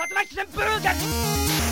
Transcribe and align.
Dat 0.00 0.12
maakt 0.12 0.32
zijn 0.32 0.46
burgers! 0.54 1.69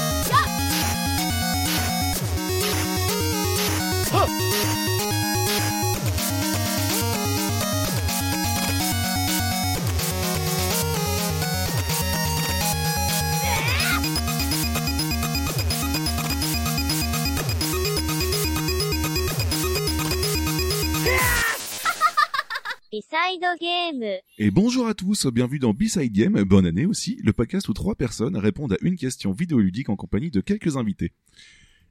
Game. 23.03 24.03
Et 24.39 24.51
bonjour 24.51 24.89
à 24.89 24.95
tous, 24.95 25.27
bienvenue 25.29 25.61
dans 25.61 25.73
B-Side 25.73 26.13
Game, 26.13 26.43
bonne 26.43 26.67
année 26.67 26.85
aussi, 26.85 27.17
le 27.23 27.33
podcast 27.33 27.69
où 27.69 27.73
trois 27.73 27.95
personnes 27.95 28.37
répondent 28.37 28.73
à 28.73 28.77
une 28.83 28.97
question 28.97 29.31
vidéoludique 29.33 29.89
en 29.89 29.95
compagnie 29.97 30.31
de 30.33 30.41
quelques 30.41 30.77
invités. 30.77 31.13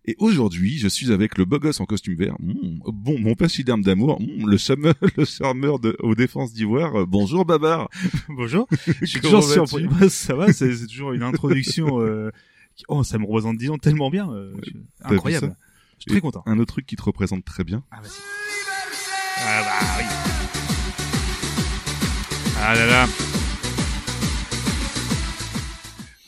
Et 0.06 0.16
aujourd'hui, 0.20 0.78
je 0.78 0.88
suis 0.90 1.12
avec 1.14 1.38
le 1.38 1.46
beau 1.46 1.60
gosse 1.60 1.80
en 1.80 1.86
costume 1.86 2.16
vert, 2.16 2.36
Mmh, 2.40 2.80
bon, 2.92 3.20
mon 3.20 3.36
pachyderme 3.36 3.84
d'amour, 3.84 4.20
Mmh, 4.22 4.50
le 4.50 4.58
charmeur, 4.58 4.96
le 5.18 5.24
charmeur 5.26 5.80
de, 5.80 5.96
aux 6.00 6.14
défenses 6.16 6.52
d'ivoire, 6.54 7.08
bonjour 7.08 7.46
Babar. 7.46 7.90
Bonjour. 8.30 8.68
Je 9.02 9.06
suis 9.06 9.22
toujours 9.22 9.44
surpris. 9.44 9.88
Bah, 9.88 10.10
ça 10.10 10.36
va, 10.36 10.52
c'est 10.52 10.76
c'est 10.76 10.88
toujours 10.88 11.14
une 11.14 11.24
introduction. 11.24 12.02
Euh... 12.02 12.32
Oh, 12.90 13.04
ça 13.04 13.18
me 13.18 13.26
représente 13.26 13.58
disons 13.58 13.78
tellement 13.78 14.10
bien. 14.10 14.30
euh, 14.34 14.54
Incroyable. 15.04 15.56
Je 16.00 16.02
suis 16.04 16.12
très 16.12 16.22
content. 16.22 16.44
Un 16.46 16.60
autre 16.60 16.74
truc 16.74 16.86
qui 16.86 16.96
te 16.98 17.02
représente 17.04 17.44
très 17.46 17.64
bien. 17.64 17.84
Ah, 17.92 18.02
vas-y. 18.02 18.12
Ah 19.40 19.62
bah 19.64 19.86
oui. 20.00 20.06
Ah 22.62 22.74
là 22.76 22.86
là. 22.86 23.37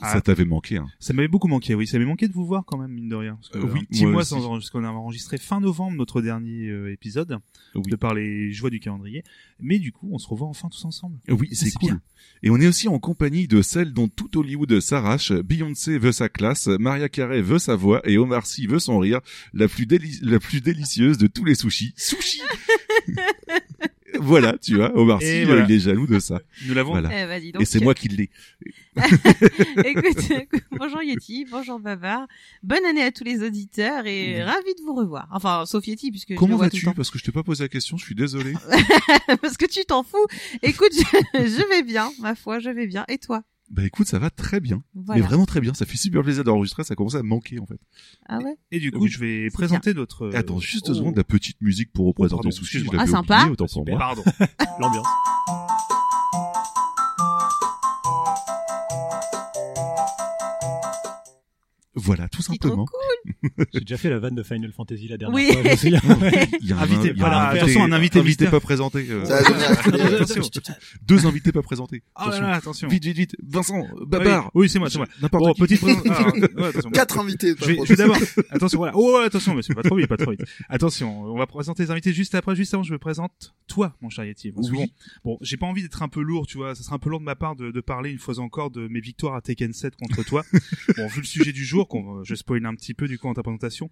Ah. 0.02 0.14
Ça 0.14 0.22
t'avait 0.22 0.46
manqué, 0.46 0.78
hein. 0.78 0.88
Ça 1.00 1.14
m'avait 1.14 1.28
beaucoup 1.28 1.48
manqué, 1.48 1.76
oui. 1.76 1.86
Ça 1.88 1.98
m'avait 1.98 2.10
manqué 2.10 2.28
de 2.28 2.34
vous 2.34 2.46
voir 2.46 2.64
quand 2.66 2.78
même, 2.78 2.92
mine 2.92 3.10
de 3.10 3.16
rien. 3.16 3.36
Parce 3.36 3.50
que, 3.50 3.58
Euh, 3.58 3.72
oui, 3.74 3.80
un 3.82 3.84
petit 3.86 4.04
moi 4.04 4.12
mois 4.14 4.22
aussi. 4.22 4.30
sans 4.30 4.50
parce 4.50 4.70
qu'on 4.70 4.84
a 4.84 4.90
enregistré 4.90 5.38
fin 5.38 5.60
novembre 5.60 5.98
notre 5.98 6.22
dernier 6.22 6.68
euh, 6.70 6.92
épisode, 6.92 7.40
Oui. 7.76 7.84
de 7.90 7.96
par 7.96 8.14
les 8.14 8.52
joies 8.52 8.70
du 8.70 8.80
calendrier. 8.80 9.24
Mais 9.60 9.78
du 9.80 9.92
coup, 9.92 10.10
on 10.12 10.18
se 10.18 10.28
revoit 10.28 10.48
enfin 10.48 10.70
tous 10.70 10.86
ensemble. 10.86 11.18
Oui, 11.30 11.50
c'est 11.52 11.72
cool. 11.72 11.90
bien. 11.90 12.02
Et 12.44 12.50
on 12.50 12.58
est 12.58 12.68
aussi 12.68 12.88
en 12.88 13.00
compagnie 13.00 13.48
de 13.48 13.62
celle 13.62 13.92
dont 13.94 14.08
tout 14.08 14.38
Hollywood 14.38 14.80
s'arrache. 14.80 15.32
Beyoncé 15.34 15.98
veut 15.98 16.12
sa 16.14 16.30
classe, 16.30 16.68
Maria 16.68 17.10
Carey 17.10 17.42
veut 17.42 17.60
sa 17.60 17.76
voix 17.76 18.02
et 18.10 18.18
Omar 18.18 18.46
Sy 18.46 18.68
veut 18.68 18.80
son 18.80 19.00
rire. 19.00 19.20
La 19.54 19.68
plus, 19.68 19.86
déli- 19.86 20.20
la 20.24 20.40
plus 20.40 20.62
délicieuse 20.62 21.18
de 21.18 21.28
tous 21.28 21.44
les 21.44 21.56
sushis. 21.56 21.94
Sushi 21.98 22.42
Voilà, 24.20 24.58
tu 24.58 24.76
vois, 24.76 24.96
Omar 24.98 25.22
Sy, 25.22 25.44
voilà. 25.44 25.66
il 25.68 25.76
est 25.76 25.80
jaloux 25.80 26.08
de 26.08 26.20
ça. 26.20 26.40
Nous 26.68 26.74
l'avons. 26.74 26.92
Voilà. 26.92 27.10
Eh. 27.12 27.52
Et 27.60 27.66
c'est 27.66 27.80
moi 27.82 27.94
qui 27.94 28.08
l'ai. 28.08 28.30
écoute, 29.86 30.32
écoute, 30.32 30.64
bonjour 30.72 31.02
Yeti, 31.02 31.46
bonjour 31.50 31.80
Babar. 31.80 32.28
Bonne 32.64 32.86
année 32.86 33.04
à 33.04 33.12
tous 33.12 33.24
les 33.24 33.44
auditeurs 33.44 34.06
et 34.06 34.44
ravi 34.44 34.74
de 34.76 34.82
vous 34.86 34.96
revoir. 34.96 35.28
Enfin, 35.32 35.66
sauf 35.66 35.86
Yeti, 35.88 36.12
puisque 36.12 36.36
Comment 36.36 36.58
vas-tu. 36.58 36.86
Parce 36.96 37.12
que 37.12 37.20
je 37.20 37.24
t'ai 37.24 37.32
pas 37.32 37.44
posé 37.44 37.64
la 37.64 37.70
question, 37.70 37.98
je 37.98 38.06
suis 38.06 38.16
désolé. 38.16 38.54
Parce 39.42 39.58
que 39.58 39.66
tu 39.66 39.86
t'en 39.86 40.04
fous. 40.04 40.26
Écoute, 40.64 40.92
je, 40.94 41.40
je 41.40 41.70
vais 41.70 41.84
bien, 41.84 42.12
ma 42.20 42.36
foi, 42.36 42.60
je 42.60 42.70
vais 42.70 42.88
bien. 42.88 43.06
Et 43.08 43.18
toi? 43.18 43.44
Bah 43.72 43.86
écoute, 43.86 44.08
ça 44.08 44.18
va 44.20 44.30
très 44.30 44.60
bien. 44.60 44.84
Voilà. 44.96 45.22
Mais 45.22 45.28
vraiment 45.28 45.46
très 45.46 45.62
bien. 45.62 45.74
Ça 45.74 45.86
fait 45.86 45.98
super 45.98 46.24
plaisir 46.24 46.44
d'enregistrer, 46.44 46.84
ça 46.84 46.96
commence 46.96 47.16
à 47.16 47.24
me 47.24 47.28
manquer 47.28 47.60
en 47.60 47.66
fait. 47.66 47.80
Ah 48.28 48.40
ouais? 48.40 48.56
Et 48.72 48.80
du 48.80 48.92
coup, 48.92 49.04
Oui. 49.04 49.10
je 49.10 49.20
vais 49.20 49.50
présenter 49.52 49.94
notre. 49.94 50.24
euh, 50.28 50.36
Attends, 50.38 50.60
juste 50.60 50.88
deux 50.88 50.94
oh. 50.94 50.96
secondes, 50.96 51.18
la 51.18 51.24
petite 51.24 51.62
musique 51.62 51.92
pour 51.94 52.08
représenter 52.08 52.36
pardon, 52.38 52.48
le 52.50 52.52
sushi. 52.54 52.78
excuse-moi. 52.78 52.94
je 52.94 52.98
l'avais 52.98 53.10
Ah, 53.10 53.12
sympa. 53.22 53.36
oublié, 53.38 53.52
autant 53.54 53.68
pour 53.68 53.86
moi. 53.88 53.98
Pardon. 54.00 54.24
L'ambiance. 54.80 55.08
Voilà, 62.02 62.28
tout 62.30 62.42
simplement. 62.42 62.86
cool. 62.86 63.50
J'ai 63.74 63.82
déjà 63.82 63.98
fait 63.98 64.10
la 64.10 64.20
vanne 64.20 64.36
de 64.36 64.44
Final 64.44 64.72
Fantasy 64.72 65.08
la 65.08 65.18
dernière 65.18 65.36
Oui. 65.36 65.52
fois. 65.52 65.62
Il 66.62 66.68
y 66.68 66.74
a 66.74 66.78
un 66.78 66.82
Invité, 66.82 67.12
il 67.14 67.18
y 67.20 67.24
a 67.24 67.28
un 67.28 67.50
invité- 67.52 67.60
attention, 67.60 67.84
un 67.84 67.92
invité 67.92 68.48
pas 68.48 68.60
présenté. 68.60 69.06
euh, 69.10 69.24
Attention. 70.22 70.42
Deux 71.06 71.26
invités 71.26 71.52
pas 71.52 71.62
présentés. 71.62 72.04
Ah 72.16 72.22
là 72.22 72.28
Attention. 72.30 72.48
là, 72.48 72.54
attention. 72.56 72.88
Vite, 72.88 73.04
vite, 73.06 73.18
vite. 73.18 73.36
Vincent, 73.48 73.86
Babar. 74.08 74.46
Oui, 74.54 74.64
oui, 74.64 74.70
c'est 74.70 74.80
moi, 74.80 74.90
c'est 74.90 74.98
moi. 74.98 75.08
N'importe 75.22 75.44
Bon, 75.44 75.54
qui. 75.54 75.62
petite 75.62 75.82
présent- 75.82 76.02
ah, 76.10 76.32
ouais, 76.62 76.66
attention. 76.68 76.90
Quatre 76.94 77.20
invités. 77.20 77.54
Je 77.60 77.66
vais, 77.66 77.78
vais 77.84 77.96
d'abord. 77.96 78.18
Attention, 78.50 78.78
voilà. 78.78 78.94
Oh, 78.96 79.18
attention, 79.18 79.54
mais 79.56 79.62
c'est 79.62 79.74
pas 79.76 79.84
trop 79.84 79.96
vite, 79.96 80.08
pas 80.08 80.18
trop 80.18 80.32
vite. 80.32 80.42
Attention, 80.70 81.22
on 81.24 81.38
va 81.38 81.48
présenter 81.48 81.84
les 81.84 81.92
invités 81.92 82.14
juste 82.14 82.36
après. 82.36 82.56
Juste 82.56 82.74
avant, 82.74 82.84
je 82.84 82.94
me 82.94 82.98
présente 83.00 83.54
toi, 83.68 83.96
mon 84.02 84.10
cher 84.10 84.26
Yeti. 84.26 84.52
Parce 84.52 84.70
que 84.70 84.76
Oui. 84.76 84.92
Bon, 85.24 85.32
bon 85.34 85.38
j'ai 85.42 85.58
pas 85.58 85.66
envie 85.66 85.82
d'être 85.82 86.02
un 86.02 86.08
peu 86.10 86.22
lourd, 86.22 86.48
tu 86.48 86.58
vois. 86.58 86.76
Ça 86.76 86.84
serait 86.84 86.96
un 86.96 87.00
peu 87.00 87.10
lourd 87.10 87.20
de 87.20 87.26
ma 87.26 87.36
part 87.36 87.56
de, 87.56 87.72
de 87.72 87.82
parler 87.82 88.12
une 88.12 88.20
fois 88.20 88.40
encore 88.40 88.72
de 88.72 88.88
mes 88.88 89.00
victoires 89.02 89.36
à 89.36 89.42
Tekken 89.42 89.74
7 89.74 89.96
contre 89.96 90.24
toi. 90.24 90.44
bon, 90.98 91.08
vu 91.08 91.22
le 91.22 91.26
sujet 91.26 91.52
du 91.52 91.66
jour, 91.66 91.88
qu'on, 91.90 92.24
je 92.24 92.36
spoil 92.36 92.66
un 92.66 92.76
petit 92.76 92.94
peu 92.94 93.08
du 93.10 93.20
coup 93.20 93.28
en 93.28 93.34
ta 93.34 93.44
présentation, 93.44 93.90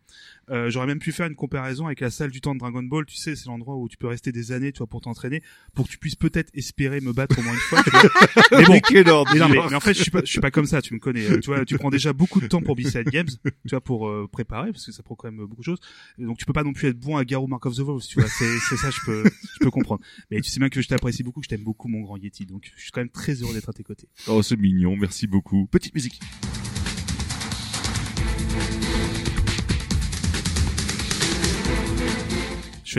euh, 0.49 0.69
j'aurais 0.69 0.87
même 0.87 0.99
pu 0.99 1.11
faire 1.11 1.27
une 1.27 1.35
comparaison 1.35 1.87
avec 1.87 1.99
la 1.99 2.09
salle 2.09 2.31
du 2.31 2.39
temps 2.39 2.53
de 2.53 2.59
Dragon 2.59 2.83
Ball. 2.83 3.05
Tu 3.05 3.17
sais, 3.17 3.35
c'est 3.35 3.47
l'endroit 3.47 3.75
où 3.75 3.89
tu 3.89 3.97
peux 3.97 4.07
rester 4.07 4.31
des 4.31 4.51
années, 4.53 4.71
tu 4.71 4.77
vois, 4.77 4.87
pour 4.87 5.01
t'entraîner, 5.01 5.41
pour 5.73 5.85
que 5.85 5.91
tu 5.91 5.97
puisses 5.97 6.15
peut-être 6.15 6.49
espérer 6.53 7.01
me 7.01 7.11
battre 7.11 7.37
au 7.39 7.41
moins 7.41 7.53
une 7.53 7.59
fois. 7.59 7.83
Tu 7.83 7.89
vois. 7.89 8.01
Mais 8.51 8.63
bon, 8.65 8.79
mais 9.33 9.39
non, 9.39 9.49
mais, 9.49 9.57
mais 9.69 9.75
en 9.75 9.79
fait, 9.79 9.93
je 9.93 10.01
suis 10.03 10.11
pas, 10.11 10.21
je 10.21 10.29
suis 10.31 10.39
pas 10.39 10.51
comme 10.51 10.65
ça. 10.65 10.81
Tu 10.81 10.93
me 10.93 10.99
connais. 10.99 11.25
euh, 11.29 11.39
Tu 11.39 11.47
vois, 11.47 11.65
tu 11.65 11.77
prends 11.77 11.89
déjà 11.89 12.13
beaucoup 12.13 12.39
de 12.39 12.47
temps 12.47 12.61
pour 12.61 12.75
B-Side 12.75 13.09
Games, 13.09 13.27
tu 13.43 13.69
vois, 13.71 13.81
pour 13.81 14.07
euh, 14.07 14.27
préparer, 14.31 14.71
parce 14.71 14.85
que 14.85 14.91
ça 14.91 15.03
prend 15.03 15.15
quand 15.15 15.29
même 15.31 15.45
beaucoup 15.45 15.61
de 15.61 15.65
choses. 15.65 15.79
Et 16.17 16.23
donc, 16.23 16.37
tu 16.37 16.45
peux 16.45 16.53
pas 16.53 16.63
non 16.63 16.73
plus 16.73 16.87
être 16.89 16.99
bon 16.99 17.17
à 17.17 17.25
Garou 17.25 17.47
Mark 17.47 17.65
of 17.65 17.75
the 17.75 17.79
Wolves, 17.79 18.05
tu 18.07 18.19
vois. 18.19 18.29
C'est, 18.29 18.57
c'est 18.69 18.77
ça, 18.77 18.89
je 18.91 18.99
peux, 19.05 19.23
je 19.25 19.59
peux 19.59 19.71
comprendre. 19.71 20.01
Mais 20.31 20.39
tu 20.41 20.49
sais 20.49 20.59
bien 20.59 20.69
que 20.69 20.81
je 20.81 20.87
t'apprécie 20.87 21.23
beaucoup, 21.23 21.39
que 21.41 21.45
je 21.45 21.49
t'aime 21.49 21.63
beaucoup, 21.63 21.87
mon 21.87 22.01
grand 22.01 22.17
Yeti. 22.17 22.45
Donc, 22.45 22.71
je 22.75 22.81
suis 22.81 22.91
quand 22.91 23.01
même 23.01 23.09
très 23.09 23.33
heureux 23.33 23.53
d'être 23.53 23.69
à 23.69 23.73
tes 23.73 23.83
côtés. 23.83 24.07
Oh, 24.27 24.41
c'est 24.43 24.57
mignon. 24.57 24.95
Merci 24.95 25.27
beaucoup. 25.27 25.65
Petite 25.67 25.93
musique. 25.95 26.19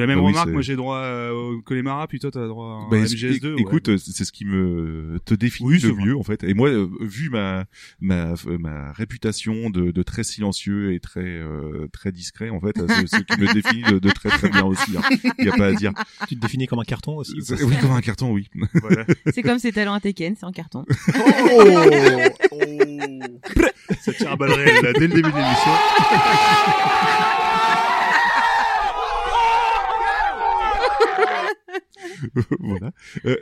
Fais 0.01 0.07
la 0.07 0.07
même 0.07 0.19
Bah 0.19 0.25
oui, 0.25 0.33
remarque. 0.33 0.51
Moi, 0.51 0.63
j'ai 0.63 0.77
droit 0.77 0.99
euh, 0.99 1.31
au 1.33 1.61
Colémara, 1.63 2.07
puis 2.07 2.19
toi, 2.19 2.31
t'as 2.31 2.47
droit 2.47 2.87
à 2.87 2.91
Bah, 2.91 2.97
un 2.99 3.05
éc- 3.05 3.15
MGS2. 3.15 3.55
ouais. 3.55 3.61
écoute, 3.61 3.89
euh, 3.89 3.97
c'est 3.99 4.25
ce 4.25 4.33
qui 4.33 4.45
me 4.45 5.19
te 5.25 5.35
définit 5.35 5.69
Oui, 5.71 5.79
le 5.81 5.91
vrai. 5.91 6.05
mieux 6.05 6.17
en 6.17 6.23
fait. 6.23 6.45
Et 6.45 6.55
moi, 6.55 6.69
euh, 6.69 6.89
vu 7.01 7.31
ma 7.31 7.65
ma 8.01 8.35
ma 8.59 8.93
réputation 8.93 9.71
de, 9.71 9.91
de 9.91 10.03
très 10.03 10.23
silencieux 10.25 10.93
et 10.95 11.01
très 11.01 11.21
euh, 11.25 11.89
très 11.93 12.13
discret, 12.13 12.51
en 12.51 12.61
fait, 12.61 12.77
c'est 12.89 13.07
ce 13.09 13.23
qui 13.23 13.41
me 13.41 13.53
définit 13.53 13.83
de, 13.83 13.99
de 13.99 14.11
très 14.11 14.29
très 14.31 14.49
bien 14.49 14.65
aussi. 14.65 14.93
Il 15.39 15.45
y 15.45 15.49
a 15.49 15.57
pas 15.57 15.67
à 15.67 15.73
dire. 15.73 15.93
tu 16.29 16.37
te 16.37 16.41
définis 16.41 16.67
comme 16.67 16.79
un 16.81 16.85
carton 16.85 17.17
aussi. 17.17 17.35
Oui, 17.65 17.77
comme 17.81 17.93
un 17.93 18.01
carton, 18.01 18.31
oui. 18.33 18.49
Voilà. 18.75 19.05
C'est 19.35 19.43
comme 19.43 19.59
ses 19.59 19.73
talents 19.73 19.95
à 19.95 20.01
Tekken, 20.01 20.35
c'est 20.39 20.47
en 20.47 20.53
carton. 20.53 20.85
Oh, 20.91 22.61
Ça 24.01 24.13
tire 24.13 24.33
à 24.33 24.37
balles 24.37 24.53
réelles, 24.53 24.83
là, 24.83 24.93
dès 24.93 25.07
le 25.07 25.15
début 25.15 25.31
de 25.31 25.37
l'émission. 25.37 25.73
voilà. 32.61 32.93
Euh, 33.25 33.37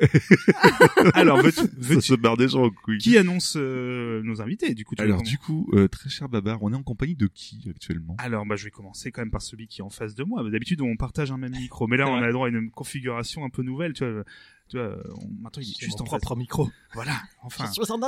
Alors, 1.15 1.43
veux-tu, 1.43 1.57
ça 1.61 1.69
veux-tu- 1.77 2.01
se 2.09 2.15
barre 2.15 2.37
des 2.37 2.49
gens 2.49 2.65
en 2.65 2.71
couille. 2.71 2.99
qui 2.99 3.17
annonce 3.19 3.55
euh, 3.57 4.23
nos 4.23 4.41
invités 4.43 4.75
Du 4.75 4.85
coup, 4.85 4.95
tu 4.95 5.03
veux 5.03 5.09
Alors 5.09 5.23
du 5.23 5.39
coup, 5.39 5.69
euh, 5.75 5.89
très 5.89 6.09
cher 6.11 6.29
Babar, 6.29 6.63
on 6.63 6.73
est 6.73 6.77
en 6.77 6.83
compagnie 6.83 7.15
de 7.17 7.27
qui 7.27 7.67
actuellement? 7.69 8.15
Alors, 8.19 8.47
bah, 8.47 8.57
je 8.57 8.65
vais 8.65 8.71
commencer 8.71 9.11
quand 9.13 9.23
même 9.23 9.31
par 9.31 9.43
celui 9.43 9.67
qui 9.67 9.81
est 9.81 9.85
en 9.85 9.91
face 9.91 10.15
de 10.15 10.25
moi. 10.25 10.49
D'habitude, 10.51 10.81
on 10.83 10.97
partage 10.97 11.31
un 11.33 11.37
même 11.39 11.53
micro, 11.53 11.87
mais 11.87 11.97
là, 11.97 12.09
on 12.09 12.17
a 12.17 12.27
droit 12.33 12.47
à 12.47 12.51
une 12.51 12.71
configuration 12.71 13.45
un 13.45 13.51
peu 13.51 13.63
nouvelle, 13.63 13.93
tu 13.93 14.05
vois. 14.09 14.25
Tu 14.69 14.79
vois, 14.79 14.97
on- 15.15 15.29
maintenant, 15.43 15.63
il 15.63 15.71
est 15.71 15.81
juste 15.81 16.01
mon 16.01 16.07
en 16.07 16.11
face. 16.11 16.21
propre 16.23 16.37
micro. 16.37 16.69
Voilà, 16.95 17.13
enfin. 17.43 17.67
suis 17.71 17.93
un 17.93 18.03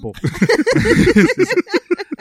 Bon. 0.00 0.12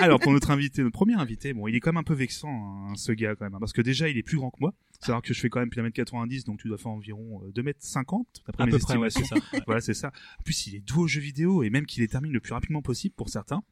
Alors, 0.04 0.20
pour 0.20 0.34
notre 0.34 0.52
invité, 0.52 0.84
notre 0.84 0.94
premier 0.94 1.14
invité, 1.14 1.54
bon, 1.54 1.68
il 1.68 1.76
est 1.76 1.80
quand 1.80 1.92
même 1.92 2.00
un 2.00 2.04
peu 2.04 2.14
vexant, 2.14 2.50
hein, 2.50 2.94
ce 2.96 3.12
gars, 3.12 3.36
quand 3.36 3.46
même, 3.46 3.56
hein, 3.56 3.60
parce 3.60 3.74
que 3.74 3.82
déjà, 3.82 4.10
il 4.10 4.18
est 4.18 4.24
plus 4.24 4.38
grand 4.38 4.52
que 4.52 4.58
moi. 4.60 4.74
C'est 5.00 5.12
dire 5.12 5.22
que 5.22 5.34
je 5.34 5.40
fais 5.40 5.50
quand 5.50 5.60
même 5.60 5.70
plus 5.70 5.78
d'un 5.78 5.84
mètre 5.84 5.96
90, 5.96 6.46
donc 6.46 6.60
tu 6.60 6.68
dois 6.68 6.78
faire 6.78 6.92
environ 6.92 7.42
euh, 7.44 7.52
2 7.52 7.64
mètres 7.64 7.80
50, 7.82 8.44
d'après 8.48 8.66
mes 8.66 8.72
peu 8.72 8.80
près, 8.80 8.98
ouais, 8.98 9.08
estimations. 9.08 9.38
c'est 9.40 9.58
ça. 9.58 9.64
Voilà, 9.66 9.82
c'est 9.82 9.94
ça. 9.94 10.12
En 10.40 10.44
plus, 10.44 10.68
il 10.68 10.76
est 10.76 10.80
doué 10.80 11.04
aux 11.04 11.08
jeux 11.08 11.22
vidéo 11.22 11.64
et 11.64 11.70
même 11.70 11.86
qu'il 11.86 12.02
les 12.02 12.08
termine 12.08 12.32
le 12.32 12.40
plus 12.40 12.54
rapidement 12.54 12.82
possible 12.82 13.14
pour 13.16 13.30
certains. 13.30 13.64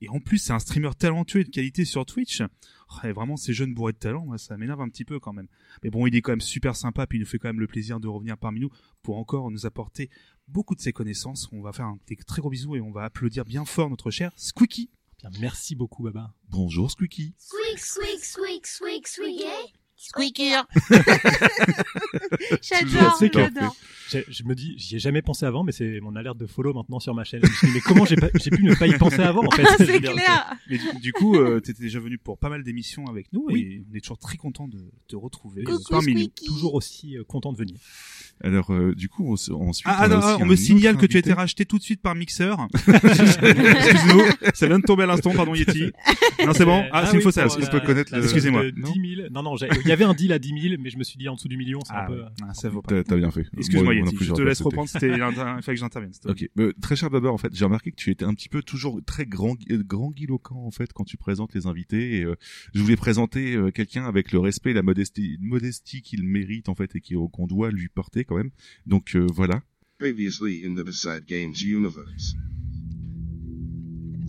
Et 0.00 0.08
en 0.08 0.18
plus, 0.18 0.38
c'est 0.38 0.52
un 0.52 0.58
streamer 0.58 0.90
talentueux 0.98 1.40
et 1.40 1.44
de 1.44 1.50
qualité 1.50 1.84
sur 1.84 2.04
Twitch. 2.04 2.42
Oh, 2.42 3.06
et 3.06 3.12
vraiment, 3.12 3.36
ces 3.36 3.52
jeunes 3.52 3.74
bourrés 3.74 3.92
de 3.92 3.98
talent, 3.98 4.36
ça 4.38 4.56
m'énerve 4.56 4.80
un 4.80 4.88
petit 4.88 5.04
peu 5.04 5.20
quand 5.20 5.32
même. 5.32 5.46
Mais 5.84 5.90
bon, 5.90 6.06
il 6.06 6.16
est 6.16 6.20
quand 6.20 6.32
même 6.32 6.40
super 6.40 6.74
sympa, 6.74 7.06
puis 7.06 7.18
il 7.18 7.20
nous 7.20 7.26
fait 7.26 7.38
quand 7.38 7.48
même 7.48 7.60
le 7.60 7.68
plaisir 7.68 8.00
de 8.00 8.08
revenir 8.08 8.36
parmi 8.36 8.60
nous 8.60 8.70
pour 9.02 9.18
encore 9.18 9.50
nous 9.52 9.66
apporter 9.66 10.10
beaucoup 10.48 10.74
de 10.74 10.80
ses 10.80 10.92
connaissances. 10.92 11.48
On 11.52 11.62
va 11.62 11.72
faire 11.72 11.86
un 11.86 11.98
des 12.08 12.16
très 12.16 12.40
gros 12.40 12.50
bisous 12.50 12.74
et 12.76 12.80
on 12.80 12.90
va 12.90 13.04
applaudir 13.04 13.44
bien 13.44 13.64
fort 13.64 13.88
notre 13.88 14.10
cher 14.10 14.32
Squeaky. 14.36 14.90
Merci 15.40 15.74
beaucoup, 15.74 16.02
Baba. 16.02 16.34
Bonjour 16.48 16.90
Squeaky. 16.90 17.34
Squeak, 17.38 17.78
squeak, 17.78 18.24
squeak, 18.24 18.66
squeak, 18.66 19.06
squeak. 19.08 19.74
Squeaker 19.96 20.66
Toujours 20.88 20.98
J'adore, 22.62 23.18
j'adore. 23.20 23.76
Je 24.10 24.44
me 24.44 24.54
dis, 24.54 24.74
j'y 24.76 24.96
ai 24.96 24.98
jamais 24.98 25.22
pensé 25.22 25.46
avant, 25.46 25.64
mais 25.64 25.72
c'est 25.72 26.00
mon 26.00 26.14
alerte 26.16 26.38
de 26.38 26.46
follow 26.46 26.72
maintenant 26.74 27.00
sur 27.00 27.14
ma 27.14 27.24
chaîne. 27.24 27.40
Je 27.44 27.66
me 27.66 27.74
mais 27.74 27.80
comment 27.80 28.04
j'ai 28.04 28.16
pas- 28.16 28.28
j'ai 28.34 28.50
pu 28.50 28.62
ne 28.64 28.74
pas 28.74 28.86
y 28.86 28.96
penser 28.98 29.20
avant 29.20 29.44
en 29.46 29.50
fait 29.50 29.62
Je 29.78 29.84
veux 29.84 29.92
C'est 29.92 30.00
dire, 30.00 30.12
clair. 30.12 30.52
Mais 30.68 30.78
du, 30.78 30.84
du 31.00 31.12
coup, 31.12 31.36
euh, 31.36 31.60
t'étais 31.60 31.82
déjà 31.82 32.00
venu 32.00 32.18
pour 32.18 32.38
pas 32.38 32.48
mal 32.48 32.62
d'émissions 32.62 33.06
avec 33.06 33.32
nous 33.32 33.46
Oui. 33.48 33.60
et 33.60 33.84
on 33.90 33.94
est 33.96 34.00
toujours 34.00 34.18
très 34.18 34.36
content 34.36 34.68
de 34.68 34.78
te 35.08 35.16
retrouver 35.16 35.62
Coucou, 35.64 35.82
parmi 35.90 36.14
nous. 36.14 36.26
Toujours 36.46 36.74
aussi 36.74 37.16
euh, 37.16 37.24
content 37.24 37.52
de 37.52 37.58
venir. 37.58 37.76
Alors, 38.44 38.72
euh, 38.72 38.94
du 38.94 39.08
coup, 39.08 39.32
on 39.32 39.36
se- 39.36 39.52
ensuite. 39.52 39.86
Ah, 39.88 39.96
ah 40.00 40.02
on, 40.02 40.04
a 40.04 40.14
non, 40.14 40.20
ah, 40.22 40.36
on 40.40 40.46
me 40.46 40.56
signale 40.56 40.96
que 40.96 41.06
tu 41.06 41.16
as 41.16 41.20
été 41.20 41.32
racheté 41.32 41.64
tout 41.64 41.78
de 41.78 41.82
suite 41.82 42.00
par 42.02 42.14
Mixer. 42.14 42.54
Excuse-nous, 42.88 44.22
ça 44.54 44.66
vient 44.66 44.78
de 44.78 44.84
tomber 44.84 45.04
à 45.04 45.06
l'instant, 45.06 45.32
pardon 45.34 45.54
Yeti. 45.54 45.90
Non, 46.46 46.52
c'est 46.54 46.64
bon. 46.64 46.80
Euh, 46.80 46.88
Ah, 46.92 47.04
c'est 47.06 47.12
une 47.12 47.18
oui, 47.18 47.22
fausse 47.22 47.34
pour 47.34 47.44
Est-ce 47.44 47.54
qu'on 47.56 47.60
la- 47.62 47.68
peut 47.80 47.80
connaître 47.86 48.10
la 48.10 48.18
le- 48.18 48.24
somme 48.24 48.30
Excusez-moi, 48.36 48.62
de 48.64 48.72
non 48.80 48.90
10 48.90 49.14
000. 49.16 49.28
Non, 49.30 49.42
non, 49.44 49.56
il 49.56 49.88
y 49.88 49.92
avait 49.92 50.02
un 50.04 50.14
deal 50.14 50.32
à 50.32 50.38
10 50.40 50.60
000, 50.70 50.74
mais 50.82 50.90
je 50.90 50.98
me 50.98 51.04
suis 51.04 51.16
dit 51.18 51.28
en 51.28 51.34
dessous 51.36 51.46
du 51.46 51.56
million, 51.56 51.78
c'est 51.86 51.92
Ah, 51.94 52.04
un 52.04 52.06
peu. 52.08 52.24
ah, 52.42 52.54
ça 52.54 52.68
vaut 52.68 52.82
pas. 52.82 52.88
T'as 52.96 53.04
t'as 53.04 53.16
bien 53.16 53.30
fait. 53.30 53.46
Excuse-moi 53.56 53.91
Yeti, 53.94 54.16
je 54.24 54.32
te 54.32 54.42
laisse 54.42 54.60
reprendre, 54.60 54.88
c'était 54.88 55.08
il 55.08 55.18
fallait 55.18 55.60
que 55.62 55.74
j'intervienne. 55.76 56.12
Ok, 56.26 56.48
Euh, 56.58 56.72
très 56.80 56.96
cher 56.96 57.10
Babar, 57.10 57.32
en 57.32 57.38
fait, 57.38 57.54
j'ai 57.54 57.64
remarqué 57.64 57.90
que 57.90 57.96
tu 57.96 58.10
étais 58.10 58.24
un 58.24 58.34
petit 58.34 58.48
peu 58.48 58.62
toujours 58.62 59.00
très 59.04 59.26
grand, 59.26 59.56
euh, 59.70 59.82
grand 59.82 60.10
guiloquent 60.10 60.56
en 60.64 60.70
fait 60.70 60.92
quand 60.92 61.04
tu 61.04 61.16
présentes 61.16 61.54
les 61.54 61.66
invités. 61.66 62.18
Et, 62.18 62.24
euh, 62.24 62.34
je 62.74 62.80
voulais 62.82 62.96
présenter 62.96 63.54
euh, 63.54 63.70
quelqu'un 63.70 64.04
avec 64.04 64.32
le 64.32 64.38
respect, 64.38 64.70
et 64.70 64.74
la 64.74 64.82
modestie, 64.82 65.38
modestie 65.40 66.02
qu'il 66.02 66.24
mérite 66.24 66.68
en 66.68 66.74
fait 66.74 66.94
et 66.96 67.00
qui- 67.00 67.14
qu'on 67.32 67.46
doit 67.46 67.70
lui 67.70 67.88
porter 67.88 68.24
quand 68.24 68.36
même. 68.36 68.50
Donc 68.86 69.14
euh, 69.16 69.26
voilà. 69.32 69.62
Previously 69.98 70.64
in 70.66 70.74
the 70.74 70.84
Beside 70.84 71.24
Games 71.26 71.54
universe. 71.64 72.34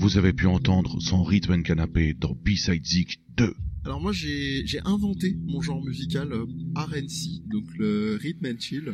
Vous 0.03 0.17
avez 0.17 0.33
pu 0.33 0.47
entendre 0.47 0.99
son 0.99 1.23
rythme 1.23 1.53
and 1.53 1.61
canapé 1.61 2.13
dans 2.13 2.33
B-Side 2.33 2.85
Zik 2.85 3.21
2. 3.37 3.55
Alors 3.85 4.01
moi 4.01 4.11
j'ai 4.11 4.67
j'ai 4.67 4.81
inventé 4.83 5.37
mon 5.47 5.61
genre 5.61 5.81
musical 5.81 6.33
euh, 6.33 6.45
RNC, 6.75 7.47
donc 7.49 7.63
le 7.77 8.19
rhythm 8.21 8.47
and 8.47 8.59
chill. 8.59 8.93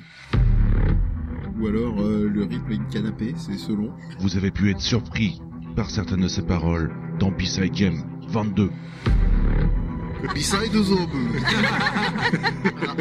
Ou 1.57 1.65
alors 1.65 1.99
euh, 1.99 2.29
le 2.31 2.43
rythme 2.43 2.73
and 2.73 2.87
canapé, 2.91 3.33
c'est 3.37 3.57
selon. 3.57 3.91
Vous 4.19 4.37
avez 4.37 4.51
pu 4.51 4.69
être 4.69 4.81
surpris 4.81 5.41
par 5.75 5.89
certaines 5.89 6.21
de 6.21 6.27
ses 6.27 6.43
paroles 6.43 6.93
dans 7.19 7.31
B-Side 7.31 7.73
Game 7.73 8.03
22. 8.27 8.69
Le 10.21 10.33
B-side 10.35 10.75
aux 10.75 10.83
voilà, 10.83 11.07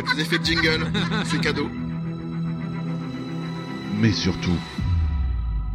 vous 0.03 0.19
ai 0.19 0.25
fait 0.25 0.39
le 0.39 0.45
jingle, 0.47 0.91
c'est 1.27 1.43
cadeau. 1.43 1.69
Mais 4.01 4.13
surtout, 4.13 4.57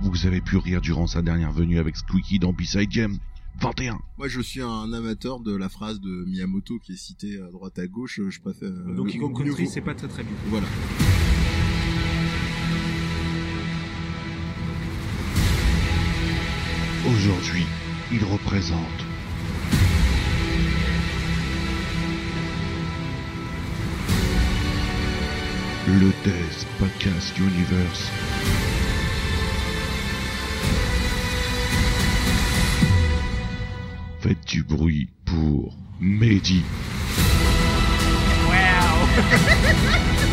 vous 0.04 0.26
avez 0.28 0.42
pu 0.42 0.58
rire 0.58 0.82
durant 0.82 1.08
sa 1.08 1.22
dernière 1.22 1.52
venue 1.52 1.80
avec 1.80 1.96
Squeaky 1.98 2.40
dans 2.40 2.54
B-Side 2.54 2.90
Game 2.90 3.18
21. 3.62 4.00
Moi 4.18 4.28
je 4.28 4.42
suis 4.42 4.62
un 4.62 4.92
amateur 4.94 5.40
de 5.40 5.56
la 5.56 5.70
phrase 5.70 6.00
de 6.02 6.26
Miyamoto 6.26 6.80
qui 6.80 6.94
est 6.94 6.98
citée 6.98 7.40
à 7.40 7.52
droite 7.52 7.78
à 7.80 7.88
gauche, 7.88 8.20
je 8.30 8.40
préfère... 8.40 8.70
euh, 8.70 8.96
Donc 8.96 9.14
mieux 9.14 9.28
Country, 9.34 9.68
c'est 9.68 9.82
pas 9.82 9.94
très 9.96 10.08
très 10.08 10.24
bien. 10.24 10.34
Voilà. 10.48 10.68
Aujourd'hui, 17.06 17.66
il 18.12 18.24
représente 18.24 18.80
le 25.88 26.12
Death 26.24 26.66
Podcast 26.80 27.38
Universe. 27.38 28.10
Du 34.54 34.62
bruit 34.62 35.10
pour 35.26 35.74
Mehdi. 36.00 36.62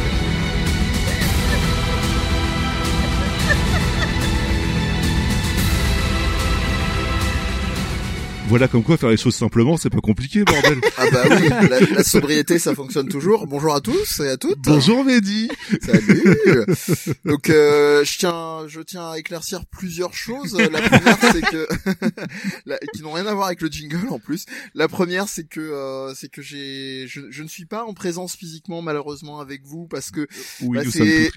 Voilà 8.50 8.67
comme 8.67 8.82
quoi 8.82 8.97
faire 8.97 9.11
les 9.11 9.17
choses 9.17 9.37
simplement, 9.37 9.76
c'est 9.76 9.91
pas 9.91 10.00
compliqué, 10.00 10.43
bordel. 10.44 10.81
Ah 10.99 11.05
bah 11.12 11.23
oui, 11.31 11.49
la, 11.49 11.81
la 11.81 12.02
sobriété 12.05 12.58
ça 12.58 12.75
fonctionne 12.75 13.08
toujours. 13.08 13.47
Bonjour 13.47 13.73
à 13.75 13.81
tous 13.81 14.19
et 14.20 14.29
à 14.29 14.37
toutes. 14.37 14.58
Bonjour 14.62 15.05
Mehdi. 15.05 15.49
Salut. 15.81 16.37
Donc 17.25 17.49
euh, 17.49 18.05
je 18.05 18.19
tiens, 18.19 18.64
je 18.67 18.81
tiens 18.81 19.11
à 19.12 19.19
éclaircir 19.19 19.64
plusieurs 19.67 20.12
choses. 20.14 20.58
La 20.58 20.81
première 20.82 21.17
c'est 21.32 21.41
que 21.43 21.69
la- 22.67 22.79
qui 22.93 23.02
n'ont 23.02 23.12
rien 23.12 23.26
à 23.26 23.35
voir 23.35 23.47
avec 23.47 23.61
le 23.62 23.69
jingle 23.69 24.08
en 24.11 24.19
plus. 24.19 24.47
La 24.75 24.88
première 24.88 25.29
c'est 25.29 25.44
que 25.44 25.61
euh, 25.61 26.12
c'est 26.17 26.29
que 26.29 26.43
j'ai, 26.43 27.06
je, 27.06 27.20
je 27.31 27.43
ne 27.44 27.49
suis 27.49 27.67
pas 27.67 27.85
en 27.85 27.94
présence 27.94 28.35
physiquement 28.35 28.82
malheureusement 28.82 29.38
avec 29.41 29.62
vous 29.64 29.87
parce 29.87 30.11
que 30.11 30.26
Oui, 30.61 30.79
bah, 30.79 30.91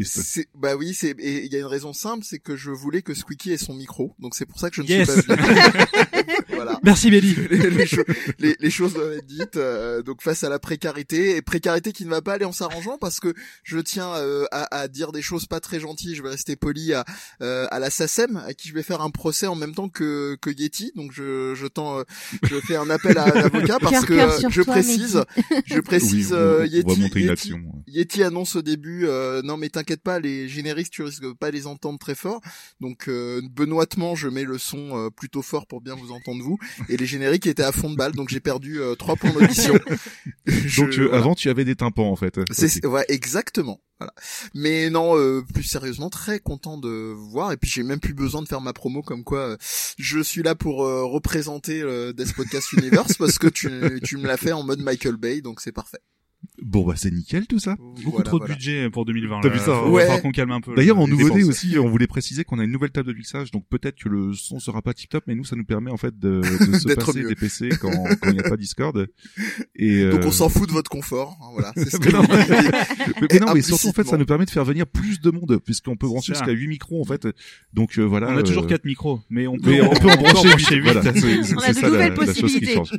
c'est, 0.04 0.48
bah 0.56 0.75
oui 0.75 0.94
c'est 0.95 1.12
et 1.19 1.45
il 1.45 1.54
y 1.54 1.56
a 1.56 1.60
une 1.60 1.65
raison 1.65 1.94
simple 1.94 2.25
c'est 2.27 2.39
que 2.39 2.56
je 2.56 2.71
voulais 2.71 3.04
que 3.04 3.13
Squeaky 3.13 3.51
ait 3.54 3.57
son 3.57 3.75
micro 3.75 4.15
donc 4.19 4.33
c'est 4.36 4.45
pour 4.48 4.60
ça 4.60 4.69
que 4.71 4.75
je 4.77 4.81
ne 4.81 4.88
Yes. 4.88 5.12
suis 5.13 5.21
pas 5.24 5.36
venu. 5.36 5.60
voilà 6.56 6.80
Merci 6.83 7.02
Béli. 7.09 7.35
les, 7.50 7.69
les 7.69 7.85
cho- 7.85 8.03
les- 8.39 8.55
les 8.59 8.69
choses 8.69 8.94
doivent 8.94 9.13
être 9.13 9.25
dites. 9.25 9.57
euh, 9.57 10.01
donc 10.03 10.21
face 10.21 10.44
à 10.44 10.50
la 10.50 10.59
précarité 10.59 11.35
et 11.35 11.41
précarité 11.41 11.91
qui 11.91 12.05
ne 12.05 12.09
va 12.09 12.21
pas 12.21 12.33
aller 12.33 12.45
en 12.45 12.51
s'arrangeant 12.51 12.97
parce 12.97 13.19
que 13.19 13.33
je 13.63 13.77
tiens 13.79 14.13
euh, 14.15 14.45
à, 14.51 14.75
à 14.75 14.88
dire 14.88 15.11
des 15.11 15.21
choses 15.21 15.45
pas 15.45 15.59
très 15.59 15.79
gentilles. 15.79 16.15
Je 16.15 16.23
vais 16.23 16.29
rester 16.29 16.55
poli 16.55 16.94
à 16.94 17.05
euh, 17.41 17.67
à 17.71 17.79
la 17.79 17.89
SACEM 17.89 18.38
à 18.45 18.53
qui 18.53 18.67
je 18.69 18.73
vais 18.73 18.83
faire 18.83 19.01
un 19.01 19.09
procès 19.09 19.47
en 19.47 19.55
même 19.55 19.73
temps 19.75 19.89
que 19.89 20.35
que 20.41 20.50
Yeti. 20.50 20.91
Donc 20.95 21.11
je 21.13 21.53
je 21.55 21.67
tends 21.67 22.00
euh, 22.00 22.03
je 22.44 22.59
fais 22.61 22.75
un 22.75 22.89
appel 22.89 23.17
à 23.17 23.25
un 23.25 23.41
avocat 23.44 23.77
parce 23.79 24.05
que 24.05 24.15
je 24.50 24.61
précise 24.61 25.23
je 25.65 25.79
précise 25.79 26.31
oui, 26.31 26.38
euh, 26.39 26.65
Yeti, 26.67 27.01
Yeti- 27.25 27.29
action. 27.31 27.59
Yeti 27.88 28.23
annonce 28.23 28.55
au 28.55 28.61
début, 28.61 29.05
euh, 29.05 29.41
non 29.44 29.57
mais 29.57 29.69
t'inquiète 29.69 30.01
pas, 30.01 30.19
les 30.19 30.47
génériques 30.47 30.89
tu 30.89 31.03
risques 31.03 31.31
pas 31.39 31.50
de 31.51 31.55
les 31.55 31.67
entendre 31.67 32.00
très 32.00 32.15
fort. 32.15 32.41
Donc 32.81 33.07
euh, 33.07 33.41
benoîtement, 33.51 34.15
je 34.15 34.27
mets 34.27 34.44
le 34.44 34.57
son 34.57 34.97
euh, 34.97 35.09
plutôt 35.09 35.41
fort 35.41 35.67
pour 35.67 35.81
bien 35.81 35.95
vous 35.95 36.11
entendre 36.11 36.44
vous. 36.44 36.57
Et 36.89 36.93
les 36.98 37.06
génériques 37.06 37.48
étaient 37.48 37.63
à 37.63 37.72
fond 37.72 37.90
de 37.90 37.95
balle, 37.95 38.13
donc 38.13 38.30
j'ai 38.30 38.40
perdu 38.40 38.80
euh, 38.80 38.95
trois 38.95 39.16
points 39.16 39.31
d'audition. 39.31 39.74
Donc 40.78 40.98
euh, 40.98 41.07
voilà. 41.07 41.18
avant 41.18 41.36
tu 41.36 41.50
avais 41.50 41.66
des 41.66 41.75
tympans 41.75 42.12
en 42.12 42.16
fait. 42.16 42.40
C'est 42.51 42.86
ouais 42.86 43.06
exactement. 43.07 43.80
Voilà. 44.00 44.13
Mais 44.54 44.90
non, 44.90 45.18
euh, 45.18 45.44
plus 45.54 45.63
sérieusement, 45.63 46.10
très 46.10 46.40
content 46.40 46.78
de 46.78 47.13
voir. 47.16 47.51
Et 47.51 47.57
puis 47.57 47.69
j'ai 47.69 47.84
même 47.84 48.00
plus 48.00 48.13
besoin 48.13 48.42
de 48.42 48.48
faire 48.48 48.62
ma 48.62 48.74
promo 48.74 49.01
comme 49.01 49.24
quoi 49.24 49.40
euh, 49.40 49.57
je 49.98 50.19
suis 50.19 50.44
là 50.44 50.56
pour 50.56 50.84
euh, 50.84 51.06
représenter 51.06 51.81
Death 52.13 52.34
Podcast 52.34 52.74
Universe 52.74 53.13
parce 53.18 53.38
que 53.38 53.48
tu, 53.48 54.00
tu 54.04 54.18
me 54.18 54.28
l'as 54.28 54.38
fait 54.38 54.51
en 54.51 54.63
mode 54.63 54.80
Michael 54.80 55.18
Bay, 55.18 55.42
donc 55.42 55.62
c'est 55.62 55.72
parfait. 55.72 56.00
Bon 56.61 56.85
bah 56.85 56.94
c'est 56.95 57.09
nickel 57.11 57.47
tout 57.47 57.57
ça. 57.57 57.75
Beaucoup 57.79 58.11
Voilà, 58.11 58.23
trop 58.25 58.38
voilà. 58.38 58.53
de 58.53 58.57
budget 58.59 58.89
pour 58.91 59.05
2020. 59.05 59.41
T'as 59.41 59.50
vu 59.50 59.57
ça, 59.57 59.65
Faut- 59.65 59.71
hein 59.71 59.83
va 59.85 59.89
Ouais. 60.15 60.21
qu'on 60.21 60.31
calme 60.31 60.51
un 60.51 60.61
peu. 60.61 60.75
D'ailleurs, 60.75 61.00
en 61.00 61.07
nouveauté 61.07 61.39
dépenses. 61.39 61.50
aussi, 61.50 61.79
on 61.79 61.89
voulait 61.89 62.05
préciser 62.05 62.44
qu'on 62.44 62.59
a 62.59 62.63
une 62.63 62.71
nouvelle 62.71 62.91
table 62.91 63.07
de 63.11 63.17
mixage, 63.17 63.50
donc 63.50 63.65
peut-être 63.69 63.97
que 63.97 64.07
le 64.07 64.33
son 64.33 64.59
sera 64.59 64.81
pas 64.83 64.94
tip 64.94 65.09
top, 65.09 65.23
mais 65.25 65.33
nous, 65.33 65.45
ça 65.45 65.55
nous 65.55 65.65
permet 65.65 65.89
en 65.89 65.97
fait 65.97 66.17
de, 66.19 66.41
de 66.41 66.44
se 66.77 66.94
passer 66.94 67.21
mieux. 67.23 67.27
des 67.29 67.35
PC 67.35 67.69
quand 67.81 67.89
quand 68.21 68.29
il 68.29 68.33
n'y 68.33 68.39
a 68.39 68.44
pas 68.50 68.55
Discord. 68.57 69.07
Et 69.75 70.03
Donc 70.09 70.21
euh, 70.21 70.27
on 70.27 70.31
s'en 70.31 70.47
fout 70.47 70.67
de 70.67 70.73
votre 70.73 70.91
confort. 70.91 71.38
hein, 71.41 71.47
voilà. 71.53 71.71
C'est 71.75 71.89
ce 71.89 71.97
que 71.97 72.09
mais 72.09 72.13
non, 72.13 72.23
mais, 72.29 73.17
mais 73.21 73.27
Et 73.35 73.39
non, 73.39 73.53
mais 73.55 73.61
surtout 73.63 73.88
en 73.88 73.94
fait, 73.94 74.03
ça 74.05 74.17
nous 74.17 74.25
permet 74.25 74.45
de 74.45 74.51
faire 74.51 74.63
venir 74.65 74.85
plus 74.85 75.19
de 75.21 75.31
monde, 75.31 75.59
puisqu'on 75.65 75.95
peut 75.97 76.07
brancher 76.07 76.33
ça. 76.33 76.39
jusqu'à 76.39 76.51
8 76.53 76.67
micros 76.67 77.01
en 77.01 77.05
fait. 77.05 77.27
Donc 77.73 77.97
euh, 77.97 78.03
voilà. 78.03 78.29
On 78.29 78.38
a 78.38 78.44
toujours 78.44 78.65
euh, 78.65 78.67
quatre 78.67 78.85
micros, 78.85 79.21
mais 79.31 79.47
on 79.47 79.57
peut, 79.57 79.71
Mais 79.71 79.81
on 79.81 79.89
peut 79.89 80.09
en 80.11 80.15
brancher 80.21 80.50
brancher 80.50 80.75
8. 80.75 80.75
huit. 80.75 80.81
Voilà, 80.83 81.01
On 81.01 81.07
a 81.07 81.11
de 81.13 81.73
ça 81.73 81.81
la, 81.81 81.89
nouvelles 81.89 82.09
la 82.13 82.15
chose 82.25 82.33
qui 82.35 82.41
possibilités. 82.41 82.74
change. 82.75 82.91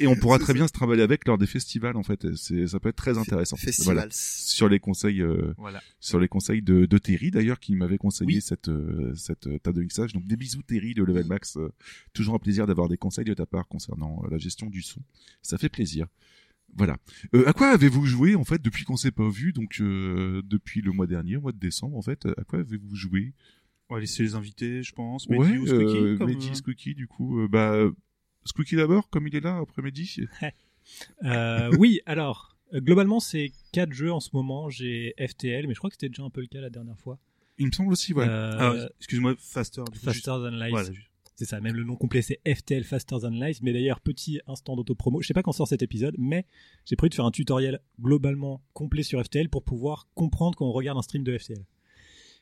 Et 0.00 0.06
on 0.08 0.16
pourra 0.16 0.38
très 0.40 0.52
bien 0.52 0.66
se 0.66 0.72
travailler 0.72 1.02
avec 1.02 1.26
lors 1.28 1.38
des 1.38 1.46
festivals 1.46 1.96
en 1.96 2.02
fait. 2.02 2.26
C'est 2.40 2.66
ça 2.66 2.80
peut 2.80 2.88
être 2.88 2.96
très 2.96 3.18
intéressant. 3.18 3.56
Festival. 3.56 3.94
Voilà. 3.96 4.08
Sur 4.10 4.68
les 4.68 4.80
conseils 4.80 5.20
euh, 5.22 5.52
Voilà. 5.58 5.82
sur 6.00 6.18
les 6.18 6.28
conseils 6.28 6.62
de, 6.62 6.86
de 6.86 6.98
Terry 6.98 7.30
d'ailleurs 7.30 7.60
qui 7.60 7.74
m'avait 7.76 7.98
conseillé 7.98 8.36
Oui. 8.36 8.40
cette 8.40 8.68
euh, 8.68 9.12
cette 9.14 9.46
euh, 9.46 9.58
table 9.58 9.76
de 9.76 9.82
mixage. 9.82 10.12
Donc 10.12 10.26
des 10.26 10.36
bisous 10.36 10.62
Terry 10.62 10.94
de 10.94 11.02
Level 11.04 11.26
Max. 11.26 11.56
Euh, 11.56 11.70
toujours 12.14 12.34
un 12.34 12.38
plaisir 12.38 12.66
d'avoir 12.66 12.88
des 12.88 12.96
conseils 12.96 13.24
de 13.24 13.34
ta 13.34 13.46
part 13.46 13.68
concernant 13.68 14.22
euh, 14.24 14.28
la 14.30 14.38
gestion 14.38 14.68
du 14.68 14.82
son. 14.82 15.00
Ça 15.42 15.58
fait 15.58 15.68
plaisir. 15.68 16.06
Voilà. 16.76 16.96
Euh, 17.34 17.48
à 17.48 17.52
quoi 17.52 17.68
avez-vous 17.70 18.06
joué 18.06 18.36
en 18.36 18.44
fait 18.44 18.62
depuis 18.62 18.84
qu'on 18.84 18.96
s'est 18.96 19.10
pas 19.10 19.28
vu? 19.28 19.52
Donc 19.52 19.78
euh, 19.80 20.40
depuis 20.44 20.80
le 20.82 20.92
mois 20.92 21.06
dernier, 21.06 21.36
au 21.36 21.40
mois 21.40 21.52
de 21.52 21.58
décembre 21.58 21.96
en 21.96 22.02
fait 22.02 22.26
À 22.38 22.44
quoi 22.44 22.60
avez-vous 22.60 22.94
joué? 22.94 23.32
On 23.88 23.94
va 23.94 24.00
laisser 24.00 24.22
les 24.22 24.36
invités, 24.36 24.82
je 24.84 24.92
pense. 24.92 25.26
Ouais, 25.26 25.36
Mehdi 25.38 25.58
ou 25.58 25.66
Squeaky, 25.66 25.96
euh, 25.98 26.16
comme, 26.16 26.28
Mehdi, 26.28 26.54
Squeaky 26.54 26.94
du 26.94 27.08
coup. 27.08 27.40
euh, 27.40 27.48
bah 27.48 27.76
Squeaky 28.44 28.76
d'abord 28.76 29.10
comme 29.10 29.26
il 29.26 29.34
est 29.36 29.40
là 29.40 29.58
après-midi. 29.58 30.20
Euh, 31.24 31.70
oui, 31.78 32.00
alors 32.06 32.56
euh, 32.74 32.80
globalement 32.80 33.20
c'est 33.20 33.52
quatre 33.72 33.92
jeux 33.92 34.12
en 34.12 34.20
ce 34.20 34.30
moment. 34.32 34.68
J'ai 34.70 35.14
FTL, 35.18 35.66
mais 35.66 35.74
je 35.74 35.78
crois 35.78 35.90
que 35.90 35.94
c'était 35.94 36.08
déjà 36.08 36.22
un 36.22 36.30
peu 36.30 36.40
le 36.40 36.46
cas 36.46 36.60
la 36.60 36.70
dernière 36.70 36.98
fois. 36.98 37.18
Il 37.58 37.66
me 37.66 37.72
semble 37.72 37.92
aussi 37.92 38.12
ouais. 38.14 38.26
Euh, 38.28 38.86
ah, 38.86 38.88
excuse-moi, 38.98 39.34
Faster. 39.38 39.82
du 39.92 39.98
coup, 39.98 40.04
Faster 40.04 40.12
juste- 40.14 40.26
Than. 40.26 40.68
Voilà, 40.70 40.92
juste- 40.92 41.06
C'est 41.36 41.46
ça, 41.46 41.58
même 41.60 41.74
le 41.74 41.84
nom 41.84 41.96
complet 41.96 42.20
c'est 42.22 42.40
FTL 42.46 42.84
Faster 42.84 43.16
Than 43.20 43.30
Life. 43.30 43.60
Mais 43.62 43.72
d'ailleurs, 43.72 44.00
petit 44.00 44.40
instant 44.46 44.76
d'autopromo, 44.76 45.22
je 45.22 45.26
sais 45.26 45.34
pas 45.34 45.42
quand 45.42 45.52
sort 45.52 45.68
cet 45.68 45.82
épisode, 45.82 46.14
mais 46.18 46.44
j'ai 46.84 46.96
prévu 46.96 47.08
de 47.10 47.14
faire 47.14 47.24
un 47.24 47.30
tutoriel 47.30 47.80
globalement 48.00 48.62
complet 48.74 49.02
sur 49.02 49.22
FTL 49.24 49.48
pour 49.48 49.62
pouvoir 49.64 50.08
comprendre 50.14 50.56
quand 50.56 50.66
on 50.66 50.72
regarde 50.72 50.98
un 50.98 51.02
stream 51.02 51.22
de 51.24 51.36
FTL. 51.36 51.64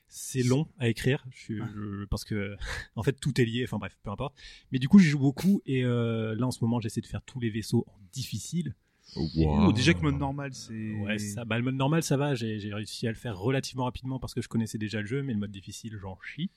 C'est 0.08 0.42
long 0.42 0.66
à 0.78 0.88
écrire, 0.88 1.24
je 1.30 1.38
suis- 1.38 1.58
je- 1.58 2.04
parce 2.06 2.24
que 2.24 2.56
en 2.96 3.02
fait 3.02 3.12
tout 3.20 3.38
est 3.40 3.44
lié, 3.44 3.64
enfin 3.64 3.78
bref, 3.78 3.96
peu 4.02 4.10
importe. 4.10 4.34
Mais 4.72 4.78
du 4.78 4.88
coup 4.88 4.98
j'y 4.98 5.08
joue 5.08 5.18
beaucoup 5.18 5.60
et 5.66 5.84
euh, 5.84 6.34
là 6.34 6.46
en 6.46 6.50
ce 6.50 6.64
moment 6.64 6.80
j'essaie 6.80 7.00
de 7.02 7.06
faire 7.06 7.22
tous 7.22 7.40
les 7.40 7.50
vaisseaux 7.50 7.84
en 7.88 7.98
difficile. 8.12 8.74
Wow. 9.16 9.68
Oh, 9.68 9.72
déjà 9.72 9.94
que 9.94 10.00
mode 10.00 10.18
normal, 10.18 10.52
c'est. 10.52 10.92
Ouais, 11.00 11.18
ça, 11.18 11.46
bah, 11.46 11.56
le 11.56 11.64
mode 11.64 11.76
normal, 11.76 12.02
ça 12.02 12.18
va. 12.18 12.34
J'ai 12.34 12.60
j'ai 12.60 12.74
réussi 12.74 13.06
à 13.06 13.10
le 13.10 13.16
faire 13.16 13.38
relativement 13.38 13.84
rapidement 13.84 14.18
parce 14.18 14.34
que 14.34 14.42
je 14.42 14.48
connaissais 14.48 14.76
déjà 14.76 15.00
le 15.00 15.06
jeu, 15.06 15.22
mais 15.22 15.32
le 15.32 15.38
mode 15.38 15.50
difficile, 15.50 15.96
j'en 15.98 16.18
chie. 16.20 16.50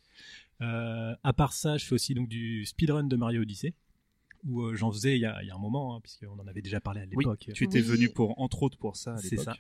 Euh, 0.62 1.16
à 1.24 1.32
part 1.34 1.54
ça, 1.54 1.78
je 1.78 1.86
fais 1.86 1.94
aussi 1.96 2.14
donc 2.14 2.28
du 2.28 2.66
speedrun 2.66 3.06
de 3.06 3.16
Mario 3.16 3.42
Odyssey, 3.44 3.74
où 4.44 4.64
euh, 4.64 4.76
j'en 4.76 4.92
faisais 4.92 5.16
il 5.18 5.22
y 5.22 5.26
a, 5.26 5.42
il 5.44 5.48
y 5.48 5.50
a 5.52 5.56
un 5.56 5.60
moment, 5.60 5.96
hein, 5.96 6.02
puisqu'on 6.02 6.38
en 6.40 6.46
avait 6.48 6.62
déjà 6.62 6.82
parlé 6.82 7.00
à 7.02 7.06
Oui, 7.14 7.24
l'époque. 7.24 7.50
tu 7.54 7.64
étais 7.64 7.80
Oui. 7.80 7.86
venu 7.88 8.10
pour, 8.10 8.40
entre 8.40 8.64
autres, 8.64 8.78
pour 8.78 8.98
ça 8.98 9.14
à 9.14 9.18
C'est 9.18 9.32
l'époque. 9.32 9.46
ça. 9.46 9.56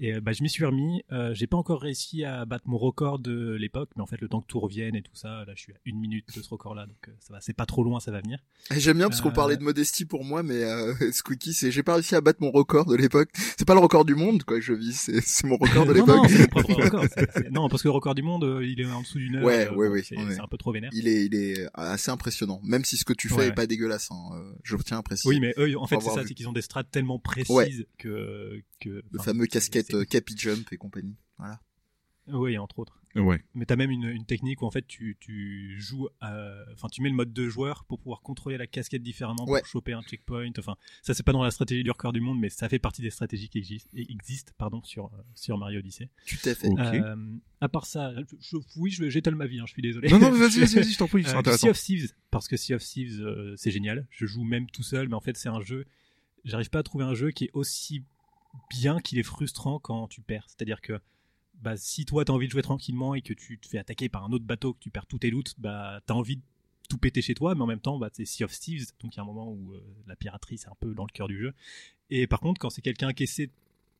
Et 0.00 0.14
euh, 0.14 0.20
bah, 0.20 0.32
je 0.32 0.42
m'y 0.42 0.48
suis 0.50 0.64
remis. 0.64 1.02
Euh, 1.12 1.32
j'ai 1.34 1.46
pas 1.46 1.56
encore 1.56 1.80
réussi 1.80 2.24
à 2.24 2.44
battre 2.44 2.64
mon 2.66 2.78
record 2.78 3.18
de 3.18 3.52
l'époque, 3.54 3.90
mais 3.96 4.02
en 4.02 4.06
fait, 4.06 4.20
le 4.20 4.28
temps 4.28 4.40
que 4.40 4.46
tout 4.46 4.58
revienne 4.58 4.96
et 4.96 5.02
tout 5.02 5.14
ça, 5.14 5.44
là, 5.46 5.52
je 5.54 5.60
suis 5.60 5.72
à 5.72 5.76
une 5.84 5.98
minute 6.00 6.26
de 6.36 6.42
ce 6.42 6.48
record-là, 6.48 6.86
donc 6.86 6.96
euh, 7.08 7.12
ça 7.20 7.34
va. 7.34 7.40
C'est 7.40 7.52
pas 7.52 7.66
trop 7.66 7.84
loin, 7.84 8.00
ça 8.00 8.10
va 8.10 8.20
venir. 8.20 8.38
J'aime 8.74 8.96
bien 8.98 9.08
parce 9.08 9.20
qu'on 9.20 9.28
Euh, 9.28 9.32
parlait 9.32 9.56
de 9.56 9.62
modestie 9.62 10.04
pour 10.04 10.24
moi, 10.24 10.42
mais 10.42 10.62
Squeaky, 11.12 11.52
c'est 11.52 11.70
j'ai 11.70 11.82
pas 11.82 11.94
réussi 11.94 12.14
à 12.16 12.20
battre 12.20 12.40
mon 12.42 12.50
record 12.50 12.86
de 12.86 12.96
l'époque. 12.96 13.30
C'est 13.56 13.64
pas 13.66 13.74
le 13.74 13.80
record 13.80 14.04
du 14.04 14.14
monde 14.14 14.42
quoi 14.44 14.58
je 14.60 14.72
vis, 14.72 14.92
c'est 14.94 15.20
c'est 15.20 15.46
mon 15.46 15.56
record 15.56 15.86
de 15.86 15.92
non, 15.94 16.06
non, 16.06 16.22
l'époque. 16.22 16.30
c'est 16.30 16.38
mon 16.54 16.62
propre 16.62 16.74
record. 16.84 17.04
C'est- 17.14 17.30
c'est- 17.32 17.50
Non, 17.50 17.68
parce 17.68 17.82
que 17.82 17.88
le 17.88 17.92
record 17.92 18.14
du 18.14 18.22
monde, 18.22 18.60
il 18.62 18.80
est 18.80 18.86
en 18.86 19.02
dessous 19.02 19.18
d'une 19.18 19.36
heure. 19.36 19.44
Ouais, 19.44 19.68
ouais, 19.68 20.02
C'est 20.02 20.16
ouais. 20.16 20.34
c'est 20.34 20.40
un 20.40 20.48
peu 20.48 20.56
trop 20.58 20.72
vénère. 20.72 20.90
Il 20.92 21.06
est 21.06 21.26
il 21.26 21.34
est 21.34 21.66
assez 21.74 22.10
impressionnant, 22.10 22.60
même 22.64 22.84
si 22.84 22.96
ce 22.96 23.04
que 23.04 23.12
tu 23.12 23.28
fais 23.28 23.34
Ouais. 23.36 23.46
est 23.48 23.52
pas 23.52 23.66
dégueulasse. 23.66 24.10
Hein. 24.10 24.52
Je 24.64 24.76
tiens 24.78 24.98
à 24.98 25.02
préciser. 25.02 25.28
Oui, 25.28 25.38
mais 25.40 25.54
eux, 25.58 25.78
en 25.78 25.86
fait, 25.86 26.00
c'est 26.00 26.10
ça, 26.10 26.22
c'est 26.26 26.34
qu'ils 26.34 26.48
ont 26.48 26.52
des 26.52 26.62
strates 26.62 26.90
tellement 26.90 27.18
précises 27.18 27.86
que, 27.98 28.60
que. 28.80 29.02
le 29.10 29.18
fameux 29.20 29.44
c'est- 29.44 29.50
casquette 29.82 29.96
euh, 30.00 30.04
Cappy 30.04 30.36
Jump 30.36 30.72
et 30.72 30.76
compagnie. 30.76 31.16
Voilà. 31.38 31.60
Oui, 32.28 32.56
entre 32.56 32.78
autres. 32.78 33.00
Ouais. 33.16 33.42
Mais 33.52 33.66
t'as 33.66 33.74
même 33.76 33.90
une, 33.90 34.04
une 34.04 34.24
technique 34.24 34.62
où 34.62 34.64
en 34.66 34.70
fait 34.70 34.86
tu, 34.86 35.16
tu 35.20 35.74
joues, 35.80 36.08
à- 36.20 36.54
enfin 36.72 36.86
tu 36.88 37.02
mets 37.02 37.10
le 37.10 37.14
mode 37.16 37.32
de 37.32 37.48
joueur 37.48 37.84
pour 37.84 37.98
pouvoir 37.98 38.22
contrôler 38.22 38.56
la 38.56 38.66
casquette 38.68 39.02
différemment 39.02 39.44
Ouais. 39.46 39.58
pour 39.60 39.66
choper 39.68 39.92
un 39.92 40.02
checkpoint. 40.02 40.50
Enfin, 40.56 40.76
ça 41.02 41.12
c'est 41.14 41.24
pas 41.24 41.32
dans 41.32 41.42
la 41.42 41.50
stratégie 41.50 41.82
du 41.82 41.90
record 41.90 42.12
du 42.12 42.20
monde, 42.20 42.38
mais 42.38 42.48
ça 42.48 42.68
fait 42.68 42.78
partie 42.78 43.02
des 43.02 43.10
stratégies 43.10 43.48
qui 43.48 43.58
existent, 43.58 43.90
existent 43.96 44.52
pardon, 44.56 44.82
sur 44.84 45.06
euh, 45.06 45.18
sur 45.34 45.58
Mario 45.58 45.80
Odyssey. 45.80 46.08
Tu 46.24 46.38
t'es 46.38 46.54
fait. 46.54 46.68
Ok. 46.68 46.78
Euh, 46.78 47.16
à 47.60 47.68
part 47.68 47.86
ça, 47.86 48.12
je, 48.40 48.56
oui, 48.76 48.90
j'étale 48.92 49.34
ma 49.34 49.46
vie, 49.46 49.58
hein, 49.58 49.64
je 49.66 49.72
suis 49.72 49.82
désolé. 49.82 50.08
Non, 50.08 50.20
non, 50.20 50.30
vas-y, 50.30 50.60
vas-y, 50.60 50.76
vas-y, 50.76 50.92
je 50.92 50.98
t'en 50.98 51.08
prie, 51.08 51.24
c'est 51.24 51.30
Euh, 51.30 51.32
du 51.32 51.38
intéressant. 51.40 51.66
Sea 51.66 51.70
of 51.70 51.78
Thieves, 51.82 52.12
parce 52.30 52.46
que 52.48 52.56
Sea 52.56 52.74
of 52.74 52.82
Thieves, 52.84 53.20
euh, 53.20 53.54
c'est 53.56 53.72
génial. 53.72 54.06
Je 54.10 54.26
joue 54.26 54.44
même 54.44 54.70
tout 54.70 54.84
seul, 54.84 55.08
mais 55.08 55.14
en 55.16 55.20
fait, 55.20 55.36
c'est 55.36 55.48
un 55.50 55.60
jeu. 55.60 55.86
J'arrive 56.44 56.70
pas 56.70 56.78
à 56.78 56.82
trouver 56.84 57.04
un 57.04 57.14
jeu 57.14 57.30
qui 57.32 57.44
est 57.46 57.50
aussi 57.52 58.04
bien 58.70 59.00
qu'il 59.00 59.18
est 59.18 59.24
frustrant 59.24 59.78
quand 59.78 60.08
tu 60.08 60.20
perds. 60.20 60.44
C'est-à-dire 60.48 60.80
que 60.80 61.00
bah, 61.62 61.76
si 61.76 62.04
toi, 62.04 62.24
t'as 62.24 62.32
envie 62.32 62.46
de 62.46 62.52
jouer 62.52 62.62
tranquillement 62.62 63.14
et 63.14 63.22
que 63.22 63.32
tu 63.32 63.58
te 63.58 63.68
fais 63.68 63.78
attaquer 63.78 64.08
par 64.08 64.24
un 64.24 64.32
autre 64.32 64.44
bateau, 64.44 64.74
que 64.74 64.80
tu 64.80 64.90
perds 64.90 65.06
tous 65.06 65.18
tes 65.18 65.30
loots, 65.30 65.54
bah, 65.58 66.00
t'as 66.06 66.14
envie 66.14 66.36
de 66.36 66.42
tout 66.88 66.98
péter 66.98 67.22
chez 67.22 67.34
toi, 67.34 67.54
mais 67.54 67.62
en 67.62 67.66
même 67.66 67.80
temps, 67.80 67.98
bah, 67.98 68.10
c'est 68.12 68.24
Sea 68.24 68.44
of 68.44 68.58
Thieves, 68.58 68.88
donc 69.00 69.14
il 69.14 69.18
y 69.18 69.20
a 69.20 69.22
un 69.22 69.26
moment 69.26 69.50
où 69.50 69.72
euh, 69.72 69.80
la 70.06 70.16
piraterie, 70.16 70.58
c'est 70.58 70.68
un 70.68 70.76
peu 70.80 70.94
dans 70.94 71.04
le 71.04 71.12
cœur 71.12 71.28
du 71.28 71.38
jeu. 71.38 71.54
Et 72.10 72.26
par 72.26 72.40
contre, 72.40 72.60
quand 72.60 72.70
c'est 72.70 72.82
quelqu'un 72.82 73.12
qui 73.12 73.22
essaie 73.22 73.48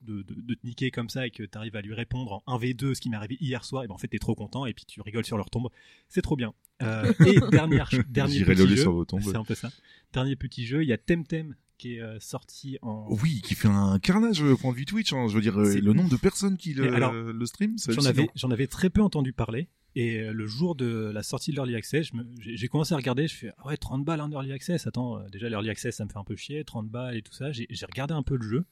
de, 0.02 0.22
de, 0.22 0.34
de 0.34 0.54
te 0.54 0.66
niquer 0.66 0.90
comme 0.90 1.08
ça 1.08 1.26
et 1.26 1.30
que 1.30 1.42
tu 1.42 1.56
arrives 1.56 1.76
à 1.76 1.80
lui 1.80 1.94
répondre 1.94 2.42
en 2.46 2.58
1v2, 2.58 2.94
ce 2.94 3.00
qui 3.00 3.08
m'est 3.08 3.16
arrivé 3.16 3.36
hier 3.40 3.64
soir, 3.64 3.84
et 3.84 3.86
ben 3.86 3.94
en 3.94 3.98
fait 3.98 4.08
t'es 4.08 4.18
trop 4.18 4.34
content 4.34 4.66
et 4.66 4.74
puis 4.74 4.84
tu 4.84 5.00
rigoles 5.00 5.24
sur 5.24 5.36
leur 5.36 5.48
tombe. 5.48 5.68
C'est 6.08 6.22
trop 6.22 6.36
bien. 6.36 6.54
Euh, 6.82 7.12
et 7.26 7.38
dernière, 7.50 7.88
dernier 8.08 8.44
petit 8.44 8.76
jeu, 8.76 8.84
c'est 9.20 9.36
un 9.36 9.44
peu 9.44 9.54
ça. 9.54 9.70
Dernier 10.12 10.36
petit 10.36 10.66
jeu, 10.66 10.82
il 10.82 10.88
y 10.88 10.92
a 10.92 10.98
Temtem 10.98 11.54
qui 11.82 11.96
est 11.96 12.00
euh, 12.00 12.18
sorti 12.20 12.78
en. 12.82 13.06
Oui, 13.22 13.40
qui 13.42 13.54
fait 13.54 13.68
un 13.68 13.98
carnage 13.98 14.42
au 14.42 14.56
point 14.56 14.72
de 14.72 14.76
vue 14.76 14.84
Twitch. 14.84 15.12
hein. 15.12 15.26
Je 15.28 15.34
veux 15.34 15.40
dire, 15.42 15.58
euh, 15.60 15.74
le 15.80 15.92
nombre 15.92 16.10
de 16.10 16.16
personnes 16.16 16.56
qui 16.56 16.74
le, 16.74 16.92
alors, 16.94 17.12
le 17.12 17.46
stream, 17.46 17.76
J'en 17.78 17.92
avais, 18.04 18.08
hallucinant. 18.08 18.32
j'en 18.36 18.50
avais 18.50 18.66
très 18.66 18.90
peu 18.90 19.02
entendu 19.02 19.32
parler. 19.32 19.68
Et 19.94 20.20
euh, 20.20 20.32
le 20.32 20.46
jour 20.46 20.74
de 20.74 21.10
la 21.12 21.22
sortie 21.22 21.50
de 21.50 21.56
l'Early 21.56 21.74
Access, 21.76 22.10
j'ai 22.38 22.68
commencé 22.68 22.94
à 22.94 22.96
regarder, 22.96 23.28
je 23.28 23.34
fais 23.34 23.50
ah 23.58 23.66
ouais 23.66 23.76
30 23.76 24.04
balles 24.06 24.22
en 24.22 24.30
Early 24.30 24.52
Access, 24.52 24.86
attends, 24.86 25.18
euh, 25.18 25.28
déjà 25.28 25.50
l'Early 25.50 25.68
Access 25.68 25.96
ça 25.96 26.04
me 26.06 26.08
fait 26.10 26.16
un 26.18 26.24
peu 26.24 26.34
chier, 26.34 26.64
30 26.64 26.88
balles 26.88 27.14
et 27.16 27.20
tout 27.22 27.34
ça, 27.34 27.52
j'ai 27.52 27.66
regardé 27.86 28.14
un 28.14 28.22
peu 28.22 28.36
le 28.36 28.42
jeu 28.42 28.64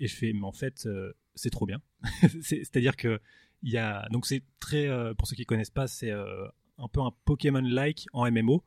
et 0.00 0.08
je 0.08 0.16
fais 0.16 0.32
mais 0.32 0.42
en 0.42 0.50
fait 0.52 0.86
euh, 0.86 1.12
c'est 1.36 1.50
trop 1.50 1.66
bien. 1.66 1.80
C'est- 2.42 2.64
C'est-à-dire 2.64 2.96
que 2.96 3.20
il 3.62 3.70
y 3.72 3.78
a 3.78 4.08
donc 4.10 4.26
c'est 4.26 4.42
très 4.58 4.88
euh, 4.88 5.14
pour 5.14 5.28
ceux 5.28 5.36
qui 5.36 5.44
connaissent 5.46 5.70
pas, 5.70 5.86
c'est 5.86 6.10
euh, 6.10 6.48
un 6.78 6.88
peu 6.88 7.00
un 7.00 7.12
Pokémon-like 7.26 8.06
en 8.12 8.28
MMO. 8.28 8.64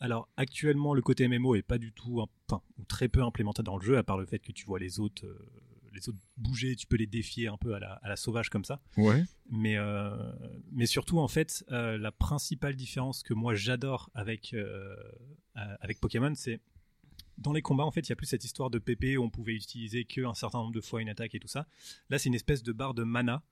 Alors 0.00 0.28
actuellement 0.36 0.92
le 0.94 1.02
côté 1.02 1.26
MMO 1.28 1.54
est 1.54 1.62
pas 1.62 1.78
du 1.78 1.92
tout, 1.92 2.20
un- 2.20 2.28
enfin 2.48 2.62
ou 2.78 2.84
très 2.84 3.08
peu 3.08 3.22
implémenté 3.22 3.62
dans 3.62 3.76
le 3.76 3.82
jeu 3.84 3.96
à 3.96 4.02
part 4.02 4.18
le 4.18 4.26
fait 4.26 4.38
que 4.38 4.52
tu 4.52 4.66
vois 4.66 4.78
les 4.78 5.00
autres, 5.00 5.24
euh, 5.26 5.38
les 5.92 6.08
autres 6.10 6.18
bouger, 6.36 6.76
tu 6.76 6.86
peux 6.86 6.96
les 6.96 7.06
défier 7.06 7.48
un 7.48 7.56
peu 7.56 7.74
à 7.74 7.78
la, 7.78 7.92
à 7.94 8.08
la 8.10 8.16
sauvage 8.16 8.50
comme 8.50 8.64
ça. 8.66 8.82
Ouais. 8.98 9.24
Mais, 9.48 9.76
euh, 9.78 10.14
mais 10.70 10.84
surtout, 10.84 11.18
en 11.18 11.28
fait, 11.28 11.64
euh, 11.70 11.96
la 11.96 12.12
principale 12.12 12.76
différence 12.76 13.22
que 13.22 13.32
moi 13.32 13.54
j'adore 13.54 14.10
avec, 14.14 14.54
avec 15.54 16.00
Pokémon, 16.00 16.34
c'est 16.34 16.60
dans 17.38 17.52
les 17.52 17.62
combats, 17.62 17.84
en 17.84 17.90
fait, 17.90 18.00
il 18.00 18.10
y 18.10 18.12
a 18.12 18.16
plus 18.16 18.26
cette 18.26 18.44
histoire 18.44 18.70
de 18.70 18.78
PP 18.78 19.16
où 19.18 19.22
on 19.22 19.30
pouvait 19.30 19.54
utiliser 19.54 20.04
qu'un 20.04 20.34
certain 20.34 20.58
nombre 20.58 20.72
de 20.72 20.80
fois 20.80 21.02
une 21.02 21.08
attaque 21.08 21.34
et 21.34 21.40
tout 21.40 21.48
ça. 21.48 21.66
Là, 22.10 22.18
c'est 22.18 22.28
une 22.28 22.34
espèce 22.34 22.62
de 22.62 22.72
barre 22.72 22.94
de 22.94 23.04
mana 23.04 23.42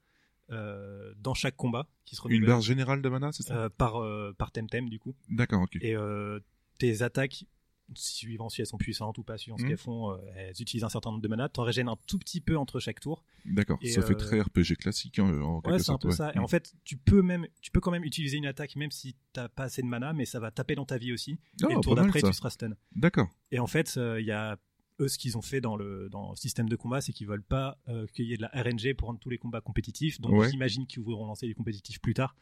euh, 0.51 1.13
dans 1.17 1.33
chaque 1.33 1.55
combat 1.55 1.87
qui 2.05 2.15
se 2.15 2.21
Une 2.21 2.33
renouvelle 2.33 2.47
barre 2.49 2.61
générale 2.61 3.01
de 3.01 3.09
mana, 3.09 3.31
c'est 3.31 3.43
ça? 3.43 3.55
Euh, 3.57 3.69
par, 3.69 3.97
euh, 3.97 4.33
par 4.37 4.51
Temtem, 4.51 4.89
du 4.89 4.99
coup. 4.99 5.15
D'accord, 5.29 5.61
ok. 5.63 5.77
Et 5.81 5.95
euh, 5.95 6.39
tes 6.77 7.01
attaques, 7.01 7.45
suivant 7.93 8.49
si 8.49 8.61
elles 8.61 8.67
sont 8.67 8.77
puissantes 8.79 9.17
ou 9.19 9.23
pas, 9.23 9.37
suivant 9.37 9.57
ce 9.57 9.63
Mhm. 9.63 9.69
qu'elles 9.69 9.77
font, 9.77 10.11
euh, 10.11 10.17
elles 10.35 10.59
utilisent 10.59 10.83
un 10.83 10.89
certain 10.89 11.11
nombre 11.11 11.21
de 11.21 11.27
mana. 11.27 11.49
T'en 11.49 11.61
régènes 11.63 11.87
un 11.87 11.97
tout 12.07 12.17
petit 12.17 12.41
peu 12.41 12.57
entre 12.57 12.79
chaque 12.79 12.99
tour. 12.99 13.23
D'accord. 13.45 13.77
Ça 13.85 14.01
fait 14.01 14.15
très 14.15 14.41
RPG 14.41 14.75
classique, 14.77 15.19
hein, 15.19 15.39
en 15.41 15.61
quelque 15.61 15.73
Ouais, 15.73 15.79
c'est 15.79 15.91
un 15.91 15.97
peu 15.99 16.07
ouais. 16.09 16.15
ça. 16.15 16.31
Et 16.33 16.39
Mm. 16.39 16.43
en 16.43 16.47
fait, 16.47 16.73
tu 16.83 16.97
peux 16.97 17.21
même, 17.21 17.47
tu 17.61 17.69
peux 17.71 17.79
quand 17.79 17.91
même 17.91 18.03
utiliser 18.03 18.37
une 18.37 18.47
attaque 18.47 18.75
même 18.75 18.89
si 18.91 19.15
t'as 19.33 19.49
pas 19.49 19.65
assez 19.65 19.83
de 19.83 19.87
mana, 19.87 20.13
mais 20.13 20.25
ça 20.25 20.39
va 20.39 20.49
taper 20.49 20.73
dans 20.75 20.85
ta 20.85 20.97
vie 20.97 21.13
aussi. 21.13 21.37
Ah, 21.63 21.67
et 21.69 21.75
le 21.75 21.81
tour 21.81 21.95
d'après, 21.95 22.21
tu 22.23 22.33
seras 22.33 22.49
stun. 22.49 22.71
D'accord. 22.95 23.29
Et 23.51 23.59
en 23.59 23.67
fait, 23.67 23.99
il 24.19 24.25
y 24.25 24.31
a 24.31 24.57
eux 24.99 25.07
ce 25.07 25.17
qu'ils 25.17 25.37
ont 25.37 25.41
fait 25.41 25.61
dans 25.61 25.75
le 25.75 26.09
dans 26.09 26.31
le 26.31 26.35
système 26.35 26.69
de 26.69 26.75
combat, 26.75 27.01
c'est 27.01 27.11
qu'ils 27.13 27.27
veulent 27.27 27.43
pas 27.43 27.77
euh, 27.89 28.05
qu'il 28.13 28.25
y 28.25 28.33
ait 28.33 28.37
de 28.37 28.41
la 28.43 28.49
RNG 28.53 28.93
pour 28.97 29.07
rendre 29.07 29.19
tous 29.19 29.29
les 29.29 29.37
combats 29.37 29.61
compétitifs. 29.61 30.19
Donc 30.21 30.33
Ouais. 30.33 30.49
j'imagine 30.49 30.85
qu'ils 30.87 31.01
voudront 31.03 31.25
lancer 31.27 31.47
les 31.47 31.53
compétitifs 31.53 31.99
plus 31.99 32.13
tard. 32.13 32.35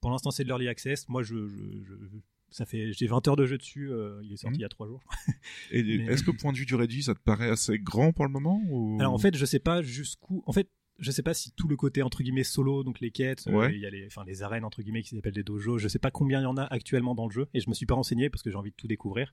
Pour 0.00 0.10
l'instant, 0.10 0.30
c'est 0.30 0.42
de 0.44 0.48
l'early 0.48 0.66
access. 0.68 1.08
Moi, 1.08 1.22
je, 1.22 1.46
je, 1.46 1.82
je- 1.84 2.16
ça 2.50 2.66
fait 2.66 2.92
j'ai 2.92 3.06
20 3.06 3.28
heures 3.28 3.36
de 3.36 3.46
jeu 3.46 3.58
dessus. 3.58 3.90
euh, 3.92 4.20
il 4.24 4.32
est 4.32 4.36
sorti 4.36 4.54
Mhm. 4.54 4.60
il 4.60 4.62
y 4.62 4.64
a 4.64 4.68
3 4.68 4.86
jours. 4.88 5.02
Et 5.70 5.82
Mais- 5.82 6.06
est-ce 6.12 6.22
que, 6.24 6.30
point 6.30 6.52
de 6.52 6.56
vue 6.58 6.66
du 6.66 6.74
réduit, 6.74 7.02
ça 7.02 7.14
te 7.14 7.20
paraît 7.20 7.50
assez 7.50 7.78
grand 7.78 8.12
pour 8.12 8.24
le 8.24 8.30
moment 8.32 8.60
ou... 8.68 8.96
Alors 8.98 9.12
en 9.14 9.18
fait, 9.18 9.36
je 9.36 9.44
sais 9.44 9.60
pas 9.60 9.82
jusqu'où. 9.82 10.42
En 10.46 10.52
fait, 10.52 10.68
je 10.98 11.10
sais 11.12 11.22
pas 11.22 11.32
si 11.32 11.52
tout 11.52 11.68
le 11.68 11.76
côté 11.76 12.02
entre 12.02 12.22
guillemets 12.22 12.44
solo, 12.44 12.82
donc 12.84 13.00
les 13.00 13.10
quêtes, 13.10 13.46
euh, 13.46 13.52
Ouais. 13.52 13.74
il 13.74 13.80
y 13.80 13.86
a 13.86 13.90
les, 13.90 14.06
enfin 14.06 14.22
les 14.24 14.42
arènes 14.42 14.64
entre 14.64 14.82
guillemets 14.82 15.02
qui 15.02 15.14
s'appellent 15.14 15.32
des 15.32 15.42
dojos. 15.44 15.78
Je 15.78 15.88
sais 15.88 15.98
pas 15.98 16.10
combien 16.10 16.40
il 16.40 16.42
y 16.42 16.46
en 16.46 16.56
a 16.56 16.64
actuellement 16.64 17.14
dans 17.14 17.26
le 17.26 17.32
jeu 17.32 17.46
et 17.54 17.60
je 17.60 17.70
me 17.70 17.74
suis 17.74 17.86
pas 17.86 17.94
renseigné 17.94 18.28
parce 18.30 18.42
que 18.42 18.50
j'ai 18.50 18.56
envie 18.56 18.70
de 18.72 18.76
tout 18.76 18.88
découvrir. 18.88 19.32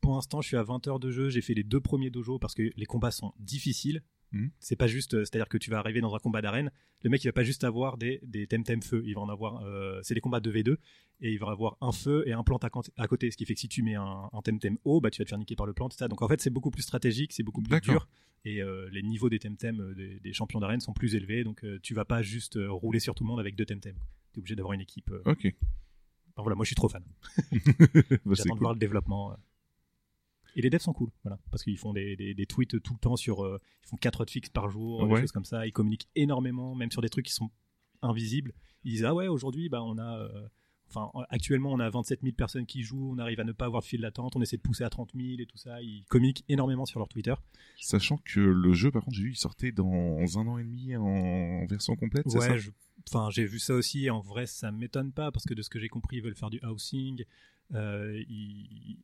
Pour 0.00 0.14
l'instant, 0.14 0.40
je 0.40 0.48
suis 0.48 0.56
à 0.56 0.62
20 0.62 0.86
heures 0.88 1.00
de 1.00 1.10
jeu. 1.10 1.28
J'ai 1.28 1.42
fait 1.42 1.54
les 1.54 1.64
deux 1.64 1.80
premiers 1.80 2.10
dojos 2.10 2.38
parce 2.38 2.54
que 2.54 2.70
les 2.74 2.86
combats 2.86 3.10
sont 3.10 3.32
difficiles. 3.38 4.02
Mhm. 4.32 4.50
C'est 4.60 4.76
pas 4.76 4.86
juste, 4.86 5.14
euh, 5.14 5.24
c'est-à-dire 5.24 5.48
que 5.48 5.58
tu 5.58 5.70
vas 5.70 5.78
arriver 5.78 6.00
dans 6.00 6.14
un 6.14 6.18
combat 6.18 6.40
d'arène, 6.40 6.70
le 7.02 7.10
mec 7.10 7.22
il 7.24 7.28
va 7.28 7.32
pas 7.32 7.42
juste 7.42 7.64
avoir 7.64 7.96
des 7.96 8.20
des 8.22 8.46
temtem 8.46 8.82
feu, 8.82 9.02
il 9.04 9.14
va 9.14 9.22
en 9.22 9.28
avoir, 9.28 9.64
euh, 9.64 10.00
c'est 10.02 10.14
des 10.14 10.20
combats 10.20 10.40
de 10.40 10.50
V2 10.50 10.76
et 11.20 11.32
il 11.32 11.38
va 11.38 11.50
avoir 11.50 11.76
un 11.80 11.92
feu 11.92 12.22
et 12.26 12.32
un 12.32 12.44
plante 12.44 12.64
à, 12.64 13.08
côté, 13.08 13.30
ce 13.30 13.36
qui 13.36 13.44
fait 13.44 13.54
que 13.54 13.60
si 13.60 13.68
tu 13.68 13.82
mets 13.82 13.96
un, 13.96 14.28
un 14.32 14.42
temtem 14.42 14.78
haut, 14.84 15.00
bah 15.00 15.10
tu 15.10 15.20
vas 15.20 15.24
te 15.24 15.30
faire 15.30 15.38
niquer 15.38 15.56
par 15.56 15.66
le 15.66 15.72
plante, 15.72 15.92
ça. 15.94 16.08
Donc 16.08 16.22
en 16.22 16.28
fait 16.28 16.40
c'est 16.40 16.50
beaucoup 16.50 16.70
plus 16.70 16.82
stratégique, 16.82 17.32
c'est 17.32 17.42
beaucoup 17.42 17.62
plus 17.62 17.80
dur 17.80 18.08
et 18.44 18.62
euh, 18.62 18.88
les 18.90 19.02
niveaux 19.02 19.28
des 19.28 19.38
temtem 19.38 19.80
euh, 19.80 19.94
des, 19.94 20.20
des 20.20 20.32
champions 20.32 20.60
d'arène 20.60 20.80
sont 20.80 20.92
plus 20.92 21.14
élevés, 21.14 21.44
donc 21.44 21.64
tu 21.82 21.94
vas 21.94 22.04
pas 22.04 22.22
juste 22.22 22.58
rouler 22.60 23.00
sur 23.00 23.14
tout 23.14 23.24
le 23.24 23.28
monde 23.28 23.40
avec 23.40 23.56
deux 23.56 23.66
temtem. 23.66 23.96
T'es 24.32 24.38
obligé 24.38 24.54
d'avoir 24.54 24.74
une 24.74 24.80
équipe. 24.80 25.10
Ok. 25.24 25.52
Enfin, 26.36 26.42
voilà, 26.42 26.54
moi 26.54 26.64
je 26.64 26.68
suis 26.68 26.76
trop 26.76 26.88
fan. 26.88 27.02
Bah, 28.24 28.34
J'attends 28.34 28.54
de 28.54 28.60
voir 28.60 28.72
le 28.72 28.78
développement. 28.78 29.36
Et 30.56 30.62
les 30.62 30.70
devs 30.70 30.80
sont 30.80 30.92
cool, 30.92 31.10
voilà, 31.24 31.38
parce 31.50 31.62
qu'ils 31.62 31.78
font 31.78 31.92
des, 31.92 32.16
des, 32.16 32.34
des 32.34 32.46
tweets 32.46 32.82
tout 32.82 32.92
le 32.94 32.98
temps 32.98 33.16
sur, 33.16 33.44
euh, 33.44 33.60
ils 33.84 33.88
font 33.88 33.96
4 33.96 34.20
hotfix 34.22 34.48
par 34.50 34.68
jour, 34.70 35.00
Ouais. 35.02 35.14
des 35.16 35.20
choses 35.22 35.32
comme 35.32 35.44
ça. 35.44 35.66
Ils 35.66 35.72
communiquent 35.72 36.08
énormément, 36.16 36.74
même 36.74 36.90
sur 36.90 37.02
des 37.02 37.08
trucs 37.08 37.26
qui 37.26 37.32
sont 37.32 37.50
invisibles. 38.02 38.52
Ils 38.84 38.92
disent 38.92 39.04
ah 39.04 39.14
ouais 39.14 39.28
aujourd'hui 39.28 39.68
bah 39.68 39.82
on 39.82 39.98
a, 39.98 40.18
euh, 40.18 40.48
enfin 40.88 41.10
actuellement 41.28 41.70
on 41.72 41.80
a 41.80 41.90
27 41.90 42.20
000 42.22 42.34
personnes 42.34 42.64
qui 42.66 42.82
jouent, 42.82 43.12
on 43.14 43.18
arrive 43.18 43.38
à 43.40 43.44
ne 43.44 43.52
pas 43.52 43.66
avoir 43.66 43.82
de 43.82 43.86
file 43.86 44.00
d'attente, 44.00 44.34
on 44.36 44.40
essaie 44.42 44.56
de 44.56 44.62
pousser 44.62 44.84
à 44.84 44.88
30 44.90 45.12
000 45.14 45.40
et 45.40 45.46
tout 45.46 45.58
ça. 45.58 45.82
Ils 45.82 46.04
communiquent 46.08 46.44
énormément 46.48 46.86
sur 46.86 46.98
leur 46.98 47.08
Twitter. 47.08 47.34
Sachant 47.78 48.16
que 48.24 48.40
le 48.40 48.72
jeu, 48.72 48.90
par 48.90 49.04
contre, 49.04 49.16
j'ai 49.18 49.24
vu, 49.24 49.30
il 49.32 49.36
sortait 49.36 49.70
dans 49.72 50.38
un 50.38 50.46
an 50.46 50.56
et 50.58 50.64
demi 50.64 50.96
en, 50.96 51.66
version 51.66 51.94
complète, 51.94 52.28
ça 52.30 52.38
Ouais, 52.38 52.58
je- 52.58 52.70
enfin 53.08 53.28
j'ai 53.30 53.44
vu 53.44 53.58
ça 53.58 53.74
aussi. 53.74 54.06
et 54.06 54.10
En 54.10 54.20
vrai, 54.20 54.46
ça 54.46 54.72
m'étonne 54.72 55.12
pas 55.12 55.30
parce 55.30 55.44
que 55.44 55.52
de 55.54 55.60
ce 55.62 55.68
que 55.68 55.78
j'ai 55.78 55.88
compris, 55.88 56.16
ils 56.16 56.22
veulent 56.22 56.34
faire 56.34 56.50
du 56.50 56.60
housing. 56.64 57.22
Euh, 57.74 58.18
ils- 58.28 58.98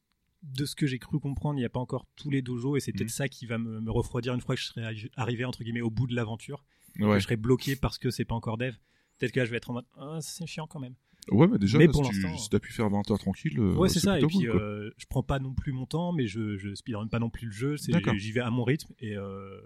De 0.55 0.65
ce 0.65 0.75
que 0.76 0.87
j'ai 0.87 0.99
cru 0.99 1.19
comprendre, 1.19 1.57
il 1.59 1.62
n'y 1.62 1.67
a 1.67 1.69
pas 1.71 1.81
encore 1.81 2.07
tous 2.17 2.31
les 2.31 2.41
dojos 2.41 2.76
et 2.76 2.81
c'est 2.81 2.93
peut-être 2.93 3.09
Mhm. 3.09 3.11
ça 3.11 3.29
qui 3.29 3.47
va 3.47 3.59
me, 3.59 3.81
me 3.81 3.91
refroidir 3.91 4.33
une 4.35 4.41
fois 4.41 4.55
que 4.55 4.61
je 4.61 4.67
serai 4.67 4.83
arri- 4.83 5.11
arrivé 5.17 5.45
entre 5.45 5.62
guillemets 5.65 5.81
au 5.81 5.91
bout 5.91 6.07
de 6.07 6.15
l'aventure. 6.15 6.65
Ouais. 7.00 7.19
Je 7.19 7.25
serai 7.25 7.37
bloqué 7.37 7.75
parce 7.76 7.99
que 7.99 8.11
c'est 8.11 8.25
pas 8.25 8.35
encore 8.37 8.57
dev. 8.57 8.75
Peut-être 9.19 9.33
que 9.33 9.41
là 9.41 9.47
je 9.47 9.50
vais 9.50 9.57
être 9.57 9.71
en 9.71 9.75
mode 9.75 9.87
ah, 9.99 10.19
c'est 10.21 10.47
chiant 10.47 10.67
quand 10.67 10.79
même. 10.81 10.95
Ouais, 11.33 11.49
bah 11.49 11.59
déjà, 11.59 11.76
Mais 11.79 11.88
pour 11.88 12.07
si 12.07 12.12
tu 12.12 12.38
si 12.38 12.49
t'as 12.49 12.61
pu 12.61 12.73
faire 12.73 12.88
20 12.88 13.11
heures 13.11 13.19
tranquille, 13.19 13.59
euh, 13.59 13.75
ouais, 13.75 13.88
c'est 13.88 13.99
ça. 13.99 14.21
Et 14.21 14.25
puis 14.26 14.37
cool, 14.47 14.50
euh, 14.50 14.91
je 14.97 15.07
prends 15.09 15.25
pas 15.25 15.41
non 15.41 15.53
plus 15.55 15.73
mon 15.73 15.85
temps, 15.85 16.12
mais 16.12 16.29
je, 16.29 16.57
je 16.57 16.73
speedrun 16.76 17.09
pas 17.09 17.19
non 17.19 17.31
plus 17.31 17.47
le 17.47 17.53
jeu. 17.53 17.76
J'y 17.76 18.31
vais 18.31 18.41
à 18.41 18.50
mon 18.50 18.62
rythme 18.62 18.95
et, 19.00 19.17
euh, 19.17 19.61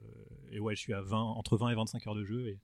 et 0.51 0.59
ouais, 0.59 0.75
je 0.75 0.81
suis 0.81 0.95
à 0.95 1.03
20 1.03 1.19
entre 1.21 1.59
20 1.59 1.69
et 1.71 1.75
25 1.75 2.07
heures 2.07 2.15
de 2.15 2.25
jeu 2.25 2.49
et, 2.49 2.59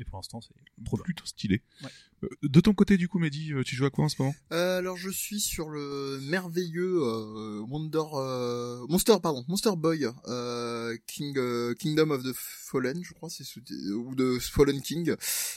Et 0.00 0.04
pour 0.04 0.18
l'instant, 0.18 0.40
c'est 0.40 0.54
trop 0.84 0.96
bien. 0.96 1.04
Plutôt 1.04 1.26
stylé. 1.26 1.60
Ouais. 1.82 1.90
Euh, 2.24 2.28
De 2.42 2.60
ton 2.60 2.72
côté, 2.74 2.96
du 2.96 3.06
coup, 3.08 3.18
Mehdi, 3.18 3.52
euh, 3.52 3.62
tu 3.62 3.76
joues 3.76 3.84
à 3.86 3.90
quoi 3.90 4.04
en 4.04 4.08
ce 4.08 4.16
moment? 4.20 4.34
Euh, 4.52 4.78
alors 4.78 4.96
je 4.96 5.10
suis 5.10 5.40
sur 5.40 5.68
le 5.68 6.18
merveilleux 6.22 7.00
euh, 7.02 7.60
Wonder 7.68 8.02
euh, 8.14 8.86
Monster 8.88 9.14
pardon 9.22 9.44
Monster 9.48 9.70
Boy 9.76 10.06
euh, 10.28 10.96
King 11.06 11.34
euh, 11.38 11.74
Kingdom 11.74 12.10
of 12.10 12.22
the 12.22 12.32
Fallen 12.34 13.02
je 13.04 13.12
crois 13.14 13.28
c'est 13.30 13.44
ce- 13.44 13.60
ou 13.92 14.14
de 14.14 14.38
Fallen 14.38 14.80
King 14.82 15.14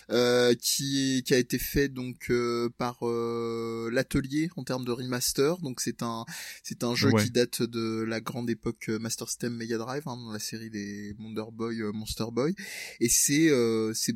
euh, 0.09 0.53
qui 0.55 1.23
qui 1.25 1.33
a 1.33 1.37
été 1.37 1.57
fait 1.59 1.87
donc 1.89 2.27
euh, 2.29 2.69
par 2.77 2.97
euh, 3.03 3.89
l'atelier 3.91 4.49
en 4.55 4.63
termes 4.63 4.85
de 4.85 4.91
remaster 4.91 5.57
donc 5.59 5.79
c'est 5.81 6.01
un 6.03 6.25
c'est 6.63 6.83
un 6.83 6.95
jeu 6.95 7.11
Ouais. 7.13 7.23
qui 7.23 7.31
date 7.31 7.61
de 7.61 8.03
la 8.07 8.21
grande 8.21 8.49
époque 8.49 8.87
Master 8.87 9.27
System 9.27 9.55
Mega 9.55 9.77
Drive 9.77 10.03
hein, 10.07 10.15
dans 10.17 10.31
la 10.31 10.39
série 10.39 10.69
des 10.69 11.13
Wonder 11.19 11.43
Boy 11.51 11.81
euh, 11.81 11.91
Monster 11.91 12.25
Boy 12.31 12.55
et 12.99 13.09
c'est 13.09 13.49
euh, 13.49 13.93
c'est 13.93 14.13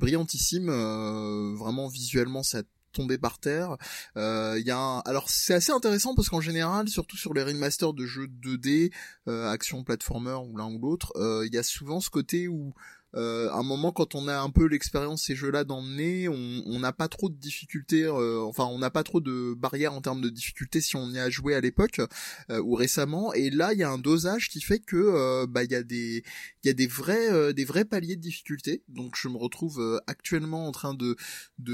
euh, 0.70 1.54
vraiment 1.56 1.88
visuellement 1.88 2.44
ça 2.44 2.64
tombé 2.98 3.18
par 3.18 3.40
terre. 3.40 3.78
Euh, 4.18 4.56
Il 4.60 4.66
y 4.66 4.72
a 4.72 5.00
alors 5.00 5.30
c'est 5.30 5.54
assez 5.54 5.72
intéressant 5.72 6.16
parce 6.16 6.30
qu'en 6.30 6.42
général, 6.42 6.90
surtout 6.90 7.18
sur 7.18 7.34
les 7.34 7.44
remasters 7.44 7.94
de 7.94 8.06
jeux 8.06 8.28
2D, 8.28 8.92
euh, 9.28 9.50
action 9.50 9.84
platformer 9.84 10.40
ou 10.50 10.58
l'un 10.58 10.72
ou 10.72 10.80
l'autre, 10.80 11.14
euh, 11.16 11.46
il 11.46 11.54
y 11.54 11.58
a 11.58 11.64
souvent 11.64 12.00
ce 12.00 12.10
côté 12.10 12.48
où 12.48 12.74
euh, 13.16 13.50
à 13.50 13.58
un 13.58 13.64
moment 13.64 13.92
quand 13.92 14.16
on 14.16 14.28
a 14.28 14.38
un 14.40 14.50
peu 14.50 14.66
l'expérience 14.66 15.24
ces 15.24 15.36
jeux-là 15.36 15.64
nez, 15.84 16.28
on 16.30 16.80
n'a 16.80 16.94
pas 16.94 17.08
trop 17.08 17.30
de 17.30 17.36
difficultés, 17.36 18.04
euh, 18.04 18.42
enfin 18.42 18.66
on 18.66 18.80
n'a 18.80 18.90
pas 18.90 19.04
trop 19.04 19.22
de 19.22 19.54
barrières 19.56 19.94
en 19.94 20.02
termes 20.02 20.22
de 20.22 20.30
difficultés 20.30 20.82
si 20.82 20.96
on 20.96 21.10
y 21.12 21.20
a 21.20 21.30
joué 21.30 21.56
à 21.56 21.62
l'époque 21.62 22.02
euh, 22.50 22.62
ou 22.62 22.76
récemment. 22.76 23.34
Et 23.34 23.50
là 23.50 23.74
il 23.74 23.80
y 23.80 23.84
a 23.84 23.90
un 23.90 23.98
dosage 23.98 24.50
qui 24.50 24.62
fait 24.62 24.80
que 24.80 24.96
euh, 24.96 25.48
bah 25.48 25.64
il 25.64 25.72
y 25.72 25.76
a 25.76 25.84
des 25.84 26.24
il 26.64 26.68
y 26.68 26.70
a 26.70 26.74
des 26.74 26.88
vrais 26.88 27.32
euh, 27.32 27.54
des 27.54 27.66
vrais 27.66 27.86
paliers 27.86 28.16
de 28.16 28.22
difficulté. 28.22 28.84
Donc 28.88 29.16
je 29.16 29.28
me 29.28 29.38
retrouve 29.38 29.80
euh, 29.80 30.00
actuellement 30.08 30.68
en 30.68 30.72
train 30.72 30.94
de 30.94 31.16
de, 31.60 31.74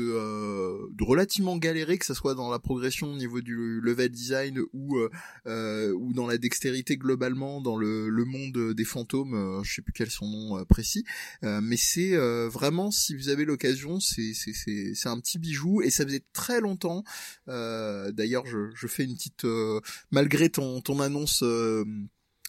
de 0.94 1.04
relativement 1.04 1.58
galérer, 1.58 1.98
que 1.98 2.06
ce 2.06 2.14
soit 2.14 2.36
dans 2.36 2.50
la 2.50 2.60
progression 2.60 3.12
au 3.12 3.16
niveau 3.16 3.42
du 3.42 3.82
level 3.82 4.10
design 4.10 4.60
ou 4.74 4.98
ou 5.46 6.14
dans 6.14 6.28
la 6.28 6.38
dextérité 6.38 6.98
globalement 6.98 7.62
dans 7.62 7.78
le, 7.78 8.10
le 8.10 8.26
monde 8.26 8.74
des 8.74 8.86
fantômes. 8.86 9.62
je 9.64 9.74
sais 9.74 9.82
plus 9.82 9.94
quel 9.94 10.08
est 10.08 10.12
son 10.12 10.28
nom 10.28 10.66
précis, 10.66 11.04
Euh, 11.44 11.60
mais 11.62 11.78
c'est 11.78 12.14
euh, 12.16 12.50
vraiment 12.50 12.92
si 12.92 13.16
vous 13.16 13.30
avez 13.30 13.46
l'occasion, 13.46 14.00
c'est 14.00 14.34
c'est 14.34 15.10
un 15.10 15.20
petit 15.20 15.40
bijou 15.40 15.82
et 15.82 15.90
ça 15.90 16.06
faisait 16.06 16.24
très 16.34 16.62
longtemps. 16.62 17.04
euh, 17.48 18.12
D'ailleurs, 18.12 18.46
je 18.46 18.70
je 18.76 18.88
fais 18.88 19.04
une 19.04 19.16
petite 19.16 19.46
malgré 20.12 20.50
ton 20.50 20.82
ton 20.82 21.00
annonce. 21.00 21.44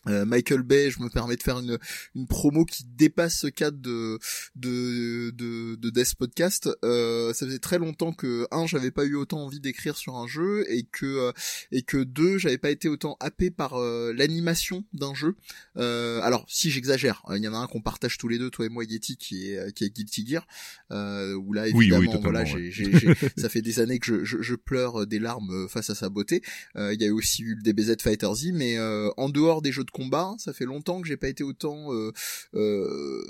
Euh, 0.08 0.14
euh, 0.14 0.24
Michael 0.24 0.62
Bay, 0.62 0.90
je 0.90 1.02
me 1.02 1.08
permets 1.08 1.36
de 1.36 1.42
faire 1.42 1.58
une, 1.58 1.78
une 2.14 2.26
promo 2.26 2.64
qui 2.64 2.84
dépasse 2.84 3.38
ce 3.38 3.46
cadre 3.46 3.78
de 3.78 4.18
de 4.56 5.30
de, 5.30 5.74
de 5.76 5.90
Death 5.90 6.14
Podcast. 6.14 6.68
Euh, 6.84 7.32
ça 7.32 7.46
faisait 7.46 7.58
très 7.58 7.78
longtemps 7.78 8.12
que 8.12 8.46
un, 8.50 8.66
j'avais 8.66 8.90
pas 8.90 9.04
eu 9.04 9.14
autant 9.14 9.44
envie 9.44 9.60
d'écrire 9.60 9.96
sur 9.96 10.16
un 10.16 10.26
jeu 10.26 10.64
et 10.70 10.84
que 10.84 11.06
euh, 11.06 11.32
et 11.72 11.82
que 11.82 11.98
deux, 11.98 12.38
j'avais 12.38 12.58
pas 12.58 12.70
été 12.70 12.88
autant 12.88 13.16
happé 13.20 13.50
par 13.50 13.74
euh, 13.74 14.12
l'animation 14.12 14.84
d'un 14.92 15.14
jeu. 15.14 15.36
Euh, 15.76 16.20
alors 16.22 16.44
si 16.48 16.70
j'exagère, 16.70 17.22
il 17.34 17.42
y 17.42 17.48
en 17.48 17.54
a 17.54 17.58
un 17.58 17.66
qu'on 17.66 17.82
partage 17.82 18.18
tous 18.18 18.28
les 18.28 18.38
deux, 18.38 18.50
toi 18.50 18.66
et 18.66 18.68
moi, 18.68 18.84
Yeti, 18.84 19.16
qui 19.16 19.50
est 19.50 19.72
qui 19.72 19.84
est 19.84 19.90
Guilty 19.90 20.26
Gear, 20.26 20.46
euh, 20.90 21.34
où 21.34 21.52
là 21.52 21.64
Oui, 21.64 21.72
oui, 21.74 21.84
évidemment, 21.86 22.04
totalement, 22.12 22.22
voilà, 22.22 22.42
ouais. 22.52 22.70
j'ai, 22.70 22.92
ça 23.36 23.48
fait 23.48 23.62
des 23.62 23.80
années 23.80 23.98
que 23.98 24.06
je, 24.06 24.24
je, 24.24 24.42
je 24.42 24.54
pleure 24.54 25.06
des 25.06 25.18
larmes 25.18 25.68
face 25.68 25.90
à 25.90 25.94
sa 25.94 26.08
beauté. 26.08 26.42
Euh, 26.76 26.94
Il 26.94 27.00
y 27.00 27.04
a 27.04 27.08
eu 27.08 27.12
aussi 27.12 27.42
eu 27.42 27.54
le 27.54 27.62
DBZ 27.62 27.96
Fighter 28.00 28.28
Z, 28.34 28.52
mais 28.52 28.78
euh, 28.78 29.10
en 29.16 29.28
dehors 29.28 29.62
des 29.62 29.72
jeux 29.72 29.84
de 29.84 29.90
combat, 29.94 30.34
ça 30.38 30.52
fait 30.52 30.64
longtemps 30.64 31.00
que 31.00 31.06
j'ai 31.06 31.16
pas 31.16 31.28
été 31.28 31.44
autant 31.44 31.92
euh, 31.94 32.10
euh, 32.54 33.22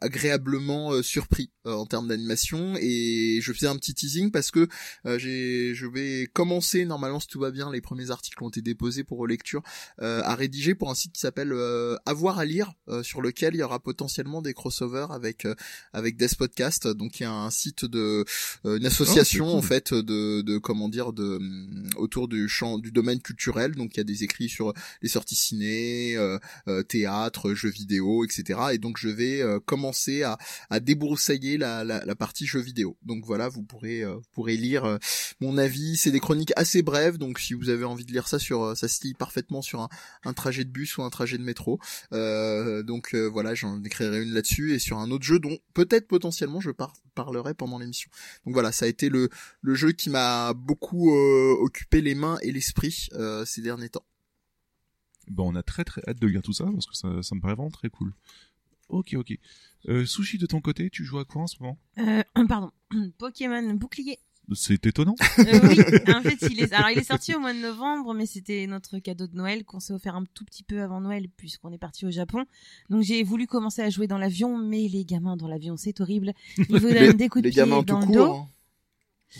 agréablement 0.00 0.92
euh, 0.92 1.02
surpris 1.02 1.50
euh, 1.66 1.72
en 1.74 1.84
termes 1.84 2.08
d'animation. 2.08 2.74
Et 2.80 3.40
je 3.42 3.52
faisais 3.52 3.66
un 3.66 3.76
petit 3.76 3.92
teasing 3.94 4.30
parce 4.30 4.50
que 4.50 4.68
euh, 5.06 5.18
j'ai, 5.18 5.74
je 5.74 5.86
vais 5.86 6.28
commencer 6.32 6.84
normalement 6.84 7.18
si 7.20 7.26
tout 7.26 7.40
va 7.40 7.50
bien, 7.50 7.70
les 7.72 7.80
premiers 7.80 8.10
articles 8.10 8.42
ont 8.42 8.48
été 8.48 8.62
déposés 8.62 9.04
pour 9.04 9.26
lecture 9.26 9.62
euh, 10.00 10.22
à 10.24 10.34
rédiger 10.36 10.74
pour 10.74 10.90
un 10.90 10.94
site 10.94 11.12
qui 11.12 11.20
s'appelle 11.20 11.52
euh, 11.52 11.96
Avoir 12.06 12.38
à 12.38 12.44
lire, 12.44 12.72
euh, 12.88 13.02
sur 13.02 13.20
lequel 13.20 13.54
il 13.54 13.58
y 13.58 13.62
aura 13.62 13.80
potentiellement 13.80 14.42
des 14.42 14.54
crossovers 14.54 15.10
avec 15.10 15.44
euh, 15.44 15.54
avec 15.92 16.16
Death 16.16 16.36
Podcast. 16.36 16.86
Donc 16.86 17.18
il 17.20 17.24
y 17.24 17.26
a 17.26 17.32
un 17.32 17.50
site 17.50 17.84
de 17.84 18.24
euh, 18.64 18.76
une 18.78 18.86
association 18.86 19.46
Oh, 19.46 19.50
cool. 19.50 19.58
en 19.58 19.62
fait 19.62 19.92
de, 19.94 20.42
de 20.42 20.58
comment 20.58 20.88
dire 20.88 21.12
de 21.12 21.40
autour 21.96 22.28
du 22.28 22.48
champ 22.48 22.78
du 22.78 22.92
domaine 22.92 23.20
culturel. 23.20 23.74
Donc 23.74 23.94
il 23.94 23.98
y 23.98 24.00
a 24.00 24.04
des 24.04 24.22
écrits 24.22 24.48
sur 24.48 24.72
les 25.02 25.08
sorties 25.08 25.34
ciné, 25.34 26.11
euh, 26.16 26.38
euh, 26.68 26.82
théâtre, 26.82 27.54
jeux 27.54 27.70
vidéo, 27.70 28.24
etc. 28.24 28.60
Et 28.72 28.78
donc 28.78 28.98
je 28.98 29.08
vais 29.08 29.40
euh, 29.40 29.60
commencer 29.60 30.22
à, 30.22 30.38
débroussailler 30.80 31.58
la, 31.58 32.02
partie 32.18 32.46
jeux 32.46 32.60
vidéo. 32.60 32.96
Donc 33.02 33.24
voilà, 33.24 33.48
vous 33.48 33.62
pourrez 33.62 34.04
pourrez 34.32 34.56
lire 34.56 34.98
mon 35.40 35.58
avis. 35.58 35.96
C'est 35.96 36.10
des 36.10 36.20
chroniques 36.20 36.52
assez 36.56 36.82
brèves, 36.82 37.18
donc 37.18 37.38
si 37.38 37.54
vous 37.54 37.68
avez 37.68 37.84
envie 37.84 38.04
de 38.04 38.12
lire 38.12 38.28
ça 38.28 38.38
sur 38.38 38.76
ça 38.76 38.88
se 38.88 39.02
parfaitement 39.18 39.62
sur 39.62 39.88
un, 40.24 40.32
trajet 40.32 40.64
de 40.64 40.70
bus 40.70 40.96
ou 40.96 41.02
un 41.02 41.10
trajet 41.10 41.38
de 41.38 41.42
métro. 41.42 41.78
Donc 42.10 43.14
voilà, 43.14 43.54
j'en 43.54 43.82
écrirai 43.82 44.22
une 44.22 44.32
là-dessus 44.32 44.74
et 44.74 44.78
sur 44.78 44.98
un 44.98 45.10
autre 45.10 45.24
jeu 45.24 45.38
dont 45.38 45.58
peut-être 45.74 46.06
potentiellement 46.06 46.60
je 46.60 46.70
par- 46.70 46.94
parlerai 47.14 47.54
pendant 47.54 47.78
l'émission. 47.78 48.10
Donc 48.46 48.54
voilà, 48.54 48.72
ça 48.72 48.84
a 48.84 48.88
été 48.88 49.08
le 49.08 49.28
jeu 49.74 49.92
qui 49.92 50.10
m'a 50.10 50.52
beaucoup 50.54 51.12
occupé 51.12 52.00
les 52.00 52.14
mains 52.14 52.38
et 52.42 52.52
l'esprit 52.52 53.08
ces 53.44 53.62
derniers 53.62 53.88
temps. 53.88 54.04
Bon, 55.32 55.52
on 55.52 55.56
a 55.56 55.62
très 55.62 55.84
très 55.84 56.02
hâte 56.06 56.18
de 56.20 56.26
lire 56.26 56.42
tout 56.42 56.52
ça 56.52 56.64
parce 56.72 56.86
que 56.86 56.94
ça, 56.94 57.22
ça 57.22 57.34
me 57.34 57.40
paraît 57.40 57.54
vraiment 57.54 57.70
très 57.70 57.88
cool. 57.88 58.12
Ok, 58.88 59.14
ok. 59.14 59.32
Euh, 59.88 60.04
Sushi, 60.04 60.36
de 60.38 60.46
ton 60.46 60.60
côté, 60.60 60.90
tu 60.90 61.04
joues 61.04 61.18
à 61.18 61.24
quoi 61.24 61.42
en 61.42 61.46
ce 61.46 61.56
moment? 61.60 61.78
Euh, 61.98 62.22
pardon. 62.48 62.70
Pokémon 63.18 63.74
bouclier. 63.74 64.18
C'est 64.54 64.84
étonnant. 64.86 65.14
Euh, 65.38 65.44
oui, 65.62 65.78
en 66.12 66.20
fait, 66.20 66.36
il 66.50 66.60
est, 66.60 66.72
alors 66.74 66.90
il 66.90 66.98
est 66.98 67.04
sorti 67.04 67.34
au 67.34 67.38
mois 67.38 67.54
de 67.54 67.60
novembre, 67.60 68.12
mais 68.12 68.26
c'était 68.26 68.66
notre 68.66 68.98
cadeau 68.98 69.26
de 69.28 69.36
Noël 69.36 69.64
qu'on 69.64 69.78
s'est 69.80 69.92
offert 69.94 70.16
un 70.16 70.24
tout 70.34 70.44
petit 70.44 70.64
peu 70.64 70.82
avant 70.82 71.00
Noël 71.00 71.28
puisqu'on 71.36 71.72
est 71.72 71.78
parti 71.78 72.04
au 72.04 72.10
Japon. 72.10 72.44
Donc 72.90 73.02
j'ai 73.02 73.22
voulu 73.22 73.46
commencer 73.46 73.82
à 73.82 73.88
jouer 73.88 74.08
dans 74.08 74.18
l'avion, 74.18 74.58
mais 74.58 74.88
les 74.88 75.04
gamins 75.04 75.36
dans 75.36 75.48
l'avion, 75.48 75.76
c'est 75.76 76.00
horrible. 76.00 76.32
Ils 76.58 76.64
vous 76.66 76.78
donnent 76.92 77.12
des 77.16 77.28
coups 77.28 77.44
de 77.44 77.48
les 77.48 77.52
pied 77.52 77.62
gamins 77.62 77.82
dans 77.82 78.00
tout 78.02 78.08
le 78.08 78.14
dos. 78.14 78.34
hein. 78.34 78.48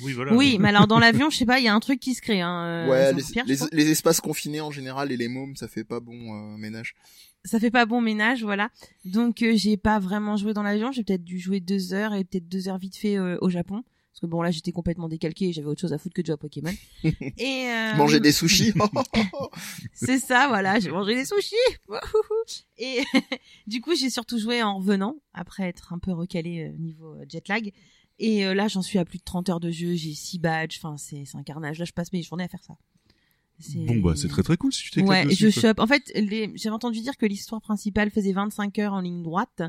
Oui, 0.02 0.12
voilà. 0.12 0.34
Oui, 0.34 0.58
mais 0.58 0.68
alors 0.68 0.86
dans 0.86 0.98
l'avion, 0.98 1.30
je 1.30 1.36
sais 1.36 1.44
pas, 1.44 1.58
il 1.58 1.64
y 1.64 1.68
a 1.68 1.74
un 1.74 1.80
truc 1.80 2.00
qui 2.00 2.14
se 2.14 2.22
crée. 2.22 2.40
Hein. 2.40 2.64
euh, 2.64 2.88
ouais, 2.88 3.22
les, 3.72 3.90
espaces 3.90 4.20
confinés 4.20 4.60
en 4.60 4.70
général 4.70 5.12
et 5.12 5.16
les 5.16 5.28
mômes, 5.28 5.56
ça 5.56 5.68
fait 5.68 5.84
pas 5.84 6.00
bon 6.00 6.14
euh, 6.14 6.56
ménage. 6.56 6.94
ça 7.44 7.60
fait 7.60 7.70
pas 7.70 7.84
bon 7.84 8.00
ménage, 8.00 8.42
voilà. 8.42 8.70
Donc 9.04 9.42
euh, 9.42 9.52
j'ai 9.54 9.76
pas 9.76 9.98
vraiment 9.98 10.36
joué 10.36 10.54
dans 10.54 10.62
l'avion. 10.62 10.92
J'ai 10.92 11.04
peut-être 11.04 11.24
dû 11.24 11.38
jouer 11.38 11.60
deux 11.60 11.92
heures 11.92 12.14
et 12.14 12.24
peut-être 12.24 12.48
deux 12.48 12.68
heures 12.68 12.78
vite 12.78 12.96
fait 12.96 13.18
euh, 13.18 13.36
au 13.40 13.50
Japon. 13.50 13.84
Parce 14.12 14.20
que 14.20 14.26
bon 14.26 14.42
là 14.42 14.50
j'étais 14.50 14.72
complètement 14.72 15.08
décalqué 15.08 15.48
et 15.48 15.52
j'avais 15.54 15.68
autre 15.68 15.80
chose 15.80 15.94
à 15.94 15.98
foutre 15.98 16.14
que 16.14 16.20
de 16.20 16.26
jouer 16.26 16.34
à 16.34 16.36
Pokémon. 16.36 16.74
et 17.04 17.66
euh, 17.70 17.94
Manger 17.96 18.20
des 18.20 18.32
sushis. 18.32 18.74
C'est 19.94 20.18
ça, 20.18 20.48
voilà, 20.48 20.78
j'ai 20.80 20.90
mangé 20.90 21.14
des 21.14 21.24
sushis. 21.24 21.56
Wouhouhou. 21.88 22.44
Et 22.76 23.04
du 23.66 23.80
coup, 23.80 23.94
j'ai 23.94 24.10
surtout 24.10 24.38
joué 24.38 24.62
en 24.62 24.76
revenant, 24.76 25.16
après 25.32 25.64
être 25.64 25.94
un 25.94 25.98
peu 25.98 26.12
recalé 26.12 26.68
euh, 26.68 26.76
niveau 26.78 27.16
jet 27.26 27.48
lag. 27.48 27.72
Et 28.18 28.44
euh, 28.46 28.54
là, 28.54 28.68
j'en 28.68 28.82
suis 28.82 28.98
à 28.98 29.04
plus 29.04 29.18
de 29.18 29.24
30 29.24 29.48
heures 29.48 29.60
de 29.60 29.70
jeu, 29.70 29.94
j'ai 29.94 30.14
6 30.14 30.38
badges, 30.38 30.76
enfin, 30.78 30.96
c'est 30.96 31.24
c'est 31.24 31.36
un 31.36 31.42
carnage. 31.42 31.78
Là, 31.78 31.84
je 31.84 31.92
passe 31.92 32.12
mes 32.12 32.22
journées 32.22 32.44
à 32.44 32.48
faire 32.48 32.62
ça. 32.62 32.74
C'est- 33.58 33.78
Bon, 33.78 33.96
bah, 34.00 34.14
c'est 34.16 34.28
très 34.28 34.42
très 34.42 34.56
cool 34.56 34.72
si 34.72 34.82
tu 34.82 34.90
t'éclates 34.90 35.08
Ouais, 35.10 35.24
dessus, 35.26 35.50
je 35.50 35.60
chope. 35.60 35.78
En 35.78 35.86
fait, 35.86 36.10
les... 36.14 36.50
j'avais 36.56 36.74
entendu 36.74 37.00
dire 37.00 37.16
que 37.16 37.26
l'histoire 37.26 37.60
principale 37.60 38.10
faisait 38.10 38.32
25 38.32 38.78
heures 38.80 38.92
en 38.92 39.00
ligne 39.00 39.22
droite. 39.22 39.62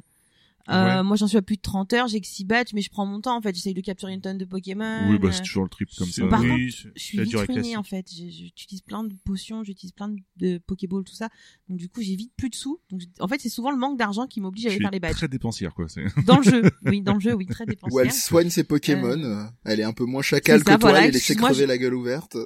Euh, 0.70 0.98
Ouais. 1.00 1.04
Moi, 1.04 1.18
j'en 1.18 1.28
suis 1.28 1.36
à 1.38 1.42
plus 1.42 1.58
de 1.58 1.62
30 1.62 1.92
heures, 1.94 2.08
j'ai 2.08 2.22
que 2.22 2.28
6 2.28 2.46
badges, 2.46 2.72
mais 2.74 2.82
je 2.82 2.90
prends 2.90 3.06
mon 3.06 3.20
temps, 3.20 3.36
en 3.38 3.42
fait. 3.42 3.54
J'essaye 3.54 3.74
de 3.74 3.82
capturer 3.82 4.14
une 4.14 4.22
tonne 4.22 4.38
de 4.38 4.46
Pokémon. 4.46 5.10
Oui, 5.10 5.20
bah, 5.20 5.28
euh, 5.28 5.32
c'est 5.34 5.42
toujours 5.44 5.64
le 5.64 5.70
trip 5.70 5.90
comme 5.98 6.08
C'est- 6.08 6.22
ça. 6.22 6.28
Par 6.28 6.40
oui, 6.42 6.48
contre, 6.50 6.94
je 6.96 7.02
suis 7.04 7.18
la 7.18 7.24
vite 7.26 7.36
ruinée 7.36 7.76
en 7.76 7.84
fait. 7.84 8.08
J'utilise 8.10 8.82
plein 8.82 9.04
de 9.04 9.14
potions, 9.26 9.64
j'utilise 9.66 9.92
plein 9.92 10.16
de, 10.38 10.58
Pokéballs, 10.60 11.04
tout 11.04 11.14
ça. 11.16 11.28
Donc 11.68 11.80
du 11.80 11.90
coup, 11.90 12.02
j'ai 12.02 12.16
vite 12.16 12.32
plus 12.38 12.50
de 12.50 12.56
sous. 12.56 12.80
Donc 12.92 13.02
en 13.20 13.28
fait, 13.28 13.42
c'est 13.42 13.50
souvent 13.50 13.72
le 13.72 13.78
manque 13.78 13.98
d'argent 14.00 14.26
qui 14.26 14.40
m'oblige 14.40 14.66
à 14.68 14.70
aller 14.70 14.80
faire 14.80 14.92
les 14.92 14.98
es 14.98 15.00
badges. 15.02 15.14
très 15.16 15.28
dépensière, 15.28 15.74
quoi. 15.74 15.88
c'est- 15.90 16.04
Dans 16.26 16.38
le 16.38 16.44
jeu, 16.44 16.62
oui, 16.86 17.02
dans 17.02 17.16
le 17.16 17.20
jeu, 17.20 17.34
oui, 17.34 17.46
très 17.46 17.66
Où 17.66 17.68
elle 17.70 17.76
dépensière. 17.76 18.14
soigne 18.14 18.50
ses 18.50 18.64
Pokémon. 18.64 19.22
euh, 19.22 19.44
Elle 19.66 19.82
est 19.82 19.84
un 19.84 19.94
peu 19.94 20.06
moins 20.06 20.22
chacal 20.22 20.60
ça, 20.60 20.64
que 20.64 20.70
toi, 20.70 20.78
voilà, 20.78 21.00
elle 21.06 21.12
laisse 21.12 21.18
excuse-moi, 21.18 21.50
crever 21.50 21.64
je- 21.64 21.68
la 21.68 21.78
gueule 21.78 21.94
ouverte. 21.96 22.38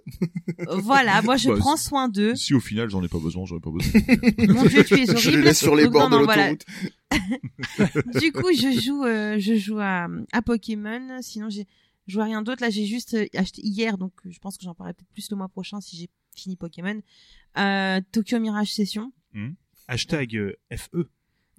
Voilà, 0.70 1.22
moi 1.22 1.38
je 1.38 1.50
Bah, 1.50 1.56
prends 1.60 1.78
soin 1.78 2.10
d'eux. 2.10 2.36
Si 2.36 2.54
au 2.56 2.60
final 2.60 2.90
j'en 2.90 3.04
ai 3.04 3.08
pas 3.08 3.20
besoin, 3.20 3.46
j'en 3.46 3.58
ai 3.58 3.60
pas 3.60 3.70
besoin. 3.72 3.92
Mon 4.56 4.66
dieu, 4.66 4.84
tu 4.84 4.96
es 4.96 5.10
horrible. 5.10 5.18
Je 5.20 5.30
les 5.32 5.42
laisse 5.44 5.60
sur 5.60 5.76
les 5.76 5.88
bords 5.88 6.10
de 6.10 6.18
l'autoroute. 6.18 6.66
Du 8.20 8.32
coup, 8.32 8.52
je 8.54 8.80
joue, 8.80 9.04
euh, 9.04 9.38
je 9.40 9.56
joue 9.56 9.80
à, 9.80 10.08
à 10.32 10.42
Pokémon. 10.42 11.18
Sinon, 11.22 11.50
j'ai 11.50 11.66
joué 12.08 12.22
à 12.22 12.26
rien 12.26 12.42
d'autre. 12.42 12.62
Là, 12.62 12.70
j'ai 12.70 12.86
juste 12.86 13.14
euh, 13.16 13.26
acheté 13.36 13.62
hier, 13.66 13.98
donc 13.98 14.14
euh, 14.26 14.30
je 14.32 14.40
pense 14.40 14.58
que 14.58 14.64
j'en 14.64 14.74
parlerai 14.74 14.94
peut-être 14.94 15.12
plus 15.14 15.30
le 15.32 15.38
mois 15.38 15.50
prochain 15.50 15.82
si 15.82 15.98
j'ai 15.98 16.10
fini 16.36 16.56
Pokémon. 16.56 17.02
Euh, 17.58 18.02
Tokyo 18.12 18.40
Mirage 18.40 18.74
Session. 18.74 19.12
Hashtag 19.88 20.36
euh, 20.36 20.54
FE. 20.76 21.08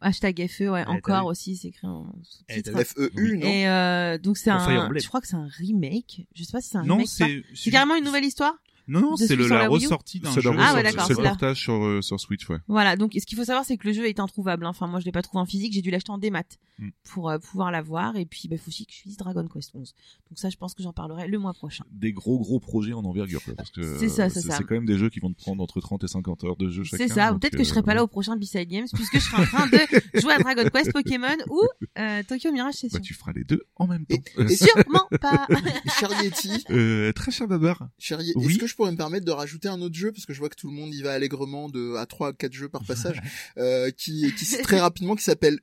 Hashtag 0.00 0.46
FE, 0.48 0.68
ouais, 0.70 0.84
t'as 0.84 0.90
encore 0.90 1.26
aussi, 1.26 1.56
c'est 1.56 1.68
écrit 1.68 1.88
en 1.88 2.06
sous-titre. 2.22 2.84
FEU, 2.84 3.36
non? 3.36 3.46
Et 3.48 3.68
euh, 3.68 4.16
donc 4.18 4.36
c'est 4.36 4.48
un, 4.50 4.58
je 4.96 5.08
crois 5.08 5.20
que 5.20 5.26
c'est 5.26 5.34
un 5.34 5.48
remake. 5.48 6.24
Je 6.36 6.44
sais 6.44 6.52
pas 6.52 6.60
si 6.60 6.68
c'est 6.70 6.78
un 6.78 6.84
Non, 6.84 6.94
remake. 6.98 7.08
c'est 7.08 7.42
C'est 7.54 7.72
carrément 7.72 7.96
une 7.96 8.04
nouvelle 8.04 8.24
histoire? 8.24 8.54
Non, 8.88 9.00
non, 9.00 9.16
c'est 9.16 9.36
la, 9.36 9.68
ressortie 9.68 10.20
d'un 10.20 10.32
jeu. 10.32 10.40
le 10.42 10.50
Ah 10.58 10.74
ouais, 10.74 10.82
c'est 11.06 11.10
le 11.10 11.22
portage 11.22 11.60
sur, 11.60 11.74
euh, 11.84 12.00
sur 12.02 12.18
Switch, 12.18 12.48
ouais. 12.48 12.58
Voilà, 12.68 12.96
donc 12.96 13.12
ce 13.18 13.24
qu'il 13.26 13.36
faut 13.38 13.44
savoir, 13.44 13.64
c'est 13.64 13.76
que 13.76 13.86
le 13.86 13.92
jeu 13.92 14.06
est 14.08 14.18
introuvable. 14.20 14.64
hein. 14.66 14.70
Enfin, 14.70 14.86
moi, 14.86 14.98
je 15.00 15.04
l'ai 15.04 15.12
pas 15.12 15.22
trouvé 15.22 15.40
en 15.42 15.46
physique, 15.46 15.72
j'ai 15.72 15.82
dû 15.82 15.90
l'acheter 15.90 16.10
en 16.10 16.18
démat 16.18 16.38
Mm. 16.78 16.90
pour 17.12 17.28
euh, 17.28 17.38
pouvoir 17.38 17.70
l'avoir. 17.72 18.14
Et 18.16 18.24
puis, 18.24 18.42
il 18.50 18.56
faut 18.58 18.68
aussi 18.68 18.86
que 18.86 18.92
je 18.92 18.98
finisse 19.00 19.16
Dragon 19.16 19.46
Quest 19.52 19.70
11. 19.74 19.94
Donc 20.30 20.38
ça, 20.38 20.48
je 20.48 20.56
pense 20.56 20.74
que 20.74 20.82
j'en 20.84 20.92
parlerai 20.92 21.26
le 21.26 21.38
mois 21.38 21.52
prochain. 21.52 21.84
Des 21.90 22.12
gros 22.12 22.38
gros 22.38 22.60
projets 22.60 22.92
en 22.92 23.04
envergure, 23.04 23.42
quoi, 23.42 23.54
parce 23.54 23.70
que 23.72 23.98
C'est 23.98 24.08
ça, 24.08 24.28
c'est 24.30 24.40
ça. 24.40 24.56
C'est 24.56 24.64
quand 24.64 24.74
même 24.76 24.86
des 24.86 24.96
jeux 24.96 25.10
qui 25.10 25.18
vont 25.20 25.32
te 25.32 25.36
prendre 25.36 25.60
entre 25.62 25.80
30 25.80 26.04
et 26.04 26.08
50 26.08 26.44
heures 26.44 26.56
de 26.56 26.68
jeu 26.70 26.84
chacun. 26.84 27.06
C'est 27.08 27.12
ça. 27.12 27.34
Peut-être 27.34 27.56
que 27.56 27.64
je 27.64 27.68
serai 27.68 27.80
euh, 27.80 27.82
pas 27.82 27.94
là 27.94 28.04
au 28.04 28.06
prochain 28.06 28.36
B-Side 28.36 28.68
Games 28.68 28.86
puisque 28.94 29.14
je 29.14 29.20
serai 29.24 29.42
en 29.42 29.46
train 29.46 29.66
de 29.66 30.20
jouer 30.20 30.32
à 30.34 30.38
Dragon 30.38 30.68
Quest, 30.72 30.92
Pokémon 30.92 31.26
ou 31.50 31.60
euh, 31.98 32.22
Tokyo 32.22 32.52
Mirage 32.52 32.74
Session. 32.74 32.98
Bah, 32.98 33.04
tu 33.04 33.14
feras 33.14 33.32
les 33.32 33.42
deux 33.44 33.64
en 33.76 33.86
même 33.88 34.06
temps. 34.06 34.16
Sûrement 34.48 35.08
pas. 35.20 35.46
Cher 35.98 36.10
Yeti, 36.22 36.64
euh, 36.70 37.12
très 37.12 37.32
cher 37.32 37.48
Babar. 37.48 37.88
cher 37.98 38.20
Ye- 38.20 38.32
Oui. 38.36 38.52
est-ce 38.52 38.58
que 38.58 38.66
je 38.68 38.76
pourrais 38.78 38.92
me 38.92 38.96
permettre 38.96 39.26
de 39.26 39.32
rajouter 39.32 39.68
un 39.68 39.82
autre 39.82 39.96
jeu 39.96 40.12
parce 40.12 40.24
que 40.24 40.32
je 40.32 40.38
vois 40.38 40.48
que 40.48 40.54
tout 40.54 40.68
le 40.68 40.72
monde 40.72 40.94
y 40.94 41.02
va 41.02 41.12
allègrement 41.12 41.68
de 41.68 41.96
à 41.96 42.06
3 42.06 42.28
à 42.28 42.32
4 42.32 42.52
jeux 42.52 42.68
par 42.68 42.84
passage 42.84 43.20
euh, 43.58 43.90
qui 43.90 44.32
qui 44.36 44.62
très 44.62 44.78
rapidement 44.78 45.16
qui 45.16 45.24
s'appelle 45.24 45.58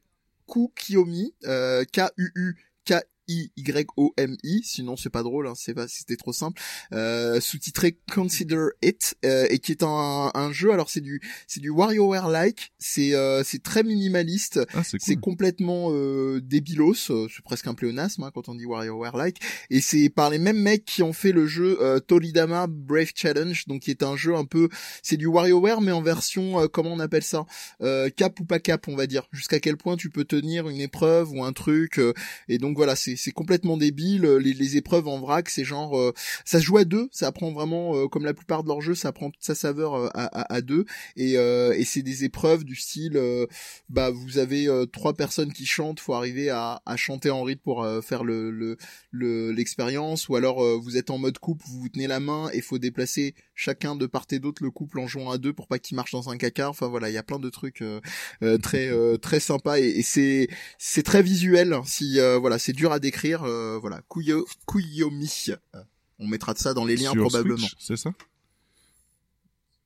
Kukiomi 0.48 1.34
euh, 1.46 1.86
K 1.86 2.02
U 2.18 2.32
U 2.36 2.56
K 2.84 2.96
I 3.28 3.52
Y 3.58 3.88
O 3.98 4.14
M 4.18 4.38
I 4.44 4.62
sinon 4.64 4.98
c'est 4.98 5.10
pas 5.10 5.24
drôle 5.24 5.48
hein, 5.48 5.54
c'est 5.56 5.74
pas 5.74 5.88
c'était 5.88 6.16
trop 6.16 6.34
simple 6.34 6.62
euh, 6.94 7.40
sous-titré 7.40 7.98
Consider 8.14 8.68
It 8.82 9.16
euh, 9.26 9.48
et 9.50 9.60
qui 9.60 9.72
est 9.72 9.84
un, 9.84 10.32
un 10.34 10.52
jeu 10.52 10.72
alors 10.72 10.90
c'est 10.90 11.02
du 11.02 11.22
c'est 11.48 11.60
du 11.60 11.70
WarioWare 11.70 12.30
like 12.30 12.74
c'est 12.80 13.14
euh, 13.16 13.44
c'est 13.44 13.62
très 13.64 13.84
minimaliste 13.84 14.60
Ah, 14.74 14.84
c'est 14.84 15.00
cool. 15.00 15.20
complètement 15.22 15.90
euh, 15.92 16.42
débilos, 16.42 17.10
euh, 17.10 17.28
c'est 17.34 17.44
presque 17.44 17.68
un 17.68 17.74
pléonasme 17.74 18.24
hein, 18.24 18.32
quand 18.34 18.50
on 18.50 18.56
dit 18.56 18.66
WarioWare-like, 18.66 19.38
et 19.70 19.82
c'est 19.82 20.10
par 20.10 20.30
les 20.30 20.38
mêmes 20.38 20.60
mecs 20.60 20.86
qui 20.86 21.04
ont 21.04 21.14
fait 21.14 21.32
le 21.32 21.48
jeu 21.48 21.78
euh, 21.82 22.00
Tolidama 22.00 22.68
Brave 22.68 23.12
Challenge, 23.16 23.66
donc 23.68 23.84
qui 23.84 23.92
est 23.92 24.04
un 24.04 24.16
jeu 24.16 24.36
un 24.36 24.46
peu, 24.46 24.70
c'est 25.02 25.18
du 25.18 25.28
WarioWare 25.28 25.82
mais 25.82 25.92
en 25.92 26.02
version, 26.02 26.62
euh, 26.62 26.68
comment 26.68 26.94
on 26.94 27.00
appelle 27.00 27.24
ça, 27.24 27.46
euh, 27.82 28.10
cap 28.10 28.40
ou 28.40 28.46
pas 28.46 28.60
cap, 28.60 28.88
on 28.88 28.96
va 28.96 29.08
dire, 29.08 29.28
jusqu'à 29.32 29.60
quel 29.60 29.78
point 29.78 29.96
tu 29.98 30.10
peux 30.10 30.26
tenir 30.26 30.70
une 30.70 30.82
épreuve 30.82 31.32
ou 31.32 31.44
un 31.44 31.54
truc, 31.54 32.00
euh, 32.00 32.14
et 32.48 32.58
donc 32.58 32.76
voilà, 32.78 32.96
c'est 32.96 33.15
c'est 33.16 33.32
complètement 33.32 33.78
débile, 33.78 34.24
les, 34.26 34.54
les 34.54 34.78
épreuves 34.78 35.08
en 35.08 35.20
vrac, 35.20 35.50
c'est 35.50 35.64
genre, 35.64 35.98
euh, 35.98 36.14
ça 36.46 36.60
se 36.60 36.66
joue 36.66 36.78
à 36.78 36.86
deux, 36.86 37.08
ça 37.12 37.32
prend 37.32 37.52
vraiment, 37.52 37.96
euh, 37.96 38.08
comme 38.08 38.26
la 38.26 38.34
plupart 38.34 38.64
de 38.64 38.68
leurs 38.70 38.82
jeux, 38.82 38.96
ça 38.96 39.12
prend 39.12 39.30
toute 39.32 39.44
sa 39.44 39.56
saveur 39.56 39.94
euh, 39.96 40.08
à, 40.14 40.26
à, 40.26 40.54
à 40.56 40.62
deux, 40.62 40.86
et, 41.16 41.38
euh, 41.38 41.74
et 41.74 41.84
c'est 41.86 42.02
des 42.02 42.24
épreuves 42.24 42.64
du 42.64 42.76
style 42.76 43.18
euh, 43.18 43.46
bah 43.90 44.10
vous 44.12 44.38
avez 44.38 44.68
euh, 44.68 44.86
trois 44.86 45.14
personnes 45.14 45.52
qui 45.54 45.66
chantent, 45.66 46.00
faut 46.00 46.14
arriver 46.14 46.50
à, 46.50 46.82
à 46.86 46.96
chanter 46.98 47.30
en 47.30 47.44
rythme 47.44 47.62
pour 47.64 47.84
euh, 47.84 48.02
faire 48.02 48.24
le 48.24 48.52
le 48.52 48.78
le- 49.12 49.52
l'expérience, 49.52 50.30
ou 50.30 50.36
alors 50.36 50.64
euh, 50.64 50.78
vous 50.82 50.98
êtes 50.98 51.10
en 51.10 51.18
mode 51.18 51.38
couple, 51.40 51.66
vous 51.68 51.80
vous 51.82 51.90
tenez 51.90 52.08
la 52.08 52.20
main 52.20 52.50
et 52.54 52.62
faut 52.62 52.78
déplacer 52.80 53.36
chacun 53.56 53.96
de 53.96 54.06
part 54.06 54.26
et 54.32 54.40
d'autre 54.40 54.62
le 54.64 54.70
couple 54.70 55.00
en 55.00 55.08
jouant 55.08 55.32
à 55.32 55.38
deux 55.38 55.54
pour 55.54 55.68
pas 55.68 55.80
qu'il 55.80 55.96
marche 55.96 56.12
dans 56.12 56.30
un 56.30 56.38
caca. 56.38 56.70
Enfin 56.70 56.88
voilà, 56.88 57.10
il 57.10 57.14
y 57.14 57.18
a 57.18 57.24
plein 57.24 57.40
de 57.40 57.50
trucs 57.50 57.82
euh, 57.82 58.02
euh, 58.44 58.58
très 58.58 58.90
euh, 58.90 59.18
très 59.18 59.40
sympas 59.40 59.80
et, 59.80 59.86
et 59.88 60.04
c'est 60.04 60.48
c'est 60.78 61.04
très 61.04 61.24
visuel. 61.24 61.74
hein, 61.74 61.84
Si 61.86 62.20
euh, 62.20 62.38
voilà, 62.38 62.60
c'est 62.60 62.74
dur 62.74 62.92
à 62.92 63.00
décrire. 63.00 63.44
euh, 63.44 63.78
voilà, 63.80 64.02
Kuyo, 64.10 64.46
Kuyomi. 64.68 65.48
Euh, 65.74 65.84
On 66.20 66.28
mettra 66.28 66.54
de 66.54 66.60
ça 66.60 66.74
dans 66.74 66.86
les 66.86 66.96
liens 66.96 67.12
Sur 67.12 67.22
probablement. 67.24 67.68
C'est 67.80 67.98
ça? 67.98 68.12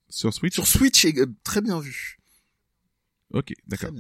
Sur 0.10 0.34
Switch? 0.34 0.54
Sur 0.56 0.68
Switch, 0.68 1.08
très 1.44 1.62
bien 1.62 1.80
vu. 1.80 2.19
Ok, 3.32 3.54
d'accord. 3.68 3.92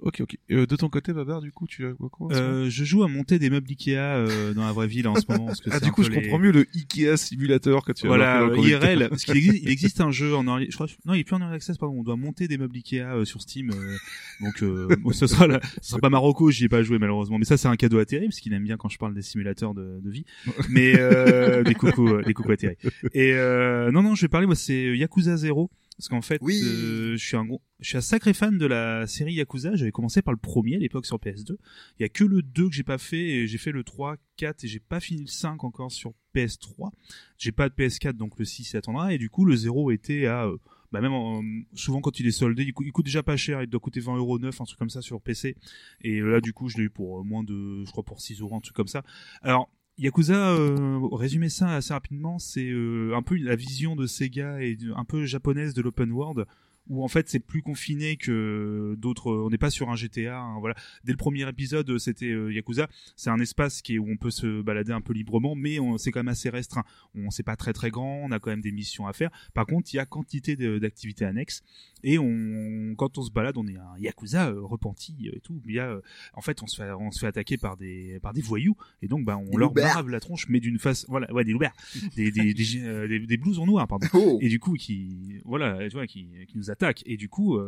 Ok, 0.00 0.20
ok. 0.20 0.36
Euh, 0.52 0.64
de 0.66 0.76
ton 0.76 0.88
côté, 0.88 1.12
Babar, 1.12 1.40
du 1.40 1.50
coup, 1.50 1.66
tu 1.66 1.84
as 1.86 1.92
quoi, 1.94 2.08
quoi 2.08 2.32
Euh, 2.32 2.70
je 2.70 2.84
joue 2.84 3.02
à 3.02 3.08
monter 3.08 3.40
des 3.40 3.50
meubles 3.50 3.68
Ikea 3.68 3.96
euh, 3.96 4.54
dans 4.54 4.64
la 4.64 4.70
vraie 4.72 4.86
vie 4.86 5.02
là, 5.02 5.10
en 5.10 5.16
ce 5.16 5.24
moment. 5.28 5.46
Parce 5.46 5.60
que 5.60 5.70
Ah, 5.72 5.80
du 5.80 5.90
coup, 5.90 6.04
je 6.04 6.10
les- 6.10 6.20
comprends 6.22 6.38
mieux 6.38 6.52
le 6.52 6.66
Ikea 6.72 7.16
Simulator 7.16 7.84
que 7.84 7.90
tu 7.90 8.04
as 8.04 8.08
Voilà, 8.08 8.42
euh. 8.42 8.56
IRL, 8.58 9.08
parce 9.08 9.24
qu'il 9.24 9.36
existe, 9.36 9.62
il 9.62 9.70
existe 9.70 10.00
un 10.00 10.10
jeu 10.12 10.36
en 10.36 10.46
early, 10.46 10.68
je 10.70 10.76
crois, 10.76 10.86
non, 11.04 11.14
il 11.14 11.20
est 11.20 11.24
plus 11.24 11.34
en 11.34 11.40
early 11.40 11.56
access, 11.56 11.78
pardon, 11.78 11.96
on 11.98 12.02
doit 12.04 12.14
monter 12.16 12.46
des 12.46 12.58
meubles 12.58 12.76
Ikea 12.76 13.00
euh, 13.00 13.24
sur 13.24 13.40
Steam, 13.42 13.70
euh, 13.70 13.96
donc 14.40 14.62
euh, 14.62 14.94
bon, 15.00 15.10
ce 15.12 15.26
sera 15.26 15.48
là, 15.48 15.60
ce 15.82 15.90
sera 15.90 15.98
pas 16.00 16.10
Marocco, 16.10 16.50
j'y 16.52 16.66
ai 16.66 16.68
pas 16.68 16.82
joué 16.84 16.98
malheureusement, 17.00 17.38
mais 17.38 17.44
ça 17.44 17.56
c'est 17.56 17.66
un 17.68 17.76
cadeau 17.76 17.98
à 17.98 18.04
Terry, 18.04 18.26
parce 18.28 18.38
qu'il 18.38 18.52
aime 18.52 18.62
bien 18.64 18.76
quand 18.76 18.88
je 18.88 18.98
parle 18.98 19.14
des 19.14 19.22
simulateurs 19.22 19.74
de, 19.74 19.98
de 20.00 20.10
vie, 20.10 20.26
mais 20.70 20.94
euh, 20.96 21.64
des 21.64 21.74
coucou, 21.74 22.22
des 22.22 22.34
coucou 22.34 22.52
à 22.52 22.56
Terry. 22.56 22.76
Et 23.14 23.32
euh, 23.32 23.90
non 23.90 24.02
non, 24.04 24.14
je 24.14 24.22
vais 24.22 24.28
parler, 24.28 24.46
moi 24.46 24.54
c'est 24.54 24.96
Yakuza 24.96 25.36
0 25.36 25.70
parce 25.96 26.08
qu'en 26.08 26.22
fait, 26.22 26.38
Oui. 26.42 26.60
euh, 26.64 27.16
je 27.16 27.24
suis 27.24 27.36
un 27.36 27.44
gros, 27.44 27.62
je 27.80 27.88
suis 27.88 27.96
un 27.98 28.02
sacré 28.02 28.34
fan 28.34 28.58
de 28.58 28.66
la 28.66 29.06
série 29.06 29.34
Yakuza. 29.34 29.76
J'avais 29.76 29.92
commencé 29.92 30.22
par 30.22 30.32
le 30.34 30.38
premier 30.40 30.76
à 30.76 30.78
l'époque 30.78 31.06
sur 31.06 31.16
PS2. 31.18 31.56
Il 31.98 32.02
y 32.02 32.04
a 32.04 32.08
que 32.08 32.24
le 32.24 32.42
2 32.42 32.68
que 32.68 32.74
j'ai 32.74 32.82
pas 32.82 32.98
fait 32.98 33.18
et 33.28 33.46
j'ai 33.46 33.58
fait 33.58 33.72
le 33.72 33.82
3, 33.84 34.16
4 34.36 34.64
et 34.64 34.68
j'ai 34.68 34.80
pas 34.80 35.00
fini 35.00 35.22
le 35.22 35.26
5 35.28 35.64
encore 35.64 35.90
sur 35.90 36.12
PS3. 36.34 36.90
J'ai 37.38 37.52
pas 37.52 37.68
de 37.68 37.74
PS4 37.74 38.12
donc 38.12 38.38
le 38.38 38.44
6 38.44 38.74
attendra 38.74 39.12
et 39.14 39.18
du 39.18 39.30
coup 39.30 39.44
le 39.44 39.56
0 39.56 39.90
était 39.90 40.26
à 40.26 40.44
euh, 40.46 40.56
bah 40.92 41.00
même 41.00 41.12
en- 41.14 41.42
souvent 41.74 42.00
quand 42.00 42.20
il 42.20 42.26
est 42.26 42.30
soldé, 42.30 42.62
il 42.62 42.72
coûte, 42.72 42.86
il 42.86 42.92
coûte 42.92 43.06
déjà 43.06 43.22
pas 43.22 43.36
cher, 43.36 43.62
il 43.62 43.66
doit 43.68 43.80
coûter 43.80 44.00
20 44.00 44.16
euros 44.18 44.38
neuf, 44.38 44.60
un 44.60 44.64
truc 44.64 44.78
comme 44.78 44.90
ça 44.90 45.00
sur 45.02 45.20
PC. 45.20 45.56
Et 46.02 46.20
là 46.20 46.40
du 46.40 46.52
coup 46.52 46.68
je 46.68 46.76
l'ai 46.76 46.84
eu 46.84 46.90
pour 46.90 47.20
euh, 47.20 47.22
moins 47.24 47.42
de, 47.42 47.84
je 47.84 47.90
crois 47.90 48.04
pour 48.04 48.20
6 48.20 48.40
euros, 48.40 48.54
un 48.56 48.60
truc 48.60 48.76
comme 48.76 48.86
ça. 48.86 49.02
Alors 49.42 49.70
Yakuza, 49.98 50.50
euh, 50.50 50.98
résumer 51.12 51.48
ça 51.48 51.74
assez 51.74 51.94
rapidement, 51.94 52.38
c'est 52.38 52.68
euh, 52.68 53.16
un 53.16 53.22
peu 53.22 53.36
la 53.36 53.56
vision 53.56 53.96
de 53.96 54.06
Sega 54.06 54.60
et 54.60 54.76
un 54.94 55.04
peu 55.06 55.24
japonaise 55.24 55.72
de 55.72 55.80
l'open 55.80 56.12
world 56.12 56.44
où 56.88 57.02
en 57.02 57.08
fait 57.08 57.28
c'est 57.28 57.40
plus 57.40 57.62
confiné 57.62 58.16
que 58.16 58.94
d'autres. 58.98 59.32
On 59.32 59.50
n'est 59.50 59.58
pas 59.58 59.70
sur 59.70 59.90
un 59.90 59.96
GTA. 59.96 60.38
hein, 60.38 60.58
voilà. 60.60 60.74
Dès 61.02 61.12
le 61.12 61.16
premier 61.16 61.48
épisode, 61.48 61.98
c'était 61.98 62.30
euh, 62.30 62.52
Yakuza. 62.52 62.88
C'est 63.16 63.30
un 63.30 63.40
espace 63.40 63.82
qui 63.82 63.94
est 63.94 63.98
où 63.98 64.06
on 64.08 64.18
peut 64.18 64.30
se 64.30 64.60
balader 64.60 64.92
un 64.92 65.00
peu 65.00 65.14
librement, 65.14 65.54
mais 65.54 65.78
c'est 65.96 66.12
quand 66.12 66.20
même 66.20 66.28
assez 66.28 66.50
restreint. 66.50 66.84
On 67.14 67.30
c'est 67.30 67.42
pas 67.42 67.56
très 67.56 67.72
très 67.72 67.90
grand. 67.90 68.20
On 68.22 68.30
a 68.30 68.38
quand 68.38 68.50
même 68.50 68.60
des 68.60 68.72
missions 68.72 69.06
à 69.06 69.12
faire. 69.12 69.30
Par 69.54 69.66
contre, 69.66 69.92
il 69.92 69.96
y 69.96 69.98
a 69.98 70.06
quantité 70.06 70.56
d'activités 70.78 71.24
annexes 71.24 71.62
et 72.08 72.20
on 72.20 72.94
quand 72.96 73.18
on 73.18 73.22
se 73.22 73.32
balade, 73.32 73.56
on 73.58 73.66
est 73.66 73.76
un 73.76 73.98
Yakuza 73.98 74.50
euh, 74.50 74.60
repenti 74.62 75.14
euh, 75.26 75.36
et 75.36 75.40
tout. 75.40 75.60
Il 75.66 75.74
y 75.74 75.80
a, 75.80 75.88
euh, 75.90 76.00
en 76.34 76.40
fait, 76.40 76.62
on 76.62 76.68
se 76.68 76.76
fait 76.76 76.88
on 76.92 77.10
se 77.10 77.18
fait 77.18 77.26
attaquer 77.26 77.56
par 77.56 77.76
des 77.76 78.20
par 78.20 78.32
des 78.32 78.40
voyous 78.40 78.76
et 79.02 79.08
donc 79.08 79.24
bah 79.24 79.36
on 79.36 79.50
Des 79.50 79.56
leur 79.56 79.72
brave 79.72 80.08
la 80.08 80.20
tronche, 80.20 80.46
mais 80.48 80.60
d'une 80.60 80.78
face 80.78 81.04
voilà 81.08 81.30
ouais 81.34 81.42
des 81.42 81.50
loupards, 81.50 81.74
des 82.16 82.30
des 82.30 82.54
des, 82.54 82.64
euh, 82.84 83.08
des, 83.08 83.18
des 83.18 83.36
blousons 83.36 83.66
noirs 83.66 83.88
pardon 83.88 84.06
Oh. 84.14 84.38
et 84.40 84.48
du 84.48 84.60
coup 84.60 84.74
qui 84.74 85.40
voilà 85.44 85.88
tu 85.88 85.94
vois 85.96 86.06
qui, 86.06 86.28
qui 86.46 86.56
nous 86.56 86.70
attaque 86.70 87.02
et 87.06 87.16
du 87.16 87.28
coup 87.28 87.58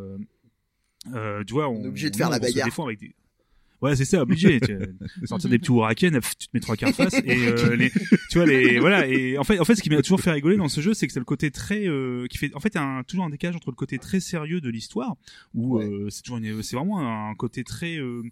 tu 1.05 1.53
vois 1.53 1.69
on, 1.69 1.81
On 1.81 1.85
est 1.85 1.89
obligé 1.89 2.11
de 2.11 2.17
faire 2.17 2.31
la 2.31 2.39
bagarre. 2.39 2.65
défend 2.65 2.85
avec 2.87 3.01
des 3.01 3.15
ouais 3.81 3.95
c'est 3.97 4.05
ça 4.05 4.23
obligé 4.23 4.61
tu, 4.61 4.77
sortir 5.27 5.51
des 5.51 5.59
petits 5.59 5.71
pff, 5.73 6.37
tu 6.39 6.47
te 6.49 6.51
mets 6.55 6.61
trois 6.61 6.77
quarts 6.77 6.93
face 6.95 7.15
et 7.25 7.47
euh, 7.49 7.77
les, 7.77 7.91
tu 8.31 8.39
vois 8.39 8.47
les 8.47 8.79
voilà 8.81 9.07
et 9.07 9.39
en 9.39 9.45
fait 9.45 9.59
en 9.61 9.65
fait 9.65 9.75
ce 9.77 9.83
qui 9.83 9.91
m'a 9.91 10.03
toujours 10.03 10.21
fait 10.21 10.33
rigoler 10.33 10.57
dans 10.57 10.69
ce 10.69 10.81
jeu 10.81 10.95
c'est 10.95 11.07
que 11.07 11.13
c'est 11.13 11.19
le 11.21 11.25
côté 11.25 11.51
très 11.51 11.87
euh, 11.87 12.27
qui 12.29 12.39
fait 12.39 12.51
en 12.55 12.61
fait 12.61 12.77
un 12.77 13.03
toujours 13.07 13.25
un 13.25 13.31
décalage 13.31 13.57
entre 13.57 13.71
le 13.71 13.77
côté 13.77 13.99
très 13.99 14.21
sérieux 14.21 14.61
de 14.61 14.69
l'histoire 14.71 15.15
où 15.55 15.77
Ouais. 15.79 15.85
euh, 15.87 16.09
c'est 16.11 16.23
toujours 16.23 16.41
c'est 16.63 16.77
vraiment 16.77 17.29
un 17.31 17.35
côté 17.35 17.63
très 17.65 17.97
euh, 17.99 18.23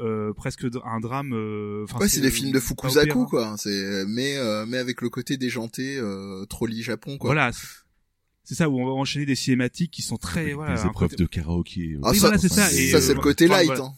euh, 0.00 0.32
presque 0.32 0.64
un 0.84 1.00
drame 1.00 1.32
euh, 1.34 1.84
enfin, 1.84 1.98
Ouais, 2.00 2.08
c'est 2.08 2.20
des 2.20 2.30
films 2.30 2.52
de 2.52 2.60
Fukuzaku, 2.60 3.26
quoi. 3.26 3.54
C'est 3.58 4.04
mais 4.08 4.36
euh, 4.36 4.64
mais 4.66 4.78
avec 4.78 5.00
le 5.02 5.08
côté 5.10 5.36
déjanté, 5.36 5.96
euh, 5.98 6.44
trolley 6.46 6.82
Japon, 6.82 7.18
quoi. 7.18 7.28
voilà 7.28 7.50
c'est- 7.52 8.54
ça 8.54 8.68
où 8.68 8.78
on 8.80 8.84
va 8.84 8.90
enchaîner 8.92 9.24
des 9.24 9.34
cinématiques 9.34 9.90
qui 9.90 10.02
sont 10.02 10.16
très 10.18 10.46
Des 10.46 10.52
voilà 10.54 10.72
un 10.80 10.86
épreuves 10.88 11.10
côté- 11.10 11.22
de 11.22 11.26
karaoké. 11.28 11.96
Ah, 12.02 12.10
Oui, 12.10 12.16
ça, 12.18 12.26
voilà, 12.26 12.38
c'est 12.38 12.48
ça, 12.48 12.70
et, 12.72 12.90
ça 12.90 12.96
euh, 12.98 13.00
c'est 13.00 13.14
le 13.14 13.20
côté 13.20 13.46
enfin, 13.46 13.56
light. 13.58 13.66
voilà. 13.66 13.84
Hein. 13.84 13.92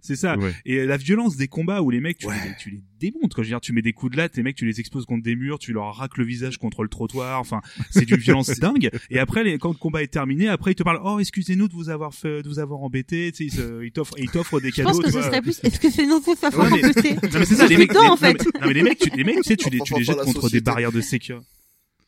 C'est 0.00 0.14
ça. 0.16 0.38
Ouais. 0.38 0.52
Et 0.64 0.84
la 0.86 0.96
violence 0.96 1.36
des 1.36 1.48
combats 1.48 1.82
où 1.82 1.90
les 1.90 2.00
mecs, 2.00 2.18
tu, 2.18 2.26
Ouais. 2.28 2.34
les, 2.44 2.54
tu 2.58 2.70
les 2.70 2.80
démontes. 3.00 3.34
Quand 3.34 3.42
je 3.42 3.48
veux 3.48 3.52
dire, 3.52 3.60
tu 3.60 3.72
mais 3.72 3.82
des 3.82 3.92
coups 3.92 4.12
de 4.12 4.16
latte, 4.16 4.36
les 4.36 4.42
mecs, 4.44 4.54
tu 4.56 4.64
les 4.64 4.78
exploses 4.78 5.06
contre 5.06 5.24
des 5.24 5.34
murs, 5.34 5.58
tu 5.58 5.72
leur 5.72 5.94
racles 5.96 6.20
le 6.20 6.26
visage 6.26 6.56
contre 6.58 6.84
le 6.84 6.88
trottoir. 6.88 7.40
Enfin, 7.40 7.60
c'est 7.90 8.04
d'une 8.04 8.16
violence 8.18 8.48
dingue. 8.60 8.90
Et 9.10 9.18
après, 9.18 9.42
les, 9.42 9.58
quand 9.58 9.70
le 9.70 9.74
combat 9.76 10.02
est 10.04 10.06
terminé, 10.12 10.46
après, 10.48 10.72
ils 10.72 10.74
te 10.76 10.84
parlent, 10.84 11.00
oh, 11.04 11.18
excusez-nous 11.18 11.66
de 11.68 11.74
vous 11.74 11.88
avoir 11.90 12.14
fait, 12.14 12.42
de 12.42 12.48
vous 12.48 12.60
avoir 12.60 12.80
embêté. 12.80 13.32
Tu 13.32 13.48
sais, 13.50 13.56
ils 13.82 13.90
t'offrent, 13.90 14.14
ils 14.18 14.30
t'offrent 14.30 14.60
des 14.60 14.70
Je 14.70 14.76
cadeaux. 14.76 14.90
pense 14.90 15.00
que 15.00 15.06
ce 15.08 15.12
vois. 15.18 15.22
serait 15.26 15.42
plus. 15.42 15.58
Est-ce 15.64 15.80
que 15.80 15.90
c'est 15.90 16.06
nous 16.06 16.20
qui 16.20 16.36
ça 16.36 16.48
Ouais, 16.50 16.70
mais- 16.70 16.84
embêter 16.84 17.14
Non 17.14 17.38
mais 17.40 17.44
c'est 17.44 17.56
ça, 17.56 17.66
les 17.66 17.76
mecs, 17.76 17.92
non, 17.92 18.16
fait. 18.16 18.32
mais- 18.34 18.60
non, 18.60 18.66
mais 18.68 18.72
les 18.74 18.82
mecs, 18.82 18.98
tu, 18.98 19.10
les 19.10 19.24
mecs, 19.24 19.36
tu 19.36 19.42
sais, 19.44 19.56
tu 19.56 19.68
les, 19.70 19.80
tu 19.80 19.94
les 19.94 20.04
jettes 20.04 20.16
contre 20.18 20.48
des 20.48 20.60
barrières 20.60 20.92
de 20.92 21.00
sécurité. 21.00 21.44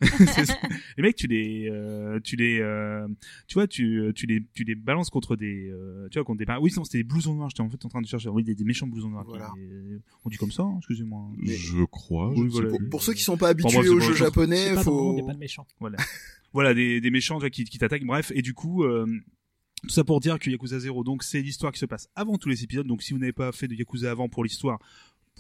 Les 0.96 1.02
mecs, 1.02 1.16
tu 1.16 1.26
les, 1.26 1.68
euh, 1.70 2.18
tu 2.24 2.36
les, 2.36 2.60
euh, 2.60 3.06
tu 3.46 3.54
vois, 3.54 3.66
tu, 3.66 4.10
tu 4.14 4.26
les, 4.26 4.42
tu 4.54 4.64
les 4.64 4.74
balances 4.74 5.10
contre 5.10 5.36
des, 5.36 5.68
euh, 5.70 6.08
tu 6.10 6.18
vois, 6.18 6.24
contre 6.24 6.44
des. 6.44 6.52
Oui, 6.60 6.72
non, 6.76 6.84
c'était 6.84 6.98
des 6.98 7.04
blousons 7.04 7.34
noirs. 7.34 7.50
J'étais 7.50 7.60
en 7.62 7.68
fait 7.70 7.84
en 7.84 7.88
train 7.88 8.00
de 8.00 8.06
chercher. 8.06 8.28
Oui, 8.28 8.42
des, 8.44 8.54
des 8.54 8.64
méchants 8.64 8.86
blousons 8.86 9.10
noirs. 9.10 9.24
Voilà. 9.26 9.50
euh, 9.58 9.98
on 10.24 10.30
dit 10.30 10.36
comme 10.36 10.52
ça, 10.52 10.62
hein, 10.62 10.74
excusez-moi. 10.78 11.28
Mais- 11.38 11.52
Je 11.54 11.84
crois. 11.84 12.30
Oui, 12.30 12.48
voilà. 12.50 12.70
Pour, 12.70 12.80
pour 12.90 13.02
ceux 13.02 13.12
qui 13.12 13.22
sont 13.22 13.36
pas 13.36 13.48
habitués 13.50 13.72
moi, 13.78 13.88
aux 13.88 14.00
jeux 14.00 14.14
japonais, 14.14 14.74
pas 14.74 14.82
faut 14.82 15.16
y 15.18 15.20
a 15.20 15.24
pas 15.26 15.34
de 15.34 15.38
méchants. 15.38 15.66
Voilà, 15.80 15.98
voilà 16.52 16.74
des, 16.74 17.00
des 17.00 17.10
méchants 17.10 17.36
tu 17.36 17.40
vois, 17.40 17.50
qui, 17.50 17.64
qui 17.64 17.78
t'attaquent. 17.78 18.04
Bref, 18.04 18.32
et 18.34 18.42
du 18.42 18.54
coup, 18.54 18.84
euh, 18.84 19.06
tout 19.82 19.88
ça 19.90 20.04
pour 20.04 20.20
dire 20.20 20.38
que 20.38 20.50
Yakuza 20.50 20.78
0, 20.78 21.04
donc 21.04 21.22
c'est 21.22 21.40
l'histoire 21.40 21.72
qui 21.72 21.78
se 21.78 21.86
passe 21.86 22.08
avant 22.14 22.36
tous 22.38 22.48
les 22.48 22.62
épisodes. 22.64 22.86
Donc 22.86 23.02
si 23.02 23.12
vous 23.12 23.18
n'avez 23.18 23.32
pas 23.32 23.52
fait 23.52 23.68
de 23.68 23.74
Yakuza 23.74 24.10
avant 24.10 24.28
pour 24.28 24.44
l'histoire, 24.44 24.78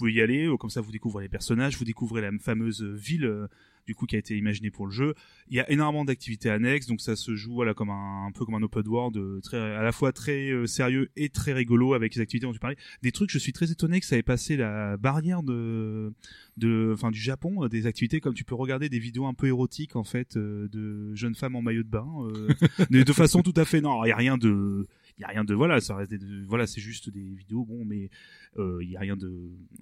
pouvez 0.00 0.12
y 0.12 0.20
aller, 0.20 0.46
euh, 0.46 0.56
comme 0.56 0.70
ça 0.70 0.80
vous 0.80 0.92
découvrez 0.92 1.24
les 1.24 1.28
personnages, 1.28 1.76
vous 1.76 1.84
découvrez 1.84 2.20
la 2.20 2.30
fameuse 2.38 2.82
ville 2.82 3.24
euh, 3.24 3.46
du 3.86 3.94
coup 3.94 4.06
qui 4.06 4.16
a 4.16 4.18
été 4.18 4.36
imaginée 4.36 4.70
pour 4.70 4.86
le 4.86 4.92
jeu. 4.92 5.14
Il 5.48 5.56
y 5.56 5.60
a 5.60 5.70
énormément 5.70 6.04
d'activités 6.04 6.50
annexes, 6.50 6.86
donc 6.86 7.00
ça 7.00 7.16
se 7.16 7.34
joue 7.34 7.54
voilà 7.54 7.74
comme 7.74 7.90
un, 7.90 8.26
un 8.26 8.32
peu 8.32 8.44
comme 8.44 8.54
un 8.54 8.62
open 8.62 8.86
world, 8.86 9.16
euh, 9.16 9.40
très 9.40 9.58
à 9.58 9.82
la 9.82 9.92
fois 9.92 10.12
très 10.12 10.50
euh, 10.50 10.66
sérieux 10.66 11.10
et 11.16 11.28
très 11.28 11.52
rigolo 11.52 11.94
avec 11.94 12.14
les 12.14 12.20
activités 12.20 12.46
dont 12.46 12.52
tu 12.52 12.60
parlais. 12.60 12.76
Des 13.02 13.12
trucs, 13.12 13.30
je 13.30 13.38
suis 13.38 13.52
très 13.52 13.70
étonné 13.70 14.00
que 14.00 14.06
ça 14.06 14.16
ait 14.16 14.22
passé 14.22 14.56
la 14.56 14.96
barrière 14.96 15.42
de 15.42 16.12
de 16.56 16.92
enfin 16.94 17.10
du 17.10 17.18
Japon, 17.18 17.64
euh, 17.64 17.68
des 17.68 17.86
activités 17.86 18.20
comme 18.20 18.34
tu 18.34 18.44
peux 18.44 18.54
regarder 18.54 18.88
des 18.88 18.98
vidéos 18.98 19.26
un 19.26 19.34
peu 19.34 19.48
érotiques 19.48 19.96
en 19.96 20.04
fait 20.04 20.36
euh, 20.36 20.68
de 20.68 21.14
jeunes 21.14 21.34
femmes 21.34 21.56
en 21.56 21.62
maillot 21.62 21.82
de 21.82 21.88
bain, 21.88 22.06
euh, 22.22 22.48
de, 22.90 23.02
de 23.02 23.12
façon 23.12 23.42
tout 23.42 23.54
à 23.56 23.64
fait 23.64 23.80
non, 23.80 24.04
il 24.04 24.08
y 24.08 24.12
a 24.12 24.16
rien 24.16 24.38
de 24.38 24.86
il 25.20 25.22
y 25.22 25.24
a 25.24 25.28
rien 25.28 25.44
de 25.44 25.52
voilà 25.54 25.80
ça 25.82 25.94
reste 25.96 26.10
des, 26.10 26.18
de- 26.18 26.44
voilà 26.46 26.66
c'est 26.66 26.80
juste 26.80 27.10
des 27.10 27.20
vidéos 27.20 27.64
bon 27.66 27.84
mais 27.84 28.08
euh, 28.58 28.78
il 28.82 28.88
y 28.90 28.96
a 28.96 29.00
rien 29.00 29.16
de 29.18 29.30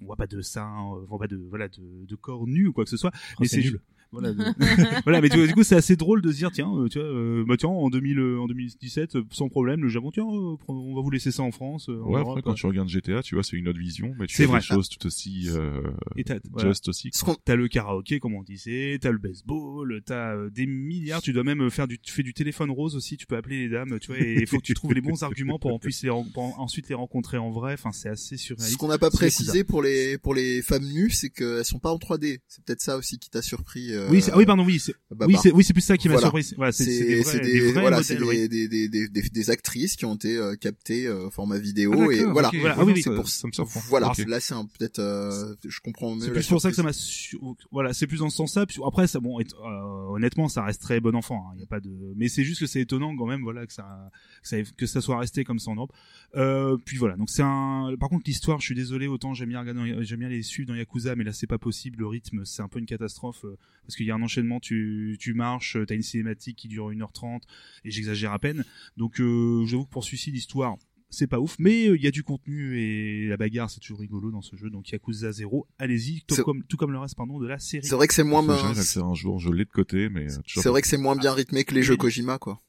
on 0.01 0.05
voit 0.05 0.17
pas 0.17 0.27
de 0.27 0.41
sein 0.41 0.69
on 0.81 0.99
voit 1.05 1.17
pas 1.19 1.27
de 1.27 1.37
voilà 1.37 1.69
de, 1.69 2.05
de 2.05 2.15
corps 2.15 2.45
nu 2.45 2.67
ou 2.67 2.73
quoi 2.73 2.83
que 2.83 2.89
ce 2.89 2.97
soit 2.97 3.11
mais 3.39 3.47
c'est 3.47 3.61
c'est 3.61 3.69
nul. 3.71 3.79
Voilà, 4.11 4.33
de- 4.33 4.43
voilà, 5.03 5.21
mais 5.21 5.29
tu 5.29 5.37
vois, 5.37 5.47
du 5.47 5.53
coup, 5.53 5.63
c'est 5.63 5.75
assez 5.75 5.95
drôle 5.95 6.21
de 6.21 6.31
se 6.31 6.37
dire, 6.37 6.51
tiens, 6.51 6.71
euh, 6.75 6.87
tu 6.87 6.99
vois, 6.99 7.07
euh, 7.07 7.45
bah 7.47 7.55
tiens, 7.57 7.69
en 7.69 7.89
2000, 7.89 8.19
euh, 8.19 8.39
en 8.39 8.47
2017, 8.47 9.15
euh, 9.15 9.23
sans 9.31 9.49
problème, 9.49 9.81
le 9.81 9.89
Japon, 9.89 10.11
tiens, 10.11 10.23
euh, 10.25 10.55
on 10.67 10.95
va 10.95 11.01
vous 11.01 11.09
laisser 11.11 11.31
ça 11.31 11.43
en 11.43 11.51
France. 11.51 11.89
euh, 11.89 12.01
en 12.01 12.09
Ouais, 12.11 12.19
Europe, 12.19 12.37
après, 12.37 12.41
quand 12.41 12.53
tu 12.55 12.65
regardes 12.65 12.89
GTA, 12.89 13.21
tu 13.21 13.35
vois, 13.35 13.43
c'est 13.43 13.55
une 13.57 13.67
autre 13.67 13.79
vision, 13.79 14.13
mais 14.19 14.25
tu 14.27 14.43
vrai. 14.45 14.59
des 14.59 14.63
choses 14.65 14.89
tout 14.89 15.05
aussi 15.05 15.45
euh, 15.49 15.81
Et 16.15 16.23
t'as, 16.23 16.39
voilà. 16.51 16.69
just 16.69 16.87
aussi. 16.89 17.11
T'as 17.45 17.55
le 17.55 17.67
karaoké, 17.67 18.19
comme 18.19 18.33
on 18.35 18.43
disait, 18.43 18.97
t'as 19.01 19.11
le 19.11 19.17
baseball, 19.19 20.01
t'as 20.05 20.35
euh, 20.35 20.49
des 20.49 20.65
milliards. 20.65 21.21
Tu 21.21 21.33
dois 21.33 21.43
même 21.43 21.69
faire 21.69 21.87
du, 21.87 21.99
tu 21.99 22.11
fais 22.11 22.23
du 22.23 22.33
téléphone 22.33 22.71
rose 22.71 22.95
aussi. 22.95 23.17
Tu 23.17 23.27
peux 23.27 23.35
appeler 23.37 23.59
les 23.59 23.69
dames, 23.69 23.99
tu 23.99 24.07
vois. 24.07 24.19
Et 24.19 24.39
il 24.41 24.47
faut 24.47 24.57
que 24.57 24.63
tu 24.63 24.73
trouves 24.73 24.93
les 24.93 25.01
bons 25.01 25.21
arguments 25.23 25.59
pour 25.59 25.73
en 25.73 25.79
plus 25.79 26.03
les, 26.03 26.09
pour 26.33 26.59
ensuite 26.59 26.89
les 26.89 26.95
rencontrer 26.95 27.37
en 27.37 27.51
vrai. 27.51 27.73
Enfin, 27.73 27.91
c'est 27.91 28.09
assez 28.09 28.37
surréaliste. 28.37 28.73
Ce 28.73 28.77
qu'on 28.77 28.87
n'a 28.87 28.97
pas 28.97 29.11
précisé 29.11 29.63
pour 29.63 29.81
les 29.83 30.17
pour 30.17 30.33
les 30.33 30.61
femmes 30.61 30.85
nues, 30.85 31.09
c'est 31.11 31.29
qu'elles 31.29 31.65
sont 31.65 31.79
pas 31.79 31.91
en 31.91 31.97
3D. 31.97 32.39
C'est 32.47 32.63
peut-être 32.63 32.81
ça 32.81 32.97
aussi 32.97 33.19
qui 33.19 33.29
t'a 33.29 33.41
surpris. 33.41 33.91
Euh, 33.99 34.07
Oui, 34.09 34.21
c'est- 34.21 34.31
ah 34.33 34.37
oui, 34.37 34.45
pardon, 34.45 34.63
oui, 34.65 34.79
c'est, 34.79 34.93
bah, 35.11 35.25
oui, 35.27 35.33
bah. 35.35 35.39
c'est, 35.43 35.51
oui, 35.51 35.63
c'est 35.63 35.73
plus 35.73 35.81
ça 35.81 35.97
qui 35.97 36.07
m'a 36.07 36.15
Voilà. 36.15 36.27
surpris. 36.27 36.53
Voilà, 36.57 36.71
c'est, 36.71 36.83
c'est 36.85 36.91
c'est 36.91 37.05
des 37.05 37.23
c'est 37.23 37.37
vrais, 37.37 37.39
des, 37.45 37.59
des 37.59 37.71
voilà, 37.73 38.03
c'est 38.03 38.19
modèles, 38.19 38.29
oui. 38.29 38.49
des, 38.49 38.67
des, 38.67 38.87
des, 38.89 39.07
des, 39.07 39.21
des, 39.21 39.29
des 39.29 39.49
actrices 39.49 39.95
qui 39.95 40.05
ont 40.05 40.15
été 40.15 40.37
euh, 40.37 40.55
captées 40.55 41.07
euh, 41.07 41.29
format 41.29 41.57
vidéo 41.57 41.93
Ah, 41.95 42.13
et 42.13 42.23
voilà. 42.23 42.47
ok. 42.49 42.55
Voilà, 42.59 42.75
ah 42.79 42.83
oui, 42.85 42.93
oui. 42.95 43.01
ça, 43.01 43.11
pour- 43.11 43.27
ça 43.29 43.47
me. 43.47 43.51
Voilà, 43.89 44.09
Ok. 44.09 44.17
là 44.27 44.39
c'est 44.39 44.53
un 44.53 44.65
peut-être 44.65 44.99
euh, 44.99 45.53
je 45.67 45.79
comprends 45.81 46.15
mieux 46.15 46.21
C'est 46.21 46.31
plus 46.31 46.47
pour 46.47 46.61
ça 46.61 46.69
que 46.69 46.75
ça 46.75 46.83
m'a 46.83 46.93
su- 46.93 47.37
voilà 47.71 47.93
c'est 47.93 48.07
plus 48.07 48.19
dans 48.19 48.29
ce 48.29 48.37
sens-là 48.37 48.65
après 48.85 49.07
ça 49.07 49.19
bon 49.19 49.39
et- 49.39 49.45
euh, 49.63 50.13
honnêtement 50.13 50.47
ça 50.47 50.63
reste 50.63 50.81
très 50.81 50.99
bon 50.99 51.15
enfant 51.15 51.43
il 51.55 51.59
y 51.59 51.63
a 51.63 51.67
pas 51.67 51.79
de 51.79 51.89
mais 52.15 52.27
c'est 52.29 52.43
juste 52.43 52.59
que 52.61 52.67
c'est 52.67 52.81
étonnant 52.81 53.15
quand 53.17 53.25
même 53.25 53.41
voilà 53.41 53.65
que 53.65 53.73
ça 53.73 54.09
que 54.41 54.47
ça, 54.47 54.57
que 54.77 54.85
ça 54.85 55.01
soit 55.01 55.19
resté 55.19 55.43
comme 55.43 55.59
ça 55.59 55.71
en 55.71 55.75
Europe 55.75 55.91
euh, 56.35 56.77
puis 56.83 56.97
voilà 56.97 57.15
donc 57.15 57.29
c'est 57.29 57.41
un 57.43 57.93
par 57.99 58.09
contre 58.09 58.23
l'histoire 58.27 58.59
je 58.59 58.65
suis 58.65 58.75
désolé 58.75 59.07
autant 59.07 59.33
j'aime 59.33 59.49
bien 59.49 59.59
regarder 59.59 59.97
j'aime 60.05 60.19
bien 60.19 60.29
les 60.29 60.43
suivre 60.43 60.67
dans 60.69 60.75
Yakuza 60.75 61.15
mais 61.15 61.23
là 61.23 61.33
c'est 61.33 61.47
pas 61.47 61.57
possible 61.57 61.99
le 61.99 62.07
rythme 62.07 62.45
c'est 62.45 62.61
un 62.61 62.67
peu 62.67 62.79
une 62.79 62.85
catastrophe 62.85 63.45
parce 63.89 63.95
qu'il 63.97 64.05
y 64.05 64.11
a 64.11 64.15
un 64.15 64.21
enchaînement 64.21 64.59
tu 64.59 65.17
tu 65.19 65.33
marches 65.33 65.75
t'as 65.87 65.95
une 65.95 66.03
cinématique 66.03 66.55
qui 66.57 66.67
dure 66.67 66.91
1h30 66.91 67.39
et 67.85 67.89
j'exagère 67.89 68.31
à 68.33 68.37
peine 68.37 68.63
donc 68.97 69.19
euh, 69.19 69.65
j'avoue 69.65 69.85
que 69.85 69.89
pour 69.89 70.03
celui-ci 70.03 70.29
l'histoire 70.31 70.75
c'est 71.11 71.25
pas 71.25 71.39
ouf, 71.39 71.55
mais 71.57 71.87
euh, 71.87 71.95
il 71.97 72.03
y 72.03 72.07
a 72.07 72.11
du 72.11 72.21
contenu 72.21 72.79
et 72.79 73.27
la 73.27 73.35
bagarre 73.35 73.67
c'est 73.71 73.79
toujours 73.79 73.99
rigolo 73.99 74.29
dans 74.29 74.43
ce 74.43 74.55
jeu. 74.55 74.69
Donc 74.69 74.91
Yakuza 74.91 75.31
0, 75.31 75.65
allez-y, 75.79 76.21
tout 76.27 76.35
C'est- 76.35 76.43
comme, 76.43 76.63
tout 76.65 76.77
comme 76.77 76.91
le 76.91 76.99
reste 76.99 77.15
pardon 77.15 77.39
de 77.39 77.47
la 77.47 77.57
série. 77.57 77.83
C'est 77.83 77.95
vrai 77.95 78.07
que 78.07 78.13
c'est 78.13 78.23
moins 78.23 78.43
faire 78.75 79.05
un 79.05 79.15
jour, 79.15 79.39
je 79.39 79.49
l'ai 79.49 79.65
de 79.65 79.71
côté, 79.71 80.07
mais 80.09 80.31
euh, 80.31 80.37
c'est 80.45 80.69
vrai 80.69 80.83
que 80.83 80.87
c'est 80.87 80.97
moins 80.99 81.15
bien 81.15 81.33
rythmé 81.33 81.63
que 81.63 81.73
les 81.73 81.81
jeux 81.81 81.97
Kojima 81.97 82.37
quoi. 82.37 82.61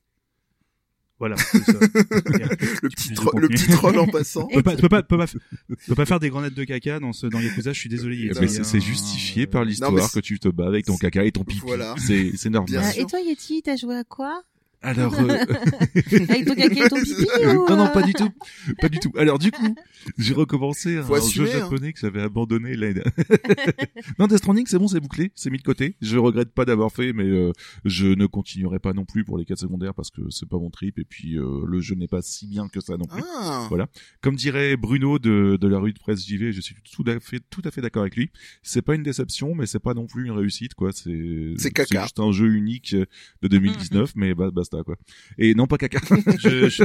Voilà. 1.21 1.37
ça. 1.37 1.53
Le 2.83 2.89
petit 2.89 3.11
le 3.11 3.49
petit 3.49 3.69
troll 3.69 3.99
en 3.99 4.07
passant. 4.07 4.47
Tu 4.49 4.57
peux 4.57 4.63
pas, 4.63 4.75
tu 4.77 4.81
peux 4.83 4.89
pas, 4.89 5.03
tu 5.03 5.09
peux 5.09 5.19
pas, 5.19 5.27
peux 5.87 5.95
pas 5.95 6.07
faire 6.07 6.19
des 6.19 6.31
grenades 6.31 6.55
de 6.55 6.65
caca 6.65 6.99
dans 6.99 7.13
ce, 7.13 7.27
dans 7.27 7.39
Yakuza. 7.41 7.75
Je 7.75 7.79
suis 7.79 7.91
désolé. 7.91 8.31
Eh 8.31 8.35
ben, 8.35 8.51
y 8.51 8.59
a 8.59 8.65
c'est 8.65 8.81
justifié 8.81 9.47
par 9.47 9.63
mais 9.63 9.69
l'histoire 9.69 10.11
que 10.11 10.21
tu 10.21 10.41
te 10.41 10.49
bats 10.49 10.67
avec 10.67 10.87
ton 10.87 10.97
caca 10.97 11.25
et 11.25 11.31
ton 11.31 11.45
pipi. 11.45 11.61
Voilà. 11.63 11.95
C'est 11.99 12.33
c'est 12.37 12.51
normal. 12.51 12.83
Et 12.97 13.05
toi, 13.05 13.21
Yeti, 13.21 13.63
t'as 13.63 13.77
joué 13.77 13.97
à 13.97 14.05
quoi? 14.05 14.43
Alors, 14.83 15.12
euh, 15.21 15.27
Avec 16.29 16.47
ton 16.47 16.55
caca 16.55 16.87
et 16.87 16.88
ton 16.88 16.97
pipi 17.03 17.27
ou, 17.38 17.69
non, 17.69 17.77
non, 17.77 17.85
euh, 17.85 17.88
pas 17.88 18.03
du 18.03 18.14
tout, 18.14 18.31
pas 18.81 18.88
du 18.88 18.99
tout. 18.99 19.12
Alors 19.19 19.38
du 19.38 19.51
coup, 19.53 19.75
j'ai 20.19 20.33
recommencé 20.33 20.97
un 20.97 21.11
assumer, 21.12 21.47
jeu 21.49 21.55
hein. 21.55 21.59
japonais 21.61 21.93
que 21.93 22.01
j'avais 22.01 22.23
abandonné 22.23 22.77
l'année 22.77 23.03
non, 24.19 24.27
Death 24.27 24.38
Stranding, 24.38 24.64
c'est 24.66 24.79
bon, 24.79 24.88
c'est 24.88 25.01
bouclé, 25.01 25.33
c'est 25.35 25.51
mis 25.51 25.59
de 25.59 25.62
côté. 25.62 25.97
Je 26.01 26.16
regrette 26.16 26.53
pas 26.55 26.64
d'avoir 26.64 26.90
fait, 26.93 27.12
mais 27.12 27.25
euh, 27.25 27.53
je 27.85 28.07
ne 28.07 28.25
continuerai 28.25 28.79
pas 28.79 28.95
non 28.95 29.05
plus 29.05 29.23
pour 29.25 29.37
les 29.37 29.45
quêtes 29.45 29.59
secondaires 29.59 29.95
parce 29.95 30.11
que 30.11 30.23
c'est 30.31 30.49
pas 30.49 30.59
mon 30.59 30.71
trip 30.71 30.99
et 30.99 31.05
puis 31.05 31.37
euh, 31.38 31.64
le 31.66 31.81
jeu 31.81 31.95
n'est 31.95 32.09
pas 32.09 32.23
si 32.23 32.47
bien 32.47 32.69
que 32.69 32.81
ça 32.81 32.97
non 32.97 33.05
plus. 33.07 33.23
Ah. 33.38 33.66
Voilà. 33.69 33.87
Comme 34.23 34.37
dirait 34.37 34.79
Bruno 34.79 35.19
de, 35.19 35.59
de 35.61 35.69
la 35.69 35.79
rue 35.79 35.93
de 35.93 35.99
presse 35.99 36.27
JV, 36.27 36.53
je 36.53 36.61
suis 36.62 36.75
tout 36.90 37.05
à 37.07 37.21
fait, 37.21 37.40
tout 37.51 37.62
à 37.66 37.71
fait 37.71 37.83
d'accord 37.83 38.03
avec 38.03 38.16
lui. 38.16 38.31
C'est 38.62 38.83
pas 38.83 38.95
une 38.95 39.03
déception, 39.03 39.55
mais 39.55 39.66
c'est 39.66 39.79
pas 39.79 39.93
non 39.93 40.07
plus 40.07 40.25
une 40.25 40.33
réussite, 40.33 40.73
quoi. 40.73 40.90
C'est, 40.93 41.53
C'est 41.59 41.71
caca. 41.71 42.03
juste 42.05 42.19
un 42.19 42.33
jeu 42.33 42.47
unique 42.55 42.95
de 42.95 43.49
2019, 43.49 44.12
mais 44.16 44.35
ba- 44.35 44.51
quoi. 44.85 44.97
Et 45.39 45.55
non, 45.55 45.67
pas 45.67 45.79
caca. 45.79 46.01
je, 46.39 46.69
je, 46.69 46.85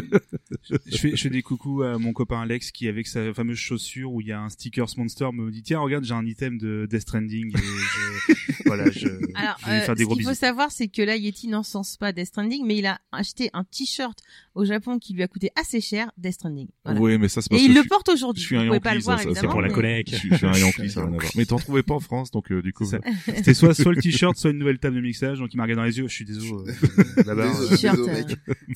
je 0.85 0.97
fais, 0.97 1.15
je 1.15 1.21
fais 1.21 1.29
des 1.29 1.41
coucous 1.41 1.83
à 1.83 1.97
mon 1.97 2.13
copain 2.13 2.41
Alex 2.41 2.71
qui, 2.71 2.87
avec 2.87 3.07
sa 3.07 3.33
fameuse 3.33 3.57
chaussure 3.57 4.11
où 4.11 4.21
il 4.21 4.27
y 4.27 4.31
a 4.31 4.39
un 4.41 4.49
stickers 4.49 4.87
monster, 4.97 5.29
me 5.33 5.51
dit 5.51 5.63
tiens 5.63 5.79
regarde 5.79 6.03
j'ai 6.03 6.13
un 6.13 6.25
item 6.25 6.57
de 6.57 6.87
Death 6.89 7.01
Stranding 7.01 7.51
et 7.55 7.57
je, 7.57 8.53
voilà 8.65 8.89
je, 8.91 9.07
Alors, 9.35 9.55
je 9.61 9.65
vais 9.65 9.71
euh, 9.71 9.81
faire 9.81 9.95
des 9.95 10.03
ce 10.05 10.09
qu'il 10.13 10.23
faut 10.23 10.33
savoir, 10.33 10.71
c'est 10.71 10.87
que 10.87 11.01
là, 11.01 11.15
Yeti 11.15 11.47
n'encense 11.47 11.97
pas 11.97 12.11
Death 12.11 12.27
Stranding, 12.27 12.65
mais 12.65 12.77
il 12.77 12.85
a 12.85 12.99
acheté 13.11 13.49
un 13.53 13.63
t-shirt 13.63 14.17
au 14.55 14.65
Japon 14.65 14.99
qui 14.99 15.13
lui 15.13 15.23
a 15.23 15.27
coûté 15.27 15.49
assez 15.55 15.81
cher, 15.81 16.11
Death 16.17 16.33
Stranding. 16.33 16.67
Voilà. 16.83 16.99
Oui, 16.99 17.17
mais 17.17 17.27
ça, 17.27 17.41
c'est 17.41 17.47
Et 17.47 17.55
parce 17.57 17.63
il 17.63 17.73
que 17.73 17.79
le 17.79 17.87
porte 17.87 18.09
aujourd'hui. 18.09 18.41
je 18.41 18.47
suis 18.47 18.55
Vous 18.67 18.73
un 18.73 18.79
pas 18.79 18.93
le 18.95 19.01
Yankee, 19.01 19.23
voir, 19.23 19.35
c'est 19.35 19.47
pour 19.47 19.61
la 19.61 19.69
collègue. 19.69 20.07
Je 20.11 20.15
suis, 20.15 20.29
je 20.29 20.35
suis 20.35 20.45
un 20.45 20.53
Yankee, 20.53 20.89
ça 20.89 21.01
n'a 21.01 21.07
rien 21.07 21.15
à 21.15 21.19
voir. 21.21 21.31
Mais 21.35 21.45
t'en 21.45 21.57
trouvais 21.57 21.83
pas 21.83 21.93
en 21.93 21.99
France, 21.99 22.31
donc 22.31 22.51
euh, 22.51 22.61
du 22.61 22.73
coup. 22.73 22.85
C'était 23.25 23.53
soit, 23.53 23.73
soit 23.73 23.91
le 23.93 24.01
t-shirt, 24.01 24.37
soit 24.37 24.51
une 24.51 24.57
nouvelle 24.59 24.79
table 24.79 24.95
de 24.95 25.01
mixage, 25.01 25.39
donc 25.39 25.53
il 25.53 25.57
m'a 25.57 25.63
regardé 25.63 25.81
dans 25.81 25.85
les 25.85 25.97
yeux, 25.97 26.07
je 26.07 26.13
suis 26.13 26.25
désolé. 26.25 26.71
euh, 26.71 27.23
là-bas, 27.25 27.47
Désolé, 27.49 27.73
euh, 27.73 27.74
T-shirt, 27.75 27.99
euh. 27.99 28.23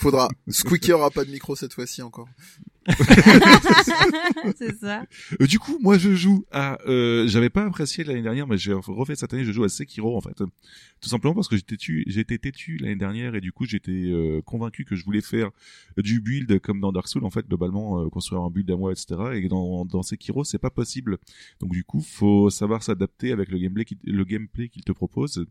Faudra. 0.01 0.29
Squeaky 0.47 0.93
aura 0.93 1.09
pas 1.11 1.25
de 1.25 1.31
micro 1.31 1.55
cette 1.55 1.73
fois-ci 1.73 2.01
encore. 2.01 2.27
c'est 4.57 4.77
ça. 4.79 5.03
Euh, 5.41 5.45
du 5.47 5.59
coup, 5.59 5.77
moi, 5.81 5.97
je 5.97 6.15
joue 6.15 6.45
à. 6.51 6.77
Euh, 6.87 7.27
J'avais 7.27 7.49
pas 7.49 7.65
apprécié 7.65 8.03
l'année 8.03 8.21
dernière, 8.21 8.47
mais 8.47 8.57
j'ai 8.57 8.73
refait 8.73 9.15
cette 9.15 9.33
année. 9.33 9.43
Je 9.43 9.51
joue 9.51 9.63
à 9.63 9.69
Sekiro, 9.69 10.15
en 10.15 10.21
fait, 10.21 10.41
tout 11.01 11.09
simplement 11.09 11.33
parce 11.33 11.47
que 11.47 11.55
j'étais 11.55 11.75
têtu, 11.75 12.03
j'étais 12.07 12.37
têtu 12.37 12.77
l'année 12.77 12.95
dernière 12.95 13.35
et 13.35 13.41
du 13.41 13.51
coup, 13.51 13.65
j'étais 13.65 13.91
euh, 13.91 14.41
convaincu 14.41 14.83
que 14.83 14.95
je 14.95 15.05
voulais 15.05 15.21
faire 15.21 15.49
du 15.97 16.19
build 16.19 16.59
comme 16.59 16.81
dans 16.81 16.91
Dark 16.91 17.07
Souls, 17.07 17.23
en 17.23 17.29
fait, 17.29 17.47
globalement, 17.47 18.01
euh, 18.01 18.09
construire 18.09 18.41
un 18.41 18.49
build 18.49 18.69
à 18.71 18.75
moi, 18.75 18.91
etc. 18.91 19.15
Et 19.35 19.47
dans 19.47 19.85
dans 19.85 20.03
Sekiro, 20.03 20.43
c'est 20.43 20.57
pas 20.57 20.69
possible. 20.69 21.17
Donc 21.61 21.71
du 21.71 21.83
coup, 21.83 22.01
faut 22.01 22.49
savoir 22.49 22.83
s'adapter 22.83 23.31
avec 23.31 23.49
le 23.49 23.57
gameplay, 23.57 23.85
qui, 23.85 23.97
le 24.03 24.23
gameplay 24.25 24.69
qu'il 24.69 24.83
te 24.83 24.91
propose. 24.91 25.45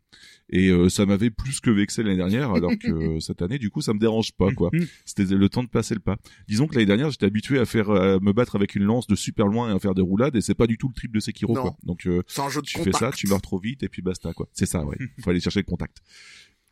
Et 0.50 0.68
euh, 0.68 0.88
ça 0.88 1.06
m'avait 1.06 1.30
plus 1.30 1.60
que 1.60 1.70
vexé 1.70 2.02
l'année 2.02 2.16
dernière, 2.16 2.52
alors 2.52 2.72
que 2.78 3.18
cette 3.20 3.42
année, 3.42 3.58
du 3.58 3.70
coup, 3.70 3.80
ça 3.80 3.94
me 3.94 3.98
dérange 3.98 4.32
pas, 4.32 4.50
quoi. 4.52 4.70
C'était 5.04 5.24
le 5.24 5.48
temps 5.48 5.62
de 5.62 5.68
passer 5.68 5.94
le 5.94 6.00
pas. 6.00 6.18
Disons 6.46 6.66
que 6.66 6.74
l'année 6.74 6.86
dernière, 6.86 7.10
j'étais 7.10 7.27
habitué 7.28 7.58
à 7.58 7.64
faire 7.64 7.90
à 7.90 8.18
me 8.20 8.32
battre 8.32 8.56
avec 8.56 8.74
une 8.74 8.82
lance 8.84 9.06
de 9.06 9.14
super 9.14 9.46
loin 9.46 9.70
et 9.70 9.76
à 9.76 9.78
faire 9.78 9.94
des 9.94 10.02
roulades, 10.02 10.34
et 10.36 10.40
c'est 10.40 10.54
pas 10.54 10.66
du 10.66 10.76
tout 10.78 10.88
le 10.88 10.94
trip 10.94 11.12
de 11.12 11.20
Sekiro, 11.20 11.54
Non. 11.54 11.62
quoi. 11.62 11.76
Donc 11.84 12.06
euh, 12.06 12.22
jeu 12.50 12.60
de 12.60 12.66
tu 12.66 12.78
fais 12.80 12.92
ça, 12.92 13.10
tu 13.12 13.26
meurs 13.28 13.40
trop 13.40 13.58
vite, 13.58 13.82
et 13.82 13.88
puis 13.88 14.02
basta, 14.02 14.32
quoi. 14.32 14.48
C'est 14.52 14.66
ça, 14.66 14.84
ouais. 14.84 14.96
Faut 15.22 15.30
aller 15.30 15.40
chercher 15.40 15.60
le 15.60 15.64
contact. 15.66 15.98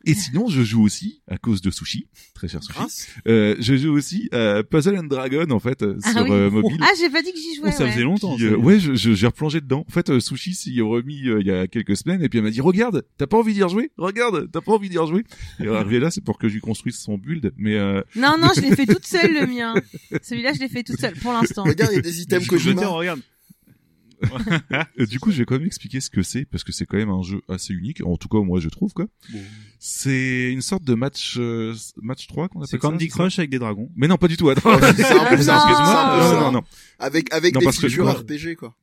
Et 0.05 0.13
sinon, 0.13 0.47
je 0.47 0.61
joue 0.61 0.83
aussi, 0.83 1.21
à 1.27 1.37
cause 1.37 1.61
de 1.61 1.69
Sushi, 1.69 2.07
très 2.33 2.47
cher 2.47 2.61
Sushi, 2.63 2.79
euh, 3.27 3.55
je 3.59 3.75
joue 3.75 3.91
aussi 3.93 4.29
à 4.31 4.63
Puzzle 4.63 4.97
and 4.97 5.03
Dragon, 5.05 5.49
en 5.49 5.59
fait, 5.59 5.81
euh, 5.81 5.97
Ah 6.03 6.11
sur 6.13 6.21
oui. 6.21 6.31
euh, 6.31 6.49
mobile. 6.49 6.77
Ah, 6.81 6.91
j'ai 6.97 7.09
pas 7.09 7.21
dit 7.21 7.33
que 7.33 7.37
j'y 7.37 7.55
jouais. 7.55 7.71
oh, 7.73 7.75
ça 7.77 7.83
ouais. 7.83 7.91
faisait 7.91 8.03
longtemps. 8.03 8.37
Euh, 8.39 8.55
ouais, 8.55 8.79
je, 8.79 8.93
je- 8.95 9.13
j'ai 9.13 9.25
replongé 9.27 9.59
dedans. 9.59 9.83
En 9.87 9.91
fait, 9.91 10.09
euh, 10.09 10.19
Sushi 10.21 10.53
s'y 10.53 10.77
est 10.77 10.81
remis 10.81 11.27
euh, 11.27 11.41
il 11.41 11.47
y 11.47 11.51
a 11.51 11.67
quelques 11.67 11.97
semaines 11.97 12.21
et 12.23 12.29
puis 12.29 12.39
elle 12.39 12.45
m'a 12.45 12.51
dit 12.51 12.61
regarde, 12.61 13.03
t'as 13.17 13.27
pas 13.27 13.37
envie 13.37 13.53
d'y 13.53 13.63
rejouer? 13.63 13.91
Regarde, 13.97 14.49
t'as 14.51 14.61
pas 14.61 14.71
envie 14.71 14.87
d'y 14.89 14.97
rejouer 14.97 15.25
Et 15.59 15.67
arrivé 15.67 15.99
là, 15.99 16.09
c'est 16.11 16.23
pour 16.23 16.37
que 16.37 16.47
je 16.47 16.53
lui 16.53 16.61
construise 16.61 16.97
son 16.97 17.17
build, 17.17 17.51
mais 17.57 17.75
euh, 17.75 18.01
Non, 18.15 18.35
non, 18.39 18.49
je 18.55 18.61
l'ai 18.61 18.75
fait 18.75 18.85
toute 18.93 19.05
seule, 19.05 19.33
le 19.33 19.47
mien. 19.47 19.73
Celui-là, 20.21 20.53
je 20.53 20.59
l'ai 20.59 20.69
fait 20.69 20.83
toute 20.83 20.99
seule, 21.01 21.15
pour 21.15 21.33
l'instant. 21.33 21.63
Regarde, 21.63 21.91
il 21.91 21.95
y 21.95 21.99
a 21.99 22.01
des 22.01 22.21
items 22.21 22.39
Je- 22.43 22.45
je- 22.45 22.49
Kojima. 22.49 22.81
tiens, 22.81 22.89
regarde. 22.89 23.19
Du 25.07 25.19
coup, 25.19 25.31
je 25.31 25.37
vais 25.39 25.45
quand 25.45 25.55
même 25.55 25.65
expliquer 25.65 25.99
ce 26.01 26.09
que 26.09 26.23
c'est 26.23 26.45
parce 26.45 26.63
que 26.63 26.71
c'est 26.71 26.85
quand 26.85 26.97
même 26.97 27.09
un 27.09 27.21
jeu 27.21 27.41
assez 27.49 27.73
unique. 27.73 28.01
En 28.05 28.17
tout 28.17 28.27
cas, 28.27 28.39
moi, 28.39 28.59
je 28.59 28.69
trouve 28.69 28.93
quoi. 28.93 29.05
Bon. 29.31 29.39
C'est 29.79 30.51
une 30.51 30.61
sorte 30.61 30.83
de 30.83 30.95
match 30.95 31.35
euh, 31.37 31.75
match 32.01 32.27
3 32.27 32.49
qu'on 32.49 32.59
appelle 32.59 32.67
C'est 32.69 32.77
ça, 32.77 32.89
Candy 32.89 33.07
Crush 33.07 33.39
avec 33.39 33.51
des 33.51 33.59
dragons. 33.59 33.89
Mais 33.95 34.07
non, 34.07 34.17
pas 34.17 34.27
du 34.27 34.37
tout. 34.37 34.49
Attends. 34.49 34.77
C'est 34.95 35.11
un 35.11 35.25
peu 35.25 35.41
ça, 35.41 35.55
non. 35.55 35.69
excuse-moi. 35.69 35.85
C'est 35.85 35.97
un 35.97 36.17
peu 36.17 36.23
non, 36.23 36.31
ça. 36.31 36.39
non, 36.41 36.51
non. 36.51 36.63
Avec, 36.99 37.33
avec 37.33 37.53
Non, 37.53 37.59
des 37.59 37.65
parce 37.65 37.77
que 37.77 37.87
RPG, 37.87 38.55
quoi. 38.55 38.75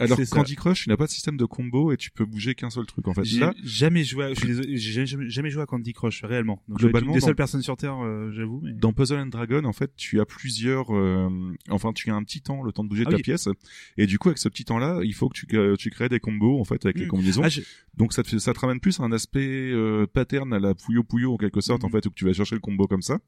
Alors. 0.00 0.18
Candy 0.30 0.56
Crush, 0.56 0.82
tu 0.84 0.88
n'as 0.88 0.96
pas 0.96 1.06
de 1.06 1.10
système 1.10 1.36
de 1.36 1.44
combo 1.44 1.92
et 1.92 1.96
tu 1.96 2.10
peux 2.10 2.24
bouger 2.24 2.54
qu'un 2.54 2.70
seul 2.70 2.86
truc. 2.86 3.06
En 3.08 3.14
fait, 3.14 3.24
J'ai 3.24 3.40
jamais 3.62 4.02
joué, 4.04 4.24
à, 4.24 4.28
je 4.30 4.34
suis 4.38 4.46
désolé, 4.48 4.76
j'ai 4.76 5.06
jamais, 5.06 5.28
jamais 5.30 5.50
joué 5.50 5.62
à 5.62 5.66
Candy 5.66 5.92
Crush 5.92 6.22
réellement. 6.24 6.62
Donc 6.68 6.78
Globalement, 6.78 7.12
des 7.12 7.20
seules 7.20 7.34
personnes 7.36 7.62
sur 7.62 7.76
Terre, 7.76 7.96
euh, 8.02 8.30
j'avoue. 8.32 8.60
Mais... 8.64 8.72
Dans 8.72 8.92
Puzzle 8.92 9.18
and 9.18 9.26
Dragon, 9.26 9.64
en 9.64 9.72
fait, 9.72 9.92
tu 9.96 10.20
as 10.20 10.24
plusieurs, 10.26 10.94
euh, 10.94 11.28
enfin, 11.68 11.92
tu 11.92 12.10
as 12.10 12.14
un 12.14 12.22
petit 12.24 12.40
temps, 12.40 12.62
le 12.62 12.72
temps 12.72 12.82
de 12.84 12.88
bouger 12.88 13.04
de 13.04 13.08
Ah 13.08 13.12
ta 13.12 13.16
oui. 13.16 13.22
pièce, 13.22 13.48
et 13.96 14.06
du 14.06 14.18
coup, 14.18 14.28
avec 14.28 14.38
ce 14.38 14.48
petit 14.48 14.64
temps-là, 14.64 15.00
il 15.04 15.14
faut 15.14 15.28
que 15.28 15.38
tu, 15.38 15.46
euh, 15.56 15.76
tu 15.76 15.90
crées 15.90 16.08
des 16.08 16.20
combos, 16.20 16.58
en 16.60 16.64
fait, 16.64 16.84
avec 16.86 16.98
les 16.98 17.04
Mm. 17.06 17.08
combinaisons. 17.08 17.42
Ah, 17.44 17.48
Donc, 17.96 18.12
ça 18.12 18.22
te, 18.22 18.38
ça 18.38 18.52
te 18.54 18.60
ramène 18.60 18.80
plus 18.80 19.00
à 19.00 19.02
un 19.04 19.12
aspect 19.12 19.70
euh, 19.72 20.06
pattern 20.06 20.52
à 20.52 20.58
la 20.58 20.74
Puyo 20.74 21.02
Puyo, 21.04 21.34
en 21.34 21.36
quelque 21.36 21.60
sorte, 21.60 21.84
en 21.84 21.88
fait, 21.90 22.06
où 22.06 22.10
tu 22.10 22.24
vas 22.24 22.32
chercher 22.32 22.54
le 22.54 22.60
combo 22.60 22.86
comme 22.86 23.02
ça. 23.02 23.18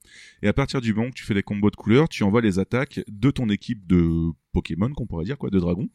Et 0.42 0.48
à 0.48 0.52
partir 0.52 0.80
du 0.80 0.94
moment 0.94 1.10
que 1.10 1.14
tu 1.16 1.24
fais 1.24 1.34
des 1.34 1.42
combos 1.42 1.70
de 1.70 1.76
couleurs, 1.76 2.08
tu 2.08 2.22
envoies 2.22 2.40
les 2.40 2.58
attaques 2.58 3.00
de 3.08 3.30
ton 3.30 3.48
équipe 3.48 3.86
de 3.86 4.30
Pokémon 4.52 4.90
qu'on 4.92 5.06
pourrait 5.06 5.24
dire 5.24 5.38
quoi, 5.38 5.50
de 5.50 5.58
dragons, 5.58 5.88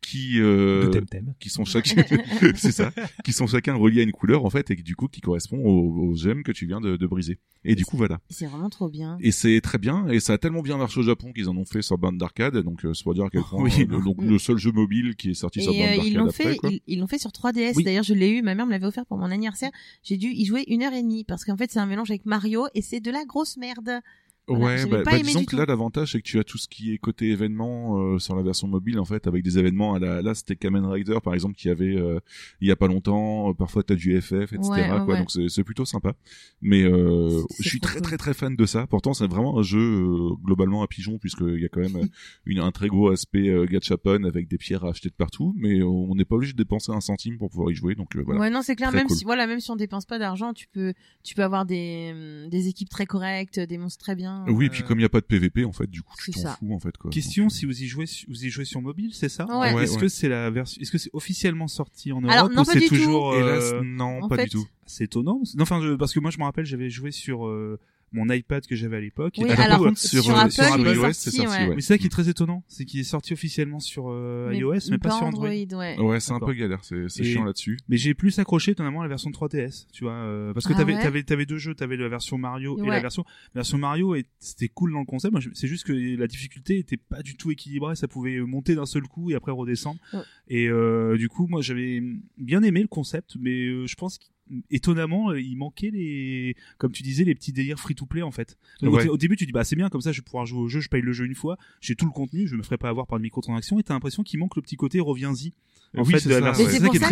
qui 0.00 0.40
euh, 0.40 0.88
De 0.90 0.98
Temtem. 1.00 1.34
qui 1.40 1.48
sont 1.50 1.64
chacun, 1.64 2.02
c'est 2.54 2.72
ça, 2.72 2.92
qui 3.24 3.32
sont 3.32 3.46
chacun 3.46 3.74
reliés 3.74 4.00
à 4.00 4.04
une 4.04 4.12
couleur 4.12 4.44
en 4.44 4.50
fait 4.50 4.70
et 4.70 4.76
qui, 4.76 4.82
du 4.82 4.96
coup 4.96 5.08
qui 5.08 5.20
correspond 5.20 5.58
aux, 5.64 6.08
aux 6.10 6.14
gemmes 6.14 6.42
que 6.42 6.52
tu 6.52 6.66
viens 6.66 6.80
de, 6.80 6.96
de 6.96 7.06
briser. 7.06 7.38
Et 7.64 7.74
du 7.74 7.84
coup 7.84 7.96
voilà. 7.96 8.18
C'est 8.28 8.46
vraiment 8.46 8.70
trop 8.70 8.88
bien. 8.88 9.16
Et 9.20 9.32
c'est 9.32 9.60
très 9.60 9.78
bien 9.78 10.06
et 10.08 10.20
ça 10.20 10.34
a 10.34 10.38
tellement 10.38 10.62
bien 10.62 10.76
marché 10.76 11.00
au 11.00 11.04
Japon 11.04 11.32
qu'ils 11.32 11.48
en 11.48 11.56
ont 11.56 11.64
fait 11.64 11.82
sur 11.82 11.96
bande 11.98 12.18
d'arcade 12.18 12.56
donc 12.58 12.84
euh, 12.84 12.92
c'est 12.94 13.02
pour 13.04 13.14
dire 13.14 13.24
à 13.24 13.30
quel 13.30 13.42
point 13.48 13.62
Oui. 13.62 13.72
euh, 13.80 13.86
le, 13.98 14.02
donc, 14.04 14.20
le 14.20 14.38
seul 14.38 14.58
jeu 14.58 14.72
mobile 14.72 15.14
qui 15.16 15.30
est 15.30 15.34
sorti 15.34 15.60
Et 15.60 15.62
sur 15.62 15.72
bande 15.72 15.80
euh, 15.82 15.86
d'arcade 15.86 16.06
ils 16.06 16.14
l'ont 16.14 16.28
après 16.28 16.44
fait, 16.44 16.56
quoi. 16.56 16.70
ils 16.70 16.80
ils 16.86 16.98
l'ont 16.98 17.06
fait 17.06 17.18
sur 17.18 17.30
3DS. 17.30 17.72
Oui. 17.76 17.84
D'ailleurs, 17.84 18.04
je 18.04 18.14
l'ai 18.14 18.28
eu. 18.30 18.42
Ma 18.42 18.54
mère 18.54 18.66
me 18.66 18.70
l'avait 18.72 18.86
offert 18.86 19.06
pour 19.06 19.16
mon 19.16 19.30
anniversaire. 19.30 19.70
J'ai 20.02 20.16
dû 20.16 20.28
y 20.28 20.44
jouer 20.44 20.64
une 20.66 20.82
heure 20.82 20.92
et 20.92 21.02
demie 21.02 21.24
parce 21.24 21.44
qu'en 21.44 21.56
fait, 21.56 21.70
c'est 21.70 21.78
un 21.78 21.86
mélange 21.86 22.10
avec 22.10 22.26
Mario 22.26 22.66
et 22.74 22.82
c'est 22.82 23.00
de 23.00 23.10
la 23.10 23.24
grosse 23.24 23.56
merde. 23.56 24.00
Ouais, 24.48 24.84
bah, 24.86 25.02
bah, 25.04 25.18
disons 25.22 25.44
que 25.44 25.54
là 25.56 25.64
l'avantage 25.66 26.12
c'est 26.12 26.18
que 26.18 26.26
tu 26.26 26.38
as 26.40 26.44
tout 26.44 26.58
ce 26.58 26.66
qui 26.68 26.92
est 26.92 26.98
côté 26.98 27.30
événement 27.30 27.96
euh, 28.00 28.18
sur 28.18 28.34
la 28.34 28.42
version 28.42 28.66
mobile 28.66 28.98
en 28.98 29.04
fait 29.04 29.26
avec 29.28 29.44
des 29.44 29.56
événements 29.58 29.94
à 29.94 30.00
la 30.00 30.20
là 30.20 30.34
c'était 30.34 30.56
Kamen 30.56 30.84
Rider 30.84 31.16
par 31.22 31.32
exemple 31.34 31.54
qui 31.54 31.70
avait 31.70 31.94
euh, 31.96 32.18
il 32.60 32.66
y 32.66 32.72
a 32.72 32.76
pas 32.76 32.88
longtemps 32.88 33.50
euh, 33.50 33.54
parfois 33.54 33.84
t'as 33.84 33.94
du 33.94 34.20
FF 34.20 34.52
etc 34.52 34.58
Ouais, 34.62 34.88
quoi 34.88 35.04
ouais. 35.04 35.18
donc 35.18 35.30
c'est 35.30 35.62
plutôt 35.64 35.84
sympa 35.84 36.14
mais 36.60 36.82
euh, 36.82 37.40
je 37.60 37.68
suis 37.68 37.78
très 37.80 37.94
cool. 37.94 38.02
très 38.02 38.16
très 38.18 38.34
fan 38.34 38.56
de 38.56 38.66
ça 38.66 38.86
pourtant 38.88 39.14
c'est 39.14 39.28
vraiment 39.28 39.58
un 39.60 39.62
jeu 39.62 39.78
euh, 39.78 40.30
globalement 40.42 40.82
à 40.82 40.88
pigeon 40.88 41.18
puisque 41.18 41.42
il 41.42 41.60
y 41.60 41.64
a 41.64 41.68
quand 41.68 41.80
même 41.80 42.08
une, 42.46 42.58
un 42.58 42.72
très 42.72 42.88
gros 42.88 43.10
aspect 43.10 43.48
euh, 43.48 43.64
gachapon 43.66 44.24
avec 44.24 44.48
des 44.48 44.58
pierres 44.58 44.84
à 44.84 44.88
acheter 44.90 45.08
de 45.08 45.14
partout 45.14 45.54
mais 45.56 45.82
on 45.84 46.14
n'est 46.16 46.24
pas 46.24 46.34
obligé 46.34 46.52
de 46.52 46.58
dépenser 46.58 46.90
un 46.90 47.00
centime 47.00 47.38
pour 47.38 47.48
pouvoir 47.48 47.70
y 47.70 47.74
jouer 47.76 47.94
donc 47.94 48.16
euh, 48.16 48.22
voilà 48.24 48.40
Ouais, 48.40 48.50
non, 48.50 48.62
c'est 48.62 48.74
clair. 48.74 48.88
Très 48.88 48.98
Même 48.98 49.06
cool. 49.06 49.16
si, 49.16 49.24
voilà, 49.24 49.46
même 49.46 49.60
si 49.60 49.70
on 49.70 49.76
dépense 49.76 50.04
pas 50.04 50.18
d'argent, 50.18 50.52
tu 50.52 50.66
peux, 50.66 50.94
tu 51.22 51.34
peux 51.36 51.44
avoir 51.44 51.64
des, 51.64 52.10
hum, 52.12 52.48
des 52.50 52.66
équipes 52.66 52.88
très 52.88 53.06
correctes, 53.06 53.60
des 53.60 53.78
monstres 53.78 54.02
très 54.02 54.16
bien. 54.16 54.31
Oui 54.48 54.66
et 54.66 54.68
Euh, 54.68 54.70
puis 54.72 54.82
comme 54.82 54.98
il 54.98 55.02
y 55.02 55.04
a 55.04 55.08
pas 55.08 55.20
de 55.20 55.26
PVP 55.26 55.64
en 55.64 55.72
fait 55.72 55.86
du 55.88 56.02
coup 56.02 56.14
tu 56.22 56.30
t'en 56.32 56.50
fous 56.56 56.72
en 56.74 56.78
fait 56.78 56.96
quoi 56.96 57.10
Question 57.10 57.44
Donc, 57.44 57.52
si 57.52 57.64
vous 57.66 57.82
y 57.82 57.86
jouez, 57.86 58.06
vous 58.28 58.44
y 58.44 58.48
jouez 58.50 58.64
sur 58.64 58.80
mobile, 58.82 59.10
c'est 59.14 59.28
ça? 59.28 59.46
Ouais. 59.46 59.72
Ouais, 59.74 59.84
Est-ce 59.84 59.94
ouais. 59.94 60.00
que 60.00 60.08
c'est 60.08 60.28
la 60.28 60.50
version, 60.50 60.80
est-ce 60.80 60.90
que 60.90 60.98
c'est 60.98 61.10
officiellement 61.12 61.68
sorti 61.68 62.12
en 62.12 62.20
Europe 62.20 62.32
Alors, 62.34 62.48
non, 62.50 62.62
ou 62.62 62.64
pas 62.64 62.72
c'est 62.72 62.80
du 62.80 62.86
tout. 62.88 62.96
toujours 62.96 63.34
Hélas, 63.34 63.72
euh, 63.72 63.80
non 63.84 64.20
en 64.22 64.28
pas 64.28 64.36
fait, 64.36 64.44
du 64.44 64.50
tout 64.50 64.66
C'est 64.86 65.04
étonnant. 65.04 65.40
Non, 65.54 65.62
enfin, 65.62 65.80
je- 65.82 65.94
parce 65.94 66.12
que 66.12 66.20
moi, 66.20 66.30
je 66.30 66.38
me 66.38 66.44
rappelle, 66.44 66.64
j'avais 66.66 66.90
joué 66.90 67.10
sur 67.12 67.46
euh, 67.46 67.78
mon 68.12 68.28
iPad 68.30 68.66
que 68.66 68.74
j'avais 68.76 68.96
à 68.96 69.00
l'époque. 69.00 69.34
Oui, 69.38 69.50
Alors, 69.50 69.96
sur, 69.96 70.22
sur, 70.22 70.30
euh, 70.36 70.40
Apple, 70.40 70.50
sur 70.52 70.64
iOS, 70.78 70.94
sorti, 71.02 71.14
c'est 71.14 71.30
sorti, 71.30 71.46
ouais. 71.50 71.68
ouais. 71.68 71.74
Mais 71.76 71.80
c'est 71.80 71.88
ça 71.94 71.98
qui 71.98 72.06
est 72.06 72.10
très 72.10 72.28
étonnant, 72.28 72.62
c'est 72.68 72.84
qu'il 72.84 73.00
est 73.00 73.04
sorti 73.04 73.32
officiellement 73.32 73.80
sur 73.80 74.06
euh, 74.10 74.48
Mais- 74.50 74.58
iOS, 74.58 74.74
mais, 74.90 74.98
pas, 74.98 75.10
sur 75.10 75.26
Android. 75.26 75.48
ouais. 75.48 75.98
Ouais, 75.98 76.20
c'est 76.20 76.32
un 76.32 76.40
peu 76.40 76.52
galère, 76.52 76.80
c'est 76.82 77.08
chiant 77.24 77.44
là-dessus. 77.44 77.78
Mais 77.88 77.96
j'ai 77.96 78.14
plus 78.14 78.38
accroché 78.38 78.72
étonnamment 78.72 79.00
à 79.00 79.04
la 79.04 79.08
version 79.08 79.30
3DS, 79.30 79.86
tu 79.92 80.04
vois, 80.04 80.12
euh, 80.14 80.52
parce 80.52 80.66
que 80.66 80.72
Ah 80.74 80.76
t'avais 80.78 80.94
ouais 80.94 81.02
t'avais 81.02 81.22
t'avais 81.22 81.46
deux 81.46 81.58
jeux, 81.58 81.74
t'avais 81.74 81.96
la 81.96 82.08
version 82.08 82.38
Mario 82.38 82.78
et 82.84 82.86
la 82.88 83.00
version 83.00 83.24
la 83.54 83.60
version 83.60 83.78
Mario 83.78 84.14
et 84.14 84.26
c'était 84.38 84.68
cool 84.68 84.92
dans 84.92 85.00
le 85.00 85.04
concept. 85.06 85.32
Moi, 85.32 85.40
je- 85.40 85.50
c'est 85.54 85.68
juste 85.68 85.84
que 85.84 85.92
la 85.92 86.26
difficulté 86.26 86.78
était 86.78 86.96
pas 86.96 87.22
du 87.22 87.36
tout 87.36 87.50
équilibrée, 87.50 87.96
ça 87.96 88.08
pouvait 88.08 88.38
monter 88.40 88.74
d'un 88.74 88.86
seul 88.86 89.02
coup 89.02 89.30
et 89.30 89.34
après 89.34 89.52
redescendre. 89.52 89.98
Ouais. 90.12 90.20
Et 90.48 90.68
euh, 90.68 91.16
du 91.16 91.28
coup, 91.28 91.46
moi, 91.48 91.62
j'avais 91.62 92.02
bien 92.38 92.62
aimé 92.62 92.82
le 92.82 92.88
concept, 92.88 93.36
mais 93.40 93.66
euh, 93.68 93.86
je 93.86 93.94
pense 93.94 94.18
euh, 94.60 95.40
il 95.40 95.56
manquait 95.56 95.90
les, 95.90 96.56
comme 96.78 96.92
tu 96.92 97.02
disais, 97.02 97.24
les 97.24 97.34
petits 97.34 97.52
délires 97.52 97.78
free 97.78 97.94
to 97.94 98.06
play 98.06 98.22
en 98.22 98.30
fait. 98.30 98.56
Donc, 98.80 98.94
Ouais. 98.94 99.08
au, 99.08 99.14
au 99.14 99.16
début, 99.16 99.36
tu 99.36 99.46
dis 99.46 99.52
bah 99.52 99.64
c'est 99.64 99.76
bien, 99.76 99.88
comme 99.88 100.00
ça, 100.00 100.12
je 100.12 100.20
vais 100.20 100.24
pouvoir 100.24 100.46
jouer 100.46 100.60
au 100.60 100.68
jeu, 100.68 100.80
je 100.80 100.88
paye 100.88 101.02
le 101.02 101.12
jeu 101.12 101.24
une 101.26 101.34
fois, 101.34 101.56
j'ai 101.80 101.94
tout 101.96 102.06
le 102.06 102.12
contenu, 102.12 102.46
je 102.46 102.56
me 102.56 102.62
ferai 102.62 102.78
pas 102.78 102.88
avoir 102.88 103.06
par 103.06 103.18
de 103.18 103.22
microtransactions 103.22 103.78
et 103.78 103.82
t'as 103.82 103.94
l'impression 103.94 104.22
qu'il 104.22 104.38
manque 104.38 104.56
le 104.56 104.62
petit 104.62 104.76
côté 104.76 105.00
reviens-y. 105.00 105.52
En 105.96 106.04
Oui, 106.04 106.12
fait, 106.12 106.20
c'est 106.20 106.30
ça, 106.30 106.40
pour 106.40 106.56
ça 106.56 106.64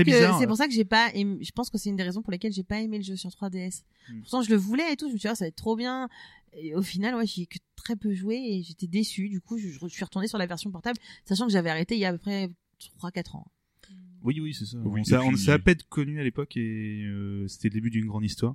que 0.03 0.11
c'est 0.38 0.46
pour 0.46 0.57
ça 0.57 0.66
que 0.66 0.72
j'ai 0.72 0.87
pas 0.87 1.11
aimé- 1.14 1.38
je 1.42 1.50
pense 1.53 1.68
que 1.68 1.76
c'est 1.76 1.90
une 1.90 1.96
des 1.96 2.03
raisons 2.03 2.22
pour 2.22 2.33
lesquelles 2.33 2.53
j'ai 2.53 2.62
pas 2.62 2.81
aimé 2.81 2.96
le 2.96 3.05
jeu 3.05 3.14
sur 3.16 3.29
3DS. 3.31 3.83
Hmm. 4.11 4.20
Pourtant 4.20 4.40
je 4.42 4.48
le 4.50 4.57
voulais 4.57 4.90
et 4.92 4.96
tout, 4.96 5.09
je 5.09 5.12
me 5.12 5.18
suis 5.18 5.26
dit 5.26 5.33
ah, 5.33 5.35
ça 5.35 5.44
va 5.44 5.48
être 5.48 5.57
trop 5.57 5.76
bien. 5.76 6.09
Et 6.55 6.74
au 6.74 6.81
final 6.83 7.14
ouais, 7.14 7.26
j'y 7.26 7.42
ai 7.42 7.46
que 7.46 7.59
très 7.76 7.94
peu 7.94 8.14
joué 8.14 8.37
et 8.37 8.62
j'étais 8.62 8.87
déçue. 8.87 9.29
Du 9.29 9.40
coup, 9.42 9.59
je, 9.59 9.68
je 9.68 9.87
suis 9.88 10.05
retournée 10.05 10.29
sur 10.29 10.38
la 10.38 10.46
version 10.46 10.70
portable 10.70 10.98
sachant 11.26 11.46
que 11.46 11.53
j'avais 11.53 11.68
arrêté 11.70 11.94
il 11.94 12.00
y 12.00 12.05
a 12.07 12.09
à 12.09 12.12
peu 12.12 12.18
près 12.18 12.48
3 12.96 13.11
4 13.11 13.37
ans. 13.37 13.46
Oui, 14.22 14.38
oui, 14.40 14.54
c'est 14.54 14.66
ça. 14.66 14.76
Oui, 14.85 15.00
on 15.00 15.04
s'est 15.04 15.14
et 15.14 15.18
puis- 15.18 15.28
on 15.33 15.37
s'est 15.37 15.52
à 15.52 15.59
peine 15.59 15.78
connu 15.88 16.20
à 16.20 16.24
l'époque 16.24 16.56
et 16.56 17.04
euh, 17.06 17.46
c'était 17.48 17.68
le 17.68 17.74
début 17.74 17.90
d'une 17.90 18.06
grande 18.06 18.24
histoire. 18.24 18.54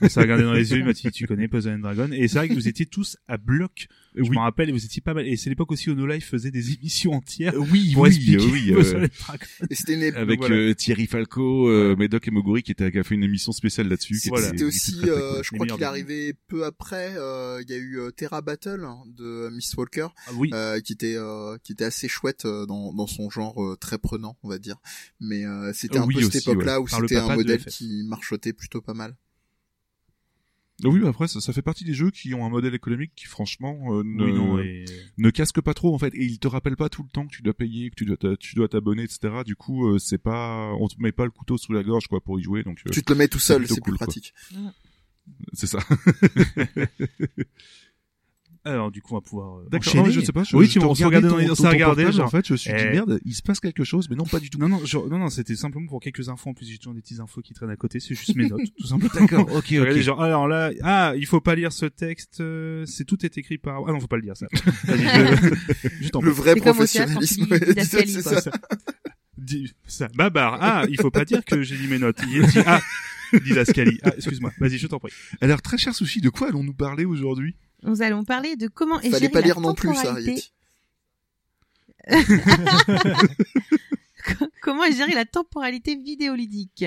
On 0.00 0.08
s'est 0.08 0.20
regardé 0.20 0.44
dans 0.44 0.52
les 0.52 0.72
yeux, 0.72 0.84
Mathilde, 0.84 1.14
tu 1.14 1.26
connais 1.26 1.46
Puzzle 1.48 1.74
and 1.74 1.78
Dragon? 1.78 2.08
Et 2.12 2.26
c'est 2.28 2.38
vrai 2.38 2.48
que 2.48 2.54
vous 2.54 2.68
étiez 2.68 2.86
tous 2.86 3.16
à 3.28 3.36
bloc. 3.36 3.86
Je 4.16 4.22
Oui. 4.22 4.30
me 4.30 4.38
rappelle, 4.38 4.68
et 4.68 4.72
vous 4.72 4.84
étiez 4.84 5.00
pas 5.00 5.14
mal. 5.14 5.26
Et 5.28 5.36
c'est 5.36 5.48
l'époque 5.50 5.70
aussi 5.72 5.90
où 5.90 5.94
No 5.94 6.06
Life 6.06 6.28
faisait 6.28 6.50
des 6.50 6.72
émissions 6.72 7.12
entières 7.12 7.54
Oui, 7.56 7.92
pour 7.94 8.02
oui, 8.02 8.08
expliquer 8.08 8.44
oui, 8.44 8.72
euh, 8.72 8.76
Puzzle 8.76 9.04
and 9.04 9.08
Dragon. 9.26 9.44
Et 9.70 9.74
c'était 9.74 9.94
une 9.94 10.02
époque. 10.02 10.20
avec 10.20 10.38
voilà. 10.40 10.54
euh, 10.56 10.74
Thierry 10.74 11.06
Falco, 11.06 11.68
euh, 11.68 11.94
Médoc 11.96 12.26
et 12.26 12.30
Moguri 12.32 12.62
qui, 12.64 12.72
était, 12.72 12.90
qui 12.90 12.98
a 12.98 13.04
fait 13.04 13.14
une 13.14 13.22
émission 13.24 13.52
spéciale 13.52 13.88
là-dessus. 13.88 14.20
Voilà. 14.28 14.46
C'était 14.46 14.56
qui 14.58 14.64
aussi, 14.64 14.96
très, 14.96 15.06
très 15.06 15.10
euh, 15.10 15.34
cool. 15.34 15.44
je 15.44 15.50
crois 15.54 15.66
qu'il 15.66 15.82
est 15.82 15.84
arrivé 15.86 16.34
peu 16.48 16.64
après. 16.64 17.14
euh, 17.16 17.62
Il 17.62 17.70
y 17.70 17.74
a 17.74 17.78
eu 17.78 17.98
euh, 18.00 18.10
Terra 18.10 18.42
Battle 18.42 18.82
hein, 18.84 18.98
de 19.16 19.48
Miss 19.52 19.72
Walker, 19.76 20.08
Ah 20.26 20.30
oui. 20.36 20.50
euh, 20.52 20.80
qui 20.80 20.92
était 20.92 21.14
euh, 21.16 21.56
qui 21.62 21.72
était 21.72 21.84
assez 21.84 22.08
chouette 22.08 22.44
euh, 22.46 22.66
dans 22.66 22.92
dans 22.92 23.06
son 23.06 23.30
genre 23.30 23.62
euh, 23.62 23.76
très 23.76 23.98
prenant, 23.98 24.36
on 24.42 24.48
va 24.48 24.58
dire. 24.58 24.76
Mais 25.20 25.44
euh, 25.46 25.72
c'était 25.72 25.98
un 25.98 26.06
Oui, 26.06 26.14
peu 26.14 26.20
cette 26.22 26.34
aussi, 26.36 26.50
époque-là 26.50 26.80
où 26.80 26.88
c'était 26.88 27.16
un 27.16 27.36
modèle 27.36 27.64
qui 27.64 28.02
marchotait 28.08 28.52
plutôt 28.52 28.80
pas 28.80 28.94
mal. 28.94 29.16
Oui, 30.84 31.00
mais 31.00 31.08
après, 31.08 31.28
ça, 31.28 31.40
ça 31.40 31.52
fait 31.52 31.62
partie 31.62 31.84
des 31.84 31.94
jeux 31.94 32.10
qui 32.10 32.34
ont 32.34 32.44
un 32.44 32.48
modèle 32.48 32.74
économique 32.74 33.12
qui, 33.14 33.26
franchement, 33.26 33.94
euh, 33.94 34.02
ne, 34.04 34.24
Oui, 34.24 34.32
non, 34.32 34.58
et... 34.58 34.84
ne 35.18 35.30
casque 35.30 35.60
pas 35.60 35.74
trop, 35.74 35.94
en 35.94 35.98
fait. 35.98 36.14
Et 36.14 36.24
il 36.24 36.38
te 36.38 36.48
rappelle 36.48 36.76
pas 36.76 36.88
tout 36.88 37.02
le 37.02 37.08
temps 37.08 37.26
que 37.26 37.34
tu 37.34 37.42
dois 37.42 37.54
payer, 37.54 37.90
que 37.90 37.96
tu 37.96 38.04
dois 38.04 38.36
tu 38.36 38.54
dois 38.54 38.68
t'abonner, 38.68 39.02
etc. 39.02 39.42
Du 39.44 39.56
coup, 39.56 39.88
euh, 39.88 39.98
c'est 39.98 40.18
pas, 40.18 40.72
on 40.78 40.88
te 40.88 40.94
met 40.98 41.12
pas 41.12 41.24
le 41.24 41.30
couteau 41.30 41.58
sous 41.58 41.72
la 41.72 41.82
gorge, 41.82 42.08
quoi, 42.08 42.20
pour 42.20 42.38
y 42.38 42.42
jouer. 42.42 42.62
Donc, 42.62 42.80
euh, 42.86 42.90
Tu 42.90 43.02
te 43.02 43.12
le 43.12 43.18
mets 43.18 43.28
tout 43.28 43.38
seul, 43.38 43.66
c'est 43.66 43.74
plus 43.74 43.92
cool, 43.92 43.98
pratique. 43.98 44.34
c'est 45.52 45.66
ça. 45.66 45.78
Alors, 48.62 48.90
du 48.90 49.00
coup, 49.00 49.14
on 49.14 49.16
va 49.16 49.20
pouvoir 49.22 49.60
euh, 49.60 49.68
D'accord. 49.70 49.96
Non, 49.96 50.04
je 50.10 50.20
sais 50.20 50.32
pas. 50.32 50.44
Je, 50.44 50.54
oui, 50.54 50.66
je 50.66 50.72
tu 50.72 50.78
regardais 50.80 51.04
regardait 51.04 51.28
dans 51.28 51.34
ton- 51.34 51.38
les- 51.38 51.44
on 51.46 51.48
ton- 51.48 51.54
s'est 51.54 51.62
ton 51.62 51.68
regardé, 51.70 52.12
genre. 52.12 52.26
En 52.26 52.30
fait, 52.30 52.46
je 52.46 52.52
me 52.52 52.56
suis 52.58 52.70
dit, 52.70 52.76
Eh. 52.78 52.90
merde, 52.90 53.18
il 53.24 53.34
se 53.34 53.40
passe 53.42 53.58
quelque 53.58 53.84
chose, 53.84 54.08
mais 54.10 54.16
non, 54.16 54.24
pas 54.24 54.38
du 54.38 54.50
tout. 54.50 54.58
Non, 54.58 54.68
non, 54.68 54.80
je- 54.84 54.98
non, 54.98 55.18
non, 55.18 55.30
c'était 55.30 55.56
simplement 55.56 55.86
pour 55.86 56.00
quelques 56.00 56.28
infos. 56.28 56.50
En 56.50 56.52
plus, 56.54 56.66
j'ai 56.66 56.76
toujours 56.76 56.92
des 56.94 57.00
petites 57.00 57.20
infos 57.20 57.40
qui 57.40 57.54
traînent 57.54 57.70
à 57.70 57.76
côté. 57.76 58.00
C'est 58.00 58.14
juste 58.14 58.36
mes 58.36 58.48
notes, 58.48 58.60
tout 58.78 58.86
simplement. 58.86 59.14
D'accord, 59.20 59.50
ok, 59.54 59.64
Regardez, 59.70 60.00
ok. 60.00 60.04
genre, 60.04 60.22
alors 60.22 60.46
là, 60.46 60.72
ah, 60.82 61.14
il 61.16 61.24
faut 61.26 61.40
pas 61.40 61.54
lire 61.54 61.72
ce 61.72 61.86
texte, 61.86 62.40
euh, 62.42 62.84
c'est 62.84 63.04
tout 63.06 63.24
est 63.24 63.38
écrit 63.38 63.56
par, 63.56 63.82
ah 63.88 63.92
non, 63.92 63.98
faut 64.00 64.06
pas 64.08 64.16
le 64.16 64.22
dire, 64.22 64.36
ça. 64.36 64.46
Je, 64.52 64.92
Le 66.20 66.30
vrai 66.30 66.54
professionnalisme. 66.56 67.46
c'est 67.48 68.20
ça. 68.40 68.50
Dis, 69.38 69.72
ça, 69.86 70.08
Babar, 70.14 70.58
ah, 70.60 70.84
il 70.90 71.00
faut 71.00 71.10
pas 71.10 71.24
dire 71.24 71.42
que 71.46 71.62
j'ai 71.62 71.76
lu 71.76 71.88
mes 71.88 71.98
notes. 71.98 72.18
Il 72.30 72.46
dit, 72.46 72.58
ah, 72.66 72.80
Didascalie. 73.44 73.98
Ah, 74.02 74.12
excuse-moi. 74.16 74.52
Vas-y, 74.58 74.76
je 74.76 74.86
t'en 74.86 74.98
prie. 74.98 75.12
Alors, 75.40 75.62
très 75.62 75.78
cher 75.78 75.94
Sushi, 75.94 76.20
de 76.20 76.28
quoi 76.28 76.48
allons-nous 76.48 76.74
parler 76.74 77.04
aujourd'hui? 77.06 77.56
Nous 77.82 78.02
allons 78.02 78.24
parler 78.24 78.56
de 78.56 78.68
comment 78.68 78.98
Fallait 78.98 79.10
gérer 79.18 79.28
pas 79.28 79.40
la 79.40 79.54
non 79.54 79.74
plus 79.74 79.94
ça, 79.94 80.14
comment 84.62 84.84
gérer 84.90 85.14
la 85.14 85.24
temporalité 85.24 85.96
vidéoludique. 85.96 86.84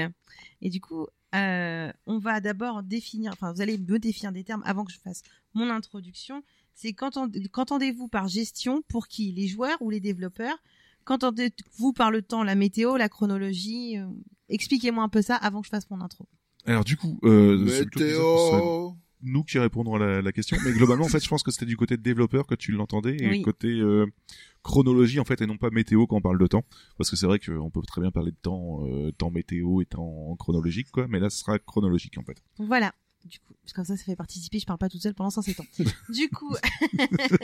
Et 0.62 0.70
du 0.70 0.80
coup, 0.82 1.08
euh, 1.36 1.92
on 2.06 2.20
va 2.20 2.40
d'abord 2.42 2.84
définir, 2.84 3.34
enfin, 3.34 3.52
vous 3.54 3.62
allez 3.62 3.78
me 3.78 4.00
définir 4.00 4.32
des 4.32 4.44
termes 4.44 4.64
avant 4.66 4.86
que 4.86 4.92
je 4.92 5.00
fasse 5.00 5.24
mon 5.54 5.70
introduction. 5.70 6.44
C'est 6.76 6.94
qu'entend- 6.94 7.30
qu'entendez-vous 7.52 8.08
par 8.08 8.28
gestion 8.28 8.82
pour 8.88 9.08
qui? 9.08 9.32
Les 9.32 9.48
joueurs 9.48 9.78
ou 9.82 9.90
les 9.90 10.00
développeurs? 10.00 10.58
Qu'entendez-vous 11.06 11.94
par 11.94 12.12
le 12.12 12.22
temps, 12.22 12.44
la 12.44 12.56
météo, 12.56 12.98
la 12.98 13.10
chronologie? 13.10 13.98
Euh, 13.98 14.08
Expliquez-moi 14.50 15.04
un 15.04 15.10
peu 15.10 15.22
ça 15.22 15.36
avant 15.36 15.62
que 15.62 15.68
je 15.68 15.72
fasse 15.72 15.90
mon 15.90 16.02
intro. 16.02 16.28
Alors, 16.66 16.84
du 16.84 16.98
coup, 16.98 17.20
euh, 17.24 17.58
Météo. 17.58 18.94
Nous 19.24 19.44
qui 19.44 19.58
répondrons 19.60 19.96
à 19.96 20.00
la, 20.00 20.22
la 20.22 20.32
question. 20.32 20.58
Mais 20.66 20.72
globalement, 20.74 21.06
en 21.06 21.10
fait, 21.10 21.24
je 21.24 21.30
pense 21.30 21.44
que 21.44 21.52
c'était 21.52 21.66
du 21.66 21.78
côté 21.78 21.98
de 21.98 22.02
développeur 22.02 22.46
que 22.46 22.56
tu 22.56 22.72
l'entendais 22.74 23.18
et 23.20 23.28
Oui. 23.30 23.42
côté 23.42 23.68
euh, 23.70 24.06
chronologie, 24.62 25.20
en 25.20 25.26
fait, 25.26 25.42
et 25.42 25.46
non 25.48 25.58
pas 25.58 25.70
météo 25.70 26.06
quand 26.08 26.18
on 26.18 26.22
parle 26.22 26.40
de 26.40 26.48
temps. 26.48 26.64
Parce 26.98 27.10
que 27.10 27.16
c'est 27.16 27.26
vrai 27.26 27.40
qu'on 27.40 27.70
peut 27.72 27.82
très 27.82 28.02
bien 28.02 28.12
parler 28.12 28.32
de 28.32 28.38
temps, 28.38 28.86
euh, 28.88 29.12
temps 29.12 29.32
météo 29.32 29.82
et 29.82 29.86
temps 29.86 30.36
chronologique, 30.38 30.92
quoi. 30.92 31.08
Mais 31.08 31.20
là, 31.20 31.30
ce 31.30 31.40
sera 31.40 31.58
chronologique, 31.60 32.18
en 32.18 32.24
fait. 32.24 32.44
Voilà. 32.60 32.94
Du 33.26 33.40
coup, 33.40 33.54
parce 33.62 33.72
que 33.72 33.76
comme 33.78 33.86
ça, 33.86 33.96
ça 33.96 34.04
fait 34.04 34.18
participer. 34.18 34.60
Je 34.60 34.66
parle 34.66 34.80
pas 34.80 34.90
toute 34.90 35.02
seule 35.02 35.14
pendant 35.14 35.30
107 35.30 35.60
ans. 35.62 35.66
du 36.10 36.28
coup, 36.30 36.54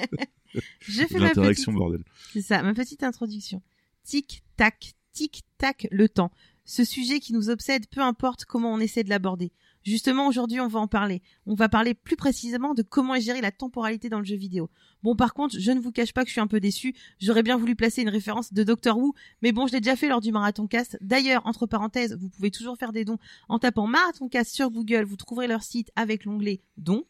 je 0.82 1.04
fais 1.08 1.20
ma 1.20 1.30
petite 1.30 1.70
bordel. 1.70 2.04
C'est 2.34 2.42
ça, 2.42 2.62
ma 2.64 2.74
petite 2.74 3.04
introduction. 3.04 3.62
Tic 4.04 4.44
tac, 4.58 4.94
tic 5.14 5.44
tac, 5.58 5.88
le 5.92 6.10
temps. 6.10 6.32
Ce 6.66 6.84
sujet 6.84 7.20
qui 7.20 7.34
nous 7.34 7.50
obsède, 7.50 7.88
peu 7.88 8.02
importe 8.02 8.46
comment 8.46 8.74
on 8.74 8.80
essaie 8.80 9.04
de 9.04 9.10
l'aborder. 9.10 9.52
Justement, 9.84 10.28
aujourd'hui, 10.28 10.60
on 10.60 10.68
va 10.68 10.80
en 10.80 10.88
parler. 10.88 11.22
On 11.46 11.56
va 11.56 11.70
parler 11.70 11.94
plus 11.94 12.18
précisément 12.18 12.74
de 12.74 12.82
comment 12.82 13.16
est 13.16 13.22
gérer 13.22 13.42
la 13.42 13.52
temporalité 13.52 14.10
dans 14.10 14.20
le 14.20 14.26
jeu 14.26 14.36
vidéo. 14.36 14.70
Bon, 15.04 15.16
par 15.16 15.34
contre, 15.34 15.58
je 15.58 15.72
ne 15.72 15.80
vous 15.80 15.92
cache 15.92 16.14
pas 16.14 16.24
que 16.24 16.28
je 16.28 16.34
suis 16.34 16.42
un 16.42 16.48
peu 16.48 16.60
déçu. 16.60 16.94
J'aurais 17.20 17.44
bien 17.44 17.58
voulu 17.58 17.76
placer 17.76 18.02
une 18.02 18.10
référence 18.10 18.52
de 18.54 18.64
Doctor 18.64 18.98
Who, 18.98 19.14
mais 19.42 19.52
bon, 19.52 19.68
je 19.68 19.74
l'ai 19.74 19.80
déjà 19.80 19.96
fait 19.96 20.10
lors 20.10 20.20
du 20.20 20.32
Marathon 20.32 20.68
Cast. 20.68 20.98
D'ailleurs, 21.02 21.46
entre 21.46 21.66
parenthèses, 21.66 22.18
vous 22.20 22.30
pouvez 22.30 22.52
toujours 22.52 22.78
faire 22.78 22.92
des 22.92 23.06
dons 23.06 23.18
en 23.48 23.58
tapant 23.58 23.88
Marathon 23.88 24.28
Cast 24.28 24.54
sur 24.54 24.70
Google. 24.70 25.06
Vous 25.06 25.16
trouverez 25.16 25.48
leur 25.48 25.64
site 25.64 25.92
avec 25.96 26.26
l'onglet 26.26 26.62
dons. 26.78 27.06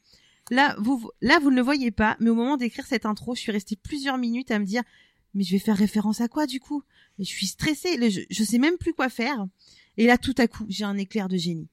Là, 0.52 0.76
vous, 0.80 1.10
là, 1.22 1.40
vous 1.40 1.52
ne 1.52 1.56
le 1.56 1.62
voyez 1.62 1.92
pas, 1.92 2.18
mais 2.20 2.30
au 2.30 2.36
moment 2.36 2.58
d'écrire 2.58 2.86
cette 2.86 3.06
intro, 3.06 3.36
je 3.36 3.42
suis 3.42 3.52
restée 3.52 3.76
plusieurs 3.76 4.18
minutes 4.18 4.52
à 4.52 4.60
me 4.60 4.66
dire, 4.66 4.84
mais 5.34 5.44
je 5.44 5.52
vais 5.52 5.60
faire 5.60 5.78
référence 5.78 6.22
à 6.22 6.28
quoi 6.28 6.48
du 6.48 6.60
coup? 6.60 6.84
Et 7.18 7.24
je 7.24 7.30
suis 7.30 7.48
stressée, 7.48 8.10
je, 8.10 8.22
je 8.30 8.44
sais 8.44 8.58
même 8.58 8.78
plus 8.78 8.94
quoi 8.94 9.10
faire. 9.10 9.46
Et 9.98 10.08
là, 10.08 10.18
tout 10.18 10.36
à 10.38 10.48
coup, 10.48 10.66
j'ai 10.70 10.86
un 10.86 10.98
éclair 10.98 11.28
de 11.28 11.38
génie. 11.38 11.68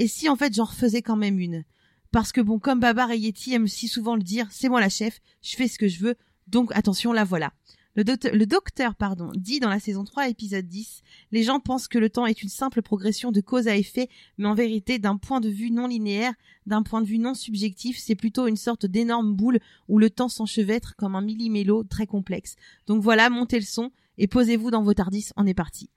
Et 0.00 0.08
si 0.08 0.30
en 0.30 0.36
fait 0.36 0.54
j'en 0.54 0.64
refaisais 0.64 1.02
quand 1.02 1.16
même 1.16 1.38
une? 1.38 1.62
Parce 2.10 2.32
que 2.32 2.40
bon, 2.40 2.58
comme 2.58 2.80
Babar 2.80 3.10
et 3.10 3.18
Yeti 3.18 3.52
aiment 3.52 3.68
si 3.68 3.86
souvent 3.86 4.16
le 4.16 4.22
dire, 4.22 4.46
c'est 4.50 4.70
moi 4.70 4.80
la 4.80 4.88
chef, 4.88 5.20
je 5.42 5.54
fais 5.56 5.68
ce 5.68 5.78
que 5.78 5.88
je 5.88 6.00
veux, 6.00 6.14
donc 6.46 6.70
attention, 6.74 7.12
la 7.12 7.22
voilà. 7.22 7.52
Le, 7.96 8.04
docteur- 8.46 8.94
pardon, 8.94 9.30
dit 9.34 9.60
dans 9.60 9.68
la 9.68 9.78
saison 9.78 10.04
3, 10.04 10.30
épisode 10.30 10.66
10, 10.66 11.02
les 11.32 11.42
gens 11.42 11.60
pensent 11.60 11.86
que 11.86 11.98
le 11.98 12.08
temps 12.08 12.24
est 12.24 12.42
une 12.42 12.48
simple 12.48 12.80
progression 12.80 13.30
de 13.30 13.42
cause 13.42 13.68
à 13.68 13.76
effet, 13.76 14.08
mais 14.38 14.46
en 14.46 14.54
vérité, 14.54 14.98
d'un 14.98 15.18
point 15.18 15.40
de 15.40 15.50
vue 15.50 15.70
non 15.70 15.86
linéaire, 15.86 16.32
d'un 16.64 16.82
point 16.82 17.02
de 17.02 17.06
vue 17.06 17.18
non 17.18 17.34
subjectif, 17.34 17.98
c'est 17.98 18.14
plutôt 18.14 18.46
une 18.46 18.56
sorte 18.56 18.86
d'énorme 18.86 19.34
boule 19.34 19.60
où 19.88 19.98
le 19.98 20.08
temps 20.08 20.30
s'enchevêtre 20.30 20.96
comme 20.96 21.14
un 21.14 21.20
millimélo 21.20 21.84
très 21.84 22.06
complexe. 22.06 22.56
Donc 22.86 23.02
voilà, 23.02 23.28
montez 23.28 23.60
le 23.60 23.66
son 23.66 23.90
et 24.16 24.28
posez-vous 24.28 24.70
dans 24.70 24.82
vos 24.82 24.94
tardis, 24.94 25.28
on 25.36 25.46
est 25.46 25.52
parti. 25.52 25.90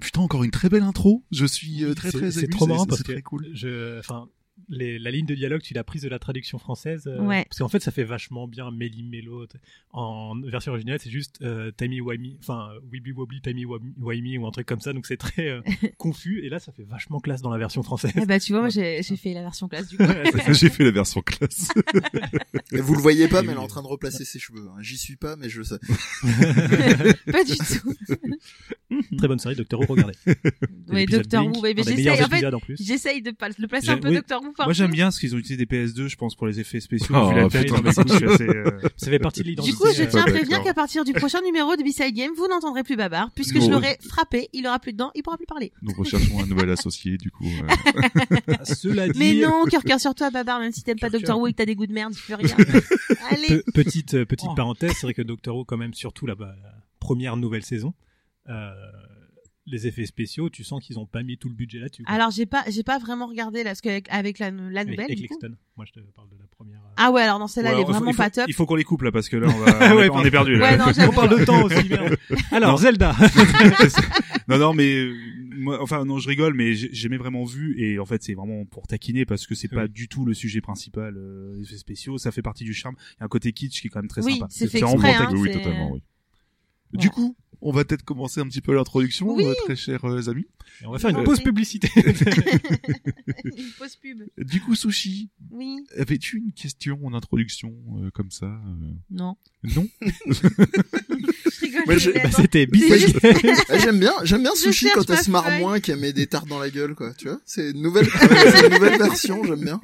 Putain, 0.00 0.20
encore 0.20 0.44
une 0.44 0.50
très 0.50 0.68
belle 0.68 0.82
intro. 0.84 1.24
Je 1.32 1.44
suis 1.46 1.84
euh, 1.84 1.94
très 1.94 2.10
C'est- 2.10 2.18
très 2.18 2.30
C'est 2.30 2.46
trop 2.48 2.66
marrant 2.66 2.84
c'est- 2.84 2.88
parce 2.88 3.02
que 3.02 3.12
très 3.12 3.22
cool. 3.22 3.48
je, 3.54 3.98
enfin, 3.98 4.28
les, 4.68 4.98
la 4.98 5.10
ligne 5.10 5.26
de 5.26 5.34
dialogue, 5.34 5.62
tu 5.62 5.74
l'as 5.74 5.84
prise 5.84 6.02
de 6.02 6.08
la 6.08 6.18
traduction 6.18 6.58
française. 6.58 7.06
euh, 7.06 7.20
Ouais. 7.20 7.44
Parce 7.44 7.58
qu'en 7.58 7.68
fait, 7.68 7.80
ça 7.80 7.90
fait 7.90 8.04
vachement 8.04 8.46
bien 8.48 8.70
Méli 8.70 9.02
Mélo. 9.02 9.46
En 9.92 10.38
version 10.42 10.72
originale, 10.72 10.98
c'est 11.00 11.10
juste 11.10 11.40
euh, 11.42 11.70
Timey 11.76 12.00
Wimey, 12.00 12.36
enfin 12.40 12.70
Wibby 12.92 13.12
Wobbly 13.12 13.40
Timey 13.40 13.64
Wim- 13.64 13.92
Wimey 13.98 14.38
ou 14.38 14.46
un 14.46 14.50
truc 14.50 14.66
comme 14.66 14.80
ça. 14.80 14.92
Donc 14.92 15.06
c'est 15.06 15.16
très 15.16 15.48
euh, 15.48 15.60
confus. 15.98 16.44
Et 16.44 16.48
là, 16.48 16.58
ça 16.58 16.72
fait 16.72 16.84
vachement 16.84 17.20
classe 17.20 17.42
dans 17.42 17.50
la 17.50 17.58
version 17.58 17.82
française. 17.82 18.12
Eh 18.20 18.26
bah 18.26 18.38
tu 18.40 18.52
vois, 18.52 18.60
moi 18.60 18.70
j'ai 18.70 19.02
fait 19.02 19.34
la 19.34 19.42
version 19.42 19.68
classe 19.68 19.88
du 19.88 19.96
coup. 19.96 20.04
J'ai 20.52 20.68
fait 20.70 20.84
la 20.84 20.90
version 20.90 21.20
classe. 21.22 21.68
Et 22.72 22.80
vous 22.80 22.94
le 22.94 23.00
voyez 23.00 23.26
pas, 23.28 23.42
mais 23.42 23.48
elle 23.48 23.54
est 23.54 23.58
oui. 23.58 23.64
en 23.64 23.68
train 23.68 23.82
de 23.82 23.86
replacer 23.88 24.24
ses 24.24 24.38
cheveux. 24.38 24.68
hein. 24.68 24.76
J'y 24.80 24.96
suis 24.96 25.16
pas, 25.16 25.36
mais 25.36 25.48
je 25.48 25.58
le 25.58 25.64
sais. 25.64 25.78
Pas 27.30 27.44
du 27.44 27.56
tout. 27.56 27.94
Très 29.16 29.28
bonne 29.28 29.38
série, 29.38 29.54
Doctor 29.56 29.80
Who, 29.80 29.86
regardez. 29.88 30.14
Doctor 31.06 31.42
Blink, 31.48 31.56
Who, 31.56 31.66
j'essaye, 31.84 32.10
en 32.10 32.28
fait, 32.28 33.20
de 33.20 33.30
pas 33.30 33.48
le 33.48 33.66
placer 33.68 33.88
un 33.90 33.98
peu 33.98 34.08
oui. 34.08 34.14
Moi 34.58 34.72
j'aime 34.72 34.90
bien 34.90 35.06
parce 35.06 35.18
qu'ils 35.18 35.34
ont 35.34 35.38
utilisé 35.38 35.64
des 35.64 35.66
PS2, 35.86 36.08
je 36.08 36.16
pense, 36.16 36.34
pour 36.34 36.46
les 36.46 36.60
effets 36.60 36.80
spéciaux. 36.80 37.14
Oh, 37.18 37.30
vu 37.30 37.36
la 37.36 37.48
putain, 37.48 37.76
non, 37.76 37.82
mais 37.84 37.92
suis 37.92 38.24
assez, 38.28 38.48
euh, 38.48 38.80
Ça 38.96 39.06
fait 39.10 39.18
partie 39.18 39.40
de 39.42 39.48
l'identité. 39.48 39.72
Du 39.76 39.78
coup, 39.82 39.88
je 39.94 40.02
euh, 40.02 40.06
tiens 40.10 40.22
à 40.22 40.24
Ouais, 40.26 40.32
prévenir 40.32 40.62
qu'à 40.62 40.74
partir 40.74 41.04
du 41.04 41.12
prochain 41.12 41.40
numéro 41.42 41.76
de 41.76 41.82
B-Side 41.82 42.14
Game, 42.14 42.32
vous 42.36 42.46
n'entendrez 42.48 42.82
plus 42.82 42.96
Babar, 42.96 43.30
puisque 43.34 43.56
Non. 43.56 43.66
je 43.66 43.70
l'aurai 43.70 43.98
frappé, 44.08 44.48
il 44.52 44.66
aura 44.66 44.78
plus 44.78 44.92
dedans, 44.92 45.10
il 45.14 45.22
pourra 45.22 45.36
plus 45.36 45.46
parler. 45.46 45.72
Nous 45.82 45.92
recherchons 45.94 46.40
un 46.42 46.46
nouvel 46.46 46.70
associé, 46.70 47.16
du 47.16 47.30
coup. 47.30 47.44
euh. 47.46 47.94
Ah, 48.58 48.64
Cela 48.64 49.08
dit, 49.08 49.18
Mais 49.18 49.34
non, 49.34 49.64
cœur 49.64 49.82
cœur 49.84 50.00
sur 50.00 50.14
toi, 50.14 50.30
Babar, 50.30 50.60
même 50.60 50.72
si 50.72 50.82
t'aimes 50.82 50.98
pas 50.98 51.10
Doctor. 51.10 51.38
Who 51.38 51.46
et 51.46 51.52
que 51.52 51.56
t'as 51.58 51.66
des 51.66 51.74
goûts 51.74 51.86
de 51.86 51.92
merde, 51.92 52.12
je 52.14 52.26
peux 52.26 52.34
rien. 52.34 52.56
Allez. 53.30 53.62
Pe- 53.62 53.72
petite 53.72 54.14
euh, 54.14 54.24
petite 54.24 54.48
Oh. 54.50 54.54
parenthèse, 54.54 54.92
c'est 54.92 55.06
vrai 55.06 55.14
que 55.14 55.22
Doctor 55.22 55.56
Who 55.56 55.64
quand 55.64 55.76
même 55.76 55.94
surtout 55.94 56.26
la, 56.26 56.34
bah, 56.34 56.54
la 56.62 56.72
première 56.98 57.36
nouvelle 57.36 57.62
saison, 57.64 57.94
euh, 58.48 58.70
les 59.70 59.86
effets 59.86 60.06
spéciaux, 60.06 60.50
tu 60.50 60.64
sens 60.64 60.82
qu'ils 60.84 60.98
ont 60.98 61.06
pas 61.06 61.22
mis 61.22 61.36
tout 61.38 61.48
le 61.48 61.54
budget 61.54 61.78
là-dessus. 61.78 62.02
quoi. 62.02 62.14
Alors 62.14 62.30
j'ai 62.30 62.46
pas, 62.46 62.64
j'ai 62.68 62.82
pas 62.82 62.98
vraiment 62.98 63.26
regardé 63.26 63.58
là, 63.64 63.70
parce 63.70 63.80
qu'avec 63.80 64.06
avec 64.10 64.38
la, 64.38 64.50
la 64.50 64.80
avec, 64.80 64.90
nouvelle. 64.90 65.04
avec 65.06 65.18
du 65.18 65.28
coup. 65.28 65.38
Lexton. 65.40 65.56
Moi 65.76 65.86
je 65.86 65.92
te 65.92 66.00
parle 66.14 66.28
de 66.28 66.36
la 66.38 66.46
première. 66.48 66.80
euh. 66.80 66.94
Ah 66.96 67.10
ouais, 67.12 67.22
alors 67.22 67.38
dans 67.38 67.46
celle-là, 67.46 67.70
ouais, 67.70 67.74
elle 67.76 67.80
est 67.80 67.82
il 67.82 67.86
faut- 67.86 67.92
vraiment 67.92 68.10
il 68.10 68.14
faut- 68.14 68.22
pas 68.22 68.30
top. 68.30 68.44
Il 68.48 68.54
faut 68.54 68.66
qu'on 68.66 68.74
les 68.74 68.84
coupe 68.84 69.02
là 69.02 69.12
parce 69.12 69.28
que 69.28 69.36
là 69.36 69.48
on, 69.48 69.58
va, 69.58 69.66
on, 69.94 69.96
Ouais, 69.96 70.06
est, 70.06 70.10
on 70.10 70.24
est 70.24 70.30
perdu. 70.30 70.56
Là. 70.56 70.70
Ouais, 70.72 70.76
non, 70.76 70.84
On 71.08 71.12
parle 71.12 71.38
de 71.38 71.44
temps 71.44 71.62
aussi, 71.64 71.88
merde. 71.88 72.16
Alors 72.52 72.78
Zelda. 72.78 73.14
non, 74.48 74.58
non, 74.58 74.74
mais 74.74 74.94
euh, 74.96 75.14
moi, 75.56 75.82
enfin 75.82 76.04
non, 76.04 76.18
je 76.18 76.28
rigole, 76.28 76.54
mais 76.54 76.74
j'ai 76.74 76.92
jamais 76.92 77.16
vraiment 77.16 77.44
vu 77.44 77.78
et 77.80 77.98
en 77.98 78.06
fait 78.06 78.22
c'est 78.22 78.34
vraiment 78.34 78.64
pour 78.64 78.86
taquiner 78.86 79.24
parce 79.24 79.46
que 79.46 79.54
c'est 79.54 79.68
pas 79.68 79.84
Oui. 79.84 79.90
du 79.90 80.08
tout 80.08 80.24
le 80.24 80.34
sujet 80.34 80.60
principal. 80.60 81.14
Euh, 81.16 81.54
les 81.56 81.62
effets 81.62 81.76
spéciaux, 81.78 82.18
ça 82.18 82.32
fait 82.32 82.42
partie 82.42 82.64
du 82.64 82.74
charme. 82.74 82.96
Il 83.12 83.20
y 83.20 83.22
a 83.22 83.24
un 83.26 83.28
côté 83.28 83.52
kitsch 83.52 83.80
qui 83.80 83.86
est 83.86 83.90
quand 83.90 84.00
même 84.00 84.08
très 84.08 84.24
Oui, 84.24 84.34
sympa. 84.34 84.46
c'est 84.50 84.68
fait 84.68 84.80
vraiment 84.80 84.94
exprès, 84.94 85.14
hein. 85.14 85.18
taquiner. 85.20 85.40
oui, 85.40 85.48
oui, 85.48 85.52
c'est- 85.54 85.58
totalement, 85.62 85.92
oui. 85.92 86.02
Du 86.92 87.08
coup, 87.10 87.36
on 87.62 87.72
va 87.72 87.84
peut-être 87.84 88.04
commencer 88.04 88.40
un 88.40 88.48
petit 88.48 88.60
peu 88.60 88.74
l'introduction, 88.74 89.34
Oui. 89.34 89.44
euh, 89.44 89.54
très 89.64 89.76
chers 89.76 90.04
euh, 90.04 90.28
amis. 90.30 90.46
Et 90.82 90.86
on 90.86 90.92
va 90.92 90.98
faire 90.98 91.10
une 91.10 91.16
Oui. 91.18 91.24
pause 91.26 91.40
publicité. 91.40 91.88
Une 91.96 93.64
fausse 93.76 93.96
pub. 93.96 94.22
Du 94.38 94.60
coup, 94.60 94.74
Sushi, 94.74 95.30
Oui. 95.50 95.78
avais-tu 95.98 96.38
une 96.38 96.52
question 96.52 96.98
en 97.04 97.14
introduction 97.14 97.74
euh, 97.98 98.10
comme 98.12 98.30
ça 98.30 98.46
euh, 98.46 98.92
Non. 99.10 99.36
Non? 99.62 99.88
Bah. 101.86 101.94
C'était 102.36 102.66
Biscuit. 102.66 103.14
Ah, 103.68 103.78
j'aime 103.78 103.98
bien, 104.00 104.12
j'aime 104.22 104.42
bien 104.42 104.54
Sushi 104.54 104.88
quand 104.94 105.08
elle 105.08 105.18
se 105.18 105.30
marre 105.30 105.44
feuille. 105.46 105.60
moins 105.60 105.80
qu'elle 105.80 105.98
met 105.98 106.12
des 106.12 106.26
tartes 106.26 106.48
dans 106.48 106.58
la 106.58 106.70
gueule, 106.70 106.94
quoi. 106.94 107.12
Tu 107.14 107.28
vois, 107.28 107.40
c'est 107.46 107.70
une 107.70 107.82
nouvelle, 107.82 108.06
c'est 108.06 108.66
une 108.66 108.74
nouvelle 108.74 108.98
version, 108.98 109.42
j'aime 109.44 109.60
bien. 109.60 109.80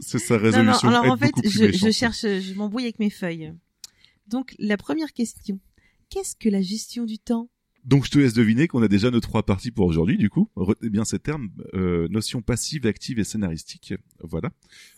C'est 0.00 0.18
sa 0.18 0.34
Non, 0.36 0.40
non, 0.40 0.44
résolution. 0.46 0.88
alors 0.88 1.04
en 1.10 1.16
fait, 1.16 1.32
je, 1.44 1.72
je 1.72 1.90
cherche, 1.90 2.22
je 2.22 2.54
m'embrouille 2.54 2.84
avec 2.84 2.98
mes 2.98 3.10
feuilles. 3.10 3.52
Donc, 4.26 4.54
la 4.58 4.76
première 4.76 5.12
question. 5.12 5.58
Qu'est-ce 6.10 6.36
que 6.36 6.48
la 6.48 6.60
gestion 6.62 7.04
du 7.04 7.18
temps? 7.18 7.48
Donc 7.86 8.04
je 8.04 8.10
te 8.10 8.18
laisse 8.18 8.34
deviner 8.34 8.68
qu'on 8.68 8.82
a 8.82 8.88
déjà 8.88 9.10
nos 9.10 9.20
trois 9.20 9.42
parties 9.42 9.70
pour 9.70 9.86
aujourd'hui, 9.86 10.18
du 10.18 10.28
coup. 10.28 10.50
Retenez 10.54 10.90
bien 10.90 11.06
ces 11.06 11.18
termes, 11.18 11.48
euh, 11.72 12.08
notion 12.08 12.42
passive, 12.42 12.84
active 12.86 13.18
et 13.18 13.24
scénaristique. 13.24 13.94
Voilà. 14.22 14.50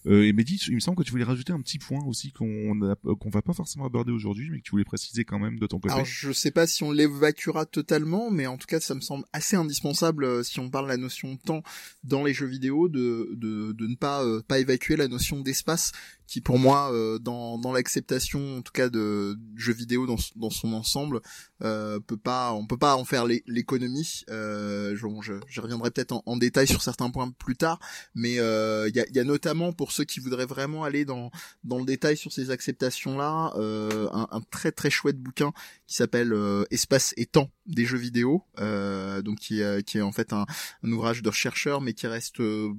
Euh, 0.06 0.26
et 0.26 0.32
Mehdi, 0.32 0.60
il 0.66 0.74
me 0.74 0.80
semble 0.80 0.96
que 0.96 1.04
tu 1.04 1.12
voulais 1.12 1.22
rajouter 1.22 1.52
un 1.52 1.60
petit 1.60 1.78
point 1.78 2.04
aussi 2.06 2.32
qu'on 2.32 2.82
a- 2.82 2.96
euh, 3.06 3.14
qu'on 3.14 3.30
va 3.30 3.40
pas 3.40 3.52
forcément 3.52 3.84
aborder 3.86 4.10
aujourd'hui, 4.10 4.50
mais 4.50 4.58
que 4.58 4.64
tu 4.64 4.72
voulais 4.72 4.82
préciser 4.84 5.24
quand 5.24 5.38
même 5.38 5.60
de 5.60 5.66
ton 5.68 5.78
côté. 5.78 5.94
Alors, 5.94 6.04
je 6.04 6.32
sais 6.32 6.50
pas 6.50 6.66
si 6.66 6.82
on 6.82 6.90
l'évacuera 6.90 7.66
totalement, 7.66 8.32
mais 8.32 8.48
en 8.48 8.56
tout 8.58 8.66
cas, 8.66 8.80
ça 8.80 8.96
me 8.96 9.00
semble 9.00 9.26
assez 9.32 9.54
indispensable 9.54 10.24
euh, 10.24 10.42
si 10.42 10.58
on 10.58 10.68
parle 10.68 10.86
de 10.86 10.90
la 10.90 10.96
notion 10.96 11.34
de 11.34 11.38
temps 11.38 11.62
dans 12.02 12.24
les 12.24 12.34
jeux 12.34 12.46
vidéo, 12.46 12.88
de 12.88 13.30
de, 13.36 13.70
de 13.70 13.86
ne 13.86 13.94
pas 13.94 14.24
euh, 14.24 14.42
pas 14.42 14.58
évacuer 14.58 14.96
la 14.96 15.06
notion 15.06 15.40
d'espace, 15.40 15.92
qui 16.32 16.40
pour 16.40 16.58
moi, 16.58 16.90
euh, 16.94 17.18
dans 17.18 17.58
dans 17.58 17.72
l'acceptation, 17.74 18.56
en 18.56 18.62
tout 18.62 18.72
cas 18.72 18.88
de 18.88 19.36
jeux 19.54 19.74
vidéo 19.74 20.06
dans 20.06 20.16
dans 20.36 20.48
son 20.48 20.72
ensemble, 20.72 21.20
euh, 21.62 22.00
peut 22.00 22.16
pas, 22.16 22.54
on 22.54 22.66
peut 22.66 22.78
pas 22.78 22.96
en 22.96 23.04
faire 23.04 23.26
l'é- 23.26 23.44
l'économie. 23.46 24.22
Euh, 24.30 24.96
je, 24.96 25.06
je, 25.46 25.60
reviendrai 25.60 25.90
peut-être 25.90 26.12
en, 26.12 26.22
en 26.24 26.38
détail 26.38 26.66
sur 26.66 26.80
certains 26.80 27.10
points 27.10 27.30
plus 27.32 27.54
tard, 27.56 27.78
mais 28.14 28.38
euh, 28.38 28.88
il 28.88 28.96
y, 28.96 29.00
a, 29.00 29.04
y 29.10 29.18
a 29.18 29.24
notamment 29.24 29.74
pour 29.74 29.92
ceux 29.92 30.04
qui 30.04 30.20
voudraient 30.20 30.46
vraiment 30.46 30.84
aller 30.84 31.04
dans 31.04 31.30
dans 31.64 31.78
le 31.78 31.84
détail 31.84 32.16
sur 32.16 32.32
ces 32.32 32.50
acceptations-là, 32.50 33.52
euh, 33.56 34.08
un, 34.14 34.26
un 34.30 34.40
très 34.40 34.72
très 34.72 34.88
chouette 34.88 35.18
bouquin 35.18 35.52
qui 35.86 35.96
s'appelle 35.96 36.32
euh, 36.32 36.64
Espace 36.70 37.12
et 37.18 37.26
temps 37.26 37.50
des 37.66 37.84
jeux 37.84 37.98
vidéo, 37.98 38.42
euh, 38.58 39.20
donc 39.20 39.38
qui 39.38 39.60
est, 39.60 39.82
qui 39.86 39.98
est 39.98 40.02
en 40.02 40.12
fait 40.12 40.32
un, 40.32 40.46
un 40.82 40.92
ouvrage 40.92 41.20
de 41.22 41.30
chercheur, 41.30 41.82
mais 41.82 41.92
qui 41.92 42.06
reste 42.06 42.40
euh, 42.40 42.72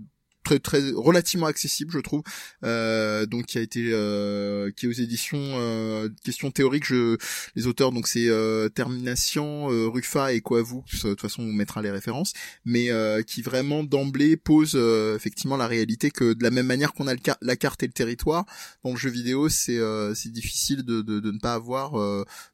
très 0.43 0.59
très 0.59 0.91
relativement 0.91 1.47
accessible 1.47 1.91
je 1.91 1.99
trouve. 1.99 2.23
Euh, 2.63 3.25
donc 3.25 3.45
qui 3.45 3.57
a 3.57 3.61
été 3.61 3.89
euh, 3.91 4.71
qui 4.75 4.85
est 4.85 4.89
aux 4.89 4.91
éditions 4.91 5.37
euh, 5.39 6.09
questions 6.23 6.51
théoriques 6.51 6.85
je 6.85 7.17
les 7.55 7.67
auteurs 7.67 7.91
donc 7.91 8.07
c'est 8.07 8.27
euh, 8.27 8.69
Termination 8.69 9.71
euh, 9.71 9.87
Rufa 9.87 10.33
et 10.33 10.41
Coavu 10.41 10.81
de 10.91 11.09
toute 11.09 11.21
façon 11.21 11.43
on 11.43 11.53
mettra 11.53 11.81
les 11.81 11.91
références. 11.91 12.33
Mais 12.65 12.91
euh, 12.91 13.21
qui 13.23 13.41
vraiment 13.41 13.83
d'emblée 13.83 14.37
pose 14.37 14.75
effectivement 15.15 15.57
la 15.57 15.67
réalité 15.67 16.11
que 16.11 16.33
de 16.33 16.43
la 16.43 16.51
même 16.51 16.67
manière 16.67 16.93
qu'on 16.93 17.07
a 17.07 17.13
le 17.13 17.19
la 17.41 17.55
carte 17.55 17.83
et 17.83 17.87
le 17.87 17.93
territoire 17.93 18.45
dans 18.83 18.91
le 18.91 18.97
jeu 18.97 19.09
vidéo 19.09 19.49
c'est 19.49 19.79
c'est 20.15 20.31
difficile 20.31 20.83
de, 20.83 21.01
de, 21.01 21.19
de 21.19 21.31
ne 21.31 21.39
pas 21.39 21.53
avoir 21.53 21.93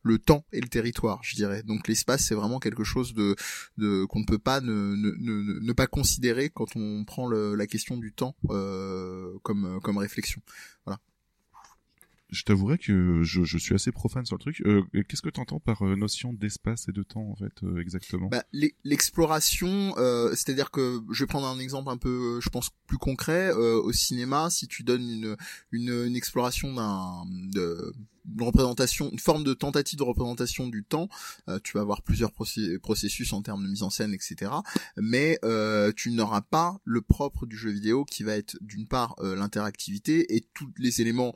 le 0.03 0.17
temps 0.19 0.45
et 0.51 0.61
le 0.61 0.67
territoire 0.67 1.19
je 1.23 1.35
dirais. 1.35 1.63
Donc 1.63 1.87
l'espace 1.87 2.25
c'est 2.25 2.35
vraiment 2.35 2.59
quelque 2.59 2.83
chose 2.83 3.13
de, 3.13 3.35
de 3.77 4.05
qu'on 4.05 4.19
ne 4.19 4.25
peut 4.25 4.37
pas 4.37 4.61
ne, 4.61 4.95
ne, 4.95 5.59
ne, 5.61 5.73
pas 5.73 5.87
considérer 5.87 6.49
quand 6.49 6.75
on 6.75 7.03
prend 7.05 7.29
la 7.29 7.67
question 7.67 7.78
du 7.97 8.11
temps 8.11 8.35
euh, 8.49 9.37
comme 9.43 9.79
comme 9.81 9.97
réflexion 9.97 10.41
Je 12.31 12.43
t'avouerai 12.43 12.77
que 12.77 13.23
je, 13.23 13.43
je 13.43 13.57
suis 13.57 13.73
assez 13.73 13.91
profane 13.91 14.25
sur 14.25 14.35
le 14.35 14.39
truc. 14.41 14.61
Euh, 14.65 14.83
Qu'est-ce 15.07 15.21
que 15.21 15.29
tu 15.29 15.39
entends 15.39 15.59
par 15.59 15.81
euh, 15.85 15.95
notion 15.95 16.31
d'espace 16.33 16.87
et 16.87 16.91
de 16.91 17.01
temps, 17.03 17.27
en 17.29 17.35
fait, 17.35 17.63
euh, 17.63 17.79
exactement? 17.81 18.27
Bah, 18.27 18.43
l'e- 18.53 18.71
l'exploration, 18.83 19.93
euh, 19.97 20.29
c'est-à-dire 20.31 20.69
que 20.71 21.01
je 21.11 21.23
vais 21.23 21.27
prendre 21.27 21.47
un 21.47 21.59
exemple 21.59 21.89
un 21.89 21.97
peu, 21.97 22.37
euh, 22.37 22.41
je 22.41 22.49
pense 22.49 22.69
plus 22.87 22.97
concret. 22.97 23.49
euh, 23.51 23.81
au 23.81 23.91
cinéma, 23.91 24.49
si 24.49 24.67
tu 24.67 24.83
donnes 24.83 25.09
une 25.09 25.37
une, 25.71 25.89
une 26.07 26.15
exploration 26.15 26.73
d'un 26.73 27.23
une 28.37 28.43
représentation, 28.43 29.09
une 29.11 29.17
forme 29.19 29.43
de 29.43 29.53
tentative 29.55 29.97
de 29.97 30.03
représentation 30.03 30.67
du 30.67 30.83
temps, 30.83 31.09
euh, 31.47 31.57
tu 31.63 31.73
vas 31.73 31.81
avoir 31.81 32.03
plusieurs 32.03 32.31
processus 32.31 33.33
en 33.33 33.41
termes 33.41 33.63
de 33.63 33.69
mise 33.69 33.81
en 33.81 33.89
scène, 33.89 34.13
etc. 34.13 34.51
Mais 34.97 35.39
euh, 35.43 35.91
tu 35.95 36.11
n'auras 36.11 36.41
pas 36.41 36.79
le 36.83 37.01
propre 37.01 37.47
du 37.47 37.57
jeu 37.57 37.71
vidéo 37.71 38.05
qui 38.05 38.23
va 38.23 38.35
être 38.35 38.55
d'une 38.61 38.85
part 38.87 39.15
euh, 39.19 39.35
l'interactivité 39.35 40.35
et 40.35 40.41
tous 40.53 40.69
les 40.77 41.01
éléments 41.01 41.33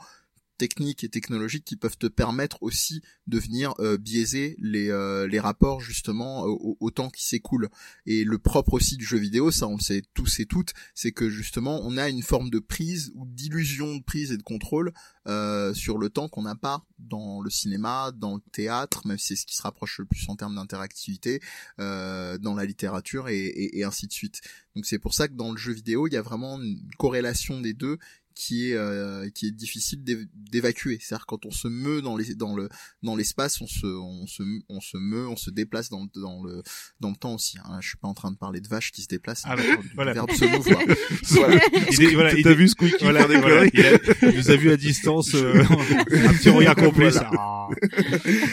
techniques 0.57 1.03
et 1.03 1.09
technologiques 1.09 1.65
qui 1.65 1.75
peuvent 1.75 1.97
te 1.97 2.07
permettre 2.07 2.61
aussi 2.61 3.01
de 3.27 3.39
venir 3.39 3.73
euh, 3.79 3.97
biaiser 3.97 4.55
les, 4.59 4.89
euh, 4.89 5.27
les 5.27 5.39
rapports 5.39 5.81
justement 5.81 6.43
au, 6.43 6.91
temps 6.91 7.09
qui 7.09 7.25
s'écoule. 7.25 7.69
Et 8.05 8.23
le 8.23 8.37
propre 8.37 8.73
aussi 8.73 8.97
du 8.97 9.05
jeu 9.05 9.17
vidéo, 9.17 9.51
ça 9.51 9.67
on 9.67 9.75
le 9.77 9.81
sait 9.81 10.03
tous 10.13 10.39
et 10.39 10.45
toutes, 10.45 10.73
c'est 10.93 11.11
que 11.11 11.29
justement 11.29 11.81
on 11.83 11.97
a 11.97 12.09
une 12.09 12.21
forme 12.21 12.49
de 12.49 12.59
prise 12.59 13.11
ou 13.15 13.25
d'illusion 13.25 13.95
de 13.95 14.03
prise 14.03 14.31
et 14.31 14.37
de 14.37 14.43
contrôle 14.43 14.93
euh, 15.27 15.73
sur 15.73 15.97
le 15.97 16.09
temps 16.09 16.27
qu'on 16.27 16.43
n'a 16.43 16.55
pas 16.55 16.85
dans 16.99 17.41
le 17.41 17.49
cinéma, 17.49 18.11
dans 18.11 18.35
le 18.35 18.41
théâtre, 18.51 19.07
même 19.07 19.17
si 19.17 19.29
c'est 19.29 19.35
ce 19.41 19.45
qui 19.45 19.55
se 19.55 19.63
rapproche 19.63 19.99
le 19.99 20.05
plus 20.05 20.27
en 20.29 20.35
termes 20.35 20.55
d'interactivité, 20.55 21.41
euh, 21.79 22.37
dans 22.37 22.55
la 22.55 22.65
littérature 22.65 23.29
et, 23.29 23.45
et, 23.45 23.79
et 23.79 23.83
ainsi 23.83 24.07
de 24.07 24.13
suite. 24.13 24.41
Donc 24.75 24.85
c'est 24.85 24.99
pour 24.99 25.13
ça 25.13 25.27
que 25.27 25.33
dans 25.33 25.51
le 25.51 25.57
jeu 25.57 25.73
vidéo, 25.73 26.07
il 26.07 26.13
y 26.13 26.17
a 26.17 26.21
vraiment 26.21 26.59
une 26.59 26.79
corrélation 26.97 27.61
des 27.61 27.73
deux 27.73 27.97
qui 28.35 28.69
est 28.69 28.73
euh, 28.75 29.29
qui 29.29 29.47
est 29.47 29.51
difficile 29.51 30.03
d'év- 30.03 30.27
d'évacuer. 30.35 30.97
C'est-à-dire 31.01 31.25
quand 31.25 31.45
on 31.45 31.51
se 31.51 31.67
meut 31.67 32.01
dans 32.01 32.17
les 32.17 32.35
dans 32.35 32.55
le 32.55 32.69
dans 33.01 33.15
l'espace, 33.15 33.61
on 33.61 33.67
se 33.67 33.85
on 33.87 34.27
se 34.27 34.43
on 34.69 34.81
se 34.81 34.97
meut, 34.97 35.27
on 35.27 35.35
se 35.35 35.49
déplace 35.49 35.89
dans 35.89 36.01
le 36.03 36.21
dans 36.21 36.43
le 36.43 36.63
dans 36.99 37.09
le 37.09 37.15
temps 37.15 37.35
aussi. 37.35 37.57
Hein. 37.65 37.79
Je 37.81 37.87
suis 37.89 37.97
pas 37.97 38.07
en 38.07 38.13
train 38.13 38.31
de 38.31 38.37
parler 38.37 38.61
de 38.61 38.67
vaches 38.67 38.91
qui 38.91 39.01
se 39.01 39.07
déplacent. 39.07 39.43
Ah, 39.45 39.55
bah, 39.55 39.63
voilà. 39.95 40.13
verbe 40.13 40.31
se 40.31 40.45
mouvoir. 40.45 40.81
Voilà. 41.29 41.59
Il 41.91 42.03
est- 42.03 42.13
voilà, 42.13 42.33
il 42.33 42.47
est- 42.47 42.53
vu 42.53 42.67
Squeaky 42.67 42.97
Voilà, 43.03 43.25
voilà, 43.25 43.65
il, 43.73 43.81
a- 43.81 43.97
il 44.29 44.37
nous 44.37 44.51
a 44.51 44.55
vu 44.55 44.71
à 44.71 44.77
distance, 44.77 45.33
euh, 45.35 45.63
un 45.63 46.33
petit 46.33 46.49
regard 46.49 46.75
complet. 46.75 47.09
Voilà. 47.09 47.29
Ah. 47.37 47.67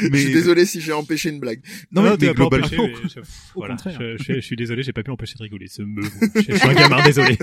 Je 0.03 0.17
suis 0.17 0.33
désolé 0.33 0.67
si 0.67 0.81
j'ai 0.81 0.93
empêché 0.93 1.29
une 1.31 1.41
blague. 1.41 1.61
Non, 1.93 2.03
mais, 2.03 2.17
tu 2.17 2.25
mais 2.25 2.27
m'as 2.29 2.35
pas 2.35 2.41
globalement, 2.49 2.67
empêché, 2.67 2.77
mais 3.03 3.09
je- 3.15 3.21
Au 3.21 3.25
voilà, 3.57 3.75
contraire. 3.75 3.99
je, 4.01 4.23
je- 4.23 4.33
je 4.35 4.41
suis 4.41 4.57
désolé, 4.57 4.83
j'ai 4.83 4.93
pas 4.93 5.03
pu 5.03 5.11
empêcher 5.11 5.35
de 5.37 5.43
rigoler. 5.43 5.67
Ce 5.69 5.83
me, 5.83 6.03
je, 6.03 6.41
suis 6.57 6.69
un 6.69 6.75
gamin, 6.75 7.03
désolé. 7.05 7.37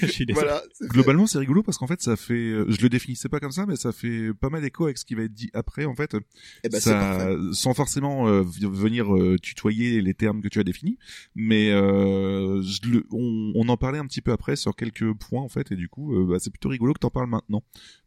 je 0.00 0.06
suis 0.06 0.26
désolé. 0.26 0.48
Globalement, 0.82 1.26
c'est 1.26 1.38
rigolo 1.38 1.62
parce 1.64 1.78
qu'en 1.78 1.86
fait, 1.86 2.00
ça 2.00 2.16
fait, 2.16 2.34
euh, 2.34 2.66
je 2.68 2.80
le 2.82 2.88
définissais 2.88 3.28
pas 3.28 3.40
comme 3.40 3.52
ça, 3.52 3.66
mais 3.66 3.76
ça 3.76 3.92
fait 3.92 4.32
pas 4.34 4.50
mal 4.50 4.64
écho 4.64 4.84
avec 4.84 4.98
ce 4.98 5.04
qui 5.04 5.14
va 5.14 5.22
être 5.22 5.34
dit 5.34 5.50
après, 5.54 5.84
en 5.84 5.94
fait. 5.94 6.16
Eh 6.62 6.68
ben, 6.68 6.80
ça, 6.80 7.30
sans 7.52 7.74
forcément 7.74 8.28
euh, 8.28 8.42
venir 8.42 9.14
euh, 9.14 9.38
tutoyer 9.40 10.00
les 10.00 10.14
termes 10.14 10.40
que 10.42 10.48
tu 10.48 10.60
as 10.60 10.64
définis, 10.64 10.98
mais 11.34 11.70
euh, 11.70 12.62
je 12.62 12.88
le, 12.88 13.06
on, 13.10 13.52
on 13.54 13.68
en 13.68 13.76
parlait 13.76 13.98
un 13.98 14.06
petit 14.06 14.20
peu 14.20 14.32
après 14.32 14.56
sur 14.56 14.76
quelques 14.76 15.12
points 15.14 15.42
en 15.42 15.48
fait, 15.48 15.72
et 15.72 15.76
du 15.76 15.88
coup, 15.88 16.14
bah, 16.26 16.36
c'est 16.38 16.50
plutôt 16.50 16.68
rigolo 16.68 16.92
que 16.92 17.00
t'en 17.00 17.10
parles 17.10 17.28
maintenant. 17.28 17.62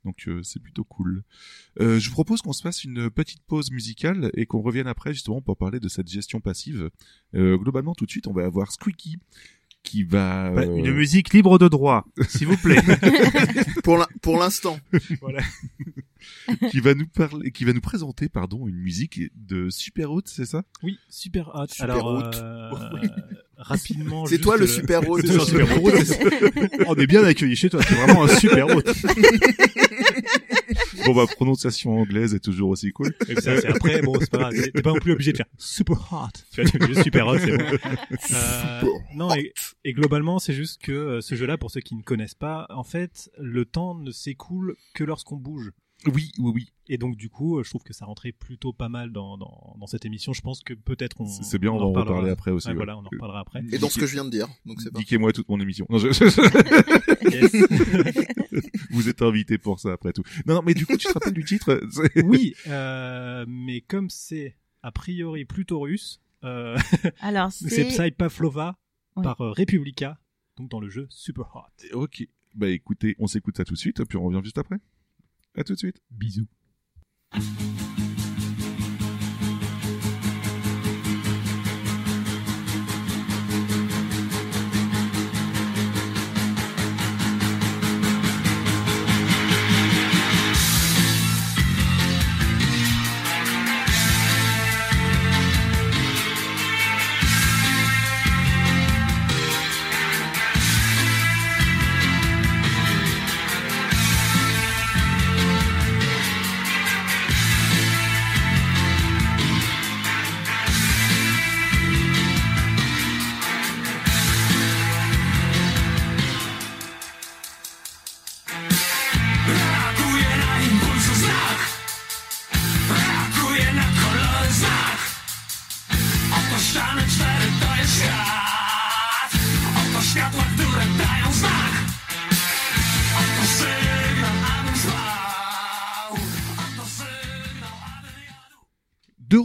Donc 0.05 0.29
c'est 0.41 0.61
plutôt 0.61 0.85
cool. 0.85 1.23
Je 1.79 2.07
vous 2.07 2.13
propose 2.13 2.41
qu'on 2.41 2.53
se 2.53 2.61
fasse 2.61 2.83
une 2.85 3.09
petite 3.09 3.41
pause 3.45 3.71
musicale 3.71 4.31
et 4.35 4.45
qu'on 4.45 4.61
revienne 4.61 4.87
après 4.87 5.13
justement 5.13 5.41
pour 5.41 5.57
parler 5.57 5.79
de 5.79 5.89
cette 5.89 6.07
gestion 6.07 6.39
passive. 6.39 6.89
Globalement, 7.33 7.93
tout 7.93 8.05
de 8.05 8.11
suite, 8.11 8.27
on 8.27 8.33
va 8.33 8.45
avoir 8.45 8.71
Squeaky 8.71 9.17
qui 9.87 10.03
va 10.03 10.51
Bah, 10.51 10.61
euh, 10.61 10.75
Une 10.75 10.91
musique 10.91 11.33
libre 11.33 11.57
de 11.57 11.67
droit, 11.67 12.05
s'il 12.27 12.47
vous 12.47 12.57
plaît. 12.57 12.81
Pour 13.83 14.05
pour 14.21 14.37
l'instant. 14.37 14.79
qui 16.71 16.79
va 16.79 16.93
nous 16.93 17.07
parler, 17.07 17.51
qui 17.51 17.63
va 17.63 17.73
nous 17.73 17.81
présenter, 17.81 18.27
pardon, 18.27 18.67
une 18.67 18.75
musique 18.75 19.21
de 19.35 19.69
Super 19.69 20.11
Haute, 20.11 20.27
c'est 20.27 20.45
ça? 20.45 20.63
Oui, 20.83 20.97
super 21.09 21.55
hot. 21.55 21.67
Super 21.69 21.83
Alors, 21.85 22.05
hot. 22.07 22.37
euh, 22.37 22.71
rapidement. 23.57 24.25
C'est 24.25 24.31
juste, 24.31 24.43
toi 24.43 24.57
le 24.57 24.63
euh, 24.63 24.67
super 24.67 25.01
c'est 25.03 25.35
un 25.35 25.39
super 25.39 25.67
On 26.87 26.95
est 26.95 27.07
bien 27.07 27.23
accueillis 27.23 27.55
chez 27.55 27.69
toi, 27.69 27.81
c'est 27.81 27.95
vraiment 27.95 28.25
un 28.25 28.35
super 28.35 28.67
hôte. 28.75 28.89
Bon, 31.07 31.15
bah, 31.15 31.25
prononciation 31.25 31.99
anglaise 31.99 32.33
est 32.33 32.39
toujours 32.39 32.69
aussi 32.69 32.91
cool. 32.91 33.15
Et 33.29 33.35
puis 33.35 33.41
ça, 33.41 33.59
c'est 33.59 33.67
après, 33.67 34.01
bon, 34.01 34.13
c'est 34.19 34.29
pas 34.29 34.37
grave. 34.39 34.53
T'es 34.73 34.81
pas 34.81 34.91
non 34.91 34.99
plus 34.99 35.13
obligé 35.13 35.31
de 35.31 35.37
faire 35.37 35.45
super 35.57 35.97
hot. 36.11 36.27
Tu 36.51 36.61
vois, 36.61 36.69
tu 36.69 36.77
fais 36.77 36.87
juste 36.87 37.03
super 37.03 37.27
hot, 37.27 37.37
c'est 37.39 37.57
bon. 37.57 37.63
Euh, 38.33 38.81
non, 39.15 39.33
et, 39.33 39.53
et 39.83 39.93
globalement, 39.93 40.39
c'est 40.39 40.53
juste 40.53 40.81
que 40.81 40.91
euh, 40.91 41.21
ce 41.21 41.35
jeu-là, 41.35 41.57
pour 41.57 41.71
ceux 41.71 41.81
qui 41.81 41.95
ne 41.95 42.01
connaissent 42.01 42.35
pas, 42.35 42.67
en 42.69 42.83
fait, 42.83 43.31
le 43.39 43.65
temps 43.65 43.95
ne 43.95 44.11
s'écoule 44.11 44.75
que 44.93 45.03
lorsqu'on 45.03 45.37
bouge. 45.37 45.71
Oui, 46.05 46.31
oui, 46.37 46.51
oui. 46.53 46.71
Et 46.89 46.97
donc, 46.97 47.17
du 47.17 47.29
coup, 47.29 47.57
euh, 47.57 47.63
je 47.63 47.69
trouve 47.69 47.83
que 47.83 47.91
ça 47.91 48.05
rentrait 48.05 48.31
plutôt 48.31 48.71
pas 48.71 48.87
mal 48.87 49.11
dans, 49.11 49.35
dans, 49.37 49.75
dans 49.79 49.87
cette 49.87 50.05
émission. 50.05 50.31
Je 50.31 50.41
pense 50.41 50.61
que 50.61 50.73
peut-être 50.75 51.19
on. 51.19 51.25
C'est 51.25 51.57
bien, 51.59 51.71
on, 51.71 51.75
en 51.75 51.79
va 51.79 51.85
en 51.85 51.87
reparlera. 51.89 52.13
reparler 52.15 52.31
après 52.31 52.51
aussi. 52.51 52.67
Ouais, 52.67 52.73
ouais. 52.73 52.77
voilà, 52.77 52.97
on 52.97 53.01
en 53.01 53.09
reparlera 53.09 53.39
après. 53.39 53.63
Et 53.71 53.77
dans 53.79 53.89
ce 53.89 53.99
que 53.99 54.05
je 54.05 54.13
viens 54.13 54.23
de 54.25 54.29
dire. 54.29 54.47
Donc 54.65 54.79
c'est 54.81 54.91
pas. 54.91 54.99
Niquez-moi 54.99 55.33
toute 55.33 55.49
mon 55.49 55.59
émission. 55.59 55.85
Non, 55.89 55.97
je- 55.97 56.07
Yes. 57.29 57.51
Vous 58.91 59.09
êtes 59.09 59.21
invité 59.21 59.57
pour 59.57 59.79
ça 59.79 59.91
après 59.93 60.13
tout. 60.13 60.23
Non, 60.45 60.55
non, 60.55 60.61
mais 60.63 60.73
du 60.73 60.85
coup, 60.85 60.95
tu 60.97 61.07
te 61.07 61.13
rappelles 61.13 61.33
du 61.33 61.43
titre? 61.43 61.81
Oui, 62.23 62.53
euh, 62.67 63.45
mais 63.47 63.81
comme 63.81 64.09
c'est 64.09 64.55
a 64.83 64.91
priori 64.91 65.45
plutôt 65.45 65.79
russe, 65.81 66.21
euh, 66.43 66.77
Alors 67.21 67.51
c'est 67.51 67.69
c'est 67.69 67.85
Psy 67.85 68.11
Pavlova 68.11 68.77
Ouais. 69.15 69.23
par 69.23 69.41
euh, 69.41 69.51
Republica, 69.51 70.19
donc 70.57 70.69
dans 70.69 70.79
le 70.79 70.89
jeu 70.89 71.07
Super 71.09 71.47
Hot. 71.55 71.95
Ok. 71.97 72.27
Bah 72.53 72.69
écoutez, 72.69 73.15
on 73.17 73.25
s'écoute 73.25 73.57
ça 73.57 73.65
tout 73.65 73.73
de 73.73 73.79
suite, 73.79 74.03
puis 74.05 74.15
on 74.17 74.23
revient 74.23 74.41
juste 74.43 74.59
après. 74.59 74.77
À 75.57 75.63
tout 75.63 75.73
de 75.73 75.79
suite. 75.79 76.01
Bisous. 76.11 76.47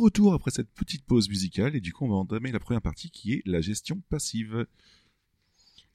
Retour 0.02 0.34
après 0.34 0.50
cette 0.50 0.70
petite 0.70 1.04
pause 1.04 1.28
musicale, 1.28 1.76
et 1.76 1.80
du 1.80 1.92
coup, 1.92 2.04
on 2.04 2.08
va 2.08 2.16
entamer 2.16 2.52
la 2.52 2.60
première 2.60 2.82
partie 2.82 3.10
qui 3.10 3.34
est 3.34 3.42
la 3.46 3.60
gestion 3.60 4.02
passive. 4.08 4.66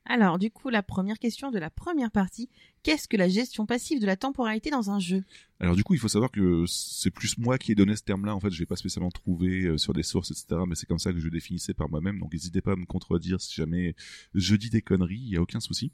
Alors, 0.06 0.40
du 0.40 0.50
coup, 0.50 0.70
la 0.70 0.84
première 0.84 1.20
question 1.20 1.52
de 1.52 1.60
la 1.60 1.70
première 1.70 2.12
partie, 2.12 2.50
qu'est-ce 2.84 3.10
que 3.10 3.18
la 3.18 3.28
gestion 3.28 3.66
passive 3.66 4.00
de 4.00 4.06
la 4.06 4.16
temporalité 4.16 4.70
dans 4.70 4.90
un 4.90 5.00
jeu? 5.00 5.24
Alors 5.60 5.76
du 5.76 5.84
coup, 5.84 5.94
il 5.96 6.00
faut 6.00 6.08
savoir 6.08 6.30
que 6.32 6.66
c'est 6.68 7.10
plus 7.10 7.38
moi 7.40 7.58
qui 7.58 7.72
ai 7.72 7.76
donné 7.76 7.96
ce 7.96 8.04
terme-là. 8.04 8.36
En 8.36 8.40
fait, 8.40 8.52
je 8.52 8.60
l'ai 8.60 8.66
pas 8.68 8.76
spécialement 8.76 9.10
trouvé 9.10 9.66
euh, 9.66 9.78
sur 9.78 9.94
des 9.94 10.04
sources, 10.04 10.30
etc. 10.32 10.62
Mais 10.68 10.76
c'est 10.76 10.86
comme 10.86 11.00
ça 11.00 11.12
que 11.12 11.20
je 11.20 11.24
le 11.26 11.32
définissais 11.32 11.74
par 11.74 11.90
moi-même. 11.90 12.20
Donc 12.20 12.32
n'hésitez 12.34 12.62
pas 12.62 12.74
à 12.74 12.76
me 12.76 12.86
contredire 12.86 13.42
si 13.42 13.56
jamais 13.56 13.96
je 14.36 14.56
dis 14.56 14.70
des 14.70 14.82
conneries. 14.82 15.18
Il 15.20 15.30
y 15.30 15.38
a 15.38 15.42
aucun 15.42 15.60
souci. 15.60 15.92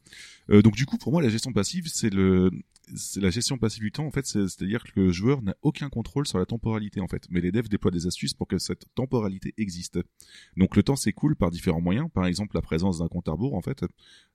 Euh, 0.50 0.62
donc 0.62 0.76
du 0.76 0.86
coup, 0.86 0.98
pour 0.98 1.12
moi, 1.14 1.22
la 1.22 1.30
gestion 1.30 1.54
passive, 1.54 1.88
c'est 1.88 2.14
le, 2.14 2.52
c'est 2.96 3.22
la 3.22 3.30
gestion 3.30 3.58
passive 3.58 3.84
du 3.84 3.92
temps. 3.94 4.06
En 4.06 4.12
fait, 4.12 4.26
c'est- 4.26 4.48
c'est-à-dire 4.50 4.84
que 4.84 5.00
le 5.00 5.12
joueur 5.12 5.42
n'a 5.42 5.56
aucun 5.62 5.88
contrôle 5.90 6.28
sur 6.28 6.40
la 6.40 6.46
temporalité. 6.46 7.00
En 7.00 7.08
fait, 7.08 7.26
mais 7.30 7.40
les 7.40 7.52
devs 7.54 7.70
déploient 7.70 7.92
des 7.92 8.06
astuces 8.06 8.34
pour 8.34 8.48
que 8.48 8.58
cette 8.58 8.86
temporalité 8.96 9.54
existe. 9.58 9.98
Donc 10.58 10.76
le 10.76 10.84
temps 10.84 10.98
s'écoule 10.98 11.36
par 11.38 11.52
différents 11.52 11.82
moyens. 11.82 12.10
Par 12.14 12.26
exemple, 12.26 12.56
la 12.56 12.62
présence 12.62 13.00
d'un 13.00 13.08
compte 13.08 13.30
à 13.30 13.32
rebours, 13.32 13.56
en 13.56 13.62
fait. 13.62 13.86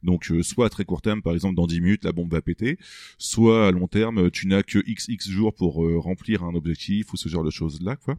Donc 0.03 0.31
euh, 0.31 0.43
soit 0.43 0.67
à 0.67 0.71
très 0.71 0.85
court 0.87 1.03
terme, 1.03 1.21
par 1.21 1.35
exemple 1.35 1.55
dans 1.57 1.67
10 1.67 1.81
minutes, 1.83 2.05
la 2.05 2.13
bombe 2.13 2.33
va 2.33 2.41
péter 2.41 2.79
soit 3.19 3.67
à 3.67 3.71
long 3.73 3.89
terme, 3.89 4.31
tu 4.31 4.47
n'as 4.47 4.63
que 4.63 4.79
XX 5.19 5.31
jours 5.31 5.55
pour 5.55 5.85
euh, 5.85 5.99
remplir 5.99 6.45
un 6.45 6.55
objectif 6.55 7.13
ou 7.13 7.17
ce 7.17 7.29
genre 7.29 7.45
de 7.45 7.51
choses-là, 7.51 7.97
quoi. 7.97 8.17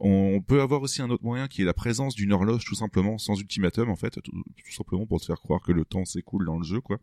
On 0.00 0.40
peut 0.40 0.60
avoir 0.60 0.82
aussi 0.82 1.02
un 1.02 1.10
autre 1.10 1.24
moyen 1.24 1.48
qui 1.48 1.62
est 1.62 1.64
la 1.64 1.74
présence 1.74 2.14
d'une 2.14 2.32
horloge 2.32 2.64
tout 2.64 2.74
simplement 2.76 3.18
sans 3.18 3.34
ultimatum 3.40 3.90
en 3.90 3.96
fait, 3.96 4.20
tout, 4.22 4.30
tout 4.32 4.72
simplement 4.72 5.06
pour 5.06 5.20
te 5.20 5.26
faire 5.26 5.40
croire 5.40 5.60
que 5.60 5.72
le 5.72 5.84
temps 5.84 6.04
s'écoule 6.04 6.46
dans 6.46 6.56
le 6.58 6.64
jeu 6.64 6.80
quoi. 6.80 6.98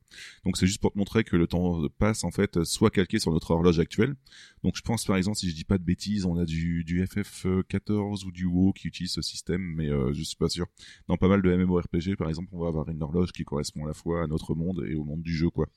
Donc 0.45 0.55
c'est 0.57 0.65
juste 0.67 0.79
pour 0.79 0.93
te 0.93 0.97
montrer 0.97 1.23
que 1.25 1.35
le 1.35 1.45
temps 1.47 1.81
passe 1.97 2.23
en 2.23 2.31
fait 2.31 2.63
soit 2.63 2.89
calqué 2.91 3.19
sur 3.19 3.31
notre 3.33 3.51
horloge 3.51 3.79
actuelle. 3.79 4.15
Donc 4.63 4.75
je 4.77 4.81
pense 4.81 5.03
par 5.05 5.17
exemple 5.17 5.37
si 5.37 5.49
je 5.49 5.55
dis 5.55 5.65
pas 5.65 5.77
de 5.77 5.83
bêtises, 5.83 6.25
on 6.25 6.37
a 6.37 6.45
du, 6.45 6.83
du 6.85 7.03
FF14 7.03 8.25
ou 8.25 8.31
du 8.31 8.45
WoW 8.45 8.73
qui 8.73 8.87
utilise 8.87 9.11
ce 9.11 9.21
système 9.21 9.61
mais 9.61 9.89
euh, 9.89 10.13
je 10.13 10.23
suis 10.23 10.37
pas 10.37 10.49
sûr. 10.49 10.65
Dans 11.07 11.17
pas 11.17 11.27
mal 11.27 11.41
de 11.41 11.55
MMORPG 11.55 12.15
par 12.17 12.29
exemple, 12.29 12.49
on 12.53 12.59
va 12.59 12.67
avoir 12.67 12.87
une 12.89 13.01
horloge 13.03 13.31
qui 13.31 13.43
correspond 13.43 13.83
à 13.85 13.87
la 13.87 13.93
fois 13.93 14.23
à 14.23 14.27
notre 14.27 14.55
monde 14.55 14.85
et 14.89 14.95
au 14.95 15.03
monde 15.03 15.21
du 15.21 15.35
jeu 15.35 15.49
quoi. 15.49 15.67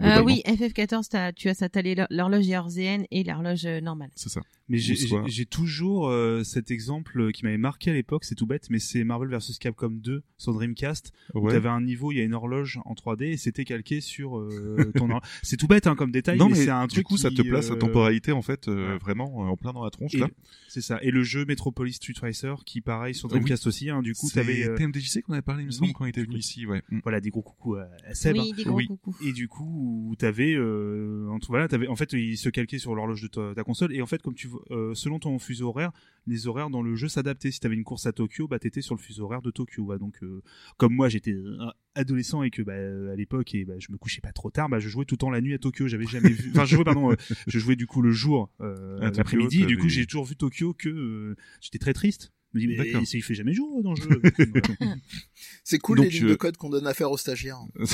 euh, 0.00 0.22
Oui, 0.22 0.42
FF14, 0.46 1.08
t'as- 1.08 1.32
tu 1.32 1.48
as 1.48 1.54
ça, 1.54 1.68
t'as 1.68 1.82
l'horloge 2.10 2.48
ERZN 2.48 3.04
et 3.10 3.24
l'horloge 3.24 3.64
euh, 3.66 3.80
normale. 3.80 4.10
C'est 4.14 4.28
ça. 4.28 4.40
Mais 4.68 4.78
j'ai- 4.78 5.46
toujours 5.46 6.08
euh, 6.08 6.42
cet 6.66 6.72
exemple 6.72 7.30
qui 7.30 7.44
m'avait 7.44 7.58
marqué 7.58 7.92
à 7.92 7.94
l'époque, 7.94 8.24
c'est 8.24 8.34
tout 8.34 8.46
bête, 8.46 8.70
mais 8.70 8.80
c'est 8.80 9.04
Marvel 9.04 9.28
vs 9.28 9.56
Capcom 9.60 9.90
2 9.90 10.22
sur 10.36 10.52
Dreamcast. 10.52 11.12
Ouais. 11.34 11.52
T'avais 11.52 11.68
un 11.68 11.80
niveau, 11.80 12.10
il 12.10 12.18
y 12.18 12.20
a 12.20 12.24
une 12.24 12.34
horloge 12.34 12.80
en 12.84 12.94
3D 12.94 13.22
et 13.26 13.36
c'était 13.36 13.64
calqué 13.64 14.00
sur 14.00 14.36
euh, 14.38 14.90
ton 14.96 15.04
horloge. 15.10 15.22
C'est 15.44 15.56
tout 15.56 15.68
bête 15.68 15.86
hein, 15.86 15.94
comme 15.94 16.10
détail, 16.10 16.38
non 16.38 16.46
mais, 16.48 16.56
mais 16.58 16.64
c'est 16.64 16.70
un 16.70 16.86
du 16.88 16.94
truc 16.94 17.06
coup 17.06 17.16
ça 17.18 17.30
te 17.30 17.40
place 17.42 17.68
la 17.68 17.76
euh, 17.76 17.78
temporalité 17.78 18.32
en 18.32 18.42
fait 18.42 18.66
euh, 18.66 18.94
ouais. 18.94 18.98
vraiment 18.98 19.44
euh, 19.46 19.50
en 19.50 19.56
plein 19.56 19.72
dans 19.72 19.84
la 19.84 19.90
tronche 19.90 20.14
et- 20.14 20.18
là. 20.18 20.28
C'est 20.68 20.80
ça. 20.80 20.98
Et 21.02 21.12
le 21.12 21.22
jeu 21.22 21.44
Metropolis 21.44 21.96
Street 21.96 22.14
Racer 22.20 22.64
qui 22.64 22.80
pareil 22.80 23.14
sur 23.14 23.28
oui. 23.28 23.34
Dreamcast 23.38 23.66
aussi. 23.68 23.88
Hein, 23.88 24.02
du 24.02 24.14
coup, 24.14 24.28
C'est 24.28 24.40
t'avais 24.40 24.66
euh, 24.66 24.76
TMDJC 24.76 25.22
qu'on 25.22 25.34
avait 25.34 25.42
parlé 25.42 25.62
il 25.62 25.66
me 25.66 25.70
semble 25.70 25.86
oui. 25.86 25.92
quand 25.92 26.04
il 26.04 26.08
était 26.08 26.24
venu 26.24 26.36
ici 26.36 26.66
ouais. 26.66 26.82
Mm. 26.90 26.98
voilà 27.04 27.20
des 27.20 27.30
gros 27.30 27.42
coucous 27.42 27.76
à 27.76 27.86
Seb. 28.14 28.36
oui, 28.36 28.52
des 28.56 28.64
gros 28.64 28.74
oui. 28.76 28.86
coucous. 28.88 29.14
Et 29.24 29.32
du 29.32 29.46
coup, 29.48 30.14
t'avais, 30.18 30.54
euh, 30.54 31.28
en 31.30 31.38
tout 31.38 31.48
voilà, 31.48 31.68
t'avais, 31.68 31.86
en 31.86 31.96
fait, 31.96 32.12
il 32.12 32.36
se 32.36 32.48
calquait 32.48 32.78
sur 32.78 32.94
l'horloge 32.94 33.22
de 33.22 33.28
ta, 33.28 33.54
ta 33.54 33.62
console. 33.62 33.94
Et 33.94 34.02
en 34.02 34.06
fait, 34.06 34.22
comme 34.22 34.34
tu, 34.34 34.48
vois, 34.48 34.62
euh, 34.70 34.94
selon 34.94 35.18
ton 35.18 35.38
fuseau 35.38 35.68
horaire, 35.68 35.92
les 36.26 36.46
horaires 36.46 36.70
dans 36.70 36.82
le 36.82 36.94
jeu 36.96 37.08
s'adaptaient. 37.08 37.50
Si 37.50 37.60
t'avais 37.60 37.74
une 37.74 37.84
course 37.84 38.06
à 38.06 38.12
Tokyo, 38.12 38.48
bah 38.48 38.58
t'étais 38.58 38.82
sur 38.82 38.94
le 38.94 39.00
fuseau 39.00 39.24
horaire 39.24 39.42
de 39.42 39.50
Tokyo. 39.50 39.84
ouais. 39.84 39.98
Donc, 39.98 40.22
euh, 40.22 40.42
comme 40.76 40.94
moi, 40.94 41.08
j'étais 41.08 41.34
un 41.58 41.72
adolescent 41.94 42.42
et 42.42 42.50
que 42.50 42.62
bah, 42.62 42.74
à 42.74 43.16
l'époque 43.16 43.54
et 43.54 43.64
bah, 43.64 43.74
je 43.78 43.90
me 43.90 43.96
couchais 43.98 44.20
pas 44.20 44.32
trop 44.32 44.50
tard, 44.50 44.68
bah 44.68 44.78
je 44.78 44.88
jouais 44.88 45.04
tout 45.04 45.14
le 45.14 45.18
temps 45.18 45.30
la 45.30 45.40
nuit 45.40 45.54
à 45.54 45.58
Tokyo. 45.58 45.88
J'avais 45.88 46.06
jamais 46.06 46.30
vu. 46.30 46.50
Enfin, 46.50 46.64
je 46.64 46.76
jouais 46.76 46.84
pardon, 46.84 47.12
euh, 47.12 47.16
je 47.46 47.58
jouais 47.58 47.76
du 47.76 47.86
coup 47.86 48.02
le 48.02 48.12
jour, 48.12 48.50
euh, 48.60 48.98
Tokyo, 49.00 49.16
l'après-midi. 49.16 49.66
Du 49.66 49.78
coup, 49.78 49.88
j'ai 49.88 50.06
toujours 50.06 50.24
vu 50.24 50.36
Tokyo 50.36 50.74
que 50.74 50.88
euh, 50.88 51.36
j'étais 51.60 51.78
très 51.78 51.92
triste. 51.92 52.32
Je 52.58 52.66
me 52.66 52.72
dis, 52.72 52.78
mais 52.78 53.02
il 53.12 53.22
fait 53.22 53.34
jamais 53.34 53.52
jour 53.52 53.82
dans 53.82 53.92
le 53.92 54.00
jeu. 54.00 54.22
C'est 55.64 55.78
cool 55.78 55.98
Donc, 55.98 56.06
les 56.06 56.12
lignes 56.12 56.26
euh, 56.26 56.30
de 56.30 56.34
code 56.34 56.56
qu'on 56.56 56.70
donne 56.70 56.86
à 56.86 56.94
faire 56.94 57.10
aux 57.10 57.18
stagiaires. 57.18 57.58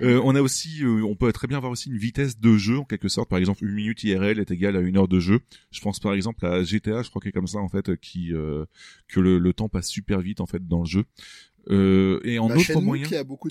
Euh, 0.00 0.20
on 0.24 0.34
a 0.34 0.42
aussi, 0.42 0.82
euh, 0.82 1.04
on 1.04 1.14
peut 1.14 1.32
très 1.32 1.46
bien 1.46 1.56
avoir 1.56 1.72
aussi 1.72 1.88
une 1.90 1.98
vitesse 1.98 2.38
de 2.38 2.56
jeu 2.56 2.78
en 2.78 2.84
quelque 2.84 3.08
sorte. 3.08 3.28
Par 3.28 3.38
exemple, 3.38 3.64
une 3.64 3.74
minute 3.74 4.02
IRL 4.02 4.38
est 4.40 4.50
égale 4.50 4.76
à 4.76 4.80
une 4.80 4.96
heure 4.96 5.08
de 5.08 5.20
jeu. 5.20 5.40
Je 5.70 5.80
pense 5.80 6.00
par 6.00 6.14
exemple 6.14 6.44
à 6.44 6.62
GTA, 6.64 7.02
je 7.02 7.10
crois 7.10 7.20
qu'il 7.20 7.28
est 7.28 7.32
comme 7.32 7.46
ça 7.46 7.58
en 7.58 7.68
fait, 7.68 7.96
qui 8.00 8.32
euh, 8.32 8.64
que 9.08 9.20
le, 9.20 9.38
le 9.38 9.52
temps 9.52 9.68
passe 9.68 9.88
super 9.88 10.20
vite 10.20 10.40
en 10.40 10.46
fait 10.46 10.66
dans 10.66 10.80
le 10.80 10.86
jeu. 10.86 11.04
Euh, 11.70 12.20
et 12.24 12.38
en 12.38 12.48
Bah, 12.48 12.56
autre 12.56 12.64
Shenmue 12.64 12.84
moyen, 12.84 13.06
qui 13.06 13.14
a 13.14 13.24
beaucoup 13.24 13.48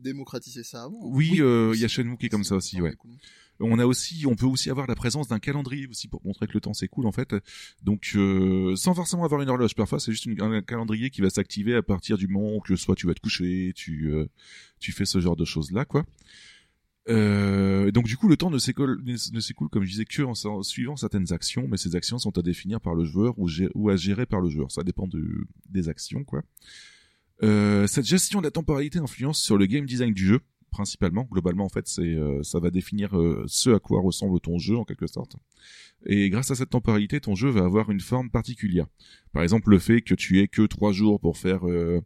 démocratisé 0.00 0.64
ça 0.64 0.84
avant. 0.84 0.98
oui, 1.02 1.36
euh, 1.38 1.72
il 1.74 1.80
y 1.80 1.84
a 1.84 1.88
Shenmue 1.88 2.16
qui 2.16 2.26
est 2.26 2.30
comme 2.30 2.44
ça 2.44 2.56
aussi, 2.56 2.80
ouais. 2.80 2.94
Cool. 2.96 3.12
On 3.62 3.78
a 3.78 3.86
aussi, 3.86 4.26
on 4.26 4.34
peut 4.34 4.46
aussi 4.46 4.70
avoir 4.70 4.86
la 4.86 4.94
présence 4.94 5.28
d'un 5.28 5.38
calendrier 5.38 5.86
aussi 5.86 6.08
pour 6.08 6.24
montrer 6.24 6.46
que 6.46 6.52
le 6.54 6.60
temps 6.60 6.72
cool 6.90 7.06
en 7.06 7.12
fait. 7.12 7.34
Donc 7.82 8.12
euh, 8.16 8.74
sans 8.76 8.94
forcément 8.94 9.24
avoir 9.24 9.40
une 9.40 9.48
horloge, 9.48 9.74
parfois 9.74 10.00
c'est 10.00 10.12
juste 10.12 10.28
un 10.40 10.62
calendrier 10.62 11.10
qui 11.10 11.20
va 11.20 11.30
s'activer 11.30 11.74
à 11.74 11.82
partir 11.82 12.18
du 12.18 12.28
moment 12.28 12.60
que 12.60 12.76
soit 12.76 12.94
tu 12.94 13.06
vas 13.06 13.14
te 13.14 13.20
coucher, 13.20 13.72
tu 13.74 14.12
euh, 14.12 14.26
tu 14.80 14.92
fais 14.92 15.04
ce 15.04 15.20
genre 15.20 15.36
de 15.36 15.44
choses 15.44 15.70
là 15.72 15.84
quoi. 15.84 16.04
Euh, 17.08 17.90
donc 17.90 18.06
du 18.06 18.16
coup 18.16 18.28
le 18.28 18.36
temps 18.36 18.50
ne 18.50 18.58
s'écoule 18.58 19.02
ne 19.04 19.40
s'écoule 19.40 19.68
comme 19.68 19.82
je 19.82 19.90
disais 19.90 20.04
que 20.04 20.22
en, 20.22 20.62
suivant 20.62 20.96
certaines 20.96 21.32
actions, 21.32 21.66
mais 21.68 21.76
ces 21.76 21.96
actions 21.96 22.18
sont 22.18 22.36
à 22.38 22.42
définir 22.42 22.80
par 22.80 22.94
le 22.94 23.04
joueur 23.04 23.34
ou, 23.38 23.88
à 23.90 23.96
gérer 23.96 24.26
par 24.26 24.40
le 24.40 24.50
joueur. 24.50 24.70
Ça 24.70 24.82
dépend 24.82 25.06
de, 25.06 25.46
des 25.68 25.88
actions 25.88 26.24
quoi. 26.24 26.42
Euh, 27.42 27.88
cette 27.88 28.04
gestion 28.04 28.40
de 28.40 28.46
la 28.46 28.52
temporalité 28.52 29.00
influence 29.00 29.40
sur 29.40 29.58
le 29.58 29.66
game 29.66 29.84
design 29.84 30.14
du 30.14 30.26
jeu 30.26 30.40
principalement. 30.72 31.28
Globalement, 31.30 31.64
en 31.64 31.68
fait, 31.68 31.86
c'est 31.86 32.02
euh, 32.02 32.42
ça 32.42 32.58
va 32.58 32.70
définir 32.70 33.16
euh, 33.16 33.44
ce 33.46 33.70
à 33.70 33.78
quoi 33.78 34.00
ressemble 34.00 34.40
ton 34.40 34.58
jeu 34.58 34.76
en 34.76 34.84
quelque 34.84 35.06
sorte. 35.06 35.36
Et 36.06 36.30
grâce 36.30 36.50
à 36.50 36.54
cette 36.54 36.70
temporalité, 36.70 37.20
ton 37.20 37.34
jeu 37.34 37.48
va 37.48 37.64
avoir 37.64 37.90
une 37.90 38.00
forme 38.00 38.30
particulière. 38.30 38.86
Par 39.32 39.42
exemple, 39.42 39.70
le 39.70 39.78
fait 39.78 40.02
que 40.02 40.14
tu 40.14 40.40
aies 40.40 40.48
que 40.48 40.62
trois 40.66 40.92
jours 40.92 41.18
pour 41.20 41.38
faire 41.38 41.66
euh, 41.66 42.00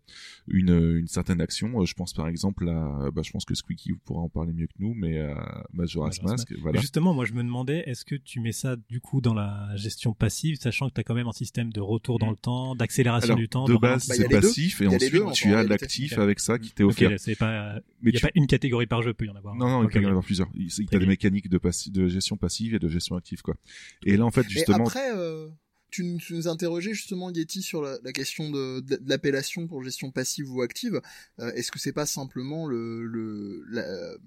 une, 0.48 0.98
une 0.98 1.08
certaine 1.08 1.40
action. 1.40 1.80
Euh, 1.80 1.84
Je 1.84 1.94
pense 1.94 2.12
par 2.12 2.28
exemple 2.28 2.68
à, 2.68 3.10
bah, 3.12 3.22
je 3.24 3.30
pense 3.32 3.44
que 3.44 3.54
Squeaky 3.54 3.94
pourra 4.04 4.20
en 4.20 4.28
parler 4.28 4.52
mieux 4.52 4.66
que 4.66 4.74
nous, 4.78 4.94
mais 4.94 5.18
à 5.18 5.66
Majora's 5.72 6.18
Majora's 6.22 6.22
Mask, 6.22 6.54
voilà. 6.60 6.80
Justement, 6.80 7.14
moi 7.14 7.24
je 7.24 7.32
me 7.32 7.42
demandais, 7.42 7.82
est-ce 7.86 8.04
que 8.04 8.14
tu 8.14 8.38
mets 8.40 8.52
ça 8.52 8.76
du 8.88 9.00
coup 9.00 9.20
dans 9.20 9.34
la 9.34 9.74
gestion 9.76 10.12
passive, 10.14 10.56
sachant 10.60 10.88
que 10.88 10.94
tu 10.94 11.00
as 11.00 11.04
quand 11.04 11.14
même 11.14 11.26
un 11.26 11.32
système 11.32 11.72
de 11.72 11.80
retour 11.80 12.18
dans 12.18 12.30
le 12.30 12.36
temps, 12.36 12.76
d'accélération 12.76 13.34
du 13.34 13.48
temps 13.48 13.64
de 13.64 13.76
base, 13.76 14.06
Bah, 14.08 14.14
y 14.14 14.18
c'est 14.18 14.28
passif, 14.28 14.80
et 14.80 14.84
y 14.84 14.88
ensuite 14.88 15.12
deux, 15.12 15.22
en 15.22 15.30
tu 15.32 15.52
as 15.54 15.64
l'actif 15.64 16.18
avec 16.18 16.38
ça 16.38 16.58
qui 16.58 16.70
t'est 16.72 16.84
offert. 16.84 17.10
c'est 17.18 17.34
pas, 17.36 17.74
Mais 18.02 18.10
il 18.10 18.14
y 18.14 18.16
a 18.16 18.20
tu- 18.20 18.26
pas 18.26 18.32
une 18.36 18.46
catégorie 18.46 18.86
par 18.86 19.02
jeu, 19.02 19.14
peut 19.14 19.24
y 19.26 19.30
en 19.30 19.36
avoir. 19.36 19.54
Non, 19.56 19.68
non, 19.68 19.82
il 19.82 19.88
peut 19.90 20.00
y 20.00 20.06
en 20.06 20.10
avoir 20.10 20.24
plusieurs. 20.24 20.48
Il- 20.54 20.70
T'as 20.86 20.98
des 20.98 21.06
mécaniques 21.06 21.48
de, 21.48 21.58
passi- 21.58 21.90
de 21.90 22.06
gestion 22.08 22.36
passive 22.36 22.74
et 22.74 22.78
de 22.78 22.88
gestion 22.88 23.16
active, 23.16 23.42
quoi. 23.42 23.56
Et 24.04 24.16
là, 24.16 24.24
en 24.24 24.30
fait, 24.30 24.46
Et 24.46 24.50
justement, 24.50 24.84
après, 24.86 25.10
euh, 25.14 25.48
tu, 25.90 26.04
nous- 26.04 26.18
tu 26.18 26.34
nous 26.34 26.48
interrogeais 26.48 26.92
justement, 26.94 27.30
Yeti, 27.30 27.62
sur 27.62 27.80
la, 27.82 27.98
la 28.02 28.12
question 28.12 28.50
de, 28.50 28.80
de 28.80 28.98
l'appellation 29.06 29.66
pour 29.66 29.82
gestion 29.82 30.10
passive 30.10 30.50
ou 30.52 30.62
active. 30.62 31.00
Euh, 31.40 31.52
Est-ce 31.52 31.70
que 31.72 31.78
c'est 31.78 31.92
pas 31.92 32.06
simplement 32.06 32.66
le, 32.66 33.06
le, 33.06 33.64
la, 33.70 33.84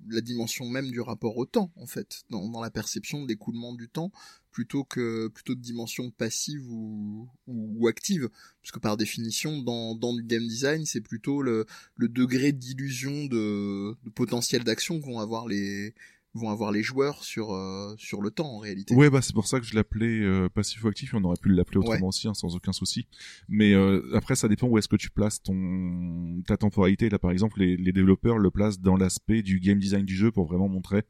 la 0.10 0.22
dimension 0.22 0.66
même 0.68 0.90
du 0.90 1.02
rapport 1.02 1.38
au 1.38 1.46
temps, 1.46 1.72
en 1.76 1.86
fait, 1.86 2.24
dans, 2.30 2.48
dans 2.50 2.62
la 2.62 2.72
perception 2.72 3.22
de 3.24 3.28
l'écoulement 3.28 3.74
du 3.74 3.88
temps, 3.90 4.12
plutôt 4.52 4.84
que 4.84 5.28
plutôt 5.28 5.54
de 5.54 5.62
dimension 5.62 6.10
passive 6.10 6.66
ou, 6.72 7.28
ou, 7.48 7.76
ou 7.78 7.88
active? 7.88 8.30
Parce 8.64 8.72
que 8.72 8.80
par 8.80 8.98
définition, 8.98 9.62
dans, 9.62 9.96
dans 9.96 10.14
du 10.16 10.24
game 10.24 10.48
design, 10.48 10.86
c'est 10.86 11.02
plutôt 11.02 11.42
le, 11.44 11.66
le 11.98 12.08
degré 12.10 12.52
d'illusion 12.52 13.26
de, 13.26 13.96
de 14.04 14.10
potentiel 14.10 14.64
d'action 14.64 15.00
qu'ont 15.02 15.20
avoir 15.20 15.48
les 15.48 15.94
vont 16.34 16.50
avoir 16.50 16.72
les 16.72 16.84
joueurs 16.84 17.24
sur 17.24 17.54
euh, 17.54 17.94
sur 17.98 18.22
le 18.22 18.32
temps 18.32 18.48
en 18.48 18.60
réalité. 18.60 18.94
Ouais, 18.96 19.10
bah 19.10 19.22
c'est 19.22 19.34
pour 19.34 19.48
ça 19.48 19.60
que 19.60 19.66
je 19.66 19.76
l'appelais 19.76 20.22
euh, 20.22 20.50
passif 20.50 20.84
ou 20.84 20.88
actif. 20.88 21.14
On 21.14 21.24
aurait 21.24 21.40
pu 21.42 21.50
l'appeler 21.50 21.78
autrement 21.78 22.08
aussi, 22.08 22.28
hein, 22.28 22.34
sans 22.34 22.56
aucun 22.56 22.72
souci. 22.72 23.08
Mais 23.48 23.74
euh, 23.74 24.02
après, 24.14 24.36
ça 24.36 24.48
dépend 24.48 24.68
où 24.68 24.78
est-ce 24.78 24.88
que 24.88 24.96
tu 24.96 25.10
places 25.10 25.42
ton 25.42 26.42
ta 26.46 26.58
temporalité. 26.58 27.10
Là, 27.10 27.20
par 27.20 27.32
exemple, 27.32 27.60
les, 27.60 27.78
les 27.78 27.92
développeurs 27.92 28.38
le 28.38 28.52
placent 28.52 28.80
dans 28.80 28.96
l'aspect 28.96 29.42
du 29.42 29.60
game 29.60 29.80
design 29.80 30.06
du 30.06 30.16
jeu 30.16 30.32
pour 30.32 30.46
vraiment 30.46 30.70
montrer 30.70 31.04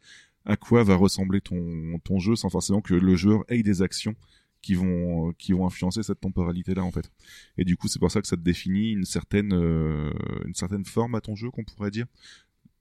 à 0.45 0.55
quoi 0.55 0.83
va 0.83 0.95
ressembler 0.95 1.41
ton 1.41 1.99
ton 2.03 2.19
jeu, 2.19 2.35
sans 2.35 2.49
forcément 2.49 2.81
que 2.81 2.93
le 2.93 3.15
joueur 3.15 3.43
ait 3.49 3.61
des 3.61 3.81
actions 3.81 4.15
qui 4.61 4.75
vont 4.75 5.33
qui 5.33 5.53
vont 5.53 5.65
influencer 5.65 6.03
cette 6.03 6.19
temporalité 6.19 6.73
là 6.73 6.83
en 6.83 6.91
fait. 6.91 7.11
Et 7.57 7.65
du 7.65 7.77
coup, 7.77 7.87
c'est 7.87 7.99
pour 7.99 8.11
ça 8.11 8.21
que 8.21 8.27
ça 8.27 8.35
te 8.35 8.41
définit 8.41 8.91
une 8.91 9.05
certaine 9.05 9.53
euh, 9.53 10.11
une 10.45 10.53
certaine 10.53 10.85
forme 10.85 11.15
à 11.15 11.21
ton 11.21 11.35
jeu 11.35 11.49
qu'on 11.49 11.63
pourrait 11.63 11.91
dire 11.91 12.05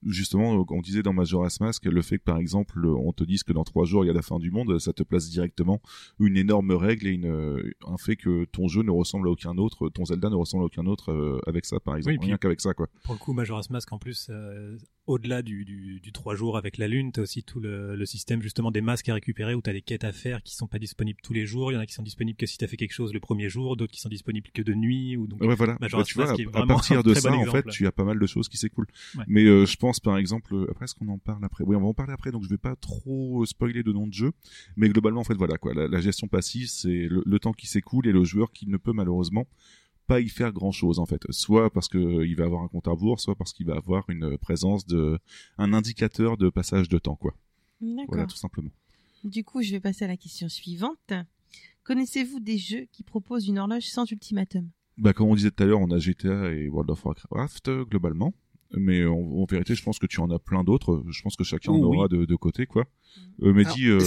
justement, 0.05 0.65
on 0.69 0.81
disait 0.81 1.03
dans 1.03 1.13
Majora's 1.13 1.59
Mask, 1.59 1.85
le 1.85 2.01
fait 2.01 2.17
que 2.17 2.23
par 2.23 2.37
exemple, 2.37 2.85
on 2.85 3.11
te 3.11 3.23
dise 3.23 3.43
que 3.43 3.53
dans 3.53 3.63
trois 3.63 3.85
jours 3.85 4.03
il 4.03 4.07
y 4.07 4.11
a 4.11 4.13
la 4.13 4.21
fin 4.21 4.39
du 4.39 4.51
monde, 4.51 4.79
ça 4.79 4.93
te 4.93 5.03
place 5.03 5.29
directement 5.29 5.81
une 6.19 6.37
énorme 6.37 6.71
règle 6.71 7.07
et 7.07 7.11
une, 7.11 7.73
un 7.87 7.97
fait 7.97 8.15
que 8.15 8.45
ton 8.45 8.67
jeu 8.67 8.83
ne 8.83 8.91
ressemble 8.91 9.27
à 9.27 9.31
aucun 9.31 9.57
autre, 9.57 9.89
ton 9.89 10.05
Zelda 10.05 10.29
ne 10.29 10.35
ressemble 10.35 10.63
à 10.63 10.65
aucun 10.67 10.85
autre 10.85 11.11
euh, 11.11 11.39
avec 11.47 11.65
ça 11.65 11.79
par 11.79 11.95
exemple, 11.95 12.17
Oui, 12.19 12.27
rien 12.27 12.37
qu'avec 12.37 12.61
ça 12.61 12.73
quoi. 12.73 12.87
Pour 13.03 13.13
le 13.13 13.19
coup, 13.19 13.33
Majora's 13.33 13.69
Mask, 13.69 13.91
en 13.91 13.97
plus, 13.97 14.27
euh, 14.29 14.77
au-delà 15.09 15.41
du, 15.41 15.65
du, 15.65 15.99
du 15.99 16.11
3 16.11 16.35
jours 16.35 16.55
avec 16.55 16.77
la 16.77 16.87
lune, 16.87 17.11
t'as 17.11 17.23
aussi 17.23 17.41
tout 17.41 17.59
le, 17.59 17.95
le 17.95 18.05
système 18.05 18.43
justement 18.43 18.69
des 18.69 18.81
masques 18.81 19.09
à 19.09 19.15
récupérer 19.15 19.55
où 19.55 19.61
t'as 19.61 19.73
des 19.73 19.81
quêtes 19.81 20.03
à 20.03 20.11
faire 20.11 20.43
qui 20.43 20.55
sont 20.55 20.67
pas 20.67 20.77
disponibles 20.77 21.19
tous 21.23 21.33
les 21.33 21.47
jours. 21.47 21.71
Il 21.71 21.75
y 21.75 21.77
en 21.77 21.81
a 21.81 21.87
qui 21.87 21.95
sont 21.95 22.03
disponibles 22.03 22.37
que 22.37 22.45
si 22.45 22.59
t'as 22.59 22.67
fait 22.67 22.77
quelque 22.77 22.93
chose 22.93 23.11
le 23.11 23.19
premier 23.19 23.49
jour, 23.49 23.75
d'autres 23.75 23.91
qui 23.91 24.01
sont 24.01 24.09
disponibles 24.09 24.49
que 24.53 24.61
de 24.61 24.75
nuit. 24.75 25.17
Ou 25.17 25.25
donc, 25.25 25.41
Ouais, 25.41 25.55
voilà. 25.55 25.77
Bah, 25.79 25.87
tu 26.05 26.13
vois, 26.13 26.31
à, 26.53 26.65
partir 26.67 27.01
de 27.01 27.15
ça, 27.15 27.31
bon 27.31 27.39
en 27.39 27.51
fait, 27.51 27.65
tu 27.69 27.87
as 27.87 27.91
pas 27.91 28.03
mal 28.03 28.19
de 28.19 28.27
choses 28.27 28.47
qui 28.49 28.57
s'écoulent. 28.57 28.87
Ouais. 29.17 29.23
Mais 29.27 29.45
euh, 29.45 29.65
je 29.65 29.77
pense, 29.77 29.99
par 29.99 30.15
exemple, 30.17 30.53
euh, 30.53 30.67
après, 30.69 30.85
est-ce 30.85 30.93
qu'on 30.93 31.07
en 31.07 31.17
parle 31.17 31.43
après? 31.43 31.63
Oui, 31.63 31.75
on 31.75 31.81
va 31.81 31.87
en 31.87 31.93
parler 31.95 32.13
après, 32.13 32.31
donc 32.31 32.43
je 32.43 32.49
vais 32.49 32.57
pas 32.57 32.75
trop 32.75 33.43
spoiler 33.47 33.81
de 33.81 33.91
nom 33.91 34.05
de 34.05 34.13
jeu. 34.13 34.31
Mais 34.77 34.89
globalement, 34.89 35.21
en 35.21 35.25
fait, 35.25 35.33
voilà 35.33 35.57
quoi. 35.57 35.73
La, 35.73 35.87
la 35.87 36.01
gestion 36.01 36.27
passive, 36.27 36.67
c'est 36.67 37.07
le, 37.07 37.23
le 37.25 37.39
temps 37.39 37.53
qui 37.53 37.65
s'écoule 37.65 38.07
et 38.07 38.11
le 38.11 38.23
joueur 38.23 38.51
qui 38.51 38.67
ne 38.67 38.77
peut 38.77 38.93
malheureusement 38.93 39.47
pas 40.09 40.19
y 40.19 40.27
faire 40.29 40.51
grand 40.51 40.71
chose 40.71 40.97
en 40.99 41.05
fait. 41.05 41.21
Soit 41.29 41.69
parce 41.71 41.87
que 41.87 42.25
il 42.25 42.35
va 42.35 42.43
avoir 42.45 42.63
un 42.63 42.67
compte 42.67 42.87
à 42.87 42.91
rebours, 42.91 43.19
soit 43.21 43.35
parce 43.35 43.53
qu'il 43.53 43.65
va 43.67 43.75
avoir 43.75 44.09
une 44.09 44.37
présence 44.37 44.85
de 44.85 45.19
un 45.57 45.71
indicateur 45.73 46.35
de 46.37 46.49
passage 46.49 46.89
de 46.89 46.97
temps 46.97 47.15
quoi. 47.15 47.33
Voilà, 48.09 48.25
tout 48.25 48.35
simplement. 48.35 48.71
Du 49.23 49.43
coup, 49.43 49.61
je 49.61 49.71
vais 49.71 49.79
passer 49.79 50.03
à 50.05 50.07
la 50.07 50.17
question 50.17 50.49
suivante. 50.49 51.13
Connaissez-vous 51.83 52.39
des 52.39 52.57
jeux 52.57 52.85
qui 52.91 53.03
proposent 53.03 53.47
une 53.47 53.57
horloge 53.59 53.83
sans 53.87 54.09
ultimatum? 54.11 54.69
Bah, 54.97 55.13
comme 55.13 55.29
on 55.29 55.35
disait 55.35 55.51
tout 55.51 55.63
à 55.63 55.65
l'heure, 55.65 55.79
on 55.79 55.89
a 55.91 55.97
GTA 55.99 56.51
et 56.51 56.67
World 56.69 56.89
of 56.91 57.05
Warcraft 57.05 57.67
euh, 57.69 57.85
globalement. 57.85 58.33
Mais 58.73 59.05
en, 59.05 59.13
en 59.17 59.45
vérité, 59.45 59.73
je 59.75 59.83
pense 59.83 59.97
que 59.97 60.05
tu 60.05 60.19
en 60.19 60.29
as 60.29 60.39
plein 60.39 60.63
d'autres. 60.63 61.03
Je 61.09 61.21
pense 61.23 61.35
que 61.35 61.43
chacun 61.43 61.71
en 61.71 61.75
Oh, 61.81 61.87
oui. 61.89 61.97
aura 61.97 62.07
de, 62.07 62.25
de 62.25 62.35
côté, 62.35 62.65
quoi. 62.67 62.85
Euh, 63.41 63.53
mais 63.53 63.63
Alors, 63.65 63.75
dis, 63.75 63.87
euh, 63.87 63.99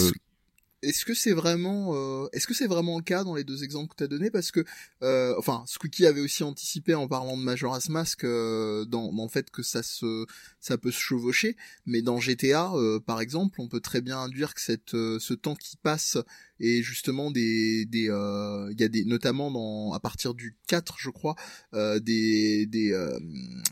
est-ce- 0.82 1.04
que 1.04 1.14
c'est 1.14 1.32
vraiment, 1.32 1.90
euh, 1.94 2.28
est-ce 2.32 2.46
que 2.46 2.54
c'est 2.54 2.66
vraiment 2.66 2.96
le 2.98 3.02
cas 3.02 3.24
dans 3.24 3.34
les 3.34 3.44
deux 3.44 3.64
exemples 3.64 3.90
que 3.90 3.96
tu 3.96 4.04
as 4.04 4.08
donnés? 4.08 4.30
Parce 4.30 4.50
que, 4.50 4.64
euh, 5.02 5.34
enfin, 5.38 5.64
Squeaky 5.66 6.06
avait 6.06 6.20
aussi 6.20 6.42
anticipé 6.44 6.94
en 6.94 7.08
parlant 7.08 7.36
de 7.36 7.42
Majora's 7.42 7.88
Mask 7.88 8.24
euh, 8.24 8.84
dans, 8.84 9.12
dans 9.12 9.24
le 9.24 9.28
fait 9.28 9.50
que 9.50 9.62
ça 9.62 9.82
se, 9.82 10.26
ça 10.60 10.78
peut 10.78 10.90
se 10.90 10.98
chevaucher. 11.00 11.56
Mais 11.86 12.02
dans 12.02 12.18
GTA, 12.20 12.72
euh, 12.74 13.00
par 13.00 13.20
exemple, 13.20 13.60
on 13.60 13.68
peut 13.68 13.80
très 13.80 14.00
bien 14.00 14.18
induire 14.18 14.54
que 14.54 14.60
cette, 14.60 14.94
euh, 14.94 15.18
ce 15.18 15.34
temps 15.34 15.54
qui 15.56 15.76
passe 15.76 16.18
est 16.62 16.82
justement 16.82 17.30
des, 17.30 17.84
des, 17.84 18.08
euh, 18.08 18.68
il 18.72 18.80
y 18.80 18.84
a 18.84 18.88
des, 18.88 19.04
notamment 19.04 19.50
dans, 19.50 19.92
à 19.92 20.00
partir 20.00 20.34
du 20.34 20.56
4, 20.68 20.96
je 20.98 21.10
crois, 21.10 21.34
euh, 21.74 21.98
des, 22.00 22.66
des, 22.66 22.92
euh, 22.92 23.18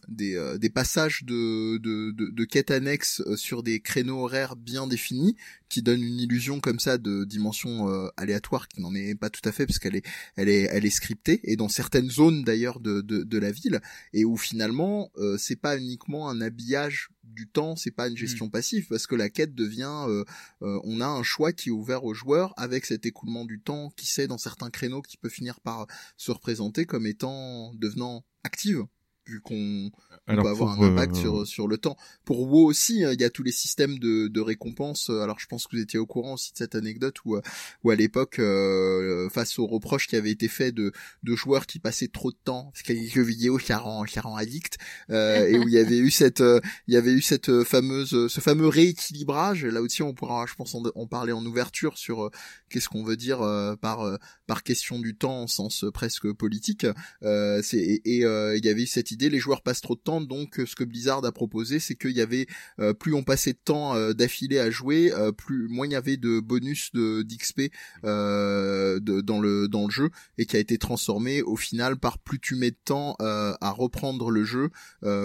des, 0.08 0.56
des 0.58 0.70
passages 0.70 1.24
de, 1.24 1.78
de, 1.78 2.10
de, 2.10 2.30
de 2.30 2.44
quêtes 2.44 2.70
annexes 2.70 3.22
sur 3.36 3.62
des 3.62 3.80
créneaux 3.80 4.24
horaires 4.24 4.56
bien 4.56 4.86
définis 4.86 5.36
qui 5.68 5.82
donne 5.82 6.02
une 6.02 6.18
illusion 6.18 6.58
comme 6.60 6.80
ça 6.80 6.98
de 6.98 7.24
dimension 7.24 7.88
aléatoire 8.16 8.66
qui 8.66 8.80
n'en 8.80 8.92
est 8.94 9.14
pas 9.14 9.30
tout 9.30 9.46
à 9.48 9.52
fait 9.52 9.66
parce 9.66 9.78
qu'elle 9.78 9.94
est 9.94 10.04
elle 10.34 10.48
est 10.48 10.68
elle 10.72 10.84
est 10.84 10.90
scriptée 10.90 11.40
et 11.44 11.54
dans 11.54 11.68
certaines 11.68 12.10
zones 12.10 12.42
d'ailleurs 12.42 12.80
de, 12.80 13.00
de 13.00 13.22
de 13.22 13.38
la 13.38 13.52
ville 13.52 13.80
et 14.12 14.24
où 14.24 14.36
finalement 14.36 15.10
euh, 15.16 15.36
c'est 15.38 15.56
pas 15.56 15.78
uniquement 15.78 16.28
un 16.28 16.40
habillage 16.40 17.10
du 17.32 17.48
temps, 17.48 17.76
c'est 17.76 17.90
pas 17.90 18.08
une 18.08 18.16
gestion 18.16 18.50
passive 18.50 18.86
parce 18.88 19.06
que 19.06 19.14
la 19.14 19.30
quête 19.30 19.54
devient 19.54 20.04
euh, 20.08 20.24
euh, 20.62 20.80
on 20.84 21.00
a 21.00 21.06
un 21.06 21.22
choix 21.22 21.52
qui 21.52 21.68
est 21.68 21.72
ouvert 21.72 22.04
aux 22.04 22.14
joueurs 22.14 22.52
avec 22.56 22.86
cet 22.86 23.06
écoulement 23.06 23.44
du 23.44 23.60
temps 23.60 23.90
qui 23.96 24.06
sait 24.06 24.26
dans 24.26 24.38
certains 24.38 24.70
créneaux 24.70 25.02
qui 25.02 25.16
peut 25.16 25.28
finir 25.28 25.60
par 25.60 25.86
se 26.16 26.30
représenter 26.30 26.86
comme 26.86 27.06
étant 27.06 27.72
devenant 27.74 28.24
active 28.44 28.84
vu 29.30 29.40
qu'on 29.40 29.90
peut 30.26 30.48
avoir 30.48 30.80
un 30.80 30.92
impact 30.92 31.16
euh, 31.16 31.20
sur 31.20 31.46
sur 31.46 31.68
le 31.68 31.78
temps. 31.78 31.96
Pour 32.24 32.40
WoW 32.40 32.64
aussi, 32.66 33.04
hein, 33.04 33.12
il 33.12 33.20
y 33.20 33.24
a 33.24 33.30
tous 33.30 33.42
les 33.42 33.52
systèmes 33.52 33.98
de, 33.98 34.28
de 34.28 34.40
récompense. 34.40 35.10
Alors 35.10 35.38
je 35.38 35.46
pense 35.46 35.66
que 35.66 35.76
vous 35.76 35.82
étiez 35.82 35.98
au 35.98 36.06
courant 36.06 36.34
aussi 36.34 36.52
de 36.52 36.58
cette 36.58 36.74
anecdote 36.74 37.16
où 37.24 37.36
euh, 37.36 37.42
où 37.84 37.90
à 37.90 37.96
l'époque, 37.96 38.38
euh, 38.38 39.28
face 39.30 39.58
aux 39.58 39.66
reproches 39.66 40.06
qui 40.06 40.16
avaient 40.16 40.30
été 40.30 40.48
faits 40.48 40.74
de 40.74 40.92
de 41.22 41.34
joueurs 41.34 41.66
qui 41.66 41.78
passaient 41.78 42.08
trop 42.08 42.30
de 42.30 42.38
temps 42.44 42.70
parce 42.72 42.82
qu'il 42.82 42.96
y 42.96 42.98
a 42.98 43.02
les 43.02 43.08
jeux 43.08 43.22
vidéo 43.22 43.56
qui 43.58 43.72
rend 43.72 44.04
qui 44.04 44.18
rend 44.20 44.36
addict 44.36 44.78
euh, 45.10 45.46
et 45.46 45.58
où 45.58 45.68
il 45.68 45.74
y 45.74 45.78
avait 45.78 45.98
eu 45.98 46.10
cette 46.10 46.40
euh, 46.40 46.60
il 46.88 46.94
y 46.94 46.96
avait 46.96 47.12
eu 47.12 47.20
cette 47.20 47.48
euh, 47.48 47.64
fameuse 47.64 48.14
euh, 48.14 48.28
ce 48.28 48.40
fameux 48.40 48.68
rééquilibrage. 48.68 49.64
Là 49.64 49.82
aussi, 49.82 50.02
on 50.02 50.14
pourra, 50.14 50.46
je 50.46 50.54
pense, 50.54 50.74
en, 50.74 50.82
en 50.94 51.06
parler 51.06 51.32
en 51.32 51.44
ouverture 51.44 51.98
sur 51.98 52.24
euh, 52.24 52.30
qu'est-ce 52.70 52.88
qu'on 52.88 53.04
veut 53.04 53.16
dire 53.16 53.42
euh, 53.42 53.76
par 53.76 54.00
euh, 54.02 54.16
par 54.46 54.62
question 54.62 54.98
du 54.98 55.16
temps 55.16 55.42
en 55.42 55.46
sens 55.46 55.84
euh, 55.84 55.90
presque 55.90 56.32
politique. 56.32 56.86
Euh, 57.22 57.60
c'est 57.62 57.78
et 57.78 58.00
et, 58.04 58.24
euh, 58.24 58.56
il 58.56 58.64
y 58.64 58.68
avait 58.68 58.82
eu 58.82 58.86
cette 58.86 59.10
idée, 59.10 59.19
les 59.28 59.38
joueurs 59.38 59.62
passent 59.62 59.80
trop 59.80 59.94
de 59.94 60.00
temps, 60.00 60.20
donc 60.20 60.58
euh, 60.58 60.66
ce 60.66 60.74
que 60.74 60.84
Blizzard 60.84 61.24
a 61.24 61.32
proposé, 61.32 61.78
c'est 61.78 61.94
qu'il 61.94 62.12
y 62.12 62.20
avait 62.20 62.46
euh, 62.78 62.94
plus 62.94 63.14
on 63.14 63.22
passait 63.22 63.52
de 63.52 63.58
temps 63.62 63.94
euh, 63.94 64.12
d'affilée 64.12 64.58
à 64.58 64.70
jouer, 64.70 65.12
plus 65.36 65.68
moins 65.68 65.86
il 65.86 65.92
y 65.92 65.96
avait 65.96 66.16
de 66.16 66.40
bonus 66.40 66.92
de 66.92 67.22
d'XP 67.22 67.72
dans 68.02 69.40
le 69.40 69.68
dans 69.68 69.84
le 69.84 69.90
jeu 69.90 70.10
et 70.38 70.46
qui 70.46 70.56
a 70.56 70.58
été 70.58 70.78
transformé 70.78 71.42
au 71.42 71.56
final 71.56 71.98
par 71.98 72.18
plus 72.18 72.38
tu 72.38 72.54
mets 72.54 72.70
de 72.70 72.78
temps 72.84 73.16
à 73.18 73.70
reprendre 73.70 74.30
le 74.30 74.44
jeu, 74.44 74.70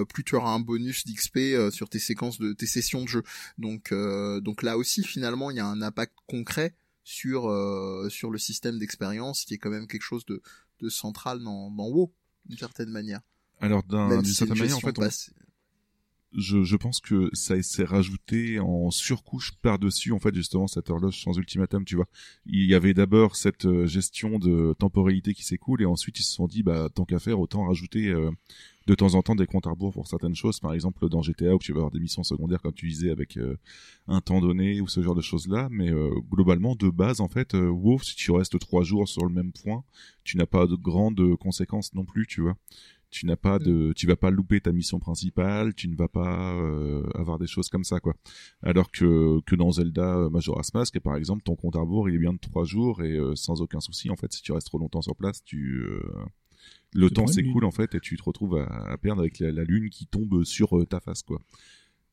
plus 0.10 0.24
tu 0.24 0.36
auras 0.36 0.52
un 0.52 0.60
bonus 0.60 1.06
d'XP 1.06 1.72
sur 1.72 1.90
tes 1.90 2.00
séquences 2.00 2.40
de 2.40 2.54
tes 2.54 2.66
sessions 2.66 3.04
de 3.04 3.08
jeu. 3.08 3.24
Donc 3.58 3.94
donc 4.42 4.64
là 4.64 4.78
aussi 4.78 5.04
finalement 5.04 5.52
il 5.52 5.58
y 5.58 5.62
a 5.62 5.68
un 5.68 5.82
impact 5.82 6.14
concret 6.28 6.76
sur 7.04 7.44
sur 8.10 8.32
le 8.32 8.38
système 8.38 8.80
d'expérience 8.80 9.46
qui 9.46 9.54
est 9.54 9.58
quand 9.58 9.70
même 9.70 9.88
quelque 9.88 10.04
chose 10.04 10.26
de 10.26 10.42
de 10.82 10.90
central 10.90 11.40
dans 11.44 11.72
dans 11.72 11.88
WoW 11.88 12.14
d'une 12.46 12.58
certaine 12.58 12.90
manière. 12.90 13.22
Alors 13.60 14.20
d'une 14.22 14.24
si 14.24 14.36
certaine 14.36 14.58
manière, 14.58 14.78
en 14.78 14.82
fait, 14.82 14.98
on- 15.00 15.10
je, 16.38 16.64
je 16.64 16.76
pense 16.76 17.00
que 17.00 17.30
ça 17.32 17.62
s'est 17.64 17.86
rajouté 17.86 18.60
en 18.60 18.92
surcouche 18.92 19.54
par-dessus, 19.62 20.12
en 20.12 20.20
fait, 20.20 20.36
justement, 20.36 20.68
cette 20.68 20.90
horloge 20.90 21.22
sans 21.24 21.38
ultimatum, 21.38 21.86
tu 21.86 21.96
vois. 21.96 22.08
Il 22.46 22.66
y 22.66 22.74
avait 22.74 22.94
d'abord 22.94 23.38
cette 23.38 23.66
euh, 23.66 23.86
gestion 23.86 24.38
de 24.38 24.76
temporalité 24.78 25.34
qui 25.34 25.46
s'écoule, 25.46 25.82
et 25.82 25.86
ensuite 25.86 26.20
ils 26.20 26.24
se 26.24 26.34
sont 26.34 26.48
dit, 26.48 26.62
bah, 26.62 26.90
tant 26.94 27.06
qu'à 27.06 27.20
faire, 27.20 27.40
autant 27.40 27.66
rajouter 27.66 28.10
euh, 28.10 28.32
de 28.86 28.96
temps 28.96 29.14
en 29.16 29.22
temps 29.22 29.36
des 29.36 29.46
comptes 29.48 29.66
à 29.66 29.70
rebours 29.70 29.94
pour 29.94 30.08
certaines 30.08 30.36
choses. 30.36 30.60
Par 30.60 30.74
exemple, 30.74 31.08
dans 31.08 31.22
GTA, 31.22 31.56
où 31.56 31.60
tu 31.60 31.72
vas 31.72 31.78
avoir 31.78 31.92
des 31.92 32.02
missions 32.02 32.24
secondaires, 32.24 32.62
comme 32.62 32.74
tu 32.74 32.90
disais, 32.90 33.12
avec 33.12 33.38
euh, 33.38 33.56
un 34.10 34.20
temps 34.20 34.42
donné, 34.42 34.82
ou 34.82 34.90
ce 34.90 35.02
genre 35.02 35.16
de 35.16 35.22
choses-là. 35.22 35.70
Mais 35.72 35.90
euh, 35.90 36.10
globalement, 36.30 36.76
de 36.76 36.90
base, 36.90 37.22
en 37.22 37.30
fait, 37.30 37.56
euh, 37.56 37.70
WoW, 37.70 38.00
si 38.00 38.14
tu 38.18 38.32
restes 38.32 38.60
trois 38.60 38.84
jours 38.84 39.08
sur 39.08 39.24
le 39.26 39.34
même 39.34 39.54
point, 39.54 39.86
tu 40.26 40.36
n'as 40.36 40.46
pas 40.46 40.68
de 40.68 40.76
grandes 40.76 41.38
conséquences 41.38 41.94
non 41.94 42.04
plus, 42.04 42.28
tu 42.28 42.42
vois 42.42 42.58
tu 43.16 43.26
n'as 43.26 43.36
pas 43.38 43.60
de 43.60 43.94
tu 43.96 44.08
vas 44.08 44.16
pas 44.18 44.30
louper 44.30 44.60
ta 44.60 44.72
mission 44.74 45.00
principale 45.00 45.74
tu 45.74 45.88
ne 45.88 45.96
vas 45.96 46.10
pas 46.10 46.54
euh, 46.56 47.04
avoir 47.16 47.40
des 47.40 47.48
choses 47.48 47.70
comme 47.70 47.86
ça 47.86 48.00
quoi 48.02 48.14
alors 48.62 48.92
que 48.92 49.40
que 49.46 49.56
dans 49.56 49.72
Zelda 49.72 50.18
euh, 50.18 50.30
Majora's 50.30 50.74
Mask 50.74 51.00
par 51.00 51.16
exemple 51.16 51.42
ton 51.44 51.56
compte 51.56 51.76
à 51.78 51.80
rebours 51.80 52.10
il 52.10 52.16
est 52.16 52.20
bien 52.20 52.34
de 52.34 52.40
trois 52.40 52.66
jours 52.66 53.02
et 53.04 53.14
euh, 53.18 53.34
sans 53.36 53.62
aucun 53.62 53.80
souci 53.80 54.10
en 54.10 54.18
fait 54.18 54.34
si 54.34 54.42
tu 54.42 54.52
restes 54.52 54.68
trop 54.68 54.80
longtemps 54.80 55.02
sur 55.02 55.16
place 55.16 55.44
tu 55.46 55.84
euh, 55.86 56.02
le 56.94 57.10
temps 57.10 57.28
s'écoule 57.28 57.64
en 57.66 57.72
fait 57.72 57.96
et 57.96 58.00
tu 58.02 58.18
te 58.18 58.24
retrouves 58.24 58.58
à, 58.58 58.66
à 58.92 58.98
perdre 58.98 59.22
avec 59.22 59.40
la, 59.40 59.52
la 59.52 59.64
lune 59.64 59.90
qui 59.90 60.08
tombe 60.08 60.44
sur 60.44 60.78
euh, 60.78 60.86
ta 60.86 61.00
face 61.00 61.24
quoi 61.24 61.40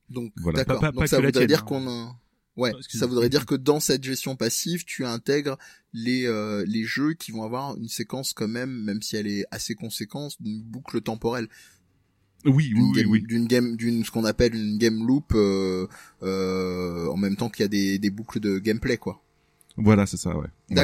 Donc 0.09 0.31
Voilà. 0.37 0.59
d'accord. 0.63 0.79
Pas- 0.79 0.87
pas- 0.87 0.91
Donc 0.93 0.99
pas 1.01 1.07
ça 1.07 1.17
que 1.17 1.21
la 1.23 1.27
voudrait 1.27 1.41
tienne, 1.41 1.47
dire 1.47 1.63
hein. 1.63 1.65
qu'on 1.67 1.87
a... 1.87 2.15
Ouais, 2.55 2.71
Oh, 2.73 2.77
excuse-moi. 2.77 2.99
ça 2.99 3.09
voudrait 3.09 3.29
dire 3.29 3.45
que 3.45 3.55
dans 3.55 3.79
cette 3.79 4.03
gestion 4.03 4.35
passive, 4.35 4.85
tu 4.85 5.05
intègres 5.05 5.57
les 5.93 6.25
euh, 6.27 6.63
les 6.67 6.83
jeux 6.83 7.13
qui 7.13 7.31
vont 7.31 7.43
avoir 7.43 7.75
une 7.77 7.87
séquence 7.89 8.33
quand 8.33 8.47
même, 8.47 8.69
même 8.83 9.01
si 9.01 9.15
elle 9.15 9.27
est 9.27 9.45
assez 9.51 9.73
conséquente, 9.75 10.35
d'une 10.39 10.61
boucle 10.61 11.01
temporelle, 11.01 11.47
oui 12.45 12.71
oui 12.75 12.81
oui, 12.81 12.91
game, 13.01 13.09
oui. 13.09 13.21
d'une 13.23 13.47
game, 13.47 13.75
d'une 13.75 14.03
ce 14.05 14.11
qu'on 14.11 14.25
appelle 14.25 14.53
une 14.55 14.77
game 14.77 15.05
loop, 15.07 15.31
euh, 15.33 15.87
euh, 16.21 17.07
en 17.07 17.17
même 17.17 17.35
temps 17.37 17.49
qu'il 17.49 17.63
y 17.63 17.65
a 17.65 17.69
des 17.69 17.97
des 17.99 18.09
boucles 18.11 18.39
de 18.39 18.59
gameplay 18.59 18.97
quoi. 18.97 19.23
voilà 19.77 20.05
c'est 20.05 20.17
ça 20.17 20.35
ouais, 20.37 20.47
Ouais. 20.69 20.75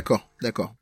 D'accord, 0.41 0.75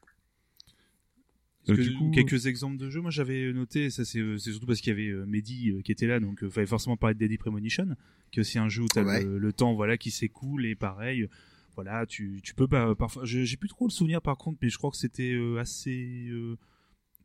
Euh, 1.70 1.76
Que- 1.76 1.82
du 1.82 1.94
coup, 1.96 2.12
quelques 2.12 2.46
exemples 2.46 2.78
de 2.78 2.90
jeux, 2.90 3.02
moi 3.02 3.12
j'avais 3.12 3.52
noté, 3.52 3.90
ça 3.90 4.06
c'est 4.06 4.20
euh, 4.20 4.38
c'est 4.38 4.52
surtout 4.52 4.66
parce 4.68 4.80
qu'il 4.80 4.90
y 4.90 4.94
avait 4.94 5.10
euh, 5.10 5.26
Mehdi 5.26 5.72
euh, 5.72 5.82
qui 5.82 5.92
était 5.92 6.08
là, 6.08 6.20
donc 6.20 6.40
il 6.42 6.50
fallait 6.50 6.66
forcément 6.68 6.96
parler 6.98 7.14
de 7.16 7.20
Deadly 7.20 7.38
Premonition, 7.38 7.88
qui 8.32 8.40
est 8.40 8.42
aussi 8.42 8.58
un 8.58 8.70
jeu 8.70 8.84
où 8.84 8.88
t'as 8.88 9.04
Ouais. 9.04 9.24
le, 9.24 9.38
le 9.38 9.54
temps 9.54 9.74
voilà 9.74 9.98
qui 9.98 10.12
s'écoule 10.12 10.66
et 10.66 10.76
pareil, 10.76 11.24
euh, 11.24 11.30
voilà 11.76 12.06
tu 12.06 12.40
tu 12.44 12.54
peux 12.56 12.68
parfois, 12.68 13.26
je- 13.26 13.44
j'ai 13.44 13.58
plus 13.58 13.70
trop 13.70 13.86
le 13.88 13.92
souvenir 13.92 14.22
par 14.22 14.38
contre, 14.38 14.60
mais 14.62 14.70
je 14.70 14.78
crois 14.78 14.92
que 14.92 14.98
c'était 14.98 15.34
euh, 15.34 15.58
assez 15.60 16.28
euh, 16.32 16.56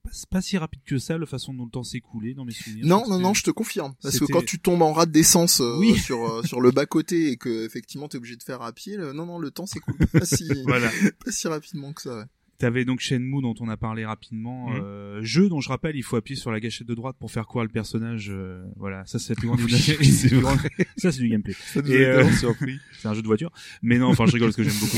pas, 0.03 0.11
pas 0.31 0.41
si 0.43 0.59
rapide 0.59 0.81
que 0.85 0.99
ça 0.99 1.17
la 1.17 1.27
façon 1.27 1.55
dont 1.55 1.65
le 1.65 1.71
temps 1.71 1.85
s'écoulait 1.85 2.35
dans 2.35 2.45
mes 2.45 2.51
souvenirs. 2.51 2.85
Non, 2.85 3.05
Je 3.07 3.11
non, 3.11 3.21
non, 3.21 3.35
je 3.35 3.45
te 3.45 3.53
confirme. 3.53 3.95
Parce 4.03 4.19
que 4.19 4.25
quand 4.25 4.45
tu 4.45 4.59
tombes 4.59 4.83
en 4.83 4.93
rade 4.93 5.13
d'essence 5.13 5.61
euh, 5.61 5.79
Oui. 5.79 5.97
sur 5.97 6.19
euh, 6.29 6.43
sur 6.43 6.61
le 6.61 6.73
bas 6.73 6.87
côté 6.87 7.31
et 7.31 7.37
que 7.37 7.65
effectivement 7.65 8.09
t'es 8.09 8.17
obligé 8.19 8.35
de 8.37 8.43
faire 8.43 8.63
à 8.63 8.73
pied, 8.73 8.97
le- 8.97 9.13
non, 9.13 9.27
non, 9.27 9.39
le 9.39 9.53
temps 9.53 9.67
s'écoule 9.67 9.95
pas 10.13 10.25
si 10.25 10.49
Voilà. 10.67 10.91
pas 11.25 11.31
si 11.31 11.47
rapidement 11.47 11.93
que 11.93 12.03
ça. 12.03 12.19
ouais. 12.19 12.25
T'avais 12.63 12.85
donc 12.85 13.01
Shenmue 13.01 13.43
dont 13.43 13.55
on 13.59 13.69
a 13.69 13.77
parlé 13.77 14.05
rapidement, 14.07 14.71
Mhm. 14.71 14.81
euh, 14.81 15.19
jeu 15.23 15.49
dont 15.49 15.61
je 15.61 15.69
rappelle 15.69 15.97
il 15.97 16.05
faut 16.05 16.15
appuyer 16.15 16.39
sur 16.41 16.53
la 16.53 16.61
gâchette 16.61 16.87
de 16.87 16.95
droite 16.95 17.17
pour 17.19 17.29
faire 17.33 17.47
courir 17.49 17.65
le 17.65 17.73
personnage. 17.73 18.29
euh, 18.31 18.63
voilà, 18.77 19.05
ça 19.05 19.19
c'est 19.19 19.31
la 19.31 19.35
plus 19.37 19.49
grande. 19.49 19.61
Oui, 19.63 19.73
ça 20.97 21.11
c'est 21.11 21.19
du 21.21 21.29
gameplay. 21.29 21.55
ça 21.55 21.83
nous 21.83 21.91
Et, 21.93 22.05
a 22.05 22.21
euh, 22.21 22.25
C'est 23.01 23.09
un 23.09 23.15
jeu 23.15 23.23
de 23.23 23.27
voiture. 23.27 23.51
Mais 23.83 23.99
non, 23.99 24.07
enfin 24.11 24.27
je 24.27 24.33
rigole 24.35 24.51
parce 24.53 24.57
que 24.57 24.63
j'aime 24.63 24.79
beaucoup. 24.81 24.97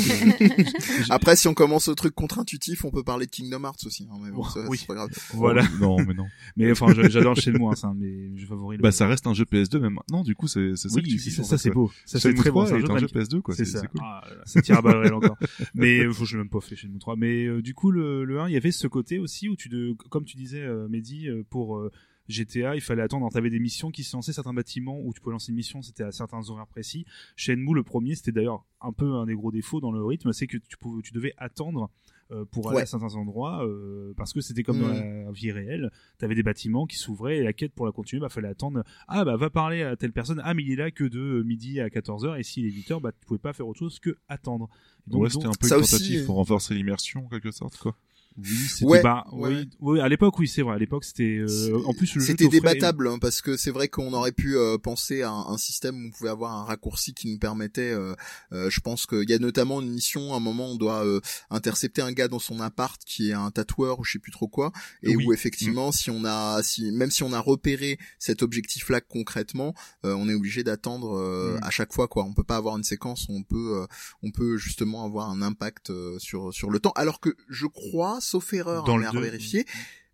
Après, 1.11 1.37
si 1.37 1.49
on 1.49 1.55
commence 1.55 1.89
au 1.89 1.95
truc 1.95 2.15
contre-intuitif, 2.15 2.85
on 2.85 2.91
peut 2.91 3.03
parler 3.03 3.25
de 3.25 3.31
Kingdom 3.31 3.63
Hearts 3.65 3.87
aussi. 3.87 4.07
hein, 4.13 4.19
mais 4.23 4.31
bon, 4.31 4.45
ça, 4.45 4.61
Oui. 4.69 4.77
c'est 4.79 4.87
pas 4.87 4.95
grave. 4.95 5.09
Voilà. 5.33 5.63
non 5.81 5.97
mais 6.07 6.13
non 6.15 6.27
Mais 6.57 6.71
enfin 6.71 6.87
j'adore 7.09 7.35
Shenmue, 7.37 7.65
hein, 7.67 7.73
c'est 7.77 7.87
un 7.87 7.95
de 7.95 8.01
mes 8.01 8.37
jeux 8.37 8.47
favoris. 8.47 8.79
bah 8.81 8.93
ça 8.93 9.07
reste 9.07 9.27
un 9.27 9.33
jeu 9.35 9.45
PS2 9.45 9.79
même 9.79 9.95
maintenant 9.95 10.23
du 10.23 10.35
coup 10.35 10.49
c'est 10.49 10.77
c'est 10.77 10.89
ça 10.91 11.01
que 11.01 11.05
Oui, 11.07 11.13
tu 11.13 11.19
c'est 11.19 11.31
kiffes, 11.31 11.45
ça, 11.45 11.57
c'est 11.59 11.71
beau. 11.71 11.91
Ça 12.05 12.19
c'est 12.21 12.29
Shenmue 12.29 12.35
très. 12.41 12.51
3 12.51 12.67
C'est 12.67 12.75
un 12.75 12.79
jeu 12.79 12.85
un 12.85 12.87
jeu 12.87 12.93
magnifique. 12.95 13.17
PS2 13.17 13.41
quoi 13.41 13.55
C'est 13.55 13.65
ça. 13.65 13.83
Ah, 14.03 14.23
ça 14.45 14.61
tire 14.61 14.77
à 14.79 14.83
balles 14.83 15.15
encore. 15.15 15.39
Mais 15.75 16.01
euh, 16.01 16.13
faut 16.13 16.25
que 16.25 16.29
je 16.29 16.37
l'ai 16.37 16.43
même 16.43 16.51
pas 16.51 16.61
fait 16.61 16.77
chez 16.77 16.89
nous 16.89 16.99
3. 16.99 17.17
Mais 17.17 17.47
euh, 17.55 17.63
du 17.63 17.75
coup 17.75 17.91
le, 17.91 18.25
le 18.25 18.41
1, 18.41 18.49
il 18.49 18.53
y 18.53 18.57
avait 18.57 18.73
ce 18.73 18.87
côté 18.87 19.19
aussi 19.19 19.49
où 19.49 19.57
tu 19.57 19.69
de 19.69 19.95
comme 20.11 20.25
tu 20.25 20.37
disais 20.37 20.63
euh, 20.63 20.89
Mehdi 20.89 21.29
euh, 21.29 21.43
pour 21.49 21.91
GTA, 22.29 22.75
il 22.75 22.81
fallait 22.81 23.03
attendre. 23.03 23.29
T'avais 23.31 23.51
des 23.51 23.59
missions 23.59 23.91
qui 23.91 24.03
se 24.03 24.17
lançaient, 24.17 24.33
certains 24.33 24.55
bâtiments 24.55 24.99
où 25.01 25.13
tu 25.13 25.21
pouvais 25.21 25.33
lancer 25.33 25.51
une 25.51 25.57
mission, 25.57 25.83
c'était 25.83 26.05
à 26.05 26.13
certains 26.13 26.49
horaires 26.49 26.67
précis. 26.67 27.05
Shenmue, 27.37 27.75
le 27.75 27.83
premier, 27.83 28.15
c'était 28.15 28.33
d'ailleurs 28.33 28.65
un 28.81 28.93
peu 28.93 29.15
un 29.15 29.27
des 29.27 29.35
gros 29.35 29.53
défauts 29.53 29.81
dans 29.81 29.93
le 29.93 30.05
rythme, 30.05 30.33
c'est 30.33 30.47
que 30.47 30.57
tu, 30.57 30.77
pouvais, 30.79 31.03
tu 31.03 31.13
devais 31.13 31.35
attendre 31.37 31.91
euh, 32.31 32.45
pour 32.45 32.69
aller 32.69 32.77
Ouais. 32.77 32.83
à 32.83 32.87
certains 32.87 33.15
endroits 33.17 33.67
euh, 33.67 34.15
parce 34.17 34.33
que 34.33 34.41
c'était 34.41 34.63
comme 34.63 34.81
dans 34.81 34.89
Mm. 34.89 35.25
la 35.27 35.33
vie 35.33 35.53
réelle. 35.53 35.91
T'avais 36.19 36.35
des 36.35 36.43
bâtiments 36.43 36.87
qui 36.87 36.97
s'ouvraient 36.97 37.39
et 37.39 37.43
la 37.43 37.53
quête 37.53 37.73
pour 37.75 37.87
la 37.87 37.93
continuer, 37.93 38.21
bah 38.21 38.29
fallait 38.29 38.49
attendre. 38.49 38.83
Ah 39.09 39.25
bah 39.25 39.37
va 39.37 39.51
parler 39.51 39.83
à 39.83 39.97
telle 39.97 40.13
personne. 40.13 40.41
Ah 40.45 40.55
mais 40.55 40.63
il 40.63 40.73
est 40.73 40.77
là 40.77 40.91
que 40.91 41.05
de 41.05 41.43
midi 41.45 41.81
à 41.81 41.89
14h 41.89 42.39
et 42.39 42.43
s'il 42.43 42.65
est 42.67 42.71
8h, 42.71 43.01
bah 43.01 43.13
tu 43.13 43.27
pouvais 43.27 43.39
pas 43.39 43.53
faire 43.53 43.69
autre 43.69 43.79
chose 43.79 43.99
que 44.01 44.17
attendre. 44.29 44.69
Et 45.07 45.11
donc, 45.11 45.23
ouais, 45.23 45.31
c'était 45.31 45.47
un 45.47 45.51
peu 45.59 45.67
ça 45.69 45.77
une 45.77 45.83
tentative 45.83 46.23
euh, 46.23 46.27
pour 46.27 46.37
renforcer 46.37 46.75
l'immersion 46.75 47.27
en 47.27 47.29
quelque 47.29 47.51
sorte 47.51 47.77
quoi 47.77 47.97
oui, 48.37 48.45
c'était 48.69 48.85
Ouais, 48.85 49.03
bah, 49.03 49.25
ouais. 49.33 49.49
oui, 49.51 49.71
oui, 49.81 50.01
à 50.01 50.09
l'époque 50.09 50.39
oui, 50.39 50.49
c'est 50.49 50.63
vrai, 50.63 50.75
à 50.75 50.79
l'époque 50.79 51.05
c'était 51.05 51.39
euh, 51.39 51.81
en 51.87 51.95
plus 51.95 52.07
C'était 52.21 52.49
débattable 52.49 53.07
hein, 53.09 53.19
parce 53.21 53.41
que 53.41 53.57
c'est 53.57 53.71
vrai 53.71 53.89
qu'on 53.89 54.13
aurait 54.13 54.33
pu 54.33 54.57
euh, 54.57 54.77
penser 54.79 55.23
à 55.23 55.31
un, 55.31 55.47
un 55.53 55.57
système 55.59 55.97
où 55.97 56.09
on 56.09 56.11
pouvait 56.11 56.31
avoir 56.31 56.53
un 56.53 56.65
raccourci 56.65 57.15
qui 57.15 57.31
nous 57.31 57.39
permettait. 57.39 57.93
euh, 57.93 58.15
euh, 58.53 58.71
je 58.71 58.81
pense 58.81 59.07
qu'il 59.07 59.29
y 59.29 59.33
a 59.35 59.39
notamment 59.39 59.81
une 59.81 59.91
mission, 59.91 60.33
à 60.33 60.37
un 60.37 60.41
moment, 60.41 60.67
on 60.67 60.77
doit 60.77 61.05
euh, 61.07 61.21
intercepter 61.51 62.03
un 62.03 62.13
gars 62.13 62.29
dans 62.29 62.39
son 62.41 62.61
appart 62.61 63.01
qui 63.05 63.31
est 63.31 63.35
un 63.35 63.51
tatoueur 63.51 64.01
ou 64.01 64.05
je 64.05 64.13
sais 64.13 64.19
plus 64.19 64.33
trop 64.33 64.49
quoi, 64.49 64.73
et 65.03 65.15
Oui. 65.17 65.27
où 65.27 65.33
effectivement, 65.33 65.93
si 65.93 66.11
on 66.11 66.25
a, 66.25 66.61
si 66.63 66.91
même 66.93 67.11
si 67.11 67.23
on 67.23 67.33
a 67.33 67.41
repéré 67.41 67.99
cet 68.19 68.43
objectif-là 68.43 69.01
concrètement, 69.01 69.75
euh, 70.05 70.15
on 70.15 70.29
est 70.29 70.35
obligé 70.35 70.65
d'attendre 70.65 71.17
euh, 71.19 71.57
Mm. 71.57 71.65
à 71.65 71.71
chaque 71.71 71.93
fois 71.93 72.09
quoi. 72.09 72.25
On 72.25 72.33
peut 72.35 72.43
pas 72.45 72.57
avoir 72.57 72.77
une 72.77 72.85
séquence 72.85 73.27
où 73.29 73.33
on 73.37 73.43
peut, 73.43 73.83
euh, 73.83 73.87
on 74.23 74.31
peut 74.31 74.57
justement 74.57 75.05
avoir 75.05 75.31
un 75.31 75.43
impact 75.43 75.91
euh, 75.91 76.19
sur 76.19 76.53
sur 76.53 76.71
le 76.71 76.79
temps. 76.81 76.93
Alors 76.97 77.21
que 77.21 77.37
je 77.49 77.67
crois, 77.67 78.21
sauf 78.25 78.53
erreur, 78.53 78.85
Dans 78.85 78.97
hein, 78.97 79.01
le 79.01 79.07
à 79.07 79.13
vérifier. 79.13 79.65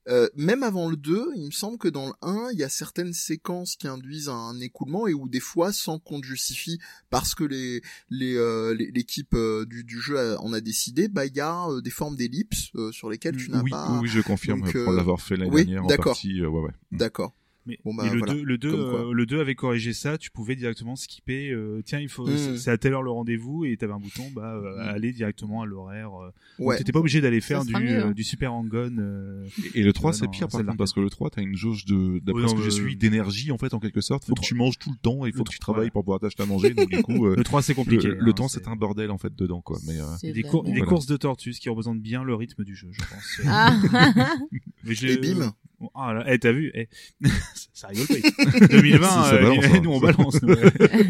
Euh, 0.08 0.28
même 0.34 0.62
avant 0.62 0.88
le 0.88 0.96
2, 0.96 1.30
il 1.36 1.44
me 1.46 1.50
semble 1.50 1.76
que 1.76 1.86
dans 1.86 2.06
le 2.06 2.14
1, 2.22 2.48
il 2.52 2.58
y 2.58 2.64
a 2.64 2.70
certaines 2.70 3.12
séquences 3.12 3.76
qui 3.76 3.86
induisent 3.86 4.30
un 4.30 4.58
écoulement 4.58 5.06
et 5.06 5.12
où 5.12 5.28
des 5.28 5.40
fois, 5.40 5.72
sans 5.72 5.98
qu'on 5.98 6.22
justifie, 6.22 6.80
parce 7.11 7.34
que 7.34 7.44
les 7.44 7.82
les 8.08 8.34
euh, 8.34 8.74
l'équipe 8.74 9.34
euh, 9.34 9.66
du, 9.66 9.84
du 9.84 10.00
jeu 10.00 10.18
a- 10.18 10.40
en 10.40 10.54
a 10.54 10.61
décidé, 10.62 11.08
bah 11.08 11.26
il 11.26 11.36
y 11.36 11.40
a 11.40 11.68
euh, 11.68 11.80
des 11.82 11.90
formes 11.90 12.16
d'ellipses 12.16 12.70
euh, 12.76 12.90
sur 12.92 13.11
lesquelles 13.11 13.36
tu 13.36 13.50
n'as 13.50 13.62
oui, 13.62 13.70
pas. 13.70 14.00
oui, 14.00 14.08
je 14.08 14.20
confirme 14.22 14.62
Donc, 14.62 14.72
pour 14.72 14.92
l'avoir 14.92 15.20
fait 15.20 15.36
l'année 15.36 15.50
oui, 15.52 15.64
dernière 15.66 15.84
en 15.84 15.88
d'accord. 15.88 16.06
partie. 16.14 16.40
ouais, 16.40 16.46
ouais. 16.48 16.72
D'accord. 16.92 17.34
Mais, 17.66 17.78
Bon, 17.84 17.94
bah, 17.94 18.04
mais 18.06 18.11
le, 18.12 18.18
voilà. 18.18 18.34
2, 18.34 18.42
le, 18.42 18.58
2, 18.58 18.70
Comme 18.70 18.90
quoi. 18.90 19.08
euh, 19.08 19.12
le 19.12 19.26
2 19.26 19.40
avait 19.40 19.54
corrigé 19.54 19.92
ça, 19.92 20.16
tu 20.18 20.30
pouvais 20.30 20.56
directement 20.56 20.96
skipper, 20.96 21.50
euh, 21.50 21.82
tiens, 21.84 22.00
il 22.00 22.08
faut, 22.08 22.26
Mm. 22.26 22.56
c'est- 22.56 22.70
à 22.70 22.78
telle 22.78 22.94
heure 22.94 23.02
le 23.02 23.11
rendez-vous, 23.11 23.64
et 23.66 23.76
t'avais 23.76 23.92
un 23.92 23.98
bouton, 23.98 24.24
bah, 24.34 24.54
euh, 24.54 24.76
Mm. 24.76 24.88
aller 24.88 25.12
directement 25.12 25.62
à 25.62 25.66
l'horaire. 25.66 26.11
euh. 26.14 26.30
Ouais. 26.58 26.78
T'étais 26.78 26.92
pas 26.92 26.98
obligé 27.00 27.20
d'aller 27.20 27.40
faire 27.40 27.64
du, 27.64 27.72
mieux, 27.74 27.90
euh, 27.90 28.06
hein. 28.06 28.11
du 28.12 28.24
super 28.24 28.52
hang-on. 28.54 28.96
euh. 28.98 29.46
Et 29.74 29.82
le 29.82 29.92
3 29.92 30.11
Ouais, 30.11 30.16
c'est 30.16 30.28
pire 30.30 30.48
par 30.48 30.62
contre 30.64 30.76
parce 30.78 30.92
que 30.92 31.00
le 31.00 31.11
3 31.11 31.30
t'as 31.30 31.42
une 31.42 31.54
jauge 31.56 31.84
de 31.84 32.18
d'après 32.20 32.42
Oui, 32.42 32.48
ce 32.48 32.54
non, 32.54 32.58
que 32.61 32.64
j'ai 32.64 32.70
suivi 32.70 32.96
d'énergie 32.96 33.52
en 33.52 33.58
fait 33.58 33.74
en 33.74 33.78
quelque 33.78 34.00
sorte. 34.00 34.24
Faut 34.24 34.32
que 34.34 34.40
3 34.40 34.48
tu 34.48 34.54
manges 34.54 34.78
tout 34.78 34.90
le 34.90 34.96
temps 34.96 35.24
et 35.26 35.28
il 35.28 35.34
faut 35.34 35.44
que 35.44 35.50
tu 35.50 35.58
3, 35.58 35.74
travailles 35.74 35.86
ouais. 35.88 35.90
pour 35.90 36.02
pouvoir 36.04 36.20
t'acheter 36.20 36.42
à 36.42 36.46
manger. 36.46 36.72
Donc 36.74 36.88
du 36.90 37.02
coup 37.02 37.26
Le 37.36 37.44
3 37.44 37.62
c'est 37.62 37.74
compliqué. 37.74 38.08
le, 38.08 38.14
le 38.14 38.30
hein, 38.30 38.32
temps 38.32 38.48
c'est 38.48 38.66
un 38.68 38.76
bordel 38.76 39.11
en 39.11 39.18
fait 39.18 39.34
dedans 39.36 39.61
quoi. 39.61 39.78
Mais 39.86 40.00
euh, 40.00 40.04
C'est 40.20 40.28
Et 40.28 40.32
des, 40.32 40.42
courses 40.42 41.06
de 41.06 41.16
tortues, 41.16 41.52
ce 41.52 41.61
qui 41.61 41.68
représente 41.68 42.00
bien 42.00 42.24
le 42.24 42.34
rythme 42.34 42.64
du 42.64 42.74
jeu, 42.74 42.88
je 42.92 43.00
pense. 43.00 43.40
Ah. 43.46 43.76
Mais 44.84 44.94
Et 45.04 45.16
bim. 45.18 45.52
Ah 45.94 46.12
là, 46.12 46.24
eh, 46.30 46.38
t'as 46.38 46.52
vu 46.52 46.70
eh, 46.74 46.88
Ça 47.72 47.88
rigole 47.88 48.06
pas. 48.06 48.66
2020, 48.68 49.06
Si, 49.08 49.14
ça 49.14 49.34
euh, 49.34 49.40
balance, 49.42 49.64
hein. 49.72 49.80
nous 49.82 49.90
on 49.92 50.00
balance. 50.00 50.38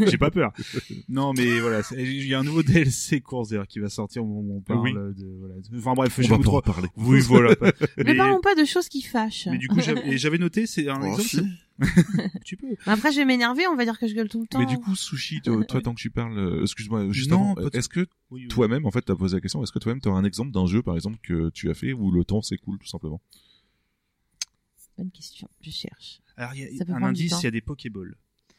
J'ai 0.07 0.17
pas 0.19 0.31
peur. 0.31 0.53
Non, 1.09 1.33
mais 1.37 1.59
voilà, 1.61 1.81
il 1.99 2.27
y 2.27 2.35
a 2.35 2.39
un 2.39 2.45
nouveau 2.45 2.63
DLC 2.63 3.21
course 3.21 3.49
d'ailleurs 3.51 3.67
qui 3.67 3.81
va 3.81 3.89
sortir 3.89 4.23
au 4.23 4.27
moment 4.27 4.55
où 4.55 4.57
on 4.59 4.61
parle 4.61 4.81
Oui. 4.83 4.93
de. 4.95 5.27
Voilà. 5.41 5.55
Enfin 5.77 5.95
bref, 5.95 6.15
On 6.19 6.23
j'ai 6.23 6.29
va 6.29 6.39
trop. 6.39 6.61
parler. 6.63 6.89
Oui, 6.97 7.21
voilà. 7.21 7.55
Mais 7.99 8.17
parlons 8.17 8.41
pas 8.41 8.55
de 8.55 8.65
choses 8.65 8.89
qui 8.89 9.03
fâchent. 9.03 9.49
Mais 9.51 9.59
du 9.59 9.67
coup, 9.69 9.81
j'avais 9.81 10.39
noté, 10.39 10.67
c'est 10.67 10.89
un 10.89 11.01
Oh, 11.03 11.07
exemple. 11.19 11.23
si. 11.29 11.41
Tu 12.45 12.57
peux. 12.59 12.67
Après, 12.87 13.11
je 13.11 13.17
vais 13.17 13.25
m'énerver, 13.25 13.67
on 13.67 13.75
va 13.75 13.85
dire 13.85 13.99
que 13.99 14.07
je 14.07 14.15
gueule 14.15 14.29
tout 14.29 14.41
le 14.43 14.47
temps. 14.47 14.59
Mais 14.59 14.67
du 14.67 14.77
coup, 14.79 14.95
Sushi, 14.95 15.41
toi, 15.41 15.65
toi, 15.65 15.81
tant 15.81 15.95
que 15.95 16.01
tu 16.01 16.11
parles, 16.11 16.39
euh, 16.39 16.63
excuse-moi, 16.63 17.07
juste 17.11 17.31
Non, 17.31 17.55
avant, 17.57 17.69
est-ce 17.73 17.89
que 17.89 18.01
Oui, 18.31 18.43
oui. 18.43 18.49
toi-même, 18.49 18.85
en 18.85 18.91
fait, 18.91 19.01
t'as 19.01 19.15
posé 19.17 19.37
la 19.37 19.41
question, 19.41 19.63
est-ce 19.63 19.73
que 19.73 19.79
toi-même 19.79 20.01
t'auras 20.03 20.19
un 20.19 20.25
exemple 20.25 20.51
d'un 20.53 20.67
jeu, 20.67 20.83
par 20.83 20.95
exemple, 20.95 21.17
que 21.23 21.49
tu 21.51 21.71
as 21.71 21.75
fait 21.75 21.93
où 21.95 22.11
le 22.11 22.23
temps 22.25 22.43
s'écoule, 22.43 22.79
tout 22.79 22.87
simplement? 22.87 23.21
Bonne 25.01 25.11
question, 25.13 25.49
je 25.63 25.71
cherche. 25.71 26.21
Alors, 26.37 26.53
il 26.55 26.75
y 26.75 26.77
Ça 26.77 26.85
peut 26.85 26.93
a 26.93 26.97
un 26.97 27.03
indice, 27.05 27.41
il 27.41 27.45
y 27.45 27.47
a 27.47 27.51
des 27.51 27.63
Pokéballs. 27.63 28.17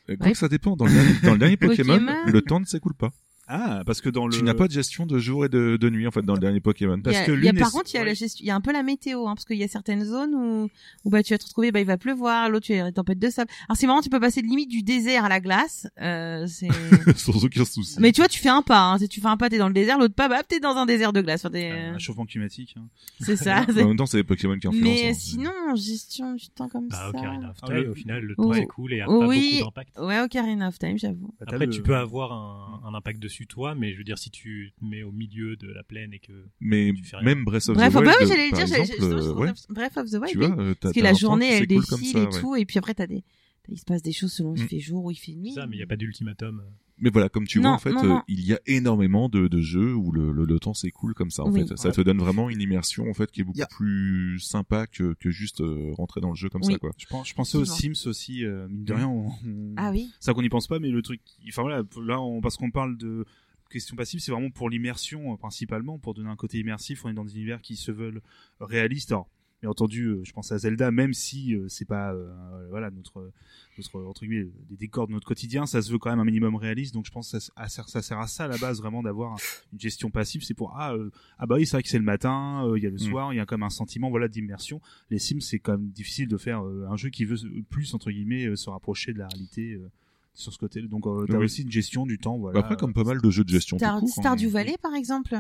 Euh, 0.10 0.16
Ouais. 0.20 0.34
Ça 0.34 0.48
dépend. 0.50 0.76
Dans 0.76 0.86
le 0.88 0.92
dernier, 0.92 1.14
dans 1.22 1.34
le 1.34 1.38
dernier 1.38 1.56
Pokémon, 1.68 2.00
Pokémon. 2.00 2.26
le 2.26 2.42
temps 2.42 2.60
ne 2.60 2.66
s'écoule 2.66 2.96
pas. 2.96 3.14
Ah, 3.54 3.84
parce 3.86 4.00
que 4.02 4.10
dans 4.10 4.28
le. 4.28 4.34
Tu 4.38 4.44
n'as 4.44 4.54
pas 4.54 4.68
de 4.68 4.72
gestion 4.72 5.06
de 5.06 5.20
jour 5.20 5.44
et 5.46 5.50
de, 5.50 5.76
de 5.76 5.90
nuit, 5.90 6.08
en 6.08 6.12
fait, 6.12 6.22
dans 6.22 6.34
le 6.36 6.40
dernier 6.40 6.62
Pokémon. 6.62 7.02
Parce 7.02 7.16
il 7.18 7.20
y 7.20 7.22
a, 7.24 7.26
que 7.26 7.32
il 7.34 7.44
y 7.44 7.50
a- 7.50 7.54
par 7.54 7.68
est- 7.68 7.72
contre, 7.72 7.90
il 7.92 7.96
y 7.96 7.98
a 7.98 8.02
ouais. 8.02 8.06
la 8.08 8.14
gestion, 8.14 8.42
il 8.44 8.48
y 8.48 8.50
a 8.52 8.56
un 8.56 8.62
peu 8.62 8.72
la 8.72 8.82
météo, 8.84 9.28
hein, 9.28 9.36
parce 9.36 9.44
qu'il 9.46 9.58
y 9.58 9.64
a 9.64 9.68
certaines 9.68 10.06
zones 10.06 10.34
où, 10.36 10.70
où 11.04 11.10
bah 11.10 11.22
tu 11.24 11.34
vas 11.34 11.38
te 11.38 11.44
retrouver, 11.46 11.72
bah 11.72 11.80
il 11.82 11.86
va 11.86 11.98
pleuvoir, 11.98 12.50
l'autre 12.50 12.66
tu 12.68 12.74
as 12.74 12.86
des 12.86 12.94
tempêtes 12.94 13.20
de 13.20 13.30
sable. 13.30 13.50
Alors 13.68 13.76
c'est 13.78 13.88
marrant, 13.88 14.02
tu 14.02 14.10
peux 14.10 14.20
passer 14.20 14.42
de 14.42 14.48
limite 14.48 14.70
du 14.70 14.84
désert 14.84 15.26
à 15.26 15.30
la 15.30 15.40
glace. 15.42 15.88
Euh, 16.02 16.46
c'est. 16.48 16.70
Sans 17.18 17.44
aucun 17.44 17.66
souci. 17.66 17.98
Mais 18.00 18.12
tu 18.14 18.22
vois, 18.22 18.28
tu 18.30 18.40
fais 18.40 18.50
un 18.50 18.62
pas. 18.62 18.80
Hein, 18.94 18.98
si 19.00 19.10
tu 19.10 19.20
fais 19.22 19.28
un 19.28 19.38
pas, 19.38 19.50
t'es 19.50 19.58
dans 19.58 19.68
le 19.68 19.74
désert, 19.74 19.98
l'autre 19.98 20.16
pas, 20.16 20.30
bah 20.30 20.44
t'es 20.48 20.60
dans 20.60 20.76
un 20.78 20.86
désert 20.86 21.12
de 21.12 21.22
glace. 21.22 21.42
Enfin, 21.46 21.52
t'es- 21.52 21.72
Un 21.72 21.94
réchauffement 21.94 22.26
climatique. 22.26 22.76
hein. 22.78 22.84
c'est 23.20 23.36
ça. 23.36 23.66
En 23.82 23.88
même 23.88 23.98
temps, 23.98 24.06
c'est 24.06 24.18
les 24.18 24.24
Pokémon 24.24 24.58
qui 24.58 24.68
influencent. 24.68 24.84
Mais 24.88 25.10
hein. 25.10 25.14
sinon, 25.14 25.52
gestion 25.76 26.36
du 26.36 26.48
temps 26.50 26.70
comme 26.70 26.88
Bah, 26.88 26.98
ça. 26.98 27.10
Ocarina 27.10 27.50
of 27.50 27.58
Ah, 27.64 27.68
Time, 27.68 27.76
le- 27.76 27.90
au 27.92 27.96
final, 27.96 28.24
le 28.24 28.36
Oh. 28.38 28.46
temps 28.46 28.54
s'écoule 28.54 28.94
et 28.94 29.02
a 29.02 29.10
Oh, 29.10 29.20
pas 29.20 29.28
oui. 29.28 29.50
beaucoup 29.60 29.66
d'impact. 29.66 29.98
Ouais, 30.00 30.20
Ocarina 30.22 30.68
of 30.68 30.80
Time, 30.80 30.98
j'avoue. 30.98 31.34
Après, 31.42 31.58
le- 31.66 31.70
tu 31.70 31.82
peux 31.82 31.96
avoir 31.96 32.32
un, 32.32 32.82
un 32.88 32.94
impact 32.94 33.20
dessus 33.20 33.41
toi, 33.48 33.76
mais 33.76 33.94
je 33.94 33.98
veux 33.98 34.04
dire, 34.04 34.18
si 34.18 34.30
tu 34.32 34.72
te 34.80 34.86
mets 34.86 35.04
au 35.04 35.12
milieu 35.12 35.56
de 35.56 35.68
la 35.72 35.84
plaine 35.84 36.14
et 36.14 36.20
que 36.20 36.32
Mais 36.60 36.92
tu 36.96 37.04
fais 37.04 37.18
rien. 37.18 37.26
même 37.26 37.44
Breath 37.46 37.70
of 37.70 37.76
Bref, 37.76 37.94
the 37.94 37.98
Wild, 37.98 38.10
oui, 38.22 38.28
j'allais 38.28 38.50
le 38.50 38.56
dire. 38.56 38.68
j'allais- 38.68 38.82
exemple, 38.82 39.00
justement, 39.02 39.22
je 39.22 39.30
ouais, 39.40 39.54
trouve- 39.54 39.76
Bref 39.76 39.98
of 39.98 40.10
the 40.10 40.14
Wild. 40.14 40.28
tu 40.32 40.38
oui. 40.40 40.46
vois, 40.48 40.56
t'as- 40.56 40.76
Parce 40.82 40.94
que 40.96 41.00
la 41.02 41.14
journée, 41.14 41.50
elle 41.54 41.68
défile 41.68 42.18
et 42.18 42.22
ouais. 42.22 42.40
tout, 42.40 42.56
et 42.56 42.66
puis 42.66 42.78
après 42.80 42.94
t'as 42.94 43.08
des, 43.08 43.24
il 43.70 43.78
se 43.80 43.86
passe 43.86 44.02
des 44.02 44.12
choses 44.12 44.34
selon 44.34 44.56
il 44.56 44.64
Mm. 44.64 44.68
fait 44.68 44.80
jour 44.80 45.06
ou 45.06 45.12
il 45.12 45.16
fait 45.16 45.34
nuit. 45.34 45.54
ça, 45.54 45.66
mais 45.68 45.76
il 45.76 45.80
n'y 45.80 45.84
a 45.84 45.88
pas 45.88 45.96
d'ultimatum. 45.96 46.64
Mais 47.02 47.10
voilà, 47.10 47.30
comme 47.30 47.48
tu 47.48 47.58
Non, 47.60 47.70
vois, 47.70 47.76
en 47.76 47.80
fait, 47.80 47.92
non, 47.94 48.18
euh, 48.18 48.20
il 48.28 48.42
y 48.46 48.54
a 48.54 48.60
énormément 48.68 49.28
de, 49.28 49.48
de 49.48 49.60
jeux 49.60 49.94
où 49.96 50.12
le, 50.12 50.32
le, 50.32 50.46
le 50.46 50.60
temps 50.60 50.74
s'écoule 50.76 51.14
comme 51.16 51.32
ça. 51.32 51.44
En 51.44 51.52
Oui. 51.52 51.68
fait, 51.68 51.76
ça 51.76 51.92
te 51.92 52.00
donne 52.02 52.20
vraiment 52.20 52.50
une 52.50 52.62
immersion 52.62 53.10
en 53.10 53.14
fait 53.14 53.32
qui 53.32 53.42
est 53.42 53.44
beaucoup 53.44 53.60
plus 53.72 54.40
sympa 54.40 54.86
que, 54.88 55.14
que 55.20 55.32
juste 55.32 55.62
euh, 55.62 55.92
rentrer 55.98 56.22
dans 56.22 56.30
le 56.30 56.36
jeu 56.36 56.48
comme 56.50 56.62
Oui. 56.64 56.74
ça, 56.74 56.80
quoi. 56.80 56.92
Je, 56.98 57.08
pense, 57.08 57.28
je 57.28 57.34
pensais 57.34 57.58
aux. 57.58 57.66
Sims 57.66 58.08
aussi, 58.08 58.46
euh, 58.46 58.68
mine 58.70 58.84
de 58.86 58.94
rien. 58.94 59.08
On, 59.08 59.28
on- 59.46 59.74
Ah 59.78 59.90
oui. 59.92 60.12
ça 60.20 60.34
qu'on 60.34 60.42
n'y 60.44 60.50
pense 60.50 60.68
pas, 60.68 60.78
mais 60.80 60.90
le 60.90 61.02
truc, 61.02 61.22
enfin 61.50 61.64
voilà, 61.64 61.84
là, 62.06 62.22
on, 62.22 62.40
parce 62.40 62.56
qu'on 62.58 62.70
parle 62.72 62.96
de 62.98 63.26
question 63.72 63.96
passive, 63.96 64.20
c'est 64.20 64.32
vraiment 64.32 64.50
pour 64.52 64.70
l'immersion 64.70 65.34
euh, 65.34 65.38
principalement, 65.38 65.98
pour 65.98 66.14
donner 66.14 66.30
un 66.30 66.36
côté 66.36 66.60
immersif. 66.60 67.04
On 67.06 67.10
est 67.10 67.14
dans 67.14 67.26
des 67.26 67.36
univers 67.36 67.62
qui 67.62 67.78
se 67.78 67.92
veulent 67.92 68.22
réalistes. 68.60 69.12
Alors, 69.12 69.28
bien 69.62 69.70
entendu, 69.70 70.06
euh, 70.08 70.22
je 70.24 70.32
pense 70.32 70.52
à 70.52 70.58
Zelda, 70.58 70.90
même 70.92 71.14
si 71.14 71.56
euh, 71.56 71.68
c'est 71.70 71.86
pas, 71.86 72.14
euh, 72.14 72.34
voilà, 72.70 72.90
notre, 72.90 73.32
notre 73.78 74.02
entre 74.06 74.26
guillemets, 74.26 74.50
des 74.70 74.76
décors 74.78 75.08
de 75.08 75.14
notre 75.14 75.28
quotidien, 75.28 75.66
ça 75.68 75.82
se 75.84 75.92
veut 75.92 76.00
quand 76.00 76.10
même 76.10 76.20
un 76.20 76.26
minimum 76.26 76.56
réaliste. 76.56 76.94
Donc, 76.96 77.06
je 77.06 77.12
pense 77.12 77.32
que 77.32 77.40
ça, 77.40 77.54
ça 77.56 77.68
sert- 77.70 77.90
ça 77.90 78.02
sert 78.02 78.20
à 78.20 78.28
ça 78.28 78.46
à 78.46 78.48
la 78.48 78.58
base 78.58 78.80
vraiment 78.80 79.04
d'avoir 79.04 79.38
une 79.72 79.80
gestion 79.80 80.10
passive. 80.10 80.44
C'est 80.44 80.56
pour 80.56 80.74
ah, 80.78 80.94
euh, 80.96 81.12
ah 81.38 81.46
bah 81.46 81.56
oui, 81.58 81.66
c'est 81.68 81.74
vrai 81.78 81.84
que 81.84 81.90
c'est 81.90 82.00
le 82.00 82.04
matin, 82.04 82.66
euh, 82.68 82.78
il 82.78 82.84
y 82.84 82.88
a 82.88 82.90
le 82.90 82.96
Mm. 82.96 83.00
soir, 83.00 83.34
il 83.34 83.38
y 83.38 83.40
a 83.40 83.46
comme 83.46 83.62
un 83.64 83.70
sentiment 83.70 84.10
voilà 84.10 84.28
d'immersion. 84.28 84.82
Les 85.12 85.20
Sims, 85.20 85.42
c'est 85.42 85.60
quand 85.60 85.74
même 85.74 85.90
difficile 85.90 86.28
de 86.28 86.38
faire 86.38 86.66
euh, 86.66 86.88
un 86.90 86.98
jeu 86.98 87.10
qui 87.10 87.26
veut 87.26 87.38
plus 87.70 87.94
entre 87.94 88.10
guillemets 88.10 88.46
euh, 88.48 88.56
se 88.56 88.70
rapprocher 88.70 89.14
de 89.14 89.20
la 89.20 89.28
réalité. 89.28 89.74
euh, 89.74 89.90
sur 90.34 90.54
ce 90.54 90.58
côté 90.58 90.82
donc 90.84 91.06
euh, 91.08 91.26
t'as 91.30 91.38
Oui. 91.38 91.44
aussi 91.44 91.64
une 91.64 91.72
gestion 91.72 92.06
du 92.06 92.18
temps 92.18 92.38
voilà 92.38 92.60
Après, 92.62 92.78
comme 92.78 92.94
pas 92.94 93.04
mal 93.04 93.20
de 93.22 93.30
jeux 93.30 93.44
de 93.44 93.50
gestion 93.50 93.78
Star, 93.78 93.98
hein. 93.98 94.08
Stardew 94.08 94.48
Valley, 94.48 94.78
par 94.82 94.96
exemple. 94.96 95.36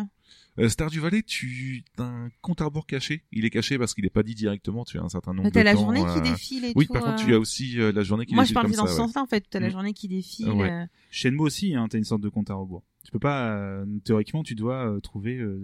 Euh, 0.59 0.67
Stardew 0.67 0.99
Valley, 0.99 1.23
tu 1.23 1.83
as 1.97 2.03
un 2.03 2.29
compte 2.41 2.59
à 2.61 2.65
rebours 2.65 2.85
caché. 2.85 3.23
Il 3.31 3.45
est 3.45 3.49
caché 3.49 3.77
parce 3.77 3.93
qu'il 3.93 4.05
est 4.05 4.09
pas 4.09 4.21
dit 4.21 4.35
directement. 4.35 4.83
Tu 4.83 4.99
as 4.99 5.01
un 5.01 5.07
certain 5.07 5.31
nombre 5.31 5.45
Mais 5.45 5.51
T'as 5.51 5.61
de 5.61 5.65
la 5.65 5.73
temps, 5.75 5.79
journée 5.81 6.01
euh, 6.05 6.13
qui 6.13 6.21
défile 6.29 6.65
et 6.65 6.73
Oui, 6.75 6.87
tout. 6.87 6.93
par 6.93 7.03
contre, 7.03 7.23
euh. 7.23 7.25
tu 7.25 7.33
as 7.33 7.39
aussi 7.39 7.79
euh, 7.79 7.93
la 7.93 8.03
journée 8.03 8.25
qui 8.25 8.35
Moi, 8.35 8.43
je 8.43 8.47
défile 8.49 8.53
parlais 8.55 8.69
comme 8.69 8.77
dans 8.77 8.85
ça, 8.87 8.93
ce 8.93 8.97
ouais. 8.99 9.05
sens-là, 9.07 9.21
en 9.23 9.27
fait. 9.27 9.45
T'as 9.49 9.59
la 9.61 9.67
Mm. 9.69 9.71
journée 9.71 9.93
qui 9.93 10.07
défile. 10.09 10.49
Ouais. 10.51 10.69
euh, 10.69 10.85
Shenmue 11.09 11.39
aussi 11.41 11.73
hein, 11.73 11.87
t'as 11.89 11.97
une 11.97 12.03
sorte 12.03 12.21
de 12.21 12.29
compte 12.29 12.49
à 12.49 12.53
rebours 12.55 12.83
tu 13.03 13.11
peux 13.11 13.19
pas 13.19 13.51
euh, 13.55 13.83
théoriquement 14.05 14.43
tu 14.43 14.53
dois 14.53 14.85
euh, 14.87 14.99
trouver 14.99 15.35
euh, 15.37 15.57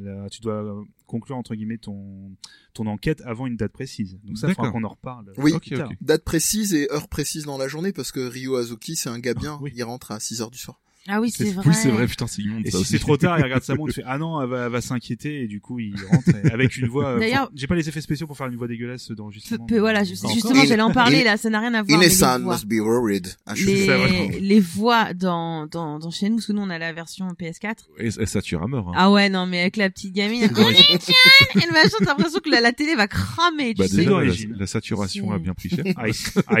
la- 0.00 0.28
tu 0.28 0.40
dois 0.40 0.64
euh, 0.64 0.82
conclure 1.06 1.36
entre 1.36 1.54
guillemets 1.54 1.78
ton 1.78 2.32
ton 2.74 2.86
enquête 2.86 3.22
avant 3.24 3.46
une 3.46 3.56
date 3.56 3.70
précise 3.72 4.18
donc 4.24 4.36
ça 4.36 4.48
il 4.48 4.54
faudra 4.54 4.72
qu'on 4.72 4.82
en 4.82 4.88
reparle 4.88 5.32
Oui. 5.38 5.52
plus 5.52 5.74
Ok, 5.74 5.78
tard. 5.78 5.90
ok. 5.92 5.96
Date 6.00 6.24
précise 6.24 6.74
et 6.74 6.90
heure 6.90 7.08
précise 7.08 7.44
dans 7.44 7.56
la 7.56 7.68
journée 7.68 7.92
parce 7.92 8.10
que 8.12 8.20
Ryo 8.20 8.56
Azuki, 8.56 8.96
c'est 8.96 9.08
un 9.08 9.18
gars 9.20 9.34
bien. 9.34 9.58
oui. 9.62 9.72
Il 9.76 9.82
rentre 9.84 10.10
à 10.10 10.18
6 10.20 10.42
heures 10.42 10.50
du 10.50 10.58
soir. 10.58 10.80
Ah 11.08 11.20
oui, 11.20 11.30
c'est 11.30 11.50
vrai. 11.52 11.64
Oui, 11.66 11.74
c'est 11.74 11.88
vrai, 11.90 12.06
putain, 12.06 12.26
c'est 12.26 12.42
immonde 12.42 12.62
Et 12.66 12.70
ça 12.70 12.78
si 12.78 12.82
aussi. 12.82 12.92
c'est 12.92 12.98
trop 12.98 13.16
tard, 13.16 13.38
il 13.38 13.42
regarde 13.44 13.62
sa 13.62 13.74
montre, 13.74 13.92
il 13.92 13.94
fait 14.02 14.02
ah 14.06 14.18
non, 14.18 14.42
elle 14.42 14.48
va, 14.48 14.66
elle 14.66 14.72
va 14.72 14.80
s'inquiéter 14.80 15.42
et 15.42 15.46
du 15.46 15.60
coup 15.60 15.78
il 15.78 15.94
rentre 16.10 16.28
avec 16.52 16.76
une 16.76 16.88
voix. 16.88 17.10
euh, 17.10 17.18
D'ailleurs- 17.20 17.50
j'ai 17.54 17.66
pas 17.66 17.74
les 17.76 17.88
effets 17.88 18.00
spéciaux 18.00 18.26
pour 18.26 18.36
faire 18.36 18.48
une 18.48 18.56
voix 18.56 18.66
dégueulasse 18.68 19.10
d'enregistrement. 19.12 19.66
peu- 19.66 19.78
voilà, 19.78 20.04
justement, 20.04 20.32
encore. 20.32 20.66
j'allais 20.66 20.82
en 20.82 20.92
parler 20.92 21.22
là, 21.24 21.36
ça 21.36 21.48
n'a 21.50 21.60
rien 21.60 21.74
à 21.74 21.82
voir. 21.82 22.00
voix. 22.00 22.54
must 22.54 22.66
be 22.66 22.80
worried. 22.80 23.28
Ah, 23.46 23.54
je 23.54 23.64
suis 23.64 23.86
Ça, 23.86 23.96
les, 24.06 24.40
les 24.40 24.60
voix 24.60 25.12
dans, 25.14 25.66
dans, 25.66 25.98
dans 25.98 26.10
chez 26.10 26.28
nous, 26.28 26.36
parce 26.36 26.46
que 26.46 26.52
nous 26.52 26.62
on 26.62 26.70
a 26.70 26.78
la 26.78 26.92
version 26.92 27.26
PS4. 27.40 27.74
Et, 27.98 28.06
et 28.08 28.26
ça 28.26 28.42
tue 28.42 28.56
à 28.56 28.66
mort. 28.66 28.88
Hein. 28.88 28.92
Ah 28.96 29.10
ouais, 29.12 29.28
non, 29.28 29.46
mais 29.46 29.60
avec 29.60 29.76
la 29.76 29.90
petite 29.90 30.12
gamine, 30.12 30.42
elle 30.42 30.50
et 30.50 31.66
le 31.66 31.72
machin, 31.72 31.96
t'as 32.00 32.04
l'impression 32.06 32.40
que 32.40 32.50
la, 32.50 32.60
la 32.60 32.72
télé 32.72 32.94
va 32.96 33.06
cramer, 33.06 33.74
tu 33.74 33.82
Bah, 33.82 33.88
sais. 33.88 33.96
déjà, 33.96 34.20
la, 34.58 34.66
saturation 34.66 35.28
C'est- 35.28 35.34
a 35.34 35.38
bien 35.38 35.54
pris 35.54 35.68
cher. 35.68 35.84
I, 36.04 36.12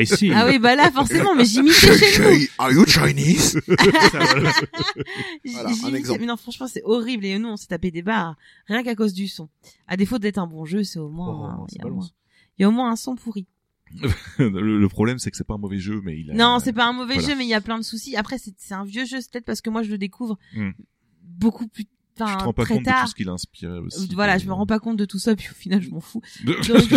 I 0.02 0.06
see. 0.06 0.30
Ah 0.32 0.46
oui, 0.48 0.58
bah 0.58 0.74
là, 0.76 0.90
forcément, 0.90 1.34
mais 1.34 1.44
j'imitais 1.44 1.96
chez 1.98 2.20
nous. 2.22 2.46
Are 2.58 2.72
you 2.72 2.84
Chinese? 2.86 3.58
Voilà. 5.44 5.68
Un 5.84 5.94
exemple. 5.94 6.20
Mais 6.20 6.26
non, 6.26 6.36
franchement, 6.36 6.66
c'est 6.68 6.82
horrible. 6.84 7.24
Et 7.24 7.38
nous, 7.38 7.48
on 7.48 7.56
s'est 7.56 7.66
tapé 7.68 7.90
des 7.90 8.02
barres. 8.02 8.36
Rien 8.66 8.82
qu'à 8.82 8.94
cause 8.94 9.12
du 9.12 9.28
son. 9.28 9.48
À 9.86 9.96
défaut 9.96 10.18
d'être 10.18 10.38
un 10.38 10.46
bon 10.46 10.64
jeu, 10.64 10.82
c'est 10.84 10.98
au 10.98 11.08
moins, 11.08 11.58
Oh, 11.60 11.66
il 11.70 11.78
y 11.78 11.80
a 11.80 11.84
au 11.86 11.88
balance. 11.88 12.04
moins, 12.04 12.10
il 12.58 12.62
y 12.62 12.64
a 12.64 12.68
au 12.68 12.72
moins 12.72 12.90
un 12.90 12.96
son 12.96 13.14
pourri. 13.16 13.46
le, 14.38 14.78
le 14.80 14.88
problème, 14.88 15.18
c'est 15.18 15.30
que 15.30 15.36
c'est 15.36 15.46
pas 15.46 15.54
un 15.54 15.58
mauvais 15.58 15.78
jeu, 15.78 16.00
mais 16.04 16.18
il 16.18 16.30
a... 16.30 16.34
Non, 16.34 16.58
c'est 16.58 16.72
pas 16.72 16.86
un 16.86 16.92
mauvais 16.92 17.14
voilà. 17.14 17.28
jeu, 17.28 17.36
mais 17.36 17.44
il 17.44 17.48
y 17.48 17.54
a 17.54 17.60
plein 17.60 17.78
de 17.78 17.84
soucis. 17.84 18.16
Après, 18.16 18.36
c'est 18.38 18.52
c'est 18.58 18.74
un 18.74 18.84
vieux 18.84 19.04
jeu, 19.04 19.20
c'est 19.20 19.30
peut-être 19.30 19.44
parce 19.44 19.60
que 19.60 19.70
moi, 19.70 19.82
je 19.84 19.90
le 19.90 19.98
découvre 19.98 20.36
Hmm. 20.54 20.70
beaucoup 21.22 21.68
plus, 21.68 21.84
Tu 21.84 21.90
te 22.16 22.22
enfin, 22.24 22.36
rends 22.38 22.52
pas 22.52 22.64
très 22.64 22.74
compte 22.74 22.84
de 22.84 22.90
tout 22.90 22.96
tard. 22.96 23.08
ce 23.08 23.14
qu'il 23.14 23.28
a 23.28 23.32
inspiré 23.32 23.78
aussi. 23.78 24.08
Voilà, 24.14 24.38
je 24.38 24.46
me 24.46 24.52
rends 24.52 24.66
pas 24.66 24.80
compte 24.80 24.96
de 24.96 25.04
tout 25.04 25.18
ça, 25.20 25.36
puis 25.36 25.48
au 25.50 25.54
final, 25.54 25.80
je 25.82 25.90
m'en 25.90 26.00
fous. 26.00 26.20
de- 26.44 26.54
Donc, 26.66 26.92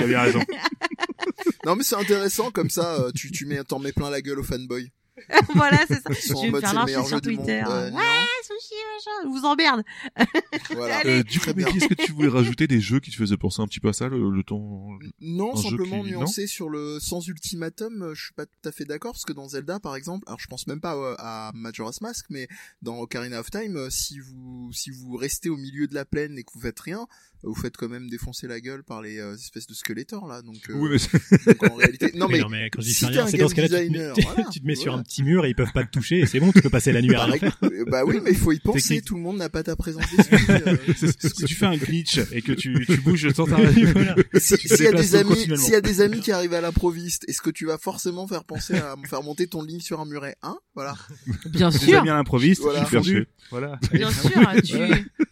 euh, 0.00 0.06
bien 0.06 0.20
raison. 0.20 0.40
Non, 1.64 1.76
mais 1.76 1.82
c'est 1.82 1.96
intéressant 1.96 2.50
comme 2.50 2.68
ça. 2.70 3.00
euh, 3.00 3.10
tu, 3.14 3.30
tu 3.30 3.46
mets, 3.46 3.62
t'en 3.64 3.78
mets 3.78 3.92
plein 3.92 4.10
la 4.10 4.20
gueule 4.20 4.38
aux 4.38 4.42
fanboys. 4.44 4.90
voilà, 5.54 5.78
c'est 5.88 5.94
ça. 6.02 6.10
Je 6.12 6.52
vais 6.52 6.60
faire 6.60 6.84
meilleur 6.84 7.06
sur 7.06 7.16
monde. 7.16 7.22
Twitter. 7.22 7.62
Euh, 7.66 7.90
Ouais, 7.90 8.02
sushi, 8.42 8.74
machin, 8.94 9.10
je 9.24 9.28
vous 9.28 9.44
emmerde. 9.44 9.82
Voilà. 10.74 11.00
Euh, 11.06 11.22
du 11.22 11.38
coup, 11.38 11.44
Très 11.46 11.54
bien. 11.54 11.66
Becky, 11.66 11.78
est-ce 11.78 11.88
que 11.88 11.94
tu 11.94 12.12
voulais 12.12 12.28
rajouter 12.28 12.66
des 12.66 12.80
jeux 12.80 13.00
qui 13.00 13.10
te 13.10 13.16
faisaient 13.16 13.36
penser 13.36 13.62
un 13.62 13.66
petit 13.66 13.80
peu 13.80 13.88
à 13.88 13.92
ça, 13.92 14.08
le, 14.08 14.30
le 14.30 14.42
temps 14.42 14.88
Non, 15.20 15.54
Un 15.56 15.62
simplement 15.62 16.02
qui- 16.02 16.10
nuancé 16.10 16.46
sur 16.46 16.68
le 16.68 16.98
sans 17.00 17.26
ultimatum, 17.26 18.02
euh, 18.02 18.14
je 18.14 18.24
suis 18.24 18.34
pas 18.34 18.46
tout 18.46 18.68
à 18.68 18.72
fait 18.72 18.84
d'accord 18.84 19.12
parce 19.12 19.24
que 19.24 19.32
dans 19.32 19.48
Zelda 19.48 19.80
par 19.80 19.96
exemple, 19.96 20.24
alors 20.26 20.38
je 20.40 20.46
pense 20.48 20.66
même 20.66 20.80
pas 20.80 20.96
euh, 20.96 21.14
à 21.18 21.50
Majora's 21.54 22.00
Mask, 22.00 22.26
mais 22.30 22.48
dans 22.82 22.98
Ocarina 22.98 23.40
of 23.40 23.50
Time, 23.50 23.76
euh, 23.76 23.90
si 23.90 24.18
vous 24.18 24.70
si 24.72 24.90
vous 24.90 25.16
restez 25.16 25.48
au 25.48 25.56
milieu 25.56 25.86
de 25.86 25.94
la 25.94 26.04
plaine 26.04 26.36
et 26.38 26.44
que 26.44 26.50
vous 26.54 26.60
faites 26.60 26.80
rien, 26.80 27.06
vous 27.42 27.54
faites 27.54 27.76
quand 27.76 27.88
même 27.88 28.08
défoncer 28.08 28.46
la 28.48 28.60
gueule 28.60 28.82
par 28.82 29.02
les 29.02 29.18
euh, 29.18 29.34
espèces 29.34 29.66
de 29.66 29.74
squelettors 29.74 30.26
là. 30.26 30.42
Donc, 30.42 30.56
euh, 30.70 30.74
Oui, 30.74 30.90
mais 30.92 30.98
c'est- 30.98 31.46
donc, 31.46 31.70
en 31.70 31.74
réalité, 31.76 32.10
non 32.16 32.28
mais, 32.28 32.40
quand 32.70 32.80
je 32.80 32.86
dis 32.86 32.94
si 32.94 33.04
rien, 33.06 33.14
t'es 33.14 33.20
un 33.20 33.26
c'est 33.28 33.36
dans 33.38 33.48
ce 33.48 33.54
cas-là, 33.54 33.68
tu 33.68 33.74
te 33.74 33.78
mets, 33.80 33.88
designer, 33.88 34.14
voilà, 34.34 34.48
tu 34.50 34.60
te 34.60 34.66
mets 34.66 34.74
sur 34.74 34.94
un 34.94 35.02
petit 35.02 35.22
mur 35.22 35.44
et 35.46 35.50
ils 35.50 35.54
peuvent 35.54 35.72
pas 35.72 35.84
te 35.84 35.90
toucher 35.90 36.20
et 36.20 36.26
c'est 36.26 36.40
bon, 36.40 36.50
tu 36.52 36.60
peux 36.62 36.70
passer 36.70 36.92
la 36.92 37.02
nuit 37.02 37.14
à 37.14 37.18
bah, 37.18 37.24
rien 37.26 37.38
faire. 37.38 37.58
bah 37.88 38.04
oui, 38.04 38.18
mais 38.22 38.30
il 38.30 38.36
faut 38.36 38.52
y 38.52 38.58
penser. 38.58 39.00
Tout 39.02 39.14
le 39.16 39.20
monde 39.20 39.36
n'a 39.38 39.48
pas 39.48 39.62
ta 39.62 39.76
présence 39.76 40.04
d'esprit. 40.16 40.44
euh, 40.66 40.76
si 40.96 41.44
tu 41.44 41.54
fais 41.54 41.66
un 41.66 41.76
glitch 41.76 42.18
et 42.32 42.42
que 42.42 42.52
tu, 42.52 42.84
tu 42.86 42.96
bouges 42.98 43.30
sans 43.32 43.44
ta 43.46 43.56
Voilà. 43.56 44.14
si- 44.34 44.56
Tu 44.58 44.68
S'il 44.68 44.84
y 44.84 44.86
a 44.88 44.92
des 44.92 45.14
amis, 45.14 45.36
s'il 45.36 45.72
y 45.72 45.74
a 45.74 45.80
des 45.80 46.00
amis 46.00 46.20
qui 46.20 46.32
arrivent 46.32 46.54
à 46.54 46.60
l'improviste, 46.60 47.24
est-ce 47.28 47.40
que 47.40 47.50
tu 47.50 47.66
vas 47.66 47.78
forcément 47.78 48.26
faire 48.26 48.44
penser 48.44 48.74
à 48.76 48.96
faire 49.08 49.22
monter 49.22 49.46
ton 49.46 49.62
ligne 49.62 49.80
sur 49.80 50.00
un 50.00 50.04
muret, 50.06 50.36
hein 50.42 50.56
Voilà. 50.74 50.96
Bien 51.46 51.70
Des 51.70 51.78
sûr. 51.78 51.98
amis 52.00 52.10
à 52.10 52.14
l'improviste, 52.14 52.62
Voilà. 52.62 52.88
Voilà. 53.50 53.78
Bien 53.92 54.10
sûr, 54.10 54.30
tu, 54.64 54.76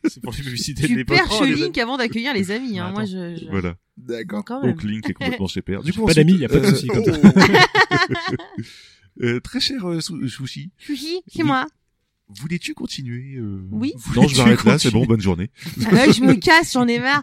C'est 0.09 0.20
pour 0.22 0.32
les 0.32 0.42
publicités 0.42 0.82
de 0.82 0.86
tu 0.88 0.96
l'époque. 0.96 1.16
perches 1.16 1.38
Oh, 1.40 1.44
des- 1.46 1.55
Link 1.55 1.76
avant 1.78 1.93
d'accueillir 1.97 2.32
les 2.34 2.51
amis, 2.51 2.78
hein. 2.78 2.86
Attends. 2.86 2.95
Moi, 2.95 3.05
je, 3.05 3.36
je... 3.36 3.51
voilà. 3.51 3.76
D'accord. 3.97 4.45
quand 4.45 4.61
même. 4.62 4.72
Donc 4.72 4.82
Link 4.82 5.09
est 5.09 5.12
complètement 5.14 5.47
chez 5.47 5.62
père. 5.62 5.82
Du 5.82 5.92
coup, 5.92 6.01
pas 6.05 6.12
ensuite, 6.12 6.26
d'amis, 6.26 6.38
y 6.38 6.45
a 6.45 6.49
pas 6.49 6.59
de 6.61 6.66
euh, 6.66 6.70
souci 6.70 6.86
comme 6.88 7.05
ça. 7.05 7.12
euh, 9.22 9.40
très 9.40 9.61
cher 9.61 9.88
euh, 9.88 10.01
Sou- 10.01 10.26
Sushi, 10.28 10.70
Sushi, 10.78 11.20
c'est 11.28 11.42
moi. 11.45 11.66
voulais-tu 12.28 12.74
continuer 12.74 13.36
euh... 13.38 13.61
Oui. 13.70 13.92
Non, 14.16 14.26
je 14.26 14.36
m'arrête 14.38 14.64
là, 14.64 14.78
c'est 14.78 14.90
bon, 14.90 15.05
bonne 15.07 15.20
journée. 15.20 15.51
Ah 15.86 15.95
ouais, 15.95 16.12
je 16.12 16.22
me 16.22 16.34
casse, 16.40 16.72
j'en 16.72 16.88
ai 16.88 16.99
marre. 16.99 17.22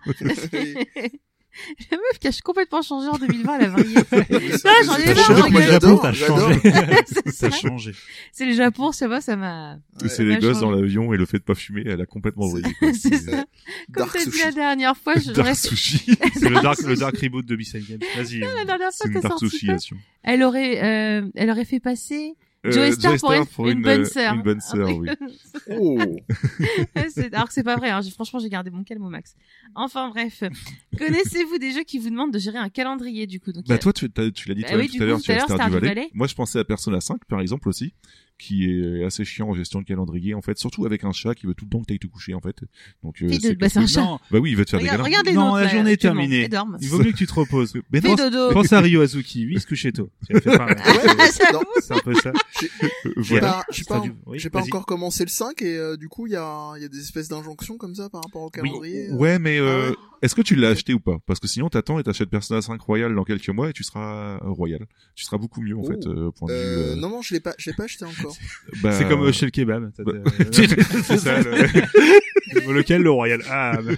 La 1.92 1.98
meuf 1.98 2.20
qui 2.20 2.28
a 2.28 2.32
complètement 2.44 2.82
changé 2.82 3.08
en 3.08 3.18
2020, 3.18 3.60
elle 3.60 3.66
a 3.66 3.70
varié. 3.70 3.96
Ça, 4.58 4.70
j'en 4.86 4.98
ai 4.98 5.14
marre, 5.14 5.38
je 5.38 5.42
rigole. 5.42 5.64
j'adore, 5.64 6.02
T'as 6.02 6.14
changé. 6.14 6.60
Ça. 7.32 7.50
changé. 7.50 7.92
C'est 8.32 8.46
le 8.46 8.54
Japon, 8.54 8.92
ça 8.92 9.08
va, 9.08 9.22
ça 9.22 9.36
m'a. 9.36 9.78
C'est 10.08 10.24
les 10.24 10.38
gosses 10.38 10.60
dans 10.60 10.72
l'avion 10.72 11.14
et 11.14 11.18
le 11.18 11.26
fait 11.26 11.38
de 11.38 11.44
pas 11.44 11.56
fumer, 11.56 11.84
elle 11.86 12.02
a 12.02 12.06
complètement 12.06 12.50
brillé. 12.50 12.74
quoi. 12.80 12.94
C'est 12.94 13.18
ça. 13.18 13.46
Comme 13.94 14.10
t'as 14.12 14.26
dit 14.26 14.40
la 14.44 14.52
dernière 14.52 14.98
fois, 14.98 15.16
je 15.16 15.32
Dark 15.32 15.48
reste... 15.48 15.68
Sushi. 15.68 16.18
C'est 16.34 16.50
le 16.50 16.62
dark, 16.62 16.82
le 16.82 16.96
dark 16.96 17.18
reboot 17.18 17.46
de 17.46 17.56
Games. 17.56 18.00
Vas-y. 18.16 18.40
La 18.40 18.48
euh, 18.48 18.66
dernière 18.66 18.92
C'est 18.92 19.12
fois, 19.12 19.22
une 19.22 19.22
t'as 19.22 19.30
sorti. 19.30 19.68
Elle 20.24 20.44
aurait, 20.44 20.84
euh, 20.84 21.30
elle 21.36 21.50
aurait 21.50 21.66
fait 21.66 21.80
passer 21.80 22.36
Euh, 22.64 22.72
Joey 22.72 22.92
Star 22.92 23.18
pour 23.18 23.32
une- 23.34 23.46
pour 23.48 23.68
une 23.70 23.82
bonne 23.82 24.02
euh, 24.02 24.06
sœur. 24.06 24.36
Une 24.36 24.44
bonne 24.44 24.60
sœur, 24.62 24.88
oui. 24.98 25.10
Oh. 25.72 25.98
C'est- 27.10 27.34
Alors 27.34 27.48
que 27.48 27.54
c'est 27.54 27.64
pas 27.64 27.76
vrai, 27.76 27.90
hein. 27.90 28.02
Franchement 28.14 28.40
j'ai 28.40 28.50
gardé 28.50 28.70
mon 28.70 28.84
calme 28.84 29.04
au 29.04 29.10
max. 29.10 29.36
Enfin 29.76 30.10
bref, 30.10 30.44
connaissez-vous 30.98 31.58
des 31.58 31.72
jeux 31.72 31.84
qui 31.84 31.98
vous 32.00 32.10
demandent 32.10 32.34
de 32.34 32.40
gérer 32.40 32.58
un 32.60 32.70
calendrier 32.70 33.26
du 33.28 33.40
coup? 33.40 33.52
Donc, 33.52 33.66
Bah 33.66 33.76
a- 33.76 33.78
toi, 33.80 33.94
tu, 33.94 34.06
l'as 34.16 34.30
dit 34.32 34.34
Bah 34.62 34.68
toi-même 34.68 34.80
oui, 34.86 34.88
du 34.92 34.98
tout 34.98 35.04
à 35.04 35.06
l'heure, 35.08 35.18
coup, 35.18 35.24
tout 35.24 35.32
à 35.32 35.36
l'heure, 35.36 35.44
Stardew 35.46 35.62
Stardew 35.62 35.74
Valley. 35.74 35.88
Valley. 35.96 36.10
Moi, 36.14 36.28
je 36.28 36.36
pensais 36.36 36.60
à 36.60 36.64
Persona 36.64 37.02
5, 37.02 37.26
par 37.26 37.42
exemple, 37.42 37.68
aussi, 37.70 37.94
qui 38.42 38.66
est 38.70 39.04
assez 39.06 39.24
chiant 39.24 39.48
en 39.50 39.54
gestion 39.54 39.80
de 39.82 39.86
calendrier, 39.86 40.34
en 40.34 40.42
fait, 40.42 40.58
surtout 40.58 40.86
avec 40.86 41.04
un 41.04 41.12
chat 41.12 41.36
qui 41.36 41.46
veut 41.46 41.54
tout 41.54 41.66
le 41.66 41.70
temps 41.70 41.80
que 41.82 41.86
t'ailles 41.86 42.00
te 42.00 42.08
coucher, 42.08 42.34
en 42.34 42.42
fait. 42.42 42.56
Donc, 43.04 43.22
euh, 43.22 43.30
c'est 43.42 43.56
bah, 43.56 43.70
c'est 43.70 43.78
un 43.78 43.82
casse-couille. 43.84 43.88
chat. 43.88 44.02
Non, 44.02 44.20
Bah 44.32 44.40
oui, 44.40 44.52
il 44.52 44.58
veut 44.58 44.66
te 44.66 44.72
faire 44.72 44.80
regarde, 44.80 44.98
des 45.04 45.04
câlins. 45.04 45.20
regarde 45.22 45.26
les 45.28 45.34
Non, 45.34 45.56
la 45.56 45.68
journée 45.68 45.92
est 45.94 45.98
terminée. 45.98 46.50
Il 46.82 46.90
vaut 46.90 47.00
mieux 47.00 47.12
que 47.12 47.18
tu 47.18 47.28
te 47.28 47.34
reposes. 47.34 47.74
Mais 47.94 48.02
pense, 48.02 48.18
dodo. 48.18 48.52
pense 48.52 48.74
à 48.74 48.82
Ryo 48.82 49.02
Azuki. 49.02 49.46
Lui, 49.46 49.56
il 49.56 49.62
se 49.62 49.68
couchait 49.68 49.92
tôt. 49.92 50.10
Tu. 50.28 50.34
Non, 51.54 51.62
C'est 51.82 51.94
un 51.94 52.00
peu 52.00 52.14
ça. 52.16 52.32
Euh, 52.32 53.10
J'ai 53.22 53.40
pas, 53.40 53.64
oui, 54.28 54.40
encore 54.66 54.86
commencé 54.86 55.24
le 55.24 55.30
5 55.30 55.62
et 55.62 55.76
euh, 55.78 55.98
du 55.98 56.08
coup 56.10 56.28
il 56.28 56.34
y 56.34 56.36
a, 56.36 56.74
il 56.78 56.82
y 56.82 56.86
a 56.86 56.88
des 56.88 57.00
espèces 57.00 57.28
d'injonctions 57.28 57.78
comme 57.78 57.96
ça 57.96 58.10
par 58.10 58.22
rapport 58.24 58.44
au 58.44 58.50
calendrier. 58.50 59.10
euh? 59.10 59.16
Ouais, 59.16 59.40
mais 59.40 59.60
euh, 59.60 59.86
Ah 59.88 59.90
ouais 59.92 59.96
est-ce 60.24 60.36
que 60.36 60.42
tu 60.44 60.54
l'as 60.56 60.70
acheté 60.70 60.94
ou 60.94 61.00
pas? 61.00 61.18
Parce 61.26 61.40
que 61.40 61.48
sinon, 61.48 61.70
t'attends 61.70 61.98
et 61.98 62.04
t'achètes 62.04 62.30
Persona 62.30 62.62
5 62.62 62.80
Royal 62.80 63.16
dans 63.16 63.24
quelques 63.24 63.50
mois 63.50 63.72
et 63.72 63.74
tu 63.74 63.84
seras 63.84 64.36
euh, 64.36 64.50
Royal. 64.52 64.86
Tu 65.16 65.26
seras 65.26 65.38
beaucoup 65.40 65.62
mieux, 65.62 65.76
en 65.76 65.82
Oh. 65.82 65.88
fait, 65.88 66.06
euh, 66.06 66.28
au 66.28 66.32
point 66.32 66.48
de 66.48 66.54
vue... 66.54 66.60
Euh, 66.60 66.92
euh, 66.92 66.96
non 66.96 67.10
non, 67.10 67.24
je 67.24 67.34
l'ai 67.34 67.40
pas, 67.40 67.56
je 67.58 67.68
l'ai 67.72 67.76
pas 67.76 67.86
acheté 67.86 68.06
encore. 68.06 68.31
Bah, 68.82 68.92
C'est 68.92 69.08
comme 69.08 69.24
euh, 69.24 69.32
chez 69.32 69.46
le 69.46 69.52
kebab. 69.52 69.92
Bah, 70.00 70.14
C'est 70.52 71.18
ça. 71.18 71.42
Le... 71.42 71.52
Lequel, 72.72 73.02
le 73.02 73.12
Royal. 73.12 73.42
Ah, 73.50 73.78
bah. 73.84 73.92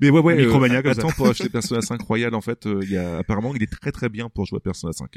Mais 0.00 0.10
ouais, 0.10 0.20
ouais, 0.20 0.36
Micromania 0.36 0.78
euh, 0.78 0.82
comme 0.82 0.94
ça. 0.94 1.00
attends 1.00 1.10
pour 1.12 1.28
acheter 1.28 1.48
Persona 1.48 1.80
5 1.82 2.00
Royal, 2.02 2.34
en 2.34 2.40
fait, 2.40 2.66
euh, 2.66 2.80
il 2.82 2.90
y 2.90 2.96
a 2.96 3.18
apparemment 3.18 3.54
il 3.54 3.62
est 3.62 3.70
très 3.70 3.92
très 3.92 4.08
bien 4.08 4.28
pour 4.28 4.46
jouer 4.46 4.58
à 4.58 4.60
Persona 4.60 4.92
5. 4.92 5.08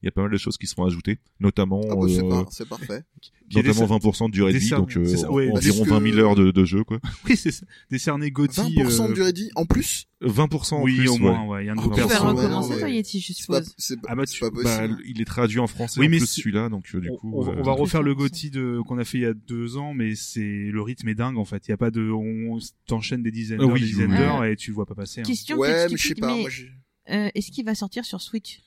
Il 0.00 0.06
y 0.06 0.08
a 0.08 0.12
pas 0.12 0.22
mal 0.22 0.30
de 0.30 0.36
choses 0.36 0.56
qui 0.56 0.68
seront 0.68 0.84
ajoutées, 0.84 1.18
notamment 1.40 1.80
Ah 1.90 1.96
bah 1.96 2.02
c'est 2.08 2.62
euh, 2.62 2.66
parfait. 2.66 3.02
Il 3.50 3.56
y 3.56 3.58
a 3.58 3.62
des 3.62 3.68
notamment 3.70 3.98
20% 3.98 4.26
de 4.28 4.32
durée 4.32 4.52
de 4.52 4.58
vie, 4.58 4.66
décerné- 4.68 4.78
donc 4.94 4.96
euh, 4.96 5.16
ça, 5.16 5.32
ouais, 5.32 5.50
environ 5.50 5.78
parce 5.78 5.88
que- 5.88 6.04
20 6.04 6.12
000 6.12 6.18
heures 6.18 6.34
de, 6.36 6.50
de 6.52 6.64
jeu, 6.64 6.84
quoi. 6.84 7.00
Oui, 7.28 7.36
c'est 7.36 7.50
ça. 7.50 7.66
Décerné 7.90 8.30
Gauthier. 8.30 8.62
20% 8.62 9.06
de 9.06 9.10
euh, 9.10 9.14
durée 9.14 9.32
de 9.32 9.38
vie 9.40 9.50
en 9.56 9.64
plus. 9.66 10.04
20% 10.22 10.74
en 10.74 10.82
Oui, 10.82 10.96
plus, 10.98 11.08
au 11.08 11.14
ouais. 11.14 11.18
moins, 11.18 11.44
ouais. 11.46 11.64
Il 11.64 11.66
y 11.66 11.70
a 11.70 11.72
un 11.72 11.76
Ah, 11.78 11.82
Tu 11.82 12.00
vas 12.00 12.06
ouais, 12.06 12.16
recommencer 12.16 12.74
mais- 12.74 12.78
toi 12.78 12.88
Yeti, 12.90 13.20
je 13.20 13.32
C'est 13.32 13.46
pas, 13.48 13.62
suppose. 13.76 13.96
Ah 14.08 14.14
bah, 14.14 14.26
tu- 14.26 14.40
pas 14.40 14.50
Bah, 14.62 14.86
il 15.04 15.20
est 15.20 15.24
traduit 15.24 15.58
en 15.58 15.66
français 15.66 15.98
Oui, 15.98 16.06
en 16.06 16.10
mais 16.10 16.18
plus 16.18 16.26
c'est- 16.26 16.42
celui-là, 16.42 16.68
donc 16.68 16.84
du 16.84 17.10
on, 17.10 17.16
coup. 17.16 17.32
on 17.34 17.42
va- 17.42 17.52
euh, 17.52 17.56
on 17.58 17.62
va 17.62 17.72
refaire 17.72 18.02
le 18.02 18.12
ça. 18.12 18.18
Gotti 18.18 18.50
de 18.50 18.80
qu'on 18.86 18.98
a 18.98 19.04
fait 19.04 19.18
il 19.18 19.22
y 19.22 19.26
a 19.26 19.34
deux 19.34 19.78
ans, 19.78 19.94
mais 19.94 20.14
c'est 20.14 20.40
le 20.70 20.80
rythme 20.80 21.08
est 21.08 21.14
dingue 21.16 21.38
en 21.38 21.44
fait. 21.44 21.66
Il 21.66 21.70
y 21.70 21.74
a 21.74 21.76
pas 21.76 21.90
de, 21.90 22.08
on 22.18 22.58
t'enchaîne 22.86 23.22
des 23.22 23.30
dizaines 23.30 23.58
Ah 23.60 23.64
d'heures, 23.64 23.72
oui, 23.72 23.80
des 23.80 23.86
dizaines 23.86 24.10
oui, 24.12 24.16
d'heures 24.18 24.44
et 24.44 24.56
tu 24.56 24.70
vois 24.72 24.86
pas 24.86 24.94
passer. 24.94 25.20
hein. 25.20 25.24
Question 25.24 25.56
Ouais, 25.58 25.68
peut-être 25.68 25.90
mais 25.92 25.96
je 25.96 26.02
sais 26.02 26.08
stupide, 26.08 26.20
pas. 26.22 26.34
mais 26.34 26.40
Moi, 26.42 26.50
j'ai- 26.50 26.70
euh, 27.10 27.30
est-ce 27.34 27.50
qu'il 27.50 27.64
va 27.64 27.74
sortir 27.74 28.04
sur 28.04 28.20
Switch? 28.20 28.60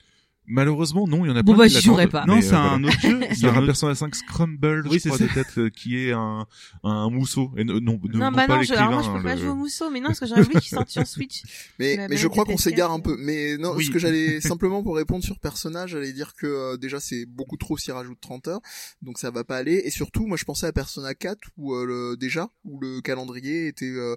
Malheureusement, 0.47 1.07
non, 1.07 1.23
il 1.23 1.29
y 1.29 1.31
en 1.31 1.35
a 1.35 1.43
Bon, 1.43 1.53
plein 1.53 1.63
bah, 1.63 1.67
j'y 1.67 1.81
jouerai 1.81 2.07
pas. 2.07 2.25
Non, 2.25 2.41
c'est 2.41 2.53
euh, 2.53 2.57
un 2.57 2.79
voilà. 2.79 2.87
autre 2.87 2.99
jeu. 2.99 3.19
Il 3.31 3.39
y 3.43 3.47
aura 3.47 3.61
Persona 3.63 3.95
5 3.95 4.15
Scramble, 4.15 4.87
Oui, 4.87 4.95
je 4.95 4.99
c'est 5.03 5.09
crois, 5.09 5.27
de 5.27 5.33
tête, 5.33 5.57
euh, 5.59 5.69
qui 5.69 5.97
est 5.97 6.11
un, 6.11 6.45
un 6.83 7.09
mousseau. 7.09 7.51
Et 7.57 7.63
non, 7.63 7.75
non, 7.75 7.99
Non, 8.03 8.19
non 8.19 8.31
bah 8.31 8.47
pas 8.47 8.57
non, 8.57 8.63
je, 8.63 8.73
alors 8.73 8.91
moi 8.91 9.01
je 9.03 9.09
peux 9.11 9.23
pas 9.23 9.35
le- 9.35 9.41
jouer 9.41 9.49
au 9.49 9.55
mousseau, 9.55 9.89
mais 9.91 9.99
non, 10.01 10.07
parce 10.07 10.19
que 10.19 10.25
j'aurais 10.25 10.41
voulu 10.41 10.59
qu'il 10.59 10.69
sorte 10.69 10.89
sur 10.89 11.05
Switch. 11.07 11.43
Mais, 11.79 12.07
mais 12.09 12.17
je 12.17 12.27
crois 12.27 12.43
qu'on 12.43 12.55
PS4, 12.55 12.61
s'égare 12.61 12.91
un 12.91 12.99
peu. 12.99 13.15
Mais 13.19 13.57
non, 13.57 13.73
Oui. 13.75 13.85
ce 13.85 13.91
que 13.91 13.99
j'allais 13.99 14.41
simplement 14.41 14.83
pour 14.83 14.95
répondre 14.97 15.23
sur 15.23 15.39
personnage, 15.39 15.91
j'allais 15.91 16.11
dire 16.11 16.33
que 16.35 16.47
euh, 16.47 16.77
déjà 16.77 16.99
c'est 16.99 17.25
beaucoup 17.27 17.55
trop 17.57 17.77
s'y 17.77 17.91
rajoute 17.91 18.19
30 18.19 18.47
heures, 18.49 18.61
donc 19.01 19.19
ça 19.19 19.31
va 19.31 19.43
pas 19.43 19.57
aller. 19.57 19.81
Et 19.85 19.91
surtout, 19.91 20.25
moi 20.27 20.37
je 20.37 20.43
pensais 20.45 20.65
à 20.65 20.73
Persona 20.73 21.13
4 21.13 21.39
où 21.57 21.73
euh, 21.75 21.85
le, 21.85 22.17
déjà 22.17 22.49
où 22.65 22.79
le 22.81 22.99
calendrier 23.01 23.67
était, 23.67 23.85
euh, 23.85 24.15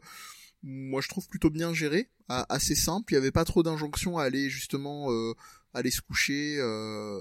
moi 0.63 1.01
je 1.03 1.09
trouve 1.09 1.29
plutôt 1.29 1.51
bien 1.51 1.73
géré, 1.75 2.09
a- 2.29 2.47
assez 2.53 2.75
simple. 2.75 3.13
Il 3.13 3.17
y 3.17 3.19
avait 3.19 3.31
pas 3.31 3.45
trop 3.45 3.63
d'injonctions 3.63 4.19
à 4.19 4.25
aller 4.25 4.49
justement 4.51 5.11
euh, 5.13 5.35
aller 5.75 5.91
se 5.91 6.01
coucher 6.01 6.57
euh, 6.59 7.21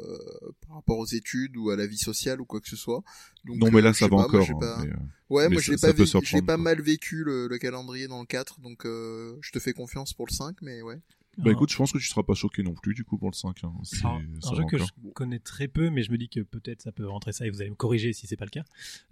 par 0.67 0.77
rapport 0.77 0.97
aux 0.99 1.05
études 1.07 1.57
ou 1.57 1.69
à 1.71 1.75
la 1.75 1.85
vie 1.87 1.97
sociale 1.97 2.39
ou 2.39 2.45
quoi 2.45 2.61
que 2.61 2.69
ce 2.69 2.75
soit. 2.77 3.03
Donc, 3.45 3.57
Non, 3.57 3.69
mais 3.71 3.79
euh, 3.79 3.81
là, 3.81 3.91
je 3.91 3.97
ça 3.99 4.05
va 4.07 4.17
pas, 4.17 4.23
encore. 4.23 4.45
j'ai 4.45 4.53
pas- 4.53 4.79
mais, 4.83 4.91
euh, 4.91 4.95
Ouais, 5.29 5.43
Mais 5.49 5.53
moi 5.55 5.61
je 5.61 5.65
ça- 5.65 5.71
l'ai 5.91 6.05
ça 6.05 6.19
pas, 6.21 6.41
pas 6.45 6.57
mal 6.57 6.79
vécu 6.81 7.23
le, 7.23 7.47
le 7.47 7.57
calendrier 7.57 8.07
dans 8.07 8.19
le 8.19 8.25
4, 8.27 8.59
donc 8.61 8.85
euh, 8.85 9.35
je 9.41 9.51
te 9.51 9.57
fais 9.59 9.73
confiance 9.73 10.13
pour 10.13 10.27
le 10.27 10.31
5, 10.33 10.55
mais 10.61 10.81
ouais. 10.83 10.99
Bah 11.39 11.49
écoute, 11.51 11.71
je 11.71 11.77
pense 11.77 11.91
que 11.91 11.97
tu 11.97 12.05
seras 12.05 12.21
pas 12.21 12.35
choqué 12.35 12.61
non 12.61 12.75
plus 12.75 12.93
du 12.93 13.03
coup 13.03 13.17
pour 13.17 13.31
le 13.31 13.35
5. 13.35 13.63
Hein. 13.63 13.73
C'est- 13.81 14.05
un 14.05 14.19
jeu 14.55 14.63
que 14.69 14.77
je 14.77 14.83
connais 15.15 15.39
très 15.39 15.67
peu, 15.67 15.89
mais 15.89 16.03
je 16.03 16.11
me 16.11 16.17
dis 16.19 16.29
que 16.29 16.41
peut-être 16.41 16.83
ça 16.83 16.91
peut 16.91 17.07
rentrer 17.09 17.31
ça 17.33 17.47
et 17.47 17.49
vous 17.49 17.59
allez 17.61 17.71
me 17.71 17.75
corriger 17.75 18.13
si 18.13 18.27
c'est 18.27 18.37
pas 18.37 18.45
le 18.45 18.51
cas. 18.51 18.63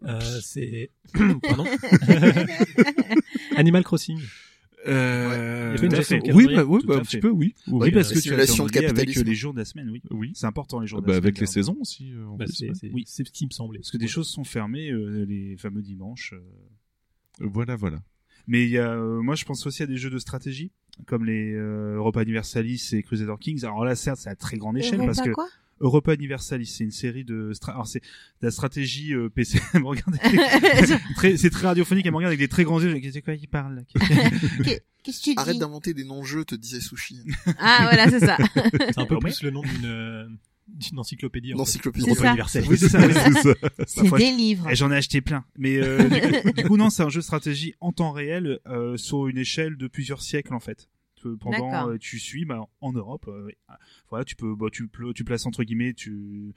Euh, 0.04 0.20
c'est 0.44 0.92
pardon 1.42 1.66
Animal 3.58 3.84
Crossing. 3.84 4.20
Euh, 4.88 5.78
une 5.78 5.90
de 5.90 6.34
oui, 6.34 6.48
bah, 6.56 6.64
oui, 6.64 6.82
bah, 6.86 6.96
un 6.98 7.02
petit 7.02 7.20
peu, 7.20 7.30
oui. 7.30 7.54
Oui, 7.68 7.92
parce 7.92 8.12
euh, 8.12 8.16
que 8.16 8.20
tu 8.20 8.34
as 8.34 8.36
de 8.46 8.90
avec 8.90 9.16
les 9.16 9.36
jours 9.36 9.54
de 9.54 9.60
la 9.60 9.66
semaine, 9.66 9.90
oui. 9.90 10.02
Oui. 10.10 10.32
C'est 10.34 10.48
important 10.48 10.80
les 10.80 10.88
jours 10.88 11.02
de 11.02 11.06
Bah, 11.08 11.12
la 11.14 11.18
avec 11.18 11.36
semaine. 11.38 11.48
les 11.48 11.52
saisons 11.52 11.78
aussi. 11.82 12.12
euh, 12.14 12.26
en 12.28 12.36
Bah, 12.38 12.46
plus, 12.46 12.54
c'est 12.56 12.68
ouais. 12.70 12.76
c'est- 12.76 12.92
Oui. 12.92 13.04
c'est 13.08 13.26
ce 13.28 13.32
qui 13.32 13.46
me 13.46 13.52
semblait. 13.52 13.80
Parce 13.80 13.92
que 13.92 13.98
des 13.98 14.08
choses 14.08 14.28
sont 14.28 14.44
fermées, 14.44 14.90
euh, 14.92 15.26
les 15.28 15.56
fameux 15.58 15.82
dimanches. 15.82 16.34
euh. 16.34 16.42
Voilà, 17.40 17.76
voilà. 17.76 18.00
Mais 18.48 18.64
il 18.64 18.70
y 18.70 18.78
a, 18.80 18.92
euh, 18.94 19.22
moi, 19.22 19.36
je 19.36 19.46
pense 19.46 19.66
aussi 19.68 19.84
à 19.84 19.88
des 19.88 19.98
jeux 19.98 20.10
de 20.10 20.18
stratégie, 20.20 20.72
comme 21.06 21.26
les 21.26 21.54
euh, 21.54 21.96
Europa 21.98 22.24
Universalis 22.24 22.90
et 22.94 23.04
Crusader 23.04 23.36
Kings. 23.40 23.64
Alors 23.64 23.86
là, 23.86 23.96
certes, 23.96 24.20
c'est 24.20 24.30
à 24.30 24.36
très 24.36 24.58
grande 24.58 24.78
échelle, 24.78 25.00
parce 25.06 25.22
que 25.22 25.30
quoi? 25.30 25.48
Europa 25.82 26.14
Universalis, 26.14 26.68
c'est 26.68 26.84
une 26.84 26.92
série 26.92 27.24
de, 27.26 27.52
stra- 27.54 27.72
alors 27.72 27.88
c'est 27.88 28.00
de 28.00 28.46
la 28.46 28.52
stratégie 28.52 29.14
euh, 29.14 29.30
PC. 29.30 29.60
Elle 29.74 29.82
me 29.82 29.88
regarde 29.88 30.16
très, 31.16 31.38
c'est 31.38 31.50
très 31.50 31.68
radiophonique. 31.68 32.06
Elle 32.06 32.12
me 32.12 32.18
regarde 32.18 32.32
avec 32.32 32.40
des 32.40 32.48
très 32.48 32.64
grands 32.64 32.80
yeux. 32.82 32.98
Qu'est-ce 33.00 33.20
quoi 33.20 33.34
il 33.34 33.48
parle 33.48 33.76
là? 33.76 33.82
Qu'est-ce 35.04 35.20
que 35.20 35.32
tu 35.32 35.34
Arrête 35.38 35.58
d'inventer 35.58 35.94
des 35.94 36.04
noms-jeux, 36.04 36.46
te 36.46 36.56
disait 36.56 36.80
Sushi. 36.80 37.20
Ah 37.58 37.80
voilà, 37.84 38.10
c'est 38.10 38.20
ça. 38.20 38.38
C'est 38.56 39.00
un 39.00 39.06
peu 39.06 39.18
plus 39.18 39.42
le 39.42 39.50
nom 39.52 39.62
d'une 39.62 39.86
euh, 39.86 40.28
d'une 40.68 41.00
encyclopédie. 41.00 41.54
en 41.54 41.56
fait. 41.56 41.60
L'encyclopédie. 41.60 42.06
C'est 42.06 42.12
Europa 42.12 42.24
ça. 42.24 42.30
universelle. 42.30 42.66
Oui, 42.70 42.78
c'est 42.78 42.90
ça. 42.90 43.00
oui. 43.06 43.14
C'est. 43.88 44.08
C'est 44.08 44.18
des 44.18 44.32
livres. 44.32 44.70
Et 44.70 44.76
j'en 44.76 44.92
ai 44.92 44.96
acheté 44.96 45.22
plein. 45.22 45.44
Mais 45.58 45.78
euh, 45.78 46.08
du, 46.08 46.42
coup, 46.42 46.52
du 46.54 46.64
coup, 46.64 46.78
non, 46.78 46.90
c'est 46.92 47.02
un 47.04 47.10
jeu 47.10 47.20
de 47.20 47.26
stratégie 47.26 47.74
en 47.82 47.92
temps 47.92 48.12
réel 48.12 48.60
euh, 48.68 48.96
sur 48.96 49.28
une 49.28 49.38
échelle 49.40 49.76
de 49.76 49.88
plusieurs 49.88 50.22
siècles 50.22 50.54
en 50.54 50.60
fait. 50.60 50.88
Pendant, 51.30 51.70
euh, 51.90 51.98
tu 51.98 52.20
suis 52.20 52.46
bah, 52.46 52.68
en 52.82 52.92
Europe. 52.94 53.26
euh, 53.28 53.50
voilà, 54.10 54.26
tu 54.26 54.36
peux, 54.36 54.56
bah, 54.56 54.68
tu, 54.72 54.88
pla- 54.88 55.14
tu 55.14 55.24
places 55.24 55.46
entre 55.46 55.64
guillemets, 55.64 55.94
tu, 55.94 56.54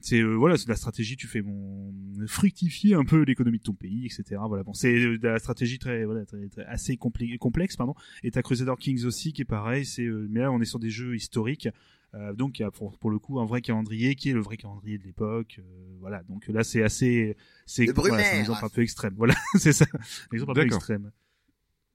c'est 0.00 0.20
euh, 0.20 0.34
voilà, 0.34 0.56
c'est 0.56 0.64
de 0.66 0.70
la 0.70 0.76
stratégie. 0.76 1.16
Tu 1.16 1.26
fais 1.26 1.42
bon 1.42 1.92
fructifier 2.26 2.94
un 2.94 3.04
peu 3.04 3.22
l'économie 3.22 3.58
de 3.58 3.62
ton 3.64 3.74
pays, 3.74 4.04
etc. 4.06 4.40
Voilà, 4.48 4.62
bon, 4.64 4.72
c'est 4.74 4.92
de 4.94 5.18
la 5.28 5.38
stratégie 5.38 5.78
très, 5.78 6.04
voilà, 6.04 6.24
très, 6.26 6.46
très- 6.48 6.64
assez 6.66 6.94
compli- 6.96 7.38
complexe, 7.38 7.76
pardon. 7.76 7.94
Et 8.22 8.30
t'as 8.30 8.42
Crusader 8.42 8.74
Kings 8.78 9.04
aussi 9.04 9.32
qui 9.32 9.42
est 9.42 9.46
pareil. 9.46 9.84
C'est, 9.86 10.04
euh, 10.04 10.26
mais 10.30 10.40
là, 10.40 10.52
on 10.52 10.60
est 10.60 10.64
sur 10.66 10.78
des 10.78 10.90
jeux 10.90 11.14
historiques. 11.16 11.68
Euh, 12.14 12.32
donc 12.32 12.60
il 12.60 12.62
y 12.62 12.64
a 12.64 12.70
pour, 12.70 12.96
pour 12.98 13.10
le 13.10 13.18
coup 13.18 13.40
un 13.40 13.44
vrai 13.44 13.60
calendrier 13.60 14.14
qui 14.14 14.30
est 14.30 14.34
le 14.34 14.40
vrai 14.40 14.56
calendrier 14.56 14.98
de 14.98 15.02
l'époque. 15.02 15.56
euh, 15.58 15.96
voilà, 15.98 16.22
donc 16.22 16.46
là 16.46 16.62
c'est 16.62 16.80
assez, 16.84 17.36
c'est 17.66 17.86
Le 17.86 17.92
voilà, 17.92 18.18
c'est 18.18 18.20
un 18.20 18.22
Brumaire. 18.28 18.40
exemple 18.40 18.64
un 18.64 18.68
peu 18.68 18.82
extrême. 18.82 19.14
Voilà, 19.16 19.34
c'est 19.58 19.72
ça, 19.72 19.84
un 19.92 20.34
exemple 20.34 20.52
un 20.52 20.54
peu 20.54 20.60
extrême. 20.76 21.10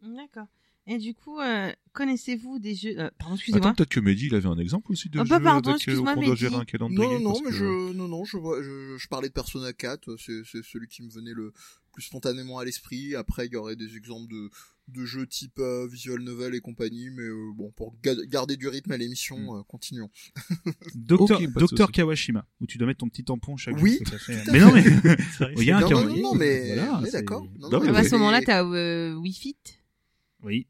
D'accord. 0.03 0.47
Et 0.91 0.97
du 0.97 1.13
coup, 1.13 1.39
euh, 1.39 1.71
connaissez-vous 1.93 2.57
des 2.57 2.73
jeux 2.73 2.89
euh, 2.91 2.95
Pardon, 2.95 3.11
Attends, 3.19 3.35
excusez-moi. 3.35 3.73
peut-être 3.75 3.89
que 3.89 3.99
Mehdi, 3.99 4.25
il 4.25 4.33
avait 4.35 4.47
un 4.47 4.57
exemple 4.57 4.91
aussi 4.91 5.07
de 5.07 5.19
Oh, 5.19 5.23
jeu 5.23 5.29
bah, 5.29 5.39
pardon, 5.39 5.69
euh, 5.71 5.75
excuse-moi, 5.75 6.15
doit 6.15 6.23
Mehdi. 6.23 6.35
gérer 6.35 6.55
un 6.55 6.65
calendrier. 6.65 6.97
Non, 7.07 7.19
non, 7.19 7.29
non, 7.33 7.41
mais 7.45 7.51
que- 7.51 7.55
je, 7.57 7.93
non, 7.93 8.07
non, 8.07 8.25
je 8.25 8.37
je, 8.37 8.97
je 8.97 9.07
parlais 9.07 9.27
de 9.27 9.33
Persona 9.33 9.71
4, 9.71 10.15
c'est, 10.17 10.41
c'est 10.51 10.63
celui 10.63 10.87
qui 10.87 11.03
me 11.03 11.11
venait 11.11 11.33
le 11.33 11.53
plus 11.93 12.01
spontanément 12.01 12.57
à 12.57 12.65
l'esprit. 12.65 13.15
Après, 13.15 13.45
il 13.45 13.53
y 13.53 13.55
aurait 13.55 13.75
des 13.75 13.97
exemples 13.97 14.31
de, 14.33 14.49
de 14.87 15.05
jeux 15.05 15.27
type 15.27 15.59
euh, 15.59 15.85
visual 15.87 16.21
novel 16.21 16.55
et 16.55 16.59
compagnie, 16.59 17.11
mais 17.11 17.21
euh, 17.21 17.51
bon, 17.53 17.69
pour 17.71 17.95
ga- 18.03 18.25
garder 18.25 18.57
du 18.57 18.67
rythme 18.67 18.91
à 18.91 18.97
l'émission, 18.97 19.57
euh, 19.57 19.61
continuons. 19.67 20.09
Docteur, 20.95 21.39
Docteur. 21.55 21.91
Kawashima, 21.91 22.45
où 22.61 22.65
tu 22.65 22.77
dois 22.79 22.87
mettre 22.87 22.99
ton 22.99 23.09
petit 23.09 23.23
tampon 23.23 23.57
chaque 23.57 23.75
Oui, 23.79 23.99
jour. 24.05 24.35
à 24.47 24.51
Mais 24.51 24.59
non, 24.59 24.71
mais 24.73 24.81
vrai, 25.39 25.53
il 25.57 25.63
y 25.63 25.71
a 25.71 25.77
un 25.77 25.81
non, 25.81 25.87
non, 25.89 25.95
calendrier. 25.95 26.21
non, 26.23 26.29
non, 26.33 26.35
mais, 26.39 26.65
Voilà, 26.75 26.99
mais 27.03 27.11
d'accord. 27.11 27.43
Non, 27.59 27.69
Non, 27.69 27.79
mais 27.79 27.95
à 27.97 28.03
ce 28.03 28.15
moment-là, 28.15 28.41
t'as 28.41 28.63
euh, 28.65 29.13
Wii 29.15 29.33
Fit? 29.33 29.55
Oui, 30.43 30.67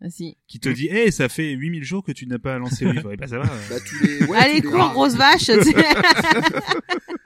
Ah, 0.00 0.10
si. 0.10 0.36
qui 0.48 0.58
te 0.58 0.68
dit, 0.68 0.88
eh, 0.90 1.10
ça 1.12 1.28
fait 1.28 1.52
8000 1.52 1.84
jours 1.84 2.02
que 2.02 2.10
tu 2.12 2.26
n'as 2.26 2.38
pas 2.38 2.58
lancé 2.58 2.84
le 2.84 2.92
livre. 2.92 3.12
Et 3.12 3.16
bah 3.16 3.26
ça 3.28 3.38
va. 3.38 3.44
euh. 3.44 3.58
Bah, 3.70 3.76
tous 3.86 4.02
les, 4.04 4.24
ouais, 4.26 4.36
Allez, 4.38 4.60
tous 4.60 4.72
les- 4.72 4.78
cours, 4.78 4.90
grosse 4.90 5.14
vache. 5.14 5.48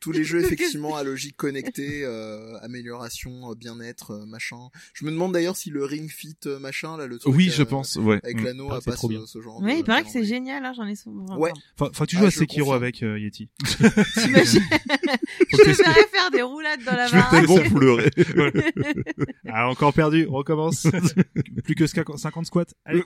tous 0.00 0.12
les 0.12 0.24
jeux 0.24 0.40
effectivement 0.44 0.96
à 0.96 1.02
logique 1.04 1.36
connectée, 1.36 2.04
euh, 2.04 2.58
amélioration, 2.62 3.50
euh, 3.50 3.54
bien-être, 3.54 4.12
euh, 4.12 4.26
machin. 4.26 4.56
Je 4.94 5.04
me 5.04 5.10
demande 5.10 5.32
d'ailleurs 5.32 5.56
si 5.56 5.70
le 5.70 5.84
Ring 5.84 6.10
Fit 6.10 6.36
euh, 6.46 6.58
machin 6.58 6.96
là, 6.96 7.06
le 7.06 7.18
truc 7.18 7.34
Oui, 7.34 7.48
euh, 7.48 7.52
je 7.52 7.62
pense, 7.62 7.96
ouais. 7.96 8.20
avec 8.22 8.40
Mm. 8.40 8.44
l'anneau 8.44 8.66
paraît 8.68 8.78
a 8.78 8.78
que 8.78 8.84
c'est 8.84 8.90
pas 8.90 8.96
trop 8.96 9.08
ce, 9.08 9.12
bien. 9.12 9.26
ce 9.26 9.40
genre. 9.40 9.60
Oui, 9.62 9.72
de 9.72 9.78
il 9.78 9.84
paraît 9.84 10.02
que 10.04 10.10
c'est 10.10 10.24
génial, 10.24 10.64
hein, 10.64 10.72
j'en 10.76 10.86
ai 10.86 10.94
souvent. 10.96 11.38
Ouais. 11.38 11.52
Faut 11.76 11.88
que 11.90 12.04
tu 12.04 12.16
Ah, 12.16 12.20
joues 12.20 12.26
à 12.26 12.30
je 12.30 12.38
Sekiro 12.38 12.72
avec 12.72 13.02
euh, 13.02 13.18
Yeti. 13.18 13.48
T'imagines 14.14 14.62
Je 15.50 15.56
que 15.56 15.62
te 15.76 15.82
verrais 15.82 16.06
faire 16.12 16.30
des 16.30 16.42
roulades 16.42 16.58
roulade 16.58 16.84
dans 16.84 16.94
la 16.96 17.06
Je 17.06 17.14
vais 17.16 17.22
tellement 17.30 17.78
pleurer. 17.78 18.10
Ah, 19.48 19.68
encore 19.68 19.92
perdu, 19.92 20.26
on 20.28 20.34
recommence. 20.34 20.86
Plus 21.64 21.74
que 21.74 21.86
50 21.86 22.46
squats. 22.46 22.64
Allez. 22.84 23.02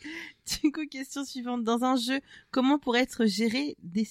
Du 0.62 0.72
coup, 0.72 0.86
question 0.86 1.24
suivante. 1.24 1.64
Dans 1.64 1.84
un 1.84 1.96
jeu, 1.96 2.20
comment 2.50 2.78
pourrait 2.78 3.02
être 3.02 3.26
géré 3.26 3.76
des 3.82 4.06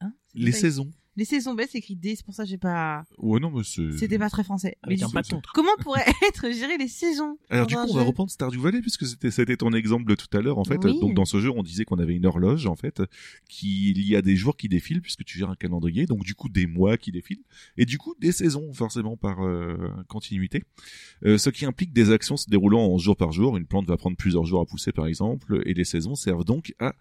hein? 0.00 0.12
Les 0.38 0.52
pas- 0.52 0.56
saisons. 0.58 0.92
Les 1.18 1.24
saisons 1.24 1.52
B, 1.52 1.62
c'est 1.68 1.78
écrit 1.78 1.96
D, 1.96 2.14
c'est 2.14 2.24
pour 2.24 2.32
ça 2.32 2.44
que 2.44 2.48
j'ai 2.48 2.58
pas. 2.58 3.02
Ouais, 3.18 3.40
non, 3.40 3.50
mais 3.50 3.64
c'est... 3.64 3.90
C'était 3.98 4.20
pas 4.20 4.30
très 4.30 4.44
français. 4.44 4.76
Avec 4.84 5.00
Mais 5.00 5.04
un 5.04 5.08
bâton. 5.08 5.42
Comment 5.52 5.74
pourraient 5.80 6.06
être 6.28 6.48
gérées 6.52 6.78
les 6.78 6.86
saisons? 6.86 7.36
Alors 7.50 7.66
du 7.66 7.74
coup, 7.74 7.86
on 7.90 7.94
va 7.94 8.04
reprendre 8.04 8.30
Stardew 8.30 8.60
Valley 8.60 8.80
puisque 8.80 9.04
c'était 9.04 9.32
c'était 9.32 9.56
ton 9.56 9.72
exemple 9.72 10.08
de 10.08 10.14
tout 10.14 10.28
à 10.32 10.40
l'heure 10.40 10.58
en 10.58 10.64
fait. 10.64 10.78
Oui. 10.84 11.00
Donc 11.00 11.14
dans 11.14 11.24
ce 11.24 11.40
jeu, 11.40 11.50
on 11.50 11.64
disait 11.64 11.84
qu'on 11.84 11.98
avait 11.98 12.14
une 12.14 12.24
horloge 12.24 12.68
en 12.68 12.76
fait, 12.76 13.02
qui 13.48 13.90
il 13.90 14.06
y 14.06 14.14
a 14.14 14.22
des 14.22 14.36
jours 14.36 14.56
qui 14.56 14.68
défilent 14.68 15.02
puisque 15.02 15.24
tu 15.24 15.38
gères 15.38 15.50
un 15.50 15.56
calendrier, 15.56 16.06
donc 16.06 16.22
du 16.22 16.36
coup 16.36 16.48
des 16.48 16.68
mois 16.68 16.96
qui 16.96 17.10
défilent 17.10 17.42
et 17.76 17.84
du 17.84 17.98
coup 17.98 18.14
des 18.20 18.30
saisons 18.30 18.72
forcément 18.72 19.16
par 19.16 19.44
euh, 19.44 19.76
continuité. 20.06 20.62
Euh, 21.24 21.36
ce 21.36 21.50
qui 21.50 21.64
implique 21.66 21.92
des 21.92 22.12
actions 22.12 22.36
se 22.36 22.48
déroulant 22.48 22.86
en 22.86 22.96
jour 22.98 23.16
par 23.16 23.32
jour. 23.32 23.56
Une 23.56 23.66
plante 23.66 23.88
va 23.88 23.96
prendre 23.96 24.16
plusieurs 24.16 24.44
jours 24.44 24.60
à 24.60 24.66
pousser 24.66 24.92
par 24.92 25.08
exemple 25.08 25.62
et 25.66 25.74
les 25.74 25.84
saisons 25.84 26.14
servent 26.14 26.44
donc 26.44 26.76
à 26.78 26.94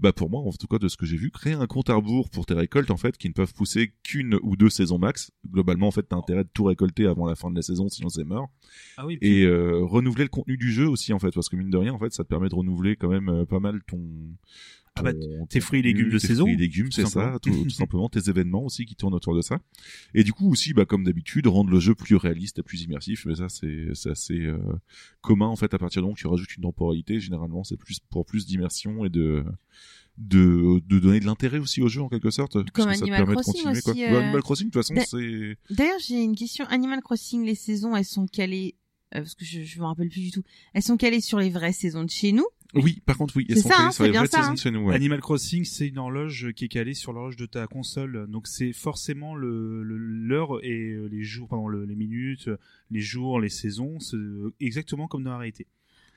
bah 0.00 0.12
pour 0.12 0.28
moi 0.28 0.40
en 0.40 0.50
tout 0.50 0.66
cas 0.66 0.78
de 0.78 0.88
ce 0.88 0.96
que 0.96 1.06
j'ai 1.06 1.18
vu 1.18 1.30
créer 1.30 1.52
un 1.52 1.68
compte 1.68 1.88
à 1.88 1.94
rebours 1.94 2.30
pour 2.30 2.46
tes 2.46 2.54
récoltes 2.54 2.79
en 2.90 2.96
fait 2.96 3.18
qui 3.18 3.28
ne 3.28 3.34
peuvent 3.34 3.52
pousser 3.52 3.92
qu'une 4.02 4.38
ou 4.42 4.56
deux 4.56 4.70
saisons 4.70 4.98
max. 4.98 5.32
Globalement 5.50 5.88
en 5.88 5.90
fait, 5.90 6.04
t'as 6.04 6.16
intérêt 6.16 6.44
de 6.44 6.48
tout 6.54 6.64
récolter 6.64 7.06
avant 7.06 7.26
la 7.26 7.34
fin 7.34 7.50
de 7.50 7.56
la 7.56 7.62
saison 7.62 7.88
sinon 7.88 8.08
c'est 8.08 8.24
mort. 8.24 8.48
Ah 8.96 9.06
oui, 9.06 9.16
puis- 9.18 9.28
et 9.28 9.44
euh, 9.44 9.80
renouveler 9.84 10.24
le 10.24 10.30
contenu 10.30 10.56
du 10.56 10.72
jeu 10.72 10.88
aussi 10.88 11.12
en 11.12 11.18
fait 11.18 11.32
parce 11.34 11.48
que 11.48 11.56
mine 11.56 11.70
de 11.70 11.76
rien 11.76 11.92
en 11.92 11.98
fait 11.98 12.12
ça 12.12 12.22
te 12.24 12.28
permet 12.28 12.48
de 12.48 12.54
renouveler 12.54 12.96
quand 12.96 13.08
même 13.10 13.28
euh, 13.28 13.44
pas 13.44 13.60
mal 13.60 13.80
ton, 13.86 14.00
Ah 14.96 15.02
bah, 15.02 15.12
tes 15.48 15.60
fruits 15.60 15.80
et 15.80 15.82
légumes 15.82 16.08
de 16.10 16.18
tes 16.18 16.26
saison, 16.28 16.44
fruits 16.44 16.54
et 16.54 16.58
légumes 16.58 16.90
c'est 16.92 17.06
ça 17.06 17.38
tout, 17.42 17.50
tout 17.50 17.70
simplement 17.70 18.08
tes 18.08 18.28
événements 18.28 18.64
aussi 18.64 18.86
qui 18.86 18.96
tournent 18.96 19.14
autour 19.14 19.34
de 19.36 19.40
ça. 19.42 19.58
Et 20.14 20.24
du 20.24 20.32
coup 20.32 20.50
aussi 20.50 20.72
bah 20.74 20.84
comme 20.84 21.04
d'habitude 21.04 21.46
rendre 21.46 21.70
le 21.70 21.80
jeu 21.80 21.94
plus 21.94 22.16
réaliste 22.16 22.58
et 22.58 22.62
plus 22.62 22.82
immersif 22.82 23.24
mais 23.26 23.36
ça 23.36 23.48
c'est 23.48 23.88
c'est 23.94 24.10
assez 24.10 24.38
euh, 24.40 24.58
commun 25.20 25.46
en 25.46 25.56
fait 25.56 25.72
à 25.74 25.78
partir 25.78 26.02
du 26.02 26.04
moment 26.04 26.14
où 26.14 26.16
tu 26.16 26.26
rajoutes 26.26 26.54
une 26.56 26.62
temporalité 26.64 27.20
généralement 27.20 27.62
c'est 27.64 27.76
plus 27.76 28.00
pour 28.10 28.26
plus 28.26 28.46
d'immersion 28.46 29.04
et 29.04 29.10
de 29.10 29.44
de, 30.20 30.80
de 30.86 30.98
donner 30.98 31.18
de 31.20 31.24
l'intérêt 31.26 31.58
aussi 31.58 31.80
au 31.82 31.88
jeu 31.88 32.02
en 32.02 32.08
quelque 32.08 32.30
sorte 32.30 32.52
parce 32.52 32.70
Comme 32.72 32.86
que 32.86 32.92
ça 32.92 32.98
te 32.98 33.02
Animal 33.04 33.18
permet 33.20 33.34
de 33.36 33.40
Crossing 33.40 33.54
continuer 33.64 33.82
quoi 33.82 33.92
aussi, 33.92 34.02
Ouais, 34.02 34.12
euh, 34.12 34.20
Animal 34.20 34.42
Crossing 34.42 34.66
de 34.68 34.70
toute 34.72 34.82
façon 34.86 34.94
c'est 35.10 35.56
D'ailleurs, 35.74 35.98
j'ai 36.06 36.22
une 36.22 36.36
question. 36.36 36.64
Animal 36.66 37.00
Crossing, 37.00 37.44
les 37.44 37.54
saisons, 37.54 37.96
elles 37.96 38.04
sont 38.04 38.26
calées. 38.26 38.74
euh, 39.14 39.20
parce 39.20 39.34
que 39.34 39.44
je, 39.44 39.62
je 39.62 39.78
me 39.80 39.84
rappelle 39.86 40.08
plus 40.08 40.20
du 40.20 40.30
tout. 40.30 40.42
Elles 40.74 40.82
sont 40.82 40.96
calées 40.96 41.20
sur 41.20 41.38
les 41.38 41.50
vraies 41.50 41.72
saisons 41.72 42.04
de 42.04 42.10
chez 42.10 42.32
nous? 42.32 42.46
oui 42.74 43.02
par 43.04 43.16
contre 43.18 43.36
oui 43.36 43.46
elles 43.48 43.56
C'est 43.56 43.62
sont 43.62 43.68
ça, 43.70 43.74
calées 43.78 43.86
hein, 43.88 43.90
sur 43.90 44.04
c'est 44.04 44.06
les 44.06 44.10
bien 44.12 44.20
vraies 44.20 44.28
ça, 44.30 44.36
saisons 44.38 44.50
hein. 44.50 44.54
de 44.54 44.58
chez 44.60 44.70
nous 44.70 44.80
ouais. 44.84 44.94
Animal 44.94 45.20
Crossing, 45.20 45.64
c'est 45.64 45.88
une 45.88 45.98
horloge 45.98 46.52
qui 46.54 46.66
est 46.66 46.68
calée 46.68 46.94
sur 46.94 47.12
l'horloge 47.12 47.34
de 47.36 47.46
ta 47.46 47.66
console. 47.66 48.26
Donc 48.28 48.46
c'est 48.46 48.72
forcément 48.72 49.34
le 49.34 49.82
le- 49.82 49.96
l'heure 49.98 50.62
et 50.64 50.90
euh, 50.92 51.08
les 51.10 51.22
jours, 51.24 51.48
pardon, 51.48 51.66
le- 51.66 51.84
les 51.84 51.96
minutes, 51.96 52.46
euh, 52.46 52.58
les 52.92 53.00
jours, 53.00 53.40
les 53.40 53.48
saisons, 53.48 53.98
c'est 53.98 54.16
exactement 54.60 55.08
comme 55.08 55.24
dans 55.24 55.30
la 55.32 55.38
réalité. 55.38 55.66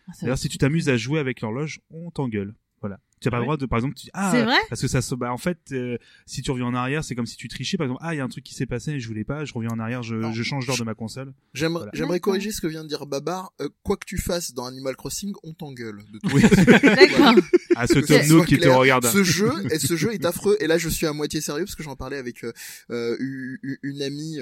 Ah, 0.07 0.13
ça 0.13 0.25
D'ailleurs, 0.27 0.37
si 0.37 0.47
tu 0.49 0.57
t'amuses 0.59 0.89
à 0.89 0.97
jouer 0.97 1.17
avec 1.19 1.41
l'horloge, 1.41 1.79
on 1.89 2.11
t'engueule. 2.11 2.53
Voilà. 2.83 2.99
Tu 3.21 3.29
n'as 3.29 3.31
pas 3.31 3.37
le 3.37 3.43
droit 3.43 3.55
de, 3.55 3.65
par 3.65 3.79
exemple, 3.79 3.95
tu 3.95 4.03
dis, 4.03 4.09
ah, 4.13 4.31
C'est 4.33 4.43
vrai? 4.43 4.57
parce 4.67 4.81
que 4.81 4.87
ça 4.89 5.01
se, 5.01 5.15
bah, 5.15 5.31
en 5.31 5.37
fait, 5.37 5.57
euh, 5.71 5.97
si 6.25 6.41
tu 6.41 6.51
reviens 6.51 6.65
en 6.65 6.73
arrière, 6.75 7.05
c'est 7.05 7.15
comme 7.15 7.25
si 7.25 7.37
tu 7.37 7.47
trichais, 7.47 7.77
par 7.77 7.85
exemple, 7.85 8.01
ah, 8.03 8.13
il 8.13 8.17
y 8.17 8.19
a 8.19 8.23
un 8.25 8.27
truc 8.27 8.43
qui 8.43 8.53
s'est 8.53 8.65
passé, 8.65 8.99
je 8.99 9.07
voulais 9.07 9.23
pas, 9.23 9.45
je 9.45 9.53
reviens 9.53 9.69
en 9.71 9.79
arrière, 9.79 10.03
je, 10.03 10.15
je 10.33 10.43
change 10.43 10.67
l'heure 10.67 10.75
de 10.77 10.83
ma 10.83 10.93
console. 10.93 11.33
J'aimerais 11.53 11.89
Voilà. 11.93 12.19
corriger 12.19 12.51
ce 12.51 12.59
que 12.59 12.67
vient 12.67 12.83
de 12.83 12.89
dire 12.89 13.05
Babar. 13.05 13.53
Euh, 13.61 13.69
quoi 13.83 13.95
que 13.95 14.05
tu 14.05 14.17
fasses 14.17 14.53
dans 14.53 14.65
Animal 14.65 14.97
Crossing, 14.97 15.33
on 15.43 15.53
t'engueule. 15.53 16.01
de 16.11 16.19
tout. 16.19 16.37
D'accord. 16.81 17.35
Ah, 17.75 17.87
ce 17.87 18.29
Nook 18.31 18.45
qui 18.45 18.59
te 18.59 18.67
regarde. 18.67 19.05
Ce 19.07 19.23
jeu, 19.23 19.51
et 19.71 19.79
ce 19.79 19.95
jeu 19.95 20.13
est 20.13 20.25
affreux. 20.25 20.57
Et 20.59 20.67
là, 20.67 20.77
je 20.77 20.89
suis 20.89 21.07
à 21.07 21.13
moitié 21.13 21.41
sérieux 21.41 21.63
parce 21.65 21.75
que 21.75 21.81
j'en 21.81 21.95
parlais 21.95 22.17
avec 22.17 22.43
euh, 22.43 22.51
euh, 22.91 23.15
u- 23.19 23.59
u- 23.63 23.79
une 23.81 24.01
amie. 24.03 24.37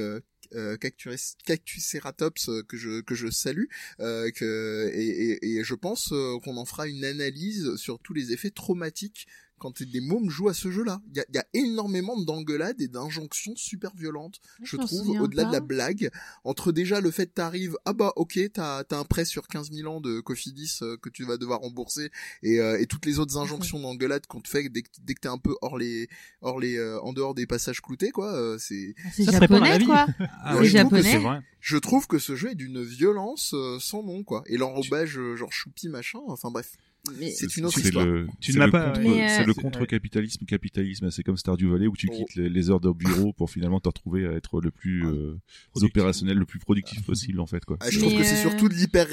Euh, 0.53 0.75
Cactus, 0.77 1.35
Cactuceratops 1.45 2.49
euh, 2.49 2.63
que 2.63 2.75
je 2.75 3.01
que 3.01 3.15
je 3.15 3.29
salue 3.29 3.65
euh, 3.99 4.29
que 4.31 4.91
et, 4.93 5.45
et, 5.45 5.57
et 5.57 5.63
je 5.63 5.75
pense 5.75 6.11
euh, 6.11 6.39
qu'on 6.43 6.57
en 6.57 6.65
fera 6.65 6.87
une 6.87 7.05
analyse 7.05 7.75
sur 7.75 7.99
tous 7.99 8.13
les 8.13 8.33
effets 8.33 8.51
traumatiques 8.51 9.27
quand 9.62 9.84
des 9.84 10.01
mômes 10.01 10.30
jouent 10.30 10.49
à 10.49 10.55
ce 10.55 10.72
jeu-là. 10.72 11.01
Il 11.14 11.24
y 11.32 11.36
y 11.36 11.38
a 11.38 11.45
énormément 11.53 12.20
d'engueulades 12.20 12.82
et 12.82 12.88
d'injonctions 12.88 13.53
super 13.55 13.95
violentes 13.95 14.39
je 14.64 14.76
trouve, 14.76 15.22
au-delà 15.22 15.45
de 15.45 15.51
la 15.51 15.59
blague, 15.59 16.09
entre 16.43 16.72
déjà 16.72 16.99
le 16.99 17.12
fait 17.12 17.28
que 17.28 17.34
t'arrives, 17.34 17.78
ah 17.86 17.93
bah 17.93 18.12
ok, 18.16 18.39
t'as 18.53 18.80
as 18.89 18.95
un 18.95 19.03
prêt 19.05 19.24
sur 19.24 19.47
15 19.47 19.72
000 19.72 19.88
ans 19.88 20.01
de 20.01 20.20
Cofidis 20.20 20.80
euh, 20.82 20.97
que 20.97 21.09
tu 21.09 21.26
vas 21.26 21.38
devoir 21.38 21.59
rembourser, 21.59 22.09
et, 22.41 22.59
euh, 22.59 22.80
et 22.80 22.88
toutes 22.88 23.05
les 23.05 23.20
autres 23.20 23.38
injonctions 23.38 23.80
d'engueulade 23.80 24.26
qu'on 24.26 24.41
te 24.41 24.49
fait 24.49 24.68
dès 24.70 24.82
que, 24.82 24.89
dès 25.03 25.14
que 25.14 25.20
t'es 25.22 25.28
un 25.28 25.38
peu 25.38 25.55
hors 25.62 25.78
les, 25.78 26.09
hors 26.41 26.59
les, 26.59 26.78
euh, 26.78 26.99
en 27.01 27.14
dehors 27.14 27.36
des 27.36 27.45
passages 27.45 27.82
cloutés, 27.82 28.09
quoi. 28.09 28.34
euh, 28.34 28.57
c'est, 28.57 28.95
Ah, 29.28 29.32
japonais, 29.32 29.86
quoi. 29.86 30.07
Ah, 30.43 30.57
ouais, 30.57 30.64
C'est 30.64 30.70
je 30.70 30.78
trouve 30.80 30.89
que 30.91 30.97
japonais. 30.97 31.12
C'est 31.12 31.18
vrai. 31.20 31.39
je 31.59 31.78
trouve 31.78 32.07
que 32.07 32.18
ce 32.18 32.36
jeu 32.36 32.51
est 32.51 32.55
d'une 32.55 32.84
violence 32.84 33.53
euh, 33.53 33.78
sans 33.80 34.01
nom, 34.01 34.24
quoi. 34.24 34.43
Et 34.47 34.57
l'enrobage 34.57 35.20
genre 35.36 35.53
choupi 35.53 35.88
machin, 35.88 36.20
enfin 36.28 36.49
bref. 36.49 36.74
Mais 37.19 37.31
C'est 37.31 37.57
une 37.57 37.65
autre 37.65 37.79
c'est 37.79 37.85
histoire. 37.85 38.05
le, 38.05 38.27
Tu 38.39 38.51
c'est 38.51 38.53
ne 38.53 38.59
m'as 38.59 38.65
le 38.67 38.71
pas- 38.71 38.93
Mais, 38.99 39.09
euh, 39.23 39.27
c'est 39.27 39.43
le 39.45 39.53
c'est- 39.53 39.61
contre-capitalisme, 39.61 40.45
capitalisme. 40.45 41.09
C'est 41.09 41.23
comme 41.23 41.35
Stardew 41.35 41.71
Valley 41.71 41.87
où 41.87 41.95
tu 41.97 42.07
Oh. 42.11 42.15
quittes 42.15 42.35
les, 42.35 42.47
les 42.47 42.69
heures 42.69 42.79
de 42.79 42.91
bureau 42.91 43.33
pour 43.33 43.49
finalement 43.49 43.79
te 43.79 43.89
retrouver 43.89 44.27
à 44.27 44.33
être 44.33 44.61
le 44.61 44.69
plus 44.69 45.03
euh, 45.07 45.35
opérationnel, 45.81 46.37
le 46.37 46.45
plus 46.45 46.59
productif 46.59 47.03
possible 47.03 47.39
en 47.39 47.47
fait 47.47 47.65
quoi. 47.65 47.77
Ah, 47.79 47.89
je 47.89 47.99
Mais, 47.99 48.05
trouve 48.07 48.17
que 48.19 48.23
c'est 48.23 48.37
euh, 48.45 48.49
surtout 48.49 48.69
de 48.69 48.75
l'hyper 48.75 49.07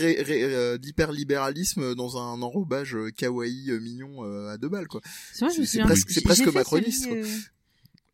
d'hyper-libéralisme 0.79 1.95
dans 1.95 2.19
un 2.19 2.43
enrobage 2.43 2.97
kawaii 3.17 3.71
mignon 3.81 4.23
à 4.49 4.59
deux 4.59 4.69
balles, 4.69 4.87
quoi. 4.89 5.01
C'est 5.33 5.49
c'est 5.65 5.81
presque- 5.81 6.11
c'est 6.11 6.21
presque 6.23 6.53
macroniste, 6.53 7.05
celui, 7.05 7.23
euh, 7.23 7.27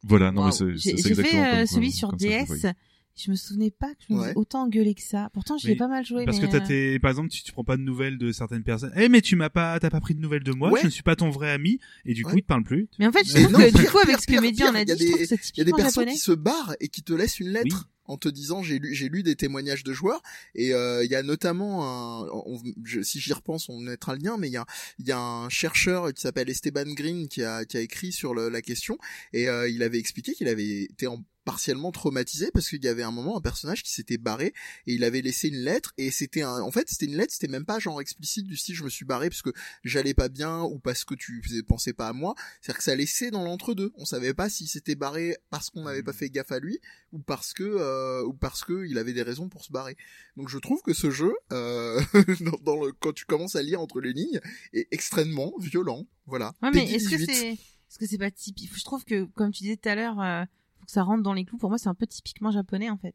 Voilà, 0.05 0.31
non 0.31 0.43
Wow. 0.43 0.47
mais 0.47 0.53
c'est 0.53 0.91
c'est 1.01 1.09
exactement 1.09 1.45
fait 1.45 1.57
comme, 1.57 1.67
celui 1.67 1.87
comme 1.89 1.97
sur 1.99 2.11
ça 2.11 2.17
DS. 2.17 2.47
voyais. 2.47 2.73
Je 3.17 3.31
me 3.31 3.37
souvenais 3.37 3.71
pas 3.71 3.95
que 3.95 4.01
je 4.09 4.13
me 4.15 4.21
Ouais. 4.21 4.33
autant 4.35 4.63
engueuler 4.65 4.95
que 4.95 5.03
ça. 5.03 5.31
Pourtant, 5.33 5.57
j'y 5.57 5.69
ai 5.69 5.71
Mais- 5.71 5.77
pas 5.77 5.87
mal 5.89 6.05
joué. 6.05 6.25
Parce 6.25 6.41
mais, 6.41 6.47
que 6.47 6.51
t'as 6.53 6.65
euh, 6.65 6.67
tes, 6.67 6.99
par 6.99 7.11
exemple, 7.13 7.29
tu, 7.31 7.43
tu 7.45 7.53
prends 7.53 7.63
pas 7.63 7.77
de 7.77 7.83
nouvelles 7.83 8.19
de 8.19 8.33
certaines 8.33 8.65
personnes. 8.65 8.93
Eh, 8.97 9.09
mais 9.09 9.21
tu 9.21 9.37
m'as 9.37 9.51
pas, 9.51 9.79
t'as 9.79 9.91
pas 9.91 10.01
pris 10.01 10.15
de 10.17 10.21
nouvelles 10.21 10.43
de 10.43 10.53
moi, 10.53 10.71
Ouais. 10.73 10.81
je 10.81 10.87
ne 10.87 10.91
suis 10.91 11.03
pas 11.05 11.15
ton 11.15 11.31
vrai 11.31 11.51
ami, 11.53 11.79
et 12.05 12.13
du 12.15 12.25
coup, 12.25 12.31
Ouais. 12.33 12.39
il 12.39 12.43
te 12.43 12.47
parle 12.49 12.65
plus. 12.65 12.89
Mais 12.99 13.07
en 13.07 13.13
fait, 13.13 13.25
je 13.25 13.35
Mais 13.35 13.43
trouve 13.43 13.53
non, 13.53 13.59
que 13.61 13.67
du 13.67 13.83
pire, 13.83 13.91
coup, 13.93 13.99
avec 13.99 14.09
pire, 14.17 14.21
ce 14.21 14.27
que 14.27 14.41
Mehdi 14.41 14.63
en 14.65 14.67
pire, 14.67 14.75
a 14.77 14.83
il 14.83 14.89
y 14.89 14.93
a 14.93 14.95
dit, 14.97 15.05
Il 15.05 15.59
y 15.59 15.61
a 15.61 15.65
des 15.65 15.71
personnes 15.73 15.91
japonais. 16.03 16.13
qui 16.13 16.19
se 16.19 16.33
barrent 16.33 16.75
et 16.81 16.89
qui 16.89 17.03
te 17.05 17.13
laissent 17.13 17.39
une 17.39 17.51
lettre 17.51 17.89
en 18.07 18.19
te 18.19 18.29
disant 18.29 18.63
j'ai 18.63 18.79
lu 18.79 18.95
j'ai 18.95 19.09
lu 19.09 19.23
des 19.23 19.35
témoignages 19.35 19.83
de 19.83 19.95
joueurs 19.95 20.21
et 20.55 20.75
euh, 20.75 21.03
il 21.07 21.11
y 21.11 21.15
a 21.15 21.23
notamment 21.23 21.85
un 21.87 22.29
on- 22.35 22.61
je- 22.85 23.01
si 23.01 23.19
j'y 23.19 23.33
repense 23.33 23.71
on 23.71 23.79
mettra 23.81 24.15
le 24.15 24.21
lien 24.23 24.37
mais 24.39 24.49
il 24.49 24.53
y 24.53 24.59
a 24.59 24.67
il 24.99 25.07
y 25.07 25.13
a 25.13 25.19
un 25.19 25.49
chercheur 25.49 26.13
qui 26.13 26.21
s'appelle 26.21 26.51
Esteban 26.51 26.85
Green 26.93 27.29
qui 27.29 27.43
a 27.43 27.65
qui 27.65 27.79
a 27.79 27.81
écrit 27.81 28.13
sur 28.13 28.35
le- 28.35 28.51
la 28.51 28.61
question 28.61 28.99
et 29.33 29.49
euh, 29.49 29.71
il 29.71 29.83
avait 29.83 29.99
expliqué 29.99 30.35
qu'il 30.35 30.49
avait 30.49 30.83
été 30.83 31.07
en 31.07 31.25
partiellement 31.45 31.93
traumatisé 31.93 32.51
parce 32.53 32.69
qu'il 32.69 32.83
y 32.83 32.89
avait 32.89 33.03
un 33.03 33.11
moment 33.11 33.37
un 33.37 33.41
personnage 33.41 33.83
qui 33.83 33.93
s'était 33.93 34.19
barré 34.19 34.55
et 34.87 34.95
il 34.95 35.05
avait 35.05 35.21
laissé 35.23 35.49
une 35.49 35.59
lettre 35.63 35.93
et 35.99 36.11
c'était 36.11 36.43
un 36.43 36.61
en 36.63 36.71
fait 36.71 36.89
c'était 36.89 37.07
une 37.07 37.17
lettre 37.17 37.33
c'était 37.33 37.49
même 37.49 37.65
pas 37.67 37.79
genre 37.79 38.01
explicite 38.01 38.47
du 38.47 38.57
style 38.57 38.75
je 38.75 38.85
me 38.85 38.89
suis 38.89 39.05
barré 39.05 39.29
parce 39.29 39.43
que 39.43 39.51
j'allais 39.85 40.15
pas 40.15 40.29
bien 40.29 40.63
ou 40.63 40.79
parce 40.79 41.05
que 41.05 41.15
tu 41.15 41.43
faisais- 41.43 41.63
pensais 41.63 41.93
pas 41.93 42.09
à 42.09 42.13
moi 42.13 42.35
c'est-à-dire 42.61 42.79
que 42.79 42.85
ça 42.85 42.95
laissait 42.97 43.31
dans 43.31 43.45
l'entre-deux. 43.45 43.93
On 43.97 44.05
savait 44.05 44.35
pas 44.35 44.49
s'il 44.49 44.69
s'était 44.69 44.95
barré 44.95 45.37
parce 45.51 45.71
qu'on 45.71 45.85
n'avait 45.85 46.03
pas 46.03 46.13
fait 46.13 46.31
gaffe 46.31 46.53
à 46.53 46.59
lui 46.59 46.79
ou 47.13 47.19
parce 47.19 47.53
que 47.53 47.63
euh, 47.63 48.23
ou 48.25 48.33
parce 48.33 48.65
que 48.65 48.87
il 48.87 48.97
avait 48.99 49.13
des 49.13 49.23
raisons 49.23 49.49
pour 49.49 49.65
se 49.65 49.73
barrer. 49.73 49.97
Donc 50.37 50.49
je 50.49 50.59
trouve 50.59 50.81
que 50.83 50.95
ce 50.95 51.11
jeu, 51.11 51.33
euh, 51.53 52.01
dans, 52.41 52.59
dans 52.75 52.85
le, 52.85 52.93
quand 52.93 53.13
tu 53.13 53.25
commences 53.25 53.57
à 53.57 53.63
lire 53.63 53.81
entre 53.81 54.01
les 54.01 54.13
lignes, 54.13 54.41
est 54.73 54.89
extrêmement 54.91 55.53
violent. 55.59 56.07
Voilà. 56.27 56.55
Ouais, 56.63 56.71
mais 56.73 56.91
est-ce 56.91 57.09
que 57.09 57.17
18. 57.17 57.27
c'est, 57.33 57.49
est-ce 57.53 57.99
que 57.99 58.07
c'est 58.07 58.19
pas 58.19 58.31
typique? 58.31 58.71
Je 58.77 58.85
trouve 58.85 59.05
que, 59.05 59.25
comme 59.35 59.53
tu 59.53 59.63
disais 59.65 59.77
tout 59.77 59.89
à 59.89 59.95
l'heure, 59.95 60.21
euh, 60.21 60.45
faut 60.85 60.87
que 60.87 60.93
ça 60.93 61.03
rentre 61.03 61.23
dans 61.23 61.33
les 61.33 61.45
clous. 61.47 61.57
Pour 61.57 61.71
moi, 61.71 61.79
c'est 61.79 61.89
un 61.89 61.95
peu 61.95 62.07
typiquement 62.07 62.51
japonais, 62.51 62.91
en 62.91 62.99
fait. 62.99 63.15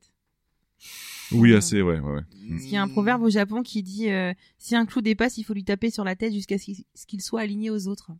Oui, 1.31 1.51
Euh, 1.51 1.57
assez, 1.57 1.81
ouais, 1.81 1.99
ouais. 1.99 2.11
ouais. 2.13 2.21
Parce 2.49 2.61
qu'il 2.63 2.71
y 2.71 2.77
a 2.77 2.81
un 2.81 2.87
proverbe 2.87 3.21
au 3.21 3.29
Japon 3.29 3.61
qui 3.63 3.83
dit 3.83 4.09
euh, 4.09 4.33
si 4.57 4.75
un 4.75 4.85
clou 4.85 5.01
dépasse, 5.01 5.37
il 5.37 5.43
faut 5.43 5.53
lui 5.53 5.63
taper 5.65 5.91
sur 5.91 6.03
la 6.03 6.15
tête 6.15 6.33
jusqu'à 6.33 6.57
ce 6.57 7.05
qu'il 7.05 7.21
soit 7.21 7.41
aligné 7.41 7.69
aux 7.69 7.87
autres. 7.87 8.11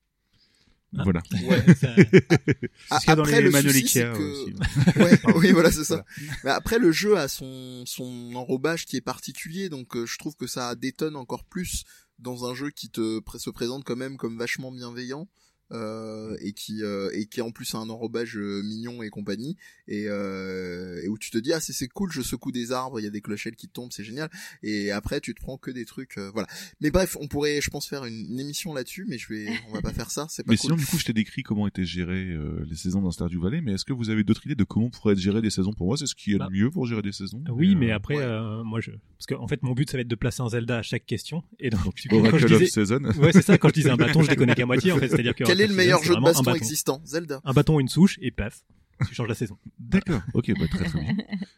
Ah. 0.98 1.04
Voilà. 1.04 1.22
Ouais. 1.48 1.74
Ça- 1.76 1.96
ce 1.96 2.02
qu'il 2.04 3.08
y 3.08 3.12
a 3.12 3.16
dans 3.16 3.24
après, 3.24 3.42
les 3.42 3.50
le 3.50 3.62
souci, 3.62 4.00
Ikea 4.00 4.14
que- 4.14 4.20
aussi. 4.20 4.54
Ouais, 5.00 5.18
Pardon. 5.18 5.40
oui, 5.40 5.52
voilà, 5.52 5.72
c'est 5.72 5.84
ça. 5.84 6.04
Mais 6.44 6.50
après, 6.52 6.80
le 6.80 6.92
jeu 6.92 7.18
a 7.18 7.28
son, 7.28 7.84
son 7.86 8.32
enrobage 8.36 8.86
qui 8.86 8.98
est 8.98 9.02
particulier, 9.02 9.70
donc 9.70 9.96
euh, 9.96 10.06
je 10.06 10.18
trouve 10.18 10.36
que 10.36 10.48
ça 10.48 10.76
détonne 10.76 11.16
encore 11.16 11.46
plus 11.46 11.84
dans 12.20 12.46
un 12.46 12.54
jeu 12.54 12.70
qui 12.72 12.90
te 12.90 13.22
se 13.38 13.50
présente 13.50 13.84
quand 13.86 13.96
même 13.96 14.18
comme 14.18 14.38
vachement 14.38 14.72
bienveillant. 14.72 15.28
Euh, 15.72 16.36
et 16.42 16.54
qui 16.54 16.82
euh, 16.84 17.12
et 17.14 17.28
qui 17.28 17.42
en 17.42 17.52
plus 17.52 17.76
a 17.76 17.78
un 17.78 17.90
enrobage 17.90 18.36
euh, 18.38 18.64
mignon 18.64 19.04
et 19.04 19.10
compagnie 19.10 19.56
et, 19.88 20.06
euh, 20.08 21.00
et 21.04 21.08
où 21.08 21.18
tu 21.20 21.30
te 21.30 21.38
dis 21.38 21.54
ah 21.54 21.60
c'est 21.60 21.74
c'est 21.74 21.88
cool 21.88 22.12
je 22.12 22.22
secoue 22.24 22.52
des 22.52 22.72
arbres 22.72 23.00
il 23.00 23.04
y 23.04 23.08
a 23.08 23.12
des 23.12 23.22
clochettes 23.22 23.56
qui 23.56 23.68
tombent 23.68 23.92
c'est 23.92 24.04
génial 24.04 24.30
et 24.64 24.92
après 24.92 25.22
tu 25.22 25.36
te 25.36 25.40
prends 25.40 25.58
que 25.58 25.70
des 25.70 25.86
trucs 25.86 26.18
euh, 26.18 26.32
voilà 26.34 26.48
mais 26.82 26.90
bref 26.90 27.18
on 27.22 27.28
pourrait 27.28 27.62
je 27.62 27.70
pense 27.70 27.88
faire 27.88 28.06
une, 28.06 28.26
une 28.32 28.40
émission 28.40 28.74
là-dessus 28.74 29.06
mais 29.08 29.20
je 29.20 29.32
vais 29.32 29.48
on 29.70 29.74
va 29.74 29.82
pas 29.82 29.94
faire 29.94 30.10
ça 30.10 30.26
c'est 30.30 30.44
pas 30.44 30.52
Mais 30.54 30.58
cool 30.58 30.62
sinon, 30.72 30.76
du 30.76 30.86
coup, 30.86 30.98
je 30.98 31.06
t'ai 31.06 31.14
décrit 31.14 31.44
comment 31.44 31.68
étaient 31.68 31.86
gérées 31.86 32.30
euh, 32.32 32.66
les 32.70 32.76
saisons 32.76 33.02
dans 33.02 33.12
Stardew 33.12 33.40
Valley, 33.42 33.62
mais 33.62 33.74
est-ce 33.74 33.86
que 33.86 33.94
vous 33.94 34.10
avez 34.10 34.24
d'autres 34.24 34.46
idées 34.46 34.56
de 34.56 34.64
comment 34.64 34.90
pourraient 34.90 35.14
être 35.14 35.20
gérées 35.20 35.42
des 35.42 35.50
saisons 35.50 35.74
Pour 35.74 35.88
moi, 35.88 35.98
c'est 35.98 36.06
ce 36.08 36.16
qui 36.16 36.34
est 36.34 36.38
Bah. 36.38 36.48
le 36.50 36.58
mieux 36.58 36.70
pour 36.72 36.86
gérer 36.86 37.02
des 37.02 37.12
saisons. 37.12 37.44
Oui, 37.50 37.76
mais 37.76 37.92
euh, 37.92 37.96
après, 37.96 38.16
ouais. 38.16 38.24
euh, 38.24 38.64
moi, 38.64 38.80
je, 38.82 38.92
parce 38.92 39.28
qu'en 39.28 39.48
fait, 39.48 39.62
mon 39.64 39.74
but, 39.74 39.90
ça 39.90 39.98
va 39.98 40.02
être 40.02 40.08
de 40.08 40.16
placer 40.16 40.42
un 40.42 40.50
Zelda 40.50 40.78
à 40.80 40.82
chaque 40.82 41.06
question. 41.06 41.44
Et 41.60 41.70
donc, 41.70 41.82
coup, 41.84 41.92
quand 42.10 42.18
Oracle 42.20 42.38
je 42.40 42.46
of 42.54 42.62
disais, 42.62 42.86
Season. 42.86 43.04
ouais, 43.20 43.32
c'est 43.34 43.42
ça. 43.42 43.58
Quand 43.58 43.70
je 43.70 43.74
disais 43.74 43.90
un 43.90 43.98
bâton, 43.98 44.22
je 44.24 44.30
déconnais 44.30 44.56
qu'à 44.56 44.66
moitié. 44.66 44.92
En 44.92 44.98
fait, 44.98 45.10
c'est-à-dire 45.10 45.36
que 45.36 45.44
quel 45.62 45.66
est 45.66 45.68
le 45.70 45.76
meilleur 45.76 46.04
jeu 46.04 46.16
de 46.16 46.22
baston 46.22 46.40
un 46.42 46.44
bâton. 46.44 46.58
existant 46.58 47.02
Zelda 47.06 47.42
Un 47.44 47.54
bâton, 47.54 47.80
une 47.80 47.90
souche 47.90 48.18
et 48.22 48.32
paf. 48.32 48.64
Tu 49.08 49.16
changes 49.16 49.30
la 49.30 49.36
saison. 49.36 49.58
D'accord. 49.80 50.22
Ok, 50.34 50.52
bah 50.60 50.68
très 50.70 50.86
très 50.86 51.00
bien. 51.02 51.18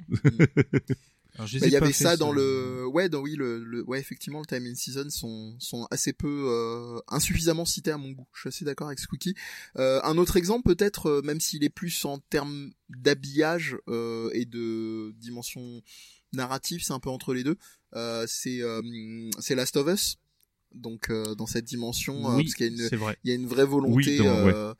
Bah, 1.37 1.45
il 1.53 1.67
y 1.69 1.71
pas 1.71 1.77
avait 1.85 1.93
ça 1.93 2.15
ce- 2.15 2.19
dans 2.19 2.33
le 2.33 2.85
ouais 2.87 3.07
dans 3.07 3.21
oui 3.21 3.35
le, 3.37 3.63
le- 3.63 3.83
ouais 3.87 3.99
effectivement 4.01 4.41
le 4.41 4.45
time 4.45 4.67
and 4.69 4.75
season 4.75 5.09
sont 5.09 5.55
sont 5.59 5.87
assez 5.89 6.11
peu 6.11 6.27
euh, 6.49 6.99
insuffisamment 7.07 7.63
cités 7.63 7.91
à 7.91 7.97
mon 7.97 8.11
goût 8.11 8.27
je 8.33 8.41
suis 8.41 8.47
assez 8.49 8.65
d'accord 8.65 8.87
avec 8.87 8.99
Squeaky 8.99 9.33
euh, 9.79 10.01
un 10.03 10.17
autre 10.17 10.35
exemple 10.35 10.63
peut-être 10.75 11.05
euh, 11.09 11.21
même 11.23 11.39
s'il 11.39 11.63
est 11.63 11.69
plus 11.69 12.03
en 12.03 12.19
termes 12.19 12.71
d'habillage 12.89 13.77
euh, 13.87 14.29
et 14.33 14.43
de 14.45 15.13
dimension 15.19 15.81
narrative 16.33 16.83
c'est 16.83 16.93
un 16.93 16.99
peu 16.99 17.09
entre 17.09 17.33
les 17.33 17.45
deux 17.45 17.55
euh, 17.95 18.25
c'est 18.27 18.61
euh, 18.61 18.81
c'est 19.39 19.55
Last 19.55 19.77
of 19.77 19.87
Us 19.87 20.17
donc 20.73 21.09
euh, 21.09 21.35
dans 21.35 21.45
cette 21.45 21.65
dimension 21.65 22.29
euh, 22.31 22.35
Oui, 22.37 22.43
parce 22.43 22.55
qu'il 22.55 22.67
y 22.67 22.69
a 22.69 22.71
une 22.83 22.89
c'est 22.89 22.95
vrai. 22.95 23.17
il 23.23 23.29
y 23.29 23.31
a 23.33 23.35
une 23.35 23.47
vraie 23.47 23.65
volonté 23.65 23.93
Oui, 23.95 24.17
dans- 24.17 24.25
euh, 24.47 24.73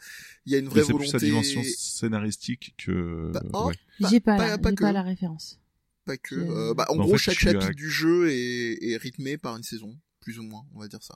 il 0.46 0.52
y 0.54 0.56
a 0.56 0.60
une 0.60 0.68
vraie 0.68 0.82
Mais 0.82 0.88
c'est 0.88 0.94
plus 0.94 1.06
sa 1.08 1.18
volonté 1.18 1.26
dimension 1.28 1.62
scénaristique 1.64 2.74
que. 2.78 3.32
Bah, 3.34 3.44
oh, 3.54 3.68
ouais. 3.68 3.74
Pas- 4.00 4.10
J'ai 4.10 4.20
pas, 4.20 4.38
pas- 4.38 4.48
la, 4.48 4.58
pas 4.58 4.72
que. 4.72 4.82
pas 4.82 4.92
la 4.92 5.02
référence. 5.04 5.60
pas 6.06 6.18
que 6.18 6.36
Euh, 6.36 6.70
euh, 6.72 6.74
bah, 6.74 6.86
en 6.90 6.94
En 6.98 7.04
gros 7.04 7.12
fait, 7.14 7.18
chaque 7.18 7.40
chapitre 7.40 7.72
du 7.74 7.90
jeu 7.90 8.30
est, 8.32 8.78
est 8.92 8.98
rythmé 8.98 9.38
par 9.38 9.56
une 9.58 9.64
saison 9.64 9.96
plus 10.20 10.40
ou 10.40 10.44
moins 10.44 10.66
on 10.74 10.80
va 10.80 10.88
dire 10.88 11.02
ça 11.04 11.16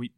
Oui, 0.00 0.12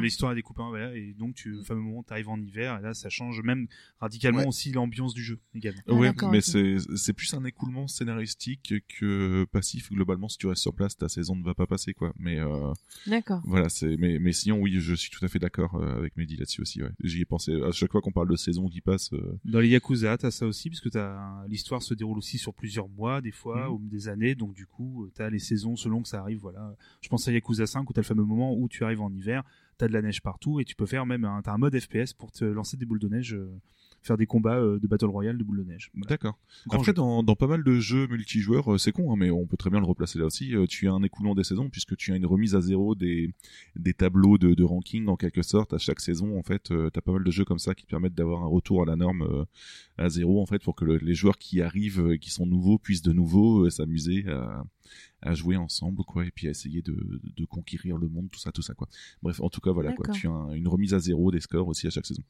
l'histoire 0.00 0.32
est 0.32 0.36
découpée 0.36 0.62
en 0.62 0.68
voilà, 0.70 0.94
et 0.96 1.12
donc 1.18 1.34
tu, 1.34 1.54
au 1.56 1.62
fameux 1.64 1.80
moment, 1.80 2.02
tu 2.02 2.12
arrives 2.12 2.28
en 2.28 2.40
hiver, 2.40 2.78
et 2.78 2.82
là, 2.82 2.94
ça 2.94 3.08
change 3.08 3.42
même 3.42 3.66
radicalement 3.98 4.40
Ouais. 4.40 4.46
aussi 4.46 4.72
l'ambiance 4.72 5.14
du 5.14 5.22
jeu 5.22 5.38
également. 5.54 5.80
Ah, 5.88 5.94
d'accord, 6.00 6.30
mais 6.30 6.38
ok. 6.38 6.44
c'est 6.44 6.76
c'est 6.96 7.12
plus 7.12 7.32
un 7.34 7.44
écoulement 7.44 7.86
scénaristique 7.88 8.74
que 8.98 9.44
passif. 9.52 9.90
Globalement, 9.90 10.28
si 10.28 10.38
tu 10.38 10.46
restes 10.46 10.62
sur 10.62 10.74
place, 10.74 10.96
ta 10.96 11.08
saison 11.08 11.36
ne 11.36 11.42
va 11.44 11.54
pas 11.54 11.66
passer, 11.66 11.94
quoi. 11.94 12.12
Mais 12.18 12.38
euh, 12.38 12.72
D'accord. 13.06 13.40
voilà, 13.44 13.68
c'est. 13.68 13.96
Mais 13.96 14.18
mais 14.18 14.32
sinon, 14.32 14.58
oui, 14.60 14.76
je 14.80 14.94
suis 14.94 15.10
tout 15.10 15.24
à 15.24 15.28
fait 15.28 15.38
d'accord 15.38 15.74
euh, 15.76 15.98
avec 15.98 16.16
Mehdi 16.16 16.36
là-dessus 16.36 16.62
aussi. 16.62 16.82
Ouais. 16.82 16.90
J'y 17.02 17.20
ai 17.20 17.24
pensé 17.24 17.52
à 17.62 17.72
chaque 17.72 17.92
fois 17.92 18.00
qu'on 18.00 18.12
parle 18.12 18.28
de 18.30 18.36
saison 18.36 18.68
qui 18.68 18.80
passe. 18.80 19.12
euh, 19.12 19.38
Dans 19.44 19.60
les 19.60 19.68
Yakuza, 19.68 20.16
t'as 20.18 20.30
ça 20.30 20.46
aussi, 20.46 20.70
parce 20.70 20.80
que 20.80 20.88
t'as 20.88 21.46
l'histoire 21.48 21.82
se 21.82 21.94
déroule 21.94 22.18
aussi 22.18 22.38
sur 22.38 22.54
plusieurs 22.54 22.88
mois, 22.88 23.20
des 23.20 23.32
fois, 23.32 23.68
Mhm. 23.68 23.74
ou 23.74 23.88
des 23.88 24.08
années, 24.08 24.34
donc 24.34 24.54
du 24.54 24.66
coup, 24.66 25.08
t'as 25.14 25.30
les 25.30 25.38
saisons 25.38 25.76
selon 25.76 26.02
que 26.02 26.08
ça 26.08 26.20
arrive, 26.20 26.38
voilà. 26.38 26.74
Je 27.00 27.08
pense 27.08 27.26
à 27.28 27.32
Yakuza 27.32 27.66
5 27.66 27.88
où 27.88 27.92
t'as 27.92 28.00
le 28.02 28.06
fameux 28.06 28.24
moment 28.24 28.54
où 28.56 28.68
tu 28.68 28.84
arrives 28.84 28.99
en 29.02 29.12
hiver, 29.12 29.42
t'as 29.78 29.88
de 29.88 29.92
la 29.92 30.02
neige 30.02 30.20
partout, 30.22 30.60
et 30.60 30.64
tu 30.64 30.74
peux 30.76 30.86
faire 30.86 31.06
même 31.06 31.24
un, 31.24 31.42
t'as 31.42 31.52
un 31.52 31.58
mode 31.58 31.78
FPS 31.78 32.12
pour 32.12 32.30
te 32.32 32.44
lancer 32.44 32.76
des 32.76 32.84
boules 32.86 32.98
de 33.00 33.08
neige, 33.08 33.34
euh, 33.34 33.48
faire 34.02 34.16
des 34.16 34.26
combats 34.26 34.56
euh, 34.58 34.78
de 34.78 34.86
Battle 34.86 35.06
Royale 35.06 35.36
de 35.38 35.44
boules 35.44 35.58
de 35.58 35.64
neige. 35.64 35.90
Voilà. 35.94 36.08
D'accord. 36.08 36.38
Après, 36.70 36.92
dans, 36.94 37.22
dans 37.22 37.34
pas 37.36 37.46
mal 37.46 37.62
de 37.62 37.80
jeux 37.80 38.06
multijoueurs, 38.06 38.72
euh, 38.74 38.78
c'est 38.78 38.92
con, 38.92 39.12
hein, 39.12 39.16
mais 39.18 39.30
on 39.30 39.46
peut 39.46 39.56
très 39.58 39.68
bien 39.70 39.78
le 39.80 39.84
replacer 39.86 40.18
là 40.18 40.24
aussi. 40.26 40.54
tu 40.68 40.88
as 40.88 40.92
un 40.92 41.02
écoulement 41.02 41.34
des 41.34 41.44
saisons 41.44 41.68
puisque 41.68 41.96
tu 41.96 42.12
as 42.12 42.16
une 42.16 42.24
remise 42.26 42.54
à 42.54 42.60
zéro 42.62 42.94
des, 42.94 43.32
des 43.76 43.92
tableaux 43.92 44.38
de, 44.38 44.54
de 44.54 44.64
ranking 44.64 45.06
en 45.08 45.16
quelque 45.16 45.42
sorte 45.42 45.72
à 45.74 45.78
chaque 45.78 46.00
saison. 46.00 46.38
En 46.38 46.42
fait, 46.42 46.70
euh, 46.70 46.88
t'as 46.90 47.00
pas 47.02 47.12
mal 47.12 47.24
de 47.24 47.30
jeux 47.30 47.44
comme 47.44 47.58
ça 47.58 47.74
qui 47.74 47.84
te 47.84 47.90
permettent 47.90 48.14
d'avoir 48.14 48.42
un 48.42 48.46
retour 48.48 48.82
à 48.82 48.86
la 48.86 48.96
norme 48.96 49.44
à 49.98 50.08
zéro 50.08 50.40
en 50.40 50.46
fait 50.46 50.62
pour 50.62 50.74
que 50.74 50.84
le- 50.86 50.96
les 50.96 51.14
joueurs 51.14 51.36
qui 51.36 51.60
arrivent, 51.60 52.16
qui 52.18 52.30
sont 52.30 52.46
nouveaux, 52.46 52.78
puissent 52.78 53.02
de 53.02 53.12
nouveau 53.12 53.68
s'amuser 53.68 54.26
à, 54.28 54.64
à 55.22 55.34
jouer 55.34 55.56
ensemble, 55.56 56.02
quoi, 56.04 56.24
et 56.26 56.30
puis 56.30 56.46
à 56.48 56.50
essayer 56.50 56.82
de, 56.82 57.20
de 57.36 57.44
conquérir 57.44 57.96
le 57.98 58.08
monde, 58.08 58.28
tout 58.30 58.38
ça, 58.38 58.52
tout 58.52 58.62
ça, 58.62 58.74
quoi. 58.74 58.88
Bref, 59.22 59.40
en 59.40 59.48
tout 59.50 59.60
cas, 59.60 59.70
voilà, 59.72 59.90
quoi. 59.96 60.06
Tu 60.14 60.26
as 60.26 60.30
un- 60.30 60.52
une 60.52 60.68
remise 60.68 60.94
à 60.94 60.98
zéro 60.98 61.30
des 61.30 61.40
scores 61.40 61.68
aussi 61.68 61.86
à 61.86 61.90
chaque 61.90 62.06
saison. 62.06 62.22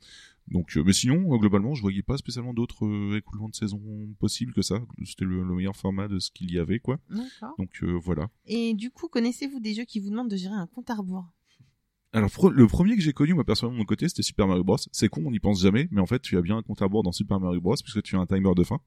Donc, 0.49 0.77
euh, 0.77 0.83
mais 0.85 0.93
sinon, 0.93 1.33
euh, 1.35 1.39
globalement, 1.39 1.75
je 1.75 1.83
voyais 1.83 2.03
pas 2.03 2.17
spécialement 2.17 2.53
d'autres 2.55 2.85
euh, 2.87 3.17
écoulements 3.17 3.49
de 3.49 3.55
saison 3.55 3.81
possibles 4.19 4.53
que 4.53 4.63
ça. 4.63 4.81
C'était 5.05 5.25
le, 5.25 5.43
le 5.45 5.55
meilleur 5.55 5.77
format 5.77 6.09
de 6.09 6.19
ce 6.19 6.31
qu'il 6.31 6.51
y 6.53 6.59
avait, 6.59 6.81
quoi. 6.81 6.99
D'accord. 7.11 7.55
Donc 7.59 7.83
voilà. 8.03 8.29
Et 8.47 8.75
du 8.75 8.91
coup, 8.91 9.09
connaissez-vous 9.09 9.61
des 9.61 9.75
jeux 9.75 9.85
qui 9.85 10.01
vous 10.01 10.11
demandent 10.11 10.31
de 10.31 10.37
gérer 10.37 10.55
un 10.55 10.67
compte 10.67 10.91
à 10.91 10.95
rebours? 10.95 11.27
Alors 12.13 12.29
le 12.51 12.67
premier 12.67 12.97
que 12.97 13.03
j'ai 13.03 13.13
connu 13.13 13.35
moi 13.35 13.45
personnellement 13.45 13.77
de 13.77 13.79
mon 13.83 13.85
côté 13.87 14.09
c'était 14.09 14.23
Super 14.23 14.49
Mario 14.49 14.65
Bros. 14.65 14.77
C'est 14.91 15.09
con, 15.09 15.23
on 15.27 15.31
n'y 15.31 15.39
pense 15.39 15.63
jamais, 15.63 15.87
mais 15.93 16.01
en 16.01 16.07
fait 16.07 16.21
tu 16.21 16.37
as 16.37 16.43
bien 16.43 16.57
un 16.57 16.63
compte 16.63 16.83
à 16.83 16.87
rebours 16.87 17.05
dans 17.05 17.13
Super 17.13 17.39
Mario 17.39 17.61
Bros. 17.61 17.77
puisque 17.83 18.03
tu 18.03 18.17
as 18.17 18.19
un 18.19 18.27
timer 18.27 18.53
de 18.57 18.65
fin. 18.65 18.81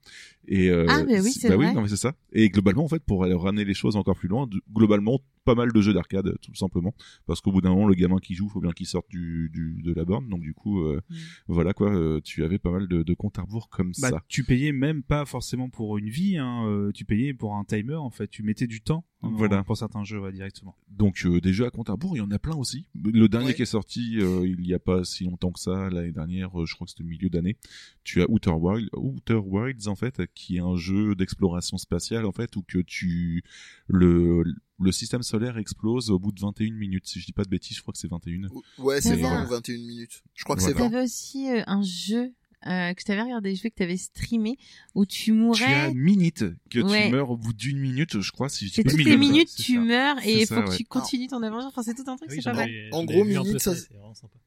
Et 0.47 0.69
euh, 0.69 0.85
Ah, 0.89 1.03
mais 1.05 1.21
oui, 1.21 1.31
c'est 1.31 1.47
bah 1.47 1.55
vrai. 1.55 1.67
oui, 1.69 1.73
non 1.73 1.81
mais 1.81 1.87
c'est 1.87 1.95
ça. 1.95 2.13
Et 2.33 2.49
globalement 2.49 2.83
en 2.83 2.89
fait 2.89 3.01
pour 3.01 3.23
aller 3.23 3.33
ramener 3.33 3.63
les 3.63 3.73
choses 3.73 3.95
encore 3.95 4.17
plus 4.17 4.27
loin, 4.27 4.49
globalement 4.73 5.21
pas 5.45 5.55
mal 5.55 5.71
de 5.71 5.81
jeux 5.81 5.93
d'arcade 5.93 6.33
tout 6.41 6.55
simplement 6.55 6.93
parce 7.25 7.41
qu'au 7.41 7.51
bout 7.51 7.61
d'un 7.61 7.69
moment 7.71 7.87
le 7.87 7.95
gamin 7.95 8.17
qui 8.17 8.33
joue 8.35 8.49
faut 8.49 8.61
bien 8.61 8.71
qu'il 8.71 8.85
sorte 8.87 9.09
du, 9.09 9.49
du 9.53 9.81
de 9.81 9.93
la 9.93 10.05
borne 10.05 10.27
donc 10.29 10.41
du 10.41 10.53
coup 10.53 10.81
euh, 10.81 11.01
Mm. 11.09 11.15
voilà 11.47 11.73
quoi 11.73 11.93
euh, 11.93 12.19
tu 12.23 12.43
avais 12.43 12.59
pas 12.59 12.71
mal 12.71 12.87
de, 12.87 13.03
de 13.03 13.13
comptes 13.13 13.37
à 13.39 13.41
rebours 13.43 13.69
comme 13.69 13.91
Bah, 14.01 14.09
ça. 14.09 14.23
tu 14.27 14.43
payais 14.43 14.71
même 14.71 15.03
pas 15.03 15.25
forcément 15.25 15.69
pour 15.69 15.97
une 15.97 16.09
vie, 16.09 16.37
hein, 16.37 16.65
euh, 16.67 16.91
tu 16.93 17.03
payais 17.05 17.33
pour 17.33 17.55
un 17.55 17.63
timer 17.65 17.95
en 17.95 18.09
fait, 18.09 18.27
tu 18.29 18.43
mettais 18.43 18.67
du 18.67 18.81
temps 18.81 19.05
hein, 19.21 19.31
Voilà. 19.33 19.63
pour 19.63 19.75
certains 19.77 20.03
jeux 20.03 20.19
ouais, 20.19 20.31
directement. 20.31 20.75
Donc 20.89 21.25
euh, 21.25 21.41
des 21.41 21.51
jeux 21.53 21.65
à 21.65 21.71
compte 21.71 21.89
à 21.89 21.93
rebours, 21.93 22.15
il 22.15 22.19
y 22.19 22.21
en 22.21 22.31
a 22.31 22.39
plein 22.39 22.55
aussi. 22.55 22.87
Le 22.95 23.27
dernier 23.27 23.47
Ouais. 23.47 23.53
qui 23.53 23.63
est 23.63 23.65
sorti 23.65 24.17
euh, 24.19 24.45
il 24.47 24.65
y 24.65 24.73
a 24.73 24.79
pas 24.79 25.03
si 25.03 25.23
longtemps 25.25 25.51
que 25.51 25.59
ça, 25.59 25.89
l'année 25.89 26.11
dernière, 26.11 26.59
euh, 26.61 26.65
je 26.65 26.73
crois 26.75 26.85
que 26.85 26.91
c'était 26.91 27.03
milieu 27.03 27.29
d'année. 27.29 27.57
Tu 28.03 28.21
as 28.21 28.29
Outer 28.29 28.51
Wild, 28.51 28.89
Outer 28.93 29.41
Wilds 29.43 29.87
en 29.87 29.95
fait, 29.95 30.21
qui 30.33 30.57
est 30.57 30.61
un 30.61 30.75
jeu 30.77 31.15
d'exploration 31.15 31.77
spatiale 31.77 32.25
en 32.25 32.31
fait 32.31 32.55
où 32.55 32.63
que 32.63 32.79
tu 32.79 33.43
le 33.87 34.43
le 34.83 34.91
système 34.91 35.23
solaire 35.23 35.57
explose 35.57 36.09
au 36.11 36.19
bout 36.19 36.31
de 36.31 36.39
21 36.41 36.71
minutes. 36.73 37.07
Si 37.07 37.19
je 37.19 37.25
dis 37.25 37.33
pas 37.33 37.43
de 37.43 37.49
bêtises, 37.49 37.77
je 37.77 37.81
crois 37.81 37.93
que 37.93 37.97
c'est 37.99 38.09
21. 38.09 38.49
ouais 38.79 39.01
c'est 39.01 39.09
Ça 39.09 39.15
20 39.15 39.21
va. 39.21 39.43
ou 39.45 39.47
21 39.49 39.77
minutes 39.77 40.23
je 40.35 40.43
crois 40.43 40.55
que 40.55 40.61
Voilà. 40.61 40.75
c'est 40.75 40.83
20 40.83 40.89
T'avais 40.89 41.03
aussi 41.03 41.49
euh, 41.49 41.63
un 41.67 41.81
jeu 41.81 42.33
euh, 42.65 42.93
que 42.93 43.01
je 43.01 43.05
t'avais 43.05 43.21
regardé 43.23 43.53
jouer, 43.55 43.71
que 43.71 43.75
t'avais 43.75 43.97
streamé, 43.97 44.57
où 44.95 45.05
tu 45.05 45.23
Tu 45.25 45.31
as 45.31 45.33
mourais. 45.35 45.93
minute 45.93 46.45
que 46.69 46.79
Ouais. 46.79 47.07
tu 47.07 47.11
meurs 47.11 47.29
au 47.29 47.35
bout 47.35 47.51
d'une 47.51 47.77
minute, 47.77 48.21
je 48.21 48.31
crois. 48.31 48.47
Si 48.47 48.65
je 48.65 48.69
dis 48.69 48.75
C'est 48.75 48.83
pas 48.83 48.91
de 48.91 48.95
toutes 48.97 49.05
les 49.05 49.17
minutes. 49.17 49.53
tu 49.53 49.73
ça. 49.75 49.79
meurs 49.81 50.17
et 50.25 50.41
il 50.43 50.47
ça, 50.47 50.55
faut 50.55 50.61
que 50.63 50.69
ouais. 50.69 50.77
tu 50.77 50.85
continues 50.85 51.27
ton 51.27 51.43
aventure. 51.43 51.67
Enfin, 51.67 51.83
c'est 51.83 51.93
tout 51.93 52.09
un 52.09 52.15
truc, 52.15 52.29
oui, 52.31 52.37
c'est 52.41 52.49
pas 52.49 52.55
mal. 52.55 52.69
En 52.93 53.03
gros, 53.03 53.25
Minute, 53.25 53.59
ça- 53.59 53.75
c'est 53.75 53.91
vraiment 53.91 54.13
sympa. 54.13 54.37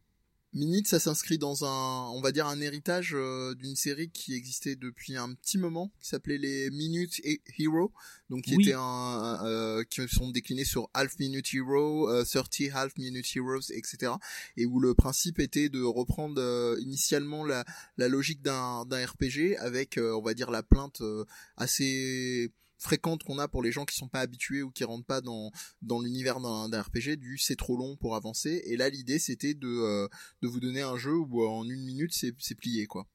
Minute, 0.52 0.89
ça 0.89 0.98
s'inscrit 0.98 1.36
dans 1.36 1.66
un, 1.66 2.09
on 2.14 2.23
va 2.23 2.32
dire 2.32 2.47
un 2.47 2.59
héritage 2.62 3.10
euh, 3.14 3.55
d'une 3.56 3.77
série 3.77 4.09
qui 4.09 4.32
existait 4.35 4.74
depuis 4.74 5.14
un 5.14 5.35
petit 5.35 5.59
moment, 5.59 5.93
qui 6.01 6.09
s'appelait 6.09 6.39
les 6.39 6.70
Minute 6.70 7.18
He- 7.24 7.43
Hero, 7.59 7.93
donc 8.31 8.44
qui 8.44 8.56
Oui. 8.56 8.62
était 8.64 8.73
un, 8.73 8.81
un, 8.81 9.44
euh, 9.47 9.85
qui 9.85 10.01
sont 10.09 10.31
déclinés 10.31 10.64
sur 10.64 10.89
Half 10.94 11.18
Minute 11.18 11.52
Hero, 11.52 12.09
euh, 12.09 12.24
30 12.24 12.70
Half 12.73 12.97
Minute 12.97 13.27
Heroes, 13.36 13.70
etc. 13.70 14.12
Et 14.56 14.64
où 14.64 14.81
le 14.81 14.94
principe 14.94 15.40
était 15.40 15.68
de 15.68 15.82
reprendre 15.82 16.40
euh, 16.40 16.77
initialement 16.81 17.44
la, 17.44 17.64
la 17.98 18.09
logique 18.09 18.40
d'un 18.40 18.86
d'un 18.86 19.05
RPG 19.05 19.56
avec, 19.59 19.98
euh, 19.98 20.14
on 20.16 20.23
va 20.23 20.32
dire, 20.32 20.51
la 20.51 20.62
plainte 20.62 21.02
euh, 21.02 21.27
assez 21.59 22.51
fréquente 22.78 23.23
qu'on 23.23 23.39
a 23.39 23.48
pour 23.48 23.62
les 23.62 23.73
gens 23.73 23.85
qui 23.85 23.97
sont 23.97 24.09
pas 24.09 24.20
habitués 24.20 24.62
ou 24.62 24.70
qui 24.70 24.85
rentrent 24.85 25.07
pas 25.07 25.20
dans 25.20 25.51
dans 25.82 26.01
l'univers 26.01 26.40
d'un 26.40 26.82
RPG 26.82 27.16
du 27.16 27.39
c'est 27.39 27.57
trop 27.57 27.77
long 27.77 27.97
pour 27.97 28.16
avancer 28.16 28.62
et 28.66 28.77
là 28.77 28.89
l'idée 28.89 29.19
c'était 29.19 29.55
de 29.55 29.69
euh, 29.69 30.09
de 30.43 30.48
vous 30.48 30.61
donner 30.61 30.82
un 30.82 30.97
jeu 30.97 31.16
où 31.16 31.47
en 31.47 31.65
une 31.65 31.85
minute 31.85 32.12
c'est 32.12 32.55
plié 32.55 32.86
quoi 32.86 33.07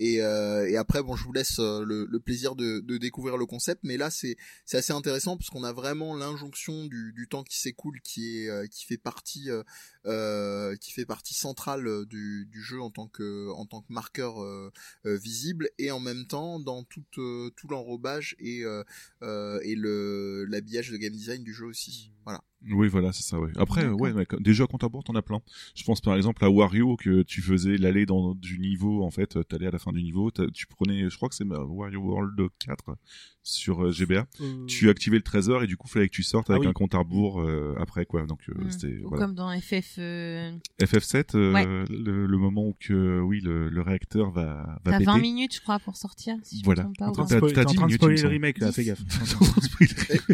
et, 0.00 0.22
euh, 0.22 0.66
et 0.68 0.76
après 0.76 1.02
bon 1.02 1.14
je 1.14 1.24
vous 1.24 1.32
laisse 1.32 1.58
euh, 1.58 1.84
le, 1.84 2.06
le 2.06 2.20
plaisir 2.20 2.56
de, 2.56 2.80
de 2.80 2.96
découvrir 2.96 3.36
le 3.36 3.44
concept 3.46 3.82
mais 3.84 3.96
là 3.96 4.10
c'est 4.10 4.36
c'est 4.64 4.78
assez 4.78 4.94
intéressant 4.94 5.36
parce 5.36 5.50
qu'on 5.50 5.62
a 5.62 5.72
vraiment 5.72 6.16
l'injonction 6.16 6.86
du, 6.86 7.12
du 7.12 7.28
temps 7.28 7.44
qui 7.44 7.60
s'écoule 7.60 8.00
qui 8.02 8.38
est 8.38 8.48
euh, 8.48 8.66
qui 8.66 8.86
fait 8.86 8.96
partie 8.96 9.50
euh, 9.50 9.62
euh, 10.06 10.74
qui 10.76 10.92
fait 10.92 11.04
partie 11.04 11.34
centrale 11.34 12.06
du, 12.06 12.46
du 12.46 12.62
jeu 12.62 12.80
en 12.80 12.90
tant 12.90 13.06
que 13.08 13.50
en 13.50 13.66
tant 13.66 13.82
que 13.82 13.92
marqueur 13.92 14.42
euh, 14.42 14.72
visible. 15.04 15.68
Et 15.78 15.90
en 15.90 16.00
même 16.00 16.26
temps 16.26 16.58
dans 16.58 16.84
tout 16.84 17.04
euh, 17.18 17.50
tout 17.56 17.68
l'enrobage 17.68 18.36
et 18.38 18.60
et 18.60 19.74
le 19.74 20.44
l'habillage 20.46 20.90
de 20.90 20.96
game 20.96 21.12
design 21.12 21.42
du 21.44 21.52
jeu 21.52 21.66
aussi. 21.66 22.12
Voilà 22.24 22.42
Oui, 22.72 22.88
voilà, 22.88 23.12
c'est 23.12 23.22
ça, 23.22 23.40
ouais. 23.40 23.50
Après, 23.56 23.82
D'accord. 23.84 24.00
ouais, 24.02 24.12
mais 24.12 24.26
comme- 24.26 24.42
des 24.42 24.52
jeux 24.52 24.64
à 24.64 24.66
compte 24.66 24.82
à 24.82 24.86
rebours, 24.86 25.02
t'en 25.04 25.14
as 25.14 25.22
plein. 25.22 25.40
Je 25.74 25.82
pense 25.84 26.00
par 26.02 26.14
exemple 26.14 26.44
à 26.44 26.50
Wario, 26.50 26.96
que 26.96 27.22
tu 27.22 27.40
faisais 27.40 27.76
l'aller 27.78 28.04
dans 28.04 28.34
du 28.34 28.58
niveau, 28.58 29.02
en 29.02 29.10
fait, 29.10 29.38
t'allais 29.48 29.66
à 29.66 29.70
la 29.70 29.78
fin 29.78 29.92
du 29.92 30.02
niveau, 30.02 30.30
tu 30.52 30.66
prenais, 30.66 31.08
je 31.08 31.16
crois 31.16 31.28
que 31.30 31.34
c'est 31.34 31.50
euh, 31.50 31.64
Wario 31.64 32.00
World 32.00 32.38
4 32.58 32.96
sur 33.42 33.86
euh, 33.86 33.90
GBA. 33.92 34.26
Tu 34.66 34.90
activais 34.90 35.16
le 35.16 35.22
trésor 35.22 35.62
et 35.62 35.66
du 35.66 35.78
coup, 35.78 35.88
fallait 35.88 36.08
que 36.08 36.14
tu 36.14 36.22
sortes 36.22 36.50
Ah 36.50 36.54
avec 36.54 36.64
oui. 36.64 36.68
un 36.68 36.72
compte 36.74 36.94
à 36.94 36.98
rebours 36.98 37.40
euh, 37.40 37.74
après, 37.78 38.04
quoi. 38.04 38.26
Donc, 38.26 38.40
euh, 38.50 38.64
Mm. 38.64 38.70
c'était, 38.70 38.98
Ou 39.04 39.08
voilà. 39.08 39.24
comme 39.24 39.34
dans 39.34 39.50
FF. 39.58 39.94
euh, 39.98 40.52
FF7, 40.82 41.34
euh, 41.36 41.52
Ouais. 41.54 41.64
le, 41.88 42.26
le 42.26 42.38
moment 42.38 42.66
où 42.68 42.76
que, 42.78 43.20
oui, 43.20 43.40
le, 43.40 43.70
le 43.70 43.80
réacteur 43.80 44.30
va, 44.30 44.78
va 44.84 44.90
T'as 44.92 44.98
péter. 44.98 45.04
20 45.04 45.18
minutes, 45.18 45.54
je 45.54 45.60
crois, 45.62 45.78
pour 45.78 45.96
sortir. 45.96 46.36
Si 46.42 46.58
je 46.60 46.64
Voilà. 46.64 46.82
me 46.82 46.92
trompe 46.94 46.98
pas, 46.98 47.06
en 47.06 47.08
ou 47.08 47.12
train 47.12 47.24
de 47.24 47.28
20. 47.28 47.30
T'as- 47.30 47.36
spoiler, 47.38 47.54
t'as 47.54 47.62
t'es 47.62 47.66
en 47.68 47.70
10 47.70 47.76
train 47.76 47.86
de 47.86 48.10
minutes, 48.12 48.22
le 48.22 48.28
remake 48.28 48.58
là, 48.58 48.72
fais 48.72 48.84
gaffe. 48.84 49.00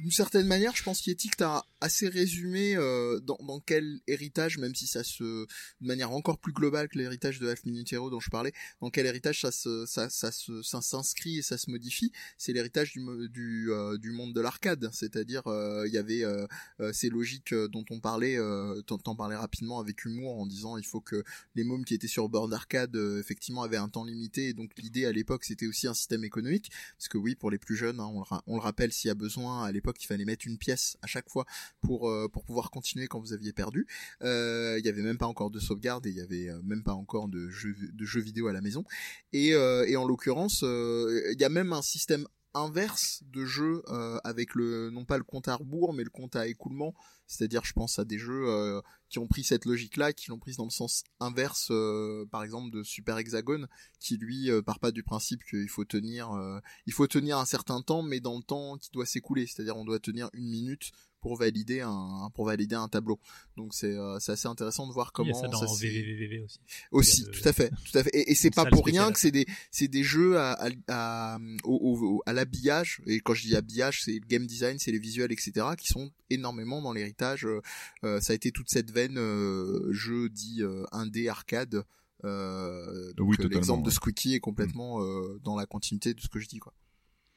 D'une 0.00 0.10
certaine 0.10 0.46
manière, 0.46 0.72
je 0.76 0.82
pense 0.84 1.00
qu'Ethic 1.00 1.36
t'a 1.36 1.64
assez 1.84 2.08
résumé 2.08 2.76
euh, 2.76 3.20
dans, 3.20 3.36
dans 3.42 3.60
quel 3.60 4.00
héritage, 4.06 4.56
même 4.58 4.74
si 4.74 4.86
ça 4.86 5.04
se, 5.04 5.22
de 5.22 5.46
manière 5.86 6.12
encore 6.12 6.38
plus 6.38 6.52
globale 6.52 6.88
que 6.88 6.98
l'héritage 6.98 7.40
de 7.40 7.48
Half 7.48 7.64
Minute 7.66 7.92
Hero 7.92 8.08
dont 8.08 8.20
je 8.20 8.30
parlais, 8.30 8.52
dans 8.80 8.88
quel 8.90 9.04
héritage 9.04 9.42
ça 9.42 9.52
se, 9.52 9.84
ça, 9.86 10.08
ça 10.08 10.32
se, 10.32 10.62
ça 10.62 10.80
s'inscrit 10.80 11.38
et 11.38 11.42
ça 11.42 11.58
se 11.58 11.70
modifie. 11.70 12.10
C'est 12.38 12.54
l'héritage 12.54 12.92
du, 12.92 13.04
du, 13.28 13.70
euh, 13.70 13.98
du 13.98 14.12
monde 14.12 14.32
de 14.32 14.40
l'arcade, 14.40 14.88
c'est-à-dire 14.92 15.42
euh, 15.46 15.86
il 15.86 15.92
y 15.92 15.98
avait 15.98 16.24
euh, 16.24 16.46
euh, 16.80 16.92
ces 16.92 17.10
logiques 17.10 17.54
dont 17.54 17.84
on 17.90 18.00
parlait, 18.00 18.38
t'en 18.86 19.14
parlais 19.14 19.36
rapidement 19.36 19.78
avec 19.78 20.04
humour 20.04 20.38
en 20.38 20.46
disant 20.46 20.76
il 20.76 20.86
faut 20.86 21.00
que 21.00 21.22
les 21.54 21.64
mômes 21.64 21.84
qui 21.84 21.94
étaient 21.94 22.08
sur 22.08 22.28
bord 22.28 22.48
d'arcade 22.48 22.96
effectivement 23.18 23.62
avaient 23.62 23.76
un 23.76 23.88
temps 23.88 24.04
limité 24.04 24.48
et 24.48 24.54
donc 24.54 24.70
l'idée 24.78 25.04
à 25.04 25.12
l'époque 25.12 25.44
c'était 25.44 25.66
aussi 25.66 25.86
un 25.86 25.94
système 25.94 26.24
économique 26.24 26.70
parce 26.96 27.08
que 27.08 27.18
oui 27.18 27.34
pour 27.34 27.50
les 27.50 27.58
plus 27.58 27.76
jeunes 27.76 28.00
hein, 28.00 28.10
on, 28.12 28.20
le 28.20 28.24
on 28.46 28.56
le 28.56 28.62
rappelle 28.62 28.92
s'il 28.92 29.08
y 29.08 29.10
a 29.10 29.14
besoin 29.14 29.64
à 29.64 29.72
l'époque 29.72 30.02
il 30.02 30.06
fallait 30.06 30.24
mettre 30.24 30.46
une 30.46 30.58
pièce 30.58 30.96
à 31.02 31.06
chaque 31.06 31.28
fois 31.28 31.44
pour 31.80 32.08
euh, 32.08 32.28
pour 32.28 32.44
pouvoir 32.44 32.70
continuer 32.70 33.06
quand 33.06 33.20
vous 33.20 33.32
aviez 33.32 33.52
perdu. 33.52 33.86
Euh, 34.22 34.76
Il 34.78 34.86
y 34.86 34.88
avait 34.88 35.02
même 35.02 35.18
pas 35.18 35.26
encore 35.26 35.50
de 35.50 35.58
sauvegarde 35.58 36.06
et 36.06 36.10
il 36.10 36.16
y 36.16 36.20
avait 36.20 36.48
euh, 36.48 36.60
même 36.62 36.82
pas 36.82 36.94
encore 36.94 37.28
de 37.28 37.48
jeux 37.48 37.74
de 37.92 38.04
jeux 38.04 38.20
vidéo 38.20 38.48
à 38.48 38.52
la 38.52 38.60
maison. 38.60 38.84
Et 39.32 39.50
et 39.54 39.96
en 39.96 40.06
l'occurrence, 40.06 40.62
il 40.62 41.36
y 41.38 41.44
a 41.44 41.48
même 41.48 41.72
un 41.72 41.82
système 41.82 42.26
inverse 42.54 43.22
de 43.26 43.44
jeu 43.44 43.82
euh, 43.88 44.18
avec 44.24 44.54
le 44.54 44.90
non 44.90 45.04
pas 45.04 45.18
le 45.18 45.24
compte 45.24 45.48
à 45.48 45.56
rebours 45.56 45.92
mais 45.92 46.04
le 46.04 46.10
compte 46.10 46.36
à 46.36 46.46
écoulement 46.46 46.94
c'est-à-dire 47.26 47.64
je 47.64 47.72
pense 47.72 47.98
à 47.98 48.04
des 48.04 48.18
jeux 48.18 48.48
euh, 48.48 48.80
qui 49.08 49.18
ont 49.18 49.26
pris 49.26 49.44
cette 49.44 49.64
logique 49.64 49.96
là 49.96 50.12
qui 50.12 50.30
l'ont 50.30 50.38
prise 50.38 50.56
dans 50.56 50.64
le 50.64 50.70
sens 50.70 51.04
inverse 51.20 51.68
euh, 51.70 52.26
par 52.30 52.42
exemple 52.42 52.70
de 52.76 52.82
Super 52.82 53.18
Hexagon 53.18 53.66
qui 54.00 54.16
lui 54.16 54.50
euh, 54.50 54.60
part 54.62 54.78
pas 54.78 54.90
du 54.92 55.02
principe 55.02 55.42
qu'il 55.44 55.68
faut 55.68 55.84
tenir 55.84 56.32
euh, 56.32 56.58
il 56.86 56.92
faut 56.92 57.06
tenir 57.06 57.38
un 57.38 57.46
certain 57.46 57.80
temps 57.82 58.02
mais 58.02 58.20
dans 58.20 58.36
le 58.36 58.42
temps 58.42 58.76
qui 58.78 58.90
doit 58.90 59.06
s'écouler 59.06 59.46
c'est-à-dire 59.46 59.76
on 59.76 59.84
doit 59.84 59.98
tenir 60.00 60.28
une 60.34 60.48
minute 60.48 60.90
pour 61.20 61.36
valider 61.38 61.80
un 61.80 62.28
pour 62.34 62.44
valider 62.44 62.74
un 62.74 62.88
tableau 62.88 63.18
donc 63.56 63.72
c'est 63.74 63.96
euh, 63.96 64.18
c'est 64.20 64.32
assez 64.32 64.46
intéressant 64.48 64.86
de 64.86 64.92
voir 64.92 65.06
Il 65.18 65.28
y 65.28 65.30
comment 65.30 65.38
a 65.38 65.42
ça 65.42 65.48
dans 65.48 65.60
VVVV 65.74 66.40
aussi. 66.44 66.60
aussi, 66.90 67.24
de- 67.24 67.30
tout 67.30 67.48
à 67.48 67.52
fait, 67.54 67.70
tout 67.70 67.96
à 67.98 68.02
fait. 68.04 68.10
Et, 68.12 68.32
et 68.32 68.34
c'est 68.34 68.50
pas 68.50 68.64
pour 68.66 68.84
rien 68.84 69.10
que 69.12 69.18
c'est 69.18 69.30
des, 69.30 69.46
c'est 69.70 69.88
des 69.88 70.02
jeux 70.02 70.36
à, 70.38 70.52
à, 70.52 70.68
à, 70.88 71.38
au- 71.64 72.16
au- 72.16 72.22
à 72.26 72.32
l'habillage. 72.34 73.00
Et 73.06 73.20
quand 73.20 73.32
je 73.32 73.42
dis 73.42 73.56
habillage, 73.56 74.02
c'est 74.02 74.12
le 74.12 74.26
game 74.26 74.46
design, 74.46 74.78
c'est 74.78 74.92
les 74.92 74.98
visuels, 74.98 75.32
etc., 75.32 75.52
qui 75.78 75.86
sont 75.88 76.10
énormément 76.30 76.82
dans 76.82 76.92
l'héritage. 76.92 77.13
Euh, 77.22 77.60
euh, 78.04 78.20
ça 78.20 78.32
a 78.32 78.36
été 78.36 78.50
toute 78.52 78.68
cette 78.68 78.90
veine 78.90 79.18
euh, 79.18 79.92
jeu 79.92 80.28
dit 80.28 80.62
euh, 80.62 80.84
indé 80.92 81.28
arcade. 81.28 81.84
Euh, 82.24 83.12
donc 83.14 83.30
Oui, 83.30 83.36
euh, 83.40 83.48
l'exemple 83.48 83.84
de. 83.84 83.90
Squeaky 83.90 84.34
est 84.34 84.40
complètement 84.40 85.02
euh, 85.02 85.38
dans 85.42 85.56
la 85.56 85.66
continuité 85.66 86.14
de 86.14 86.20
ce 86.20 86.28
que 86.28 86.38
je 86.38 86.48
dis, 86.48 86.58
quoi. 86.58 86.72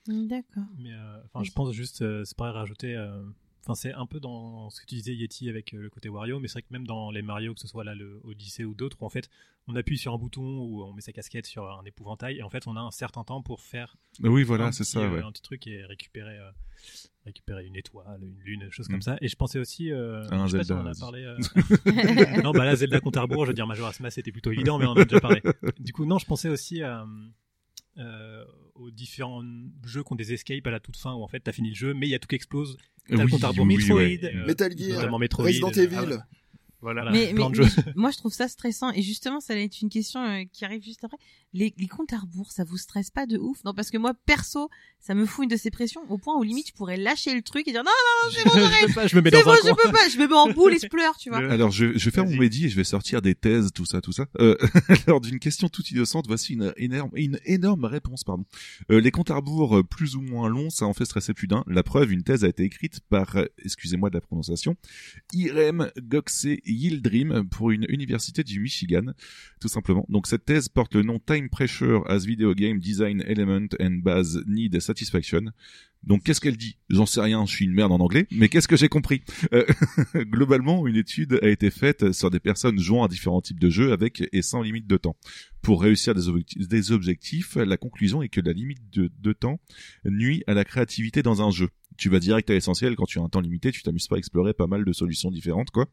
D'accord. 0.07 0.63
Mais 0.77 0.93
euh, 0.93 1.17
enfin, 1.25 1.43
je 1.43 1.51
pense 1.51 1.73
juste, 1.73 2.01
euh, 2.01 2.23
c'est 2.23 2.37
pareil, 2.37 2.53
rajouter. 2.53 2.95
Enfin, 3.68 3.76
c'est 3.76 3.91
un 3.94 4.06
peu 4.06 4.22
dans 4.22 4.69
ce 4.69 4.80
que 4.80 4.85
tu 4.85 4.95
disais 4.95 5.14
Yeti 5.14 5.49
avec 5.49 5.73
euh, 5.73 5.81
le 5.81 5.89
côté 5.89 6.07
Wario, 6.07 6.39
mais 6.39 6.48
c'est 6.48 6.53
vrai 6.53 6.61
que 6.61 6.72
même 6.72 6.88
dans 6.88 7.11
les 7.11 7.22
Mario, 7.22 7.53
que 7.53 7.60
ce 7.60 7.68
soit 7.68 7.84
là 7.84 7.95
le 7.95 8.22
Odyssey 8.23 8.64
ou 8.64 8.73
d'autres, 8.73 8.95
où 9.02 9.06
en 9.06 9.10
fait, 9.10 9.30
on 9.68 9.76
appuie 9.76 9.98
sur 9.98 10.14
un 10.14 10.18
bouton 10.18 10.41
ou 10.60 10.84
on 10.84 10.94
met 10.94 11.02
sa 11.02 11.11
casquette 11.11 11.45
sur 11.45 11.69
un 11.69 11.84
épouvantail, 11.84 12.38
et 12.38 12.44
en 12.44 12.49
fait, 12.49 12.65
on 12.68 12.77
a 12.77 12.80
un 12.80 12.91
certain 12.91 13.26
temps 13.26 13.41
pour 13.41 13.60
faire 13.61 13.98
Oui, 14.23 14.44
voilà, 14.44 14.68
un 14.68 14.72
c'est 14.72 14.84
petit, 14.85 14.91
ça, 14.94 14.99
euh, 15.02 15.10
ouais. 15.18 15.22
un 15.22 15.31
petit 15.34 15.41
truc 15.41 15.68
et 15.68 15.84
récupérer, 15.84 16.38
euh, 16.38 16.49
récupérer 17.26 17.65
une 17.65 17.76
étoile, 17.76 18.23
une 18.23 18.39
lune, 18.39 18.61
des 18.61 18.72
choses 18.72 18.88
Mm. 18.88 18.91
comme 18.94 19.02
ça. 19.02 19.18
Et 19.19 19.27
je 19.27 19.35
pensais 19.35 19.60
aussi, 19.60 19.91
euh, 19.91 20.23
Un 20.31 20.48
je 20.48 20.52
sais 20.53 20.57
pas 20.60 20.64
si 20.64 20.68
Zelda, 20.69 20.76
on 20.81 20.88
en 20.88 20.91
a 20.91 20.95
parlé. 20.98 21.23
euh, 21.26 21.38
non, 22.44 22.52
bah 22.52 22.64
là, 22.64 22.73
Zelda 22.77 23.02
compte 23.02 23.18
à 23.18 23.22
rebours, 23.23 23.44
je 23.44 23.49
veux 23.49 23.53
dire 23.56 23.68
Majora's 23.68 23.99
Mask, 23.99 24.15
c'était 24.15 24.31
plutôt 24.31 24.53
évident, 24.53 24.77
mais 24.80 24.85
on 24.85 24.91
en 24.91 24.95
a 24.95 25.03
déjà 25.03 25.19
parlé. 25.19 25.41
Du 25.77 25.91
coup, 25.91 26.06
non, 26.06 26.19
je 26.19 26.26
pensais 26.26 26.48
aussi 26.48 26.81
à, 26.84 27.06
euh, 27.98 28.45
aux 28.79 28.91
différents 28.91 29.43
jeux 29.85 30.03
qui 30.03 30.13
ont 30.13 30.15
des 30.15 30.33
escapes 30.33 30.65
à 30.67 30.71
la 30.71 30.79
toute 30.79 30.97
fin 30.97 31.13
où 31.13 31.23
en 31.23 31.27
fait 31.27 31.39
t'as 31.39 31.51
fini 31.51 31.69
le 31.69 31.75
jeu, 31.75 31.93
mais 31.93 32.07
il 32.07 32.11
y 32.11 32.15
a 32.15 32.19
tout 32.19 32.27
qui 32.27 32.35
explose. 32.35 32.77
T'as 33.09 33.15
le 33.15 33.23
Oui, 33.23 33.31
compte 33.31 33.43
à 33.43 33.47
rebours 33.49 33.65
oui, 33.65 33.77
Metroid, 33.77 33.95
ouais. 33.97 34.19
euh, 34.23 34.45
Metal 34.45 34.77
Gear, 34.77 34.97
notamment 34.97 35.19
Metroid, 35.19 35.45
Resident 35.45 35.69
euh, 35.75 35.81
Evil. 35.83 35.95
ah 35.97 36.01
ouais. 36.03 36.07
Voilà. 36.79 37.01
Voilà, 37.01 37.11
mais, 37.11 37.33
plein 37.33 37.49
mais- 37.49 37.57
de 37.57 37.63
jeux. 37.63 37.69
mais 37.87 37.93
moi 37.95 38.11
je 38.11 38.17
trouve 38.17 38.33
ça 38.33 38.47
stressant 38.47 38.91
et 38.91 39.01
justement 39.01 39.39
ça 39.39 39.53
allait 39.53 39.65
être 39.65 39.81
une 39.81 39.89
question 39.89 40.21
euh, 40.23 40.43
qui 40.53 40.63
arrive 40.63 40.83
juste 40.83 41.03
après 41.03 41.17
les, 41.53 41.73
les 41.77 41.87
comptes 41.87 42.13
à 42.13 42.17
rebours 42.17 42.51
ça 42.51 42.63
vous 42.63 42.77
stresse 42.77 43.09
pas 43.09 43.25
de 43.25 43.37
ouf? 43.37 43.63
Non 43.63 43.73
parce 43.73 43.89
que 43.89 43.97
moi 43.97 44.13
perso 44.25 44.69
ça 44.99 45.13
me 45.13 45.25
fout 45.25 45.43
une 45.43 45.49
de 45.49 45.55
ces 45.57 45.71
pressions 45.71 46.01
au 46.09 46.17
point 46.17 46.35
où 46.37 46.43
limite 46.43 46.67
je 46.69 46.73
pourrais 46.73 46.97
lâcher 46.97 47.33
le 47.33 47.41
truc 47.41 47.67
et 47.67 47.71
dire 47.71 47.83
non 47.83 47.91
non 47.91 48.31
c'est 48.33 48.43
bon 48.43 48.51
je 48.55 48.59
j'arrête 48.59 48.87
peux 48.87 48.93
pas, 48.93 49.07
je 49.07 49.15
me 49.15 49.21
mets 49.21 49.31
dans 49.31 49.43
bon 49.43 49.51
un 49.51 49.55
je 49.55 49.61
coin. 49.61 49.75
peux 49.83 49.91
pas 49.91 50.09
je 50.09 50.17
me 50.17 50.27
mets 50.27 50.33
en 50.35 50.49
boule 50.51 50.73
et 50.73 50.79
je 50.79 50.87
pleure 50.87 51.15
tu 51.17 51.29
vois 51.29 51.41
Le- 51.41 51.51
Alors, 51.51 51.71
je, 51.71 51.97
je 51.97 52.05
vais 52.05 52.11
faire 52.11 52.25
mon 52.25 52.35
médi 52.35 52.65
et 52.65 52.69
je 52.69 52.75
vais 52.75 52.83
sortir 52.83 53.21
des 53.21 53.35
thèses, 53.35 53.71
tout 53.73 53.85
ça, 53.85 54.01
tout 54.01 54.11
ça. 54.11 54.25
Euh, 54.39 54.55
alors, 55.07 55.21
d'une 55.21 55.39
question 55.39 55.69
toute 55.69 55.89
innocente, 55.91 56.27
voici 56.27 56.53
une 56.53 56.73
énorme, 56.77 57.11
une 57.15 57.39
énorme 57.45 57.85
réponse, 57.85 58.23
pardon. 58.23 58.45
Euh, 58.91 58.99
les 58.99 59.11
comptes 59.11 59.31
à 59.31 59.35
rebours 59.35 59.77
euh, 59.77 59.83
plus 59.83 60.15
ou 60.15 60.21
moins 60.21 60.49
longs, 60.49 60.69
ça 60.69 60.85
en 60.85 60.93
fait 60.93 61.05
stresser 61.05 61.33
plus 61.33 61.47
d'un. 61.47 61.63
La 61.67 61.83
preuve, 61.83 62.11
une 62.11 62.23
thèse 62.23 62.43
a 62.43 62.47
été 62.47 62.63
écrite 62.63 62.99
par, 63.09 63.35
euh, 63.37 63.45
excusez-moi 63.63 64.09
de 64.09 64.15
la 64.15 64.21
prononciation, 64.21 64.75
Irem 65.33 65.91
Goxe 66.01 66.47
Yildirim 66.65 67.47
pour 67.49 67.71
une 67.71 67.85
université 67.89 68.43
du 68.43 68.59
Michigan, 68.59 69.13
tout 69.61 69.67
simplement. 69.67 70.05
Donc, 70.09 70.27
cette 70.27 70.45
thèse 70.45 70.69
porte 70.69 70.95
le 70.95 71.03
nom 71.03 71.19
Time 71.19 71.36
Pressure 71.45 72.03
as 72.09 72.26
Video 72.26 72.53
Game 72.53 72.80
Design 72.80 73.23
Element 73.27 73.69
and 73.80 74.01
Base 74.03 74.43
Need 74.47 74.80
Satisfaction. 74.80 75.51
Donc 76.03 76.23
qu'est-ce 76.23 76.41
qu'elle 76.41 76.57
dit? 76.57 76.77
J'en 76.89 77.05
sais 77.05 77.22
rien, 77.22 77.45
je 77.45 77.51
suis 77.51 77.65
une 77.65 77.73
merde 77.73 77.91
en 77.91 77.99
anglais, 77.99 78.27
mais 78.31 78.49
qu'est-ce 78.49 78.68
que 78.68 78.77
j'ai 78.77 78.88
compris? 78.88 79.22
Euh, 79.53 79.65
Globalement, 80.15 80.88
une 80.88 80.95
étude 80.95 81.39
a 81.41 81.49
été 81.49 81.69
faite 81.69 82.11
sur 82.14 82.30
des 82.30 82.39
personnes 82.39 82.80
jouant 82.80 83.03
à 83.03 83.07
différents 83.07 83.41
types 83.41 83.59
de 83.59 83.69
jeux 83.69 83.91
avec 83.91 84.23
et 84.31 84.41
sans 84.41 84.61
limite 84.61 84.88
de 84.88 84.97
temps. 84.97 85.18
Pour 85.61 85.81
réussir 85.81 86.14
des, 86.15 86.91
objectifs, 86.91 87.55
la 87.55 87.77
conclusion 87.77 88.22
est 88.22 88.30
que 88.30 88.41
la 88.41 88.53
limite 88.53 88.89
de, 88.91 89.11
de 89.19 89.34
temps 89.34 89.59
nuit 90.05 90.43
à 90.47 90.53
la 90.53 90.64
créativité 90.64 91.23
dans 91.23 91.41
un 91.41 91.51
jeu. 91.51 91.69
Tu 91.97 92.09
vas 92.09 92.19
direct 92.19 92.49
à 92.51 92.53
l'essentiel, 92.53 92.95
quand 92.95 93.05
tu 93.05 93.19
as 93.19 93.23
un 93.23 93.30
temps 93.30 93.41
limité, 93.41 93.72
tu 93.72 93.81
t'amuses 93.81 94.07
pas 94.07 94.15
à 94.15 94.19
explorer 94.19 94.53
pas 94.53 94.68
mal 94.68 94.85
de 94.85 94.93
solutions 94.93 95.31
différentes, 95.31 95.72
quoi. 95.72 95.88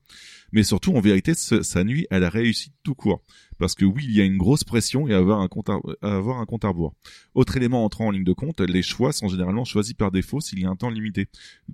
Mais 0.53 0.63
surtout, 0.63 0.93
en 0.95 1.01
vérité, 1.01 1.33
ça 1.35 1.83
nuit 1.83 2.07
à 2.11 2.19
la 2.19 2.29
réussite 2.29 2.75
tout 2.83 2.95
court. 2.95 3.25
Parce 3.59 3.75
que 3.75 3.85
oui, 3.85 4.05
il 4.05 4.13
y 4.15 4.21
a 4.21 4.25
une 4.25 4.37
grosse 4.37 4.65
pression 4.65 5.07
et 5.09 5.15
à 5.15 5.19
avoir 5.19 5.41
un 5.41 5.49
compte 5.49 5.69
à, 5.71 5.79
à 6.03 6.17
avoir 6.17 6.39
un 6.41 6.47
compte 6.47 6.65
à 6.65 6.69
rebours. 6.69 6.95
Autre 7.35 7.57
élément 7.57 7.85
entrant 7.85 8.07
en 8.07 8.11
ligne 8.11 8.25
de 8.25 8.33
compte, 8.33 8.61
les 8.61 8.83
choix 8.83 9.13
sont 9.13 9.29
généralement 9.29 9.65
choisis 9.65 9.95
par 9.95 10.11
défaut 10.11 10.41
s'il 10.41 10.61
y 10.61 10.65
a 10.65 10.71
un 10.71 10.77
temps 10.77 10.91
limité. 10.91 11.29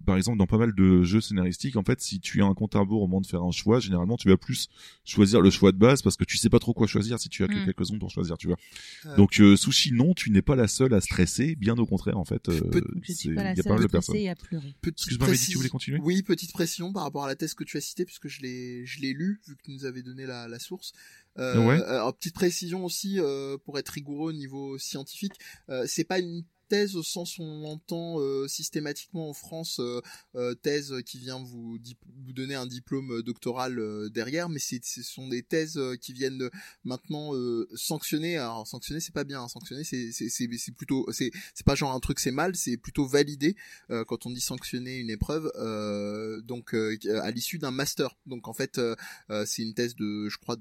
Par 0.07 0.17
exemple, 0.17 0.39
dans 0.39 0.47
pas 0.47 0.59
mal 0.59 0.75
de 0.75 1.03
jeux 1.03 1.21
scénaristiques, 1.21 1.77
en 1.77 1.83
fait, 1.83 2.01
si 2.01 2.21
tu 2.21 2.43
as 2.43 2.47
un 2.47 2.55
compte 2.55 2.77
à 2.77 2.81
rebours 2.81 3.03
au 3.03 3.07
moment 3.07 3.21
de 3.21 3.27
faire 3.27 3.43
un 3.43 3.51
choix, 3.51 3.81
généralement, 3.81 4.17
tu 4.17 4.29
vas 4.29 4.37
plus 4.37 4.69
choisir 5.05 5.41
le 5.41 5.51
choix 5.51 5.73
de 5.73 5.79
base 5.79 6.03
parce 6.03 6.17
que 6.17 6.25
tu 6.25 6.37
sais 6.37 6.51
pas 6.51 6.59
trop 6.59 6.73
quoi 6.75 6.87
choisir 6.87 7.19
si 7.19 7.29
tu 7.29 7.43
as 7.45 7.49
que 7.49 7.55
Mm. 7.55 7.65
quelques 7.67 7.85
secondes 7.87 8.01
pour 8.01 8.11
choisir, 8.11 8.37
tu 8.39 8.47
vois. 8.47 8.57
Euh. 9.07 9.17
Donc, 9.17 9.41
euh, 9.41 9.57
Sushi, 9.57 9.93
non, 9.93 10.15
tu 10.15 10.31
n'es 10.31 10.43
pas 10.43 10.57
la 10.57 10.69
seule 10.69 10.95
à 10.95 11.01
stresser, 11.01 11.57
bien 11.57 11.77
au 11.79 11.87
contraire, 11.87 12.19
en 12.19 12.25
fait. 12.25 12.49
Euh, 12.49 12.61
je 13.03 13.13
suis 13.13 13.35
pas 13.35 13.43
la 13.45 13.53
il 13.53 13.57
y 13.57 13.61
a 13.61 13.63
seule 13.63 13.73
à 13.73 13.89
stresser 13.89 14.19
et 14.19 14.29
à 14.31 14.35
pleurer 14.37 14.75
Petite 14.81 14.99
Excuse-moi, 14.99 15.29
Mehdi, 15.29 15.47
tu 15.49 15.57
voulais 15.57 15.69
continuer? 15.69 15.99
Oui, 16.03 16.23
petite 16.23 16.53
pression 16.53 16.93
par 16.93 17.03
rapport 17.05 17.25
à 17.25 17.29
la 17.29 17.35
thèse 17.37 17.55
que 17.55 17.65
tu 17.65 17.77
as 17.77 17.81
citée, 17.81 18.05
puisque 18.05 18.29
je 18.29 18.41
l'ai, 18.43 18.85
je 18.87 19.01
l'ai 19.01 19.13
lu, 19.13 19.41
vu 19.47 19.57
que 19.57 19.63
tu 19.63 19.71
nous 19.73 19.85
avais 19.85 20.03
donné 20.03 20.27
la, 20.27 20.49
la 20.49 20.59
source. 20.59 20.93
Euh, 21.39 21.65
Ouais. 21.65 21.70
Alors, 21.71 22.15
petite 22.17 22.35
précision 22.35 22.85
aussi, 22.85 23.19
euh, 23.19 23.57
pour 23.59 23.79
être 23.79 23.91
rigoureux 23.91 24.31
au 24.31 24.37
niveau 24.37 24.79
scientifique, 24.79 25.35
euh, 25.69 25.85
c'est 25.87 26.05
pas 26.05 26.19
une 26.19 26.45
thèse 26.71 26.97
au 26.97 27.03
sens 27.03 27.37
où 27.37 27.43
on 27.43 27.61
l'entend 27.61 28.21
euh, 28.21 28.47
systématiquement 28.49 29.29
en 29.29 29.35
France, 29.35 29.81
euh, 29.81 30.01
euh, 30.37 30.55
thèse 30.55 30.95
qui 31.05 31.19
vient 31.19 31.43
vous, 31.43 31.79
vous 32.25 32.33
donner 32.33 32.55
un 32.55 32.67
diplôme 32.67 33.23
doctoral 33.23 33.79
euh, 33.79 34.09
derrière, 34.09 34.49
mais 34.49 34.61
ce 34.61 35.03
sont 35.03 35.29
des 35.29 35.43
thèses 35.43 35.77
euh, 35.77 35.97
qui 35.97 36.13
viennent 36.13 36.49
maintenant 36.85 37.35
euh, 37.35 37.69
sanctionner. 37.75 38.39
Alors 38.39 38.67
sanctionner 38.67 39.01
c'est 39.01 39.13
pas 39.13 39.25
bien, 39.25 39.43
hein. 39.43 39.49
sanctionner 39.49 39.83
c'est, 39.83 40.73
plutôt, 40.77 41.07
c'est, 41.11 41.33
pas 41.67 41.75
genre 41.75 41.93
un 41.93 42.01
truc 42.01 42.21
c'est 42.21 42.31
mal, 42.31 42.55
c'est 42.55 42.77
plutôt 42.77 43.05
validé 43.05 43.57
euh, 43.91 44.05
quand 44.05 44.27
on 44.27 44.31
dit 44.31 44.41
sanctionner 44.41 44.97
une 44.99 45.11
épreuve, 45.11 45.51
euh, 45.57 46.41
donc 46.41 46.75
euh, 46.75 46.97
à 47.21 47.33
l'issue 47.33 47.59
d'un 47.59 47.73
master. 47.73 48.17
Donc 48.27 48.47
en 48.47 48.53
fait, 48.53 48.79
euh, 48.79 48.95
euh, 49.31 49.45
c'est 49.45 49.63
une 49.63 49.75
thèse 49.75 49.97
de, 49.97 50.29
je 50.29 50.39
crois, 50.39 50.57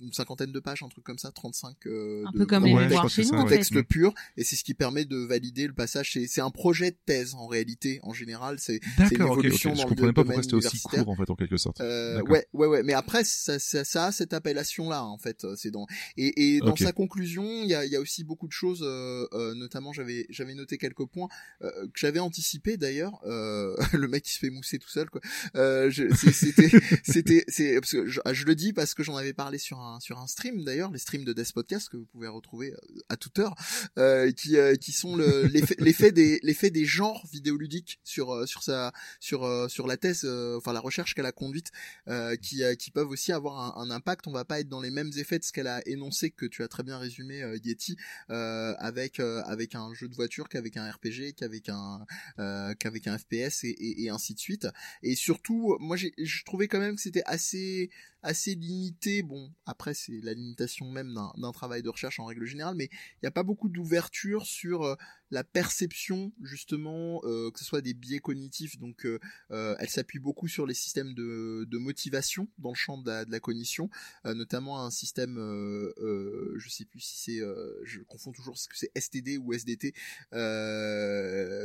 une 0.00 0.12
cinquantaine 0.12 0.52
de 0.52 0.60
pages, 0.60 0.82
un 0.82 0.88
truc 0.88 1.04
comme 1.04 1.18
ça, 1.18 1.30
35 1.32 1.76
euh, 1.86 2.24
un 2.26 2.30
de 2.32 2.38
peu 2.38 2.46
comme 2.46 2.64
Ouais, 2.64 2.88
chez 3.08 3.22
c'est 3.24 3.30
nous 3.32 3.38
ça, 3.38 3.44
ouais. 3.44 3.48
texte 3.50 3.82
pur, 3.82 4.14
et 4.36 4.44
c'est 4.44 4.56
ce 4.56 4.64
qui 4.64 4.74
permet 4.74 5.04
de 5.04 5.16
valider 5.16 5.66
le 5.66 5.72
passage. 5.72 6.12
C'est, 6.12 6.26
c'est 6.26 6.40
un 6.40 6.50
projet 6.50 6.90
de 6.92 6.96
thèse 7.06 7.34
en 7.34 7.46
réalité, 7.46 7.98
en 8.02 8.12
général. 8.12 8.58
C'est, 8.60 8.80
c'est 8.96 9.02
une 9.02 9.08
D'accord, 9.18 9.30
ok, 9.32 9.38
ok. 9.38 9.44
évolution 9.46 9.70
Je 9.74 9.76
dans 9.76 9.82
le 9.84 9.88
comprenais 9.88 10.12
pas 10.12 10.22
domaine 10.22 10.26
pourquoi 10.36 10.42
c'était 10.42 10.54
aussi 10.54 10.66
universitaire. 10.68 11.04
court, 11.04 11.12
en 11.12 11.16
fait, 11.16 11.30
en 11.30 11.34
quelque 11.36 11.56
sorte. 11.56 11.80
Euh, 11.80 12.22
ouais, 12.22 12.46
ouais, 12.52 12.66
ouais. 12.66 12.82
Mais 12.82 12.92
après, 12.94 13.24
ça, 13.24 13.58
ça, 13.58 13.84
ça 13.84 14.06
a 14.06 14.12
cette 14.12 14.32
appellation-là, 14.32 15.04
en 15.04 15.18
fait. 15.18 15.46
C'est 15.56 15.70
dans 15.70 15.86
et, 16.16 16.56
et 16.56 16.60
dans 16.60 16.76
sa 16.76 16.92
conclusion, 16.92 17.44
il 17.64 17.68
y 17.68 17.74
a, 17.74 17.84
il 17.84 17.90
y 17.92 17.96
a 17.96 18.00
aussi 18.00 18.24
beaucoup 18.24 18.46
de 18.46 18.52
choses. 18.52 18.82
euh, 18.82 19.26
euh, 19.32 19.54
notamment, 19.54 19.92
j'avais, 19.92 20.26
j'avais 20.30 20.54
noté 20.54 20.78
quelques 20.78 21.06
points 21.06 21.28
euh, 21.62 21.70
que 21.86 21.98
j'avais 21.98 22.20
anticipé 22.20 22.76
d'ailleurs. 22.76 23.20
Euh, 23.26 23.74
le 23.92 24.06
mec 24.08 24.22
qui 24.24 24.32
se 24.32 24.38
fait 24.38 24.50
mousser 24.50 24.78
tout 24.78 24.88
seul, 24.90 25.10
quoi. 25.10 25.20
Euh, 25.56 25.90
je- 25.90 26.14
c'est- 26.14 26.32
c'était, 26.32 26.70
c'était, 27.02 27.44
c'est 27.48 27.80
parce 27.80 27.92
que 27.92 28.06
je, 28.06 28.20
je 28.32 28.44
le 28.44 28.54
dis 28.54 28.72
parce 28.72 28.94
que 28.94 29.02
j'en 29.02 29.16
avais 29.16 29.32
parlé 29.32 29.58
sur 29.58 29.80
un 29.80 29.87
sur 30.00 30.18
un 30.18 30.26
stream 30.26 30.64
d'ailleurs, 30.64 30.90
les 30.90 30.98
streams 30.98 31.24
de 31.24 31.32
Death 31.32 31.52
Podcast 31.52 31.88
que 31.88 31.96
vous 31.96 32.06
pouvez 32.06 32.28
retrouver 32.28 32.72
euh, 32.72 33.00
à 33.08 33.16
toute 33.16 33.38
heure, 33.38 33.54
euh, 33.98 34.30
qui 34.32 34.56
euh, 34.56 34.74
qui 34.76 34.92
sont 34.92 35.16
le- 35.16 35.42
l'effet 35.78 36.12
des 36.12 36.38
l'effet 36.42 36.70
des 36.70 36.84
genres 36.84 37.26
vidéoludiques 37.32 37.98
sur 38.04 38.32
euh, 38.34 38.46
sur 38.46 38.62
sa 38.62 38.92
sur 39.20 39.46
sur 39.70 39.86
la 39.86 39.96
thèse, 39.96 40.22
euh, 40.24 40.56
enfin 40.58 40.72
la 40.72 40.80
recherche 40.80 41.14
qu'elle 41.14 41.26
a 41.26 41.32
conduite 41.32 41.70
euh, 42.08 42.36
qui, 42.36 42.62
euh, 42.62 42.74
qui 42.74 42.90
peuvent 42.90 43.08
aussi 43.10 43.32
avoir 43.32 43.78
un, 43.78 43.82
un 43.82 43.90
impact. 43.90 44.26
On 44.26 44.32
va 44.32 44.44
pas 44.44 44.60
être 44.60 44.68
dans 44.68 44.80
les 44.80 44.90
mêmes 44.90 45.10
effets 45.16 45.38
de 45.38 45.44
ce 45.44 45.52
qu'elle 45.52 45.66
a 45.66 45.80
énoncé 45.86 46.30
que 46.30 46.46
tu 46.46 46.62
as 46.62 46.68
très 46.68 46.82
bien 46.82 46.98
résumé 46.98 47.42
euh, 47.42 47.58
Yeti 47.64 47.96
euh, 48.30 48.74
avec 48.78 49.20
euh, 49.20 49.42
avec 49.44 49.74
un 49.74 49.92
jeu 49.94 50.08
de 50.08 50.14
voiture 50.14 50.48
qu'avec 50.48 50.76
un 50.76 50.90
RPG 50.90 51.34
qu'avec 51.36 51.68
un 51.68 52.04
euh, 52.38 52.74
qu'avec 52.78 53.06
un 53.06 53.16
FPS 53.18 53.64
et, 53.64 53.68
et, 53.70 54.04
et 54.04 54.10
ainsi 54.10 54.34
de 54.34 54.38
suite. 54.40 54.66
Et 55.02 55.14
surtout, 55.14 55.76
moi 55.80 55.96
j'ai 55.96 56.12
je 56.18 56.44
trouvais 56.44 56.68
quand 56.68 56.80
même 56.80 56.96
que 56.96 57.02
c'était 57.02 57.22
assez 57.26 57.90
assez 58.22 58.54
limité. 58.54 59.22
Bon, 59.22 59.52
à 59.66 59.74
après 59.78 59.94
c'est 59.94 60.20
la 60.24 60.34
limitation 60.34 60.90
même 60.90 61.14
d'un 61.36 61.52
travail 61.52 61.82
de 61.84 61.88
recherche 61.88 62.18
en 62.18 62.24
règle 62.24 62.44
générale, 62.46 62.74
mais 62.74 62.88
il 62.90 63.18
n'y 63.22 63.28
a 63.28 63.30
pas 63.30 63.44
beaucoup 63.44 63.68
d'ouverture 63.68 64.44
sur 64.44 64.82
euh, 64.82 64.96
la 65.30 65.44
perception 65.44 66.32
justement, 66.42 67.20
euh, 67.24 67.50
que 67.50 67.58
ce 67.58 67.64
soit 67.64 67.80
des 67.80 67.94
biais 67.94 68.18
cognitifs. 68.18 68.78
Donc, 68.78 69.04
euh, 69.04 69.18
euh, 69.50 69.76
elle 69.78 69.88
s'appuie 69.88 70.18
beaucoup 70.18 70.48
sur 70.48 70.66
les 70.66 70.74
systèmes 70.74 71.14
de, 71.14 71.66
de 71.68 71.78
motivation 71.78 72.48
dans 72.58 72.70
le 72.70 72.74
champ 72.74 72.98
de 72.98 73.10
la, 73.30 73.40
cognition, 73.40 73.88
notamment 74.24 74.84
un 74.84 74.90
système, 74.90 75.36
je 75.36 76.68
sais 76.68 76.84
plus 76.84 77.00
si 77.00 77.18
c'est, 77.18 77.40
je 77.84 78.00
confonds 78.00 78.32
toujours 78.32 78.58
ce 78.58 78.68
que 78.68 78.76
c'est 78.76 78.90
STD 78.98 79.38
ou 79.38 79.52
SDT. 79.52 79.94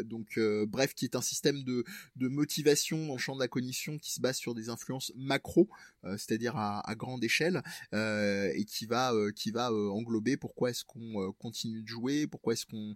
Donc, 0.05 0.39
bref, 0.67 0.93
qui 0.93 1.05
est 1.05 1.15
un 1.15 1.21
système 1.21 1.63
de, 1.63 1.83
de 2.15 2.27
motivation 2.27 3.07
dans 3.07 3.13
le 3.13 3.19
champ 3.19 3.35
de 3.35 3.39
la 3.39 3.47
cognition 3.47 3.97
qui 3.97 4.13
se 4.13 4.21
base 4.21 4.37
sur 4.37 4.53
des 4.53 4.69
influences 4.69 5.11
macro, 5.15 5.67
c'est-à-dire 6.03 6.55
à, 6.55 6.95
grande 6.95 7.23
échelle, 7.23 7.63
et 7.91 8.65
qui 8.67 8.85
va, 8.85 9.13
qui 9.35 9.51
va 9.51 9.73
englober 9.73 10.37
pourquoi 10.37 10.69
est-ce 10.69 10.85
qu'on 10.85 11.33
continue 11.39 11.81
de 11.81 11.87
jouer, 11.87 12.27
pourquoi 12.27 12.53
est-ce 12.53 12.65
qu'on 12.65 12.95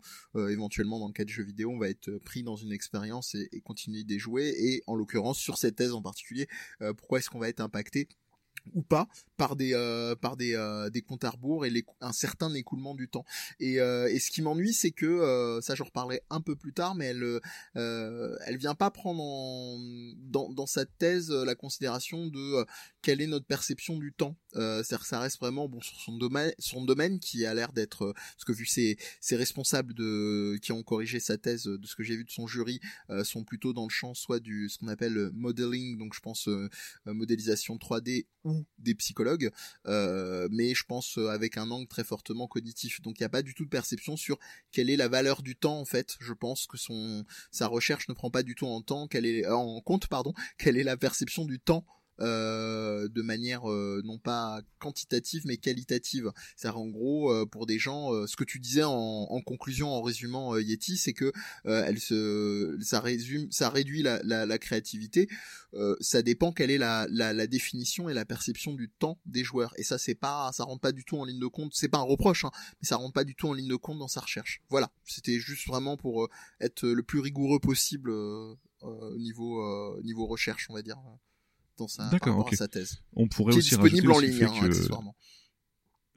éventuellement 0.57 0.99
dans 0.99 1.07
le 1.07 1.13
cas 1.13 1.23
de 1.23 1.29
jeux 1.29 1.43
vidéo, 1.43 1.71
on 1.71 1.79
va 1.79 1.89
être 1.89 2.11
pris 2.19 2.43
dans 2.43 2.55
une 2.55 2.71
expérience 2.71 3.35
et, 3.35 3.61
continuer 3.61 4.03
d'y 4.03 4.19
jouer. 4.19 4.53
Et 4.57 4.83
en 4.87 4.95
l'occurrence, 4.95 5.37
sur 5.37 5.57
cette 5.57 5.75
thèse 5.75 5.93
en 5.93 6.01
particulier, 6.01 6.47
euh, 6.81 6.93
pourquoi 6.93 7.19
est-ce 7.19 7.29
qu'on 7.29 7.39
va 7.39 7.49
être 7.49 7.61
impacté 7.61 8.07
ou 8.73 8.81
pas 8.81 9.07
par 9.37 9.55
des 9.55 9.73
euh, 9.73 10.15
par 10.15 10.35
des 10.35 10.55
euh, 10.55 10.89
des 10.89 11.01
comptes 11.01 11.23
à 11.23 11.29
rebours 11.29 11.65
et 11.65 11.85
un 12.01 12.11
certain 12.11 12.53
écoulement 12.53 12.95
du 12.95 13.07
temps 13.07 13.25
et, 13.59 13.79
euh, 13.79 14.07
et 14.07 14.19
ce 14.19 14.31
qui 14.31 14.41
m'ennuie 14.41 14.73
c'est 14.73 14.91
que 14.91 15.05
euh, 15.05 15.61
ça 15.61 15.75
j'en 15.75 15.85
reparlerai 15.85 16.21
un 16.29 16.41
peu 16.41 16.55
plus 16.55 16.73
tard 16.73 16.95
mais 16.95 17.05
elle 17.05 17.39
euh, 17.75 18.37
elle 18.45 18.57
vient 18.57 18.75
pas 18.75 18.91
prendre 18.91 19.21
en, 19.21 19.77
dans 20.17 20.51
dans 20.51 20.65
sa 20.65 20.85
thèse 20.85 21.31
euh, 21.31 21.45
la 21.45 21.55
considération 21.55 22.27
de 22.27 22.61
euh, 22.61 22.65
quelle 23.07 23.21
est 23.21 23.27
notre 23.27 23.45
perception 23.45 23.97
du 23.97 24.11
temps 24.11 24.35
euh, 24.57 24.83
c'est-à-dire 24.83 25.03
que 25.03 25.07
ça 25.07 25.21
reste 25.21 25.39
vraiment 25.39 25.69
bon 25.69 25.79
sur 25.79 25.97
son 25.97 26.17
domaine 26.17 26.51
son 26.59 26.83
domaine 26.83 27.21
qui 27.21 27.45
a 27.45 27.53
l'air 27.53 27.71
d'être 27.71 28.07
euh, 28.07 28.13
parce 28.13 28.43
que 28.43 28.51
vu 28.51 28.65
ses 28.65 28.97
responsables 29.31 29.93
qui 30.59 30.73
ont 30.73 30.83
corrigé 30.83 31.21
sa 31.21 31.37
thèse 31.37 31.69
euh, 31.69 31.77
de 31.77 31.87
ce 31.87 31.95
que 31.95 32.03
j'ai 32.03 32.17
vu 32.17 32.25
de 32.25 32.29
son 32.29 32.47
jury 32.47 32.81
sont 33.23 33.45
plutôt 33.45 33.71
dans 33.71 33.85
le 33.85 33.89
champ 33.89 34.13
soit 34.13 34.41
du 34.41 34.67
ce 34.67 34.77
qu'on 34.77 34.89
appelle 34.89 35.29
modeling 35.31 35.97
donc 35.97 36.13
je 36.13 36.19
pense 36.19 36.49
modélisation 37.05 37.77
3D 37.77 38.25
ou 38.43 38.65
des 38.77 38.95
psychologues, 38.95 39.51
mais 39.85 40.73
je 40.73 40.83
pense 40.85 41.17
avec 41.17 41.57
un 41.57 41.69
angle 41.69 41.87
très 41.87 42.03
fortement 42.03 42.47
cognitif. 42.47 43.01
Donc 43.01 43.19
il 43.19 43.23
n'y 43.23 43.25
a 43.25 43.29
pas 43.29 43.41
du 43.41 43.53
tout 43.53 43.65
de 43.65 43.69
perception 43.69 44.15
sur 44.15 44.37
quelle 44.71 44.89
est 44.89 44.95
la 44.95 45.07
valeur 45.07 45.41
du 45.41 45.55
temps 45.55 45.79
en 45.79 45.85
fait. 45.85 46.15
Je 46.19 46.33
pense 46.33 46.67
que 46.67 46.77
son 46.77 47.25
sa 47.51 47.67
recherche 47.67 48.07
ne 48.07 48.13
prend 48.13 48.31
pas 48.31 48.43
du 48.43 48.55
tout 48.55 48.67
en 48.67 48.81
temps 48.81 49.07
quelle 49.07 49.25
est 49.25 49.47
en 49.47 49.81
compte 49.81 50.07
pardon 50.07 50.33
quelle 50.57 50.77
est 50.77 50.83
la 50.83 50.97
perception 50.97 51.45
du 51.45 51.59
temps 51.59 51.85
de 52.19 53.21
manière 53.21 53.69
euh, 53.69 54.01
non 54.05 54.17
pas 54.17 54.61
quantitative 54.79 55.43
mais 55.45 55.57
qualitative. 55.57 56.31
C'est 56.55 56.69
en 56.69 56.87
gros 56.87 57.31
euh, 57.31 57.45
pour 57.45 57.65
des 57.65 57.79
gens, 57.79 58.13
euh, 58.13 58.27
ce 58.27 58.35
que 58.35 58.43
tu 58.43 58.59
disais 58.59 58.83
en, 58.83 58.91
en 58.93 59.41
conclusion 59.41 59.89
en 59.89 60.01
résumant 60.01 60.53
euh, 60.53 60.61
Yeti, 60.61 60.97
c'est 60.97 61.13
que 61.13 61.31
euh, 61.65 61.83
elle 61.85 61.99
se, 61.99 62.77
ça 62.81 62.99
résume, 62.99 63.51
ça 63.51 63.69
réduit 63.69 64.03
la, 64.03 64.21
la, 64.23 64.45
la 64.45 64.57
créativité. 64.57 65.27
Euh, 65.73 65.95
ça 65.99 66.21
dépend 66.21 66.51
quelle 66.51 66.71
est 66.71 66.77
la, 66.77 67.07
la, 67.09 67.33
la 67.33 67.47
définition 67.47 68.09
et 68.09 68.13
la 68.13 68.25
perception 68.25 68.73
du 68.73 68.89
temps 68.89 69.19
des 69.25 69.43
joueurs. 69.43 69.73
Et 69.77 69.83
ça 69.83 69.97
c'est 69.97 70.15
pas, 70.15 70.51
ça 70.53 70.63
rentre 70.63 70.81
pas 70.81 70.91
du 70.91 71.03
tout 71.03 71.17
en 71.17 71.25
ligne 71.25 71.39
de 71.39 71.47
compte. 71.47 71.73
C'est 71.75 71.89
pas 71.89 71.99
un 71.99 72.01
reproche, 72.03 72.45
hein, 72.45 72.51
mais 72.81 72.87
ça 72.87 72.95
rentre 72.95 73.13
pas 73.13 73.23
du 73.23 73.35
tout 73.35 73.47
en 73.47 73.53
ligne 73.53 73.67
de 73.67 73.75
compte 73.75 73.99
dans 73.99 74.07
sa 74.07 74.21
recherche. 74.21 74.61
Voilà, 74.69 74.91
c'était 75.05 75.39
juste 75.39 75.67
vraiment 75.67 75.97
pour 75.97 76.23
euh, 76.23 76.29
être 76.61 76.87
le 76.87 77.03
plus 77.03 77.19
rigoureux 77.19 77.59
possible 77.59 78.09
euh, 78.09 78.55
euh, 78.83 79.13
au 79.13 79.17
niveau 79.17 79.61
euh, 79.61 80.01
niveau 80.03 80.25
recherche, 80.25 80.67
on 80.69 80.73
va 80.73 80.81
dire, 80.81 80.97
euh, 80.97 81.15
dans 81.77 81.87
sa, 81.87 82.09
D'accord, 82.09 82.49
thèse. 82.71 83.01
On 83.15 83.27
pourrait 83.27 83.51
Qui 83.53 83.57
est 83.57 83.59
aussi 83.59 83.69
disponible 83.69 84.11
rajouter 84.11 84.17
en 84.17 84.19
ligne, 84.19 84.31
le 84.31 84.37
fait 84.37 84.45
hein, 84.45 84.59
que- 84.61 84.65
accessoirement. 84.67 85.15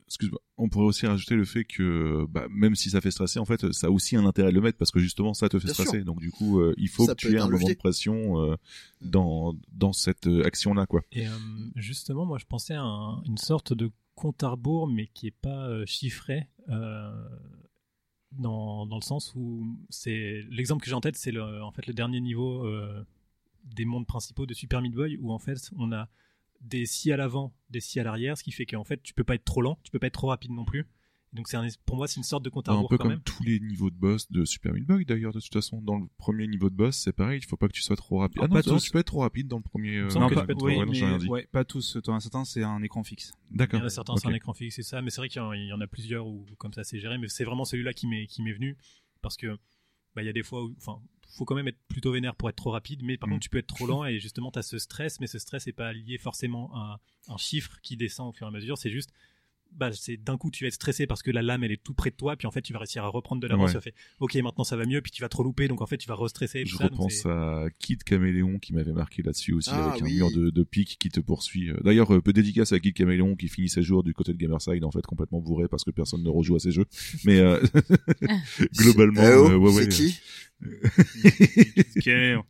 excuse-moi, 0.07 0.41
on 0.57 0.69
pourrait 0.69 0.87
aussi 0.87 1.07
rajouter 1.07 1.37
le 1.37 1.45
fait 1.45 1.65
que 1.65 2.27
bah, 2.28 2.47
même 2.51 2.74
si 2.74 2.91
ça 2.91 3.01
fait 3.01 3.11
stresser, 3.11 3.39
en 3.39 3.45
fait, 3.45 3.70
ça 3.73 3.87
a 3.87 3.91
aussi 3.91 4.16
un 4.16 4.27
intérêt 4.27 4.51
de 4.51 4.55
le 4.57 4.61
mettre 4.61 4.77
parce 4.78 4.91
que 4.91 4.99
justement 5.01 5.35
ça 5.35 5.49
te 5.49 5.59
fait 5.59 5.66
Bien 5.66 5.74
stresser. 5.74 5.99
sûr. 5.99 6.05
Donc 6.05 6.19
du 6.20 6.31
coup, 6.32 6.61
euh, 6.61 6.74
il 6.78 6.89
faut 6.89 7.07
Ça 7.07 7.15
que 7.15 7.20
tu 7.20 7.35
aies 7.35 7.39
un 7.39 7.49
moment 7.49 7.69
de 7.69 7.74
pression 7.74 8.41
euh, 8.43 8.57
Mm. 9.03 9.11
dans 9.11 9.55
dans 9.73 9.93
cette 9.93 10.27
euh, 10.27 10.45
action-là, 10.45 10.87
quoi. 10.87 11.03
Et 11.12 11.27
euh, 11.28 11.31
justement, 11.77 12.27
moi, 12.27 12.39
je 12.39 12.45
pensais 12.47 12.74
à 12.74 12.82
un- 12.82 13.23
une 13.24 13.39
sorte 13.39 13.73
de 13.73 13.91
compte 14.16 14.43
à 14.43 14.49
rebours, 14.51 14.87
mais 14.89 15.07
qui 15.15 15.28
est 15.28 15.37
pas 15.41 15.69
euh, 15.69 15.87
chiffré, 15.87 16.49
euh, 16.69 17.11
dans, 18.32 18.87
dans 18.87 18.97
le 18.97 19.03
sens 19.03 19.32
où 19.35 19.77
c'est 19.89 20.43
l'exemple 20.51 20.82
que 20.85 20.89
j'ai 20.91 20.95
en 20.95 21.01
tête, 21.01 21.16
c'est 21.16 21.32
le, 21.32 21.62
en 21.62 21.73
fait 21.73 21.87
le 21.87 21.95
dernier 21.95 22.20
niveau 22.20 22.65
euh, 22.66 23.05
des 23.65 23.85
mondes 23.85 24.07
principaux 24.07 24.47
de 24.47 24.55
Super 24.55 24.81
Meat 24.82 24.95
Boy, 24.95 25.16
où 25.20 25.32
en 25.32 25.39
fait 25.39 25.70
on 25.77 25.93
a 25.93 26.09
des 26.61 26.85
si 26.87 27.11
à 27.12 27.16
l'avant, 27.16 27.55
des 27.70 27.81
si 27.81 27.99
à 28.01 28.05
l'arrière, 28.05 28.37
ce 28.37 28.45
qui 28.45 28.53
fait 28.53 28.66
qu'en 28.66 28.85
fait 28.85 29.03
tu 29.03 29.15
peux 29.15 29.24
pas 29.24 29.35
être 29.35 29.45
trop 29.45 29.62
lent, 29.62 29.78
tu 29.82 29.91
peux 29.91 29.99
pas 29.99 30.09
être 30.09 30.15
trop 30.15 30.28
rapide 30.28 30.51
non 30.53 30.65
plus. 30.65 30.87
Donc 31.32 31.47
c'est 31.47 31.57
un- 31.57 31.69
pour 31.87 31.97
moi 31.97 32.09
c'est 32.09 32.16
une 32.16 32.24
sorte 32.24 32.45
de 32.45 32.51
compte 32.51 32.69
à 32.69 32.73
un 32.73 32.81
peu 32.82 32.99
quand 32.99 33.05
comme 33.05 33.12
même. 33.12 33.20
tous 33.23 33.45
les 33.45 33.61
niveaux 33.61 33.89
de 33.89 33.95
boss 33.95 34.28
de 34.32 34.45
Super 34.45 34.73
Meat 34.73 34.85
Boy 34.85 35.05
d'ailleurs 35.05 35.32
de 35.32 35.39
toute 35.39 35.53
façon 35.53 35.81
dans 35.81 35.97
le 35.97 36.07
premier 36.19 36.49
niveau 36.49 36.69
de 36.70 36.74
boss 36.74 36.97
c'est 36.97 37.12
pareil 37.12 37.39
il 37.41 37.47
faut 37.47 37.57
pas 37.57 37.69
que 37.69 37.73
tu 37.73 37.82
sois 37.82 37.95
trop 37.95 38.19
rapide 38.19 38.39
Ah, 38.41 38.47
ah, 38.47 38.49
non 38.49 38.55
pas 38.61 38.69
non, 38.69 38.77
tous. 38.77 38.82
tu 38.82 38.91
peux 38.91 38.99
être 38.99 39.07
trop 39.07 39.20
rapide 39.20 39.47
dans 39.47 39.59
le 39.59 39.62
premier 39.62 39.99
euh, 39.99 40.09
Non, 40.16 40.28
pas, 40.28 40.45
oui, 40.61 40.77
ouais, 40.77 40.85
non, 40.85 41.19
mais- 41.19 41.28
ouais, 41.28 41.47
pas 41.53 41.65
tous. 41.65 41.99
T'en 42.03 42.16
as 42.16 42.20
certains, 42.20 42.45
c'est 42.45 42.65
un 42.65 42.82
écran 42.82 43.05
fixe. 43.05 43.32
Il 43.53 43.59
d'accord 43.59 43.78
y 43.78 43.82
en 43.85 43.87
a 43.87 43.91
certains, 43.91 44.16
c'est 44.16 44.27
un 44.27 44.32
écran 44.35 44.55
fixe, 44.55 44.74
c'est 44.74 44.82
ça, 44.82 45.03
mais 45.03 45.11
c'est 45.11 45.20
vrai 45.20 45.28
qu'il 45.28 45.41
y 45.41 45.45
en- 45.45 45.53
il 45.53 45.66
y 45.66 45.73
en 45.73 45.81
a 45.81 45.87
plusieurs 45.87 46.27
où 46.27 46.45
comme 46.59 46.73
ça 46.73 46.82
c'est 46.82 46.99
géré, 46.99 47.16
mais 47.16 47.28
c'est 47.28 47.45
vraiment 47.45 47.65
celui-là 47.65 47.93
qui 47.93 48.09
m'est 48.09 48.27
qui 48.27 48.43
m'est 48.43 48.53
venu 48.53 48.77
parce 49.23 49.37
que 49.37 49.57
bah 50.16 50.23
il 50.23 50.27
y 50.27 50.28
a 50.28 50.32
des 50.32 50.43
fois 50.43 50.65
où, 50.65 50.74
enfin, 50.78 51.01
faut 51.36 51.44
quand 51.44 51.55
même 51.55 51.69
être 51.69 51.78
plutôt 51.89 52.12
vénère 52.12 52.35
pour 52.35 52.48
être 52.48 52.57
trop 52.57 52.70
rapide, 52.70 53.01
mais 53.02 53.16
par 53.16 53.28
Mm. 53.28 53.32
contre 53.32 53.43
tu 53.44 53.51
peux 53.51 53.59
être 53.59 53.66
trop 53.66 53.86
lent 53.86 54.05
et 54.07 54.19
justement 54.20 54.51
tu 54.51 54.59
as 54.59 54.62
ce 54.62 54.78
stress, 54.78 55.20
mais 55.20 55.27
ce 55.27 55.39
stress 55.39 55.66
n'est 55.66 55.73
pas 55.73 55.93
lié 55.93 56.19
forcément 56.19 56.70
à 56.74 57.01
un 57.28 57.36
chiffre 57.36 57.78
qui 57.82 57.97
descend 57.97 58.28
au 58.28 58.32
fur 58.32 58.47
et 58.47 58.48
à 58.48 58.52
mesure, 58.52 58.77
c'est 58.78 58.90
juste 58.90 59.11
bah 59.73 59.93
c'est 59.93 60.16
d'un 60.16 60.36
coup 60.36 60.51
tu 60.51 60.65
vas 60.65 60.66
être 60.66 60.74
stressé 60.74 61.07
parce 61.07 61.23
que 61.23 61.31
la 61.31 61.43
lame 61.43 61.62
elle 61.62 61.70
est 61.70 61.81
tout 61.81 61.94
près 61.94 62.11
de 62.11 62.16
toi 62.16 62.35
puis 62.35 62.48
en 62.48 62.51
fait 62.51 62.61
tu 62.61 62.73
vas 62.73 62.81
réussir 62.81 63.05
à 63.05 63.07
reprendre 63.07 63.40
de 63.40 63.47
l'avance 63.47 63.66
Ouais. 63.66 63.70
tu 63.70 63.77
vas 63.77 63.81
faire 63.82 63.93
ok 64.19 64.35
maintenant 64.43 64.65
ça 64.65 64.77
va 64.77 64.85
mieux 64.85 65.01
puis 65.01 65.12
tu 65.12 65.23
vas 65.23 65.28
trop 65.28 65.44
louper 65.44 65.69
donc 65.69 65.81
en 65.81 65.86
fait 65.86 65.97
tu 65.97 66.09
vas 66.09 66.16
restresser 66.16 66.62
et 66.62 66.66
je 66.66 66.74
ça, 66.74 66.86
repense 66.89 67.24
à 67.27 67.66
Kid 67.78 68.02
Caméléon 68.02 68.59
qui 68.59 68.73
m'avait 68.74 68.90
marqué 68.93 69.23
là-dessus 69.23 69.52
aussi 69.52 69.70
Ah, 69.73 69.93
avec 69.93 70.02
oui. 70.02 70.11
un 70.11 70.15
mur 70.16 70.32
de, 70.32 70.51
de 70.51 70.62
pique 70.65 70.97
qui 70.98 71.09
te 71.09 71.20
poursuit. 71.20 71.70
D'ailleurs, 71.85 72.12
euh, 72.12 72.20
peu 72.20 72.32
dédicace 72.32 72.73
à 72.73 72.81
Kid 72.81 72.94
Caméléon 72.94 73.36
qui 73.36 73.47
finit 73.47 73.69
ses 73.69 73.82
jours 73.85 74.02
du 74.02 74.12
côté 74.12 74.32
de 74.32 74.39
Gamerside 74.39 74.82
en 74.82 74.90
fait 74.90 75.07
complètement 75.07 75.39
bourré 75.40 75.69
parce 75.69 75.85
que 75.85 75.93
personne 75.93 76.24
ne 76.24 76.28
rejoue 76.31 76.57
à 76.57 76.59
ses 76.59 76.73
jeux. 76.73 76.86
Mais 77.24 77.39
euh, 77.39 77.61
globalement, 78.77 79.23
Eh 79.23 79.35
oh, 79.35 79.51
euh, 79.51 79.57
ouais, 79.57 79.70
c'est 79.73 79.78
ouais. 79.82 79.89
qui? 79.89 80.19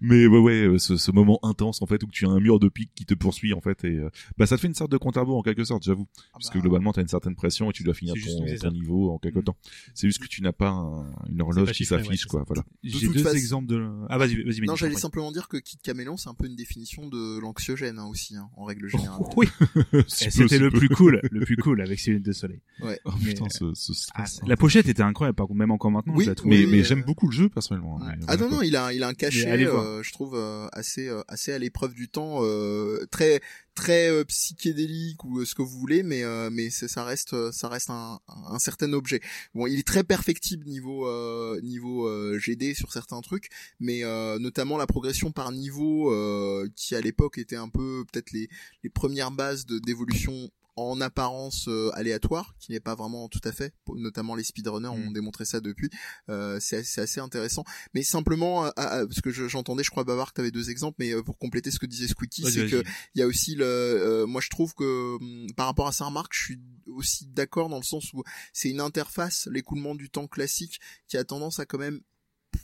Mais 0.00 0.26
ouais, 0.26 0.66
ouais, 0.66 0.78
ce, 0.78 0.96
ce 0.96 1.10
moment 1.10 1.38
intense 1.42 1.82
en 1.82 1.86
fait 1.86 2.02
où 2.02 2.06
tu 2.10 2.26
as 2.26 2.30
un 2.30 2.40
mur 2.40 2.58
de 2.58 2.68
pique 2.68 2.90
qui 2.94 3.06
te 3.06 3.14
poursuit 3.14 3.52
en 3.52 3.60
fait 3.60 3.84
et 3.84 3.96
euh, 3.98 4.10
bah 4.38 4.46
ça 4.46 4.56
te 4.56 4.60
fait 4.60 4.66
une 4.68 4.74
sorte 4.74 4.90
de 4.92 4.96
compte 4.96 5.16
à 5.16 5.20
rebours 5.20 5.36
en 5.38 5.42
quelque 5.42 5.64
sorte, 5.64 5.82
j'avoue, 5.84 6.06
Ah 6.16 6.28
parce 6.34 6.46
bah, 6.48 6.52
que 6.54 6.58
globalement 6.58 6.92
t'as 6.92 7.02
une 7.02 7.08
certaine 7.08 7.34
pression 7.36 7.70
et 7.70 7.72
tu 7.72 7.82
dois 7.82 7.94
finir 7.94 8.14
ton, 8.14 8.44
oui, 8.44 8.58
ton 8.58 8.70
niveau 8.70 9.10
en 9.10 9.18
quelque 9.18 9.38
Mm. 9.40 9.44
temps. 9.44 9.56
C'est 9.94 10.06
juste 10.08 10.20
que 10.20 10.26
tu 10.28 10.42
n'as 10.42 10.52
pas 10.52 10.68
un- 10.70 11.10
une 11.30 11.40
horloge 11.40 11.66
pas 11.66 11.72
qui 11.72 11.78
chiffré, 11.84 11.96
ouais, 11.96 12.02
s'affiche 12.04 12.20
c'est 12.22 12.28
quoi, 12.28 12.44
voilà. 12.46 12.64
J'ai 12.82 13.06
toute 13.06 13.16
deux 13.16 13.34
exemples 13.36 13.68
de. 13.68 13.88
Ah 14.08 14.18
vas-y, 14.18 14.42
vas-y. 14.42 14.60
Non, 14.62 14.76
j'allais 14.76 14.96
simplement 14.96 15.32
dire 15.32 15.48
que 15.48 15.56
Kid 15.56 15.80
Caméléon, 15.82 16.16
c'est 16.16 16.28
un 16.28 16.34
peu 16.34 16.46
une 16.46 16.56
définition 16.56 17.08
de 17.08 17.38
l'anxiogène 17.40 17.98
hein, 17.98 18.06
aussi, 18.06 18.36
hein, 18.36 18.48
en 18.56 18.64
règle 18.64 18.88
générale. 18.88 19.20
Oui, 19.36 19.46
Si 20.08 20.24
et 20.24 20.26
peu, 20.26 20.32
c'était 20.32 20.58
le 20.58 20.70
plus 20.70 20.88
cool, 20.88 21.20
le 21.30 21.40
plus 21.44 21.56
cool 21.56 21.80
avec 21.80 21.98
ses 22.00 22.10
lunettes 22.10 22.26
de 22.26 22.32
soleil. 22.32 22.60
Ouais. 22.82 22.98
Oh 23.04 23.10
Mais, 23.22 23.28
putain, 23.30 23.46
euh, 23.62 23.72
ce, 23.74 23.92
ce 23.94 24.06
Ah, 24.14 24.24
la 24.46 24.56
pochette 24.56 24.88
était 24.88 25.02
incroyable, 25.02 25.36
par 25.36 25.46
contre, 25.46 25.58
même 25.58 25.70
encore 25.70 25.90
maintenant. 25.90 26.14
Oui, 26.16 26.24
je 26.24 26.30
la 26.30 26.34
trouve. 26.34 26.50
mais 26.50 26.64
oui, 26.64 26.70
mais 26.70 26.82
j'aime 26.90 27.02
beaucoup 27.04 27.28
le 27.28 27.32
jeu 27.32 27.48
personnellement. 27.48 27.96
Ouais. 27.96 28.14
Mais 28.18 28.24
Ah 28.28 28.36
non 28.36 28.50
non, 28.50 28.62
il 28.62 28.76
a 28.76 28.92
il 28.92 29.02
a 29.02 29.08
un 29.08 29.14
cachet, 29.14 29.46
euh, 29.66 30.02
je 30.02 30.12
trouve 30.12 30.34
euh, 30.34 30.66
assez 30.72 31.08
euh, 31.08 31.22
assez 31.28 31.52
à 31.52 31.58
l'épreuve 31.58 31.94
du 31.94 32.08
temps, 32.08 32.38
euh, 32.42 33.06
très 33.10 33.40
très 33.74 34.10
euh, 34.10 34.24
psychédélique 34.24 35.24
ou 35.24 35.38
euh, 35.40 35.44
ce 35.44 35.54
que 35.54 35.62
vous 35.62 35.78
voulez, 35.78 36.02
mais 36.02 36.24
euh, 36.24 36.50
mais 36.52 36.70
ça 36.70 37.04
reste 37.04 37.50
ça 37.52 37.68
reste 37.68 37.90
un, 37.90 38.18
un 38.28 38.58
certain 38.58 38.92
objet. 38.92 39.20
Bon, 39.54 39.66
il 39.66 39.78
est 39.78 39.86
très 39.86 40.04
perfectible 40.04 40.66
niveau 40.66 41.06
euh, 41.06 41.60
niveau 41.62 42.06
euh, 42.06 42.38
GD 42.38 42.74
sur 42.74 42.92
certains 42.92 43.20
trucs, 43.20 43.48
mais 43.78 44.04
euh, 44.04 44.38
notamment 44.38 44.76
la 44.76 44.86
progression 44.86 45.30
par 45.32 45.52
niveau 45.52 46.12
euh, 46.12 46.68
qui 46.74 46.94
à 46.94 47.00
l'époque 47.00 47.38
était 47.38 47.56
un 47.56 47.68
peu 47.68 48.04
peut-être 48.12 48.32
les 48.32 48.48
les 48.82 48.90
premières 48.90 49.30
bases 49.30 49.64
de 49.66 49.78
d'évolution 49.78 50.50
en 50.80 51.00
apparence 51.00 51.68
euh, 51.68 51.90
aléatoire, 51.94 52.54
qui 52.58 52.72
n'est 52.72 52.80
pas 52.80 52.94
vraiment 52.94 53.28
tout 53.28 53.40
à 53.44 53.52
fait, 53.52 53.74
notamment 53.94 54.34
les 54.34 54.44
speedrunners 54.44 54.88
ont 54.88 55.10
Mm. 55.10 55.12
démontré 55.12 55.44
ça 55.44 55.60
depuis, 55.60 55.90
euh, 56.28 56.58
c'est 56.60 56.78
assez, 56.98 57.20
intéressant. 57.20 57.64
Mais 57.94 58.02
simplement, 58.02 58.66
euh, 58.66 58.70
ah, 58.76 59.00
ah, 59.00 59.06
parce 59.06 59.20
que 59.20 59.30
je- 59.30 59.48
j'entendais, 59.48 59.84
je 59.84 59.90
crois, 59.90 60.04
Bavard, 60.04 60.30
que 60.30 60.36
tu 60.36 60.40
avais 60.40 60.50
deux 60.50 60.70
exemples, 60.70 60.96
mais 60.98 61.12
euh, 61.12 61.22
pour 61.22 61.38
compléter 61.38 61.70
ce 61.70 61.78
que 61.78 61.86
disait 61.86 62.08
Squeaky, 62.08 62.42
c'est 62.50 62.60
vas-y. 62.66 62.70
que 62.70 62.82
il 63.14 63.20
y 63.20 63.22
a 63.22 63.26
aussi 63.26 63.54
le, 63.54 63.64
euh, 63.64 64.26
moi 64.26 64.40
je 64.40 64.48
trouve 64.48 64.74
que 64.74 65.16
hum, 65.16 65.46
par 65.56 65.66
rapport 65.66 65.86
à 65.86 65.92
sa 65.92 66.06
remarque, 66.06 66.32
je 66.34 66.44
suis 66.44 66.60
aussi 66.86 67.26
d'accord 67.26 67.68
dans 67.68 67.76
le 67.78 67.82
sens 67.84 68.12
où 68.12 68.22
c'est 68.52 68.70
une 68.70 68.80
interface, 68.80 69.48
l'écoulement 69.50 69.94
du 69.94 70.10
temps 70.10 70.26
classique, 70.26 70.80
qui 71.08 71.16
a 71.16 71.24
tendance 71.24 71.58
à 71.60 71.66
quand 71.66 71.78
même 71.78 72.00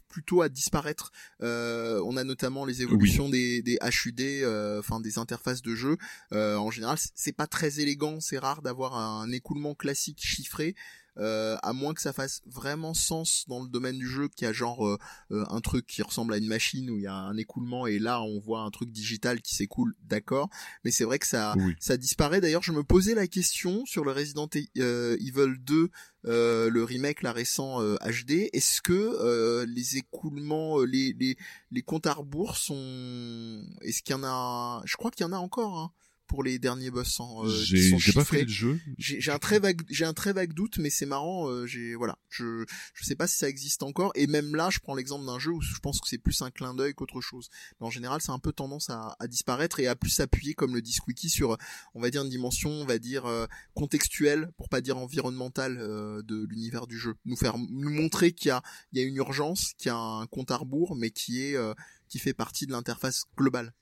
plutôt 0.09 0.43
à 0.43 0.49
disparaître. 0.49 1.13
Euh, 1.43 2.01
on 2.05 2.17
a 2.17 2.25
notamment 2.25 2.65
les 2.65 2.83
évolutions 2.83 3.29
des, 3.29 3.63
des 3.63 3.79
HUD, 3.83 4.21
euh, 4.21 4.81
enfin 4.81 5.01
des 5.01 5.19
interfaces 5.19 5.63
de 5.63 5.75
jeu. 5.75 5.97
Euh, 6.33 6.57
en 6.57 6.71
général, 6.71 6.99
c'est 7.15 7.33
pas 7.33 7.47
très 7.47 7.81
élégant, 7.81 8.21
c'est 8.21 8.39
rare 8.39 8.63
d'avoir 8.63 8.97
un 8.97 9.31
écoulement 9.33 9.75
classique 9.75 10.21
chiffré. 10.23 10.75
Euh, 11.19 11.57
à 11.63 11.73
moins 11.73 11.95
que 11.95 12.01
ça 12.01 12.13
fasse 12.13 12.43
vraiment 12.47 12.95
sens 12.95 13.45
dans 13.49 13.63
le 13.63 13.69
domaine 13.69 13.99
du 13.99 14.07
jeu, 14.09 14.29
qu'il 14.29 14.45
y 14.47 14.49
a 14.49 14.53
genre 14.53 14.87
euh, 14.87 14.99
euh, 15.31 15.45
un 15.51 15.61
truc 15.61 15.87
qui 15.87 16.03
ressemble 16.03 16.35
à 16.35 16.37
une 16.39 16.47
machine 16.49 16.91
où 16.91 16.97
il 16.99 17.05
y 17.05 17.07
a 17.07 17.15
un 17.15 17.37
écoulement 17.37 17.87
et 17.87 17.99
là 17.99 18.23
on 18.23 18.39
voit 18.39 18.61
un 18.61 18.71
truc 18.71 18.91
digital 18.91 19.41
qui 19.43 19.55
s'écoule, 19.55 19.95
d'accord. 20.05 20.49
Mais 20.85 20.91
c'est 20.91 21.05
vrai 21.05 21.19
que 21.19 21.27
ça, 21.27 21.55
Oui. 21.59 21.75
ça 21.81 21.97
disparaît. 21.97 22.41
D'ailleurs, 22.41 22.63
je 22.63 22.73
me 22.73 22.83
posais 22.85 23.15
la 23.15 23.27
question 23.27 23.85
sur 23.87 24.05
le 24.05 24.13
Resident 24.13 24.49
E- 24.55 24.67
euh, 24.79 25.17
Evil 25.21 25.57
2, 25.61 25.91
euh, 26.27 26.71
le 26.71 26.83
remake, 26.85 27.23
la 27.23 27.33
récent 27.33 27.81
euh, 27.83 27.97
HD. 28.05 28.51
Est-ce 28.53 28.83
que 28.83 28.93
euh, 28.93 29.65
les 29.67 29.97
écoulements, 29.97 30.81
euh, 30.81 30.85
les, 30.85 31.15
les 31.19 31.37
les 31.71 31.83
comptes 31.83 32.07
à 32.07 32.15
rebours 32.15 32.57
sont, 32.57 33.65
est-ce 33.83 34.03
qu'il 34.03 34.15
y 34.15 34.19
en 34.19 34.25
a, 34.25 34.83
je 34.85 34.97
crois 34.97 35.11
qu'il 35.11 35.25
y 35.25 35.29
en 35.29 35.33
a 35.33 35.39
encore. 35.39 35.79
Hein 35.79 35.93
pour 36.27 36.43
les 36.43 36.59
derniers 36.59 36.91
boss 36.91 37.21
en 37.21 37.47
euh, 37.47 37.65
qui 37.65 37.99
J'ai 37.99 38.13
pas 38.13 38.25
fait 38.25 38.43
le 38.43 38.49
jeu. 38.49 38.81
J'ai 38.99 39.21
j'ai 39.21 39.31
un 39.31 39.39
très 39.39 39.59
vague, 39.59 39.83
j'ai 39.89 40.05
un 40.05 40.15
très 40.15 40.33
vague 40.33 40.53
doute, 40.53 40.79
mais 40.79 40.91
c'est 40.91 41.07
marrant. 41.07 41.49
euh, 41.49 41.67
j'ai 41.67 41.95
voilà, 41.95 42.19
je 42.29 42.65
je 42.95 43.05
sais 43.05 43.17
pas 43.17 43.27
si 43.27 43.39
ça 43.39 43.49
existe 43.49 43.83
encore. 43.83 44.13
Et 44.15 44.27
même 44.27 44.55
là, 44.55 44.69
je 44.71 44.79
prends 44.81 44.95
l'exemple 44.95 45.27
d'un 45.27 45.39
jeu 45.39 45.53
où 45.53 45.61
je 45.61 45.79
pense 45.81 46.01
que 46.01 46.09
c'est 46.09 46.19
plus 46.19 46.41
un 46.43 46.51
clin 46.51 46.75
d'œil 46.75 46.95
qu'autre 46.95 47.21
chose. 47.21 47.49
Mais 47.81 47.87
en 47.87 47.91
général, 47.91 48.21
c'est 48.21 48.33
un 48.33 48.39
peu 48.39 48.53
tendance 48.53 48.91
à, 48.91 49.17
à 49.19 49.27
disparaître 49.29 49.81
et 49.81 49.87
à 49.87 49.97
plus 49.97 50.11
s'appuyer, 50.11 50.55
comme 50.55 50.75
le 50.75 50.83
dit 50.83 50.93
Squeaky, 50.93 51.29
sur, 51.31 51.57
on 51.95 52.01
va 52.01 52.11
dire 52.11 52.23
une 52.23 52.31
dimension, 52.31 52.71
on 52.71 52.85
va 52.85 52.99
dire 52.99 53.27
euh, 53.27 53.47
contextuelle, 53.75 54.51
pour 54.57 54.69
pas 54.69 54.81
dire 54.81 54.97
environnementale 54.99 55.79
euh, 55.81 56.23
de 56.23 56.47
l'univers 56.49 56.87
du 56.87 56.99
jeu. 56.99 57.15
Nous 57.25 57.37
faire, 57.37 57.57
nous 57.59 57.91
montrer 57.91 58.33
qu'il 58.33 58.49
y 58.49 58.53
a, 58.53 58.63
il 58.93 59.01
y 59.01 59.05
a 59.05 59.07
une 59.07 59.17
urgence, 59.17 59.73
qu'il 59.79 59.89
y 59.89 59.93
a 59.93 59.97
un 59.97 60.27
compte 60.27 60.51
à 60.51 60.57
rebours, 60.57 60.97
mais 60.97 61.11
qui 61.11 61.43
est, 61.43 61.57
euh, 61.57 61.75
qui 62.09 62.19
fait 62.19 62.35
partie 62.35 62.67
de 62.67 62.73
l'interface 62.73 63.25
globale. 63.37 63.73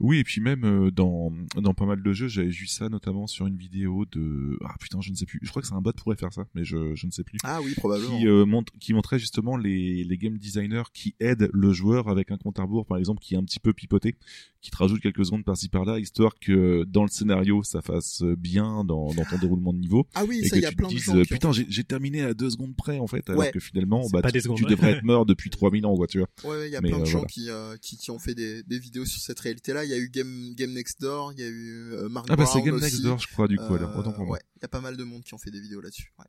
Oui, 0.00 0.18
et 0.18 0.24
puis 0.24 0.40
même 0.40 0.64
euh, 0.64 0.90
dans 0.90 1.30
dans 1.56 1.74
pas 1.74 1.84
mal 1.86 2.02
de 2.02 2.12
jeux, 2.12 2.26
j'avais 2.28 2.48
vu 2.48 2.66
ça 2.66 2.88
notamment 2.88 3.26
sur 3.26 3.46
une 3.46 3.56
vidéo 3.56 4.06
de 4.10 4.58
ah 4.64 4.74
putain, 4.80 5.00
je 5.00 5.10
ne 5.10 5.14
sais 5.16 5.26
plus. 5.26 5.38
Je 5.42 5.50
crois 5.50 5.60
que 5.62 5.68
c'est 5.68 5.74
un 5.74 5.80
bot 5.82 5.92
pourrait 5.92 6.16
faire 6.16 6.32
ça, 6.32 6.46
mais 6.54 6.64
je 6.64 6.94
je 6.94 7.06
ne 7.06 7.10
sais 7.12 7.22
plus. 7.22 7.38
Ah 7.44 7.60
oui, 7.62 7.74
probablement. 7.76 8.18
Qui 8.18 8.26
euh, 8.26 8.46
montre 8.46 8.72
qui 8.80 8.94
montrait 8.94 9.18
justement 9.18 9.56
les 9.56 10.02
les 10.04 10.16
game 10.18 10.38
designers 10.38 10.84
qui 10.94 11.14
aident 11.20 11.50
le 11.52 11.72
joueur 11.72 12.08
avec 12.08 12.30
un 12.30 12.36
compte 12.38 12.58
à 12.58 12.62
rebours 12.62 12.86
par 12.86 12.96
exemple 12.98 13.20
qui 13.22 13.34
est 13.34 13.38
un 13.38 13.44
petit 13.44 13.60
peu 13.60 13.72
pipoté, 13.74 14.16
qui 14.62 14.70
te 14.70 14.76
rajoute 14.76 15.00
quelques 15.02 15.24
secondes 15.26 15.44
par-ci 15.44 15.68
par-là 15.68 15.98
histoire 15.98 16.34
que 16.40 16.84
dans 16.84 17.02
le 17.02 17.10
scénario 17.10 17.62
ça 17.62 17.82
fasse 17.82 18.22
bien 18.38 18.84
dans 18.84 19.12
dans 19.12 19.24
ton 19.24 19.38
déroulement 19.38 19.72
de 19.74 19.78
niveau 19.78 20.06
Ah 20.14 20.24
oui, 20.26 20.40
et 20.42 20.48
ça, 20.48 20.56
que 20.56 20.62
y 20.62 20.66
a 20.66 20.70
tu 20.70 20.76
plein 20.76 20.88
te 20.88 20.92
de 20.94 20.96
dises 20.98 21.04
gens 21.06 21.18
ont 21.18 21.22
putain, 21.24 21.52
j'ai 21.52 21.84
terminé 21.84 22.22
à 22.22 22.32
deux 22.34 22.48
secondes 22.50 22.74
près 22.74 22.98
en 22.98 23.06
fait 23.06 23.28
alors 23.28 23.40
Ouais. 23.42 23.50
que 23.52 23.60
finalement 23.60 24.06
bah 24.12 24.22
pas 24.22 24.28
tu, 24.28 24.34
des 24.34 24.40
secondes. 24.40 24.56
tu 24.58 24.64
devrais 24.64 24.92
être 24.92 25.04
mort 25.04 25.26
depuis 25.26 25.50
3000 25.50 25.84
ans 25.86 25.94
quoi, 25.96 26.06
tu 26.06 26.18
vois. 26.18 26.28
Ouais, 26.44 26.50
ouais, 26.58 26.68
il 26.68 26.72
y 26.72 26.76
a 26.76 26.80
Mais, 26.80 26.88
plein 26.88 26.98
de 26.98 27.02
euh, 27.02 27.06
gens 27.06 27.18
voilà. 27.18 27.26
qui, 27.28 27.50
euh, 27.50 27.76
qui 27.80 27.96
qui 27.96 28.10
ont 28.10 28.18
fait 28.18 28.34
des, 28.34 28.62
des 28.62 28.78
vidéos 28.78 29.04
sur 29.04 29.20
cette 29.20 29.40
réalité-là. 29.40 29.84
Il 29.90 29.96
y 29.96 30.00
a 30.00 30.02
eu 30.02 30.08
Game 30.08 30.54
Game 30.54 30.72
Next 30.72 31.00
Door, 31.00 31.32
il 31.32 31.40
y 31.40 31.42
a 31.42 31.48
eu 31.48 31.92
euh, 31.94 32.08
Mark 32.08 32.26
Ah 32.30 32.36
bah 32.36 32.46
c'est 32.46 32.62
Game 32.62 32.74
aussi. 32.74 32.84
Next 32.84 33.02
Door 33.02 33.18
je 33.18 33.26
crois 33.28 33.48
du 33.48 33.56
coup 33.56 33.74
Euh, 33.74 33.76
alors 33.76 33.96
autant 33.96 34.12
pour 34.12 34.24
moi. 34.24 34.34
ouais, 34.34 34.42
il 34.56 34.62
y 34.62 34.64
a 34.64 34.68
pas 34.68 34.80
mal 34.80 34.96
de 34.96 35.02
monde 35.04 35.22
qui 35.24 35.34
ont 35.34 35.38
fait 35.38 35.50
des 35.50 35.60
vidéos 35.60 35.80
là-dessus. 35.80 36.12
Ouais. 36.18 36.26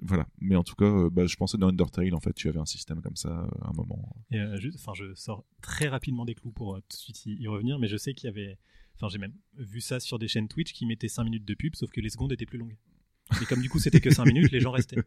Voilà, 0.00 0.26
mais 0.38 0.56
en 0.56 0.64
tout 0.64 0.74
cas 0.74 0.84
euh, 0.86 1.08
bah 1.10 1.24
je 1.26 1.36
pensais 1.36 1.56
dans 1.56 1.68
Undertale 1.68 2.14
en 2.14 2.20
fait, 2.20 2.32
tu 2.34 2.48
avais 2.48 2.58
un 2.58 2.66
système 2.66 3.00
comme 3.00 3.16
ça 3.16 3.28
euh, 3.28 3.46
à 3.64 3.68
un 3.70 3.72
moment. 3.74 4.16
Et 4.30 4.38
euh, 4.38 4.58
juste, 4.58 4.76
enfin, 4.80 4.92
je 4.94 5.14
sors 5.14 5.44
très 5.62 5.88
rapidement 5.88 6.24
des 6.24 6.34
clous 6.34 6.50
pour 6.52 6.74
euh, 6.76 6.80
tout 6.80 6.96
de 6.96 7.00
suite 7.00 7.24
y, 7.26 7.34
y 7.42 7.46
revenir, 7.46 7.78
mais 7.78 7.88
je 7.88 7.96
sais 7.96 8.12
qu'il 8.14 8.26
y 8.26 8.30
avait, 8.30 8.58
enfin, 8.96 9.08
j'ai 9.08 9.18
même 9.18 9.34
vu 9.56 9.80
ça 9.80 10.00
sur 10.00 10.18
des 10.18 10.28
chaînes 10.28 10.48
Twitch 10.48 10.72
qui 10.72 10.84
mettaient 10.86 11.08
5 11.08 11.24
minutes 11.24 11.44
de 11.44 11.54
pub, 11.54 11.74
sauf 11.76 11.90
que 11.90 12.00
les 12.00 12.10
secondes 12.10 12.32
étaient 12.32 12.44
plus 12.46 12.58
longues. 12.58 12.76
Et 13.42 13.46
comme 13.46 13.60
du 13.62 13.68
coup 13.70 13.78
c'était 13.78 14.00
que 14.00 14.10
5 14.10 14.26
minutes, 14.26 14.52
les 14.52 14.60
gens 14.60 14.70
restaient. 14.72 14.98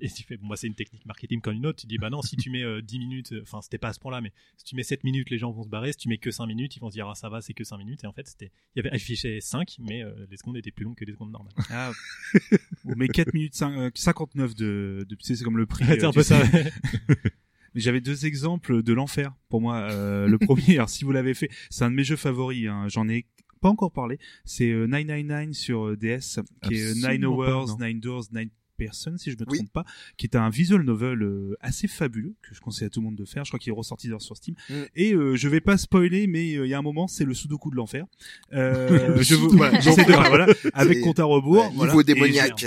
Et 0.00 0.08
tu 0.08 0.22
fais, 0.24 0.36
bon, 0.38 0.46
moi 0.46 0.56
c'est 0.56 0.66
une 0.66 0.74
technique 0.74 1.04
marketing 1.06 1.40
comme 1.40 1.54
une 1.54 1.66
autre, 1.66 1.78
tu 1.80 1.86
dis, 1.86 1.98
bah 1.98 2.10
non, 2.10 2.22
si 2.22 2.36
tu 2.36 2.50
mets 2.50 2.62
euh, 2.62 2.80
10 2.80 2.98
minutes, 2.98 3.32
euh, 3.32 3.42
enfin, 3.42 3.60
c'était 3.62 3.78
pas 3.78 3.88
à 3.88 3.92
ce 3.92 4.00
point-là, 4.00 4.20
mais 4.20 4.32
si 4.56 4.64
tu 4.64 4.74
mets 4.76 4.82
7 4.82 5.04
minutes, 5.04 5.30
les 5.30 5.38
gens 5.38 5.50
vont 5.52 5.62
se 5.62 5.68
barrer, 5.68 5.92
si 5.92 5.98
tu 5.98 6.08
mets 6.08 6.18
que 6.18 6.30
5 6.30 6.46
minutes, 6.46 6.74
ils 6.76 6.80
vont 6.80 6.88
se 6.90 6.94
dire, 6.94 7.06
ah 7.08 7.14
ça 7.14 7.28
va, 7.28 7.40
c'est 7.42 7.52
que 7.54 7.62
5 7.64 7.76
minutes, 7.78 8.02
et 8.04 8.06
en 8.06 8.12
fait, 8.12 8.26
c'était, 8.26 8.50
il 8.74 8.82
y 8.82 8.86
avait 8.86 8.94
affiché 8.96 9.40
5, 9.40 9.76
mais 9.78 10.02
euh, 10.02 10.12
les 10.30 10.36
secondes 10.38 10.56
étaient 10.56 10.70
plus 10.70 10.84
longues 10.84 10.96
que 10.96 11.04
les 11.04 11.12
secondes 11.12 11.32
normales. 11.32 11.52
Ah, 11.70 11.92
ou 12.84 12.94
mais 12.96 13.08
4 13.08 13.32
minutes 13.34 13.54
cin- 13.54 13.78
euh, 13.78 13.90
59 13.94 14.54
de, 14.54 15.06
de 15.08 15.14
tu 15.14 15.24
sais, 15.24 15.36
c'est 15.36 15.44
comme 15.44 15.58
le 15.58 15.66
prix. 15.66 15.84
c'est 15.86 16.02
euh, 16.04 16.08
un 16.08 16.12
peu 16.12 16.22
ça. 16.22 16.42
Mais 17.74 17.80
j'avais 17.80 18.00
deux 18.00 18.24
exemples 18.24 18.84
de 18.84 18.92
l'enfer 18.92 19.32
pour 19.48 19.60
moi. 19.60 19.78
Euh, 19.90 20.28
le 20.28 20.38
premier, 20.38 20.74
alors 20.76 20.88
si 20.88 21.04
vous 21.04 21.10
l'avez 21.10 21.34
fait, 21.34 21.50
c'est 21.70 21.82
un 21.84 21.90
de 21.90 21.96
mes 21.96 22.04
jeux 22.04 22.14
favoris. 22.14 22.68
hein. 22.68 22.86
J'en 22.88 23.08
ai 23.08 23.26
pas 23.64 23.70
encore 23.70 23.90
parlé. 23.92 24.18
C'est 24.44 24.70
euh, 24.70 24.86
999 24.86 25.52
sur 25.56 25.86
euh, 25.88 25.96
DS, 25.96 26.40
qui 26.62 26.74
est 26.74 26.82
euh, 26.84 26.94
Nine 26.94 27.04
Absolument 27.04 27.36
pas, 27.38 27.50
Hours, 27.56 27.78
non. 27.78 27.86
Nine 27.86 28.00
Doors, 28.00 28.24
Nine 28.32 28.50
Persons, 28.76 29.16
si 29.16 29.30
je 29.30 29.36
me 29.36 29.44
Oui. 29.48 29.58
trompe 29.58 29.72
pas, 29.72 29.84
qui 30.16 30.26
est 30.26 30.36
un 30.36 30.50
visual 30.50 30.82
novel 30.82 31.22
euh, 31.22 31.56
assez 31.60 31.86
fabuleux 31.88 32.34
que 32.42 32.54
je 32.54 32.60
conseille 32.60 32.86
à 32.86 32.90
tout 32.90 33.00
le 33.00 33.04
monde 33.04 33.14
de 33.16 33.24
faire. 33.24 33.44
Je 33.44 33.50
crois 33.50 33.58
qu'il 33.60 33.70
est 33.70 33.76
ressorti 33.76 34.08
d'ailleurs 34.08 34.20
sur 34.20 34.36
Steam. 34.36 34.54
Mm. 34.68 34.74
Et 34.96 35.12
euh, 35.14 35.36
je 35.36 35.48
vais 35.48 35.60
pas 35.60 35.78
spoiler, 35.78 36.26
mais 36.26 36.56
euh, 36.56 36.66
il 36.66 36.70
y 36.70 36.74
a 36.74 36.78
un 36.78 36.82
moment, 36.82 37.06
c'est 37.08 37.24
le 37.24 37.32
Sudoku 37.34 37.70
de 37.70 37.76
l'enfer. 37.76 38.04
Euh, 38.52 39.14
Le 39.16 39.22
je 39.22 39.34
vous, 39.36 39.48
voilà, 39.50 39.78
j'essaie 39.80 40.04
de 40.04 40.12
voilà, 40.12 40.46
avec 40.74 41.00
compte 41.00 41.20
à 41.20 41.24
rebours. 41.24 41.64
Ouais, 41.64 41.70
voilà. 41.74 41.92
Niveau 41.92 42.02
démoniaque. 42.02 42.66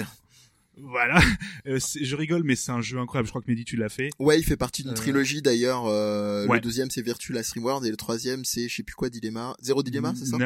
Voilà, 0.80 1.20
Euh, 1.66 1.80
je 2.02 2.16
rigole, 2.16 2.44
mais 2.44 2.56
c'est 2.56 2.72
un 2.72 2.82
jeu 2.82 3.00
incroyable. 3.00 3.26
Je 3.26 3.32
crois 3.32 3.42
que 3.42 3.50
Mehdi, 3.50 3.66
tu 3.66 3.78
l'as 3.78 3.90
fait. 3.90 4.10
Ouais, 4.20 4.40
il 4.40 4.44
fait 4.44 4.56
partie 4.58 4.84
d'une 4.84 4.92
Euh, 4.92 4.96
trilogie 4.96 5.42
d'ailleurs. 5.42 5.88
Euh, 5.88 6.46
ouais. 6.48 6.58
Le 6.58 6.62
deuxième 6.62 6.90
c'est 6.92 7.02
Virtua 7.02 7.34
Last 7.36 7.54
Reward 7.56 7.84
et 7.86 7.90
le 7.90 7.98
troisième 7.98 8.46
c'est 8.46 8.70
je 8.70 8.76
sais 8.76 8.84
plus 8.84 8.94
quoi 8.96 9.10
Dilemma. 9.10 9.56
Zéro 9.60 9.82
Dilemma, 9.84 10.14
c'est 10.16 10.26
ça? 10.26 10.38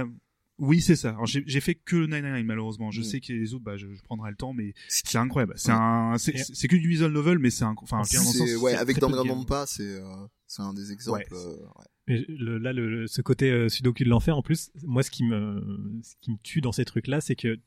Oui, 0.64 0.80
c'est 0.80 0.96
ça. 0.96 1.10
Alors, 1.10 1.26
J'ai 1.26 1.44
j'ai 1.48 1.60
fait 1.60 1.76
que 1.76 1.96
le 1.96 2.08
99 2.08 2.46
malheureusement. 2.46 2.92
Je 2.92 3.02
Mm. 3.02 3.04
sais 3.04 3.20
que 3.20 3.34
les 3.34 3.54
autres, 3.54 3.64
bah, 3.66 3.76
je, 3.78 3.88
je 3.94 4.02
prendrai 4.04 4.30
le 4.30 4.38
temps, 4.38 4.54
mais 4.54 4.74
C'est- 4.88 5.08
c'est 5.08 5.18
incroyable. 5.18 5.54
C'est 5.58 5.72
Ouais. 5.72 5.78
un, 5.80 6.18
c'est 6.18 6.38
c'est 6.38 6.68
que 6.68 6.76
du 6.76 6.88
visual 6.88 7.12
novel, 7.12 7.40
mais 7.40 7.50
c'est 7.50 7.64
un, 7.66 7.74
enfin, 7.82 8.02
pire 8.10 8.22
dans 8.22 8.28
le 8.32 8.38
sens, 8.38 8.48
C'est 8.48 8.56
ouais, 8.56 8.72
c'est 8.74 8.78
avec 8.78 9.00
Danganronpa, 9.00 9.66
c'est 9.66 9.84
euh, 9.84 10.04
c'est 10.48 10.62
un 10.62 10.74
des 10.74 10.92
exemples. 10.92 11.26
Ouais. 11.34 11.38
euh, 11.40 11.56
ouais. 11.56 11.86
Mais 12.08 12.26
le- 12.30 12.58
là, 12.60 12.74
le, 12.74 12.90
le- 12.90 13.08
ce 13.08 13.22
côté 13.22 13.50
euh, 13.52 13.70
sudoku 13.70 14.04
de 14.04 14.10
l'enfer, 14.10 14.38
en 14.38 14.42
plus, 14.42 14.70
moi, 14.84 15.02
ce 15.04 15.10
qui 15.12 15.24
me, 15.24 16.00
ce 16.04 16.14
qui 16.22 16.32
me 16.32 16.38
tue 16.44 16.62
dans 16.62 16.72
ces 16.72 16.86
trucs-là, 16.86 17.22
c'est 17.22 17.36
que, 17.36 17.58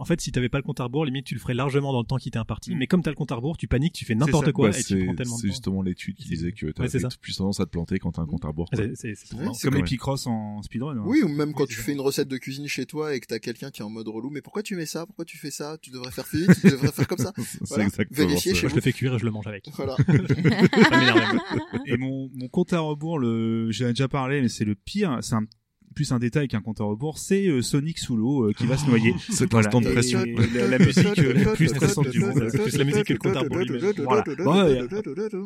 en 0.00 0.04
fait, 0.06 0.20
si 0.20 0.32
t'avais 0.32 0.48
pas 0.48 0.58
le 0.58 0.62
compte 0.64 0.80
à 0.80 0.84
rebours, 0.84 1.04
limite, 1.04 1.26
tu 1.26 1.34
le 1.34 1.40
ferais 1.40 1.52
largement 1.54 1.92
dans 1.92 2.00
le 2.00 2.06
temps 2.06 2.16
qui 2.16 2.30
t'est 2.30 2.38
imparti. 2.38 2.74
Mm. 2.74 2.78
Mais 2.78 2.86
comme 2.86 3.02
t'as 3.02 3.10
le 3.10 3.16
compte 3.16 3.30
à 3.32 3.34
rebours, 3.34 3.56
tu 3.58 3.68
paniques, 3.68 3.92
tu 3.92 4.04
fais 4.04 4.14
n'importe 4.14 4.50
quoi 4.52 4.70
Bah, 4.70 4.78
et 4.78 4.82
tu 4.82 4.98
c'est 4.98 5.04
prends 5.04 5.14
tellement 5.14 5.36
de 5.36 5.40
c'est 5.42 5.48
justement 5.48 5.82
l'étude 5.82 6.16
qui 6.16 6.26
disait 6.28 6.52
que 6.52 6.66
t'as 6.70 6.84
Ouais, 6.84 6.88
plus 7.20 7.36
tendance 7.36 7.60
à 7.60 7.66
te 7.66 7.70
planter 7.70 7.98
quand 7.98 8.12
t'as 8.12 8.22
un 8.22 8.26
compte 8.26 8.44
à 8.44 8.48
rebours. 8.48 8.68
C'est- 8.94 9.14
Comme 9.62 9.74
les 9.74 9.82
Picross 9.82 10.26
en 10.26 10.62
speedrun. 10.62 10.96
hein. 10.96 11.02
Oui, 11.04 11.22
ou 11.22 11.28
même 11.28 11.52
quand 11.52 11.64
Oui, 11.64 11.68
tu 11.68 11.74
fais 11.76 11.92
une 11.92 12.00
recette 12.00 12.28
de 12.28 12.38
cuisine 12.38 12.66
chez 12.66 12.86
toi 12.86 13.14
et 13.14 13.20
que 13.20 13.26
t'as 13.26 13.38
quelqu'un 13.38 13.70
qui 13.70 13.82
est 13.82 13.84
en 13.84 13.90
mode 13.90 14.08
relou, 14.08 14.30
mais 14.30 14.40
pourquoi 14.40 14.62
tu 14.62 14.74
mets 14.76 14.86
ça? 14.86 15.04
Pourquoi 15.06 15.24
tu 15.24 15.36
fais 15.36 15.50
ça? 15.50 15.76
Tu 15.82 15.90
devrais 15.90 16.10
faire 16.10 16.24
plus 16.24 16.46
vite, 16.46 16.60
tu 16.60 16.70
devrais 16.70 16.92
faire 16.92 17.06
comme 17.06 17.18
ça. 17.18 17.32
C'est 17.38 17.68
Voilà. 17.68 17.88
ça. 17.90 18.02
chez 18.38 18.50
Moi, 18.52 18.68
je 18.70 18.74
le 18.74 18.80
fais 18.80 18.92
cuire 18.92 19.14
et 19.14 19.18
je 19.18 19.24
le 19.24 19.30
mange 19.30 19.46
avec. 19.46 19.68
Voilà. 19.74 19.96
Et 21.86 21.96
mon, 21.96 22.30
mon 22.34 22.48
compte 22.48 22.72
à 22.72 22.80
rebours, 22.80 23.18
le, 23.18 23.70
j'en 23.70 23.86
ai 23.86 23.90
déjà 23.90 24.08
parlé, 24.08 24.40
mais 24.40 24.48
c'est 24.48 24.64
le 24.64 24.74
pire. 24.74 25.18
C'est 25.22 25.34
un, 25.34 25.44
plus 25.94 26.12
un 26.12 26.18
détail 26.18 26.48
qu'un 26.48 26.60
compte 26.60 26.80
à 26.80 26.84
rebours. 26.84 27.18
C'est 27.18 27.46
euh, 27.46 27.62
Sonic 27.62 27.98
sous 27.98 28.16
l'eau 28.16 28.48
euh, 28.48 28.52
qui 28.52 28.66
va 28.66 28.76
se 28.76 28.86
noyer. 28.86 29.14
C'est 29.30 29.50
Voilà. 29.50 29.66
l'instant 29.66 29.80
de 29.80 29.90
pression. 29.90 30.24
et 30.24 30.34
la, 30.54 30.66
la 30.68 30.78
musique 30.78 31.18
euh, 31.18 31.32
la 31.32 31.52
plus 31.52 31.68
stressante 31.68 32.08
du 32.08 32.20
monde. 32.20 32.48
C'est 32.50 32.62
plus 32.62 32.76
la 32.76 32.84
musique 32.84 33.04
que 33.04 33.12
le 33.12 33.18
compte 33.18 33.36
à 33.36 33.40
rebours 33.40 33.58
lui-même. 33.58 33.92
Voilà. 33.98 34.86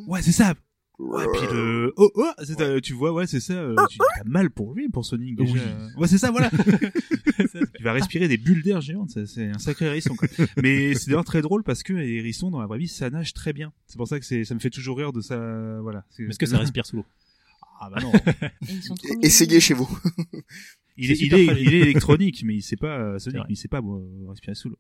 Ouais, 0.07 0.23
c'est 0.23 0.33
ça. 0.33 0.55
Ouais, 1.01 1.25
puis 1.33 1.43
le, 1.53 1.93
oh, 1.97 2.09
oh, 2.15 2.31
c'est, 2.45 2.61
euh, 2.61 2.79
tu 2.81 2.93
vois, 2.93 3.13
ouais, 3.13 3.27
c'est 3.27 3.41
ça, 3.41 3.55
euh, 3.55 3.75
tu 3.91 3.99
as 4.21 4.23
mal 4.25 4.49
pour 4.49 4.75
lui, 4.75 4.89
pour 4.89 5.05
Sonic, 5.05 5.35
déjà. 5.35 5.53
Oui. 5.53 5.61
Ouais, 5.97 6.07
c'est 6.07 6.19
ça, 6.19 6.31
voilà. 6.31 6.53
il 7.81 7.83
va 7.85 7.93
respirer 7.93 8.29
des 8.29 8.37
bulles 8.37 8.63
d'air 8.63 8.81
géantes, 8.81 9.11
ça, 9.11 9.27
c'est 9.27 9.49
un 9.49 9.59
sacré 9.59 9.87
hérisson, 9.87 10.15
quoi. 10.15 10.29
Mais 10.63 10.95
c'est 10.95 11.07
d'ailleurs 11.09 11.25
très 11.25 11.43
drôle 11.43 11.65
parce 11.65 11.83
que 11.83 11.95
les 11.95 12.13
hérissons, 12.19 12.53
dans 12.53 12.61
la 12.61 12.67
vraie 12.69 12.79
vie, 12.79 12.87
ça 12.87 13.11
nage 13.11 13.33
très 13.35 13.53
bien. 13.53 13.73
C'est 13.89 13.97
pour 13.97 14.07
ça 14.07 14.21
que 14.21 14.25
c'est, 14.25 14.45
ça 14.45 14.55
me 14.55 14.61
fait 14.61 14.71
toujours 14.71 14.97
rire 14.97 15.13
de 15.13 15.21
ça, 15.21 15.81
voilà. 15.83 16.05
Est-ce 16.17 16.39
que 16.39 16.47
ça 16.47 16.59
respire 16.59 16.87
sous 16.87 16.95
l'eau 16.99 17.05
Ah, 17.81 17.91
bah 17.91 18.01
non. 18.01 18.13
Essayez 19.23 19.61
chez 19.61 19.75
vous. 19.75 19.89
Il 20.97 21.11
est, 21.11 21.21
il 21.21 21.35
est, 21.35 21.45
fragile. 21.47 21.67
il 21.67 21.75
est 21.75 21.81
électronique, 21.81 22.43
mais 22.45 22.55
il 22.55 22.63
sait 22.63 22.77
pas, 22.77 22.99
euh, 22.99 23.19
Sonic, 23.19 23.39
vrai. 23.39 23.47
il 23.51 23.57
sait 23.57 23.69
pas 23.69 23.79
euh, 23.81 24.29
respirer 24.29 24.55
sous 24.55 24.69
l'eau. 24.71 24.79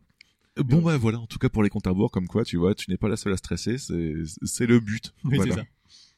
Bon 0.58 0.80
bah 0.80 0.96
voilà, 0.96 1.18
en 1.18 1.26
tout 1.26 1.38
cas 1.38 1.48
pour 1.48 1.64
les 1.64 1.68
comptes 1.70 1.88
à 1.88 1.90
rebours, 1.90 2.12
comme 2.12 2.28
quoi, 2.28 2.44
tu 2.44 2.56
vois, 2.56 2.76
tu 2.76 2.88
n'es 2.88 2.96
pas 2.96 3.08
la 3.08 3.16
seule 3.16 3.32
à 3.32 3.36
stresser, 3.36 3.76
c'est 3.78 4.12
c'est 4.44 4.66
le 4.66 4.78
but. 4.78 5.12
Oui, 5.24 5.36
Voilà. 5.36 5.54
c'est 5.54 5.60
ça. 5.60 5.66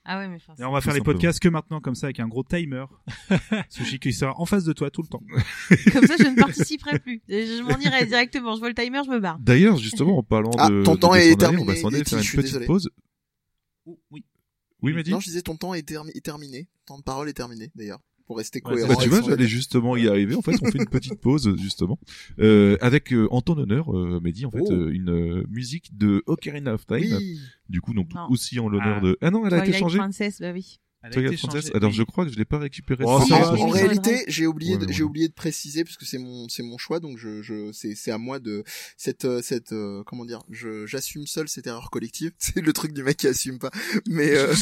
Ah 0.09 0.19
ouais, 0.19 0.29
mais 0.29 0.37
Et 0.59 0.65
on 0.65 0.71
va 0.71 0.81
faire 0.83 0.93
les 0.95 1.01
podcasts 1.01 1.41
que 1.41 1.49
maintenant, 1.49 1.81
comme 1.81 1.95
ça, 1.97 2.07
avec 2.07 2.21
un 2.21 2.29
gros 2.29 2.45
timer. 2.45 2.85
Sushi 3.71 3.99
qui 3.99 4.13
sera 4.13 4.39
en 4.39 4.45
face 4.45 4.63
de 4.65 4.73
toi 4.73 4.89
tout 4.91 5.03
le 5.03 5.09
temps. 5.09 5.23
comme 5.93 6.07
ça, 6.07 6.15
je 6.19 6.29
ne 6.29 6.37
participerai 6.39 6.99
plus. 7.01 7.23
Je 7.29 7.63
m'en 7.63 7.77
irai 7.81 8.07
directement. 8.07 8.55
Je 8.55 8.61
vois 8.61 8.69
le 8.69 8.75
timer, 8.75 9.01
je 9.05 9.11
me 9.11 9.19
barre. 9.19 9.39
D'ailleurs, 9.41 9.79
justement, 9.79 10.19
en 10.19 10.23
parlant 10.23 10.53
Ah, 10.59 10.69
de, 10.71 10.83
ton 10.85 10.95
de 10.95 11.01
temps 11.01 11.09
s'en 11.09 11.15
est 11.15 11.23
aller, 11.23 11.33
on 11.33 11.37
terminé, 11.39 11.65
va 11.65 11.75
s'en 11.75 11.89
aller 11.89 12.05
faire 12.05 12.19
une 12.21 12.25
petite 12.25 12.41
désolé. 12.43 12.67
pause. 12.67 12.91
oui. 14.13 14.23
Oui, 14.83 14.93
m'a 14.93 15.03
dit. 15.03 15.11
Non, 15.11 15.21
je 15.21 15.27
disais 15.27 15.43
ton 15.43 15.57
temps 15.57 15.75
est, 15.75 15.89
termi- 15.89 16.11
est 16.15 16.25
terminé. 16.25 16.69
Temps 16.87 16.99
de 16.99 17.03
parole 17.03 17.29
est 17.29 17.33
terminé 17.35 17.71
d'ailleurs. 17.75 18.01
Pour 18.27 18.39
rester 18.39 18.59
Ouais, 18.65 18.73
cohérent. 18.73 18.89
Bah, 18.89 18.97
tu 19.01 19.09
vois, 19.09 19.23
j'allais 19.23 19.47
justement 19.47 19.97
y 19.97 20.09
arriver. 20.09 20.35
En 20.35 20.43
fait, 20.43 20.57
on 20.61 20.69
fait 20.73 20.79
une 20.79 20.87
petite 20.89 21.15
pause, 21.21 21.55
justement, 21.59 21.97
euh, 22.41 22.77
avec 22.81 23.13
euh, 23.13 23.29
en 23.31 23.41
ton 23.41 23.57
honneur, 23.57 23.97
euh, 23.97 24.19
Mehdi, 24.21 24.45
en 24.47 24.51
fait, 24.51 24.63
Oh. 24.63 24.73
euh, 24.73 24.91
une 24.93 25.11
euh, 25.11 25.45
musique 25.49 25.97
de 25.97 26.25
Ocarina 26.27 26.75
of 26.75 26.85
Time. 26.89 26.99
Oui. 27.17 27.39
Du 27.69 27.81
coup, 27.81 27.95
donc 27.95 28.13
Non. 28.15 28.27
aussi 28.29 28.59
en 28.59 28.69
l'honneur 28.69 28.97
Ah. 28.99 29.01
de. 29.01 29.17
Ah 29.21 29.31
non, 29.31 29.47
elle 29.47 29.55
a 29.55 29.65
été 29.65 29.79
changée. 29.79 29.99
Princess, 29.99 30.41
bah 30.41 30.51
oui. 30.53 30.81
Alors 31.75 31.93
je 31.93 32.03
crois 32.03 32.25
que 32.25 32.33
je 32.33 32.37
l'ai 32.37 32.45
pas 32.45 32.59
récupéré. 32.59 33.05
Oh, 33.07 33.21
En, 33.31 33.69
réalité, 33.69 34.25
j'ai 34.29 34.47
oublié, 34.47 34.77
Ouais, 34.77 34.87
de, 34.87 34.93
j'ai 34.93 35.03
oublié 35.03 35.29
de 35.29 35.33
préciser 35.33 35.85
parce 35.85 35.97
que 35.97 36.05
c'est 36.05 36.19
mon, 36.19 36.49
c'est 36.49 36.63
mon 36.63 36.79
choix, 36.79 37.01
donc 37.01 37.19
je, 37.19 37.43
je, 37.43 37.73
c'est, 37.73 37.95
c'est 37.95 38.11
à 38.11 38.19
moi 38.19 38.39
de 38.39 38.65
cette, 38.97 39.25
euh, 39.25 39.43
cette, 39.43 39.73
euh, 39.73 40.03
comment 40.05 40.25
dire, 40.25 40.43
je, 40.51 40.87
j'assume 40.87 41.27
seul 41.27 41.49
cette 41.49 41.67
erreur 41.67 41.91
collective. 41.91 42.33
C'est 42.39 42.61
le 42.61 42.73
truc 42.73 42.93
du 42.93 43.03
mec 43.03 43.17
qui 43.17 43.27
assume 43.27 43.59
pas. 43.59 43.71
Mais, 44.07 44.31
euh, 44.31 44.55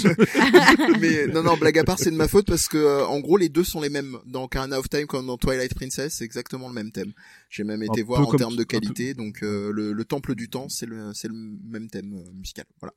mais 1.00 1.26
non, 1.26 1.42
non, 1.42 1.56
blague 1.56 1.78
à 1.78 1.84
part, 1.84 1.98
c'est 1.98 2.10
de 2.10 2.16
ma 2.16 2.28
faute 2.28 2.46
parce 2.46 2.68
que, 2.68 2.78
euh, 2.78 3.06
en 3.06 3.20
gros, 3.20 3.36
les 3.36 3.48
deux 3.48 3.64
sont 3.64 3.80
les 3.80 3.90
mêmes 3.90 4.18
dans 4.26 4.44
Ocarina 4.44 4.78
of 4.78 4.88
Time 4.88 5.06
comme 5.06 5.26
dans 5.26 5.36
Twilight 5.36 5.74
Princess, 5.74 6.14
c'est 6.14 6.24
exactement 6.24 6.68
le 6.68 6.74
même 6.74 6.92
thème. 6.92 7.12
J'ai 7.50 7.64
même 7.64 7.82
été 7.82 8.00
Un 8.00 8.04
voir 8.04 8.28
en 8.28 8.32
termes 8.32 8.56
de 8.56 8.58
peu- 8.58 8.64
qualité, 8.64 9.14
donc 9.14 9.42
euh, 9.42 9.70
le, 9.72 9.92
le 9.92 10.04
temple 10.04 10.34
du 10.34 10.48
temps, 10.48 10.68
c'est 10.68 10.86
le, 10.86 11.12
c'est 11.14 11.28
le 11.28 11.34
même 11.34 11.88
thème 11.88 12.14
euh, 12.14 12.32
musical. 12.32 12.64
Voilà. 12.80 12.94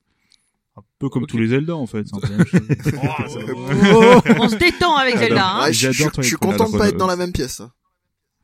Un 0.78 0.82
peu 1.00 1.10
comme 1.10 1.26
tous 1.26 1.38
les 1.38 1.48
Zelda 1.48 1.76
en 1.76 1.88
fait. 1.88 2.06
Oh. 2.14 2.20
Oh, 3.94 4.22
on 4.40 4.50
se 4.50 4.56
détend 4.58 4.96
avec 4.96 5.18
Zelda. 5.18 5.48
Hein. 5.50 5.64
Ouais, 5.64 5.74
je, 5.74 5.92
je- 5.92 6.22
suis 6.22 6.36
content 6.36 6.70
de 6.70 6.78
pas 6.78 6.90
être 6.90 6.98
dans 6.98 7.08
la 7.08 7.16
même 7.16 7.32
pièce. 7.32 7.62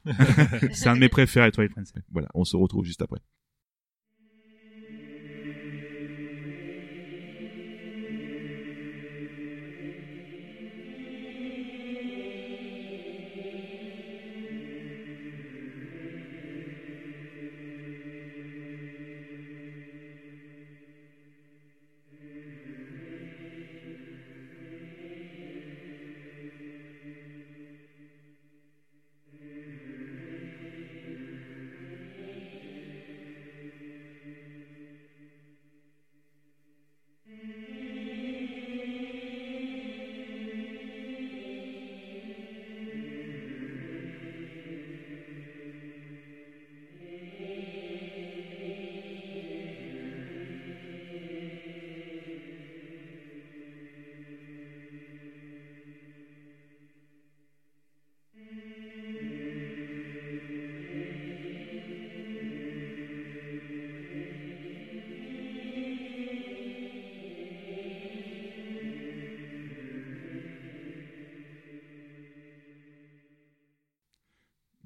C'est 0.73 0.87
un 0.89 0.95
de 0.95 0.99
mes 0.99 1.09
préférés, 1.09 1.51
Twilight 1.51 1.73
Princess. 1.73 2.01
Voilà, 2.11 2.27
on 2.33 2.43
se 2.43 2.57
retrouve 2.57 2.83
juste 2.85 3.01
après. 3.01 3.19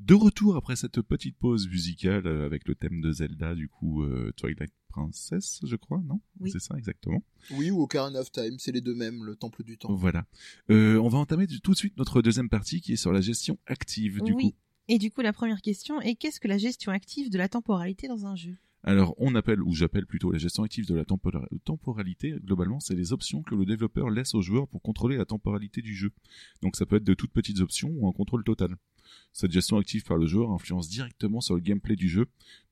De 0.08 0.14
retour 0.14 0.56
après 0.56 0.78
cette 0.78 1.02
petite 1.02 1.36
pause 1.36 1.68
musicale 1.68 2.28
euh, 2.28 2.46
avec 2.46 2.66
le 2.66 2.76
thème 2.76 3.02
de 3.02 3.12
Zelda, 3.12 3.54
du 3.56 3.68
coup, 3.68 4.04
euh, 4.04 4.32
Twilight 4.38 4.72
Princess, 4.88 5.60
je 5.66 5.76
crois, 5.76 6.02
non? 6.02 6.22
Oui. 6.40 6.50
C'est 6.50 6.62
ça, 6.62 6.76
exactement. 6.78 7.22
Oui, 7.52 7.72
ou 7.72 7.82
Ocarina 7.82 8.22
of 8.22 8.32
Time, 8.32 8.56
c'est 8.58 8.72
les 8.72 8.80
deux 8.80 8.96
mêmes, 8.96 9.26
le 9.26 9.36
temple 9.36 9.66
du 9.66 9.78
temps. 9.78 9.94
Voilà. 9.94 10.26
Euh, 10.72 10.98
on 11.00 11.10
va 11.10 11.18
entamer 11.18 11.46
tout 11.46 11.74
de 11.74 11.78
suite 11.78 11.98
notre 11.98 12.22
deuxième 12.22 12.48
partie 12.48 12.80
qui 12.80 12.94
est 12.94 12.96
sur 12.96 13.12
la 13.12 13.20
gestion 13.20 13.60
active, 13.66 14.22
du 14.22 14.32
oui. 14.32 14.52
coup. 14.52 14.58
Et 14.88 14.98
du 14.98 15.12
coup, 15.12 15.20
la 15.20 15.34
première 15.34 15.62
question 15.62 16.00
est 16.00 16.16
qu'est-ce 16.16 16.40
que 16.40 16.48
la 16.48 16.58
gestion 16.58 16.94
active 16.94 17.30
de 17.30 17.38
la 17.38 17.50
temporalité 17.50 18.08
dans 18.08 18.26
un 18.26 18.38
jeu? 18.38 18.56
Alors, 18.84 19.14
on 19.18 19.36
appelle, 19.36 19.62
ou 19.62 19.74
j'appelle 19.74 20.06
plutôt 20.06 20.32
la 20.32 20.38
gestion 20.38 20.64
active 20.64 20.88
de 20.88 20.96
la 20.96 21.04
tempora- 21.04 21.50
temporalité, 21.66 22.34
globalement, 22.46 22.80
c'est 22.80 22.96
les 22.96 23.12
options 23.12 23.44
que 23.44 23.56
le 23.56 23.66
développeur 23.66 24.10
laisse 24.10 24.34
aux 24.36 24.42
joueurs 24.42 24.70
pour 24.70 24.82
contrôler 24.82 25.18
la 25.18 25.26
temporalité 25.26 25.82
du 25.82 25.94
jeu. 25.94 26.12
Donc 26.62 26.78
ça 26.78 26.86
peut 26.86 26.96
être 26.96 27.04
de 27.04 27.14
toutes 27.14 27.34
petites 27.34 27.60
options 27.60 27.90
ou 27.90 28.08
un 28.08 28.14
contrôle 28.14 28.46
total. 28.46 28.78
Cette 29.34 29.52
gestion 29.52 29.78
active 29.78 30.04
par 30.04 30.18
le 30.18 30.26
joueur 30.26 30.52
influence 30.52 30.90
directement 30.90 31.42
sur 31.42 31.56
le 31.56 31.62
gameplay 31.62 31.96
du 31.96 32.10
jeu. 32.10 32.26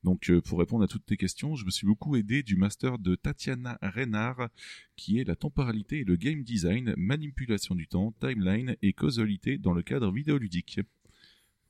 Donc 0.04 0.30
euh, 0.30 0.40
pour 0.40 0.58
répondre 0.58 0.84
à 0.84 0.88
toutes 0.88 1.06
tes 1.06 1.16
questions, 1.16 1.56
je 1.56 1.64
me 1.64 1.70
suis 1.70 1.86
beaucoup 1.86 2.16
aidé 2.16 2.42
du 2.42 2.56
master 2.56 2.98
de 2.98 3.14
Tatiana 3.14 3.78
Reynard, 3.82 4.48
qui 4.96 5.18
est 5.18 5.24
la 5.24 5.36
temporalité 5.36 6.00
et 6.00 6.04
le 6.04 6.16
game 6.16 6.42
design, 6.42 6.94
manipulation 6.96 7.74
du 7.74 7.86
temps, 7.86 8.12
timeline 8.20 8.76
et 8.82 8.92
causalité 8.92 9.58
dans 9.58 9.72
le 9.72 9.82
cadre 9.82 10.10
vidéoludique. 10.10 10.80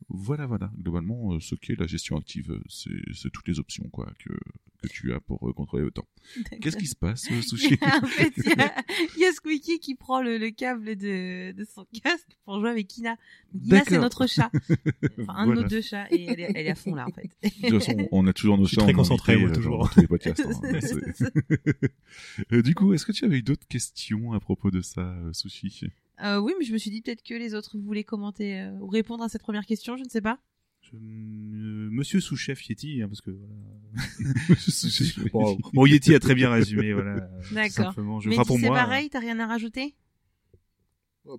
Voilà, 0.09 0.47
voilà. 0.47 0.71
Globalement, 0.81 1.35
euh, 1.35 1.41
ce 1.41 1.55
qu'est 1.55 1.79
la 1.79 1.87
gestion 1.87 2.17
active, 2.17 2.53
euh, 2.53 2.61
c'est 2.69 2.91
c'est 3.13 3.31
toutes 3.31 3.49
les 3.49 3.59
options 3.59 3.89
quoi 3.91 4.13
que, 4.21 4.33
que 4.83 4.87
tu 4.89 5.13
as 5.13 5.21
pour 5.21 5.49
euh, 5.49 5.53
contrôler 5.53 5.83
le 5.85 5.91
temps. 5.91 6.07
Qu'est-ce 6.61 6.77
qui 6.77 6.87
se 6.87 6.95
passe, 6.95 7.25
euh, 7.33 7.41
Sushi 7.43 7.77
En 7.83 8.07
fait, 8.07 8.33
il 8.37 8.45
y 8.45 8.53
a, 8.61 8.75
il 9.17 9.21
y 9.21 9.25
a 9.25 9.33
Squeaky 9.33 9.81
qui 9.81 9.95
prend 9.97 10.23
le, 10.23 10.39
le 10.39 10.51
câble 10.51 10.95
de, 10.97 11.51
de 11.53 11.65
son 11.65 11.87
casque 12.05 12.29
pour 12.45 12.61
jouer 12.61 12.71
avec 12.71 12.87
Kina. 12.87 13.17
Donc, 13.53 13.63
Kina, 13.65 13.85
c'est 13.89 13.99
notre 13.99 14.27
chat. 14.29 14.51
Enfin, 15.21 15.35
un 15.35 15.47
de 15.47 15.53
Voilà. 15.53 15.63
nos 15.63 15.69
deux 15.69 15.83
chats. 15.83 16.07
Et 16.13 16.25
elle 16.27 16.41
est, 16.41 16.53
elle 16.55 16.67
est 16.67 16.71
à 16.71 16.75
fond 16.77 16.95
là, 16.95 17.07
en 17.09 17.13
fait. 17.13 17.31
De 17.43 17.69
toute 17.71 17.83
façon, 17.83 18.09
on 18.13 18.27
a 18.29 18.33
toujours 18.33 18.59
nos 18.59 18.65
Je 18.65 18.69
suis 18.69 18.77
chats 18.77 18.83
très 18.83 18.93
en 18.93 18.97
concentré, 18.97 19.37
moi, 19.37 19.51
toujours. 19.51 19.79
dans 19.79 19.89
tous 19.89 20.01
les 20.01 20.07
podcasts. 20.07 20.41
hein. 20.47 20.61
C'est 20.81 21.15
C'est- 21.15 21.25
ça. 21.25 21.31
Du 22.63 22.75
coup, 22.75 22.93
est-ce 22.93 23.05
que 23.07 23.13
tu 23.13 23.25
avais 23.25 23.39
eu 23.39 23.43
d'autres 23.43 23.67
questions 23.67 24.33
à 24.35 24.41
propos 24.41 24.71
de 24.71 24.81
ça, 24.83 25.01
euh, 25.01 25.33
Sushi? 25.33 25.91
Euh, 26.23 26.39
oui, 26.39 26.53
mais 26.59 26.65
je 26.65 26.73
me 26.73 26.79
suis 26.79 26.91
dit 26.91 27.03
peut-être 27.03 27.23
que 27.23 27.35
les 27.35 27.55
autres 27.55 27.77
voulaient 27.79 28.05
commenter 28.05 28.61
euh, 28.61 28.71
ou 28.81 28.87
répondre 28.89 29.23
à 29.25 29.29
cette 29.29 29.43
première 29.43 29.67
question, 29.67 29.97
je 29.97 30.05
ne 30.05 30.09
sais 30.09 30.21
pas. 30.23 30.39
Je- 30.81 30.97
euh, 30.97 31.89
Monsieur 31.91 32.21
sous-chef 32.21 32.69
Yeti, 32.69 33.03
hein, 33.03 33.09
parce 33.09 33.21
que 33.21 33.31
voilà. 33.31 33.55
Bon, 35.33 35.59
bon, 35.73 35.87
Yeti 35.87 36.15
a 36.15 36.19
très 36.21 36.35
bien 36.35 36.51
résumé, 36.51 36.93
voilà. 36.93 37.29
D'accord. 37.53 37.93
Mais 38.31 38.37
enfin, 38.41 38.55
c'est 38.61 38.67
pareil, 38.75 39.11
t'as 39.11 39.21
rien 39.21 39.39
à 39.41 39.47
rajouter? 39.47 39.95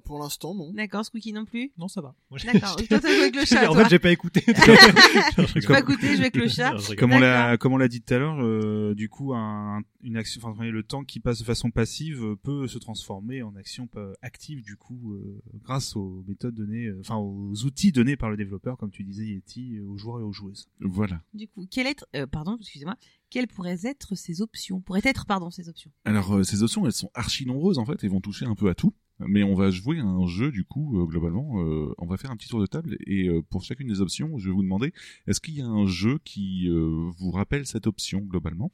Pour 0.03 0.19
l'instant, 0.19 0.53
non. 0.53 0.73
D'accord, 0.73 1.05
Squeaky 1.05 1.33
non 1.33 1.45
plus 1.45 1.71
Non, 1.77 1.87
ça 1.87 2.01
va. 2.01 2.15
D'accord. 2.43 2.75
Toi, 2.75 2.99
t'as 2.99 3.07
joué 3.07 3.21
avec 3.21 3.35
le 3.35 3.45
chat, 3.45 3.69
En 3.69 3.73
toi. 3.73 3.83
fait, 3.83 3.89
j'ai 3.91 3.99
pas 3.99 4.11
écouté. 4.11 4.43
J'ai 4.47 4.53
pas 4.53 5.81
je 5.81 5.97
vais 5.97 6.19
avec 6.19 6.35
le 6.35 6.47
chat. 6.47 6.75
Comme 6.97 7.13
on 7.13 7.19
l'a, 7.19 7.57
comme 7.57 7.73
on 7.73 7.77
l'a 7.77 7.87
dit 7.87 8.01
tout 8.01 8.13
à 8.13 8.17
l'heure, 8.17 8.37
euh, 8.41 8.93
du 8.95 9.09
coup, 9.09 9.33
un, 9.33 9.81
une 10.01 10.17
action, 10.17 10.41
enfin, 10.43 10.63
le 10.65 10.83
temps 10.83 11.03
qui 11.03 11.19
passe 11.19 11.39
de 11.39 11.43
façon 11.43 11.71
passive 11.71 12.23
euh, 12.23 12.35
peut 12.35 12.67
se 12.67 12.77
transformer 12.77 13.41
en 13.43 13.55
action 13.55 13.87
euh, 13.95 14.13
active, 14.21 14.61
du 14.61 14.75
coup, 14.75 15.13
euh, 15.13 15.41
grâce 15.63 15.95
aux 15.95 16.23
méthodes 16.27 16.55
données, 16.55 16.85
euh, 16.87 16.99
enfin, 17.01 17.15
aux 17.17 17.53
outils 17.65 17.91
donnés 17.91 18.17
par 18.17 18.29
le 18.29 18.37
développeur, 18.37 18.77
comme 18.77 18.91
tu 18.91 19.03
disais, 19.03 19.25
Yeti, 19.25 19.77
euh, 19.77 19.85
aux 19.87 19.97
joueurs 19.97 20.19
et 20.19 20.23
aux 20.23 20.33
joueuses. 20.33 20.67
Voilà. 20.79 21.21
Du 21.33 21.47
coup, 21.47 21.65
quelle 21.69 21.87
être, 21.87 22.05
euh, 22.15 22.27
pardon, 22.27 22.57
excusez-moi, 22.59 22.95
quelles 23.29 23.47
pourraient 23.47 23.85
être 23.85 24.15
ces 24.15 24.41
options? 24.41 24.81
Pourraient 24.81 25.01
être, 25.03 25.25
pardon, 25.25 25.49
ces 25.49 25.69
options? 25.69 25.91
Alors, 26.05 26.35
euh, 26.35 26.43
ces 26.43 26.63
options, 26.63 26.85
elles 26.85 26.91
sont 26.93 27.11
archi 27.13 27.45
nombreuses 27.45 27.77
en 27.77 27.85
fait, 27.85 28.03
et 28.03 28.07
vont 28.07 28.21
toucher 28.21 28.45
un 28.45 28.55
peu 28.55 28.69
à 28.69 28.75
tout. 28.75 28.93
Mais 29.19 29.41
on 29.43 29.55
va 29.55 29.71
jouer 29.71 29.99
à 29.99 30.03
un 30.05 30.27
jeu, 30.27 30.51
du 30.51 30.63
coup, 30.63 31.01
euh, 31.01 31.05
globalement, 31.05 31.59
euh, 31.63 31.91
on 31.97 32.05
va 32.05 32.17
faire 32.17 32.29
un 32.29 32.35
petit 32.37 32.49
tour 32.49 32.59
de 32.61 32.67
table, 32.67 32.97
et 33.07 33.27
euh, 33.29 33.41
pour 33.49 33.63
chacune 33.63 33.87
des 33.87 33.99
options, 33.99 34.37
je 34.37 34.47
vais 34.49 34.53
vous 34.53 34.61
demander, 34.61 34.93
est-ce 35.25 35.39
qu'il 35.41 35.55
y 35.55 35.61
a 35.61 35.65
un 35.65 35.87
jeu 35.87 36.19
qui 36.23 36.69
euh, 36.69 37.09
vous 37.17 37.31
rappelle 37.31 37.65
cette 37.65 37.87
option, 37.87 38.19
globalement? 38.19 38.71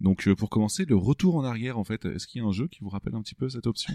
Donc, 0.00 0.28
euh, 0.28 0.34
pour 0.34 0.48
commencer, 0.48 0.86
le 0.86 0.96
retour 0.96 1.36
en 1.36 1.44
arrière, 1.44 1.78
en 1.78 1.84
fait, 1.84 2.06
est-ce 2.06 2.26
qu'il 2.26 2.40
y 2.40 2.44
a 2.44 2.48
un 2.48 2.52
jeu 2.52 2.68
qui 2.68 2.80
vous 2.80 2.88
rappelle 2.88 3.14
un 3.14 3.20
petit 3.22 3.34
peu 3.34 3.50
cette 3.50 3.66
option? 3.66 3.92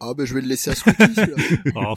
Ah, 0.00 0.14
ben, 0.14 0.26
je 0.26 0.34
vais 0.34 0.40
le 0.40 0.48
laisser 0.48 0.70
à 0.70 0.74
celui-là. 0.74 1.36
Oh. 1.76 1.94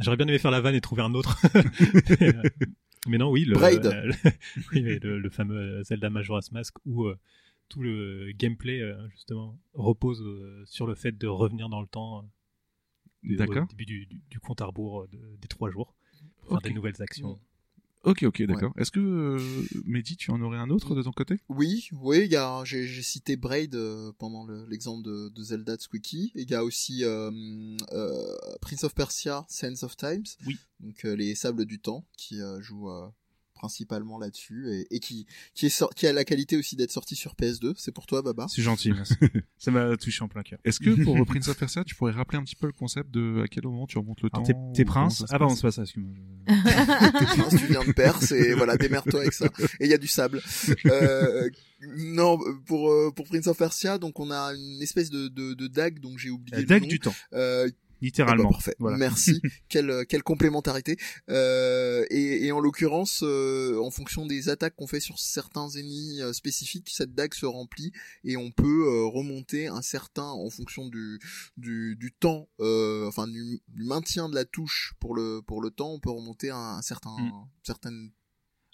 J'aurais 0.00 0.16
bien 0.16 0.26
aimé 0.26 0.38
faire 0.40 0.50
la 0.50 0.60
vanne 0.60 0.74
et 0.74 0.80
trouver 0.80 1.02
un 1.02 1.14
autre. 1.14 1.40
mais 3.06 3.18
non, 3.18 3.30
oui, 3.30 3.44
le, 3.44 3.54
Braid. 3.54 3.86
euh, 3.86 4.06
le- 4.06 4.14
oui, 4.72 4.82
mais 4.82 4.98
le, 4.98 5.18
le 5.20 5.30
fameux 5.30 5.82
Zelda 5.84 6.10
Majora's 6.10 6.50
Mask 6.52 6.74
où 6.84 7.04
euh, 7.04 7.16
tout 7.68 7.82
le 7.82 8.32
gameplay 8.32 8.80
euh, 8.80 9.08
justement 9.10 9.58
repose 9.72 10.20
euh, 10.22 10.62
sur 10.66 10.86
le 10.86 10.94
fait 10.94 11.12
de 11.16 11.26
revenir 11.26 11.68
dans 11.68 11.80
le 11.80 11.86
temps 11.88 12.18
euh, 12.20 13.36
D'accord 13.36 13.64
au 13.64 13.66
début 13.66 13.86
du, 13.86 14.06
du, 14.06 14.20
du 14.30 14.38
compte 14.40 14.60
à 14.60 14.66
rebours 14.66 15.08
de- 15.08 15.36
des 15.40 15.48
trois 15.48 15.70
jours 15.70 15.94
pour 16.40 16.50
faire 16.50 16.60
des 16.60 16.74
nouvelles 16.74 17.00
actions. 17.00 17.38
Ok, 18.02 18.22
ok, 18.24 18.42
d'accord. 18.42 18.74
Est-ce 18.76 18.90
que, 18.90 19.00
euh, 19.00 19.64
Mehdi, 19.86 20.18
tu 20.18 20.30
en 20.30 20.38
aurais 20.42 20.58
un 20.58 20.68
autre 20.68 20.94
de 20.94 21.02
ton 21.02 21.10
côté? 21.12 21.36
Oui, 21.48 21.88
oui, 21.92 22.20
il 22.26 22.30
y 22.32 22.36
a, 22.36 22.62
j'ai, 22.66 22.86
cité 23.02 23.36
Braid 23.36 23.74
euh, 23.74 24.12
pendant 24.18 24.44
le- 24.44 24.66
l'exemple 24.66 25.02
de, 25.02 25.30
de 25.30 25.42
Zelda 25.42 25.74
de 25.76 25.80
Squeaky. 25.80 26.30
Il 26.34 26.50
y 26.50 26.54
a 26.54 26.62
aussi 26.64 27.02
euh, 27.02 27.30
euh, 27.92 28.36
Prince 28.60 28.84
of 28.84 28.94
Persia, 28.94 29.46
Sands 29.48 29.82
of 29.84 29.96
Times. 29.96 30.26
Oui. 30.46 30.58
Donc 30.80 31.02
euh, 31.06 31.16
les 31.16 31.34
sables 31.34 31.64
du 31.64 31.78
temps 31.78 32.04
qui 32.18 32.42
euh, 32.42 32.60
jouent 32.60 32.90
euh, 32.90 33.08
principalement 33.64 34.18
là-dessus 34.18 34.68
et, 34.70 34.94
et 34.94 35.00
qui 35.00 35.26
qui 35.54 35.66
est 35.66 35.84
qui 35.94 36.06
a 36.06 36.12
la 36.12 36.24
qualité 36.24 36.56
aussi 36.56 36.76
d'être 36.76 36.90
sorti 36.90 37.16
sur 37.16 37.34
PS2. 37.34 37.72
C'est 37.76 37.92
pour 37.92 38.06
toi, 38.06 38.20
Baba? 38.20 38.46
C'est 38.48 38.60
gentil, 38.62 38.92
merci. 38.92 39.14
ça 39.58 39.70
m'a 39.70 39.96
touché 39.96 40.22
en 40.22 40.28
plein 40.28 40.42
cœur. 40.42 40.58
Est-ce 40.64 40.80
que 40.80 41.02
pour 41.02 41.24
Prince 41.24 41.48
of 41.48 41.56
Persia, 41.58 41.82
tu 41.84 41.94
pourrais 41.94 42.12
rappeler 42.12 42.38
un 42.38 42.42
petit 42.44 42.56
peu 42.56 42.66
le 42.66 42.72
concept 42.74 43.10
de 43.10 43.42
à 43.42 43.48
quel 43.48 43.64
moment 43.64 43.86
tu 43.86 43.96
remontes 43.98 44.20
le 44.22 44.28
Alors, 44.32 44.46
temps 44.46 44.72
t'es, 44.74 44.84
prince? 44.84 45.24
Ah 45.30 45.38
pardon, 45.38 45.48
passe? 45.48 45.56
c'est 45.56 45.62
pas 45.66 45.72
ça, 45.72 45.82
excuse-moi. 45.82 46.12
T'es 46.46 47.24
prince, 47.24 47.56
tu 47.58 47.66
viens 47.68 47.84
de 47.84 47.92
Perse 47.92 48.32
et 48.32 48.52
voilà, 48.52 48.76
démerde-toi 48.76 49.20
avec 49.20 49.32
ça. 49.32 49.46
Et 49.80 49.86
il 49.86 49.90
y 49.90 49.94
a 49.94 49.98
du 49.98 50.08
sable. 50.08 50.42
Euh, 50.86 51.48
non, 51.96 52.38
pour 52.66 52.90
euh, 52.90 53.10
pour 53.14 53.26
Prince 53.26 53.46
of 53.46 53.56
Persia, 53.58 53.98
donc 53.98 54.20
on 54.20 54.30
a 54.30 54.54
une 54.54 54.82
espèce 54.82 55.08
de 55.10 55.28
de, 55.28 55.54
de 55.54 55.66
dague, 55.68 56.00
donc 56.00 56.18
j'ai 56.18 56.30
oublié 56.30 56.56
La 56.56 56.60
le 56.60 56.66
dague 56.66 56.82
nom. 56.82 56.88
du 56.88 56.98
temps, 57.00 57.14
Euh, 57.32 57.68
littéralement. 58.00 58.44
Ah 58.44 58.48
bah, 58.48 58.52
parfait. 58.52 58.76
Voilà. 58.78 58.96
Merci. 58.96 59.40
quelle 59.68 60.06
quelle 60.06 60.22
complémentarité. 60.22 60.96
Euh, 61.30 62.04
et, 62.10 62.46
et 62.46 62.52
en 62.52 62.60
l'occurrence, 62.60 63.22
euh, 63.22 63.80
en 63.80 63.90
fonction 63.90 64.26
des 64.26 64.48
attaques 64.48 64.76
qu'on 64.76 64.86
fait 64.86 65.00
sur 65.00 65.18
certains 65.18 65.68
ennemis 65.70 66.20
euh, 66.20 66.32
spécifiques, 66.32 66.90
cette 66.90 67.14
dague 67.14 67.34
se 67.34 67.46
remplit 67.46 67.92
et 68.24 68.36
on 68.36 68.50
peut 68.50 68.86
euh, 68.86 69.06
remonter 69.06 69.66
un 69.68 69.82
certain 69.82 70.26
en 70.26 70.50
fonction 70.50 70.88
du 70.88 71.18
du, 71.56 71.96
du 71.96 72.12
temps, 72.12 72.48
euh, 72.60 73.06
enfin 73.08 73.26
du, 73.26 73.62
du 73.68 73.84
maintien 73.84 74.28
de 74.28 74.34
la 74.34 74.44
touche 74.44 74.94
pour 75.00 75.14
le 75.14 75.40
pour 75.46 75.62
le 75.62 75.70
temps, 75.70 75.92
on 75.92 76.00
peut 76.00 76.10
remonter 76.10 76.50
un, 76.50 76.56
un 76.76 76.82
certain 76.82 77.14
Mm. 77.14 77.30
certaine 77.62 78.10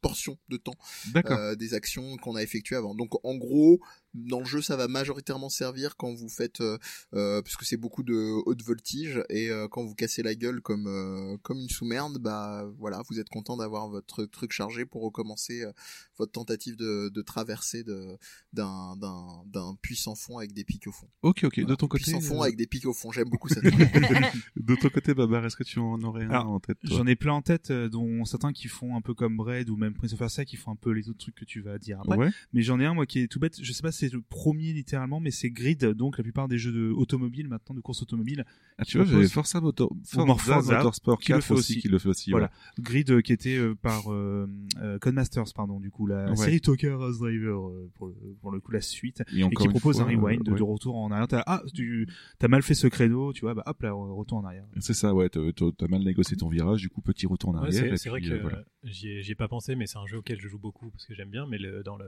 portion 0.02 0.38
de 0.48 0.56
temps 0.56 0.74
euh, 1.14 1.54
des 1.54 1.74
actions 1.74 2.16
qu'on 2.16 2.34
a 2.34 2.42
effectuées 2.42 2.76
avant. 2.76 2.94
Donc 2.94 3.22
en 3.22 3.36
gros, 3.36 3.80
dans 4.14 4.40
le 4.40 4.44
jeu, 4.44 4.60
ça 4.60 4.76
va 4.76 4.88
majoritairement 4.88 5.48
servir 5.48 5.96
quand 5.96 6.12
vous 6.14 6.28
faites, 6.28 6.60
euh, 6.60 6.78
euh, 7.14 7.42
parce 7.42 7.56
que 7.56 7.64
c'est 7.64 7.76
beaucoup 7.76 8.02
de 8.02 8.14
haute 8.46 8.62
voltige, 8.62 9.22
et 9.28 9.50
euh, 9.50 9.68
quand 9.68 9.84
vous 9.84 9.94
cassez 9.94 10.22
la 10.22 10.34
gueule 10.34 10.60
comme 10.60 10.86
euh, 10.88 11.36
comme 11.42 11.58
une 11.58 11.68
sous-merde, 11.68 12.18
bah 12.18 12.64
voilà, 12.78 13.02
vous 13.08 13.20
êtes 13.20 13.28
content 13.28 13.56
d'avoir 13.56 13.88
votre 13.88 14.24
truc 14.24 14.52
chargé 14.52 14.84
pour 14.84 15.02
recommencer 15.02 15.62
euh, 15.62 15.72
votre 16.18 16.32
tentative 16.32 16.76
de, 16.76 17.08
de 17.08 17.22
traversée 17.22 17.84
de 17.84 18.16
d'un 18.52 18.96
d'un 18.96 19.42
d'un 19.46 19.76
puissant 19.80 20.14
fond 20.14 20.38
avec 20.38 20.52
des 20.52 20.64
pics 20.64 20.86
au 20.86 20.92
fond. 20.92 21.08
Ok, 21.22 21.44
ok. 21.44 21.56
De 21.60 21.62
Voilà, 21.62 21.76
ton 21.76 21.86
côté, 21.88 22.02
puissant 22.02 22.20
fond 22.20 22.40
euh, 22.40 22.44
avec 22.44 22.56
des 22.56 22.66
pics 22.66 22.86
au 22.86 22.92
fond. 22.92 23.12
J'aime 23.12 23.28
beaucoup 23.28 23.48
cette. 23.48 23.62
de 24.56 24.74
ton 24.74 24.88
côté, 24.88 25.14
Babar, 25.14 25.44
est-ce 25.46 25.56
que 25.56 25.64
tu 25.64 25.78
en 25.78 26.02
aurais 26.02 26.24
un 26.24 26.30
Alors, 26.30 26.50
en 26.50 26.60
tête 26.60 26.78
J'en 26.82 27.06
ai 27.06 27.16
plein 27.16 27.34
en 27.34 27.42
tête, 27.42 27.70
dont 27.70 28.24
certains 28.24 28.52
qui 28.52 28.68
font 28.68 28.96
un 28.96 29.00
peu 29.00 29.14
comme 29.14 29.36
Braid 29.36 29.70
ou 29.70 29.76
même 29.76 29.94
Prince 29.94 30.12
of 30.12 30.18
Persia 30.18 30.44
qui 30.44 30.56
font 30.56 30.72
un 30.72 30.76
peu 30.76 30.90
les 30.90 31.08
autres 31.08 31.18
trucs 31.18 31.36
que 31.36 31.44
tu 31.44 31.60
vas 31.60 31.78
dire 31.78 32.00
après. 32.00 32.16
Ouais. 32.16 32.30
Mais 32.52 32.62
j'en 32.62 32.80
ai 32.80 32.86
un 32.86 32.94
moi 32.94 33.06
qui 33.06 33.20
est 33.20 33.28
tout 33.28 33.38
bête. 33.38 33.62
Je 33.62 33.72
sais 33.72 33.82
pas 33.82 33.92
si 33.92 33.99
c'est 34.00 34.12
le 34.12 34.20
premier 34.22 34.72
littéralement, 34.72 35.20
mais 35.20 35.30
c'est 35.30 35.50
Grid. 35.50 35.84
Donc 35.84 36.18
la 36.18 36.24
plupart 36.24 36.48
des 36.48 36.58
jeux 36.58 36.72
de 36.72 36.90
automobile 36.90 37.48
maintenant, 37.48 37.74
de 37.74 37.80
course 37.80 38.02
automobile, 38.02 38.44
Ah, 38.78 38.84
tu 38.84 38.96
vois, 38.98 39.06
j'avais 39.06 39.28
Forza 39.28 39.60
Motor, 39.60 39.90
Forza 40.04 40.56
Motorsport 40.62 41.18
qui 41.20 41.32
le 41.32 41.38
4 41.38 41.44
fait 41.44 41.54
aussi, 41.54 41.72
aussi. 41.72 41.80
qui 41.80 41.88
le 41.88 41.98
fait 41.98 42.08
aussi. 42.08 42.30
Voilà. 42.30 42.50
Grid 42.78 43.10
euh, 43.10 43.20
qui 43.20 43.32
était 43.32 43.56
euh, 43.58 43.74
par 43.74 44.12
euh, 44.12 44.48
euh, 44.80 44.98
Codemasters, 44.98 45.52
pardon, 45.54 45.78
du 45.80 45.90
coup 45.90 46.06
la 46.06 46.30
Ouais. 46.30 46.36
série 46.36 46.60
Toka 46.60 46.96
Race 46.96 47.18
Driver 47.18 47.68
euh, 47.68 47.90
pour, 47.94 48.06
le, 48.08 48.14
pour 48.40 48.50
le 48.52 48.60
coup 48.60 48.72
la 48.72 48.80
suite. 48.80 49.22
Et, 49.34 49.40
Et 49.40 49.48
qui 49.50 49.68
propose 49.68 49.96
fois, 49.96 50.04
un 50.04 50.08
rewind 50.08 50.48
euh, 50.48 50.52
ouais. 50.52 50.58
de 50.58 50.62
retour 50.62 50.96
en 50.96 51.10
arrière. 51.10 51.28
T'as, 51.28 51.42
ah, 51.46 51.62
tu 51.74 52.06
as 52.40 52.48
mal 52.48 52.62
fait 52.62 52.74
ce 52.74 52.86
créneau, 52.86 53.32
tu 53.32 53.42
vois, 53.42 53.54
bah 53.54 53.62
hop 53.66 53.82
là, 53.82 53.92
retour 53.92 54.38
en 54.38 54.44
arrière. 54.44 54.64
C'est 54.80 54.94
ça, 54.94 55.14
ouais. 55.14 55.28
T'as 55.28 55.88
mal 55.88 56.02
négocié 56.02 56.36
ton 56.36 56.48
virage, 56.48 56.80
du 56.80 56.88
coup, 56.88 57.00
petit 57.02 57.26
retour 57.26 57.50
en 57.50 57.60
Ouais, 57.60 57.66
arrière. 57.76 57.98
c'est 57.98 58.08
vrai 58.08 58.20
que 58.20 58.30
euh, 58.30 58.38
voilà. 58.40 58.62
j'y 58.84 59.08
ai, 59.08 59.30
ai 59.30 59.34
pas 59.34 59.48
pensé, 59.48 59.74
mais 59.74 59.86
c'est 59.86 59.98
un 59.98 60.06
jeu 60.06 60.18
auquel 60.18 60.40
je 60.40 60.48
joue 60.48 60.58
beaucoup 60.58 60.90
parce 60.90 61.04
que 61.06 61.14
j'aime 61.14 61.30
bien. 61.30 61.46
Mais 61.46 61.58
le, 61.58 61.82
dans, 61.82 61.96
le, 61.96 62.06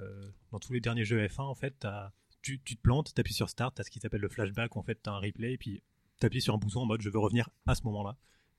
dans 0.50 0.58
tous 0.58 0.72
les 0.72 0.80
derniers 0.80 1.04
jeux 1.04 1.18
F1, 1.26 1.42
en 1.42 1.54
fait, 1.54 1.81
t'as- 1.82 2.12
tu, 2.42 2.60
tu 2.64 2.74
te 2.76 2.80
plantes, 2.82 3.14
t'appuies 3.14 3.34
sur 3.34 3.48
Start, 3.48 3.74
t'as 3.76 3.82
ce 3.84 3.90
qui 3.90 4.00
s'appelle 4.00 4.20
le 4.22 4.28
flashback. 4.28 4.76
En 4.76 4.82
fait, 4.82 4.98
t'as 5.02 5.12
un 5.12 5.18
replay, 5.18 5.52
et 5.52 5.58
puis 5.58 5.82
t'appuies 6.18 6.40
sur 6.40 6.54
un 6.54 6.58
bouton 6.58 6.80
en 6.80 6.86
mode 6.86 7.02
je 7.02 7.08
veux 7.10 7.18
revenir 7.18 7.48
à 7.66 7.74
ce 7.74 7.82
moment-là. 7.84 8.16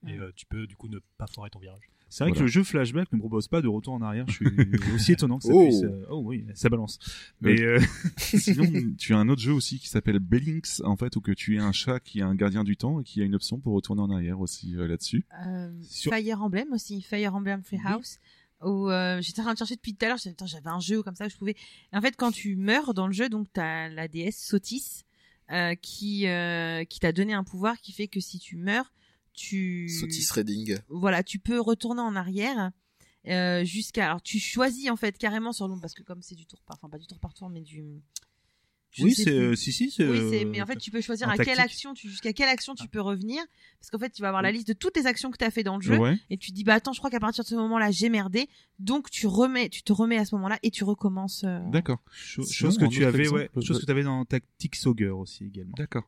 Et 0.08 0.18
euh, 0.18 0.32
tu 0.36 0.46
peux 0.46 0.68
du 0.68 0.76
coup 0.76 0.88
ne 0.90 1.00
pas 1.18 1.28
foirer 1.28 1.50
ton 1.50 1.60
virage. 1.60 1.90
C'est 2.10 2.26
vrai 2.26 2.30
Voilà. 2.32 2.40
que 2.40 2.44
le 2.44 2.48
jeu 2.52 2.64
Flashback 2.64 3.12
ne 3.12 3.18
propose 3.18 3.48
pas 3.48 3.62
de 3.62 3.68
retour 3.68 3.94
en 3.96 4.02
arrière. 4.02 4.26
Je 4.28 4.34
suis 4.34 4.46
aussi 4.96 5.12
étonnant 5.14 5.38
que 5.40 5.46
ça 5.46 5.54
Oh. 5.54 5.64
puisse. 5.64 5.82
euh, 5.84 6.06
Oh 6.10 6.22
oui, 6.24 6.46
ça 6.54 6.70
balance. 6.70 7.00
Mais 7.42 7.60
euh, 7.62 7.80
Sinon, 8.18 8.66
tu 9.00 9.14
as 9.14 9.18
un 9.18 9.28
autre 9.30 9.42
jeu 9.42 9.52
aussi 9.54 9.80
qui 9.80 9.88
s'appelle 9.90 10.20
Bellynx, 10.20 10.82
en 10.86 10.96
fait, 10.96 11.16
où 11.16 11.22
que 11.22 11.32
tu 11.32 11.56
es 11.56 11.60
un 11.60 11.72
chat 11.72 12.00
qui 12.00 12.20
est 12.20 12.24
un 12.24 12.36
gardien 12.36 12.64
du 12.64 12.78
temps 12.78 13.00
et 13.00 13.04
qui 13.04 13.22
a 13.22 13.26
une 13.26 13.34
option 13.36 13.60
pour 13.60 13.74
retourner 13.74 14.02
en 14.02 14.12
arrière 14.12 14.40
aussi 14.40 14.76
euh, 14.76 14.88
là-dessus. 14.88 15.26
Euh, 15.48 15.72
Sur- 15.84 16.14
Fire 16.14 16.42
Emblem 16.42 16.72
aussi, 16.74 17.02
Fire 17.02 17.34
Emblem 17.36 17.64
Free 17.64 17.80
House. 17.84 18.20
Où 18.66 18.90
euh, 18.90 19.22
j'étais 19.22 19.42
en 19.42 19.44
train 19.44 19.54
de 19.54 19.58
chercher 19.58 19.76
depuis 19.76 19.94
tout 19.96 20.06
à 20.06 20.10
l'heure, 20.10 20.18
j'avais 20.18 20.70
un 20.70 20.80
jeu 20.80 21.04
comme 21.04 21.16
ça 21.16 21.26
où 21.26 21.30
je 21.30 21.36
pouvais. 21.36 21.56
En 21.92 22.02
fait, 22.02 22.16
quand 22.16 22.32
tu 22.32 22.56
meurs 22.56 22.94
dans 22.94 23.08
le 23.08 23.14
jeu, 23.14 23.30
donc 23.30 23.48
t'as 23.52 23.90
la 23.90 24.08
déesse 24.08 24.38
Sotis 24.38 25.04
euh, 25.52 25.76
qui 25.76 26.28
euh, 26.28 26.84
qui 26.86 27.00
t'a 27.00 27.12
donné 27.12 27.34
un 27.34 27.44
pouvoir 27.44 27.80
qui 27.80 27.92
fait 27.92 28.08
que 28.08 28.20
si 28.20 28.40
tu 28.40 28.56
meurs, 28.56 28.92
tu 29.34 29.90
Sotis 29.90 30.28
Redding. 30.32 30.78
voilà, 30.90 31.24
tu 31.24 31.40
peux 31.40 31.60
retourner 31.60 32.02
en 32.02 32.16
arrière 32.16 32.72
jusqu'à. 33.64 34.06
Alors 34.06 34.22
tu 34.22 34.40
choisis 34.40 34.90
en 34.90 34.96
fait 34.96 35.18
carrément 35.18 35.54
sur 35.54 35.68
l'ombre 35.68 35.82
parce 35.82 35.94
que 35.94 36.04
comme 36.04 36.22
c'est 36.22 36.36
du 36.36 36.46
tour 36.46 36.62
par, 36.62 36.78
enfin 36.78 36.90
pas 36.90 37.00
du 37.00 37.08
tour 37.08 37.20
par 37.20 37.34
tour, 37.34 37.50
mais 37.50 37.62
du. 37.62 38.02
Je 38.94 39.04
oui, 39.04 39.14
c'est 39.16 39.32
euh, 39.32 39.56
si 39.56 39.72
si. 39.72 39.90
c'est, 39.90 40.08
Oui, 40.08 40.20
c'est, 40.30 40.46
euh, 40.46 40.50
mais 40.50 40.62
en 40.62 40.66
fait, 40.68 40.78
tu 40.78 40.92
peux 40.92 41.02
choisir 41.02 41.28
à 41.30 41.38
quelle 41.38 41.60
action 41.60 41.94
tu, 41.94 42.08
jusqu'à 42.10 42.32
quelle 42.32 42.48
action 42.48 42.76
tu 42.76 42.88
peux 42.88 43.02
revenir. 43.02 43.44
Parce 43.80 43.90
qu'en 43.90 43.98
fait, 43.98 44.12
tu 44.12 44.22
vas 44.22 44.28
avoir 44.30 44.44
la 44.44 44.52
liste 44.52 44.68
de 44.68 44.74
toutes 44.74 44.96
les 44.96 45.08
actions 45.08 45.32
que 45.32 45.38
tu 45.38 45.44
as 45.44 45.52
fait 45.52 45.64
dans 45.64 45.78
le 45.78 45.82
jeu. 45.82 45.98
Ouais. 45.98 46.18
Et 46.30 46.38
tu 46.38 46.52
te 46.52 46.56
dis, 46.56 46.64
bah, 46.64 46.76
attends, 46.76 46.94
je 46.94 47.00
crois 47.00 47.10
qu'à 47.10 47.20
partir 47.20 47.44
de 47.44 47.50
ce 47.50 47.56
moment-là, 47.56 47.92
j'ai 47.92 48.10
merdé. 48.10 48.48
Donc, 48.80 49.10
tu 49.10 49.28
remets, 49.28 49.70
tu 49.70 49.82
te 49.84 49.92
remets 49.92 50.18
à 50.18 50.26
ce 50.26 50.36
moment-là 50.36 50.60
et 50.64 50.70
tu 50.72 50.84
recommences. 50.84 51.44
euh, 51.44 51.60
D'accord. 51.72 52.04
Chose 52.14 52.78
que 52.78 52.86
tu 52.86 53.04
avais, 53.04 53.24
exemple, 53.24 53.50
ouais, 53.56 53.64
chose 53.64 53.80
que 53.80 53.86
tu 53.86 53.92
avais 53.92 54.04
dans 54.04 54.24
Tactics 54.26 54.78
Ogre 54.86 55.18
aussi 55.18 55.46
également. 55.46 55.74
D'accord. 55.76 56.04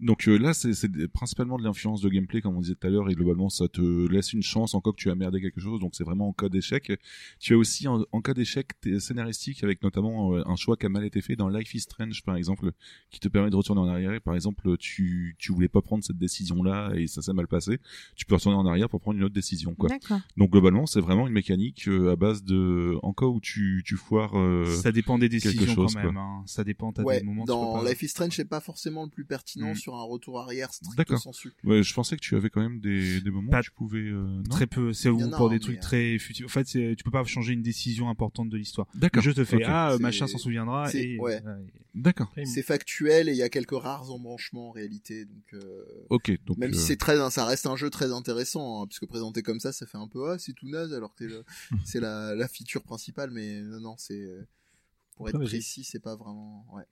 Donc 0.00 0.26
euh, 0.28 0.36
là, 0.38 0.54
c'est 0.54 0.72
principalement 1.08 1.58
de 1.58 1.62
l'influence 1.64 2.00
de 2.00 2.08
gameplay, 2.08 2.40
comme 2.40 2.56
on 2.56 2.60
disait 2.60 2.74
tout 2.74 2.86
à 2.86 2.90
l'heure, 2.90 3.08
et 3.10 3.14
globalement, 3.14 3.48
ça 3.50 3.68
te 3.68 3.80
laisse 4.08 4.32
une 4.32 4.42
chance 4.42 4.74
en 4.74 4.80
cas 4.80 4.90
que 4.92 4.96
tu 4.96 5.10
as 5.10 5.14
merdé 5.14 5.40
quelque 5.40 5.60
chose, 5.60 5.80
donc 5.80 5.94
c'est 5.94 6.04
vraiment 6.04 6.28
en 6.28 6.32
cas 6.32 6.48
d'échec. 6.48 6.92
Tu 7.38 7.54
as 7.54 7.58
aussi 7.58 7.86
en, 7.88 8.04
en 8.12 8.20
cas 8.20 8.34
d'échec 8.34 8.68
t'es 8.80 8.98
scénaristique, 9.00 9.62
avec 9.64 9.82
notamment 9.82 10.34
euh, 10.34 10.42
un 10.46 10.56
choix 10.56 10.76
qui 10.76 10.86
a 10.86 10.88
mal 10.88 11.04
été 11.04 11.20
fait 11.20 11.36
dans 11.36 11.48
Life 11.48 11.74
is 11.74 11.80
Strange, 11.80 12.22
par 12.24 12.36
exemple, 12.36 12.72
qui 13.10 13.20
te 13.20 13.28
permet 13.28 13.50
de 13.50 13.56
retourner 13.56 13.80
en 13.82 13.88
arrière. 13.88 14.12
Et 14.14 14.20
par 14.20 14.34
exemple, 14.34 14.76
tu 14.78 15.36
tu 15.38 15.52
voulais 15.52 15.68
pas 15.68 15.82
prendre 15.82 16.02
cette 16.04 16.18
décision-là 16.18 16.92
et 16.96 17.06
ça 17.06 17.22
s'est 17.22 17.32
mal 17.32 17.46
passé, 17.46 17.78
tu 18.16 18.24
peux 18.26 18.34
retourner 18.34 18.56
en 18.56 18.66
arrière 18.66 18.88
pour 18.88 19.00
prendre 19.00 19.18
une 19.18 19.24
autre 19.24 19.34
décision, 19.34 19.74
quoi. 19.74 19.88
D'accord. 19.88 20.20
Donc 20.36 20.50
globalement, 20.50 20.86
c'est 20.86 21.00
vraiment 21.00 21.26
une 21.26 21.32
mécanique 21.34 21.88
euh, 21.88 22.12
à 22.12 22.16
base 22.16 22.42
de 22.44 22.96
en 23.02 23.12
cas 23.12 23.26
où 23.26 23.40
tu 23.40 23.82
tu 23.84 23.96
foires. 23.96 24.36
euh, 24.38 24.64
ça 24.66 24.92
dépend 24.92 25.18
des 25.18 25.28
décisions 25.28 25.74
chose, 25.74 25.94
quand 25.94 26.02
même. 26.02 26.16
Hein. 26.16 26.42
Ça 26.46 26.64
dépend. 26.64 26.92
T'as 26.92 27.02
Ouais, 27.02 27.20
des 27.20 27.26
moments. 27.26 27.42
tu 27.44 27.48
dans 27.48 27.78
peux 27.78 27.84
pas- 27.84 27.90
Life 27.90 28.02
is 28.02 28.08
Strange, 28.08 28.32
c'est 28.36 28.44
pas 28.48 28.60
forcément 28.60 29.04
le 29.04 29.10
plus 29.10 29.24
pertinent 29.24 29.72
Mm. 29.72 29.74
sur 29.76 29.89
un 29.94 30.02
retour 30.02 30.40
arrière 30.40 30.70
D'accord. 30.96 31.18
sensu. 31.18 31.52
Ouais, 31.64 31.82
je 31.82 31.94
pensais 31.94 32.16
que 32.16 32.20
tu 32.20 32.36
avais 32.36 32.50
quand 32.50 32.60
même 32.60 32.80
des, 32.80 33.20
des 33.20 33.30
moments 33.30 33.50
Pas- 33.50 33.60
où 33.60 33.62
tu 33.62 33.70
pouvais. 33.70 33.98
euh, 34.00 34.12
non 34.24 34.42
Très 34.50 34.66
peu, 34.66 34.92
c'est 34.92 35.10
pour 35.10 35.20
hein, 35.46 35.48
des 35.50 35.60
trucs 35.60 35.78
euh, 35.78 35.80
très 35.82 36.18
futiles. 36.18 36.44
En 36.46 36.48
fait, 36.48 36.64
tu 36.64 36.96
peux 37.04 37.10
pas 37.10 37.24
changer 37.24 37.52
une 37.52 37.62
décision 37.62 38.08
importante 38.08 38.48
de 38.50 38.56
l'histoire. 38.56 38.86
D'accord. 38.94 39.22
jeu 39.22 39.34
te 39.34 39.44
fait 39.44 39.56
Ok. 39.56 39.62
ah 39.66 39.96
machin 40.00 40.26
s'en 40.26 40.38
souviendra 40.38 40.92
et 40.94 41.18
ouais. 41.18 41.42
D'accord. 41.94 42.32
C'est 42.44 42.62
factuel 42.62 43.28
et 43.28 43.32
il 43.32 43.36
y 43.38 43.42
a 43.42 43.48
quelques 43.48 43.72
rares 43.72 44.10
embranchements 44.12 44.68
en 44.68 44.72
réalité. 44.72 45.24
Donc, 45.24 45.54
euh, 45.54 45.84
Ok. 46.10 46.32
Donc. 46.46 46.56
même 46.58 46.72
si 46.72 46.80
euh, 46.80 46.84
c'est 46.86 46.96
très, 46.96 47.30
ça 47.30 47.44
reste 47.44 47.66
un 47.66 47.76
jeu 47.76 47.90
très 47.90 48.12
intéressant, 48.12 48.82
hein, 48.82 48.86
puisque 48.86 49.06
présenté 49.06 49.42
comme 49.42 49.58
ça, 49.60 49.72
ça 49.72 49.86
fait 49.86 49.98
un 49.98 50.06
peu 50.08 50.30
ah 50.30 50.38
c'est 50.38 50.52
tout 50.52 50.68
naze 50.68 50.92
alors 50.94 51.14
que 51.14 51.24
c'est 51.28 51.34
le- 51.34 51.44
c'est 51.84 52.00
la, 52.00 52.34
la 52.34 52.48
feature 52.48 52.82
principale, 52.82 53.30
mais 53.32 53.60
non 53.62 53.80
non 53.80 53.94
c'est 53.98 54.28
pour 55.16 55.28
être 55.28 55.38
précis, 55.40 55.84
c'est 55.84 55.98
pas 56.00 56.16
vraiment. 56.16 56.64
Ouais. 56.72 56.84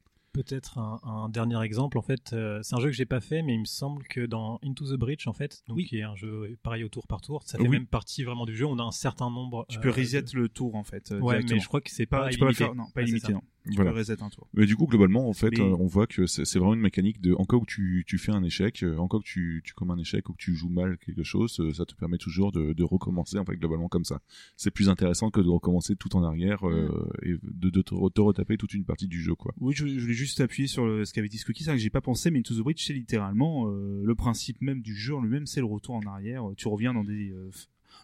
Peut-être 0.42 0.78
un, 0.78 1.00
un 1.02 1.28
dernier 1.28 1.60
exemple, 1.62 1.98
en 1.98 2.02
fait, 2.02 2.32
euh, 2.32 2.60
c'est 2.62 2.76
un 2.76 2.78
jeu 2.80 2.86
que 2.90 2.94
j'ai 2.94 3.06
pas 3.06 3.20
fait, 3.20 3.42
mais 3.42 3.54
il 3.54 3.60
me 3.60 3.64
semble 3.64 4.04
que 4.04 4.24
dans 4.24 4.60
Into 4.62 4.84
the 4.86 4.96
Breach, 4.96 5.26
en 5.26 5.32
fait, 5.32 5.62
donc 5.66 5.78
Oui. 5.78 5.86
qui 5.86 5.98
est 5.98 6.02
un 6.04 6.14
jeu 6.14 6.56
pareil 6.62 6.84
au 6.84 6.88
tour 6.88 7.08
par 7.08 7.20
tour, 7.20 7.42
ça 7.44 7.58
fait 7.58 7.64
Oui. 7.64 7.70
même 7.70 7.86
partie 7.86 8.22
vraiment 8.22 8.46
du 8.46 8.54
jeu. 8.54 8.64
On 8.66 8.78
a 8.78 8.82
un 8.84 8.92
certain 8.92 9.30
nombre. 9.30 9.66
Tu 9.68 9.78
euh, 9.78 9.80
peux 9.80 9.90
reset 9.90 10.22
de- 10.22 10.36
le 10.36 10.48
tour 10.48 10.76
en 10.76 10.84
fait. 10.84 11.10
euh, 11.10 11.18
Ouais, 11.18 11.40
mais 11.50 11.58
je 11.58 11.66
crois 11.66 11.80
que 11.80 11.90
c'est 11.90 12.06
pas, 12.06 12.20
pas, 12.24 12.28
tu 12.30 12.38
peux 12.38 12.44
pas 12.46 12.50
le 12.52 12.56
illimité. 12.56 12.64
faire. 12.66 12.74
Non, 12.76 12.84
pas 12.84 13.00
Ouais, 13.00 13.06
c'est 13.06 13.10
illimité 13.10 13.26
ça. 13.26 13.32
non. 13.32 13.42
Tu 13.70 13.76
Voilà. 13.76 13.92
peux 13.92 13.98
reset 13.98 14.22
un 14.22 14.28
tour. 14.30 14.48
Mais 14.54 14.66
du 14.66 14.76
coup, 14.76 14.86
globalement, 14.86 15.28
en 15.28 15.32
fait, 15.32 15.50
Mais- 15.50 15.60
euh, 15.60 15.76
on 15.78 15.86
voit 15.86 16.06
que 16.06 16.26
c'est 16.26 16.58
vraiment 16.58 16.74
une 16.74 16.80
mécanique 16.80 17.20
de, 17.20 17.34
en 17.34 17.44
cas 17.44 17.56
où 17.56 17.66
tu, 17.66 18.04
tu 18.06 18.18
fais 18.18 18.32
un 18.32 18.42
échec, 18.42 18.84
en 18.98 19.08
cas 19.08 19.18
où 19.18 19.22
tu, 19.22 19.62
tu 19.64 19.74
commets 19.74 19.92
un 19.92 19.98
échec 19.98 20.28
ou 20.28 20.32
que 20.32 20.38
tu 20.38 20.54
joues 20.54 20.68
mal 20.70 20.96
quelque 20.98 21.22
chose, 21.22 21.58
euh, 21.60 21.72
ça 21.72 21.84
te 21.86 21.94
permet 21.94 22.18
toujours 22.18 22.50
de, 22.52 22.72
de 22.72 22.84
recommencer, 22.84 23.38
en 23.38 23.44
fait, 23.44 23.56
globalement 23.56 23.88
comme 23.88 24.04
ça. 24.04 24.20
C'est 24.56 24.70
plus 24.70 24.88
intéressant 24.88 25.30
que 25.30 25.40
de 25.40 25.48
recommencer 25.48 25.96
tout 25.96 26.16
en 26.16 26.22
arrière 26.24 26.68
euh, 26.68 27.10
et 27.22 27.32
de, 27.42 27.70
de 27.70 27.82
te, 27.82 27.94
re- 27.94 28.12
te 28.12 28.20
retaper 28.20 28.56
toute 28.56 28.74
une 28.74 28.84
partie 28.84 29.08
du 29.08 29.20
jeu, 29.20 29.34
quoi. 29.34 29.52
Oui, 29.60 29.74
je, 29.74 29.86
je 29.86 30.00
voulais 30.00 30.14
juste 30.14 30.40
appuyer 30.40 30.68
sur 30.68 30.86
le- 30.86 31.04
ce 31.04 31.12
qu'avait 31.12 31.28
dit 31.28 31.38
Scooky, 31.38 31.62
c'est 31.64 31.70
vrai 31.70 31.76
que 31.76 31.82
j'ai 31.82 31.90
pas 31.90 32.00
pensé, 32.00 32.30
mais 32.30 32.38
Into 32.40 32.54
the 32.54 32.60
Breach, 32.62 32.84
c'est 32.86 32.94
littéralement 32.94 33.68
euh, 33.68 34.02
le 34.04 34.14
principe 34.14 34.60
même 34.62 34.80
du 34.82 34.94
jeu 34.94 35.14
en 35.14 35.20
lui-même, 35.22 35.46
c'est 35.46 35.60
le 35.60 35.66
retour 35.66 35.94
en 35.96 36.02
arrière. 36.06 36.44
Tu 36.56 36.68
reviens 36.68 36.94
dans 36.94 37.04
des 37.04 37.30
euh, 37.32 37.50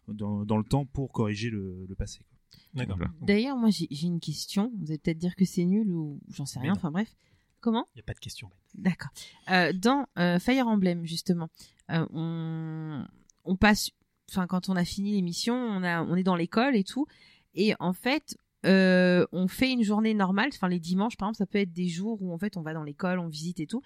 dans, 0.09 0.45
dans 0.45 0.59
le 0.59 0.65
temps 0.65 0.85
pour 0.85 1.13
corriger 1.13 1.51
le, 1.51 1.87
le 1.89 1.95
passé. 1.95 2.21
D'accord. 2.75 2.99
D'ailleurs, 3.21 3.57
moi, 3.57 3.71
j'ai, 3.71 3.89
une 4.03 4.21
question. 4.21 4.73
Vous 4.79 4.91
allez 4.91 4.99
peut-être 4.99 5.19
dire 5.19 5.37
que 5.37 5.45
c'est 5.45 5.65
nul 5.65 5.91
ou 5.91 6.21
j'en 6.29 6.47
sais 6.47 6.59
Mais 6.59 6.65
rien. 6.65 6.73
non. 6.73 6.79
Enfin, 6.79 6.91
bref. 6.91 7.15
Comment? 7.61 7.87
Il 7.95 7.99
n'y 7.99 8.01
a 8.01 8.05
pas 8.05 8.15
de 8.15 8.19
question. 8.19 8.51
D'accord. 8.75 9.11
Euh, 9.51 9.73
dans 9.73 10.07
euh, 10.19 10.39
Fire 10.39 10.69
Emblem, 10.69 11.07
justement, 11.07 11.49
euh, 11.91 12.07
on, 12.13 13.07
on 13.45 13.57
passe, 13.57 13.91
enfin, 14.31 14.47
quand 14.47 14.69
on 14.69 14.77
a 14.77 14.85
fini 14.85 15.13
l'émission, 15.13 15.55
on 15.55 15.83
a, 15.83 16.03
on 16.03 16.15
est 16.17 16.23
dans 16.23 16.37
l'école 16.37 16.77
et 16.77 16.85
tout, 16.85 17.07
et 17.55 17.75
en 17.79 17.93
fait, 17.93 18.37
euh, 18.67 19.27
on 19.33 19.49
fait 19.49 19.71
une 19.71 19.83
journée 19.83 20.13
normale. 20.13 20.51
Enfin, 20.53 20.69
les 20.69 20.81
dimanches, 20.81 21.17
par 21.17 21.29
exemple, 21.29 21.39
ça 21.39 21.47
peut 21.47 21.59
être 21.59 21.73
des 21.73 21.89
jours 21.89 22.21
où 22.21 22.33
en 22.35 22.39
fait, 22.39 22.57
on 22.57 22.63
va 22.63 22.75
dans 22.75 22.83
l'école, 22.83 23.19
on 23.19 23.29
visite 23.29 23.61
et 23.61 23.67
tout, 23.67 23.83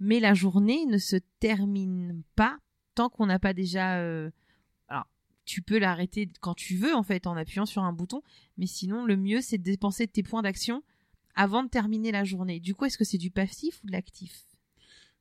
mais 0.00 0.18
la 0.18 0.34
journée 0.34 0.86
ne 0.86 0.98
se 0.98 1.16
termine 1.38 2.22
pas 2.34 2.58
tant 2.94 3.10
qu'on 3.10 3.26
n'a 3.26 3.38
pas 3.38 3.52
déjà. 3.52 4.02
Tu 5.50 5.62
peux 5.62 5.78
l'arrêter 5.78 6.28
quand 6.40 6.54
tu 6.54 6.76
veux 6.76 6.94
en 6.94 7.02
fait 7.02 7.26
en 7.26 7.36
appuyant 7.36 7.66
sur 7.66 7.82
un 7.82 7.92
bouton. 7.92 8.22
Mais 8.56 8.66
sinon, 8.66 9.04
le 9.04 9.16
mieux 9.16 9.40
c'est 9.40 9.58
de 9.58 9.64
dépenser 9.64 10.06
tes 10.06 10.22
points 10.22 10.42
d'action 10.42 10.82
avant 11.34 11.64
de 11.64 11.68
terminer 11.68 12.12
la 12.12 12.22
journée. 12.22 12.60
Du 12.60 12.74
coup, 12.76 12.84
est-ce 12.84 12.96
que 12.96 13.04
c'est 13.04 13.18
du 13.18 13.32
passif 13.32 13.80
ou 13.82 13.88
de 13.88 13.92
l'actif? 13.92 14.44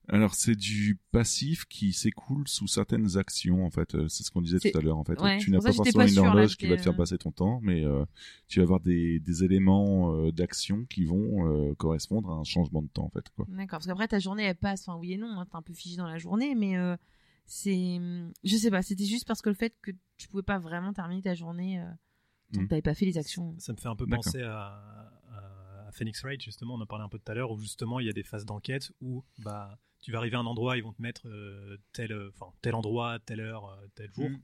Alors 0.07 0.33
c'est 0.35 0.55
du 0.55 0.99
passif 1.11 1.65
qui 1.65 1.93
s'écoule 1.93 2.47
sous 2.47 2.67
certaines 2.67 3.17
actions 3.17 3.65
en 3.65 3.71
fait. 3.71 3.95
Euh, 3.95 4.07
C'est 4.07 4.23
ce 4.23 4.29
qu'on 4.31 4.41
disait 4.41 4.59
tout 4.59 4.77
à 4.77 4.81
l'heure 4.81 4.97
en 4.97 5.03
fait. 5.03 5.19
Ouais, 5.19 5.37
tu 5.39 5.49
n'as 5.51 5.61
pas 5.61 5.73
forcément 5.73 6.05
une 6.05 6.17
horloge 6.19 6.57
qui 6.57 6.67
va 6.67 6.77
te 6.77 6.81
faire 6.81 6.93
euh, 6.93 6.97
passer 6.97 7.17
ton 7.17 7.31
temps, 7.31 7.59
mais 7.63 7.83
euh, 7.83 8.05
tu 8.47 8.59
vas 8.59 8.63
avoir 8.63 8.79
des, 8.79 9.19
des 9.19 9.43
éléments 9.43 10.13
euh, 10.13 10.31
d'action 10.31 10.85
qui 10.89 11.05
vont 11.05 11.47
euh, 11.47 11.73
correspondre 11.75 12.29
à 12.29 12.33
un 12.33 12.43
changement 12.43 12.81
de 12.83 12.87
temps 12.87 13.05
en 13.05 13.09
fait. 13.09 13.25
D'accord, 13.49 13.77
parce 13.79 13.87
qu'après 13.87 14.07
ta 14.07 14.19
journée 14.19 14.43
elle 14.43 14.55
passe, 14.55 14.81
enfin 14.87 14.97
oui 14.99 15.13
et 15.13 15.17
non, 15.17 15.29
hein, 15.29 15.45
t'es 15.49 15.57
un 15.57 15.61
peu 15.63 15.73
figé 15.73 15.95
dans 15.97 16.07
la 16.07 16.17
journée, 16.17 16.55
mais 16.55 16.75
c'est, 17.51 17.99
je 18.43 18.55
sais 18.57 18.69
pas, 18.69 18.81
c'était 18.83 19.05
juste 19.05 19.27
parce 19.27 19.41
que 19.41 19.49
le 19.49 19.55
fait 19.55 19.73
que 19.81 19.91
tu 20.17 20.27
pouvais 20.27 20.43
pas 20.43 20.59
vraiment 20.59 20.93
terminer 20.93 21.21
ta 21.23 21.33
journée, 21.33 21.79
euh, 21.81 21.85
tant 22.53 22.61
Mm. 22.61 22.63
que 22.65 22.69
t'avais 22.69 22.81
pas 22.81 22.93
fait 22.93 23.05
les 23.05 23.17
actions. 23.17 23.55
Ça 23.57 23.73
me 23.73 23.77
fait 23.77 23.87
un 23.87 23.95
peu 23.95 24.05
penser 24.07 24.41
à, 24.43 25.11
à- 25.31 25.91
Phoenix 25.91 26.21
Wright, 26.23 26.39
justement, 26.41 26.75
on 26.75 26.81
en 26.81 26.85
parlait 26.85 27.03
un 27.03 27.09
peu 27.09 27.17
tout 27.17 27.31
à 27.31 27.33
l'heure, 27.33 27.49
où 27.49 27.57
justement 27.59 27.99
il 27.99 28.05
y 28.05 28.09
a 28.09 28.13
des 28.13 28.21
phases 28.23 28.45
d'enquête 28.45 28.91
où 29.01 29.23
bah, 29.39 29.79
tu 30.01 30.11
vas 30.11 30.19
arriver 30.19 30.35
à 30.37 30.39
un 30.39 30.45
endroit, 30.45 30.77
ils 30.77 30.83
vont 30.83 30.93
te 30.93 31.01
mettre 31.01 31.27
euh, 31.27 31.77
tel, 31.93 32.11
euh, 32.11 32.31
enfin, 32.35 32.53
tel 32.61 32.75
endroit, 32.75 33.17
telle 33.25 33.39
heure, 33.39 33.65
euh, 33.65 33.87
tel 33.95 34.11
jour. 34.13 34.29
Mm. 34.29 34.39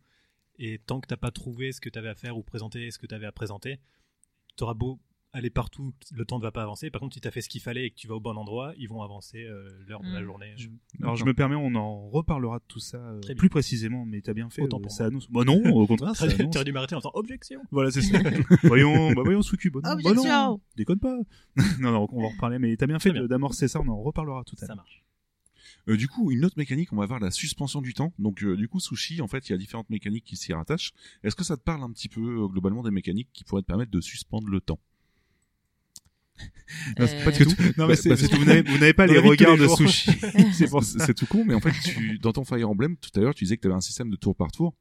Et 0.57 0.80
tant 0.80 0.99
que 0.99 1.06
t'as 1.07 1.18
pas 1.18 1.30
trouvé 1.32 1.72
ce 1.72 1.80
que 1.80 1.90
tu 1.90 1.99
avais 1.99 2.10
à 2.10 2.15
faire 2.15 2.36
ou 2.36 2.41
présenté 2.41 2.90
ce 2.90 2.98
que 2.98 3.06
tu 3.06 3.14
avais 3.14 3.27
à 3.27 3.32
présenter, 3.32 3.80
tu 4.57 4.64
auras 4.64 4.73
beau 4.73 4.99
aller 5.36 5.49
partout, 5.49 5.94
le 6.14 6.26
temps 6.26 6.38
ne 6.38 6.44
va 6.44 6.52
pas 6.52 6.64
avancer. 6.64 6.90
Par 6.90 7.02
contre, 7.02 7.14
si 7.14 7.22
tu 7.22 7.28
as 7.28 7.32
fait 7.32 7.41
ce 7.41 7.49
qu'il 7.49 7.62
fallait 7.62 7.86
et 7.86 7.90
que 7.91 7.95
tu 7.95 8.07
vas 8.07 8.16
au 8.16 8.20
bon 8.20 8.36
endroit, 8.38 8.74
ils 8.78 8.88
vont 8.88 9.02
avancer 9.03 9.44
euh, 9.44 9.70
l'heure 9.88 10.02
de 10.02 10.07
la 10.12 10.22
Mm. 10.22 10.26
journée. 10.26 10.53
Je- 10.56 10.70
Alors 11.02 11.16
je 11.16 11.26
me 11.26 11.34
permets, 11.34 11.56
on 11.56 11.76
en 11.76 12.10
reparlera 12.10 12.60
de 12.60 12.64
tout 12.68 12.80
ça 12.80 12.98
euh, 12.98 13.20
plus 13.38 13.49
précisément, 13.49 14.06
mais 14.06 14.22
t'as 14.22 14.34
bien 14.34 14.49
fait. 14.49 14.62
Autant 14.62 14.78
euh, 14.80 14.82
pour 14.84 14.91
ça 14.91 15.03
moi. 15.03 15.07
annonce. 15.10 15.30
Bah 15.30 15.44
non, 15.44 15.62
au 15.76 15.86
contraire, 15.88 16.16
ça 16.16 16.28
T'aurais 16.28 16.66
dû 16.66 16.72
m'arrêter 16.72 16.95
en 16.95 16.99
disant 16.99 17.12
objection. 17.14 17.62
Voilà, 17.72 17.91
c'est 17.91 18.02
ça. 18.02 18.18
voyons, 18.64 19.12
bah 19.14 19.22
voyons, 19.24 19.41
Suki, 19.41 19.70
bah 19.70 19.82
non, 19.84 19.90
bah 19.90 19.94
Objection. 20.12 20.24
non, 20.24 20.62
déconne 20.78 20.99
pas. 20.99 21.18
non, 21.80 21.91
non, 21.91 22.07
on 22.12 22.22
va 22.22 22.28
en 22.28 22.30
reparler, 22.32 22.57
mais 22.60 22.76
t'as 22.78 22.88
bien 22.88 22.99
fait 22.99 23.12
d'amorcer 23.28 23.68
ça, 23.68 23.82
on 23.82 23.88
en 23.90 24.02
reparlera 24.02 24.44
tout 24.45 24.56
à 24.57 24.62
Ça 24.62 24.68
l'heure. 24.68 24.78
marche. 24.78 25.03
Euh, 25.88 25.98
du 25.98 26.07
coup, 26.07 26.32
une 26.32 26.45
autre 26.45 26.57
mécanique, 26.57 26.91
on 26.94 26.95
va 26.98 27.06
voir 27.06 27.20
la 27.20 27.30
suspension 27.30 27.82
du 27.82 27.94
temps. 27.94 28.12
Donc, 28.18 28.44
euh, 28.44 28.56
du 28.56 28.68
coup, 28.68 28.80
sushi, 28.80 29.22
en 29.22 29.28
fait, 29.28 29.48
il 29.49 29.52
y 29.52 29.56
a 29.56 29.57
différentes 29.57 29.90
mécaniques 29.91 30.24
qui 30.24 30.36
s'y 30.36 30.52
rattachent. 30.53 30.94
Est-ce 31.24 31.36
que 31.36 31.44
ça 31.44 31.57
te 31.57 31.62
parle 31.64 31.84
un 31.84 31.91
petit 31.91 32.10
peu 32.10 32.22
euh, 32.44 32.48
globalement 32.48 32.82
des 32.82 32.90
mécaniques 32.91 33.30
qui 33.34 33.44
pourraient 33.44 33.62
te 33.62 33.68
permettre 33.68 33.91
de 33.91 34.02
suspendre 34.02 34.48
le 34.48 34.62
temps? 34.62 34.80
Non, 36.99 37.07
c'est 37.07 37.22
Euh, 37.22 37.24
pas 37.26 37.32
du 37.32 37.45
tout. 37.45 37.56
Non, 37.78 37.88
mais 37.88 37.88
Bah, 37.88 37.95
c'est 37.95 38.10
bah, 38.10 38.16
que 38.16 38.36
vous 38.70 38.78
n'avez 38.80 38.94
pas 38.94 39.07
Dans 39.07 39.14
les 39.14 39.20
regards 39.20 39.56
les 39.56 39.64
de 39.64 39.68
sushi. 39.68 40.12
C'est 40.99 41.14
tout 41.14 41.26
con, 41.28 41.45
mais 41.45 41.53
en 41.53 41.60
fait, 41.62 41.72
tu, 41.84 42.18
dans 42.20 42.34
ton 42.34 42.44
Fire 42.44 42.70
Emblem, 42.70 42.98
tout 42.98 43.10
à 43.16 43.20
l'heure, 43.22 43.34
tu 43.36 43.44
disais 43.45 43.56
que 43.57 43.62
tu 43.62 43.68
avais 43.68 43.76
un 43.76 43.82
système 43.82 44.10
de 44.10 44.16
tour 44.16 44.36
par 44.36 44.52
tour. 44.52 44.74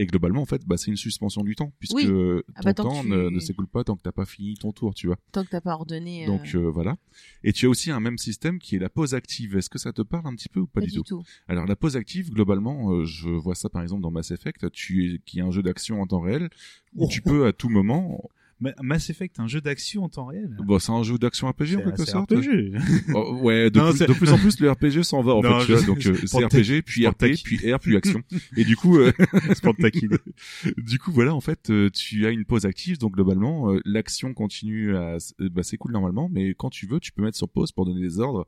Et 0.00 0.06
globalement, 0.06 0.42
en 0.42 0.46
fait, 0.46 0.62
bah, 0.64 0.76
c'est 0.76 0.92
une 0.92 0.96
suspension 0.96 1.42
du 1.42 1.56
temps, 1.56 1.72
puisque 1.80 1.96
Oui. 1.96 2.06
ton 2.06 2.40
Ah 2.54 2.60
bah, 2.62 2.72
tant 2.74 2.84
que 2.84 2.88
temps 2.88 3.02
tu- 3.02 3.08
ne, 3.08 3.30
ne 3.30 3.40
s'écoule 3.40 3.66
pas 3.66 3.82
tant 3.82 3.96
que 3.96 4.02
t'as 4.02 4.12
pas 4.12 4.26
fini 4.26 4.54
ton 4.54 4.70
tour, 4.70 4.94
tu 4.94 5.08
vois. 5.08 5.16
Tant 5.32 5.42
que 5.44 5.48
t'as 5.50 5.60
pas 5.60 5.72
ordonné. 5.74 6.22
euh, 6.22 6.26
Donc 6.28 6.54
euh, 6.54 6.70
voilà. 6.70 6.96
Et 7.42 7.52
tu 7.52 7.66
as 7.66 7.68
aussi 7.68 7.90
un 7.90 7.98
même 7.98 8.16
système 8.16 8.60
qui 8.60 8.76
est 8.76 8.78
la 8.78 8.90
pause 8.90 9.14
active. 9.14 9.56
Est-ce 9.56 9.68
que 9.68 9.78
ça 9.78 9.92
te 9.92 10.02
parle 10.02 10.26
un 10.28 10.36
petit 10.36 10.48
peu 10.48 10.60
ou 10.60 10.66
pas, 10.68 10.80
pas 10.80 10.86
du 10.86 10.92
du 10.92 10.98
tout 10.98 11.02
tout. 11.02 11.22
Alors 11.48 11.66
la 11.66 11.74
pause 11.74 11.96
active, 11.96 12.30
globalement, 12.30 12.92
euh, 12.92 13.04
je 13.06 13.28
vois 13.28 13.56
ça 13.56 13.68
par 13.70 13.82
exemple 13.82 14.02
dans 14.02 14.12
Mass 14.12 14.30
Effect, 14.30 14.70
tu 14.70 15.14
es, 15.14 15.18
qui 15.26 15.40
est 15.40 15.42
un 15.42 15.50
jeu 15.50 15.62
d'action 15.64 16.00
en 16.00 16.06
temps 16.06 16.20
réel 16.20 16.48
où 16.94 17.06
Oh. 17.06 17.08
tu 17.10 17.20
peux 17.20 17.46
à 17.46 17.52
tout 17.52 17.68
moment. 17.68 18.22
Ma- 18.60 18.74
Mass 18.82 19.08
Effect, 19.10 19.38
un 19.40 19.46
jeu 19.46 19.60
d'action 19.60 20.02
en 20.04 20.08
temps 20.08 20.26
réel. 20.26 20.56
Bon, 20.64 20.78
c'est 20.78 20.90
un 20.92 21.02
jeu 21.02 21.16
d'action 21.18 21.48
RPG 21.48 21.60
en 21.60 21.64
C'est- 21.64 21.84
quelque 21.84 22.04
c'est 22.04 22.10
sorte. 22.10 22.32
RPG. 22.32 22.72
Oh, 23.14 23.38
ouais, 23.42 23.70
de, 23.70 23.78
Non, 23.78 23.90
plus, 23.90 23.98
c'est- 23.98 24.06
de 24.06 24.12
plus 24.12 24.30
en 24.32 24.38
plus 24.38 24.58
le 24.60 24.70
RPG 24.70 25.02
s'en 25.04 25.22
va 25.22 25.34
en 25.34 25.42
Non, 25.42 25.60
fait. 25.60 25.66
Tu 25.66 25.72
vois, 25.74 25.82
donc 25.86 26.06
euh, 26.06 26.14
c'est 26.20 26.26
c'est 26.26 26.44
RPG, 26.44 26.82
puis 26.82 27.06
RP, 27.06 27.24
puis 27.44 27.72
R, 27.72 27.78
puis 27.78 27.96
action. 27.96 28.22
Et 28.56 28.64
du 28.64 28.76
coup, 28.76 28.98
euh, 28.98 29.12
c'est 29.54 29.62
du 30.78 30.98
coup 30.98 31.12
voilà, 31.12 31.34
en 31.34 31.40
fait, 31.40 31.70
euh, 31.70 31.90
tu 31.90 32.26
as 32.26 32.30
une 32.30 32.44
pause 32.44 32.66
active, 32.66 32.98
donc 32.98 33.14
globalement 33.14 33.72
euh, 33.72 33.80
l'action 33.84 34.34
continue 34.34 34.96
à 34.96 35.18
bah, 35.38 35.62
s'écoule 35.62 35.92
normalement, 35.92 36.28
mais 36.32 36.54
quand 36.54 36.70
tu 36.70 36.86
veux, 36.86 37.00
tu 37.00 37.12
peux 37.12 37.22
mettre 37.22 37.36
sur 37.36 37.48
pause 37.48 37.72
pour 37.72 37.86
donner 37.86 38.00
des 38.00 38.18
ordres 38.20 38.46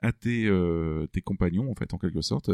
à 0.00 0.10
tes 0.12 0.46
euh, 0.46 1.06
tes 1.12 1.20
compagnons 1.20 1.70
en 1.70 1.74
fait 1.74 1.94
en 1.94 1.98
quelque 1.98 2.22
sorte. 2.22 2.50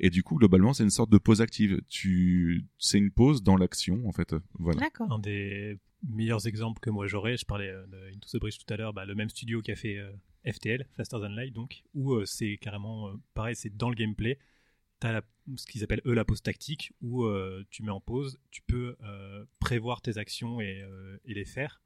Et 0.00 0.10
du 0.10 0.22
coup 0.24 0.36
globalement 0.36 0.72
c'est 0.72 0.82
une 0.82 0.90
sorte 0.90 1.10
de 1.10 1.18
pause 1.18 1.40
active. 1.40 1.80
Tu 1.88 2.64
c'est 2.78 2.98
une 2.98 3.10
pause 3.12 3.42
dans 3.44 3.56
l'action 3.56 4.08
en 4.08 4.12
fait. 4.12 4.34
Voilà. 4.58 4.80
D'accord. 4.80 5.12
Un 5.12 5.18
des 5.20 5.78
meilleurs 6.08 6.46
exemples 6.46 6.80
que 6.80 6.90
moi 6.90 7.06
j'aurais, 7.06 7.36
je 7.36 7.44
parlais 7.44 7.68
euh, 7.68 7.86
de 7.86 8.14
Into 8.14 8.28
the 8.28 8.40
Bridge 8.40 8.58
tout 8.58 8.72
à 8.72 8.76
l'heure, 8.76 8.92
bah, 8.92 9.04
le 9.04 9.14
même 9.14 9.28
studio 9.30 9.60
qui 9.62 9.70
a 9.72 9.76
fait 9.76 9.96
euh, 9.98 10.10
FTL, 10.50 10.86
Faster 10.96 11.16
Than 11.18 11.28
Light, 11.30 11.52
donc, 11.52 11.82
où 11.94 12.12
euh, 12.14 12.24
c'est 12.24 12.56
carrément 12.58 13.12
pareil, 13.34 13.54
c'est 13.56 13.76
dans 13.76 13.88
le 13.90 13.94
gameplay. 13.94 14.38
T'as 15.00 15.12
la, 15.12 15.22
ce 15.56 15.66
qu'ils 15.66 15.82
appellent 15.82 16.02
eux 16.06 16.12
la 16.14 16.24
pause 16.26 16.42
tactique, 16.42 16.92
où 17.00 17.26
tu 17.70 17.82
mets 17.82 17.90
en 17.90 18.00
pause, 18.02 18.38
tu 18.50 18.60
peux 18.66 18.98
prévoir 19.58 20.02
tes 20.02 20.18
actions 20.18 20.60
et, 20.60 20.84
et 21.24 21.32
les 21.32 21.46
faire. 21.46 21.80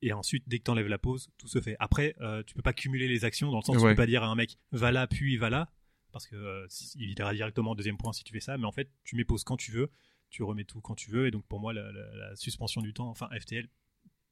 Et 0.00 0.14
ensuite, 0.14 0.44
dès 0.46 0.58
que 0.58 0.64
tu 0.64 0.70
enlèves 0.70 0.86
la 0.86 0.96
pause, 0.96 1.28
tout 1.36 1.46
se 1.48 1.60
fait. 1.60 1.76
Après, 1.78 2.14
euh, 2.22 2.42
tu 2.46 2.54
peux 2.54 2.62
pas 2.62 2.72
cumuler 2.72 3.06
les 3.06 3.26
actions, 3.26 3.50
dans 3.50 3.58
le 3.58 3.62
sens 3.64 3.76
où 3.76 3.80
tu 3.80 3.84
Ouais. 3.84 3.92
peux 3.92 3.96
pas 3.96 4.06
dire 4.06 4.22
à 4.22 4.28
un 4.28 4.34
mec 4.34 4.56
va 4.72 4.92
là, 4.92 5.06
puis 5.06 5.36
va 5.36 5.50
là, 5.50 5.70
parce 6.12 6.26
que 6.26 6.36
euh, 6.36 6.66
il 6.94 7.10
ira 7.18 7.34
directement 7.34 7.72
au 7.72 7.74
deuxième 7.74 7.98
point 7.98 8.14
si 8.14 8.24
tu 8.24 8.32
fais 8.32 8.40
ça. 8.40 8.56
Mais 8.56 8.64
en 8.64 8.72
fait, 8.72 8.90
tu 9.04 9.14
mets 9.16 9.24
pause 9.24 9.44
quand 9.44 9.58
tu 9.58 9.72
veux, 9.72 9.90
tu 10.30 10.42
remets 10.42 10.64
tout 10.64 10.80
quand 10.80 10.94
tu 10.94 11.10
veux. 11.10 11.26
Et 11.26 11.30
donc, 11.30 11.44
pour 11.46 11.60
moi, 11.60 11.72
la, 11.72 12.36
suspension 12.36 12.82
du 12.82 12.92
temps, 12.92 13.08
enfin 13.08 13.28
FTL, 13.38 13.68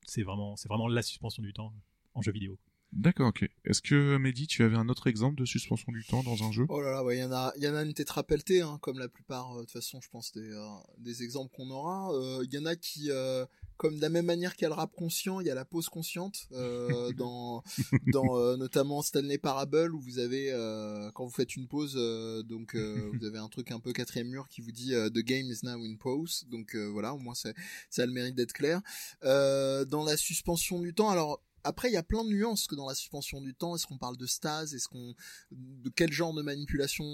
c'est 0.07 0.23
vraiment, 0.23 0.57
c'est 0.57 0.69
vraiment 0.69 0.89
la 0.89 1.03
suspension 1.03 1.43
du 1.43 1.53
temps 1.53 1.73
en 2.15 2.23
jeu 2.23 2.33
vidéo. 2.33 2.59
D'accord, 2.93 3.29
ok. 3.29 3.47
Est-ce 3.65 3.83
que 3.83 4.17
Mehdi, 4.17 4.47
tu 4.47 4.63
avais 4.63 4.77
un 4.77 4.89
autre 4.89 5.07
exemple 5.07 5.37
de 5.37 5.45
suspension 5.45 5.93
du 5.93 6.05
temps 6.05 6.23
dans 6.23 6.45
un 6.45 6.53
jeu? 6.53 6.65
Oh 6.71 6.81
là 6.81 6.93
là, 6.93 7.05
ouais, 7.05 7.19
il 7.19 7.21
y 7.21 7.25
en 7.25 7.33
a, 7.33 7.53
il 7.57 7.63
y 7.63 7.69
en 7.69 7.75
a 7.75 7.83
une 7.83 7.93
tétrapeltée, 7.93 8.63
hein, 8.63 8.79
comme 8.81 8.99
la 8.99 9.09
plupart, 9.09 9.53
euh, 9.53 9.57
de 9.57 9.61
toute 9.63 9.73
façon, 9.73 10.01
je 10.01 10.09
pense 10.09 10.33
des, 10.33 10.51
euh, 10.51 10.67
des 10.99 11.23
exemples 11.23 11.55
qu'on 11.55 11.69
aura. 11.71 12.11
Euh, 12.15 12.43
Il 12.45 12.55
y 12.55 12.59
en 12.59 12.65
a 12.65 12.75
qui, 12.75 13.11
euh, 13.11 13.45
comme 13.77 13.97
de 13.97 14.01
la 14.01 14.09
même 14.09 14.25
manière 14.25 14.55
qu'il 14.55 14.63
y 14.63 14.67
a 14.67 14.69
le 14.69 14.75
rap 14.75 14.95
conscient, 14.95 15.41
il 15.41 15.47
y 15.47 15.51
a 15.51 15.55
la 15.55 15.67
pause 15.67 15.91
consciente 15.91 16.49
euh, 16.53 17.13
dans, 17.19 17.63
dans 18.07 18.39
euh, 18.39 18.57
notamment 18.57 19.03
Stanley 19.03 19.37
Parable 19.37 19.95
où 19.95 20.01
vous 20.01 20.19
avez, 20.19 20.51
euh, 20.53 21.11
quand 21.13 21.25
vous 21.27 21.31
faites 21.35 21.55
une 21.55 21.69
pause, 21.69 21.97
euh, 21.99 22.43
donc 22.45 22.75
euh, 22.77 23.11
vous 23.21 23.27
avez 23.27 23.39
un 23.39 23.49
truc 23.49 23.73
un 23.73 23.81
peu 23.81 23.93
quatrième 23.93 24.29
mur 24.29 24.49
qui 24.49 24.63
vous 24.63 24.73
dit 24.73 24.95
euh, 24.95 25.11
The 25.11 25.19
game 25.19 25.51
is 25.51 25.59
now 25.65 25.79
in 25.83 25.97
pause. 25.97 26.47
Donc 26.51 26.75
euh, 26.75 26.87
voilà, 26.87 27.13
au 27.13 27.19
moins 27.19 27.35
c'est, 27.35 27.55
ça 27.91 28.05
a 28.05 28.07
le 28.07 28.13
mérite 28.13 28.37
d'être 28.37 28.55
clair. 28.55 28.81
Euh, 29.25 29.85
dans 29.85 30.05
la 30.05 30.17
suspension 30.17 30.81
du 30.81 30.95
temps, 30.95 31.11
alors. 31.11 31.43
Après, 31.67 31.89
il 31.91 31.93
y 31.95 31.97
a 31.97 32.03
plein 32.03 32.25
de 32.25 32.31
nuances 32.31 32.67
que 32.67 32.75
dans 32.75 32.87
la 32.89 32.95
suspension 32.95 33.41
du 33.41 33.55
temps. 33.55 33.75
Est-ce 33.75 33.87
qu'on 33.87 33.99
parle 33.99 34.17
de 34.17 34.27
stase? 34.27 34.75
Est-ce 34.75 34.89
qu'on 34.89 35.15
de 35.51 35.91
quel 35.95 36.13
genre 36.13 36.33
de 36.33 36.43
manipulation 36.43 37.05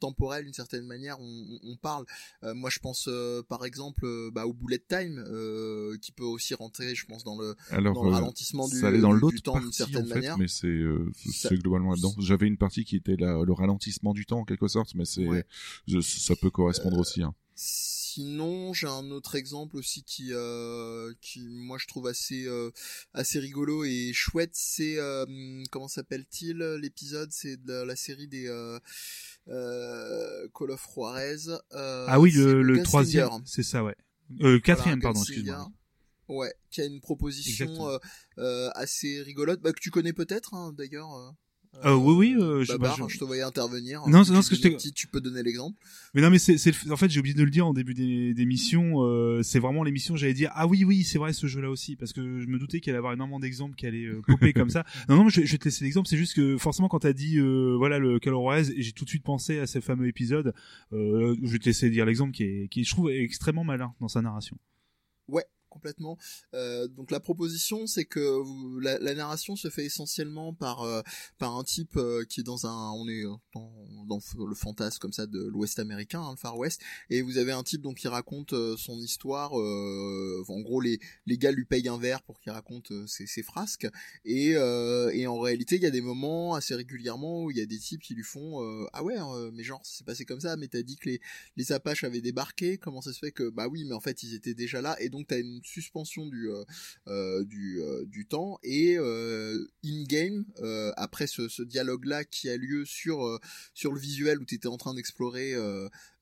temporelle, 0.00 0.44
d'une 0.44 0.52
certaine 0.54 0.84
manière, 0.86 1.18
on, 1.20 1.76
parle? 1.80 2.04
Euh, 2.44 2.54
moi, 2.54 2.70
je 2.70 2.78
pense 2.78 3.06
euh, 3.08 3.42
par 3.42 3.64
exemple 3.64 4.04
euh, 4.04 4.30
bah, 4.32 4.46
au 4.46 4.52
bullet 4.52 4.78
time, 4.88 5.24
qui 6.00 6.12
peut 6.12 6.24
aussi 6.24 6.54
rentrer, 6.54 6.94
je 6.94 7.06
pense, 7.06 7.24
dans 7.24 7.36
le, 7.38 7.56
Alors 7.70 7.94
dans 7.94 8.04
le 8.04 8.10
ralentissement 8.10 8.68
du, 8.68 8.78
ça 8.78 8.88
allait 8.88 9.00
dans 9.00 9.14
du- 9.14 9.34
du 9.36 9.42
temps 9.42 9.52
partie 9.54 9.64
d'une 9.66 9.72
certaine 9.72 10.04
en 10.04 10.06
fait, 10.08 10.14
manière. 10.14 10.38
mais 10.38 10.48
c'est 10.48 11.56
globalement 11.56 11.90
là-dedans. 11.92 12.14
J'avais 12.18 12.46
une 12.46 12.58
partie 12.58 12.84
qui 12.84 12.96
était 12.96 13.16
la- 13.16 13.42
le 13.42 13.52
ralentissement 13.52 14.12
du 14.12 14.26
temps 14.26 14.40
en 14.40 14.44
quelque 14.44 14.68
sorte, 14.68 14.94
mais 14.94 15.04
c'est 15.04 15.26
Ouais. 15.26 15.44
je- 15.86 16.00
ça 16.00 16.36
peut 16.36 16.50
correspondre 16.50 16.98
aussi. 16.98 17.22
Hein. 17.22 17.34
Sinon, 18.18 18.72
j'ai 18.72 18.88
un 18.88 19.12
autre 19.12 19.36
exemple 19.36 19.76
aussi 19.76 20.02
qui, 20.02 20.30
euh, 20.32 21.14
qui 21.20 21.46
moi 21.46 21.78
je 21.78 21.86
trouve 21.86 22.08
assez, 22.08 22.46
euh, 22.48 22.72
assez 23.14 23.38
rigolo 23.38 23.84
et 23.84 24.10
chouette. 24.12 24.50
C'est 24.54 24.98
euh, 24.98 25.24
comment 25.70 25.86
s'appelle-t-il 25.86 26.58
l'épisode? 26.82 27.30
C'est 27.30 27.62
de 27.62 27.72
la, 27.72 27.84
la 27.84 27.94
série 27.94 28.26
des 28.26 28.48
euh, 28.48 28.80
euh, 29.46 30.48
Call 30.52 30.72
of 30.72 30.84
Juarez. 30.92 31.48
Euh, 31.74 32.06
Ah 32.08 32.18
oui, 32.18 32.32
le, 32.32 32.60
le 32.60 32.82
troisième, 32.82 33.28
c'est 33.44 33.62
ça, 33.62 33.84
ouais. 33.84 33.94
Euh, 34.40 34.58
quatrième, 34.58 34.98
Voilà, 34.98 35.12
pardon, 35.14 35.20
excuse-moi. 35.20 35.70
Ouais, 36.26 36.52
qui 36.72 36.80
a 36.80 36.86
une 36.86 37.00
proposition 37.00 37.88
euh, 37.88 37.98
euh, 38.38 38.68
assez 38.74 39.22
rigolote, 39.22 39.60
bah, 39.60 39.72
que 39.72 39.80
tu 39.80 39.92
connais 39.92 40.12
peut-être 40.12 40.54
hein, 40.54 40.72
d'ailleurs. 40.76 41.36
Euh, 41.84 41.94
oui, 41.94 42.14
oui, 42.34 42.36
euh, 42.42 42.64
je- 42.64 42.72
Babar, 42.72 42.98
bah, 42.98 43.04
je- 43.08 43.14
je... 43.14 43.18
te 43.18 43.24
voyais 43.24 43.42
intervenir. 43.42 44.00
Non, 44.08 44.18
non, 44.28 44.42
ce 44.42 44.50
que 44.50 44.56
je 44.56 44.78
Si 44.78 44.92
tu 44.92 45.06
peux 45.06 45.20
donner 45.20 45.42
l'exemple. 45.42 45.76
Mais 46.14 46.20
non, 46.22 46.30
mais 46.30 46.38
c'est, 46.38 46.56
en 46.90 46.96
fait, 46.96 47.10
j'ai 47.10 47.20
oublié 47.20 47.34
de 47.34 47.42
le 47.44 47.50
dire 47.50 47.66
en 47.66 47.72
début 47.74 47.94
des- 47.94 48.34
d'émission. 48.34 49.02
Euh, 49.04 49.42
c'est 49.42 49.58
vraiment 49.58 49.82
l'émission. 49.84 50.16
J'allais 50.16 50.34
dire 50.34 50.50
ah 50.54 50.66
oui, 50.66 50.84
oui, 50.84 51.04
c'est 51.04 51.18
vrai 51.18 51.32
ce 51.32 51.46
jeu-là 51.46 51.70
aussi, 51.70 51.96
parce 51.96 52.12
que 52.12 52.40
je 52.40 52.46
me 52.46 52.58
doutais 52.58 52.80
qu'il 52.80 52.90
allait 52.90 52.98
avoir 52.98 53.12
énormément 53.12 53.40
d'exemples 53.40 53.74
qui 53.76 53.86
allaient 53.86 54.06
euh, 54.06 54.22
popper 54.26 54.52
comme 54.52 54.70
ça. 54.70 54.84
Non, 55.08 55.16
non, 55.16 55.28
je, 55.28 55.42
je 55.44 55.52
vais 55.52 55.58
te 55.58 55.64
laisser 55.64 55.84
l'exemple. 55.84 56.08
C'est 56.08 56.16
juste 56.16 56.34
que 56.34 56.56
forcément, 56.58 56.88
quand 56.88 57.00
t'as 57.00 57.12
dit 57.12 57.38
euh, 57.38 57.74
voilà 57.76 57.98
le 57.98 58.18
et 58.48 58.82
j'ai 58.82 58.92
tout 58.92 59.04
de 59.04 59.10
suite 59.10 59.24
pensé 59.24 59.58
à 59.58 59.66
ce 59.66 59.80
fameux 59.80 60.06
épisode. 60.06 60.54
Euh, 60.92 61.36
je 61.42 61.50
vais 61.52 61.58
te 61.58 61.64
laisser 61.66 61.90
dire 61.90 62.04
l'exemple 62.06 62.32
qui 62.32 62.44
est, 62.44 62.68
qui 62.68 62.84
je 62.84 62.90
trouve 62.90 63.10
est 63.10 63.22
extrêmement 63.22 63.64
malin 63.64 63.94
dans 64.00 64.08
sa 64.08 64.22
narration. 64.22 64.56
Ouais, 65.28 65.44
complètement. 65.68 66.18
Euh, 66.54 66.88
donc 66.88 67.10
la 67.10 67.20
proposition, 67.20 67.86
c'est 67.86 68.04
que 68.04 68.42
la, 68.80 68.98
la 68.98 69.14
narration 69.14 69.56
se 69.56 69.70
fait 69.70 69.84
essentiellement 69.84 70.52
par 70.54 70.82
euh, 70.82 71.02
par 71.38 71.56
un 71.56 71.64
type 71.64 71.96
euh, 71.96 72.24
qui 72.24 72.40
est 72.40 72.44
dans 72.44 72.66
un, 72.66 72.90
on 72.92 73.08
est 73.08 73.22
dans, 73.54 73.72
dans 74.06 74.20
le 74.46 74.54
fantasme 74.54 74.98
comme 74.98 75.12
ça 75.12 75.26
de 75.26 75.40
l'Ouest 75.40 75.78
américain, 75.78 76.20
hein, 76.20 76.32
le 76.32 76.36
Far 76.36 76.56
West, 76.56 76.80
et 77.10 77.22
vous 77.22 77.38
avez 77.38 77.52
un 77.52 77.62
type 77.62 77.82
donc 77.82 77.98
qui 77.98 78.08
raconte 78.08 78.52
euh, 78.52 78.76
son 78.76 78.98
histoire. 78.98 79.58
euh, 79.58 80.44
en 80.48 80.60
gros, 80.60 80.80
les 80.80 80.98
les 81.26 81.38
gars 81.38 81.52
lui 81.52 81.64
payent 81.64 81.88
un 81.88 81.98
verre 81.98 82.22
pour 82.22 82.40
qu'il 82.40 82.52
raconte 82.52 82.90
euh, 82.90 83.06
ses, 83.06 83.26
ses 83.26 83.42
frasques, 83.42 83.88
et 84.24 84.48
et 85.12 85.26
en 85.26 85.38
réalité, 85.38 85.76
il 85.76 85.82
y 85.82 85.86
a 85.86 85.90
des 85.90 86.00
moments 86.00 86.54
assez 86.54 86.74
régulièrement 86.74 87.44
où 87.44 87.50
il 87.50 87.56
y 87.58 87.60
a 87.60 87.66
des 87.66 87.78
types 87.78 88.00
qui 88.00 88.14
lui 88.14 88.22
font 88.22 88.60
ah 88.92 89.04
ouais, 89.04 89.16
mais 89.52 89.62
genre 89.62 89.80
c'est 89.84 90.04
passé 90.04 90.24
comme 90.24 90.40
ça, 90.40 90.56
mais 90.56 90.68
t'as 90.68 90.82
dit 90.82 90.96
que 90.96 91.08
les 91.08 91.20
les 91.56 91.72
Apaches 91.72 92.04
avaient 92.04 92.20
débarqué, 92.20 92.78
comment 92.78 93.00
ça 93.00 93.12
se 93.12 93.18
fait 93.18 93.32
que 93.32 93.50
bah 93.50 93.68
oui, 93.68 93.84
mais 93.84 93.94
en 93.94 94.00
fait 94.00 94.22
ils 94.22 94.34
étaient 94.34 94.54
déjà 94.54 94.80
là 94.80 94.96
et 95.00 95.08
donc 95.08 95.26
t'as 95.28 95.38
une 95.38 95.57
suspension 95.66 96.26
du 96.26 96.50
euh, 96.50 96.64
euh, 97.08 97.44
euh, 97.54 98.04
du 98.06 98.26
temps 98.26 98.58
et 98.62 98.96
in 98.96 100.04
game 100.04 100.44
après 100.96 101.26
ce, 101.26 101.62
dialogue 101.62 102.04
là 102.04 102.24
qui 102.24 102.48
a 102.48 102.56
lieu 102.56 102.84
sur 102.84 103.38
sur 103.74 103.92
le 103.92 104.00
visuel 104.00 104.38
où 104.40 104.44
t'étais 104.44 104.68
en 104.68 104.76
train 104.76 104.94
d'explorer 104.94 105.54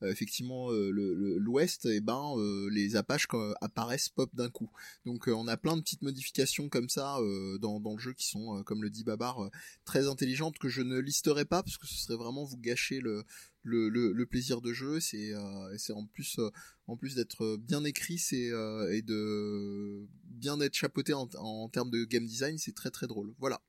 effectivement 0.03 0.71
euh, 0.71 0.89
le- 0.91 1.37
l'ouest, 1.37 1.85
et 1.85 2.01
ben 2.01 2.35
les 2.71 2.95
Apaches 2.95 3.27
apparaissent 3.61 4.09
pop 4.09 4.29
d'un 4.33 4.49
coup. 4.49 4.69
Donc 5.05 5.27
on 5.27 5.47
a 5.47 5.57
plein 5.57 5.77
de 5.77 5.81
petites 5.81 6.01
modifications 6.01 6.69
comme 6.69 6.89
ça 6.89 7.17
dans, 7.59 7.79
dans 7.79 7.93
le 7.93 7.99
jeu 7.99 8.13
qui 8.13 8.27
sont, 8.27 8.63
comme 8.63 8.83
le 8.83 8.89
dit 8.89 9.03
Babar, 9.03 9.49
très 9.85 10.07
intelligentes 10.07 10.57
que 10.57 10.69
je 10.69 10.81
ne 10.81 10.99
listerai 10.99 11.45
pas 11.45 11.63
parce 11.63 11.77
que 11.77 11.87
ce 11.87 11.95
serait 11.95 12.17
vraiment 12.17 12.43
vous 12.43 12.57
gâcher 12.57 12.99
le, 12.99 13.23
le, 13.67 14.25
plaisir 14.25 14.61
de 14.61 14.73
jeu. 14.73 14.99
C'est 14.99 15.33
euh, 15.33 15.77
c'est 15.77 15.93
en 15.93 16.05
plus 16.05 16.39
euh, 16.39 16.49
en 16.87 16.97
plus 16.97 17.15
d'être 17.15 17.57
bien 17.57 17.83
écrit, 17.83 18.21
euh, 18.33 18.91
et 18.91 19.01
de 19.01 20.07
bien 20.23 20.59
être 20.61 20.75
chapeauté 20.75 21.13
en 21.13 21.69
termes 21.69 21.91
de 21.91 22.05
game 22.05 22.25
design, 22.25 22.57
c'est 22.57 22.75
très 22.75 22.91
très 22.91 23.07
drôle. 23.07 23.33
Voilà. 23.39 23.61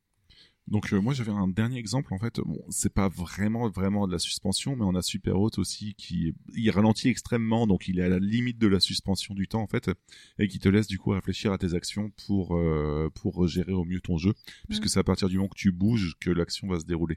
Donc 0.70 0.92
euh, 0.92 1.00
moi 1.00 1.14
j'avais 1.14 1.30
un 1.32 1.48
dernier 1.48 1.78
exemple 1.78 2.12
en 2.12 2.18
fait. 2.18 2.40
Bon, 2.40 2.58
c'est 2.68 2.92
pas 2.92 3.08
vraiment 3.08 3.68
vraiment 3.70 4.06
de 4.06 4.12
la 4.12 4.18
suspension, 4.18 4.76
mais 4.76 4.84
on 4.84 4.94
a 4.94 5.02
Super 5.02 5.40
Hot 5.40 5.52
aussi 5.56 5.94
qui 5.94 6.34
il 6.54 6.70
ralentit 6.70 7.08
extrêmement, 7.08 7.66
donc 7.66 7.88
il 7.88 7.98
est 7.98 8.02
à 8.02 8.08
la 8.08 8.18
limite 8.18 8.58
de 8.58 8.66
la 8.66 8.78
suspension 8.80 9.34
du 9.34 9.48
temps 9.48 9.62
en 9.62 9.66
fait, 9.66 9.90
et 10.38 10.46
qui 10.48 10.58
te 10.58 10.68
laisse 10.68 10.86
du 10.86 10.98
coup 10.98 11.10
réfléchir 11.10 11.52
à 11.52 11.58
tes 11.58 11.74
actions 11.74 12.10
pour 12.26 12.56
euh, 12.56 13.08
pour 13.14 13.46
gérer 13.48 13.72
au 13.72 13.84
mieux 13.84 14.00
ton 14.00 14.18
jeu, 14.18 14.34
puisque 14.68 14.88
c'est 14.88 15.00
à 15.00 15.04
partir 15.04 15.28
du 15.28 15.36
moment 15.36 15.48
que 15.48 15.58
tu 15.58 15.72
bouges 15.72 16.16
que 16.20 16.30
l'action 16.30 16.68
va 16.68 16.78
se 16.78 16.84
dérouler. 16.84 17.16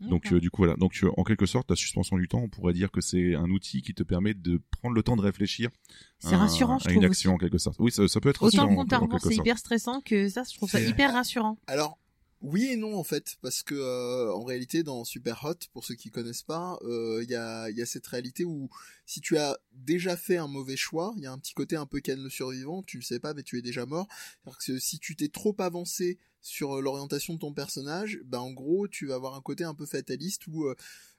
Donc 0.00 0.32
euh, 0.32 0.40
du 0.40 0.50
coup 0.50 0.62
voilà. 0.62 0.74
Donc 0.76 0.98
euh, 1.02 1.10
en 1.16 1.24
quelque 1.24 1.46
sorte 1.46 1.70
la 1.70 1.76
suspension 1.76 2.16
du 2.18 2.26
temps, 2.28 2.40
on 2.40 2.48
pourrait 2.48 2.72
dire 2.72 2.90
que 2.90 3.00
c'est 3.00 3.34
un 3.34 3.50
outil 3.50 3.82
qui 3.82 3.94
te 3.94 4.02
permet 4.02 4.34
de 4.34 4.60
prendre 4.80 4.94
le 4.94 5.02
temps 5.02 5.16
de 5.16 5.22
réfléchir. 5.22 5.70
c'est 6.18 6.34
à- 6.34 6.38
rassurant, 6.38 6.78
je 6.78 6.88
à 6.88 6.92
une 6.92 6.98
trouve. 6.98 7.10
action 7.10 7.34
en 7.34 7.38
quelque 7.38 7.58
sorte. 7.58 7.76
Oui, 7.78 7.90
ça, 7.92 8.06
ça 8.08 8.20
peut 8.20 8.28
être 8.28 8.42
Autant 8.42 8.66
rassurant 8.66 9.06
quelque 9.08 9.18
c'est 9.28 9.36
hyper 9.36 9.58
stressant 9.58 10.00
que 10.00 10.28
ça, 10.28 10.42
je 10.50 10.56
trouve 10.56 10.70
ça 10.70 10.80
hyper 10.80 11.12
rassurant. 11.12 11.58
Alors 11.66 11.98
oui 12.40 12.68
et 12.70 12.76
non 12.76 12.94
en 12.94 13.04
fait 13.04 13.36
parce 13.42 13.62
que 13.62 13.74
euh, 13.74 14.32
en 14.32 14.44
réalité 14.44 14.82
dans 14.82 15.04
Super 15.04 15.44
Hot 15.44 15.58
pour 15.72 15.84
ceux 15.84 15.94
qui 15.94 16.10
connaissent 16.10 16.42
pas 16.42 16.78
euh, 16.82 17.20
il 17.22 17.30
y 17.30 17.34
a 17.34 17.86
cette 17.86 18.06
réalité 18.06 18.44
où 18.44 18.70
si 19.06 19.20
tu 19.20 19.36
as 19.36 19.58
déjà 19.72 20.16
fait 20.16 20.36
un 20.36 20.46
mauvais 20.46 20.76
choix 20.76 21.12
il 21.16 21.22
y 21.22 21.26
a 21.26 21.32
un 21.32 21.38
petit 21.38 21.54
côté 21.54 21.76
un 21.76 21.86
peu 21.86 22.00
Ken 22.00 22.22
le 22.22 22.30
survivant 22.30 22.82
tu 22.82 22.98
le 22.98 23.02
sais 23.02 23.18
pas 23.18 23.34
mais 23.34 23.42
tu 23.42 23.58
es 23.58 23.62
déjà 23.62 23.86
mort. 23.86 24.06
C'est-à-dire 24.44 24.58
que 24.58 24.78
si 24.78 24.98
tu 24.98 25.16
t'es 25.16 25.28
trop 25.28 25.54
avancé 25.58 26.18
sur 26.40 26.76
euh, 26.76 26.80
l'orientation 26.80 27.34
de 27.34 27.38
ton 27.38 27.52
personnage 27.52 28.20
bah 28.24 28.40
en 28.40 28.52
gros 28.52 28.86
tu 28.86 29.06
vas 29.06 29.16
avoir 29.16 29.34
un 29.34 29.42
côté 29.42 29.64
un 29.64 29.74
peu 29.74 29.86
fataliste 29.86 30.46
où 30.46 30.66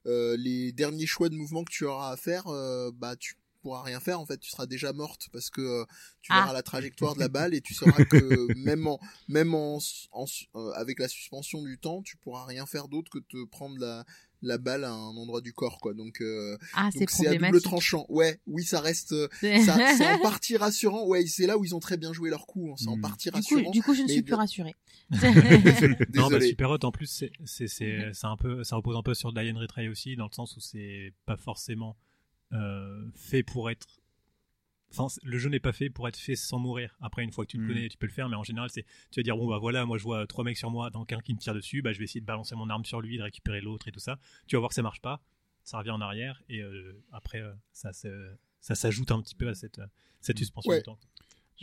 les 0.05 0.71
derniers 0.71 1.05
choix 1.05 1.29
de 1.29 1.35
mouvement 1.35 1.63
que 1.63 1.71
tu 1.71 1.85
auras 1.85 2.11
à 2.11 2.17
faire 2.17 2.45
bah 2.93 3.15
tu 3.15 3.35
pourras 3.69 3.83
rien 3.83 3.99
faire 3.99 4.19
en 4.19 4.25
fait 4.25 4.37
tu 4.39 4.49
seras 4.49 4.65
déjà 4.65 4.93
morte 4.93 5.27
parce 5.31 5.49
que 5.49 5.61
euh, 5.61 5.85
tu 6.21 6.31
Ah. 6.33 6.41
verras 6.41 6.53
la 6.53 6.63
trajectoire 6.63 7.13
de 7.15 7.19
la 7.19 7.27
balle 7.29 7.53
et 7.53 7.61
tu 7.61 7.73
sauras 7.73 8.03
que 8.05 8.17
même 8.57 8.87
en 8.87 8.99
même 9.27 9.53
en, 9.53 9.79
en- 10.11 10.25
euh, 10.55 10.71
avec 10.73 10.99
la 10.99 11.07
suspension 11.07 11.63
du 11.63 11.77
temps, 11.77 12.01
tu 12.01 12.17
pourras 12.17 12.45
rien 12.45 12.65
faire 12.65 12.87
d'autre 12.87 13.09
que 13.11 13.19
te 13.19 13.45
prendre 13.45 13.77
la, 13.79 14.03
la 14.41 14.57
balle 14.57 14.83
à 14.85 14.91
un 14.91 15.15
endroit 15.17 15.41
du 15.41 15.53
corps, 15.53 15.79
quoi. 15.79 15.93
Donc, 15.93 16.21
euh, 16.21 16.57
Ah, 16.73 16.89
c'est 16.93 17.27
à 17.27 17.35
double 17.35 17.61
tranchant. 17.61 18.05
Ouais, 18.09 18.39
oui, 18.47 18.63
ça 18.63 18.79
reste, 18.79 19.13
C'est- 19.39 19.61
ça, 19.65 19.77
c'est 19.97 20.07
en 20.07 20.19
partie 20.19 20.55
rassurant. 20.57 21.05
Ouais, 21.05 21.25
c'est 21.27 21.45
là 21.45 21.57
où 21.57 21.65
ils 21.65 21.75
ont 21.75 21.79
très 21.79 21.97
bien 21.97 22.13
joué 22.13 22.29
leur 22.29 22.47
coup. 22.47 22.69
hein. 22.71 22.75
C'est 22.77 22.87
en 22.87 22.97
Mm. 22.97 23.01
partie 23.01 23.29
du, 23.29 23.31
coup, 23.31 23.37
rassurant. 23.55 23.71
du 23.71 23.81
coup, 23.83 23.93
je 23.93 24.01
ne 24.03 24.07
suis 24.07 24.21
de- 24.21 24.25
plus 24.25 24.35
rassurée. 24.35 24.75
Non, 25.11 25.19
bah, 25.19 26.29
Désolé. 26.39 26.47
Super 26.47 26.69
Hot 26.71 26.83
en 26.83 26.91
plus, 26.91 27.07
c'est 27.07 27.31
c'est 27.45 27.67
c'est 27.67 28.09
c'est 28.13 28.27
un 28.27 28.37
peu 28.37 28.63
ça 28.63 28.75
repose 28.77 28.95
un 28.95 29.03
peu 29.03 29.13
sur 29.13 29.31
de 29.33 29.39
la 29.39 29.59
Retray 29.59 29.87
aussi 29.89 30.15
dans 30.15 30.25
le 30.27 30.31
sens 30.33 30.55
où 30.57 30.59
c'est 30.59 31.13
pas 31.25 31.37
forcément 31.37 31.91
euh, 31.91 32.08
fait 33.15 33.43
pour 33.43 33.69
être. 33.69 33.99
Enfin, 34.91 35.05
le 35.23 35.37
jeu 35.37 35.49
n'est 35.49 35.59
pas 35.59 35.71
fait 35.71 35.91
pour 35.91 36.07
être 36.07 36.17
fait 36.17 36.35
sans 36.35 36.57
mourir. 36.57 36.97
Après, 36.99 37.23
une 37.23 37.31
fois 37.31 37.45
que 37.45 37.51
tu 37.51 37.57
le 37.57 37.63
Mm. 37.63 37.67
connais, 37.67 37.89
tu 37.89 37.97
peux 37.97 38.07
le 38.07 38.11
faire, 38.11 38.27
mais 38.27 38.35
en 38.35 38.43
général, 38.43 38.71
c'est 38.71 38.85
tu 39.11 39.19
vas 39.19 39.23
dire 39.23 39.37
bon 39.37 39.47
bah 39.47 39.59
voilà, 39.59 39.85
moi 39.85 39.99
je 39.99 40.03
vois 40.03 40.25
trois 40.25 40.43
mecs 40.43 40.57
sur 40.57 40.71
moi, 40.71 40.89
donc 40.89 41.13
un 41.13 41.19
qui 41.21 41.33
me 41.35 41.39
tire 41.39 41.53
dessus, 41.53 41.83
bah 41.83 41.93
je 41.93 41.99
vais 41.99 42.05
essayer 42.05 42.21
de 42.21 42.25
balancer 42.25 42.55
mon 42.55 42.69
arme 42.71 42.85
sur 42.85 42.99
lui, 42.99 43.17
de 43.17 43.21
récupérer 43.23 43.61
l'autre 43.61 43.87
et 43.87 43.91
tout 43.91 43.99
ça. 43.99 44.17
Tu 44.47 44.55
vas 44.55 44.61
voir 44.61 44.69
que 44.69 44.75
ça 44.75 44.81
marche 44.81 44.99
pas, 45.01 45.21
ça 45.63 45.77
revient 45.77 45.91
en 45.91 46.01
arrière 46.01 46.41
et 46.49 46.61
euh, 46.61 46.99
après 47.11 47.39
euh, 47.39 47.53
ça 47.71 47.91
ça 47.93 48.75
s'ajoute 48.75 49.11
un 49.11 49.21
petit 49.21 49.35
peu 49.35 49.47
à 49.47 49.53
cette 49.53 49.79
cette 50.21 50.39
suspension 50.39 50.71
Ouais. 50.71 50.79
du 50.79 50.83
temps. 50.83 50.97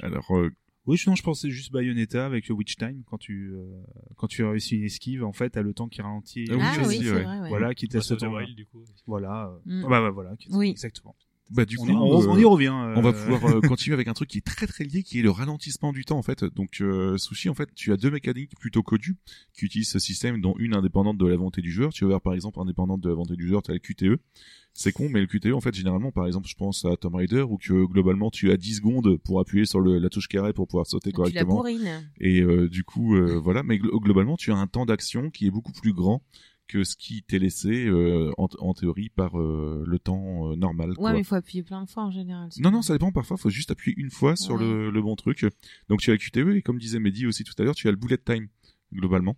Alors 0.02 0.30
euh, 0.36 0.52
Oui, 0.86 0.98
sinon 0.98 1.16
je 1.16 1.22
pensais 1.22 1.50
juste 1.50 1.72
Bayonetta 1.72 2.24
avec 2.24 2.48
le 2.48 2.54
Witch 2.54 2.76
Time 2.76 3.02
quand 3.06 3.18
tu 3.18 3.52
euh, 3.54 3.82
quand 4.16 4.28
tu 4.28 4.44
réussis 4.44 4.76
une 4.76 4.84
esquive, 4.84 5.24
en 5.24 5.32
fait, 5.32 5.50
t'as 5.50 5.62
le 5.62 5.74
temps 5.74 5.88
qui 5.88 6.00
ralentit. 6.00 6.44
Ah 6.50 6.54
oui, 6.54 6.62
ah 6.62 6.80
aussi, 6.82 6.88
oui, 6.98 7.04
c'est 7.04 7.12
ouais. 7.12 7.22
vrai. 7.24 7.40
ouais. 7.40 7.48
Voilà, 7.48 7.74
qui 7.74 7.86
of 7.94 8.06
the 8.06 8.16
temps. 8.16 8.32
Wild, 8.32 8.54
du 8.54 8.66
coup. 8.66 8.84
Voilà. 9.06 9.48
euh, 9.48 9.58
Mm. 9.66 9.82
Bah, 9.82 10.00
bah 10.00 10.10
voilà. 10.10 10.36
Oui. 10.50 10.70
Exactement. 10.70 11.16
Bah 11.51 11.64
du 11.64 11.77
on, 11.78 11.85
coup 11.85 11.90
y- 11.90 11.94
on- 11.94 12.23
euh, 12.23 12.27
on 12.28 12.39
y 12.39 12.44
revient. 12.44 12.68
On 12.70 13.01
va 13.02 13.10
euh, 13.10 13.12
pouvoir 13.12 13.44
euh, 13.56 13.60
continuer 13.68 13.94
avec 13.94 14.09
un 14.09 14.14
truc 14.14 14.28
qui 14.28 14.39
est 14.39 14.44
très 14.47 14.66
très 14.66 14.85
lié, 14.85 15.02
qui 15.02 15.18
est 15.20 15.23
le 15.23 15.31
ralentissement 15.31 15.93
du 15.93 16.05
temps 16.05 16.18
en 16.18 16.23
fait. 16.23 16.44
Donc 16.44 16.81
euh, 16.81 17.16
Sushi, 17.18 17.48
en 17.48 17.55
fait, 17.55 17.68
tu 17.74 17.93
as 17.93 17.97
deux 17.97 18.10
mécaniques 18.10 18.52
plutôt 18.59 18.82
connues 18.82 19.16
qui 19.52 19.64
utilisent 19.66 19.90
ce 19.90 19.98
système, 19.98 20.40
dont 20.40 20.55
une 20.59 20.74
indépendante 20.74 21.18
de 21.18 21.27
la 21.27 21.36
volonté 21.36 21.62
du 21.62 21.70
joueur. 21.70 21.93
Tu 21.93 22.05
vas 22.05 22.09
voir 22.10 22.20
par 22.20 22.35
exemple 22.35 22.59
indépendante 22.60 23.01
de 23.01 23.09
la 23.09 23.14
volonté 23.14 23.36
du 23.36 23.47
joueur, 23.47 23.62
tu 23.62 23.70
as 23.70 23.74
le 23.74 23.81
QTE. 23.81 24.18
C'est 24.78 24.93
con, 24.93 25.09
mais 25.09 25.20
le 25.20 25.27
QTE 25.27 25.52
en 25.55 25.60
fait 25.62 25.74
généralement, 25.74 26.10
par 26.12 26.27
exemple, 26.27 26.48
je 26.48 26.55
pense 26.55 26.85
à 26.85 26.97
Tomb 26.97 27.14
Raider 27.14 27.40
où 27.43 27.56
que 27.56 27.86
globalement 27.86 28.31
tu 28.31 28.51
as 28.51 28.59
10 28.59 28.74
secondes 28.77 29.16
pour 29.24 29.40
appuyer 29.40 29.64
sur 29.64 29.81
le- 29.81 29.98
la 29.98 30.10
touche 30.10 30.28
carré 30.28 30.52
pour 30.52 30.66
pouvoir 30.68 30.86
sauter 30.86 31.12
Tu 31.12 31.16
la 31.16 31.16
correctement. 31.44 31.62
Et 32.20 32.43
euh, 32.43 32.68
du 32.68 32.85
coup, 32.85 33.16
euh, 33.16 33.39
voilà. 33.39 33.62
Mais 33.62 33.78
glo- 33.78 33.98
globalement, 34.02 34.36
tu 34.36 34.52
as 34.52 34.56
un 34.56 34.66
temps 34.66 34.85
d'action 34.85 35.31
qui 35.31 35.47
est 35.47 35.51
beaucoup 35.51 35.73
plus 35.73 35.94
grand 35.94 36.23
que 36.68 36.84
ce 36.84 36.97
qui 36.97 37.22
t'est 37.22 37.38
laissé 37.38 37.86
euh, 37.86 38.32
en, 38.38 38.48
en 38.59 38.74
théorie 38.74 39.09
par 39.09 39.38
euh, 39.40 39.84
le 39.86 39.98
temps 39.98 40.51
euh, 40.52 40.56
normal. 40.56 40.94
quoi. 40.94 41.05
Ouais, 41.06 41.12
mais 41.12 41.20
il 41.20 41.24
faut 41.24 41.34
appuyer 41.36 41.62
plein 41.62 41.82
de 41.84 41.88
fois 41.88 42.05
en 42.05 42.10
général. 42.10 42.48
Non, 42.59 42.70
non, 42.70 42.82
ça 42.82 42.93
dépend. 42.93 43.12
Parfois, 43.12 43.36
faut 43.36 43.51
juste 43.51 43.70
appuyer 43.70 43.94
une 43.98 44.10
fois 44.10 44.34
sur 44.36 44.55
Ouais. 44.55 44.60
le, 44.60 44.90
le 44.90 45.02
bon 45.02 45.14
truc. 45.16 45.47
Donc, 45.88 46.01
tu 46.01 46.10
as 46.10 46.14
le 46.14 46.18
QTE 46.18 46.56
et 46.56 46.62
comme 46.62 46.78
disait 46.78 46.98
Mehdi 46.98 47.26
aussi 47.26 47.44
tout 47.44 47.55
à 47.59 47.62
l'heure, 47.64 47.74
tu 47.74 47.86
as 47.88 47.90
le 47.90 47.97
bullet 47.97 48.18
time 48.18 48.48
globalement, 48.93 49.36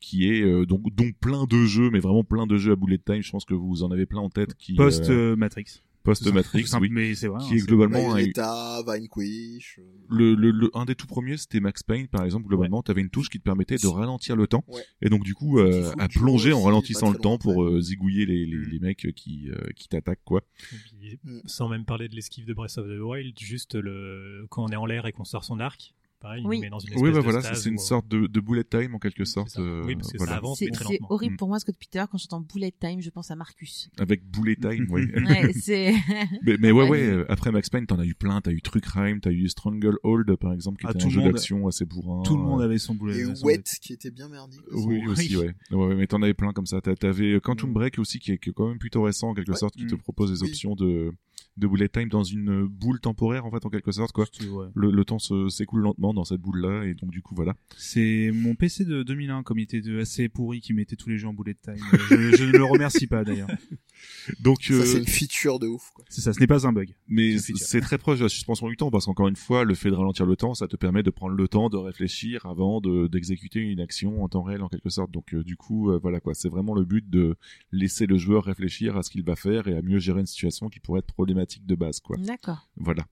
qui 0.00 0.28
est 0.28 0.42
euh, 0.42 0.66
donc 0.66 0.82
dont 0.94 1.10
plein 1.20 1.44
de 1.46 1.64
jeux, 1.64 1.90
mais 1.90 1.98
vraiment 2.00 2.24
plein 2.24 2.46
de 2.46 2.56
jeux 2.56 2.72
à 2.72 2.76
bullet 2.76 2.98
time. 2.98 3.22
Je 3.22 3.30
pense 3.30 3.44
que 3.44 3.54
vous 3.54 3.82
en 3.82 3.90
avez 3.90 4.06
plein 4.06 4.20
en 4.20 4.30
tête 4.30 4.54
qui 4.54 4.74
Post 4.74 5.10
euh, 5.10 5.32
euh, 5.32 5.36
Matrix. 5.36 5.80
Post 6.08 6.32
Matrix, 6.32 6.62
Tout 6.62 6.66
simple, 6.68 6.82
oui, 6.84 6.90
Mais 6.92 7.14
c'est 7.14 7.28
vrai. 7.28 7.38
qui 7.40 7.52
hein, 7.52 7.56
est 7.56 7.58
c'est- 7.60 7.66
globalement 7.66 8.10
un, 8.12 8.14
Bayonetta, 8.14 8.82
Vanquish. 8.86 9.78
euh, 9.78 9.82
le, 10.10 10.34
le, 10.34 10.50
le- 10.50 10.70
un 10.74 10.84
des 10.84 10.94
tout 10.94 11.06
premiers, 11.06 11.36
c'était 11.36 11.60
Max 11.60 11.82
Payne, 11.82 12.08
par 12.08 12.24
exemple. 12.24 12.46
Globalement, 12.48 12.82
tu 12.82 12.90
avais 12.90 13.00
une 13.00 13.10
touche 13.10 13.28
qui 13.28 13.38
te 13.38 13.44
permettait 13.44 13.76
de 13.76 13.86
ralentir 13.86 14.36
le 14.36 14.46
temps. 14.46 14.64
Ouais. 14.68 14.82
Et 15.02 15.08
donc, 15.08 15.22
du 15.24 15.34
coup, 15.34 15.58
euh, 15.58 15.92
à 15.98 16.08
plonger 16.08 16.52
en 16.52 16.62
ralentissant 16.62 17.10
le 17.10 17.18
temps 17.18 17.38
pour 17.38 17.62
euh, 17.64 17.80
zigouiller 17.80 18.26
les, 18.26 18.46
les, 18.46 18.56
Mm. 18.56 18.68
les 18.70 18.78
mecs 18.78 19.06
qui, 19.14 19.50
euh, 19.50 19.56
qui 19.76 19.88
t'attaquent, 19.88 20.24
quoi. 20.24 20.42
Puis, 20.58 21.18
Mm. 21.24 21.40
Sans 21.46 21.68
même 21.68 21.84
parler 21.84 22.08
de 22.08 22.14
l'esquive 22.14 22.44
de 22.46 22.52
Breath 22.54 22.78
of 22.78 22.86
the 22.86 23.00
Wild, 23.00 23.38
juste 23.38 23.74
le 23.74 24.46
quand 24.50 24.64
on 24.64 24.68
est 24.68 24.76
en 24.76 24.86
l'air 24.86 25.06
et 25.06 25.12
qu'on 25.12 25.24
sort 25.24 25.44
son 25.44 25.58
arc, 25.60 25.94
pareil, 26.20 26.42
Oui. 26.46 26.56
il 26.56 26.58
nous 26.58 26.64
met 26.64 26.70
dans 26.70 26.78
une 26.78 26.88
espèce 26.88 27.02
Oui, 27.02 27.10
bah 27.10 27.18
de 27.18 27.22
voilà, 27.22 27.42
c'est 27.54 27.68
une 27.68 27.74
euh, 27.76 27.78
sorte 27.78 28.08
de, 28.08 28.26
de 28.26 28.40
bullet 28.40 28.64
time 28.64 28.94
en 28.94 28.98
quelque 28.98 29.24
sorte. 29.24 29.50
ça. 29.50 29.60
euh, 29.60 29.82
Oui, 29.84 29.94
parce 29.96 30.12
que 30.12 30.18
voilà. 30.18 30.32
ça 30.32 30.38
avance, 30.38 30.58
C'est 30.58 30.64
mais 30.66 30.70
très 30.72 30.84
c'est 30.84 30.92
lentement. 30.94 31.06
horrible 31.10 31.34
Mm. 31.34 31.36
pour 31.36 31.48
moi, 31.48 31.58
Scott 31.60 31.76
Peter. 31.78 32.04
Quand 32.10 32.18
j'entends 32.18 32.40
bullet 32.40 32.72
time, 32.78 33.00
je 33.00 33.10
pense 33.10 33.30
à 33.30 33.36
Marcus. 33.36 33.88
Avec 33.98 34.24
bullet 34.24 34.56
time, 34.60 34.86
oui. 34.90 35.02
Ouais, 35.14 35.52
c'est. 35.54 35.94
Mais, 36.42 36.56
mais 36.58 36.70
ouais, 36.72 36.82
Ouais. 36.84 36.90
ouais, 36.90 37.02
euh, 37.06 37.24
après 37.28 37.50
Max 37.52 37.68
Payne, 37.70 37.86
t'en 37.86 37.98
as 37.98 38.04
eu 38.04 38.14
plein. 38.14 38.40
T'as 38.40 38.50
eu 38.52 38.62
Truc 38.62 38.86
Rhyme, 38.86 39.20
t'as 39.20 39.30
eu 39.30 39.48
Stranglehold, 39.48 40.36
par 40.36 40.52
exemple, 40.52 40.80
qui 40.80 40.86
Ah, 40.86 40.92
était 40.94 41.04
un 41.04 41.08
jeu 41.08 41.22
d'action 41.22 41.66
assez 41.66 41.84
bourrin. 41.84 42.22
Tout 42.24 42.36
le 42.36 42.42
monde 42.42 42.60
euh, 42.60 42.64
avait 42.64 42.78
son 42.78 42.94
boulet. 42.94 43.18
Et 43.18 43.34
son 43.34 43.44
Wet, 43.46 43.62
qui 43.80 43.92
était 43.92 44.10
bien 44.10 44.28
merdique. 44.28 44.60
Oui, 44.72 45.00
aussi, 45.06 45.36
ouais. 45.36 45.54
ouais. 45.72 45.94
Mais 45.94 46.06
t'en 46.06 46.22
avais 46.22 46.34
plein 46.34 46.52
comme 46.52 46.66
ça. 46.66 46.80
T'a- 46.80 46.94
T'avais 46.96 47.34
euh, 47.34 47.40
Quantum 47.40 47.70
Mm. 47.70 47.74
Break 47.74 47.98
aussi, 47.98 48.18
qui 48.18 48.32
est, 48.32 48.38
quand 48.38 48.68
même 48.68 48.78
plutôt 48.78 49.02
récent, 49.02 49.28
en 49.30 49.34
quelque 49.34 49.54
sorte, 49.54 49.74
qui 49.76 49.86
te 49.86 49.94
Mm. 49.94 49.98
propose 49.98 50.30
des 50.32 50.42
options 50.42 50.74
de, 50.74 51.12
de 51.58 51.66
bullet 51.66 51.88
time 51.88 52.08
dans 52.08 52.24
une 52.24 52.64
boule 52.66 53.00
temporaire, 53.00 53.44
en 53.46 53.50
fait, 53.50 53.64
en 53.66 53.70
quelque 53.70 53.92
sorte, 53.92 54.12
quoi. 54.12 54.24
Ouais. 54.50 54.66
Le, 54.74 54.90
le 54.90 55.04
temps 55.04 55.18
s'écoule 55.18 55.80
lentement 55.82 56.14
dans 56.14 56.24
cette 56.24 56.40
boule-là, 56.40 56.84
et 56.84 56.94
donc, 56.94 57.10
du 57.10 57.22
coup, 57.22 57.34
voilà. 57.34 57.54
C'est 57.76 58.30
mon 58.32 58.54
PC 58.54 58.84
de 58.84 59.02
2001, 59.02 59.42
comme 59.42 59.58
il 59.58 59.62
était 59.62 59.80
de- 59.80 59.98
assez 60.00 60.28
pourri, 60.28 60.60
qui 60.60 60.72
mettait 60.72 60.96
tous 60.96 61.08
les 61.08 61.18
jeux 61.18 61.28
en 61.28 61.34
bullet 61.34 61.54
time. 61.54 61.74
Euh, 61.92 61.98
je, 62.32 62.36
je 62.36 62.44
ne 62.44 62.52
le 62.52 62.64
remercie 62.64 63.06
pas 63.06 63.24
d'ailleurs. 63.24 63.48
Donc, 64.40 64.62
Ça, 64.62 64.74
euh, 64.74 64.84
c'est 64.84 64.98
une 64.98 65.06
feature 65.06 65.58
de 65.58 65.66
ouf, 65.66 65.90
quoi. 65.94 66.04
C'est 66.08 66.20
ça, 66.20 66.32
ce 66.32 66.38
n'est 66.40 66.46
pas 66.46 66.66
un 66.66 66.72
bug. 66.72 66.94
Mais 67.08 67.38
C'est 67.38 67.80
très 67.80 67.98
proche 67.98 68.18
de 68.18 68.24
la 68.24 68.28
suspension 68.28 68.68
du 68.68 68.76
temps 68.76 68.90
parce 68.90 69.06
qu'encore 69.06 69.26
une 69.28 69.36
fois, 69.36 69.64
le 69.64 69.74
fait 69.74 69.90
de 69.90 69.94
ralentir 69.94 70.24
le 70.26 70.36
temps, 70.36 70.54
ça 70.54 70.68
te 70.68 70.76
permet 70.76 71.02
de 71.02 71.10
prendre 71.10 71.34
le 71.34 71.48
temps 71.48 71.68
de 71.68 71.76
réfléchir 71.76 72.46
avant 72.46 72.80
de 72.80 73.08
d'exécuter 73.08 73.60
une 73.60 73.80
action 73.80 74.22
en 74.22 74.28
temps 74.28 74.42
réel 74.42 74.62
en 74.62 74.68
quelque 74.68 74.90
sorte. 74.90 75.10
Donc 75.10 75.34
euh, 75.34 75.42
du 75.42 75.56
coup, 75.56 75.90
euh, 75.90 75.98
voilà 76.00 76.20
quoi, 76.20 76.34
c'est 76.34 76.48
vraiment 76.48 76.74
le 76.74 76.84
but 76.84 77.08
de 77.10 77.36
laisser 77.72 78.06
le 78.06 78.16
joueur 78.18 78.44
réfléchir 78.44 78.96
à 78.96 79.02
ce 79.02 79.10
qu'il 79.10 79.22
va 79.24 79.34
faire 79.34 79.66
et 79.66 79.76
à 79.76 79.82
mieux 79.82 79.98
gérer 79.98 80.20
une 80.20 80.26
situation 80.26 80.68
qui 80.68 80.78
pourrait 80.78 81.00
être 81.00 81.06
problématique 81.12 81.47
de 81.56 81.74
base 81.74 82.00
quoi. 82.00 82.16
D'accord. 82.18 82.68
Voilà. 82.76 83.06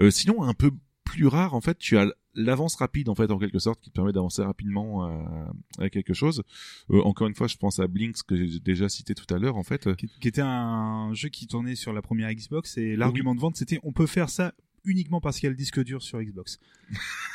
Euh, 0.00 0.10
sinon, 0.10 0.42
un 0.42 0.54
peu 0.54 0.70
plus 1.04 1.26
rare 1.26 1.54
en 1.54 1.60
fait, 1.60 1.78
tu 1.78 1.96
as 1.98 2.06
l'avance 2.36 2.74
rapide 2.76 3.08
en 3.08 3.14
fait 3.14 3.30
en 3.30 3.38
quelque 3.38 3.58
sorte 3.60 3.80
qui 3.80 3.90
te 3.90 3.94
permet 3.94 4.12
d'avancer 4.12 4.42
rapidement 4.42 5.04
à, 5.04 5.52
à 5.78 5.88
quelque 5.90 6.14
chose. 6.14 6.42
Euh, 6.90 7.00
encore 7.02 7.28
une 7.28 7.34
fois, 7.34 7.46
je 7.46 7.56
pense 7.56 7.78
à 7.78 7.86
Blinks 7.86 8.22
que 8.26 8.34
j'ai 8.36 8.58
déjà 8.58 8.88
cité 8.88 9.14
tout 9.14 9.32
à 9.32 9.38
l'heure 9.38 9.56
en 9.56 9.62
fait. 9.62 9.94
Qui, 9.96 10.08
qui 10.20 10.28
était 10.28 10.40
un 10.42 11.12
jeu 11.14 11.28
qui 11.28 11.46
tournait 11.46 11.76
sur 11.76 11.92
la 11.92 12.02
première 12.02 12.32
Xbox 12.32 12.76
et 12.78 12.96
l'argument 12.96 13.34
de 13.34 13.40
vente 13.40 13.56
c'était 13.56 13.78
on 13.84 13.92
peut 13.92 14.06
faire 14.06 14.30
ça 14.30 14.54
uniquement 14.86 15.20
parce 15.20 15.36
qu'il 15.38 15.44
y 15.44 15.48
a 15.48 15.50
le 15.50 15.56
disque 15.56 15.82
dur 15.84 16.02
sur 16.02 16.20
Xbox. 16.20 16.58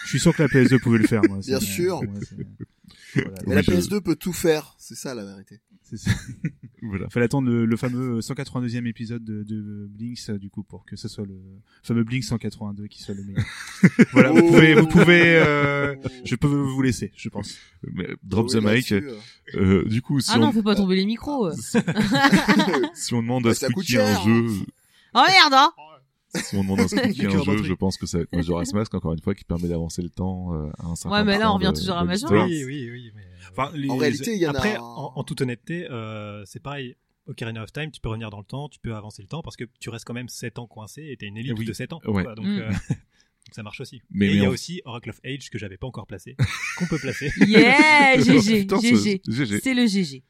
je 0.03 0.09
suis 0.09 0.19
sûr 0.19 0.35
que 0.35 0.41
la 0.43 0.49
PS2 0.49 0.79
pouvait 0.81 0.97
le 0.99 1.07
faire. 1.07 1.21
Moi, 1.29 1.39
Bien 1.39 1.59
sûr. 1.59 2.01
Voilà. 2.01 3.31
Oui, 3.47 3.55
la 3.55 3.61
je- 3.61 3.71
PS2 3.71 4.01
peut 4.01 4.15
tout 4.15 4.33
faire, 4.33 4.75
c'est 4.77 4.95
ça 4.95 5.13
la 5.15 5.23
vérité. 5.25 5.59
C'est 5.89 5.97
ça. 5.97 6.11
Voilà. 6.81 7.09
Fallait 7.09 7.25
attendre 7.25 7.49
le, 7.49 7.65
le 7.65 7.75
fameux 7.77 8.19
182e 8.19 8.85
épisode 8.87 9.21
de, 9.23 9.43
de 9.43 9.85
Blinks, 9.91 10.29
euh, 10.29 10.37
du 10.37 10.49
coup, 10.49 10.63
pour 10.63 10.85
que 10.85 10.95
ce 10.95 11.09
soit 11.09 11.25
le 11.25 11.37
fameux 11.83 12.05
Blinks 12.05 12.23
182 12.23 12.87
qui 12.87 13.03
soit 13.03 13.15
le 13.15 13.23
meilleur. 13.25 13.43
voilà, 14.13 14.31
vous 14.31 14.39
Oh. 14.43 14.47
pouvez, 14.47 14.75
vous 14.75 14.87
pouvez, 14.87 15.35
euh, 15.35 15.93
je 16.23 16.35
peux 16.35 16.47
vous 16.47 16.81
laisser, 16.81 17.11
je 17.17 17.27
pense. 17.27 17.57
Mais 17.83 18.07
drop 18.23 18.47
Oui, 18.49 18.59
the 18.59 18.63
mic. 18.63 18.91
euh, 18.93 19.17
Euh, 19.55 19.83
du 19.89 20.01
coup, 20.01 20.21
si 20.21 20.31
Ah 20.33 20.37
non, 20.37 20.47
on, 20.47 20.51
faut 20.53 20.63
pas 20.63 20.75
tomber 20.75 20.95
les 20.95 21.05
micros. 21.05 21.47
euh. 21.47 21.53
si 22.93 23.13
on 23.13 23.21
demande 23.21 23.45
à 23.45 23.49
Bah, 23.49 23.55
ça 23.55 23.67
Squeaky 23.67 23.93
coûte 23.95 24.01
un 24.01 24.13
cher, 24.15 24.23
jeu, 24.23 24.45
Oh 25.15 25.23
merde, 25.27 25.53
hein 25.53 25.71
si 26.35 26.55
on 26.55 26.61
demande 26.63 26.79
à 26.81 26.87
Squeaky 26.87 27.25
un 27.25 27.29
Cœur 27.31 27.43
jeu, 27.43 27.63
je 27.63 27.73
pense 27.73 27.97
que 27.97 28.05
ça 28.05 28.17
va 28.17 28.23
être 28.23 28.35
Majora's 28.35 28.73
Mask 28.73 28.93
encore 28.93 29.13
une 29.13 29.21
fois 29.21 29.33
qui 29.35 29.43
permet 29.43 29.67
d'avancer 29.67 30.01
le 30.01 30.09
temps 30.09 30.53
euh, 30.53 30.69
à 30.79 30.85
un 30.87 30.95
certain 30.95 31.17
Ouais, 31.17 31.23
mais 31.23 31.37
là, 31.37 31.51
on 31.51 31.55
revient 31.55 31.73
toujours 31.75 31.95
à 31.97 32.03
Majora's. 32.05 32.47
Oui, 32.49 32.63
oui, 32.65 32.89
oui. 32.91 33.11
mais, 33.15 33.21
euh, 33.21 33.25
Enfin, 33.51 33.71
les- 33.75 33.89
En 33.89 33.97
réalité, 33.97 34.33
il 34.35 34.39
y 34.41 34.47
en 34.47 34.51
Après, 34.51 34.75
a. 34.75 34.83
en, 34.83 35.13
en 35.15 35.23
toute 35.23 35.41
honnêteté, 35.41 35.87
euh, 35.89 36.43
c'est 36.45 36.61
pareil. 36.61 36.95
Ocarina 37.27 37.61
of 37.63 37.71
Time, 37.71 37.91
tu 37.91 38.01
peux 38.01 38.09
revenir 38.09 38.29
dans 38.31 38.39
le 38.39 38.43
temps, 38.45 38.69
tu 38.69 38.79
peux 38.79 38.95
avancer 38.95 39.21
le 39.21 39.27
temps 39.27 39.41
parce 39.43 39.55
que 39.55 39.63
tu 39.79 39.89
restes 39.91 40.05
quand 40.05 40.15
même 40.15 40.29
7 40.29 40.57
ans 40.57 40.65
coincé 40.65 41.07
et 41.11 41.15
t'es 41.17 41.27
une 41.27 41.37
élite 41.37 41.53
Oui. 41.59 41.65
de 41.65 41.73
7 41.73 41.93
ans. 41.93 42.01
Ouais. 42.05 42.23
quoi. 42.23 42.33
donc, 42.33 42.45
Mm. 42.45 42.59
euh, 42.59 42.69
donc 42.89 43.53
ça 43.53 43.61
marche 43.61 43.81
aussi. 43.81 44.01
Mais- 44.09 44.27
et 44.27 44.31
il 44.31 44.41
y 44.41 44.45
a 44.45 44.49
on- 44.49 44.53
aussi 44.53 44.81
Oracle 44.85 45.11
of 45.11 45.19
Age 45.23 45.49
que 45.51 45.59
j'avais 45.59 45.77
pas 45.77 45.85
encore 45.85 46.07
placé, 46.07 46.35
qu'on 46.77 46.87
peut 46.87 46.97
placer. 46.97 47.31
Yeah, 47.45 48.17
GG, 48.19 48.61
Putain, 48.61 48.79
GG. 48.79 49.21
ce- 49.25 49.31
GG. 49.31 49.59
C'est 49.61 49.73
le 49.75 49.85
GG. 49.85 50.23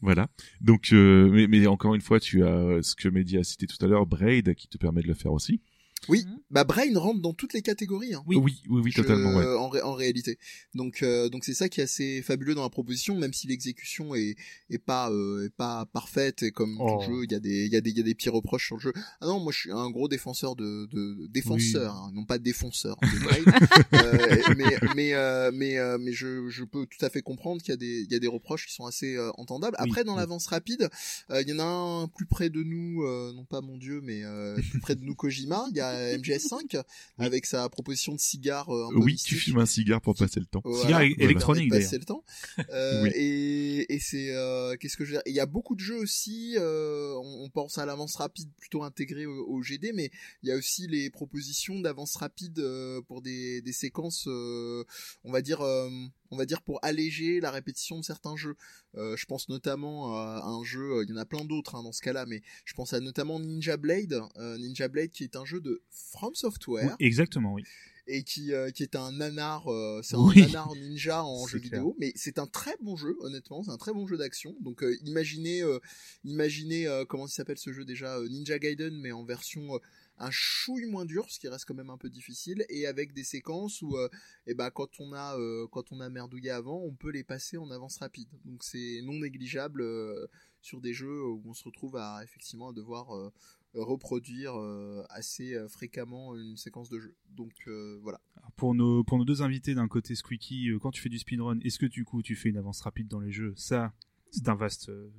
Voilà. 0.00 0.28
Donc, 0.60 0.90
euh, 0.92 1.28
mais, 1.30 1.46
mais 1.46 1.66
encore 1.66 1.94
une 1.94 2.00
fois, 2.00 2.20
tu 2.20 2.44
as 2.44 2.82
ce 2.82 2.94
que 2.94 3.08
Mehdi 3.08 3.38
a 3.38 3.44
cité 3.44 3.66
tout 3.66 3.82
à 3.84 3.88
l'heure, 3.88 4.06
Braid, 4.06 4.54
qui 4.54 4.68
te 4.68 4.78
permet 4.78 5.02
de 5.02 5.08
le 5.08 5.14
faire 5.14 5.32
aussi. 5.32 5.60
Oui, 6.08 6.24
bah 6.50 6.64
Brain 6.64 6.96
rentre 6.98 7.20
dans 7.20 7.32
toutes 7.34 7.52
les 7.52 7.62
catégories. 7.62 8.14
Hein. 8.14 8.22
Oui, 8.26 8.36
oui, 8.36 8.60
oui, 8.68 8.90
Je- 8.90 9.00
totalement. 9.02 9.34
Ouais. 9.36 9.44
en, 9.56 9.68
ré- 9.68 9.82
en 9.82 9.92
réalité. 9.94 10.38
Donc 10.74 11.02
euh, 11.02 11.28
donc 11.28 11.44
c'est 11.44 11.54
ça 11.54 11.68
qui 11.68 11.80
est 11.80 11.84
assez 11.84 12.22
fabuleux 12.22 12.54
dans 12.54 12.62
la 12.62 12.70
proposition, 12.70 13.16
même 13.18 13.32
si 13.32 13.46
l'exécution 13.46 14.14
est 14.14 14.36
est 14.70 14.78
pas 14.78 15.10
euh, 15.10 15.46
est 15.46 15.54
pas 15.56 15.86
parfaite 15.86 16.42
et 16.42 16.50
comme 16.52 16.76
Oh. 16.80 17.00
tout 17.04 17.10
jeu, 17.12 17.24
il 17.24 17.32
y 17.32 17.34
a 17.34 17.40
des 17.40 17.66
il 17.66 17.72
y 17.72 17.76
a 17.76 17.80
des 17.80 17.90
il 17.90 17.96
y 17.96 18.00
a 18.00 18.04
des 18.04 18.14
petits 18.14 18.28
reproches 18.28 18.66
sur 18.66 18.76
le 18.76 18.80
jeu. 18.82 18.92
Ah 19.20 19.26
non, 19.26 19.40
moi 19.40 19.52
je 19.52 19.58
suis 19.60 19.72
un 19.72 19.90
gros 19.90 20.08
défenseur 20.08 20.56
de 20.56 20.86
de 20.92 21.26
défenseur, 21.28 21.94
hein, 21.94 22.10
non 22.14 22.24
pas 22.24 22.38
défenseur 22.38 22.96
de 23.02 23.24
Braid. 23.24 23.44
Euh, 23.92 24.42
mais 24.56 24.78
mais 24.94 25.14
euh, 25.14 25.50
mais 25.54 25.78
euh, 25.78 25.98
mais 26.00 26.12
je 26.12 26.48
je 26.48 26.64
peux 26.64 26.86
tout 26.86 27.02
à 27.04 27.08
fait 27.10 27.22
comprendre 27.22 27.60
qu'il 27.62 27.70
y 27.70 27.74
a 27.74 27.76
des 27.76 28.02
il 28.02 28.12
y 28.12 28.14
a 28.14 28.18
des 28.18 28.26
reproches 28.26 28.66
qui 28.66 28.74
sont 28.74 28.84
assez 28.86 29.16
euh, 29.16 29.30
entendables. 29.38 29.76
Oui, 29.80 29.86
Après 29.88 30.04
dans 30.04 30.12
oui. 30.14 30.18
l'avance 30.20 30.46
rapide, 30.46 30.88
euh, 31.30 31.42
il 31.42 31.48
y 31.48 31.52
en 31.52 31.58
a 31.58 31.64
un 31.64 32.08
plus 32.08 32.26
près 32.26 32.50
de 32.50 32.62
nous, 32.62 33.02
euh, 33.04 33.32
non 33.34 33.44
pas 33.44 33.60
mon 33.60 33.76
dieu, 33.78 34.00
mais 34.02 34.22
euh, 34.24 34.56
plus 34.70 34.80
près 34.80 34.94
de 34.96 35.02
nous 35.02 35.14
Kojima. 35.14 35.66
Il 35.70 35.76
y 35.76 35.80
a 35.80 35.92
MGS5 36.16 36.82
avec 37.18 37.46
sa 37.46 37.68
proposition 37.68 38.14
de 38.14 38.20
cigare. 38.20 38.68
euh, 38.74 38.86
un 38.86 38.90
peu 38.90 38.96
Oui, 38.98 39.12
mystique. 39.12 39.28
tu 39.30 39.36
fumes 39.36 39.58
un 39.58 39.66
cigare 39.66 40.00
pour 40.00 40.14
passer 40.14 40.40
le 40.40 40.46
temps. 40.46 40.60
Voilà, 40.64 40.80
Cigare 41.00 41.02
électronique, 41.18 41.70
passer 41.70 41.98
le 41.98 42.04
temps. 42.04 42.24
Euh, 42.70 43.02
Oui. 43.02 43.10
Et, 43.14 43.94
et 43.94 43.98
c'est 44.00 44.34
euh, 44.34 44.76
qu'est-ce 44.76 44.96
que 44.96 45.04
je 45.04 45.10
veux 45.10 45.16
dire? 45.16 45.22
Il 45.26 45.34
y 45.34 45.40
a 45.40 45.46
beaucoup 45.46 45.74
de 45.74 45.80
jeux 45.80 45.98
aussi. 45.98 46.54
euh, 46.58 47.14
on, 47.16 47.44
on 47.44 47.50
pense 47.50 47.78
à 47.78 47.86
l'avance 47.86 48.16
rapide 48.16 48.48
plutôt 48.58 48.82
intégré 48.82 49.26
au, 49.26 49.46
au 49.46 49.62
GD, 49.62 49.92
mais 49.94 50.10
il 50.42 50.48
y 50.48 50.52
a 50.52 50.56
aussi 50.56 50.86
les 50.86 51.10
propositions 51.10 51.80
d'avance 51.80 52.16
rapide 52.16 52.58
euh, 52.58 53.00
pour 53.02 53.22
des, 53.22 53.60
des 53.62 53.72
séquences, 53.72 54.24
euh, 54.26 54.84
on 55.24 55.32
va 55.32 55.42
dire, 55.42 55.60
euh, 55.60 55.88
on 56.30 56.36
va 56.36 56.46
dire 56.46 56.62
pour 56.62 56.78
alléger 56.84 57.40
la 57.40 57.50
répétition 57.50 57.98
de 57.98 58.04
certains 58.04 58.36
jeux. 58.36 58.56
Euh, 58.96 59.16
je 59.16 59.26
pense 59.26 59.48
notamment 59.48 60.16
à 60.16 60.42
un 60.46 60.64
jeu, 60.64 61.02
il 61.04 61.10
y 61.10 61.12
en 61.12 61.16
a 61.16 61.24
plein 61.26 61.44
d'autres 61.44 61.74
hein, 61.74 61.82
dans 61.82 61.92
ce 61.92 62.02
cas-là, 62.02 62.26
mais 62.26 62.42
je 62.64 62.74
pense 62.74 62.92
à 62.92 63.00
notamment 63.00 63.38
Ninja 63.40 63.76
Blade, 63.76 64.20
euh, 64.36 64.56
Ninja 64.58 64.88
Blade 64.88 65.10
qui 65.10 65.24
est 65.24 65.36
un 65.36 65.44
jeu 65.44 65.60
de 65.60 65.82
From 65.90 66.34
Software 66.34 66.96
Oui, 66.98 67.06
exactement, 67.06 67.52
oui. 67.54 67.62
et 68.06 68.22
qui 68.22 68.52
euh, 68.52 68.70
qui 68.70 68.82
est 68.84 68.94
un 68.96 69.12
nanar 69.12 69.66
euh, 69.70 70.00
c'est 70.02 70.16
Oui. 70.16 70.42
un 70.42 70.46
nanar 70.46 70.74
ninja 70.76 71.24
en 71.24 71.46
jeu 71.48 71.58
clair. 71.58 71.80
vidéo 71.80 71.96
mais 71.98 72.12
c'est 72.14 72.38
un 72.38 72.46
très 72.46 72.76
bon 72.80 72.94
jeu 72.96 73.16
honnêtement 73.20 73.62
c'est 73.64 73.70
un 73.72 73.76
très 73.78 73.92
bon 73.92 74.06
jeu 74.06 74.16
d'action 74.16 74.56
donc 74.60 74.82
euh, 74.84 74.96
imaginez 75.04 75.62
euh, 75.62 75.80
imaginez 76.24 76.86
euh, 76.86 77.04
comment 77.04 77.26
il 77.26 77.30
s'appelle 77.30 77.58
ce 77.58 77.72
jeu 77.72 77.84
déjà 77.84 78.16
euh, 78.16 78.28
Ninja 78.28 78.58
Gaiden 78.58 78.96
mais 79.00 79.12
en 79.12 79.24
version 79.24 79.74
euh, 79.74 79.78
un 80.18 80.30
chouille 80.30 80.86
moins 80.86 81.04
dur 81.04 81.30
ce 81.30 81.38
qui 81.38 81.48
reste 81.48 81.64
quand 81.66 81.74
même 81.74 81.90
un 81.90 81.98
peu 81.98 82.08
difficile 82.10 82.64
et 82.68 82.86
avec 82.86 83.12
des 83.12 83.24
séquences 83.24 83.82
où 83.82 83.96
euh, 83.96 84.08
eh 84.46 84.54
ben 84.54 84.70
quand 84.70 84.98
on 85.00 85.12
a 85.12 85.36
euh, 85.38 85.66
quand 85.70 85.92
on 85.92 86.00
a 86.00 86.08
merdouillé 86.08 86.50
avant 86.50 86.80
on 86.82 86.94
peut 86.94 87.10
les 87.10 87.24
passer 87.24 87.56
en 87.58 87.70
avance 87.70 87.98
rapide 87.98 88.28
donc 88.44 88.62
c'est 88.64 89.00
non 89.02 89.18
négligeable 89.18 89.82
euh, 89.82 90.26
sur 90.62 90.80
des 90.80 90.92
jeux 90.94 91.22
où 91.24 91.42
on 91.44 91.54
se 91.54 91.64
retrouve 91.64 91.96
à 91.96 92.20
effectivement 92.24 92.68
à 92.68 92.72
devoir 92.72 93.14
euh, 93.14 93.30
reproduire 93.74 94.58
euh, 94.58 95.04
assez 95.10 95.54
euh, 95.54 95.68
fréquemment 95.68 96.34
une 96.36 96.56
séquence 96.56 96.88
de 96.88 96.98
jeu 96.98 97.14
donc 97.30 97.52
euh, 97.68 97.98
voilà 98.02 98.20
Alors, 98.36 98.52
Pour 98.52 98.74
nos, 98.74 99.04
pour 99.04 99.18
nos 99.18 99.24
deux 99.24 99.42
invités 99.42 99.74
d'un 99.74 99.88
côté 99.88 100.14
Squeaky, 100.14 100.70
euh, 100.70 100.78
quand 100.78 100.90
tu 100.92 101.02
fais 101.02 101.08
du 101.10 101.18
speedrun, 101.18 101.58
est-ce 101.60 101.78
que 101.78 101.86
du 101.86 102.04
coup 102.04 102.22
tu 102.22 102.36
fais 102.36 102.48
une 102.48 102.56
avance 102.56 102.80
rapide 102.80 103.08
dans 103.08 103.20
les 103.20 103.32
jeux? 103.32 103.52
Ça, 103.56 103.92
c'est 104.30 104.48
un 104.48 104.54
vaste. 104.54 104.88
euh, 104.88 105.10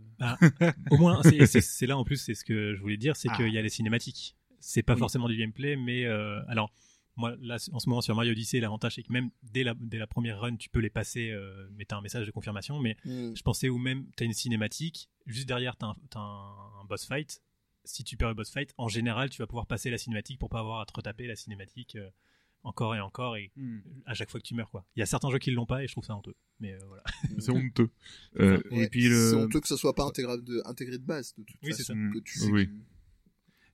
Au 0.91 0.97
moins, 0.97 1.21
c'est 1.61 1.85
là 1.85 1.97
en 1.97 2.03
plus, 2.03 2.17
c'est 2.17 2.33
ce 2.33 2.43
que 2.43 2.73
je 2.75 2.81
voulais 2.81 2.97
dire, 2.97 3.15
c'est 3.15 3.29
Ah. 3.31 3.37
qu'il 3.37 3.53
y 3.53 3.57
a 3.57 3.61
les 3.61 3.69
cinématiques. 3.69 4.35
C'est 4.59 4.83
pas 4.83 4.93
Oui. 4.93 4.99
forcément 4.99 5.27
du 5.27 5.37
gameplay, 5.37 5.75
mais 5.75 6.05
euh, 6.05 6.41
alors 6.47 6.71
moi 7.15 7.35
là 7.41 7.57
en 7.73 7.79
ce 7.79 7.89
moment 7.89 8.01
sur 8.01 8.15
Mario 8.15 8.31
Odyssey, 8.31 8.59
l'avantage 8.59 8.95
c'est 8.95 9.03
que 9.03 9.11
même 9.11 9.29
dès 9.43 9.63
la, 9.63 9.73
dès 9.79 9.97
la 9.97 10.07
première 10.07 10.39
run, 10.39 10.55
tu 10.55 10.69
peux 10.69 10.79
les 10.79 10.89
passer, 10.89 11.31
euh, 11.31 11.67
mais 11.75 11.85
t'as 11.85 11.97
un 11.97 12.01
message 12.01 12.25
de 12.25 12.31
confirmation. 12.31 12.79
Mais 12.79 12.95
Mm. 13.05 13.33
je 13.35 13.41
pensais 13.43 13.69
où 13.69 13.77
même 13.77 14.05
t'as 14.15 14.25
une 14.25 14.33
cinématique, 14.33 15.09
juste 15.25 15.47
derrière 15.47 15.75
t'as 15.77 15.87
un, 15.87 15.95
t'as 16.09 16.19
un, 16.19 16.81
un 16.81 16.85
boss 16.87 17.05
fight. 17.05 17.41
Si 17.85 18.03
tu 18.03 18.17
perds 18.17 18.27
le 18.29 18.33
boss 18.35 18.51
fight, 18.51 18.73
en 18.77 18.87
général, 18.89 19.29
tu 19.29 19.41
vas 19.41 19.47
pouvoir 19.47 19.65
passer 19.65 19.89
la 19.89 19.97
cinématique 19.97 20.39
pour 20.39 20.49
pas 20.49 20.59
avoir 20.59 20.81
à 20.81 20.85
te 20.85 20.93
retaper 20.93 21.25
la 21.25 21.35
cinématique 21.37 21.95
euh, 21.95 22.09
encore 22.63 22.93
et 22.95 22.99
encore 22.99 23.37
et 23.37 23.51
hmm. 23.55 23.79
à 24.05 24.13
chaque 24.13 24.29
fois 24.29 24.41
que 24.41 24.45
tu 24.45 24.53
meurs 24.55 24.69
quoi. 24.69 24.85
Il 24.95 24.99
y 24.99 25.03
a 25.03 25.05
certains 25.05 25.31
jeux 25.31 25.37
qui 25.39 25.51
l'ont 25.51 25.65
pas 25.65 25.83
et 25.83 25.87
je 25.87 25.93
trouve 25.93 26.03
ça 26.03 26.15
honteux. 26.15 26.35
Mais 26.59 26.73
euh, 26.73 26.79
voilà. 26.87 27.03
C'est 27.39 27.51
honteux. 27.51 27.89
Euh, 28.39 28.61
Et 28.71 28.77
Ouais, 28.79 28.89
puis 28.89 29.07
le- 29.07 29.29
c'est 29.29 29.35
honteux 29.37 29.61
que 29.61 29.67
ça 29.69 29.77
soit 29.77 29.93
pas 29.95 30.03
intégré 30.03 30.37
de, 30.37 30.61
intégré 30.65 30.97
de 30.97 31.03
base 31.05 31.33
de 31.37 31.43
toute 31.43 31.55
Oui, 31.63 31.71
c'est 31.73 31.83
façon 31.83 31.93
ça. 31.93 32.13
que 32.13 32.19
tu 32.19 32.39
sais 32.39 32.51
Oui. 32.51 32.67
que- 32.67 32.71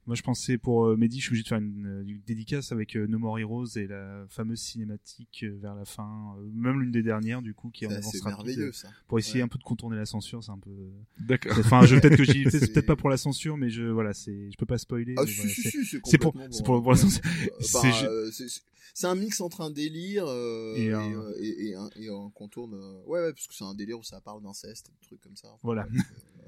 Moi, 0.05 0.15
je 0.17 0.21
pensais 0.21 0.57
pour 0.57 0.85
euh, 0.85 0.97
Mehdi, 0.97 1.19
je 1.19 1.23
suis 1.23 1.29
obligé 1.31 1.43
de 1.43 1.47
faire 1.47 1.59
une, 1.59 1.85
euh, 1.87 2.03
une 2.05 2.19
dédicace 2.27 2.73
avec 2.73 2.97
euh, 2.97 3.07
No 3.07 3.19
More 3.19 3.39
Heroes 3.39 3.77
et 3.77 3.87
la 3.87 4.25
fameuse 4.27 4.59
cinématique 4.59 5.43
euh, 5.43 5.57
vers 5.61 5.75
la 5.75 5.85
fin, 5.85 6.35
euh, 6.39 6.49
même 6.53 6.81
l'une 6.81 6.91
des 6.91 7.03
dernières 7.03 7.41
du 7.41 7.53
coup, 7.53 7.69
qui 7.69 7.85
est 7.85 7.87
en 7.87 7.91
avance 7.91 8.19
rapide, 8.21 8.37
merveilleux 8.57 8.71
ça 8.73 8.89
pour 9.07 9.17
essayer 9.19 9.37
Ouais. 9.37 9.43
un 9.43 9.47
peu 9.47 9.57
de 9.57 9.63
contourner 9.63 9.95
la 9.95 10.05
censure. 10.05 10.43
C'est 10.43 10.51
un 10.51 10.57
peu. 10.59 10.71
D'accord. 11.19 11.53
Enfin, 11.57 11.85
je 11.85 11.95
peut-être 11.97 12.17
que 12.17 12.25
j'y, 12.25 12.43
peut-être 12.43 12.59
C'est- 12.65 12.73
peut-être 12.73 12.85
pas 12.85 12.97
pour 12.97 13.09
la 13.09 13.15
censure, 13.17 13.55
mais 13.55 13.69
je 13.69 13.83
voilà, 13.85 14.13
c'est, 14.13 14.51
je 14.51 14.57
peux 14.57 14.65
pas 14.65 14.77
spoiler. 14.77 15.15
ah 15.17 15.25
si 15.25 15.35
voilà, 15.35 15.49
si 15.51 15.61
c'est- 15.61 15.69
si 15.71 15.85
c'est 16.03 16.17
pour, 16.17 16.33
c'est 16.51 16.59
bon. 16.59 16.63
pour, 16.65 16.81
pour 16.83 16.91
la 16.91 16.97
censure. 16.97 17.21
Enfin, 17.61 17.91
c'est 18.95 19.07
un 19.07 19.15
mix 19.15 19.41
entre 19.41 19.61
un 19.61 19.71
délire 19.71 20.25
euh, 20.27 20.75
Et 20.75 20.83
et, 20.85 20.93
un- 20.93 21.31
et, 21.39 21.65
et 21.69 21.75
un, 21.75 21.89
et 21.95 22.09
un 22.09 22.29
contourne 22.35 22.73
ouais 23.07 23.21
ouais 23.21 23.33
parce 23.33 23.47
que 23.47 23.55
c'est 23.55 23.63
un 23.63 23.73
délire 23.73 23.97
où 23.97 24.03
ça 24.03 24.21
parle 24.21 24.43
d'inceste 24.43 24.91
des 24.91 25.07
trucs 25.07 25.21
comme 25.21 25.35
ça 25.35 25.47
Voilà. 25.63 25.87
euh, 25.95 25.99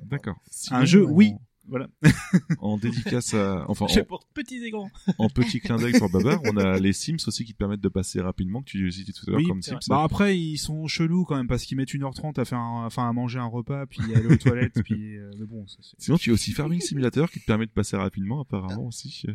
D'accord. 0.03 0.35
Un 0.69 0.85
jeu, 0.85 1.03
oui. 1.03 1.33
Voilà. 1.67 1.87
En 2.59 2.77
dédicace 2.77 3.33
à, 3.33 3.65
enfin, 3.67 3.87
Je 3.87 3.99
en, 3.99 4.19
petits 4.33 4.63
et 4.63 4.71
grands. 4.71 4.89
en 5.17 5.29
petit 5.29 5.59
clin 5.59 5.77
d'œil 5.77 5.97
pour 5.97 6.09
Babar, 6.09 6.39
on 6.45 6.57
a 6.57 6.79
les 6.79 6.93
Sims 6.93 7.17
aussi 7.27 7.45
qui 7.45 7.53
te 7.53 7.57
permettent 7.57 7.81
de 7.81 7.89
passer 7.89 8.21
rapidement, 8.21 8.61
que 8.61 8.69
tu 8.69 8.91
citais 8.91 9.11
tout 9.11 9.25
à 9.27 9.31
l'heure 9.31 9.39
Oui, 9.39 9.47
comme 9.47 9.61
Sims. 9.61 9.79
Bah 9.87 10.03
après 10.03 10.37
ils 10.37 10.57
sont 10.57 10.87
chelous 10.87 11.25
quand 11.25 11.35
même 11.35 11.47
parce 11.47 11.63
qu'ils 11.63 11.77
mettent 11.77 11.89
1h30 11.89 12.39
à 12.39 12.45
faire 12.45 12.59
un, 12.59 12.85
enfin 12.85 13.07
à 13.09 13.13
manger 13.13 13.39
un 13.39 13.45
repas 13.45 13.85
puis 13.85 14.01
aller 14.13 14.27
aux 14.27 14.37
toilettes 14.37 14.81
puis 14.83 15.17
euh, 15.17 15.31
mais 15.39 15.45
bon 15.45 15.65
ça, 15.67 15.77
Sinon, 15.97 16.17
tu 16.17 16.31
as 16.31 16.33
aussi 16.33 16.51
Farming 16.51 16.81
Simulator 16.81 17.29
qui 17.29 17.39
te 17.39 17.45
permet 17.45 17.65
de 17.65 17.71
passer 17.71 17.97
rapidement, 17.97 18.41
apparemment 18.41 18.87
aussi. 18.87 19.25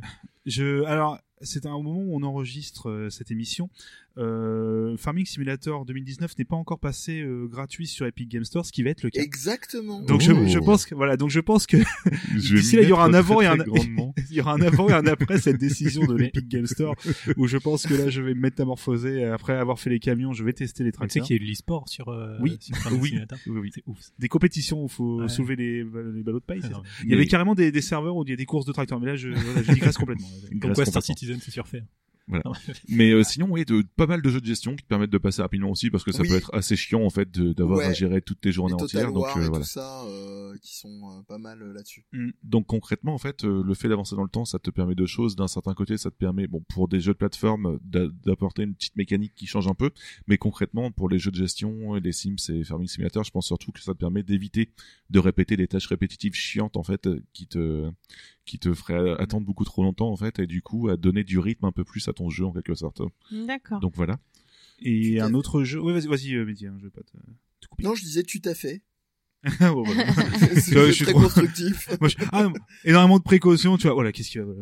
Je 0.46 0.84
alors 0.84 1.18
c'est 1.42 1.66
un 1.66 1.70
moment 1.72 1.96
où 1.96 2.16
on 2.16 2.22
enregistre 2.22 2.90
euh, 2.90 3.10
cette 3.10 3.30
émission. 3.30 3.70
Euh, 4.18 4.96
Farming 4.96 5.24
Simulator 5.24 5.84
2019 5.86 6.36
n'est 6.38 6.44
pas 6.44 6.56
encore 6.56 6.78
passé 6.80 7.20
euh, 7.20 7.46
gratuit 7.46 7.86
sur 7.86 8.06
Epic 8.06 8.28
Game 8.28 8.44
Store, 8.44 8.66
ce 8.66 8.72
qui 8.72 8.82
va 8.82 8.90
être 8.90 9.02
le 9.04 9.10
cas. 9.10 9.22
exactement 9.22 10.00
Donc 10.02 10.20
Oh. 10.20 10.24
je, 10.44 10.46
je 10.48 10.58
pense 10.58 10.84
que 10.84 10.94
voilà, 10.96 11.16
donc 11.16 11.30
je 11.30 11.38
pense 11.40 11.66
que 11.66 11.76
D'ici 12.34 12.76
là, 12.76 12.82
il 12.82 12.88
y 12.88 12.92
aura 12.92 13.04
un 13.04 13.14
avant 13.14 13.36
très, 13.36 13.44
et 13.44 13.48
un- 13.48 13.56
il 14.30 14.36
y 14.36 14.40
aura 14.40 14.52
un 14.54 14.60
avant 14.60 14.88
et 14.88 14.92
un 14.92 15.06
après 15.06 15.38
cette 15.38 15.58
décision 15.58 16.04
de 16.06 16.14
l'Epic 16.18 16.48
Game 16.48 16.66
Store 16.66 16.94
où 17.36 17.46
je 17.46 17.56
pense 17.56 17.86
que 17.86 17.94
là 17.94 18.10
je 18.10 18.20
vais 18.20 18.34
me 18.34 18.40
métamorphoser 18.40 19.24
après 19.24 19.54
avoir 19.54 19.78
fait 19.78 19.90
les 19.90 20.00
camions, 20.00 20.32
je 20.32 20.42
vais 20.44 20.52
tester 20.52 20.82
les 20.84 20.90
Tu 20.90 20.94
sais 20.94 20.98
tracteurs. 20.98 21.24
qu'il 21.26 21.36
y 21.36 21.38
a 21.38 21.42
eu 21.42 21.44
de 21.46 21.50
l'e-sport 21.50 21.88
sur, 21.88 22.08
euh, 22.08 22.36
Oui. 22.40 22.58
sur 22.60 22.76
Farming 22.78 23.00
Oui. 23.00 23.08
Simulator. 23.10 23.38
Oui, 23.46 23.58
oui. 23.60 23.70
C'est 23.72 23.82
ouf. 23.86 23.98
Des 24.18 24.28
compétitions 24.28 24.82
où 24.82 24.86
il 24.86 24.92
faut 24.92 25.20
Ouais. 25.22 25.28
soulever 25.28 25.56
les, 25.56 25.78
les 25.78 26.22
ballots 26.22 26.40
de 26.40 26.44
paille. 26.44 26.60
c'est 26.62 26.68
ça 26.68 26.74
Non, 26.74 26.82
Il 27.04 27.10
y 27.10 27.12
avait 27.14 27.22
Mais- 27.22 27.28
carrément 27.28 27.54
des, 27.54 27.70
des 27.72 27.80
serveurs 27.80 28.16
où 28.16 28.24
il 28.24 28.30
y 28.30 28.32
a 28.32 28.36
des 28.36 28.44
courses 28.46 28.66
de 28.66 28.72
tracteurs, 28.72 28.98
mais 29.00 29.06
là 29.06 29.16
je, 29.16 29.28
voilà, 29.28 29.62
je 29.62 29.72
digresse 29.72 29.96
complètement. 29.96 30.26
Comme 30.50 30.58
Grâce 30.58 30.74
quoi 30.74 30.84
Star 30.86 31.02
complètement. 31.02 31.14
Citizen 31.34 31.40
c'est 31.44 31.50
surfait. 31.50 31.84
Voilà. 32.28 32.44
Mais 32.88 33.10
euh, 33.10 33.24
sinon, 33.24 33.48
oui, 33.50 33.64
de, 33.64 33.82
pas 33.96 34.06
mal 34.06 34.22
de 34.22 34.30
jeux 34.30 34.40
de 34.40 34.46
gestion 34.46 34.76
qui 34.76 34.84
te 34.84 34.88
permettent 34.88 35.10
de 35.10 35.18
passer 35.18 35.42
rapidement 35.42 35.68
aussi, 35.70 35.90
parce 35.90 36.04
que 36.04 36.12
ça 36.12 36.22
Oui. 36.22 36.28
peut 36.28 36.36
être 36.36 36.54
assez 36.54 36.76
chiant 36.76 37.02
en 37.02 37.10
fait 37.10 37.28
d'avoir 37.32 37.78
Ouais. 37.78 37.86
à 37.86 37.92
gérer 37.92 38.22
toutes 38.22 38.40
tes 38.40 38.52
journées 38.52 38.74
entières. 38.74 39.12
Donc 39.12 39.24
euh, 39.36 39.40
et 39.42 39.48
voilà. 39.48 39.58
tout 39.58 39.64
ça 39.64 40.04
euh, 40.04 40.54
qui 40.62 40.76
sont 40.76 41.00
euh, 41.18 41.22
pas 41.26 41.38
mal 41.38 41.60
euh, 41.60 41.72
là-dessus 41.72 42.06
Donc 42.44 42.68
concrètement, 42.68 43.14
en 43.14 43.18
fait, 43.18 43.42
euh, 43.44 43.64
le 43.64 43.74
fait 43.74 43.88
d'avancer 43.88 44.14
dans 44.14 44.22
le 44.22 44.28
temps, 44.28 44.44
ça 44.44 44.60
te 44.60 44.70
permet 44.70 44.94
deux 44.94 45.06
choses. 45.06 45.34
D'un 45.34 45.48
certain 45.48 45.74
côté, 45.74 45.96
ça 45.98 46.12
te 46.12 46.14
permet, 46.16 46.46
bon, 46.46 46.60
pour 46.68 46.86
des 46.86 47.00
jeux 47.00 47.14
de 47.14 47.18
plateforme, 47.18 47.80
d'a- 47.82 48.06
d'apporter 48.24 48.62
une 48.62 48.74
petite 48.76 48.94
mécanique 48.94 49.32
qui 49.34 49.46
change 49.46 49.66
un 49.66 49.74
peu. 49.74 49.90
Mais 50.28 50.38
concrètement, 50.38 50.92
pour 50.92 51.08
les 51.08 51.18
jeux 51.18 51.32
de 51.32 51.36
gestion, 51.36 51.94
les 51.94 52.12
Sims 52.12 52.36
et 52.50 52.62
Farming 52.62 52.86
Simulator, 52.86 53.24
je 53.24 53.32
pense 53.32 53.46
surtout 53.48 53.72
que 53.72 53.80
ça 53.80 53.92
te 53.92 53.98
permet 53.98 54.22
d'éviter 54.22 54.70
de 55.08 55.18
répéter 55.18 55.56
des 55.56 55.66
tâches 55.66 55.86
répétitives 55.88 56.34
chiantes, 56.34 56.76
en 56.76 56.84
fait, 56.84 57.08
euh, 57.08 57.20
qui 57.32 57.48
te 57.48 57.90
qui 58.44 58.58
te 58.58 58.72
feraient 58.74 59.20
attendre 59.20 59.46
beaucoup 59.46 59.64
trop 59.64 59.82
longtemps, 59.82 60.10
en 60.10 60.16
fait, 60.16 60.38
et 60.38 60.46
du 60.46 60.62
coup, 60.62 60.88
à 60.88 60.96
donner 60.96 61.24
du 61.24 61.38
rythme 61.38 61.64
un 61.66 61.72
peu 61.72 61.84
plus 61.84 62.08
à 62.08 62.12
ton 62.12 62.30
jeu, 62.30 62.44
en 62.44 62.52
quelque 62.52 62.74
sorte. 62.74 63.00
D'accord. 63.30 63.80
Donc 63.80 63.94
voilà. 63.94 64.18
Et 64.82 65.16
Tout 65.16 65.22
à 65.22 65.26
un 65.26 65.34
autre 65.34 65.62
jeu. 65.62 65.80
Ouais, 65.80 65.92
vas-y, 65.92 66.06
vas-y, 66.06 66.34
euh, 66.34 66.44
Mehdi, 66.46 66.66
hein, 66.66 66.74
je 66.78 66.84
vais 66.84 66.90
pas 66.90 67.02
te, 67.02 67.16
te 67.60 67.66
couper. 67.68 67.84
Non, 67.84 67.94
je 67.94 68.02
disais 68.02 68.22
tu 68.22 68.40
t'as 68.40 68.54
fait. 68.54 68.82
Bon, 69.60 69.82
voilà. 69.84 70.12
C'est 70.60 70.74
très 71.04 71.12
trop- 71.12 71.20
constructif. 71.22 71.88
Moi, 72.00 72.08
je- 72.08 72.16
ah, 72.32 72.42
non, 72.44 72.52
énormément 72.84 73.18
de 73.18 73.22
précautions, 73.22 73.76
tu 73.78 73.86
vois. 73.86 73.94
Voilà, 73.94 74.12
qu'est-ce 74.12 74.30
qu'il 74.30 74.42
va. 74.42 74.52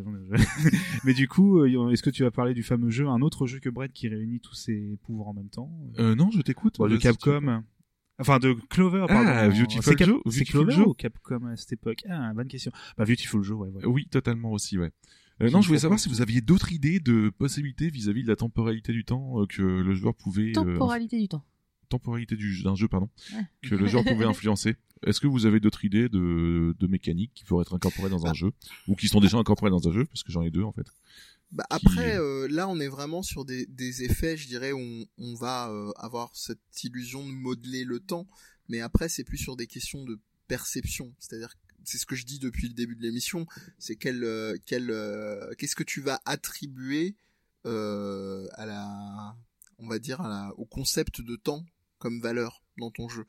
Mais 1.04 1.14
du 1.14 1.26
coup, 1.28 1.58
euh, 1.60 1.90
est-ce 1.90 2.02
que 2.02 2.10
tu 2.10 2.22
vas 2.22 2.30
parler 2.30 2.54
du 2.54 2.62
fameux 2.62 2.90
jeu, 2.90 3.08
un 3.08 3.20
autre 3.22 3.46
jeu 3.46 3.58
que 3.58 3.68
Brett 3.68 3.92
qui 3.92 4.08
réunit 4.08 4.38
tous 4.40 4.54
ses 4.54 4.96
pouvoirs 5.02 5.28
en 5.28 5.34
même 5.34 5.48
temps? 5.48 5.70
Euh, 5.98 6.14
non, 6.14 6.30
je 6.30 6.40
t'écoute. 6.42 6.76
Bon, 6.78 6.88
Vas-y, 6.88 6.98
Capcom. 6.98 7.62
Enfin, 8.18 8.38
de 8.38 8.52
Clover, 8.68 9.04
pardon. 9.06 9.28
Ah, 9.32 9.48
Beautiful 9.48 9.94
Cap- 9.96 10.08
Joe, 10.08 10.20
C'est 10.26 10.38
Beautiful 10.40 10.46
Clover 10.66 10.72
Joe. 10.74 10.86
ou 10.88 10.94
Capcom 10.94 11.46
à 11.46 11.56
cette 11.56 11.72
époque? 11.74 12.02
Ah, 12.08 12.32
bonne 12.34 12.48
question. 12.48 12.72
Bah, 12.96 13.04
Beautiful 13.04 13.42
Joe, 13.42 13.58
ouais, 13.60 13.68
ouais. 13.70 13.86
Oui, 13.86 14.06
totalement 14.10 14.50
aussi, 14.52 14.76
ouais. 14.78 14.90
Euh, 15.40 15.50
non, 15.50 15.60
je 15.62 15.68
voulais 15.68 15.78
savoir 15.78 16.00
si 16.00 16.08
vous 16.08 16.20
aviez 16.20 16.40
d'autres 16.40 16.72
idées 16.72 16.98
de 16.98 17.30
possibilités 17.30 17.90
vis-à-vis 17.90 18.24
de 18.24 18.28
la 18.28 18.34
temporalité 18.36 18.92
du 18.92 19.04
temps 19.04 19.40
euh, 19.40 19.46
que 19.46 19.62
le 19.62 19.94
joueur 19.94 20.14
pouvait... 20.14 20.50
euh, 20.50 20.52
Temporalité 20.54 21.16
du 21.20 21.28
temps. 21.28 21.44
temporalité 21.88 22.34
du 22.36 22.60
d'un 22.64 22.74
jeu, 22.74 22.88
pardon, 22.88 23.08
Ouais. 23.34 23.42
que 23.62 23.76
le 23.76 23.86
joueur 23.86 24.02
pouvait 24.04 24.24
influencer. 24.26 24.74
Est-ce 25.06 25.20
que 25.20 25.28
vous 25.28 25.46
avez 25.46 25.60
d'autres 25.60 25.84
idées 25.84 26.08
de, 26.08 26.74
de 26.76 26.86
mécaniques 26.88 27.30
qui 27.34 27.44
pourraient 27.44 27.62
être 27.62 27.74
incorporées 27.74 28.10
dans 28.10 28.26
un 28.26 28.34
jeu 28.34 28.50
ou 28.88 28.96
qui 28.96 29.06
sont 29.06 29.20
déjà 29.20 29.38
incorporées 29.38 29.70
dans 29.70 29.86
un 29.88 29.92
jeu 29.92 30.04
parce 30.06 30.24
que 30.24 30.32
j'en 30.32 30.42
ai 30.42 30.50
deux 30.50 30.64
en 30.64 30.72
fait? 30.72 30.86
Bah, 31.50 31.64
après, 31.70 32.18
euh, 32.18 32.46
là, 32.48 32.68
on 32.68 32.78
est 32.78 32.88
vraiment 32.88 33.22
sur 33.22 33.44
des, 33.44 33.64
des 33.66 34.02
effets, 34.02 34.36
je 34.36 34.46
dirais, 34.48 34.72
où 34.72 34.78
on, 34.78 35.06
on 35.18 35.34
va 35.34 35.70
euh, 35.70 35.90
avoir 35.96 36.34
cette 36.36 36.60
illusion 36.84 37.26
de 37.26 37.32
modeler 37.32 37.84
le 37.84 38.00
temps, 38.00 38.28
mais 38.68 38.80
après, 38.80 39.08
c'est 39.08 39.24
plus 39.24 39.38
sur 39.38 39.56
des 39.56 39.66
questions 39.66 40.04
de 40.04 40.18
perception. 40.46 41.14
C'est-à-dire, 41.18 41.54
c'est 41.84 41.96
ce 41.96 42.04
que 42.04 42.16
je 42.16 42.26
dis 42.26 42.38
depuis 42.38 42.68
le 42.68 42.74
début 42.74 42.96
de 42.96 43.02
l'émission, 43.02 43.46
c'est 43.78 43.96
quel, 43.96 44.24
euh, 44.24 44.58
quel, 44.66 44.90
euh, 44.90 45.54
qu'est-ce 45.56 45.74
que 45.76 45.84
tu 45.84 46.02
vas 46.02 46.20
attribuer 46.26 47.16
euh, 47.66 48.46
à 48.52 48.66
la, 48.66 49.36
on 49.78 49.88
va 49.88 49.98
dire, 49.98 50.20
à 50.20 50.28
la, 50.28 50.52
au 50.58 50.66
concept 50.66 51.22
de 51.22 51.36
temps 51.36 51.64
comme 51.98 52.20
valeur 52.20 52.62
dans 52.76 52.90
ton 52.90 53.08
jeu. 53.08 53.24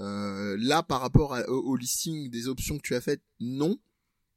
Euh, 0.00 0.56
là, 0.60 0.82
par 0.82 1.00
rapport 1.00 1.34
à- 1.34 1.48
au, 1.48 1.60
au 1.60 1.76
listing 1.76 2.30
des 2.30 2.46
options 2.48 2.76
que 2.78 2.82
tu 2.82 2.94
as 2.94 3.00
faites, 3.00 3.22
non. 3.40 3.78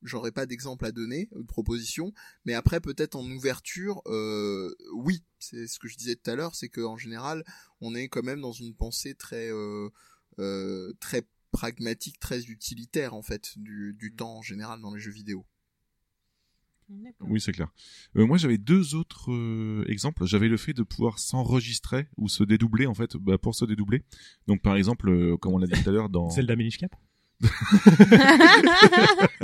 J'aurais 0.03 0.32
pas 0.32 0.45
d'exemple 0.45 0.86
à 0.86 0.91
donner, 0.91 1.30
de 1.32 1.41
proposition. 1.44 2.14
Mais 2.45 2.53
après, 2.53 2.80
peut-être 2.80 3.15
en 3.15 3.26
ouverture, 3.30 4.02
euh, 4.06 4.74
oui, 4.94 5.24
c'est 5.40 5.68
ce 5.68 5.80
que 5.80 5.88
je 5.88 5.98
disais 5.98 6.15
tout 6.15 6.30
à 6.30 6.36
l'heure, 6.36 6.56
c'est 6.56 6.69
qu'en 6.69 6.98
général, 6.98 7.44
on 7.82 7.95
est 7.95 8.07
quand 8.07 8.24
même 8.24 8.41
dans 8.41 8.52
une 8.52 8.76
pensée 8.76 9.15
très, 9.15 9.52
euh, 9.52 9.90
euh, 10.40 10.94
très 10.99 11.28
pragmatique, 11.52 12.19
très 12.19 12.45
utilitaire 12.45 13.14
en 13.14 13.22
fait 13.22 13.57
du, 13.57 13.95
du 13.98 14.14
temps 14.14 14.38
en 14.38 14.41
général 14.41 14.82
dans 14.82 14.94
les 14.94 14.99
jeux 14.99 15.11
vidéo. 15.11 15.45
Oui, 17.19 17.41
c'est 17.41 17.52
clair. 17.52 17.68
Euh, 18.15 18.26
moi, 18.26 18.38
j'avais 18.38 18.57
deux 18.57 18.95
autres 18.95 19.32
euh, 19.32 19.84
exemples. 19.88 20.26
J'avais 20.26 20.48
le 20.48 20.57
fait 20.57 20.74
de 20.74 20.84
pouvoir 20.84 21.19
s'enregistrer 21.19 22.07
ou 22.18 22.30
se 22.30 22.44
dédoubler 22.44 22.88
en 22.88 22.94
fait 22.94 23.18
bah, 23.18 23.38
pour 23.38 23.56
se 23.56 23.65
dédoubler. 23.65 24.03
Donc 24.48 24.61
par 24.61 24.76
exemple, 24.76 25.10
euh, 25.10 25.38
comme 25.38 25.53
on 25.53 25.57
l'a 25.57 25.68
dit 25.68 25.82
tout 25.82 25.90
à 25.90 25.91
l'heure 25.91 26.10
dans 26.10 26.30
Celle 26.30 26.48
d'Amelish 26.48 26.78
Cap 26.78 26.95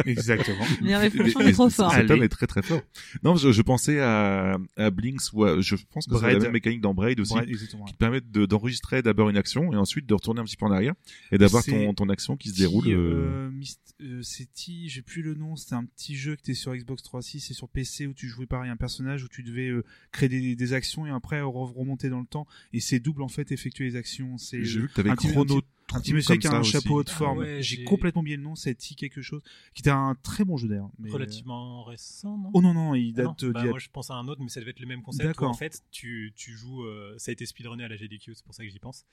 Exactement. 0.05 0.65
Mais 0.81 0.91
il 1.13 1.47
est 1.47 1.51
trop 1.53 1.69
fort. 1.69 1.93
Cet 1.93 2.09
homme 2.09 2.23
est 2.23 2.29
très 2.29 2.47
très 2.47 2.61
fort. 2.61 2.81
Non, 3.23 3.35
je, 3.35 3.51
je 3.51 3.61
pensais 3.61 3.99
à, 3.99 4.57
à 4.77 4.89
Blinks 4.89 5.21
ou 5.33 5.43
à- 5.45 5.61
je 5.61 5.75
pense 5.91 6.05
que 6.07 6.15
c'est 6.15 6.21
la 6.21 6.27
Braid. 6.29 6.41
même 6.43 6.51
mécanique 6.51 6.81
dans 6.81 6.93
Braid 6.93 7.19
aussi. 7.19 7.33
Ouais, 7.33 7.47
exactement. 7.47 7.85
qui 7.85 7.93
te 7.93 7.97
permet 7.97 8.21
de- 8.21 8.45
d'enregistrer 8.45 9.01
d'abord 9.01 9.29
une 9.29 9.37
action 9.37 9.71
et 9.73 9.77
ensuite 9.77 10.05
de 10.05 10.13
retourner 10.13 10.41
un 10.41 10.45
petit 10.45 10.57
peu 10.57 10.65
en 10.65 10.71
arrière 10.71 10.93
et 11.31 11.37
d'avoir 11.37 11.63
C'est- 11.63 11.71
ton, 11.71 11.93
ton 11.93 12.09
action 12.09 12.37
qui 12.37 12.49
se 12.49 12.57
déroule. 12.57 12.87
euh, 12.87 12.93
euh, 12.93 13.51
Myst- 13.51 13.79
euh, 14.01 14.21
c'est 14.23 14.45
T, 14.53 14.87
j'ai 14.87 15.01
plus 15.01 15.21
le 15.21 15.35
nom, 15.35 15.55
c'était 15.55 15.75
un 15.75 15.85
petit 15.85 16.15
jeu 16.15 16.35
que 16.35 16.41
t'es 16.41 16.53
sur 16.53 16.75
Xbox 16.75 17.03
360 17.03 17.51
et 17.51 17.53
sur 17.53 17.69
PC 17.69 18.07
où 18.07 18.13
tu 18.13 18.27
jouais 18.27 18.45
pareil 18.47 18.69
un 18.71 18.75
personnage 18.77 19.23
où 19.23 19.27
tu 19.27 19.43
devais 19.43 19.69
euh, 19.69 19.83
créer 20.11 20.29
des, 20.29 20.55
des 20.55 20.73
actions 20.73 21.05
et 21.05 21.11
après 21.11 21.41
re- 21.41 21.73
remonter 21.73 22.09
dans 22.09 22.19
le 22.19 22.25
temps 22.25 22.47
et 22.73 22.79
c'est 22.79 22.99
double 22.99 23.21
en 23.21 23.27
fait 23.27 23.51
effectuer 23.51 23.85
les 23.85 23.95
actions. 23.95 24.37
C'est 24.37 24.63
J'ai 24.63 24.79
vu 24.81 24.87
que 24.89 24.93
t'avais 24.93 25.09
un 25.11 25.15
petit- 25.15 25.27
Chrono 25.29 25.61
un 25.93 25.99
petit 25.99 26.13
monsieur 26.13 26.35
qui 26.37 26.47
a 26.47 26.53
un 26.53 26.61
aussi. 26.61 26.71
chapeau 26.71 27.03
de 27.03 27.09
Ah 27.11 27.13
forme. 27.17 27.37
ouais, 27.39 27.61
j'ai 27.61 27.83
complètement 27.83 28.21
oublié 28.21 28.37
le 28.37 28.43
nom, 28.43 28.55
c'est 28.55 28.73
T 28.75 28.95
quelque 28.95 29.21
chose, 29.21 29.41
qui 29.75 29.81
était 29.81 29.89
un 29.91 30.15
très 30.23 30.43
bon 30.45 30.57
jeu 30.57 30.67
d'ailleurs. 30.67 30.89
mais, 30.97 31.09
euh, 31.09 31.13
relativement 31.13 31.83
récent, 31.83 32.37
non? 32.37 32.49
Oh 32.53 32.61
non 32.61 32.73
non, 32.73 32.95
il 32.95 33.13
Ah 33.17 33.23
non, 33.23 33.29
date 33.31 33.43
euh, 33.43 33.51
bah, 33.51 33.59
d'il 33.61 33.65
y 33.65 33.67
a- 33.67 33.71
moi 33.71 33.79
je 33.79 33.89
pense 33.89 34.09
à 34.09 34.15
un 34.15 34.27
autre, 34.27 34.41
mais 34.41 34.49
ça 34.49 34.59
devait 34.59 34.71
être 34.71 34.79
le 34.79 34.87
même 34.87 35.01
concept. 35.03 35.25
D'accord. 35.27 35.49
Où, 35.49 35.51
en 35.51 35.57
fait, 35.57 35.81
tu, 35.91 36.33
tu 36.35 36.53
joues, 36.53 36.83
euh, 36.83 37.13
ça 37.17 37.29
a 37.29 37.33
été 37.33 37.45
speedrunné 37.45 37.83
à 37.83 37.87
la 37.87 37.95
GDQ, 37.97 38.33
c'est 38.33 38.45
pour 38.45 38.55
ça 38.55 38.63
que 38.63 38.69
j'y 38.69 38.79
pense. 38.79 39.05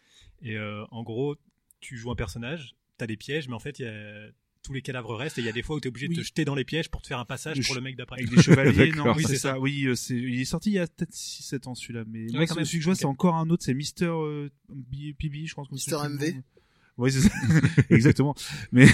Et 0.43 0.57
euh, 0.57 0.85
en 0.91 1.03
gros, 1.03 1.37
tu 1.81 1.97
joues 1.99 2.11
un 2.11 2.17
personnage, 2.17 2.75
t'as 2.99 3.07
des 3.07 3.17
pièges, 3.17 3.49
mais 3.49 3.55
en 3.55 3.61
fait, 3.61 3.79
il 3.79 3.83
y 3.83 3.89
a 3.89 4.29
tous 4.63 4.75
les 4.75 4.83
cadavres 4.83 5.17
restent 5.17 5.39
et 5.39 5.41
il 5.41 5.47
y 5.47 5.49
a 5.49 5.53
des 5.53 5.63
fois 5.63 5.77
où 5.77 5.81
t'es 5.81 5.89
obligé 5.89 6.07
Oui. 6.07 6.17
de 6.17 6.21
te 6.21 6.27
jeter 6.27 6.45
dans 6.45 6.55
les 6.55 6.65
pièges 6.67 6.91
pour 6.91 7.01
te 7.01 7.07
faire 7.07 7.19
un 7.19 7.25
passage 7.25 7.57
Le 7.57 7.65
pour 7.65 7.75
le 7.75 7.81
mec 7.81 7.97
d'après. 7.97 8.21
avec 8.21 8.29
des 8.35 8.43
chevaliers. 8.43 8.93
non, 8.97 9.15
oui, 9.17 9.25
C'est 9.27 9.37
ça. 9.37 9.53
ça. 9.53 9.59
Oui, 9.59 9.87
euh, 9.87 9.95
c'est, 9.95 10.15
il 10.15 10.39
est 10.39 10.45
sorti 10.45 10.69
il 10.71 10.75
y 10.75 10.79
a 10.79 10.87
peut-être 10.87 11.13
6-7 11.15 11.67
ans 11.69 11.75
celui-là, 11.75 12.05
mais 12.07 12.25
Ouais, 12.37 12.45
moi, 12.47 12.47
celui 12.47 12.65
que 12.79 12.81
je 12.81 12.85
vois, 12.85 12.95
c'est 12.95 13.07
encore 13.07 13.37
un 13.37 13.49
autre, 13.49 13.65
c'est 13.65 13.73
Mister 13.75 14.05
euh, 14.05 14.51
je 14.69 15.53
crois 15.53 15.65
que 15.65 15.73
Mister 15.73 15.97
MV. 16.09 16.43
Oui, 17.01 17.11
c'est 17.11 17.21
ça. 17.23 17.35
Exactement. 17.91 18.35
Mais, 18.73 18.87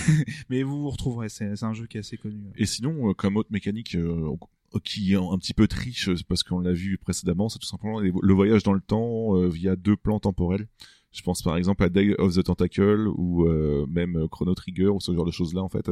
mais 0.48 0.62
vous 0.62 0.82
vous 0.82 0.90
retrouverez, 0.90 1.28
c'est, 1.28 1.62
un 1.62 1.74
jeu 1.74 1.86
qui 1.86 1.96
est 1.96 2.00
assez 2.00 2.16
connu. 2.16 2.38
Et 2.56 2.64
sinon, 2.64 3.10
euh, 3.10 3.14
comme 3.14 3.36
autre 3.36 3.50
mécanique 3.50 3.96
euh, 3.96 4.36
qui 4.84 5.12
est 5.12 5.16
un 5.16 5.38
petit 5.38 5.54
peu 5.54 5.66
triche, 5.66 6.08
parce 6.28 6.44
qu'on 6.44 6.60
l'a 6.60 6.72
vu 6.72 6.98
précédemment, 6.98 7.48
c'est 7.48 7.58
tout 7.58 7.66
simplement 7.66 7.98
le 7.98 8.34
voyage 8.34 8.62
dans 8.62 8.74
le 8.74 8.80
temps 8.80 9.36
euh, 9.36 9.48
via 9.48 9.74
deux 9.74 9.96
plans 9.96 10.20
temporels. 10.20 10.68
Je 11.16 11.22
pense 11.22 11.40
par 11.42 11.56
exemple 11.56 11.82
à 11.82 11.88
Day 11.88 12.14
of 12.18 12.34
the 12.34 12.42
Tentacle 12.42 13.08
ou 13.16 13.46
euh, 13.46 13.86
même 13.88 14.16
euh, 14.18 14.28
Chrono 14.28 14.54
Trigger 14.54 14.88
ou 14.88 15.00
ce 15.00 15.12
genre 15.14 15.24
de 15.24 15.30
choses-là. 15.30 15.62
En 15.62 15.70
fait, 15.70 15.90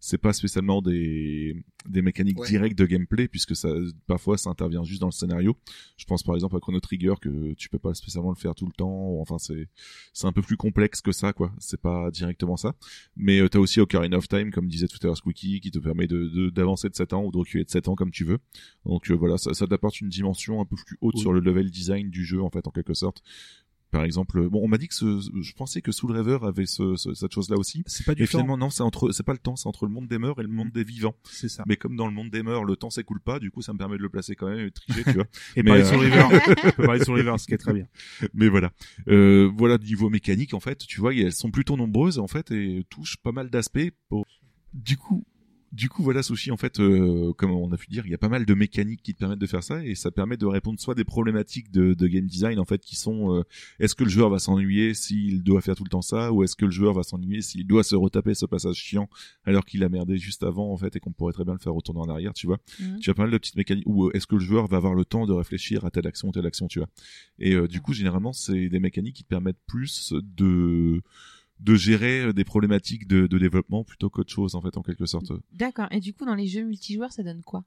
c'est 0.00 0.18
pas 0.18 0.34
spécialement 0.34 0.82
des 0.82 1.64
des 1.88 2.02
mécaniques 2.02 2.38
Ouais. 2.40 2.48
directes 2.48 2.76
de 2.78 2.84
gameplay 2.84 3.26
puisque 3.28 3.56
ça 3.56 3.70
parfois 4.06 4.36
ça 4.36 4.50
intervient 4.50 4.84
juste 4.84 5.00
dans 5.00 5.06
le 5.06 5.12
scénario. 5.12 5.56
Je 5.96 6.04
pense 6.04 6.22
par 6.22 6.34
exemple 6.34 6.56
à 6.56 6.60
Chrono 6.60 6.78
Trigger 6.80 7.14
que 7.20 7.54
tu 7.54 7.68
peux 7.70 7.78
pas 7.78 7.94
spécialement 7.94 8.28
le 8.30 8.36
faire 8.36 8.54
tout 8.54 8.66
le 8.66 8.72
temps. 8.72 9.18
Enfin, 9.20 9.38
c'est 9.38 9.68
c'est 10.12 10.26
un 10.26 10.32
peu 10.32 10.42
plus 10.42 10.56
complexe 10.58 11.00
que 11.00 11.12
ça, 11.12 11.32
quoi. 11.32 11.52
C'est 11.58 11.80
pas 11.80 12.10
directement 12.10 12.56
ça. 12.58 12.74
Mais 13.16 13.40
euh, 13.40 13.48
t'as 13.48 13.58
aussi 13.60 13.80
Ocarina 13.80 14.18
of 14.18 14.28
Time, 14.28 14.50
comme 14.50 14.68
disait 14.68 14.88
tout 14.88 14.98
à 15.02 15.06
l'heure 15.06 15.16
Squeaky, 15.16 15.60
qui 15.60 15.70
te 15.70 15.78
permet 15.78 16.06
de 16.06 16.28
de- 16.28 16.50
d'avancer 16.50 16.90
de, 16.90 16.94
7 16.94 17.12
ans 17.14 17.24
ou 17.24 17.30
de 17.32 17.38
reculer 17.38 17.64
de 17.64 17.70
7 17.70 17.88
ans 17.88 17.94
comme 17.94 18.10
tu 18.10 18.24
veux. 18.24 18.38
Donc 18.84 19.10
euh, 19.10 19.14
voilà, 19.14 19.38
ça, 19.38 19.54
ça 19.54 19.66
t'apporte 19.66 20.00
une 20.02 20.08
dimension 20.10 20.60
un 20.60 20.64
peu 20.66 20.76
plus 20.76 20.98
haute 21.00 21.14
Oui. 21.14 21.20
sur 21.22 21.32
le 21.32 21.40
level 21.40 21.70
design 21.70 22.10
du 22.10 22.24
jeu, 22.26 22.42
en 22.42 22.50
fait, 22.50 22.66
en 22.66 22.70
quelque 22.72 22.92
sorte. 22.94 23.22
Par 23.96 24.04
exemple, 24.04 24.48
bon, 24.48 24.60
on 24.62 24.68
m'a 24.68 24.76
dit 24.78 24.88
que 24.88 24.94
ce, 24.94 25.20
je 25.40 25.52
pensais 25.54 25.80
que 25.80 25.90
Soul 25.90 26.12
River 26.12 26.38
avait 26.42 26.66
ce, 26.66 26.96
ce- 26.96 27.14
cette 27.14 27.32
chose-là 27.32 27.56
aussi. 27.56 27.82
C'est 27.86 28.04
pas 28.04 28.14
du 28.14 28.22
Et 28.22 28.26
temps. 28.26 28.32
finalement, 28.32 28.58
non, 28.58 28.68
c'est 28.70 28.82
entre, 28.82 29.10
c'est 29.10 29.22
pas 29.22 29.32
le 29.32 29.38
temps, 29.38 29.56
c'est 29.56 29.66
entre 29.68 29.86
le 29.86 29.92
monde 29.92 30.06
des 30.06 30.18
morts 30.18 30.38
et 30.40 30.42
le 30.42 30.48
monde 30.50 30.70
des 30.70 30.84
vivants. 30.84 31.14
C'est 31.24 31.48
ça. 31.48 31.64
Mais 31.66 31.76
comme 31.76 31.96
dans 31.96 32.06
le 32.06 32.12
monde 32.12 32.28
des 32.30 32.42
morts, 32.42 32.64
le 32.66 32.76
temps 32.76 32.90
s'écoule 32.90 33.20
pas, 33.20 33.38
du 33.38 33.50
coup, 33.50 33.62
ça 33.62 33.72
me 33.72 33.78
permet 33.78 33.96
de 33.96 34.02
le 34.02 34.08
placer 34.10 34.36
quand 34.36 34.48
même 34.48 34.58
et 34.60 34.64
de 34.64 34.68
tricher, 34.70 35.02
tu 35.04 35.12
vois. 35.12 35.24
Et 35.56 35.62
mais, 35.62 35.70
parler 35.70 35.82
euh, 35.82 35.88
sur 35.88 36.00
River. 36.00 36.24
On 36.66 36.70
peut 36.72 36.84
parler 36.84 37.04
sur 37.04 37.14
River, 37.14 37.34
ce 37.38 37.46
qui 37.46 37.54
est 37.54 37.58
très 37.58 37.72
bien. 37.72 37.86
Mais 38.34 38.48
voilà. 38.48 38.70
Euh, 39.08 39.50
voilà, 39.56 39.78
niveau 39.78 40.10
mécanique, 40.10 40.52
en 40.52 40.60
fait, 40.60 40.78
tu 40.86 41.00
vois, 41.00 41.14
elles 41.14 41.32
sont 41.32 41.50
plutôt 41.50 41.76
nombreuses, 41.76 42.18
en 42.18 42.26
fait, 42.28 42.50
et 42.50 42.84
touchent 42.90 43.16
pas 43.16 43.32
mal 43.32 43.48
d'aspects. 43.50 43.90
Pour... 44.08 44.26
Du 44.74 44.96
coup, 44.98 45.24
du 45.76 45.90
coup, 45.90 46.02
voilà, 46.02 46.22
Sushi, 46.22 46.50
en 46.50 46.56
fait, 46.56 46.80
euh, 46.80 47.34
comme 47.34 47.50
on 47.50 47.70
a 47.70 47.76
pu 47.76 47.86
dire, 47.88 48.06
il 48.06 48.10
y 48.10 48.14
a 48.14 48.18
pas 48.18 48.30
mal 48.30 48.46
de 48.46 48.54
mécaniques 48.54 49.02
qui 49.02 49.12
te 49.12 49.18
permettent 49.18 49.38
de 49.38 49.46
faire 49.46 49.62
ça, 49.62 49.84
et 49.84 49.94
ça 49.94 50.10
permet 50.10 50.38
de 50.38 50.46
répondre 50.46 50.80
soit 50.80 50.94
des 50.94 51.04
problématiques 51.04 51.70
de, 51.70 51.92
de 51.92 52.06
game 52.06 52.26
design, 52.26 52.58
en 52.58 52.64
fait, 52.64 52.80
qui 52.80 52.96
sont, 52.96 53.34
euh, 53.34 53.42
est-ce 53.78 53.94
que 53.94 54.02
le 54.02 54.08
joueur 54.08 54.30
va 54.30 54.38
s'ennuyer 54.38 54.94
s'il 54.94 55.42
doit 55.42 55.60
faire 55.60 55.76
tout 55.76 55.84
le 55.84 55.90
temps 55.90 56.00
ça, 56.00 56.32
ou 56.32 56.42
est-ce 56.42 56.56
que 56.56 56.64
le 56.64 56.70
joueur 56.70 56.94
va 56.94 57.02
s'ennuyer 57.02 57.42
s'il 57.42 57.66
doit 57.66 57.84
se 57.84 57.94
retaper 57.94 58.34
ce 58.34 58.46
passage 58.46 58.76
chiant, 58.76 59.10
alors 59.44 59.66
qu'il 59.66 59.84
a 59.84 59.90
merdé 59.90 60.16
juste 60.16 60.42
avant, 60.42 60.72
en 60.72 60.78
fait, 60.78 60.96
et 60.96 61.00
qu'on 61.00 61.12
pourrait 61.12 61.34
très 61.34 61.44
bien 61.44 61.52
le 61.52 61.60
faire 61.60 61.74
retourner 61.74 62.00
en 62.00 62.08
arrière, 62.08 62.32
tu 62.32 62.46
vois. 62.46 62.58
Mhm. 62.80 62.98
Tu 63.00 63.10
as 63.10 63.14
pas 63.14 63.24
mal 63.24 63.32
de 63.32 63.38
petites 63.38 63.56
mécaniques, 63.56 63.86
ou 63.86 64.06
euh, 64.06 64.16
est-ce 64.16 64.26
que 64.26 64.36
le 64.36 64.40
joueur 64.40 64.68
va 64.68 64.78
avoir 64.78 64.94
le 64.94 65.04
temps 65.04 65.26
de 65.26 65.34
réfléchir 65.34 65.84
à 65.84 65.90
telle 65.90 66.06
action, 66.06 66.32
telle 66.32 66.46
action, 66.46 66.68
tu 66.68 66.78
vois. 66.78 66.88
Et 67.38 67.52
euh, 67.52 67.68
du 67.68 67.82
coup, 67.82 67.92
généralement, 67.92 68.32
c'est 68.32 68.70
des 68.70 68.80
mécaniques 68.80 69.16
qui 69.16 69.24
te 69.24 69.28
permettent 69.28 69.60
plus 69.66 70.14
de 70.14 71.02
de 71.60 71.74
gérer 71.74 72.20
euh, 72.20 72.32
des 72.32 72.44
problématiques 72.44 73.06
de, 73.06 73.26
de 73.26 73.38
développement 73.38 73.84
plutôt 73.84 74.10
qu'autre 74.10 74.32
chose 74.32 74.54
en 74.54 74.62
fait 74.62 74.76
en 74.76 74.82
quelque 74.82 75.06
sorte. 75.06 75.32
D'accord. 75.52 75.88
Et 75.90 76.00
du 76.00 76.12
coup, 76.12 76.24
dans 76.24 76.34
les 76.34 76.46
jeux 76.46 76.64
multijoueurs, 76.64 77.12
ça 77.12 77.22
donne 77.22 77.42
quoi? 77.42 77.64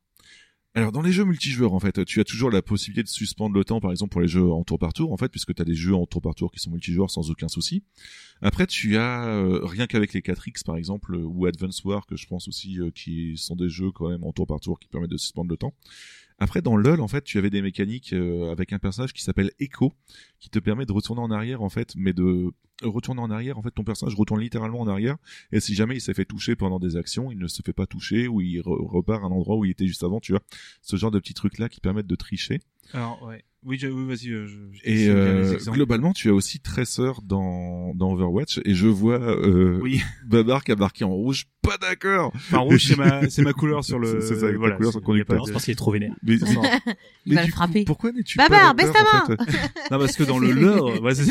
Alors 0.76 0.92
dans 0.92 1.02
les 1.02 1.12
jeux 1.12 1.26
multijoueurs 1.26 1.74
en 1.74 1.80
fait, 1.80 2.06
tu 2.06 2.20
as 2.20 2.24
toujours 2.24 2.52
la 2.52 2.62
possibilité 2.62 3.02
de 3.02 3.08
suspendre 3.08 3.56
le 3.56 3.66
temps 3.66 3.80
par 3.80 3.90
exemple 3.90 4.12
pour 4.12 4.22
les 4.22 4.28
jeux 4.28 4.52
en 4.52 4.64
tour 4.64 4.78
par 4.78 4.94
tour 4.94 5.12
en 5.12 5.18
fait 5.18 5.30
puisque 5.30 5.56
tu 5.56 5.62
as 5.64 5.66
des 5.66 5.74
jeux 5.74 5.96
en 5.96 6.06
tour 6.06 6.22
par 6.22 6.36
tour 6.36 6.52
qui 6.52 6.60
sont 6.60 6.70
multijoueurs 6.70 7.10
sans 7.10 7.32
aucun 7.32 7.48
souci. 7.48 7.84
Après 8.44 8.68
tu 8.68 8.96
as 8.96 9.26
euh, 9.26 9.66
rien 9.66 9.88
qu'avec 9.88 10.14
les 10.14 10.22
4X 10.22 10.64
par 10.64 10.78
exemple 10.78 11.16
euh, 11.16 11.24
ou 11.24 11.48
Advance 11.48 11.84
War 11.86 12.06
que 12.06 12.16
je 12.16 12.28
pense 12.28 12.48
aussi 12.48 12.80
euh, 12.80 12.92
qui 12.92 13.36
sont 13.36 13.56
des 13.56 13.68
jeux 13.68 13.90
quand 13.90 14.10
même 14.10 14.24
en 14.24 14.32
tour 14.32 14.46
par 14.46 14.60
tour 14.60 14.80
qui 14.80 14.88
permettent 14.88 15.10
de 15.10 15.18
suspendre 15.18 15.50
le 15.50 15.58
temps. 15.58 15.74
Après, 16.40 16.62
dans 16.62 16.78
LoL, 16.78 17.02
en 17.02 17.08
fait, 17.08 17.24
tu 17.24 17.38
avais 17.38 17.50
des 17.50 17.62
mécaniques 17.62 18.14
euh, 18.14 18.50
avec 18.52 18.72
un 18.72 18.80
personnage 18.80 19.12
qui 19.12 19.22
s'appelle 19.22 19.52
Echo, 19.60 19.94
qui 20.40 20.50
te 20.50 20.60
permet 20.60 20.86
de 20.86 20.94
retourner 20.94 21.22
en 21.22 21.32
arrière, 21.32 21.62
en 21.62 21.70
fait, 21.70 21.94
mais 21.98 22.14
de 22.14 22.52
retourner 22.84 23.22
en 23.22 23.30
arrière, 23.30 23.58
en 23.58 23.62
fait, 23.62 23.72
ton 23.72 23.84
personnage 23.84 24.16
retourne 24.16 24.40
littéralement 24.40 24.80
en 24.82 24.88
arrière, 24.88 25.18
et 25.52 25.60
si 25.60 25.76
jamais 25.76 25.96
il 25.96 26.02
s'est 26.02 26.14
fait 26.14 26.26
toucher 26.26 26.56
pendant 26.56 26.80
des 26.80 26.96
actions, 26.96 27.32
il 27.32 27.38
ne 27.38 27.48
se 27.48 27.62
fait 27.62 27.74
pas 27.74 27.86
toucher, 27.86 28.28
ou 28.28 28.42
il 28.42 28.60
re- 28.62 28.88
repart 28.88 29.24
à 29.24 29.28
un 29.28 29.32
endroit 29.32 29.58
où 29.58 29.66
il 29.66 29.72
était 29.72 29.88
juste 29.88 30.04
avant, 30.04 30.20
tu 30.20 30.32
vois. 30.32 30.42
Ce 30.82 30.96
genre 30.96 31.12
de 31.12 31.20
petits 31.20 31.34
trucs-là 31.34 31.70
qui 31.70 31.80
permettent 31.80 32.08
de 32.08 32.16
tricher. 32.16 32.60
Alors, 32.94 33.24
ouais. 33.28 33.44
Oui, 33.66 33.78
je- 33.78 33.88
oui, 33.90 34.06
vas-y. 34.08 34.30
euh, 34.32 34.48
je- 34.48 34.56
je- 34.72 34.82
Et 34.86 35.10
euh, 35.10 35.58
globalement, 35.68 36.14
tu 36.14 36.30
as 36.30 36.34
aussi 36.34 36.62
Tracer 36.62 37.12
dans, 37.26 37.94
dans 37.94 38.14
Overwatch, 38.14 38.62
et 38.64 38.74
je 38.74 38.88
vois 38.88 39.20
euh, 39.20 39.78
Oui. 39.82 40.02
Babar 40.26 40.64
qui 40.64 40.72
a 40.72 40.78
marqué 40.78 41.04
en 41.04 41.10
rouge, 41.12 41.44
pas 41.62 41.78
d'accord 41.78 42.32
Enfin, 42.36 42.60
rouge, 42.60 42.86
c'est 42.88 42.96
ma, 42.98 43.30
c'est 43.30 43.42
ma 43.42 43.52
couleur 43.52 43.84
sur 43.84 44.00
le. 44.00 44.22
C'est- 44.22 44.28
c'est 44.36 44.40
ça, 44.40 44.52
voilà, 44.54 44.78
couleur 44.78 44.92
sur 44.92 45.02
le 45.02 45.06
conducteur. 45.06 45.46
Je 45.46 45.52
pense 45.52 45.66
qu'il 45.66 45.74
est 45.74 45.76
trop 45.76 45.92
vénère. 45.92 46.14
Mais, 46.24 46.38
Non. 46.38 46.62
Il 47.26 47.36
va 47.36 47.42
du 47.42 47.48
le 47.48 47.52
coup, 47.52 47.58
frapper. 47.58 47.84
pourquoi 47.84 48.14
n'es-tu 48.14 48.38
Babar, 48.38 48.74
pas 48.74 48.74
baisse 48.76 48.94
d'accord, 48.94 49.28
ta 49.28 49.34
en 49.34 49.46
fait 49.46 49.92
Non, 49.92 50.00
parce 50.00 50.16
que 50.16 50.24
dans 50.24 50.40
le 50.40 50.52
lore, 50.54 50.94
ça. 51.14 51.24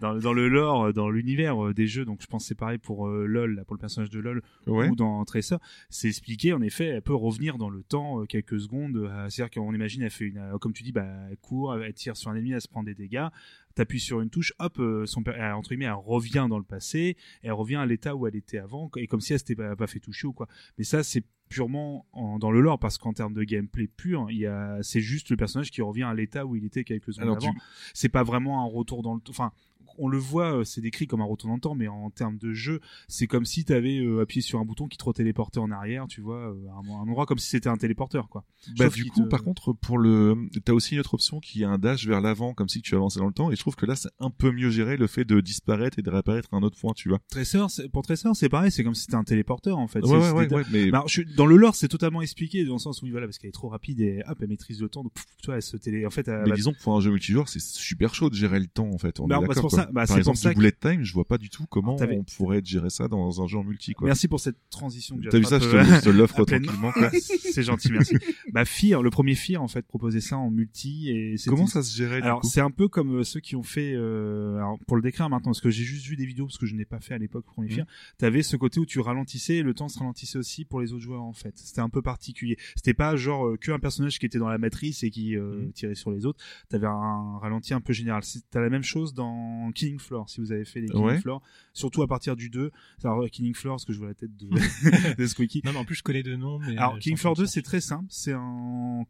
dans, 0.00 0.14
dans 0.14 0.32
le 0.32 0.48
lore, 0.48 0.92
dans 0.94 1.10
l'univers 1.10 1.66
euh, 1.66 1.74
des 1.74 1.86
jeux, 1.86 2.06
donc 2.06 2.20
je 2.22 2.26
pense 2.26 2.44
que 2.44 2.48
c'est 2.48 2.54
pareil 2.54 2.78
pour 2.78 3.08
euh, 3.08 3.26
LoL, 3.26 3.56
là, 3.56 3.64
pour 3.64 3.74
le 3.74 3.80
personnage 3.80 4.08
de 4.10 4.20
LoL, 4.20 4.42
Ouais. 4.66 4.88
ou 4.88 4.96
dans 4.96 5.22
Tracer, 5.26 5.56
c'est 5.90 6.08
expliqué, 6.08 6.54
en 6.54 6.62
effet, 6.62 6.86
elle 6.86 7.02
peut 7.02 7.14
revenir 7.14 7.58
dans 7.58 7.68
le 7.70 7.82
temps 7.82 8.22
euh, 8.22 8.24
quelques 8.24 8.58
secondes. 8.58 8.96
euh, 8.96 9.26
C'est-à-dire 9.28 9.50
qu'on 9.62 9.74
imagine, 9.74 10.02
elle 10.02 10.10
fait 10.10 10.24
une, 10.24 10.38
euh, 10.38 10.55
comme 10.58 10.72
tu 10.72 10.82
dis, 10.82 10.92
bah, 10.92 11.06
elle 11.30 11.36
court, 11.36 11.74
elle 11.76 11.92
tire 11.94 12.16
sur 12.16 12.30
un 12.30 12.34
ennemi, 12.36 12.52
elle 12.52 12.60
se 12.60 12.68
prend 12.68 12.82
des 12.82 12.94
dégâts. 12.94 13.26
T'appuies 13.74 14.00
sur 14.00 14.20
une 14.22 14.30
touche, 14.30 14.52
hop, 14.58 14.78
euh, 14.78 15.04
son, 15.06 15.22
entre 15.28 15.68
guillemets, 15.68 15.84
elle 15.84 15.92
revient 15.92 16.46
dans 16.48 16.58
le 16.58 16.64
passé, 16.64 17.16
elle 17.42 17.52
revient 17.52 17.76
à 17.76 17.84
l'état 17.86 18.16
où 18.16 18.26
elle 18.26 18.34
était 18.36 18.58
avant, 18.58 18.90
et 18.96 19.06
comme 19.06 19.20
si 19.20 19.32
elle 19.34 19.38
s'était 19.38 19.54
pas, 19.56 19.76
pas 19.76 19.86
fait 19.86 20.00
toucher 20.00 20.26
ou 20.26 20.32
quoi. 20.32 20.48
Mais 20.78 20.84
ça, 20.84 21.02
c'est 21.02 21.24
purement 21.48 22.06
en- 22.12 22.38
dans 22.38 22.50
le 22.50 22.60
lore, 22.60 22.78
parce 22.78 22.96
qu'en 22.98 23.12
termes 23.12 23.34
de 23.34 23.44
gameplay 23.44 23.86
pur, 23.86 24.26
il 24.30 24.38
y 24.38 24.46
a, 24.46 24.78
c'est 24.82 25.00
juste 25.02 25.28
le 25.30 25.36
personnage 25.36 25.70
qui 25.70 25.82
revient 25.82 26.02
à 26.04 26.14
l'état 26.14 26.44
où 26.46 26.56
il 26.56 26.64
était 26.64 26.84
quelques 26.84 27.12
secondes 27.12 27.28
Alors, 27.28 27.36
avant. 27.36 27.52
tu- 27.52 27.58
C'est 27.94 28.08
pas 28.08 28.22
vraiment 28.24 28.62
un 28.64 28.66
retour 28.66 29.02
dans 29.02 29.14
le 29.14 29.20
temps. 29.20 29.30
Enfin, 29.30 29.52
on 29.98 30.08
le 30.08 30.18
voit, 30.18 30.58
euh, 30.58 30.64
c'est 30.64 30.80
décrit 30.80 31.06
comme 31.06 31.20
un 31.20 31.24
retour 31.24 31.48
dans 31.48 31.54
le 31.54 31.60
temps, 31.60 31.74
mais 31.74 31.88
en 31.88 32.10
termes 32.10 32.38
de 32.38 32.52
jeu, 32.52 32.80
c'est 33.08 33.26
comme 33.26 33.44
si 33.44 33.64
tu 33.64 33.72
avais 33.72 33.98
appuyé 34.20 34.42
sur 34.42 34.58
un 34.58 34.64
bouton 34.64 34.86
qui 34.88 34.98
te 34.98 35.04
retéléportait 35.04 35.58
en 35.58 35.70
arrière, 35.70 36.06
tu 36.08 36.20
vois, 36.20 36.50
euh, 36.52 36.68
à 36.70 36.74
un, 36.74 36.88
endroit 37.00 37.26
comme 37.26 37.38
si 37.38 37.48
c'était 37.48 37.68
un 37.68 37.76
téléporteur, 37.76 38.28
quoi. 38.28 38.44
Bah, 38.76 38.88
du 38.88 39.04
coup, 39.06 39.24
te- 39.24 39.28
par 39.28 39.42
contre, 39.42 39.72
pour 39.72 39.98
le, 39.98 40.36
t'as 40.64 40.72
aussi 40.72 40.94
une 40.94 41.00
autre 41.00 41.14
option 41.14 41.40
qui 41.40 41.62
est 41.62 41.66
un 41.66 41.78
dash 41.78 42.06
vers 42.06 42.20
l'avant, 42.20 42.54
comme 42.54 42.68
si 42.68 42.82
tu 42.82 42.94
avançais 42.94 43.20
dans 43.20 43.26
le 43.26 43.32
temps, 43.32 43.50
et 43.50 43.56
je 43.56 43.60
trouve 43.60 43.76
que 43.76 43.86
là, 43.86 43.96
c'est 43.96 44.08
un 44.20 44.30
peu 44.30 44.50
mieux 44.52 44.70
géré 44.70 44.96
le 44.96 45.06
fait 45.06 45.24
de 45.24 45.40
disparaître 45.40 45.98
et 45.98 46.02
de 46.02 46.10
réapparaître 46.10 46.48
à 46.52 46.56
un 46.56 46.62
autre 46.62 46.78
point, 46.78 46.92
tu 46.94 47.08
vois. 47.08 47.20
C'est- 47.68 47.88
pour 47.88 48.02
Tracer, 48.02 48.28
c'est 48.34 48.48
pareil, 48.48 48.70
c'est 48.70 48.84
comme 48.84 48.94
si 48.94 49.02
c'était 49.02 49.14
un 49.16 49.24
téléporteur, 49.24 49.78
en 49.78 49.88
fait. 49.88 50.00
Ouais, 50.00 50.30
ouais, 50.32 50.52
ouais, 50.52 50.64
mais 50.70 50.90
Bah, 50.90 51.04
je 51.06 51.22
dans 51.36 51.46
le 51.46 51.56
lore, 51.56 51.74
c'est 51.74 51.88
totalement 51.88 52.22
expliqué 52.22 52.64
dans 52.64 52.74
le 52.74 52.78
sens 52.78 53.02
où, 53.02 53.04
oui, 53.04 53.10
voilà, 53.10 53.26
parce 53.26 53.38
qu'elle 53.38 53.48
est 53.48 53.52
trop 53.52 53.68
rapide 53.68 54.00
et 54.00 54.22
hop, 54.26 54.38
elle 54.40 54.48
maîtrise 54.48 54.80
le 54.80 54.88
temps. 54.88 55.02
Donc, 55.02 55.12
pff, 55.14 55.24
tu 55.40 55.46
vois, 55.46 55.56
elle 55.56 55.62
se 55.62 55.76
télé. 55.76 56.06
En 56.06 56.10
fait, 56.10 56.26
elle 56.28 56.42
Mais 56.44 56.50
va- 56.50 56.56
disons 56.56 56.72
que 56.72 56.80
pour 56.82 56.96
un 56.96 57.00
jeu 57.00 57.10
multijoueur, 57.10 57.48
c'est 57.48 57.60
super 57.60 58.14
chaud 58.14 58.30
de 58.30 58.34
gérer 58.34 58.58
le 58.60 58.66
temps, 58.66 58.88
en 58.90 58.98
fait. 58.98 59.20
On 59.20 59.26
Bah, 59.26 59.36
est 59.42 59.46
pour 59.76 59.84
ça- 59.84 59.92
bah, 59.92 60.00
Par 60.02 60.06
pour 60.08 60.18
exemple, 60.18 60.38
ça 60.38 60.48
du 60.50 60.54
que- 60.54 60.58
bullet 60.60 60.72
time, 60.72 61.02
je 61.04 61.12
vois 61.12 61.24
pas 61.24 61.38
du 61.38 61.48
tout 61.50 61.64
comment 61.68 61.96
on 62.00 62.24
pourrait 62.36 62.62
gérer 62.64 62.90
ça 62.90 63.08
dans 63.08 63.42
un 63.42 63.46
jeu 63.46 63.58
en 63.58 63.64
multi, 63.64 63.92
quoi. 63.94 64.06
Merci 64.06 64.28
pour 64.28 64.40
cette 64.40 64.56
transition 64.70 65.18
T'as 65.30 65.38
vu 65.38 65.44
ça, 65.44 65.58
je 65.58 65.68
te, 66.00 66.08
l'offre 66.10 66.44
tranquillement, 66.44 66.92
c'est 67.52 67.62
gentil, 67.62 67.92
merci. 67.92 68.16
bah, 68.52 68.64
Fear, 68.64 69.02
le 69.02 69.10
premier 69.10 69.34
Fear, 69.34 69.62
en 69.62 69.68
fait, 69.68 69.86
proposait 69.86 70.20
ça 70.20 70.36
en 70.38 70.50
multi 70.50 71.10
et 71.10 71.36
Comment 71.46 71.66
ça 71.66 71.82
se 71.82 71.96
gérait, 71.96 72.22
Alors 72.22 72.44
c'est 72.44 72.60
un 72.60 72.70
peu 72.70 72.88
comme 72.88 73.16
euh, 73.18 73.24
ceux 73.24 73.40
qui 73.40 73.56
ont 73.56 73.62
fait, 73.62 73.92
euh, 73.94 74.56
alors, 74.56 74.78
pour 74.86 74.96
le 74.96 75.02
décrire 75.02 75.28
maintenant, 75.28 75.50
parce 75.52 75.60
que 75.60 75.70
j'ai 75.70 75.84
juste 75.84 76.06
vu 76.06 76.16
des 76.16 76.26
vidéos, 76.26 76.46
parce 76.46 76.58
que 76.58 76.66
je 76.66 76.74
n'ai 76.74 76.84
pas 76.84 77.00
fait 77.00 77.14
à 77.14 77.18
l'époque 77.18 77.44
le 77.48 77.52
premier 77.52 77.68
Mhm. 77.68 77.74
Fear, 77.74 77.86
t'avais 78.18 78.42
ce 78.42 78.56
côté 78.56 78.80
où 78.80 78.86
tu 78.86 79.00
ralentissais 79.00 79.56
et 79.56 79.62
le 79.62 79.74
temps 79.74 79.88
se 79.88 79.98
ralentissait 79.98 80.38
aussi 80.38 80.64
pour 80.64 80.80
les 80.80 80.92
autres 80.92 81.02
joueurs 81.02 81.22
en 81.22 81.32
fait. 81.32 81.52
C'était 81.56 81.80
un 81.80 81.88
peu 81.88 82.02
particulier. 82.02 82.56
C'était 82.76 82.94
pas 82.94 83.16
genre 83.16 83.46
euh, 83.46 83.56
que 83.56 83.72
un 83.72 83.78
personnage 83.78 84.18
qui 84.18 84.26
était 84.26 84.38
dans 84.38 84.48
la 84.48 84.58
matrice 84.58 85.02
et 85.02 85.10
qui 85.10 85.36
euh, 85.36 85.62
Mhm. 85.66 85.72
tirait 85.72 85.94
sur 85.94 86.10
les 86.10 86.26
autres. 86.26 86.42
T'avais 86.68 86.86
un 86.86 87.38
ralenti 87.38 87.74
un 87.74 87.80
peu 87.80 87.92
général. 87.92 88.22
T'as 88.50 88.60
la 88.60 88.70
même 88.70 88.82
chose 88.82 89.14
dans 89.14 89.65
Killing 89.72 89.98
Floor, 89.98 90.28
si 90.28 90.40
vous 90.40 90.52
avez 90.52 90.64
fait 90.64 90.80
les 90.80 90.88
Killing 90.88 91.04
Ouais. 91.04 91.18
Floor, 91.20 91.42
surtout 91.72 92.02
à 92.02 92.06
partir 92.08 92.36
du 92.36 92.50
2. 92.50 92.70
Alors 93.04 93.22
euh, 93.22 93.28
Killing 93.28 93.54
Floor, 93.54 93.74
parce 93.76 93.84
que 93.84 93.92
je 93.92 93.98
vois 93.98 94.08
la 94.08 94.14
tête 94.14 94.36
de, 94.36 94.48
de 95.16 95.26
Squeaky. 95.26 95.62
Non, 95.64 95.72
mais 95.72 95.78
en 95.78 95.84
plus, 95.84 95.96
je 95.96 96.02
connais 96.02 96.22
deux 96.22 96.36
noms. 96.36 96.58
Mais 96.58 96.76
Alors, 96.76 96.94
euh, 96.94 96.98
Killing 96.98 97.16
Floor 97.18 97.34
2, 97.34 97.36
connaissance. 97.38 97.54
c'est 97.54 97.62
très 97.62 97.80
simple. 97.80 98.06
C'est 98.08 98.32
un, 98.32 99.04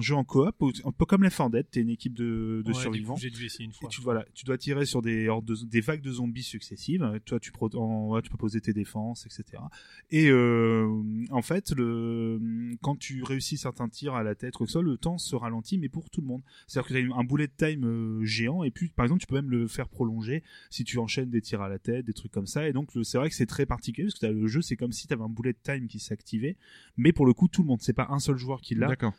jeu 0.00 0.14
en 0.14 0.24
coop, 0.24 0.54
un 0.84 0.92
peu 0.92 1.04
comme 1.06 1.22
Left 1.22 1.36
4 1.36 1.50
Dead. 1.50 1.66
T'es 1.70 1.80
une 1.80 1.90
équipe 1.90 2.14
de, 2.14 2.62
de 2.64 2.68
Ouais, 2.68 2.74
du 2.74 2.80
survivants. 2.80 3.16
J'ai 3.16 3.30
dû 3.30 3.44
essayer 3.46 3.64
une 3.64 3.70
Et 3.70 3.74
fois. 3.74 3.88
tu, 3.88 4.00
voilà, 4.00 4.24
tu 4.34 4.44
dois 4.44 4.58
tirer 4.58 4.84
sur 4.86 5.02
des, 5.02 5.28
hordes 5.28 5.44
de- 5.44 5.64
des 5.66 5.80
vagues 5.80 6.02
de 6.02 6.12
zombies 6.12 6.42
successives. 6.42 7.20
Toi, 7.26 7.40
tu, 7.40 7.52
pro- 7.52 7.70
en, 7.76 8.08
ouais, 8.10 8.22
tu 8.22 8.30
peux 8.30 8.36
poser 8.36 8.60
tes 8.60 8.72
défenses, 8.72 9.26
etc. 9.26 9.62
Et 10.10 10.28
euh, 10.30 10.88
en 11.30 11.42
fait, 11.42 11.70
le, 11.76 12.40
quand 12.82 12.96
tu 12.96 13.22
réussis 13.22 13.56
certains 13.58 13.88
tirs 13.88 14.14
à 14.14 14.22
la 14.22 14.34
tête 14.34 14.58
ou 14.60 14.64
que 14.64 14.70
ça, 14.70 14.80
le 14.80 14.96
temps 14.96 15.18
se 15.18 15.36
ralentit, 15.36 15.78
mais 15.78 15.88
pour 15.88 16.10
tout 16.10 16.20
le 16.20 16.26
monde. 16.26 16.42
C'est-à-dire 16.66 16.88
que 16.88 16.94
tu 16.94 17.12
as 17.12 17.16
un 17.16 17.24
bullet 17.24 17.48
time 17.48 17.84
euh, 17.84 18.24
géant, 18.24 18.62
et 18.64 18.70
puis, 18.70 18.88
par 18.88 19.04
exemple, 19.04 19.20
tu 19.20 19.26
peux 19.26 19.34
même 19.36 19.50
le 19.50 19.66
faire 19.68 19.88
prolonger 19.90 20.42
si 20.70 20.84
tu 20.84 20.98
enchaînes 20.98 21.30
des 21.30 21.40
tirs 21.40 21.62
à 21.62 21.68
la 21.68 21.78
tête, 21.78 22.04
des 22.06 22.12
trucs 22.12 22.32
comme 22.32 22.46
ça. 22.46 22.68
Et 22.68 22.72
donc, 22.72 22.90
c'est 23.04 23.18
vrai 23.18 23.28
que 23.28 23.34
c'est 23.36 23.46
très 23.46 23.66
particulier, 23.66 24.08
parce 24.08 24.18
que 24.18 24.26
le 24.26 24.46
jeu, 24.46 24.62
c'est 24.62 24.76
comme 24.76 24.92
si 24.92 25.06
tu 25.06 25.12
avais 25.12 25.22
un 25.22 25.28
bullet 25.28 25.54
time 25.62 25.86
qui 25.86 26.00
s'activait, 26.00 26.56
mais 26.96 27.12
pour 27.12 27.26
le 27.26 27.32
coup, 27.32 27.46
tout 27.46 27.62
le 27.62 27.68
monde. 27.68 27.80
C'est 27.80 27.92
pas 27.92 28.08
un 28.10 28.18
seul 28.18 28.36
joueur 28.36 28.60
qui 28.60 28.74
l'a. 28.74 28.88
D'accord. 28.88 29.12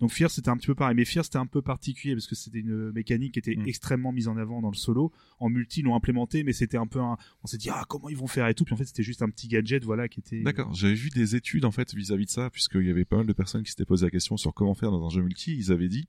Donc 0.00 0.10
Fear 0.10 0.30
c'était 0.30 0.48
un 0.48 0.56
petit 0.56 0.68
peu 0.68 0.74
pareil, 0.74 0.96
mais 0.96 1.04
Fear 1.04 1.24
c'était 1.24 1.38
un 1.38 1.46
peu 1.46 1.62
particulier 1.62 2.14
parce 2.14 2.26
que 2.26 2.34
c'était 2.34 2.60
une 2.60 2.92
mécanique 2.92 3.34
qui 3.34 3.38
était 3.38 3.58
Mm. 3.58 3.68
extrêmement 3.68 4.12
mise 4.12 4.28
en 4.28 4.36
avant 4.36 4.60
dans 4.60 4.70
le 4.70 4.76
solo. 4.76 5.12
En 5.38 5.48
multi 5.48 5.80
ils 5.80 5.84
l'ont 5.84 5.94
implémenté, 5.94 6.44
mais 6.44 6.52
c'était 6.52 6.76
un 6.76 6.86
peu 6.86 7.00
un... 7.00 7.16
on 7.42 7.46
s'est 7.46 7.58
dit 7.58 7.70
ah 7.70 7.84
comment 7.88 8.08
ils 8.08 8.16
vont 8.16 8.26
faire 8.26 8.46
et 8.48 8.54
tout, 8.54 8.64
puis 8.64 8.74
en 8.74 8.76
fait 8.76 8.84
c'était 8.84 9.02
juste 9.02 9.22
un 9.22 9.28
petit 9.28 9.48
gadget 9.48 9.84
voilà 9.84 10.08
qui 10.08 10.20
était. 10.20 10.42
D'accord. 10.42 10.72
J'avais 10.74 10.94
vu 10.94 11.10
des 11.10 11.36
études 11.36 11.64
en 11.64 11.70
fait 11.70 11.94
vis-à-vis 11.94 12.26
de 12.26 12.30
ça, 12.30 12.50
puisqu'il 12.50 12.86
y 12.86 12.90
avait 12.90 13.04
pas 13.04 13.16
mal 13.16 13.26
de 13.26 13.32
personnes 13.32 13.62
qui 13.62 13.70
s'étaient 13.70 13.84
posé 13.84 14.06
la 14.06 14.10
question 14.10 14.36
sur 14.36 14.54
comment 14.54 14.74
faire 14.74 14.90
dans 14.90 15.04
un 15.04 15.10
jeu 15.10 15.22
multi. 15.22 15.56
Ils 15.56 15.72
avaient 15.72 15.88
dit. 15.88 16.08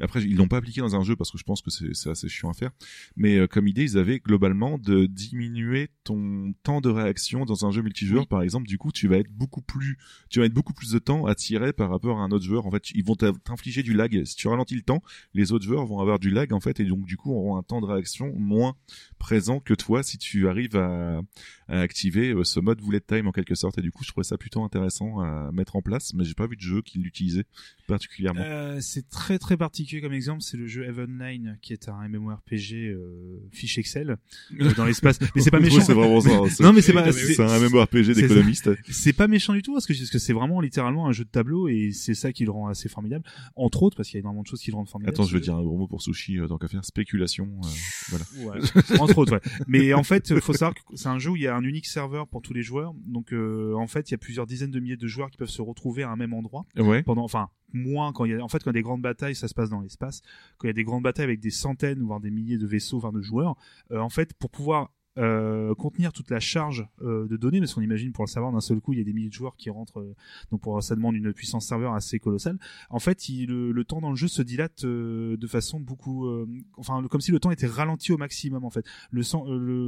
Après, 0.00 0.22
ils 0.22 0.36
l'ont 0.36 0.48
pas 0.48 0.58
appliqué 0.58 0.80
dans 0.80 0.94
un 0.96 1.02
jeu 1.02 1.16
parce 1.16 1.30
que 1.30 1.38
je 1.38 1.44
pense 1.44 1.62
que 1.62 1.70
c'est 1.70 2.10
assez 2.10 2.28
chiant 2.28 2.50
à 2.50 2.54
faire. 2.54 2.70
Mais 3.16 3.36
euh, 3.36 3.46
comme 3.46 3.66
idée, 3.68 3.82
ils 3.82 3.98
avaient 3.98 4.18
globalement 4.20 4.78
de 4.78 5.06
diminuer 5.06 5.88
ton 6.04 6.54
temps 6.62 6.80
de 6.80 6.88
réaction 6.88 7.44
dans 7.44 7.66
un 7.66 7.70
jeu 7.70 7.82
multijoueur. 7.82 8.22
Oui. 8.22 8.26
Par 8.28 8.42
exemple, 8.42 8.66
du 8.66 8.78
coup, 8.78 8.92
tu 8.92 9.08
vas 9.08 9.16
être 9.18 9.30
beaucoup 9.30 9.62
plus, 9.62 9.98
tu 10.30 10.38
vas 10.40 10.46
être 10.46 10.54
beaucoup 10.54 10.72
plus 10.74 10.92
de 10.92 10.98
temps 10.98 11.26
à 11.26 11.34
tirer 11.34 11.72
par 11.72 11.90
rapport 11.90 12.18
à 12.20 12.22
un 12.22 12.30
autre 12.30 12.44
joueur. 12.44 12.66
En 12.66 12.70
fait, 12.70 12.90
ils 12.92 13.04
vont 13.04 13.14
t'in- 13.16 13.32
t'infliger 13.32 13.82
du 13.82 13.92
lag. 13.92 14.24
Si 14.24 14.36
tu 14.36 14.48
ralentis 14.48 14.74
le 14.76 14.82
temps, 14.82 15.02
les 15.34 15.52
autres 15.52 15.64
joueurs 15.64 15.84
vont 15.86 16.00
avoir 16.00 16.18
du 16.18 16.30
lag 16.30 16.52
en 16.52 16.60
fait, 16.60 16.80
et 16.80 16.84
donc 16.84 17.04
du 17.04 17.16
coup 17.16 17.32
auront 17.32 17.56
un 17.56 17.62
temps 17.62 17.80
de 17.80 17.86
réaction 17.86 18.32
moins 18.36 18.74
présent 19.18 19.60
que 19.60 19.74
toi 19.74 20.02
si 20.02 20.18
tu 20.18 20.48
arrives 20.48 20.76
à, 20.76 21.20
à 21.68 21.80
activer 21.80 22.30
euh, 22.32 22.44
ce 22.44 22.60
mode 22.60 22.80
bullet 22.80 23.00
time 23.00 23.26
en 23.26 23.32
quelque 23.32 23.54
sorte. 23.54 23.78
Et 23.78 23.82
du 23.82 23.90
coup, 23.90 24.04
je 24.04 24.08
trouvais 24.10 24.24
ça 24.24 24.38
plutôt 24.38 24.62
intéressant 24.62 25.20
à 25.20 25.50
mettre 25.52 25.76
en 25.76 25.82
place, 25.82 26.14
mais 26.14 26.24
j'ai 26.24 26.34
pas 26.34 26.46
vu 26.46 26.56
de 26.56 26.60
jeu 26.62 26.82
qui 26.82 26.98
l'utilisait 26.98 27.44
particulièrement. 27.86 28.42
Euh, 28.44 28.78
c'est 28.80 29.08
très 29.08 29.38
très 29.38 29.56
particulier 29.56 29.87
comme 30.00 30.12
exemple, 30.12 30.42
c'est 30.42 30.56
le 30.56 30.66
jeu 30.66 30.84
Heavenline 30.84 31.58
qui 31.62 31.72
est 31.72 31.88
un 31.88 32.08
MMORPG 32.08 32.74
euh, 32.74 33.40
fiche 33.52 33.78
Excel 33.78 34.16
euh, 34.60 34.74
dans 34.74 34.84
l'espace. 34.84 35.18
Mais 35.34 35.42
c'est 35.42 35.50
pas 35.50 35.60
méchant. 35.60 35.80
c'est 35.80 35.94
vraiment 35.94 36.20
ça. 36.20 36.30
hein. 36.32 36.48
Non 36.60 36.72
mais 36.72 36.80
c'est 36.80 36.92
pas 36.92 37.10
C'est 37.12 37.40
un 37.40 37.58
MMORPG 37.58 38.14
d'économiste. 38.14 38.70
c'est 38.90 39.12
pas 39.12 39.28
méchant 39.28 39.52
du 39.52 39.62
tout 39.62 39.72
parce 39.72 39.86
que, 39.86 39.94
c'est 39.94 40.32
vraiment 40.32 40.60
littéralement 40.60 41.06
un 41.06 41.12
jeu 41.12 41.24
de 41.24 41.30
tableau 41.30 41.68
et 41.68 41.90
c'est 41.92 42.14
ça 42.14 42.32
qui 42.32 42.44
le 42.44 42.50
rend 42.50 42.68
assez 42.68 42.88
formidable. 42.88 43.24
Entre 43.56 43.82
autres 43.82 43.96
parce 43.96 44.08
qu'il 44.08 44.16
y 44.16 44.18
a 44.18 44.20
énormément 44.20 44.42
de 44.42 44.46
choses 44.46 44.60
qui 44.60 44.70
le 44.70 44.76
rendent 44.76 44.88
formidable. 44.88 45.14
Attends, 45.14 45.24
je 45.24 45.32
jeu. 45.32 45.40
dire 45.40 45.56
un 45.56 45.62
gros 45.62 45.76
mot 45.76 45.86
pour 45.86 46.02
sushi, 46.02 46.38
euh, 46.38 46.46
tant 46.46 46.58
qu'à 46.58 46.68
faire. 46.68 46.84
Spéculation, 46.84 47.48
euh, 47.64 47.68
voilà. 48.10 48.24
Ouais, 48.38 49.00
entre 49.00 49.18
autres, 49.18 49.32
ouais. 49.32 49.40
Mais 49.66 49.94
en 49.94 50.02
fait, 50.02 50.30
il 50.30 50.40
faut 50.40 50.52
savoir 50.52 50.74
que 50.74 50.80
c'est 50.94 51.08
un 51.08 51.18
jeu 51.18 51.30
où 51.30 51.36
il 51.36 51.42
y 51.42 51.46
a 51.46 51.56
un 51.56 51.62
unique 51.62 51.86
serveur 51.86 52.28
pour 52.28 52.42
tous 52.42 52.52
les 52.52 52.62
joueurs. 52.62 52.94
Donc, 53.06 53.32
euh, 53.32 53.74
en 53.74 53.86
fait, 53.86 54.10
il 54.10 54.12
y 54.12 54.14
a 54.14 54.18
plusieurs 54.18 54.46
dizaines 54.46 54.70
de 54.70 54.80
milliers 54.80 54.96
de 54.96 55.06
joueurs 55.06 55.30
qui 55.30 55.36
peuvent 55.36 55.48
se 55.48 55.62
retrouver 55.62 56.02
à 56.02 56.10
un 56.10 56.16
même 56.16 56.34
endroit 56.34 56.66
Ouais. 56.76 57.02
pendant, 57.02 57.24
enfin, 57.24 57.48
moins 57.72 58.12
quand 58.12 58.24
il 58.24 58.32
y 58.32 58.34
a, 58.34 58.42
en 58.42 58.48
fait, 58.48 58.62
quand 58.62 58.72
des 58.72 58.82
grandes 58.82 59.02
batailles, 59.02 59.34
ça 59.34 59.48
se 59.48 59.54
passe 59.54 59.70
dans 59.70 59.80
l'espace. 59.80 60.22
Quand 60.58 60.66
il 60.66 60.70
y 60.70 60.70
a 60.70 60.74
des 60.74 60.84
grandes 60.84 61.02
batailles 61.02 61.24
avec 61.24 61.40
des 61.40 61.50
centaines, 61.50 62.02
voire 62.02 62.20
des 62.20 62.30
milliers 62.30 62.58
de 62.58 62.66
vaisseaux, 62.66 62.98
enfin, 62.98 63.12
de 63.12 63.20
joueurs, 63.20 63.56
euh, 63.90 63.98
en 63.98 64.08
fait, 64.08 64.34
pour 64.34 64.50
pouvoir 64.50 64.92
euh, 65.18 65.74
contenir 65.74 66.12
toute 66.12 66.30
la 66.30 66.38
charge 66.38 66.86
euh, 67.02 67.26
de 67.26 67.36
données, 67.36 67.58
parce 67.58 67.74
qu'on 67.74 67.80
imagine 67.80 68.12
pour 68.12 68.24
le 68.24 68.28
savoir 68.28 68.52
d'un 68.52 68.60
seul 68.60 68.80
coup, 68.80 68.92
il 68.92 68.98
y 68.98 69.02
a 69.02 69.04
des 69.04 69.12
milliers 69.12 69.28
de 69.28 69.34
joueurs 69.34 69.56
qui 69.56 69.68
rentrent, 69.68 70.14
donc 70.52 70.62
ça 70.82 70.94
demande 70.94 71.16
une 71.16 71.32
puissance 71.32 71.66
serveur 71.66 71.94
assez 71.94 72.20
colossale. 72.20 72.58
En 72.88 73.00
fait, 73.00 73.26
le, 73.28 73.82
temps 73.82 74.00
dans 74.00 74.10
le 74.10 74.16
jeu 74.16 74.28
se 74.28 74.42
dilate 74.42 74.84
de 74.84 75.46
façon 75.48 75.80
beaucoup, 75.80 76.28
enfin, 76.76 77.02
comme 77.10 77.20
si 77.20 77.32
le 77.32 77.40
temps 77.40 77.50
était 77.50 77.66
ralenti 77.66 78.12
au 78.12 78.16
maximum 78.16 78.64
en 78.64 78.70
fait. 78.70 78.86
Le, 79.10 79.22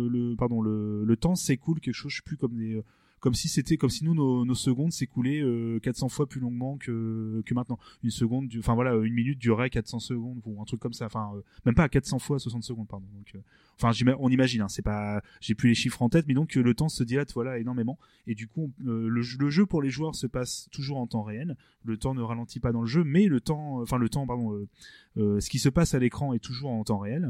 le, 0.09 0.35
pardon, 0.35 0.62
le, 0.62 1.05
le 1.05 1.16
temps 1.16 1.36
s'écoule 1.36 1.78
quelque 1.78 1.94
chose, 1.94 2.11
je 2.11 2.16
sais 2.16 2.23
plus 2.24 2.36
comme 2.36 2.57
des, 2.57 2.82
comme 3.21 3.35
si 3.35 3.49
c'était, 3.49 3.77
comme 3.77 3.91
si 3.91 4.05
nous 4.05 4.15
nos, 4.15 4.55
secondes 4.55 4.93
s'écoulaient 4.93 5.41
euh, 5.43 5.79
400 5.81 6.09
fois 6.09 6.27
plus 6.27 6.41
longuement 6.41 6.77
que 6.79 7.43
que 7.47 7.55
maintenant. 7.55 7.79
Une 8.03 8.11
seconde, 8.11 8.49
du- 8.49 8.59
enfin 8.59 8.75
voilà, 8.75 8.95
une 8.97 9.13
minute 9.15 9.39
durerait 9.39 9.71
400 9.71 9.99
secondes 10.01 10.41
ou 10.47 10.61
un 10.61 10.65
truc 10.65 10.81
comme 10.81 10.93
ça. 10.95 11.07
Enfin, 11.07 11.31
euh, 11.37 11.43
même 11.67 11.75
pas 11.75 11.85
à 11.85 11.89
400 11.89 12.19
fois 12.19 12.39
60 12.39 12.65
secondes, 12.65 12.89
pardon. 12.89 13.07
Donc, 13.15 13.33
euh, 13.35 13.39
enfin, 13.81 13.93
on 14.19 14.29
imagine, 14.31 14.63
hein, 14.63 14.69
c'est 14.69 14.83
pas, 14.83 15.23
j'ai 15.41 15.55
plus 15.55 15.69
les 15.69 15.75
chiffres 15.75 16.01
en 16.03 16.09
tête, 16.09 16.27
mais 16.29 16.35
donc 16.35 16.57
euh, 16.57 16.63
le 16.63 16.75
temps 16.75 16.89
se 16.89 17.05
dilate 17.05 17.33
voilà 17.35 17.59
énormément. 17.59 17.99
Et 18.27 18.35
du 18.35 18.49
coup, 18.49 18.73
euh, 18.87 19.09
le, 19.09 19.23
jeu- 19.23 19.67
pour 19.67 19.83
les 19.83 19.91
joueurs 19.91 20.15
se 20.15 20.27
passe 20.27 20.69
toujours 20.73 20.99
en 20.99 21.07
temps 21.07 21.23
réel. 21.23 21.57
Le 21.85 21.97
temps 21.97 22.15
ne 22.15 22.23
ralentit 22.23 22.61
pas 22.61 22.73
dans 22.73 22.81
le 22.83 22.87
jeu, 22.87 23.05
mais 23.05 23.27
le 23.27 23.41
temps, 23.41 23.81
enfin 23.81 23.99
le 23.99 24.09
temps, 24.09 24.27
pardon, 24.27 24.53
euh, 24.55 24.69
euh, 25.19 25.41
ce 25.41 25.49
qui 25.51 25.59
se 25.59 25.69
passe 25.69 25.95
à 25.95 25.99
l'écran 25.99 26.33
est 26.35 26.39
toujours 26.39 26.71
en 26.71 26.85
temps 26.85 26.99
réel, 26.99 27.29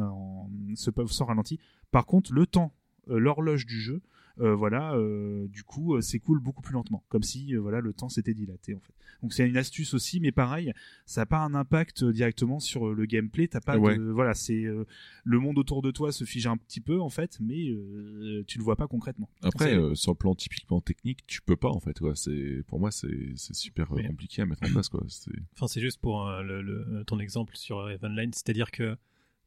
se, 0.74 0.90
sans 1.08 1.24
ralenti. 1.24 1.58
Par 1.90 2.06
contre, 2.06 2.32
le 2.32 2.46
temps 2.46 2.72
euh, 3.08 3.18
l'horloge 3.18 3.66
du 3.66 3.80
jeu, 3.80 3.94
euh, 3.94 4.00
voilà, 4.36 4.94
euh, 4.94 5.46
du 5.48 5.62
coup, 5.64 5.94
euh, 5.96 6.00
s'écoule 6.00 6.40
beaucoup 6.40 6.62
plus 6.62 6.72
lentement, 6.74 7.04
comme 7.08 7.22
si 7.22 7.54
euh, 7.54 7.60
voilà 7.60 7.80
le 7.80 7.92
temps 7.92 8.08
s'était 8.08 8.34
dilaté 8.34 8.74
en 8.74 8.80
fait. 8.80 8.92
Donc 9.22 9.32
c'est 9.34 9.46
une 9.48 9.56
astuce 9.56 9.92
aussi, 9.92 10.18
mais 10.20 10.32
pareil, 10.32 10.72
ça 11.04 11.22
n'a 11.22 11.26
pas 11.26 11.38
un 11.40 11.54
impact 11.54 12.02
euh, 12.04 12.12
directement 12.12 12.58
sur 12.60 12.88
euh, 12.88 12.94
le 12.94 13.04
gameplay. 13.06 13.48
T'as 13.48 13.60
pas 13.60 13.78
Ouais. 13.78 13.96
de, 13.98 14.02
voilà, 14.04 14.32
c'est 14.34 14.64
euh, 14.64 14.84
le 15.24 15.38
monde 15.38 15.58
autour 15.58 15.82
de 15.82 15.90
toi 15.90 16.10
se 16.12 16.24
fige 16.24 16.46
un 16.46 16.56
petit 16.56 16.80
peu 16.80 17.00
en 17.00 17.10
fait, 17.10 17.38
mais 17.40 17.68
euh, 17.70 18.42
tu 18.46 18.58
le 18.58 18.64
vois 18.64 18.76
pas 18.76 18.86
concrètement. 18.88 19.28
Après, 19.42 19.74
euh, 19.76 19.94
sur 19.94 20.12
le 20.12 20.16
plan 20.16 20.34
typiquement 20.34 20.80
technique, 20.80 21.26
tu 21.26 21.42
peux 21.42 21.56
pas 21.56 21.68
en 21.70 21.80
fait. 21.80 22.00
Ouais, 22.00 22.14
c'est 22.14 22.62
pour 22.66 22.80
moi 22.80 22.90
c'est 22.90 23.32
c'est 23.36 23.54
super 23.54 23.92
euh, 23.92 23.96
Oui. 23.96 24.06
compliqué 24.06 24.42
à 24.42 24.46
mettre 24.46 24.62
en 24.64 24.70
place 24.72 24.88
quoi. 24.88 25.04
C'est 25.08 25.32
Enfin, 25.54 25.66
c'est 25.66 25.80
juste 25.80 26.00
pour 26.00 26.26
euh, 26.26 26.42
le, 26.42 26.62
le- 26.62 27.04
ton 27.06 27.18
exemple 27.18 27.56
sur 27.56 27.90
Evenline, 27.90 28.32
c'est-à-dire 28.32 28.70
que, 28.70 28.96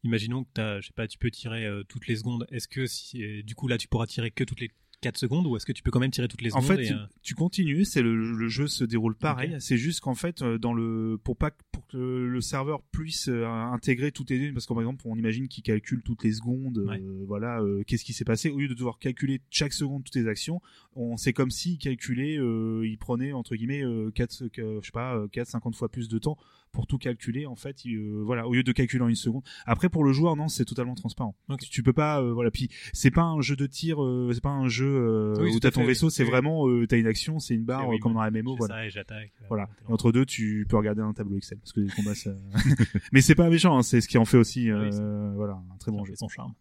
imaginons 0.04 0.44
que 0.44 0.50
t'as, 0.54 0.82
je 0.82 0.88
sais 0.88 0.94
pas, 0.94 1.08
tu 1.08 1.18
peux 1.18 1.32
tirer 1.32 1.66
euh, 1.66 1.84
toutes 1.88 2.08
les 2.08 2.16
secondes. 2.16 2.46
Est-ce 2.52 2.68
que 2.68 2.86
si, 2.86 3.24
euh, 3.24 3.42
du 3.44 3.56
coup 3.56 3.68
là, 3.68 3.78
tu 3.78 3.88
pourras 3.88 4.08
tirer 4.08 4.32
que 4.32 4.44
toutes 4.44 4.60
les 4.62 4.72
4 5.02 5.18
secondes, 5.18 5.46
ou 5.48 5.58
est-ce 5.58 5.66
que 5.66 5.74
tu 5.74 5.84
peux 5.84 5.92
quand 5.92 6.00
même 6.00 6.12
tirer 6.12 6.30
toutes 6.30 6.42
les 6.42 6.54
En 6.56 6.62
secondes 6.62 6.78
fait, 6.78 6.84
et, 6.84 6.88
tu, 6.88 6.94
euh, 6.94 7.06
tu 7.22 7.36
continues, 7.36 7.84
c'est 7.84 8.02
le, 8.02 8.16
le 8.16 8.48
jeu 8.48 8.68
se 8.68 8.86
déroule 8.86 9.16
pareil. 9.18 9.50
C'est 9.60 9.76
juste 9.76 10.00
qu'en 10.00 10.16
fait, 10.16 10.42
dans 10.44 10.74
le 10.74 11.20
pour 11.22 11.36
pas 11.36 11.52
que- 11.52 11.62
pour 11.74 11.86
que 11.88 11.98
le 11.98 12.40
serveur 12.40 12.82
puisse 12.84 13.28
intégrer 13.28 14.14
toutes 14.14 14.30
les 14.30 14.38
données, 14.40 14.54
parce 14.54 14.66
que 14.66 14.74
par 14.74 14.82
exemple, 14.82 15.04
on 15.06 15.18
imagine 15.18 15.50
qu'il 15.50 15.62
calcule 15.64 16.02
toutes 16.04 16.24
les 16.24 16.32
secondes, 16.32 16.86
euh, 17.02 17.24
voilà, 17.28 17.60
euh, 17.62 17.84
qu'est-ce 17.86 18.06
qui 18.06 18.14
s'est 18.14 18.24
passé. 18.24 18.50
Au 18.50 18.58
lieu 18.60 18.70
de 18.70 18.74
devoir 18.74 18.98
calculer 18.98 19.42
chaque 19.50 19.74
seconde 19.74 20.06
toutes 20.06 20.16
les 20.16 20.28
actions, 20.30 20.62
on 20.96 21.18
c'est 21.18 21.34
comme 21.34 21.52
s'il 21.52 21.78
calculait, 21.80 22.38
euh, 22.38 22.88
il 22.88 22.98
prenait 22.98 23.34
entre 23.34 23.56
guillemets 23.58 23.84
euh, 23.84 24.10
4 24.12 24.46
je 24.56 24.62
sais 24.86 24.92
pas, 24.94 25.18
euh, 25.18 25.28
4 25.28 25.48
50 25.50 25.76
fois 25.76 25.90
plus 25.90 26.08
de 26.08 26.18
temps 26.18 26.38
pour 26.74 26.86
tout 26.88 26.98
calculer. 26.98 27.46
En 27.46 27.56
fait, 27.56 27.78
euh, 27.86 28.22
voilà, 28.26 28.46
au 28.48 28.54
lieu 28.54 28.64
de 28.64 28.72
calculer 28.74 29.02
en 29.04 29.08
une 29.08 29.16
seconde. 29.16 29.44
Après, 29.66 29.88
pour 29.88 30.04
le 30.04 30.12
joueur, 30.12 30.36
non, 30.36 30.50
c'est 30.50 30.66
totalement 30.66 30.96
transparent. 30.96 31.36
Ok. 31.48 31.62
Tu 31.70 31.84
peux 31.84 31.94
pas, 31.94 32.22
euh, 32.22 32.34
voilà. 32.34 32.52
Puis 32.52 32.68
c'est 32.92 33.12
pas 33.12 33.22
un 33.24 33.40
jeu 33.40 33.56
de 33.56 33.66
tir, 33.66 34.04
euh, 34.04 34.32
c'est 34.34 34.42
pas 34.44 34.50
un 34.50 34.68
jeu 34.68 34.88
euh, 34.88 35.36
Oui, 35.40 35.56
où 35.56 35.60
t'as 35.62 35.72
ton 35.72 35.82
fait, 35.82 35.88
vaisseau, 35.88 36.08
oui. 36.08 36.12
c'est 36.12 36.24
vraiment, 36.26 36.68
euh, 36.68 36.86
t'as 36.86 36.98
une 36.98 37.08
action, 37.08 37.40
c'est 37.40 37.54
une 37.56 37.64
barre 37.64 37.88
oui, 37.88 38.00
comme 38.00 38.14
dans 38.16 38.22
MMO, 38.30 38.52
je 38.52 38.56
fais 38.56 38.58
voilà. 38.58 38.76
ça 38.76 38.86
et 38.86 38.90
j'attaque. 38.90 39.32
euh, 39.42 39.46
Voilà. 39.48 39.68
tellement. 39.68 39.90
Et 39.90 39.94
entre 39.94 40.12
deux, 40.12 40.26
tu 40.26 40.66
peux 40.68 40.76
regarder 40.76 41.02
un 41.02 41.14
tableau 41.14 41.38
Excel 41.38 41.60
parce 41.60 41.72
que 41.72 41.80
les 41.80 41.90
combats, 41.90 42.16
ça... 42.16 42.32
mais 43.14 43.22
c'est 43.22 43.36
pas 43.36 43.50
méchant, 43.50 43.78
hein, 43.78 43.84
c'est 43.84 44.02
ce 44.02 44.08
qui 44.10 44.18
en 44.18 44.26
fait 44.26 44.38
aussi, 44.38 44.72
oui, 44.74 44.90
voilà, 45.36 45.62
un 45.72 45.78
très 45.78 45.92
Ça 45.92 45.98
bon 45.98 46.04
jeu. 46.04 46.16
son 46.16 46.28
charme. 46.28 46.54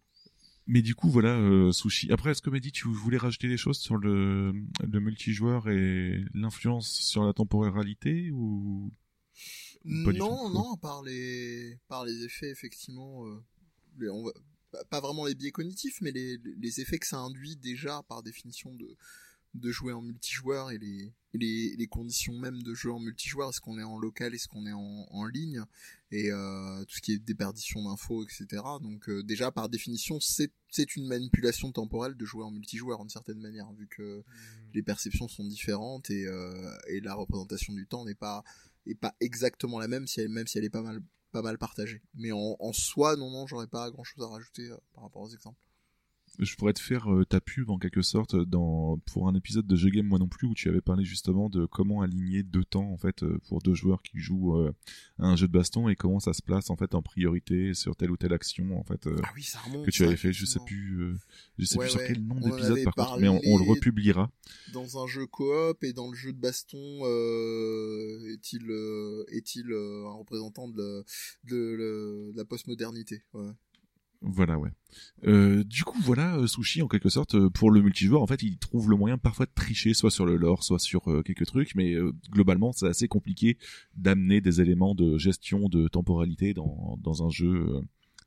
Mais 0.65 0.81
du 0.81 0.95
coup, 0.95 1.09
voilà, 1.09 1.31
euh, 1.31 1.73
Sushi. 1.73 2.09
Après, 2.13 2.31
est-ce 2.31 2.41
que 2.41 2.49
Mehdi, 2.49 2.71
tu 2.71 2.87
voulais 2.87 3.17
rajouter 3.17 3.49
des 3.49 3.57
choses 3.57 3.79
sur 3.79 3.97
le, 3.97 4.53
le 4.89 4.99
multijoueur 5.01 5.67
et 5.67 6.23
l'influence 6.33 6.87
sur 6.89 7.25
la 7.25 7.33
temporalité 7.33 8.31
ou 8.31 8.89
Pas 9.83 10.11
du 10.13 10.17
Non, 10.19 10.47
tout. 10.47 10.53
non, 10.53 10.77
par 10.77 11.03
les, 11.03 11.77
par 11.87 12.05
les 12.05 12.23
effets, 12.23 12.49
effectivement, 12.49 13.25
euh, 13.27 13.43
les- 13.99 14.09
on 14.09 14.23
va- 14.23 14.31
pas- 14.89 15.01
vraiment 15.01 15.25
les 15.25 15.35
biais 15.35 15.51
cognitifs, 15.51 15.99
mais 16.01 16.11
les, 16.11 16.37
les 16.57 16.79
effets 16.81 16.99
que 16.99 17.07
ça 17.07 17.17
induit 17.19 17.55
déjà 17.57 18.01
par 18.03 18.23
définition 18.23 18.73
de, 18.75 18.95
de 19.55 19.71
jouer 19.71 19.93
en 19.93 20.01
multijoueur 20.01 20.71
et 20.71 20.77
les, 20.79 21.13
les, 21.33 21.75
les 21.75 21.87
conditions 21.87 22.33
même 22.39 22.63
de 22.63 22.73
jeu 22.73 22.91
en 22.91 22.99
multijoueur, 22.99 23.49
est-ce 23.49 23.61
qu'on 23.61 23.77
est 23.77 23.83
en 23.83 23.97
local, 23.99 24.33
est-ce 24.33 24.47
qu'on 24.47 24.65
est 24.65 24.71
en, 24.73 25.05
en 25.11 25.25
ligne, 25.25 25.63
et 26.11 26.31
euh, 26.31 26.83
tout 26.85 26.95
ce 26.95 27.01
qui 27.01 27.11
est 27.11 27.19
déperdition 27.19 27.83
d'infos, 27.83 28.23
etc. 28.23 28.63
Donc 28.81 29.09
euh, 29.09 29.21
déjà, 29.21 29.51
par 29.51 29.69
définition, 29.69 30.19
c'est 30.19 30.51
c'est 30.69 30.95
une 30.95 31.05
manipulation 31.05 31.71
temporelle 31.71 32.15
de 32.15 32.25
jouer 32.25 32.43
en 32.43 32.49
multijoueur, 32.49 32.99
d'une 33.01 33.09
certaine 33.09 33.39
manière, 33.39 33.71
vu 33.73 33.85
que 33.87 34.23
les 34.73 34.81
perceptions 34.81 35.27
sont 35.27 35.43
différentes 35.45 36.09
et, 36.09 36.25
euh, 36.25 36.75
et 36.87 36.99
la 36.99 37.13
représentation 37.13 37.73
du 37.73 37.85
temps 37.85 38.05
n'est 38.05 38.15
pas 38.15 38.43
est 38.85 38.95
pas 38.95 39.15
exactement 39.19 39.79
la 39.79 39.87
même 39.87 40.07
si 40.07 40.21
elle, 40.21 40.29
même 40.29 40.47
si 40.47 40.57
elle 40.57 40.65
est 40.65 40.69
pas 40.69 40.81
mal 40.81 41.01
pas 41.31 41.41
mal 41.41 41.57
partagée. 41.57 42.01
Mais 42.13 42.31
en, 42.31 42.55
en 42.59 42.73
soi 42.73 43.15
non 43.15 43.31
non 43.31 43.47
j'aurais 43.47 43.67
pas 43.67 43.89
grand 43.91 44.03
chose 44.03 44.23
à 44.23 44.27
rajouter 44.27 44.69
euh, 44.69 44.77
par 44.93 45.03
rapport 45.03 45.23
aux 45.23 45.29
exemples 45.29 45.59
je 46.39 46.55
pourrais 46.55 46.73
te 46.73 46.79
faire 46.81 47.13
euh, 47.13 47.25
ta 47.25 47.39
pub 47.39 47.69
en 47.69 47.77
quelque 47.77 48.01
sorte 48.01 48.35
dans 48.35 48.97
pour 49.11 49.27
un 49.27 49.35
épisode 49.35 49.67
de 49.67 49.75
Jeux 49.75 49.89
Game 49.91 50.07
moi 50.07 50.17
non 50.19 50.27
plus 50.27 50.47
où 50.47 50.53
tu 50.55 50.67
avais 50.67 50.81
parlé 50.81 51.05
justement 51.05 51.49
de 51.49 51.65
comment 51.67 52.01
aligner 52.01 52.41
deux 52.43 52.63
temps 52.63 52.89
en 52.91 52.97
fait 52.97 53.21
euh, 53.23 53.39
pour 53.47 53.61
deux 53.61 53.75
joueurs 53.75 54.01
qui 54.01 54.19
jouent 54.19 54.57
euh, 54.57 54.73
à 55.19 55.27
un 55.27 55.35
jeu 55.35 55.47
de 55.47 55.51
baston 55.53 55.89
et 55.89 55.95
comment 55.95 56.19
ça 56.19 56.33
se 56.33 56.41
place 56.41 56.69
en 56.71 56.75
fait 56.75 56.95
en 56.95 57.01
priorité 57.03 57.73
sur 57.75 57.95
telle 57.95 58.09
ou 58.11 58.17
telle 58.17 58.33
action 58.33 58.79
en 58.79 58.83
fait 58.83 59.05
euh, 59.07 59.15
ah 59.23 59.29
oui 59.35 59.43
ça 59.43 59.59
remonte 59.59 59.85
que 59.85 59.91
tu 59.91 60.03
avais 60.03 60.15
fait 60.17 60.33
je 60.33 60.45
sais 60.45 60.59
plus 60.65 61.01
euh, 61.01 61.15
je 61.59 61.65
sais 61.65 61.77
Ouais, 61.77 61.85
plus 61.85 61.91
sur 61.91 61.99
quel 62.05 62.23
nom 62.25 62.39
d'épisode 62.39 62.83
par 62.83 62.93
contre 62.95 63.19
mais 63.19 63.27
on, 63.27 63.39
on 63.45 63.57
le 63.57 63.63
republiera. 63.63 64.31
dans 64.73 65.03
un 65.03 65.07
jeu 65.07 65.27
coop 65.27 65.83
et 65.83 65.93
dans 65.93 66.09
le 66.09 66.15
jeu 66.15 66.33
de 66.33 66.39
baston 66.39 66.79
euh, 67.03 68.33
est-il 68.33 68.69
euh, 68.69 69.23
est-il 69.29 69.71
euh, 69.71 70.07
un 70.07 70.13
représentant 70.13 70.67
de, 70.67 70.77
la- 70.77 71.03
de, 71.43 72.31
de 72.31 72.37
la 72.37 72.45
postmodernité 72.45 73.23
ouais. 73.33 73.51
Voilà, 74.25 74.57
ouais. 74.57 74.69
Euh, 75.25 75.63
du 75.65 75.83
coup, 75.83 75.99
voilà, 76.01 76.37
euh, 76.37 76.47
Sushi, 76.47 76.81
en 76.81 76.87
quelque 76.87 77.09
sorte, 77.09 77.35
euh, 77.35 77.49
pour 77.49 77.71
le 77.71 77.81
multijoueur, 77.81 78.21
en 78.21 78.27
fait, 78.27 78.41
il 78.41 78.57
trouve 78.57 78.89
le 78.89 78.95
moyen 78.95 79.17
parfois 79.17 79.45
de 79.45 79.51
tricher, 79.53 79.93
soit 79.93 80.11
sur 80.11 80.25
le 80.25 80.37
lore, 80.37 80.63
soit 80.63 80.79
sur 80.79 81.11
euh, 81.11 81.21
quelques 81.23 81.45
trucs, 81.45 81.75
mais 81.75 81.93
euh, 81.93 82.13
globalement, 82.31 82.71
c'est 82.71 82.87
assez 82.87 83.09
compliqué 83.09 83.57
d'amener 83.95 84.39
des 84.39 84.61
éléments 84.61 84.95
de 84.95 85.17
gestion 85.17 85.67
de 85.67 85.89
temporalité 85.89 86.53
dans, 86.53 86.97
dans 87.01 87.25
un 87.25 87.29
jeu 87.29 87.53
euh, 87.53 87.81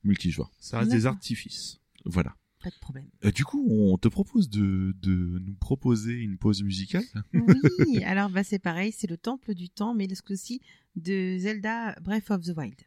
multijoueur. 0.04 0.52
Ça 0.58 0.80
reste 0.80 0.90
des 0.90 1.06
artifices. 1.06 1.80
Voilà. 2.04 2.36
Pas 2.62 2.70
de 2.70 2.78
problème. 2.80 3.06
Euh, 3.24 3.30
du 3.30 3.44
coup, 3.44 3.66
on 3.70 3.96
te 3.96 4.08
propose 4.08 4.50
de, 4.50 4.94
de 5.00 5.40
nous 5.44 5.54
proposer 5.54 6.14
une 6.14 6.36
pause 6.36 6.62
musicale. 6.62 7.04
Oui, 7.32 8.02
alors 8.04 8.28
bah 8.28 8.44
c'est 8.44 8.58
pareil, 8.58 8.92
c'est 8.92 9.08
le 9.08 9.16
temple 9.16 9.54
du 9.54 9.70
temps, 9.70 9.94
mais 9.94 10.12
ce 10.14 10.22
coup-ci 10.22 10.60
de 10.94 11.38
Zelda 11.38 11.94
Breath 12.00 12.30
of 12.30 12.42
the 12.42 12.56
Wild. 12.56 12.80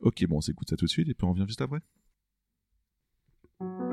Ok, 0.00 0.24
bon, 0.26 0.36
on 0.36 0.40
s'écoute 0.40 0.70
ça 0.70 0.76
tout 0.76 0.84
de 0.86 0.90
suite 0.90 1.08
et 1.08 1.14
puis 1.14 1.24
on 1.26 1.32
revient 1.32 1.44
juste 1.46 1.60
après. 1.60 1.80
Thank 3.60 3.80
you. 3.80 3.87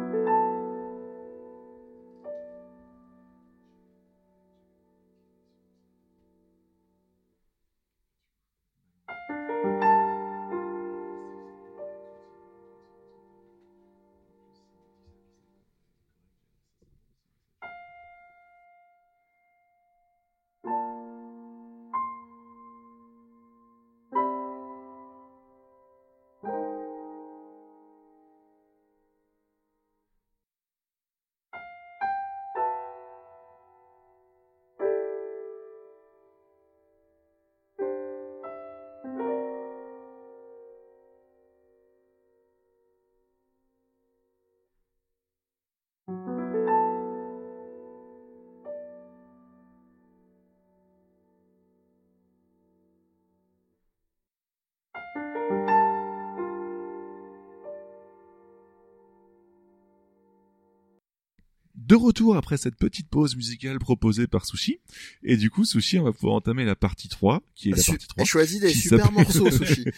De 61.88 61.96
retour 61.96 62.36
après 62.36 62.58
cette 62.58 62.76
petite 62.76 63.08
pause 63.10 63.36
musicale 63.36 63.78
proposée 63.80 64.28
par 64.28 64.46
Sushi. 64.46 64.80
Et 65.24 65.38
du 65.38 65.50
coup, 65.50 65.66
Sushi, 65.66 66.00
on 66.00 66.04
va 66.04 66.14
pouvoir 66.14 66.36
entamer 66.36 66.66
la 66.66 66.76
partie 66.76 67.08
3, 67.10 67.42
qui 67.56 67.70
est 67.70 67.76
la 67.78 67.84
partie 67.84 68.08
3. 68.08 68.24
choisis 68.26 68.60
des 68.60 68.74
super 68.74 69.12
morceaux 69.12 69.50
sushi 69.52 69.86
Oui. 69.86 69.94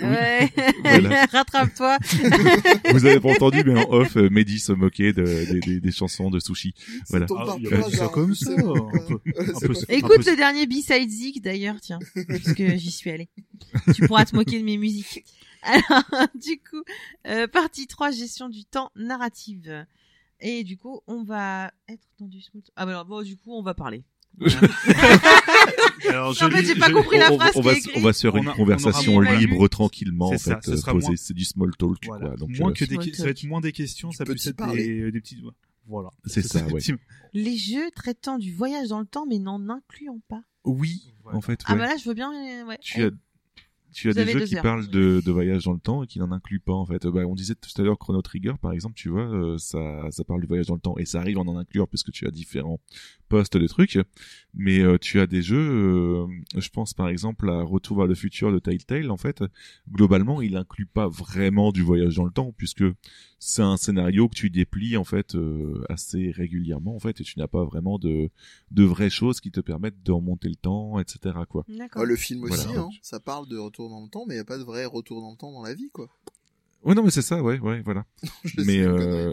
Ouais, 0.00 0.50
Voilà. 0.84 1.26
rattrape-toi. 1.26 1.98
Vous 2.92 3.04
avez 3.04 3.20
pas 3.20 3.30
entendu, 3.32 3.62
mais 3.64 3.78
en 3.78 3.90
off, 3.90 4.16
euh, 4.16 4.30
Mehdi 4.30 4.58
se 4.58 4.72
moquait 4.72 5.12
de, 5.12 5.80
des- 5.80 5.92
chansons 5.92 6.30
de 6.30 6.40
Sushi. 6.40 6.72
Voilà. 7.10 7.26
Ah, 7.36 7.56
il 7.58 7.64
y 7.64 7.72
a 7.74 7.82
ça 7.90 8.08
comme 8.08 8.34
c'est 8.34 8.46
ça, 8.46 8.62
pas- 8.62 8.68
un 8.70 8.90
peu- 9.06 9.20
c'est 9.34 9.38
un 9.40 9.60
peu- 9.68 9.74
pas- 9.74 9.92
Écoute 9.94 10.24
peu- 10.24 10.30
le 10.30 10.36
dernier 10.36 10.66
B-Side 10.66 11.10
Zig 11.10 11.42
d'ailleurs, 11.42 11.76
tiens, 11.82 11.98
puisque 12.26 12.64
j'y 12.76 12.90
suis 12.90 13.10
allée. 13.10 13.28
Tu 13.94 14.06
pourras 14.06 14.24
te 14.24 14.34
moquer 14.34 14.58
de 14.60 14.64
mes 14.64 14.78
musiques. 14.78 15.24
Alors, 15.62 16.04
du 16.34 16.56
coup, 16.58 16.82
euh, 17.26 17.46
partie 17.46 17.86
3, 17.86 18.12
gestion 18.12 18.48
du 18.48 18.64
temps 18.64 18.90
narrative. 18.96 19.84
Et 20.42 20.64
du 20.64 20.76
coup, 20.76 21.00
on 21.06 21.22
va 21.22 21.70
être 21.88 22.06
dans 22.18 22.26
du 22.26 22.40
small 22.42 22.62
talk. 22.62 22.72
Ah 22.76 22.84
bah 22.84 22.90
alors, 22.92 23.04
bon, 23.06 23.22
du 23.22 23.36
coup, 23.36 23.52
on 23.54 23.62
va 23.62 23.74
parler. 23.74 24.04
Alors, 26.08 26.30
En 26.30 26.50
fait, 26.50 26.64
j'ai 26.64 26.74
pas 26.74 26.90
compris 26.90 27.18
la 27.18 27.32
on, 27.32 27.38
phrase 27.38 27.52
on 27.54 27.60
va, 27.60 27.72
on 27.96 28.12
se 28.12 28.20
faire 28.20 28.36
une 28.36 28.50
conversation 28.52 29.20
libre 29.20 29.68
tranquillement, 29.68 30.28
en 30.30 30.38
fait, 30.38 30.68
euh, 30.68 30.76
posée. 30.90 31.16
C'est 31.16 31.34
du 31.34 31.44
small 31.44 31.70
talk, 31.76 31.98
Voilà. 32.06 32.28
quoi. 32.28 32.36
Donc, 32.36 32.50
moins 32.58 32.70
euh, 32.70 32.72
que 32.72 32.84
des, 32.84 32.94
Small 32.94 33.10
que- 33.10 33.16
ça 33.16 33.24
va 33.24 33.30
être 33.30 33.40
talk. 33.40 33.48
moins 33.50 33.60
des 33.60 33.72
questions, 33.72 34.10
ça 34.12 34.24
peut 34.24 34.32
être 34.32 34.56
parler. 34.56 34.86
des, 34.86 35.12
des 35.12 35.20
petites, 35.20 35.40
voilà. 35.86 36.10
C'est 36.26 36.42
ça, 36.42 36.66
ouais. 36.66 36.80
Les 37.34 37.56
jeux 37.56 37.90
traitant 37.94 38.38
du 38.38 38.52
voyage 38.52 38.88
dans 38.88 39.00
le 39.00 39.06
temps, 39.06 39.26
mais 39.26 39.38
n'en 39.38 39.68
incluant 39.68 40.20
pas. 40.28 40.42
Oui, 40.64 41.12
Voilà. 41.22 41.38
en 41.38 41.40
fait, 41.40 41.60
Ah 41.66 41.74
bah 41.74 41.86
là, 41.86 41.96
je 41.96 42.08
veux 42.08 42.14
bien. 42.14 42.32
euh, 42.32 42.64
Ouais. 42.66 42.78
Tu 42.80 43.02
as 43.02 43.10
tu 43.92 44.08
as 44.08 44.12
Vous 44.12 44.24
des 44.24 44.32
jeux 44.32 44.40
qui 44.44 44.56
heures. 44.56 44.62
parlent 44.62 44.88
de, 44.88 45.20
de 45.24 45.30
voyage 45.32 45.64
dans 45.64 45.72
le 45.72 45.78
temps 45.78 46.02
et 46.02 46.06
qui 46.06 46.18
n'en 46.18 46.32
incluent 46.32 46.60
pas 46.60 46.72
en 46.72 46.86
fait. 46.86 47.06
Bah, 47.06 47.22
on 47.26 47.34
disait 47.34 47.54
tout 47.54 47.70
à 47.80 47.84
l'heure 47.84 47.98
Chrono 47.98 48.22
Trigger 48.22 48.54
par 48.60 48.72
exemple, 48.72 48.94
tu 48.96 49.08
vois, 49.08 49.22
euh, 49.22 49.58
ça 49.58 50.10
ça 50.10 50.24
parle 50.24 50.40
du 50.40 50.46
voyage 50.46 50.66
dans 50.66 50.74
le 50.74 50.80
temps 50.80 50.96
et 50.98 51.04
ça 51.04 51.20
arrive 51.20 51.38
à 51.38 51.40
en 51.42 51.56
inclure 51.56 51.88
puisque 51.88 52.10
tu 52.10 52.26
as 52.26 52.30
différents 52.30 52.80
postes 53.28 53.56
de 53.56 53.66
trucs. 53.66 53.98
Mais 54.54 54.80
euh, 54.80 54.98
tu 54.98 55.20
as 55.20 55.26
des 55.26 55.42
jeux, 55.42 55.56
euh, 55.56 56.26
je 56.60 56.68
pense 56.70 56.94
par 56.94 57.08
exemple 57.08 57.48
à 57.50 57.62
Retour 57.62 57.98
vers 57.98 58.06
le 58.06 58.14
futur 58.14 58.52
de 58.52 58.58
Telltale 58.58 59.10
en 59.10 59.16
fait. 59.16 59.42
Globalement, 59.90 60.42
il 60.42 60.56
inclut 60.56 60.86
pas 60.86 61.08
vraiment 61.08 61.72
du 61.72 61.82
voyage 61.82 62.16
dans 62.16 62.24
le 62.24 62.32
temps 62.32 62.52
puisque 62.56 62.84
c'est 63.44 63.62
un 63.62 63.76
scénario 63.76 64.28
que 64.28 64.36
tu 64.36 64.50
déplies 64.50 64.96
en 64.96 65.02
fait 65.02 65.34
euh, 65.34 65.84
assez 65.88 66.30
régulièrement 66.30 66.94
en 66.94 67.00
fait 67.00 67.20
et 67.20 67.24
tu 67.24 67.40
n'as 67.40 67.48
pas 67.48 67.64
vraiment 67.64 67.98
de 67.98 68.30
de 68.70 68.84
vraies 68.84 69.10
choses 69.10 69.40
qui 69.40 69.50
te 69.50 69.58
permettent 69.58 70.00
de 70.04 70.12
remonter 70.12 70.48
le 70.48 70.54
temps, 70.54 71.00
etc. 71.00 71.34
quoi. 71.48 71.64
D'accord. 71.68 72.02
Ah, 72.02 72.04
le 72.04 72.14
film 72.14 72.46
Voilà. 72.46 72.62
aussi, 72.62 72.76
hein, 72.76 72.88
ça 73.02 73.18
parle 73.18 73.48
de 73.48 73.58
retour 73.58 73.90
dans 73.90 74.00
le 74.00 74.08
temps, 74.08 74.26
mais 74.28 74.34
il 74.34 74.36
n'y 74.36 74.42
a 74.42 74.44
pas 74.44 74.58
de 74.58 74.62
vrai 74.62 74.84
retour 74.84 75.20
dans 75.20 75.32
le 75.32 75.36
temps 75.36 75.50
dans 75.50 75.62
la 75.62 75.74
vie, 75.74 75.90
quoi. 75.92 76.08
Ouais 76.84 76.94
non 76.94 77.02
mais 77.02 77.10
c'est 77.10 77.22
ça, 77.22 77.42
ouais 77.42 77.58
ouais 77.58 77.82
voilà. 77.82 78.04
Je 78.44 78.60
mais 78.60 78.80
euh... 78.80 79.32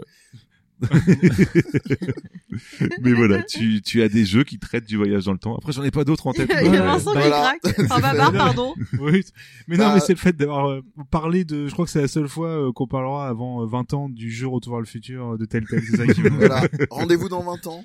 mais 3.02 3.12
voilà, 3.12 3.42
tu, 3.42 3.82
tu 3.82 4.02
as 4.02 4.08
des 4.08 4.24
jeux 4.24 4.44
qui 4.44 4.58
traitent 4.58 4.86
du 4.86 4.96
voyage 4.96 5.24
dans 5.24 5.32
le 5.32 5.38
temps. 5.38 5.56
Après, 5.56 5.72
j'en 5.72 5.82
ai 5.82 5.90
pas 5.90 6.04
d'autres 6.04 6.26
en 6.26 6.32
tête. 6.32 6.50
Il 6.60 6.64
y 6.64 6.68
a 6.68 6.70
mais- 6.70 6.78
Vincent 6.78 7.12
qui 7.12 7.18
Voilà. 7.18 7.54
craque. 7.60 7.78
Enfin, 7.90 8.00
Babar, 8.00 8.32
pardon. 8.32 8.74
Oui, 8.98 9.24
mais 9.68 9.76
non, 9.76 9.84
Bah, 9.84 9.94
mais 9.94 10.00
c'est 10.00 10.12
le 10.12 10.18
fait 10.18 10.36
d'avoir 10.36 10.70
euh, 10.70 10.80
parlé 11.10 11.44
de. 11.44 11.66
Je 11.68 11.72
crois 11.72 11.84
que 11.84 11.90
c'est 11.90 12.00
la 12.00 12.08
seule 12.08 12.28
fois 12.28 12.48
euh, 12.48 12.72
qu'on 12.72 12.86
parlera 12.86 13.28
avant 13.28 13.62
euh, 13.62 13.66
20 13.66 13.94
ans 13.94 14.08
du 14.08 14.30
jeu 14.30 14.46
Retour 14.46 14.74
vers 14.74 14.80
le 14.80 14.86
futur 14.86 15.34
euh, 15.34 15.38
de 15.38 15.44
tel 15.44 15.64
tel. 15.66 15.82
C'est 15.82 15.96
ça 15.96 16.06
qui. 16.06 16.20
Voilà. 16.22 16.62
Rendez-vous 16.90 17.28
dans 17.28 17.42
20 17.42 17.66
ans. 17.66 17.84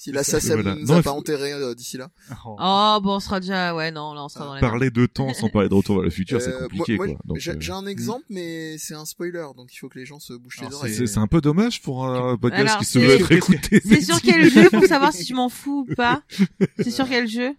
Si 0.00 0.12
la 0.12 0.22
SACEM 0.22 0.60
Voilà. 0.60 0.76
nous 0.76 0.86
Non, 0.86 0.94
a 0.94 0.98
il 0.98 1.02
pas 1.02 1.10
faut- 1.10 1.16
enterré 1.16 1.52
euh, 1.54 1.74
d'ici 1.74 1.96
là. 1.96 2.08
Oh. 2.46 2.54
Oh, 2.60 2.98
bon, 3.02 3.16
on 3.16 3.18
sera 3.18 3.40
déjà, 3.40 3.74
ouais, 3.74 3.90
non, 3.90 4.14
là, 4.14 4.22
on 4.24 4.28
sera 4.28 4.44
dans 4.44 4.54
les 4.54 4.60
mains. 4.60 4.68
Parler 4.68 4.90
de 4.92 5.06
temps 5.06 5.34
sans 5.34 5.48
parler 5.50 5.68
de 5.68 5.74
retour 5.74 5.96
vers 5.96 6.04
le 6.04 6.10
futur, 6.10 6.40
c'est 6.40 6.50
Euh, 6.54 6.60
compliqué, 6.68 6.94
moi- 6.96 7.06
quoi. 7.08 7.16
moi, 7.24 7.36
J'ai 7.40 7.50
euh, 7.50 7.56
j'ai 7.58 7.72
un 7.72 7.84
exemple, 7.84 8.24
mais 8.30 8.78
c'est 8.78 8.94
un 8.94 9.04
spoiler, 9.04 9.44
donc 9.56 9.74
il 9.74 9.76
faut 9.76 9.88
que 9.88 9.98
les 9.98 10.06
gens 10.06 10.20
se 10.20 10.34
bouchent 10.34 10.60
les 10.60 10.72
oreilles. 10.72 11.08
c'est 11.08 11.18
un 11.18 11.26
peu 11.26 11.40
dommage 11.40 11.82
pour 11.82 12.06
un 12.06 12.36
podcast 12.36 12.60
Alors, 12.68 12.78
qui 12.78 12.84
se 12.84 13.00
veut 13.00 13.10
être 13.10 13.32
écouté. 13.32 13.82
C'est 13.84 14.00
sur 14.00 14.22
quel 14.22 14.48
jeu 14.48 14.70
pour 14.70 14.84
savoir 14.86 15.12
si 15.12 15.24
je 15.26 15.34
m'en 15.34 15.48
fous 15.48 15.84
ou 15.90 15.94
pas 15.96 16.22
C'est 16.78 16.92
sur 16.92 17.08
quel 17.08 17.26
jeu 17.28 17.50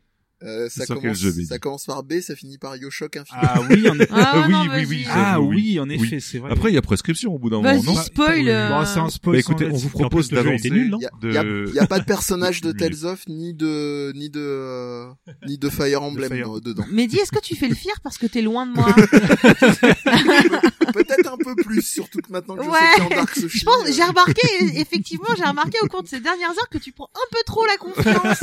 Euh, 0.42 0.70
ça 0.70 0.86
commence, 0.86 1.18
jeu, 1.18 1.34
ça 1.48 1.60
commence 1.60 1.86
par 1.86 2.04
B, 2.04 2.22
ça 2.22 2.34
finit 2.36 2.58
par 2.58 2.76
Yoshock 2.78 3.18
Infinite. 3.18 3.44
Ah 3.44 3.62
oui, 3.70 3.90
en 3.90 3.96
effet. 4.00 4.08
Ah, 4.12 4.44
oui, 4.48 4.54
non, 4.54 4.62
oui, 4.74 4.86
oui, 4.88 5.06
Ah 5.10 5.42
oui, 5.42 5.80
en 5.82 5.90
Oui. 5.90 5.96
effet, 5.96 6.20
c'est 6.22 6.38
vrai. 6.38 6.52
Après, 6.52 6.70
il 6.72 6.76
y 6.76 6.78
a 6.78 6.82
prescription 6.82 7.34
au 7.34 7.40
bout 7.40 7.50
d'un 7.50 7.58
moment, 7.62 7.84
non 7.84 7.96
spoil. 7.96 8.48
euh, 8.48 8.70
Bon, 8.70 8.86
c'est 8.86 9.00
un 9.00 9.10
spoil. 9.10 9.36
Bah 9.36 9.40
écoutez, 9.40 9.66
on 9.70 9.76
vous 9.76 9.90
propose 9.90 10.30
d'avancer. 10.30 10.70
Il 10.70 10.96
y 11.02 11.06
a, 11.06 11.10
de- 11.22 11.32
y 11.34 11.38
a- 11.38 11.74
y 11.76 11.80
a 11.80 11.88
pas 11.88 12.00
de 12.00 12.06
personnage 12.06 12.62
de. 12.62 12.72
Tales 12.80 13.04
of 13.06 13.28
ni 13.28 13.54
de 13.54 14.14
ni 14.16 14.30
de 14.30 14.40
euh, 14.40 15.08
ni 15.46 15.58
de 15.58 15.70
Fire 15.70 16.02
Emblem 16.04 16.30
Fire. 16.32 16.56
euh, 16.58 16.62
dedans. 16.62 16.86
Mehdi, 16.90 17.18
est-ce 17.18 17.32
que 17.32 17.42
tu 17.42 17.56
fais 17.58 17.68
le 17.68 17.76
fier 17.76 17.94
parce 18.02 18.18
que 18.18 18.26
t'es 18.28 18.42
loin 18.42 18.66
de 18.66 18.72
moi 18.74 18.94
Peut-être 20.94 21.34
un 21.34 21.38
peu 21.38 21.56
plus, 21.56 21.82
surtout 21.82 22.20
que 22.22 22.32
maintenant 22.32 22.56
que 22.56 22.64
je 22.64 22.70
Ouais. 22.70 22.78
sais 22.96 23.02
a 23.02 23.06
en 23.06 23.10
Dark. 23.10 23.38
Je 23.46 23.64
pense, 23.66 23.90
euh, 23.90 23.92
j'ai 23.94 24.04
remarqué, 24.04 24.42
effectivement, 24.76 25.28
j'ai 25.38 25.44
remarqué 25.44 25.78
au 25.84 25.88
cours 25.88 26.04
de 26.04 26.08
ces 26.08 26.22
dernières 26.22 26.52
heures 26.52 26.70
que 26.72 26.78
tu 26.78 26.94
prends 26.94 27.10
un 27.14 27.28
peu 27.32 27.40
trop 27.46 27.66
la 27.66 27.76
confiance. 27.78 28.40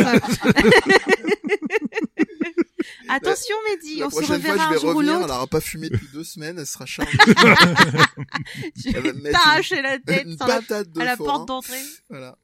Attention, 3.09 3.55
Mehdi, 3.71 3.97
la 4.01 4.07
on 4.07 4.11
se 4.11 4.17
prochaine 4.17 4.41
fois, 4.43 4.53
reverra 4.53 4.57
je 4.57 4.63
un 4.63 4.71
vais 4.75 4.81
jour 4.81 4.91
ou 4.91 4.95
revenir. 4.99 5.15
Elle 5.15 5.21
l'autre. 5.23 5.35
aura 5.35 5.47
pas 5.47 5.61
fumé 5.61 5.89
depuis 5.91 6.09
deux 6.13 6.25
semaines. 6.25 6.59
Elle 6.59 6.67
sera 6.67 6.87
chargée. 6.87 7.17
Je 8.77 8.89
Elle 8.97 9.21
va 9.23 9.31
t'arracher 9.33 9.83
la 9.83 9.99
tête 9.99 10.27
une 10.27 10.37
sur 10.37 10.47
la- 10.47 10.57
patate 10.61 10.93
de 10.93 11.01
à 11.01 11.05
la 11.05 11.17
porte 11.17 11.49
d'entrée. 11.49 11.81
Voilà. 12.09 12.39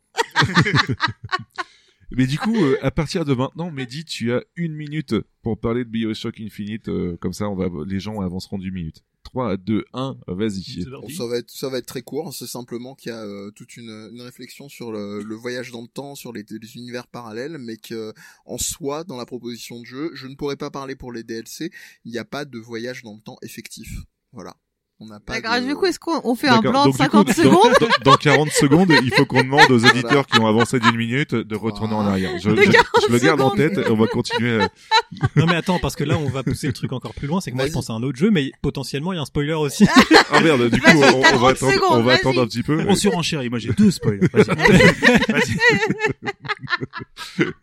Mais 2.10 2.26
du 2.26 2.38
coup, 2.38 2.56
euh, 2.56 2.76
à 2.82 2.90
partir 2.90 3.24
de 3.24 3.32
maintenant, 3.34 3.70
Mehdi, 3.70 4.04
tu 4.04 4.32
as 4.32 4.42
une 4.56 4.74
minute 4.74 5.14
pour 5.42 5.58
parler 5.58 5.84
de 5.84 5.88
Bioshock 5.90 6.40
Infinite. 6.40 6.88
euh, 6.88 7.16
comme 7.20 7.32
ça, 7.32 7.48
on 7.48 7.54
va, 7.56 7.68
les 7.86 8.00
gens 8.00 8.20
avanceront 8.20 8.58
d'une 8.58 8.74
minute. 8.74 9.02
3, 9.24 9.56
2, 9.56 9.84
1, 9.92 10.16
vas-y. 10.28 10.84
Ça 11.14 11.26
va 11.26 11.38
être 11.38 11.50
ça 11.50 11.68
va 11.68 11.78
être 11.78 11.86
très 11.86 12.02
court. 12.02 12.34
C'est 12.34 12.46
simplement 12.46 12.94
qu'il 12.94 13.10
y 13.10 13.14
a 13.14 13.24
euh, 13.24 13.50
toute 13.50 13.76
une, 13.76 14.10
une 14.12 14.22
réflexion 14.22 14.68
sur 14.68 14.92
le, 14.92 15.22
le 15.22 15.34
voyage 15.34 15.70
dans 15.70 15.82
le 15.82 15.88
temps, 15.88 16.14
sur 16.14 16.32
les, 16.32 16.44
les 16.48 16.76
univers 16.76 17.06
parallèles, 17.06 17.58
mais 17.58 17.76
que 17.76 18.12
en 18.44 18.58
soi, 18.58 19.04
dans 19.04 19.16
la 19.16 19.26
proposition 19.26 19.80
de 19.80 19.84
jeu, 19.86 20.10
je 20.14 20.26
ne 20.26 20.34
pourrais 20.34 20.56
pas 20.56 20.70
parler 20.70 20.96
pour 20.96 21.12
les 21.12 21.22
DLC. 21.22 21.70
Il 22.04 22.12
n'y 22.12 22.18
a 22.18 22.24
pas 22.24 22.44
de 22.44 22.58
voyage 22.58 23.02
dans 23.02 23.14
le 23.14 23.20
temps 23.20 23.38
effectif. 23.42 23.98
Voilà. 24.32 24.56
On 25.02 25.06
n'a 25.06 25.18
pas. 25.18 25.40
D'accord, 25.40 25.60
de... 25.60 25.66
du 25.66 25.74
coup, 25.74 25.86
est-ce 25.86 25.98
qu'on 25.98 26.20
on 26.22 26.34
fait 26.36 26.46
un 26.48 26.60
plan 26.60 26.70
de 26.70 26.90
Donc, 26.90 26.92
du 26.92 26.98
50 26.98 27.26
coup, 27.26 27.32
secondes 27.32 27.72
Dans, 27.80 27.86
dans, 28.04 28.10
dans 28.12 28.16
40 28.18 28.50
secondes, 28.50 28.92
il 29.02 29.12
faut 29.12 29.26
qu'on 29.26 29.42
demande 29.42 29.68
aux 29.70 29.78
éditeurs 29.78 30.26
qui 30.28 30.38
ont 30.38 30.46
avancé 30.46 30.78
d'une 30.78 30.96
minute 30.96 31.34
de 31.34 31.56
retourner 31.56 31.94
en 31.94 32.06
arrière. 32.06 32.30
Je, 32.38 32.50
je- 32.50 32.54
40 32.70 32.86
je 33.08 33.12
le 33.12 33.18
garde 33.18 33.40
en 33.40 33.50
secondes. 33.50 33.74
tête 33.74 33.78
et 33.86 33.90
on 33.90 33.96
va 33.96 34.06
continuer. 34.06 34.62
à- 34.62 34.68
Non 35.36 35.46
mais 35.46 35.56
attends, 35.56 35.78
parce 35.80 35.96
que 35.96 36.04
là 36.04 36.16
on 36.18 36.28
va 36.28 36.42
pousser 36.44 36.68
le 36.68 36.72
truc 36.72 36.92
encore 36.92 37.14
plus 37.14 37.26
loin, 37.26 37.40
c'est 37.40 37.50
que 37.50 37.56
moi 37.56 37.66
je 37.66 37.72
pense 37.72 37.90
à 37.90 37.94
un 37.94 38.02
autre 38.02 38.16
jeu, 38.18 38.30
mais 38.30 38.52
potentiellement 38.62 39.12
il 39.12 39.16
y 39.16 39.18
a 39.18 39.22
un 39.22 39.26
spoiler 39.26 39.54
aussi. 39.54 39.86
Ah 40.30 40.40
merde, 40.40 40.70
du 40.70 40.80
coup, 40.80 40.90
on, 40.94 40.98
on 40.98 41.20
va 41.38 41.54
30 41.54 41.56
attendre, 41.56 41.72
secondes, 41.72 41.98
on 41.98 42.02
va 42.02 42.12
attendre 42.14 42.42
un 42.42 42.46
petit 42.46 42.62
peu. 42.62 42.84
On 42.88 42.94
surenchérit. 42.94 43.50
Moi, 43.50 43.58
j'ai 43.58 43.72
deux 43.72 43.90
spoils. 43.90 44.20
Vas-y. 44.32 44.44
Vas-y. 45.32 45.56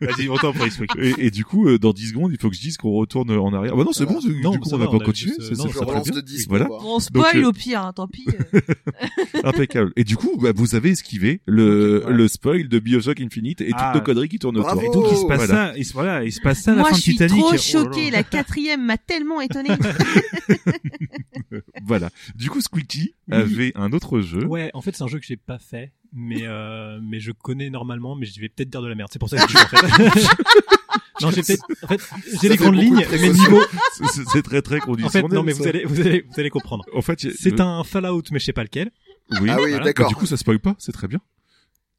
Vas-y, 0.00 0.28
on 0.28 0.36
t'en 0.36 0.52
prie. 0.52 0.70
Et, 0.98 1.26
et 1.26 1.30
du 1.30 1.44
coup, 1.44 1.68
euh, 1.68 1.78
dans 1.78 1.92
10 1.92 2.08
secondes, 2.08 2.32
il 2.32 2.40
faut 2.40 2.50
que 2.50 2.56
je 2.56 2.60
dise 2.60 2.76
qu'on 2.76 2.92
retourne 2.92 3.30
en 3.30 3.52
arrière. 3.52 3.76
Bah 3.76 3.84
non, 3.84 3.92
c'est 3.92 4.06
bon, 4.06 4.18
du 4.18 4.40
Non, 4.40 4.56
coup, 4.58 4.68
ça 4.68 4.76
on 4.76 4.78
va, 4.78 4.86
va 4.86 4.98
pas 4.98 5.04
continuer. 5.04 5.34
juste, 5.38 5.54
c'est- 5.54 5.58
non, 5.58 5.68
ça 5.68 5.80
très 5.80 5.84
relance 5.86 6.04
bien. 6.04 6.16
de 6.16 6.20
10 6.20 6.48
Voilà. 6.48 6.68
On 6.70 6.98
spoil 7.00 7.24
euh, 7.38 7.48
au 7.48 7.52
pire, 7.52 7.82
hein, 7.82 7.92
tant 7.92 8.06
pis. 8.08 8.26
euh. 8.54 8.60
Impeccable. 9.44 9.92
Et 9.96 10.04
du 10.04 10.16
coup, 10.16 10.36
bah, 10.40 10.50
vous 10.54 10.74
avez 10.74 10.90
esquivé 10.90 11.40
le, 11.46 11.98
Ok, 12.02 12.06
ouais. 12.08 12.12
le 12.14 12.28
spoil 12.28 12.68
de 12.68 12.78
Bioshock 12.78 13.20
Infinite 13.20 13.60
et 13.60 13.70
Ah. 13.74 13.90
toutes 13.92 14.00
nos 14.00 14.04
conneries 14.04 14.28
qui 14.28 14.38
tournent 14.38 14.58
autour. 14.58 14.82
Et 14.82 14.86
donc, 14.90 15.06
il 15.10 15.16
se 15.16 15.26
passe 15.26 15.46
Voilà. 15.46 15.72
ça, 15.72 15.78
il 15.78 15.84
se, 15.84 15.92
voilà, 15.92 16.24
il 16.24 16.32
se 16.32 16.40
passe 16.40 16.60
ça 16.62 16.72
à 16.72 16.74
la 16.74 16.80
Moi, 16.82 16.90
fin 16.90 16.96
je 16.96 17.00
de 17.00 17.02
suis 17.04 17.12
Titanic. 17.12 17.38
trop 17.38 17.46
Oh 17.48 17.50
là 17.52 17.56
là. 17.56 17.62
choquée. 17.62 18.10
La 18.10 18.22
quatrième 18.22 18.84
m'a 18.84 18.98
tellement 18.98 19.40
étonnée. 19.40 19.70
Voilà. 21.84 22.10
Du 22.36 22.48
coup, 22.50 22.60
Squeaky 22.60 23.14
Oui. 23.28 23.34
avait 23.36 23.72
un 23.74 23.92
autre 23.92 24.20
jeu. 24.20 24.44
Ouais, 24.46 24.70
en 24.74 24.80
fait 24.82 24.94
c'est 24.96 25.02
un 25.02 25.08
jeu 25.08 25.18
que 25.18 25.26
j'ai 25.26 25.36
pas 25.36 25.58
fait, 25.58 25.92
mais 26.12 26.42
euh, 26.46 27.00
mais 27.02 27.18
je 27.20 27.32
connais 27.32 27.70
normalement, 27.70 28.14
mais 28.14 28.26
je 28.26 28.40
vais 28.40 28.48
peut-être 28.48 28.70
dire 28.70 28.82
de 28.82 28.86
la 28.88 28.94
merde. 28.94 29.08
C'est 29.12 29.18
pour 29.18 29.28
ça 29.28 29.36
que 29.36 29.42
je 29.50 29.56
dis 29.56 29.62
en 29.62 29.66
fait. 29.66 30.36
non, 31.22 31.30
j'ai 31.30 31.42
peut-être, 31.42 31.64
en 31.82 31.86
fait, 31.88 32.00
j'ai 32.42 32.48
les 32.48 32.56
grandes 32.56 32.76
lignes, 32.76 33.04
mais 33.10 33.28
niveau, 33.30 33.60
C'est- 34.32 34.42
très 34.42 34.62
très 34.62 34.78
en 34.80 34.84
conditionnel. 34.84 35.30
fait, 35.30 35.34
non, 35.36 35.42
mais 35.42 35.52
ça. 35.52 35.62
vous 35.62 35.68
allez, 35.68 35.84
vous 35.84 36.00
allez, 36.00 36.24
vous 36.28 36.40
allez 36.40 36.50
comprendre. 36.50 36.84
En 36.94 37.02
fait, 37.02 37.20
C'est 37.36 37.60
un 37.60 37.84
Fallout, 37.84 38.22
mais 38.32 38.38
je 38.38 38.44
sais 38.46 38.52
pas 38.52 38.62
lequel. 38.64 38.90
Oui. 39.40 39.48
Ah 39.50 39.56
oui, 39.60 39.70
voilà. 39.70 39.84
d'accord. 39.84 40.08
Du 40.08 40.14
coup, 40.16 40.26
ça 40.26 40.36
spoil 40.36 40.58
pas. 40.58 40.74
C'est 40.78 40.92
très 40.92 41.06
bien. 41.08 41.20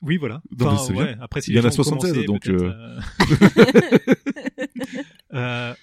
Oui, 0.01 0.17
voilà. 0.17 0.41
Ouais. 0.59 1.15
Après, 1.21 1.41
si 1.41 1.51
Il 1.51 1.55
y 1.55 1.59
en 1.59 1.61
a 1.61 1.69
gens 1.69 1.79
ont 1.79 1.83
76, 1.83 2.25
commencé, 2.25 2.25
donc, 2.25 2.47
euh, 2.47 2.73
euh, 2.73 2.99
euh, 5.33 5.73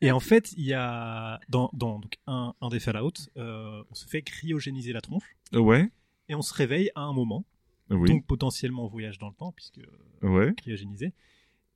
et 0.00 0.10
en 0.12 0.20
fait, 0.20 0.52
il 0.56 0.64
y 0.64 0.72
a 0.72 1.40
dans, 1.48 1.70
dans 1.72 1.98
donc, 1.98 2.14
un, 2.26 2.54
un 2.60 2.68
des 2.68 2.78
Fallout, 2.80 3.12
euh, 3.36 3.82
on 3.90 3.94
se 3.94 4.06
fait 4.06 4.22
cryogéniser 4.22 4.92
la 4.92 5.00
tronche 5.00 5.24
Ouais. 5.52 5.90
et 6.28 6.34
on 6.34 6.42
se 6.42 6.54
réveille 6.54 6.90
à 6.94 7.00
un 7.02 7.12
moment, 7.12 7.44
Oui. 7.90 8.08
donc 8.08 8.24
potentiellement 8.26 8.84
on 8.84 8.88
voyage 8.88 9.18
dans 9.18 9.28
le 9.28 9.34
temps 9.34 9.52
puisque 9.52 9.80
Ouais. 10.22 10.54
cryogénisé. 10.56 11.12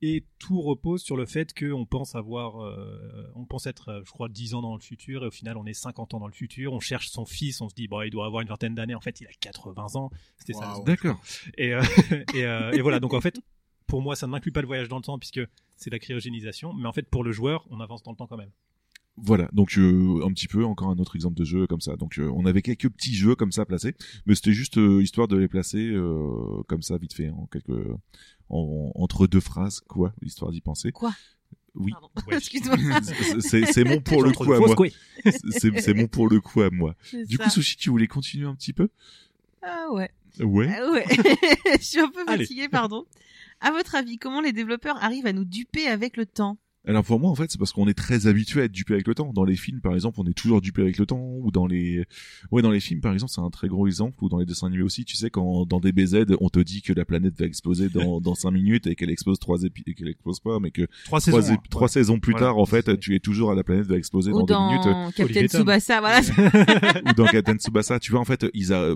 Et 0.01 0.25
tout 0.39 0.61
repose 0.61 1.01
sur 1.01 1.15
le 1.15 1.25
fait 1.25 1.53
qu'on 1.57 1.85
pense 1.85 2.15
avoir, 2.15 2.61
euh, 2.61 3.31
on 3.35 3.45
pense 3.45 3.65
être, 3.65 4.03
je 4.05 4.11
crois, 4.11 4.27
10 4.27 4.53
ans 4.53 4.61
dans 4.61 4.75
le 4.75 4.81
futur, 4.81 5.23
et 5.23 5.27
au 5.27 5.31
final, 5.31 5.57
on 5.57 5.65
est 5.65 5.73
50 5.73 6.13
ans 6.13 6.19
dans 6.19 6.27
le 6.27 6.33
futur. 6.33 6.73
On 6.73 6.79
cherche 6.79 7.09
son 7.09 7.25
fils, 7.25 7.61
on 7.61 7.69
se 7.69 7.75
dit, 7.75 7.87
bon, 7.87 8.01
il 8.01 8.11
doit 8.11 8.25
avoir 8.25 8.41
une 8.41 8.49
vingtaine 8.49 8.75
d'années. 8.75 8.95
En 8.95 9.01
fait, 9.01 9.21
il 9.21 9.27
a 9.27 9.31
80 9.39 9.95
ans. 9.95 10.11
C'était 10.37 10.53
ça. 10.53 10.73
Waouh. 10.73 10.83
D'accord. 10.83 11.19
Et, 11.57 11.73
euh, 11.73 11.81
et, 12.33 12.45
euh, 12.45 12.71
et 12.71 12.81
voilà. 12.81 12.99
Donc, 12.99 13.13
en 13.13 13.21
fait, 13.21 13.39
pour 13.87 14.01
moi, 14.01 14.15
ça 14.15 14.27
n'inclut 14.27 14.51
pas 14.51 14.61
le 14.61 14.67
voyage 14.67 14.89
dans 14.89 14.97
le 14.97 15.03
temps, 15.03 15.17
puisque 15.17 15.41
c'est 15.77 15.89
la 15.89 15.99
cryogénisation. 15.99 16.73
Mais 16.73 16.87
en 16.87 16.93
fait, 16.93 17.09
pour 17.09 17.23
le 17.23 17.31
joueur, 17.31 17.65
on 17.69 17.79
avance 17.79 18.03
dans 18.03 18.11
le 18.11 18.17
temps 18.17 18.27
quand 18.27 18.37
même. 18.37 18.51
Voilà, 19.17 19.47
donc 19.53 19.77
euh, 19.77 20.25
un 20.25 20.33
petit 20.33 20.47
peu 20.47 20.65
encore 20.65 20.89
un 20.89 20.97
autre 20.97 21.15
exemple 21.15 21.37
de 21.37 21.45
jeu 21.45 21.67
comme 21.67 21.79
ça. 21.79 21.95
Donc 21.95 22.19
euh, 22.19 22.29
on 22.35 22.45
avait 22.45 22.61
quelques 22.61 22.89
petits 22.89 23.15
jeux 23.15 23.35
comme 23.35 23.53
ça 23.53 23.65
placés, 23.65 23.95
mais 24.25 24.35
c'était 24.35 24.51
juste 24.51 24.77
euh, 24.77 25.01
histoire 25.01 25.29
de 25.29 25.37
les 25.37 25.47
placer 25.47 25.87
euh, 25.87 26.61
comme 26.67 26.81
ça 26.81 26.97
vite 26.97 27.13
fait 27.13 27.29
en 27.29 27.45
quelques 27.45 27.87
en- 28.49 28.91
entre 28.95 29.27
deux 29.27 29.39
phrases 29.39 29.81
quoi, 29.87 30.13
histoire 30.23 30.51
d'y 30.51 30.61
penser. 30.61 30.91
Quoi? 30.91 31.13
Oui. 31.75 31.91
Ouais. 32.27 32.37
Excuse-moi. 32.37 32.77
C'est- 33.41 33.83
mon 33.83 33.99
pour 33.99 34.23
le 34.23 34.31
coup 34.31 34.53
à 34.53 34.59
moi. 34.59 34.75
C'est 35.51 35.93
mon 35.93 36.07
pour 36.07 36.29
le 36.29 36.39
coup 36.39 36.61
à 36.61 36.69
moi. 36.69 36.95
Du 37.27 37.35
ça. 37.35 37.43
coup, 37.43 37.49
Sushi, 37.49 37.75
tu 37.77 37.89
voulais 37.89 38.07
continuer 38.07 38.47
un 38.47 38.55
petit 38.55 38.71
peu? 38.73 38.87
Ah 39.61 39.87
ouais. 39.91 40.09
Ouais. 40.39 40.69
Ah 40.73 40.91
ouais. 40.91 41.05
Je 41.79 41.83
suis 41.83 41.99
un 41.99 42.09
peu 42.09 42.23
Allez. 42.27 42.43
fatiguée, 42.45 42.69
pardon. 42.69 43.05
À 43.61 43.71
votre 43.71 43.95
avis, 43.95 44.17
comment 44.17 44.41
les 44.41 44.53
développeurs 44.53 45.01
arrivent 45.03 45.25
à 45.27 45.33
nous 45.33 45.45
duper 45.45 45.87
avec 45.87 46.17
le 46.17 46.25
temps? 46.25 46.57
Alors 46.87 47.03
pour 47.03 47.19
moi 47.19 47.31
en 47.31 47.35
fait 47.35 47.49
c'est 47.51 47.57
parce 47.57 47.71
qu'on 47.71 47.87
est 47.87 47.93
très 47.95 48.27
habitué 48.27 48.61
à 48.61 48.65
être 48.65 48.71
dupé 48.71 48.93
avec 48.93 49.07
le 49.07 49.15
temps. 49.15 49.31
Dans 49.33 49.43
les 49.43 49.55
films 49.55 49.81
par 49.81 49.93
exemple 49.95 50.19
on 50.19 50.25
est 50.27 50.33
toujours 50.33 50.61
dupé 50.61 50.81
avec 50.83 50.97
le 50.97 51.05
temps 51.05 51.19
ou 51.41 51.49
dans 51.51 51.65
les 51.67 52.03
ouais 52.51 52.61
dans 52.61 52.69
les 52.71 52.79
films 52.79 53.01
par 53.01 53.13
exemple 53.13 53.31
c'est 53.33 53.41
un 53.41 53.49
très 53.49 53.67
gros 53.67 53.87
exemple 53.87 54.23
ou 54.23 54.29
dans 54.29 54.37
les 54.37 54.45
dessins 54.45 54.67
animés 54.67 54.83
aussi 54.83 55.03
tu 55.05 55.15
sais 55.15 55.29
quand 55.29 55.65
dans 55.65 55.79
DBZ 55.79 56.25
on 56.39 56.49
te 56.49 56.59
dit 56.59 56.81
que 56.81 56.93
la 56.93 57.05
planète 57.05 57.37
va 57.39 57.45
exploser 57.45 57.89
dans 57.89 58.21
dans 58.21 58.35
cinq 58.35 58.51
minutes 58.51 58.87
et 58.87 58.95
qu'elle 58.95 59.09
explose 59.09 59.39
trois 59.39 59.63
épi 59.63 59.83
et 59.87 59.93
qu'elle 59.95 60.09
explose 60.09 60.39
pas 60.39 60.59
mais 60.59 60.71
que 60.71 60.83
Trois 61.05 61.19
trois, 61.19 61.41
saisons. 61.41 61.53
ép- 61.53 61.57
hein. 61.57 61.61
trois 61.69 61.87
saisons 61.87 62.19
plus 62.19 62.31
Voilà. 62.33 62.47
tard 62.47 62.57
en 62.59 62.65
fait 62.65 62.99
tu 62.99 63.15
es 63.15 63.19
toujours 63.19 63.51
à 63.51 63.55
la 63.55 63.63
planète 63.63 63.87
va 63.87 63.97
exploser 63.97 64.31
Ou 64.31 64.43
dans 64.43 64.45
deux 64.45 64.67
minutes 64.75 64.85
dans 64.85 65.11
Captain. 65.11 65.47
Tsubasa, 65.47 65.99
voilà. 66.01 66.19
ou 67.09 67.13
dans 67.13 67.25
Captain 67.25 67.55
Tsubasa 67.55 67.99
tu 67.99 68.11
vois 68.11 68.19
en 68.21 68.25
fait 68.25 68.45
ils 68.53 68.73
a 68.73 68.95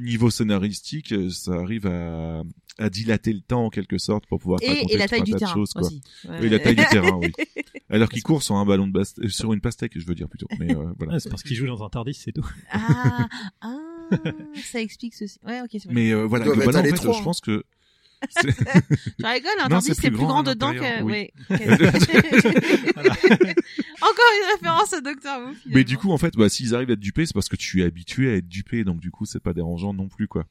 niveau 0.00 0.30
scénaristique, 0.30 1.12
euh, 1.12 1.30
ça 1.30 1.52
arrive 1.54 1.86
à, 1.86 2.42
à 2.78 2.90
dilater 2.90 3.32
le 3.32 3.40
temps 3.40 3.64
en 3.66 3.70
quelque 3.70 3.98
sorte 3.98 4.26
pour 4.26 4.38
pouvoir 4.40 4.60
Et, 4.62 4.68
raconter 4.68 4.94
et 4.94 4.98
la 4.98 5.08
taille 5.08 5.22
du 5.22 5.32
terrain 5.32 5.54
choses, 5.54 5.72
quoi. 5.72 5.82
aussi. 5.82 6.00
Oui, 6.40 6.48
la 6.48 6.58
taille 6.58 6.76
du 6.76 6.84
terrain, 6.90 7.16
oui. 7.20 7.32
Alors 7.90 8.08
qu'il 8.08 8.22
court 8.22 8.42
sur 8.42 8.54
un 8.56 8.64
ballon 8.66 8.86
de 8.86 8.92
bast- 8.92 9.18
euh, 9.22 9.28
sur 9.28 9.52
une 9.52 9.60
pastèque, 9.60 9.92
je 9.98 10.04
veux 10.06 10.14
dire 10.14 10.28
plutôt. 10.28 10.46
Mais 10.58 10.74
euh, 10.74 10.92
voilà. 10.98 11.14
Ah, 11.14 11.20
c'est 11.20 11.30
parce 11.30 11.42
qu'il 11.42 11.56
joue 11.56 11.66
dans 11.66 11.82
un 11.82 11.88
Tardis, 11.88 12.14
c'est 12.14 12.32
tout. 12.32 12.46
Ah, 12.70 13.26
ah, 13.62 13.76
ça 14.70 14.80
explique 14.80 15.14
ceci. 15.14 15.38
Ouais, 15.46 15.60
ok, 15.62 15.68
c'est 15.72 15.84
vrai. 15.86 15.94
Mais 15.94 16.12
euh, 16.12 16.24
voilà, 16.26 16.44
globalement, 16.44 16.78
en 16.80 16.82
fait, 16.82 16.96
je 17.18 17.22
pense 17.22 17.40
que 17.40 17.64
Je 18.42 19.26
rigole, 19.26 19.50
Non, 19.60 19.68
tandis 19.68 19.86
c'est 19.94 19.94
plus 19.94 20.10
plus 20.10 20.26
grand 20.26 20.40
à 20.40 20.54
dedans 20.54 20.72
que. 20.72 21.02
oui. 21.02 21.30
Encore 24.00 24.30
une 24.36 24.52
référence 24.54 24.92
au 24.92 25.00
Docteur 25.00 25.40
Who. 25.40 25.54
Mais 25.66 25.84
du 25.84 25.96
coup, 25.96 26.10
en 26.12 26.18
fait, 26.18 26.34
bah, 26.36 26.48
s'ils 26.48 26.74
arrivent 26.74 26.90
à 26.90 26.94
être 26.94 27.00
dupés, 27.00 27.26
c'est 27.26 27.34
parce 27.34 27.48
que 27.48 27.56
tu 27.56 27.82
es 27.82 27.84
habitué 27.84 28.30
à 28.32 28.36
être 28.36 28.48
dupé, 28.48 28.84
donc 28.84 29.00
du 29.00 29.10
coup, 29.10 29.24
c'est 29.26 29.40
pas 29.42 29.52
dérangeant 29.52 29.92
non 29.94 30.08
plus, 30.08 30.28
quoi. 30.28 30.46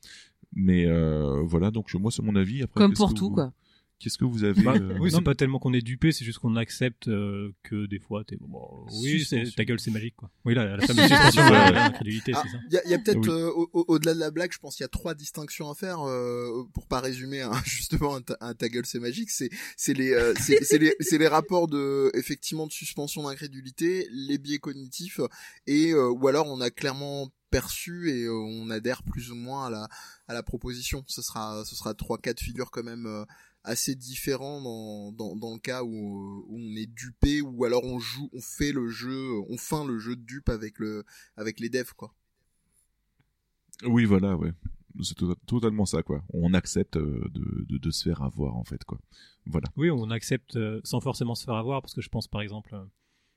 Mais 0.55 0.85
euh, 0.85 1.41
voilà, 1.43 1.71
donc 1.71 1.93
moi, 1.95 2.11
c'est 2.11 2.21
mon 2.23 2.35
avis. 2.35 2.63
Après, 2.63 2.79
Comme 2.79 2.93
pour 2.93 3.13
tout, 3.13 3.29
vous- 3.29 3.35
quoi. 3.35 3.51
Qu'est-ce 3.99 4.19
que 4.19 4.25
vous 4.25 4.43
avez 4.43 4.61
Bah, 4.61 4.75
euh, 4.75 4.95
oui, 4.99 5.09
c'est 5.11 5.21
pas 5.23 5.33
tellement 5.33 5.57
qu'on 5.57 5.73
est 5.73 5.81
dupé, 5.81 6.11
c'est 6.11 6.23
juste 6.23 6.37
qu'on 6.37 6.55
accepte 6.55 7.07
euh, 7.07 7.51
que 7.63 7.87
des 7.87 7.97
fois, 7.97 8.23
t'es 8.23 8.35
bon, 8.39 8.85
oui, 9.01 9.25
ta 9.55 9.65
gueule, 9.65 9.79
c'est 9.79 9.89
magique, 9.89 10.15
quoi. 10.15 10.29
Oui, 10.45 10.53
la, 10.53 10.77
la 10.77 10.77
fameuse 10.85 11.07
suspension, 11.07 11.41
la- 11.41 11.65
ouais. 11.65 11.71
l'incrédulité, 11.71 12.31
Ah, 12.35 12.43
c'est 12.45 12.51
ça. 12.51 12.59
Il 12.69 12.73
y 12.73 12.77
a, 12.77 12.81
il 12.85 12.91
y 12.91 12.93
a 12.93 12.99
peut-être 12.99 13.17
Oui. 13.17 13.29
euh, 13.29 13.49
au- 13.49 13.69
au- 13.73 13.85
au-delà 13.87 14.13
de 14.13 14.19
la 14.19 14.29
blague, 14.29 14.51
je 14.53 14.59
pense 14.59 14.75
qu'il 14.75 14.83
y 14.83 14.85
a 14.85 14.89
trois 14.89 15.15
distinctions 15.15 15.69
à 15.71 15.73
faire 15.73 16.01
euh, 16.07 16.63
pour 16.75 16.85
pas 16.87 16.99
résumer 16.99 17.41
hein, 17.41 17.51
justement 17.65 18.15
un, 18.15 18.21
ta, 18.21 18.37
un 18.39 18.53
ta 18.53 18.69
gueule 18.69 18.85
c'est 18.85 18.99
magique. 18.99 19.31
C'est 19.31 19.49
c'est 19.75 19.95
les 19.95 20.11
euh, 20.13 20.33
c'est 20.39 20.63
c'est 20.63 20.77
les 20.77 20.93
c'est 20.99 21.17
les 21.17 21.27
rapports 21.27 21.67
de 21.67 22.11
effectivement 22.13 22.67
de 22.67 22.71
suspension 22.71 23.23
d'incrédulité, 23.23 24.07
les 24.11 24.37
biais 24.37 24.59
cognitifs 24.59 25.19
et 25.65 25.91
euh, 25.93 26.09
ou 26.11 26.27
alors 26.27 26.45
on 26.47 26.61
a 26.61 26.69
clairement 26.69 27.29
perçu 27.49 28.11
et 28.11 28.25
euh, 28.25 28.33
on 28.33 28.69
adhère 28.69 29.01
plus 29.03 29.31
ou 29.31 29.35
moins 29.35 29.67
à 29.67 29.69
la 29.71 29.87
à 30.27 30.33
la 30.35 30.43
proposition. 30.43 31.03
Ce 31.07 31.21
sera 31.23 31.63
ce 31.65 31.75
sera 31.75 31.93
trois 31.95 32.19
cas 32.19 32.33
de 32.33 32.39
figure 32.39 32.69
quand 32.69 32.83
même. 32.83 33.25
Euh, 33.67 33.71
assez 33.71 33.95
différents 33.95 34.61
dans, 34.61 35.11
dans, 35.11 35.35
dans 35.35 35.53
le 35.53 35.59
cas 35.59 35.83
où, 35.83 35.89
euh, 35.89 36.43
où 36.47 36.57
on 36.57 36.75
est 36.75 36.85
dupé 36.87 37.41
ou 37.41 37.65
alors 37.65 37.83
on 37.83 37.99
joue 37.99 38.29
on 38.33 38.41
fait 38.41 38.71
le 38.71 38.87
jeu 38.87 39.31
on 39.49 39.57
feint 39.57 39.85
le 39.85 39.99
jeu 39.99 40.15
de 40.15 40.21
dupe 40.23 40.49
avec 40.49 40.79
le 40.79 41.03
avec 41.35 41.59
les 41.59 41.69
devs 41.69 41.93
quoi 41.95 42.13
Oui, 43.85 44.05
voilà, 44.05 44.35
ouais. 44.35 44.51
C'est 45.03 45.13
to- 45.15 45.35
totalement 45.45 45.85
ça, 45.85 46.01
quoi. 46.01 46.23
On 46.33 46.55
accepte 46.55 46.97
euh, 46.97 47.29
de, 47.31 47.65
de, 47.69 47.77
de 47.77 47.91
se 47.91 48.03
faire 48.03 48.23
avoir, 48.23 48.55
en 48.55 48.63
fait, 48.63 48.83
quoi. 48.83 48.99
Voilà. 49.45 49.67
Oui, 49.75 49.91
on 49.91 50.09
accepte 50.09 50.55
euh, 50.55 50.81
sans 50.83 50.99
forcément 51.01 51.35
se 51.35 51.43
faire 51.45 51.53
avoir, 51.53 51.81
parce 51.83 51.93
que 51.93 52.01
je 52.01 52.09
pense 52.09 52.27
par 52.27 52.41
exemple, 52.41 52.73
euh, 52.73 52.83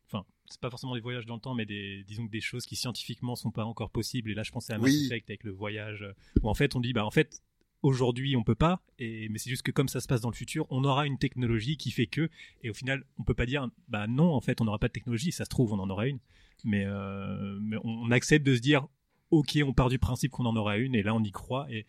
enfin, 0.07 0.25
c'est 0.51 0.61
pas 0.61 0.71
forcément 0.71 0.95
des 0.95 1.03
voyages 1.03 1.27
dans 1.27 1.35
le 1.35 1.41
temps, 1.43 1.55
mais 1.55 1.67
des, 1.67 2.03
disons 2.05 2.27
que 2.27 2.33
des 2.33 2.41
choses 2.41 2.65
qui 2.65 2.77
scientifiquement 2.77 3.37
sont 3.37 3.51
pas 3.51 3.65
encore 3.67 3.91
possibles. 3.91 4.31
Et 4.31 4.35
là, 4.35 4.43
je 4.43 4.51
pensais 4.53 4.73
à 4.73 4.79
Mass 4.79 4.87
Oui. 4.91 5.05
Effect 5.07 5.29
avec 5.29 5.45
le 5.45 5.51
voyage, 5.53 6.03
euh, 6.03 6.15
où 6.43 6.49
en 6.49 6.55
fait 6.55 6.75
on 6.75 6.81
dit, 6.81 6.95
bah 6.95 7.05
en 7.05 7.11
fait, 7.11 7.43
aujourd'hui 7.83 8.37
on 8.37 8.43
peut 8.43 8.55
pas, 8.55 8.83
et 8.99 9.29
mais 9.29 9.39
c'est 9.39 9.51
juste 9.51 9.63
que 9.63 9.71
comme 9.71 9.89
ça 9.89 10.01
se 10.01 10.09
passe 10.09 10.21
dans 10.21 10.31
le 10.31 10.35
futur, 10.35 10.67
on 10.71 10.85
aura 10.85 11.07
une 11.07 11.19
technologie 11.19 11.77
qui 11.77 11.91
fait 11.91 12.07
que, 12.07 12.31
et 12.63 12.71
au 12.71 12.75
final, 12.75 13.05
on 13.19 13.25
peut 13.25 13.35
pas 13.35 13.47
dire, 13.47 13.69
bah 13.89 14.07
non, 14.07 14.33
en 14.33 14.41
fait, 14.41 14.61
on 14.61 14.65
n'aura 14.65 14.79
pas 14.79 14.89
de 14.89 14.93
technologie. 14.93 15.33
Ça 15.33 15.45
se 15.45 15.51
trouve, 15.51 15.73
on 15.73 15.79
en 15.79 15.91
aura 15.91 16.07
une, 16.07 16.19
mais, 16.65 16.85
euh, 16.87 17.59
mais 17.63 17.77
on, 17.85 18.11
accepte 18.11 18.47
de 18.47 18.55
se 18.55 18.61
dire, 18.61 18.87
ok, 19.31 19.59
on 19.65 19.73
part 19.73 19.89
du 19.89 19.99
principe 19.99 20.33
qu'on 20.33 20.47
en 20.47 20.57
aura 20.57 20.77
une, 20.77 20.95
et 20.95 21.03
là 21.03 21.15
on 21.15 21.23
y 21.23 21.31
croit. 21.31 21.67
Et 21.71 21.87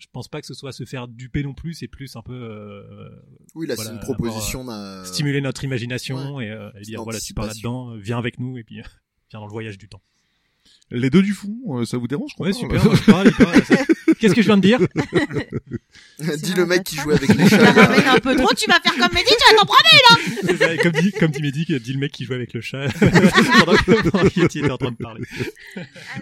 je 0.00 0.06
pense 0.10 0.28
pas 0.28 0.40
que 0.40 0.46
ce 0.46 0.54
soit 0.54 0.72
se 0.72 0.84
faire 0.84 1.08
duper 1.08 1.42
non 1.42 1.54
plus, 1.54 1.74
c'est 1.74 1.88
plus 1.88 2.16
un 2.16 2.22
peu 2.22 2.32
euh, 2.32 3.10
Oui, 3.54 3.66
là, 3.66 3.74
Voilà, 3.74 3.90
c'est 3.90 3.96
une 3.96 4.02
proposition 4.02 4.64
d'un... 4.64 5.04
stimuler 5.04 5.40
notre 5.40 5.62
imagination 5.62 6.40
et, 6.40 6.50
euh, 6.50 6.70
et 6.76 6.82
dire 6.82 7.02
voilà 7.02 7.20
tu 7.20 7.34
pars 7.34 7.46
là-dedans 7.46 7.90
euh, 7.90 7.98
viens 7.98 8.18
avec 8.18 8.38
nous 8.38 8.56
et 8.56 8.64
puis 8.64 8.80
euh, 8.80 8.84
viens 9.30 9.40
dans 9.40 9.46
le 9.46 9.52
voyage 9.52 9.78
du 9.78 9.88
temps 9.88 10.02
Les 10.92 11.08
deux 11.10 11.22
du 11.22 11.32
fond, 11.34 11.56
euh, 11.68 11.84
ça 11.84 11.98
vous 11.98 12.08
dérange, 12.08 12.30
je 12.30 12.34
crois 12.34 12.48
ouais 12.48 12.52
super 12.52 12.82
il 12.92 13.00
parle, 13.12 13.28
il 13.28 13.44
parle, 13.44 13.64
ça- 13.64 13.76
qu'est-ce 14.18 14.34
que 14.34 14.42
je 14.42 14.46
viens 14.46 14.56
de 14.56 14.62
dire 14.62 14.80
Dis 16.42 16.54
le 16.54 16.66
mec 16.66 16.84
qui 16.84 16.96
joue 16.96 17.10
avec 17.10 17.28
les 17.28 17.44
Tu 17.46 17.56
la 17.56 17.72
chats. 17.72 17.72
ramènes 17.86 18.06
un 18.08 18.18
peu 18.18 18.36
trop, 18.36 18.52
tu 18.54 18.68
vas 18.68 18.78
faire 18.80 18.92
comme 18.94 19.14
Mehdi, 19.14 19.30
tu 19.30 19.54
vas 19.54 19.58
t'en 19.60 19.66
prendre. 19.66 19.80
C'est 20.42 20.56
ça, 20.56 20.76
comme 20.78 20.92
dit 20.92 21.12
comme 21.12 21.30
dit 21.30 21.40
Mehdi, 21.42 21.64
dit 21.80 21.92
le 21.92 21.98
mec 21.98 22.12
qui 22.12 22.24
joue 22.24 22.34
avec 22.34 22.52
le 22.52 22.60
chat 22.60 22.88
pendant 22.98 23.72
que 23.76 24.10
pendant 24.10 24.28
que 24.28 24.40
Yeti 24.40 24.58
était 24.58 24.70
en 24.70 24.76
train 24.76 24.90
de 24.92 24.96
parler 24.96 25.24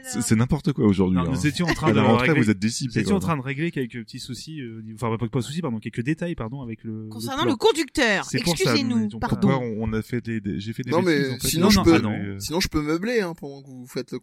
C'est 0.05 0.23
c'est 0.23 0.37
n'importe 0.37 0.73
quoi 0.73 0.87
aujourd'hui. 0.87 1.17
Non, 1.19 1.25
hein. 1.25 1.31
nous 1.33 1.47
étions 1.47 1.67
en 1.67 1.75
train 1.75 1.89
À 1.89 1.93
de 1.93 1.97
la 1.97 2.03
rentrée, 2.03 2.29
régler- 2.29 2.43
vous 2.43 2.51
êtes 2.51 2.57
nous 2.57 2.69
dissipés. 2.69 3.01
étions 3.01 3.17
en 3.17 3.21
train 3.21 3.37
de 3.37 3.43
régler 3.43 3.71
quelques 3.71 4.03
petits 4.05 4.21
soucis, 4.21 4.61
euh, 4.61 4.83
enfin 4.95 5.17
pas, 5.17 5.27
pas 5.29 5.41
soucis, 5.43 5.61
pardon, 5.63 5.79
quelques 5.79 6.03
détails, 6.03 6.35
pardon, 6.35 6.63
avec 6.63 6.85
le. 6.85 7.09
Concernant 7.09 7.43
plan. 7.43 7.53
le 7.53 7.57
conducteur, 7.57 8.25
C'est 8.27 8.43
pour 8.43 8.57
ça, 8.57 8.65
excusez-nous, 8.65 9.09
donc, 9.09 9.21
pardon. 9.21 9.37
Pourquoi 9.49 9.59
on 9.59 9.77
on 9.81 9.93
a 9.93 10.03
fait 10.03 10.21
des, 10.21 10.41
des- 10.41 10.61
j'ai 10.61 10.73
fait 10.73 10.83
des 10.83 10.91
Non, 10.91 11.03
mais 11.03 11.17
bêtises, 11.19 11.33
en 11.33 11.39
fait. 11.41 11.49
sinon, 11.49 11.65
Non, 11.67 11.71
je 11.71 11.77
non, 11.79 11.85
peux, 11.85 11.95
ah 11.95 11.99
non. 12.01 12.41
sinon, 12.41 12.61
je 12.61 12.69
peux 12.69 12.83
meubler, 12.83 13.21
hein, 13.21 13.33
pendant 13.39 13.63
que 13.63 13.69
vous 13.69 13.87
faites 13.87 14.13
le 14.13 14.19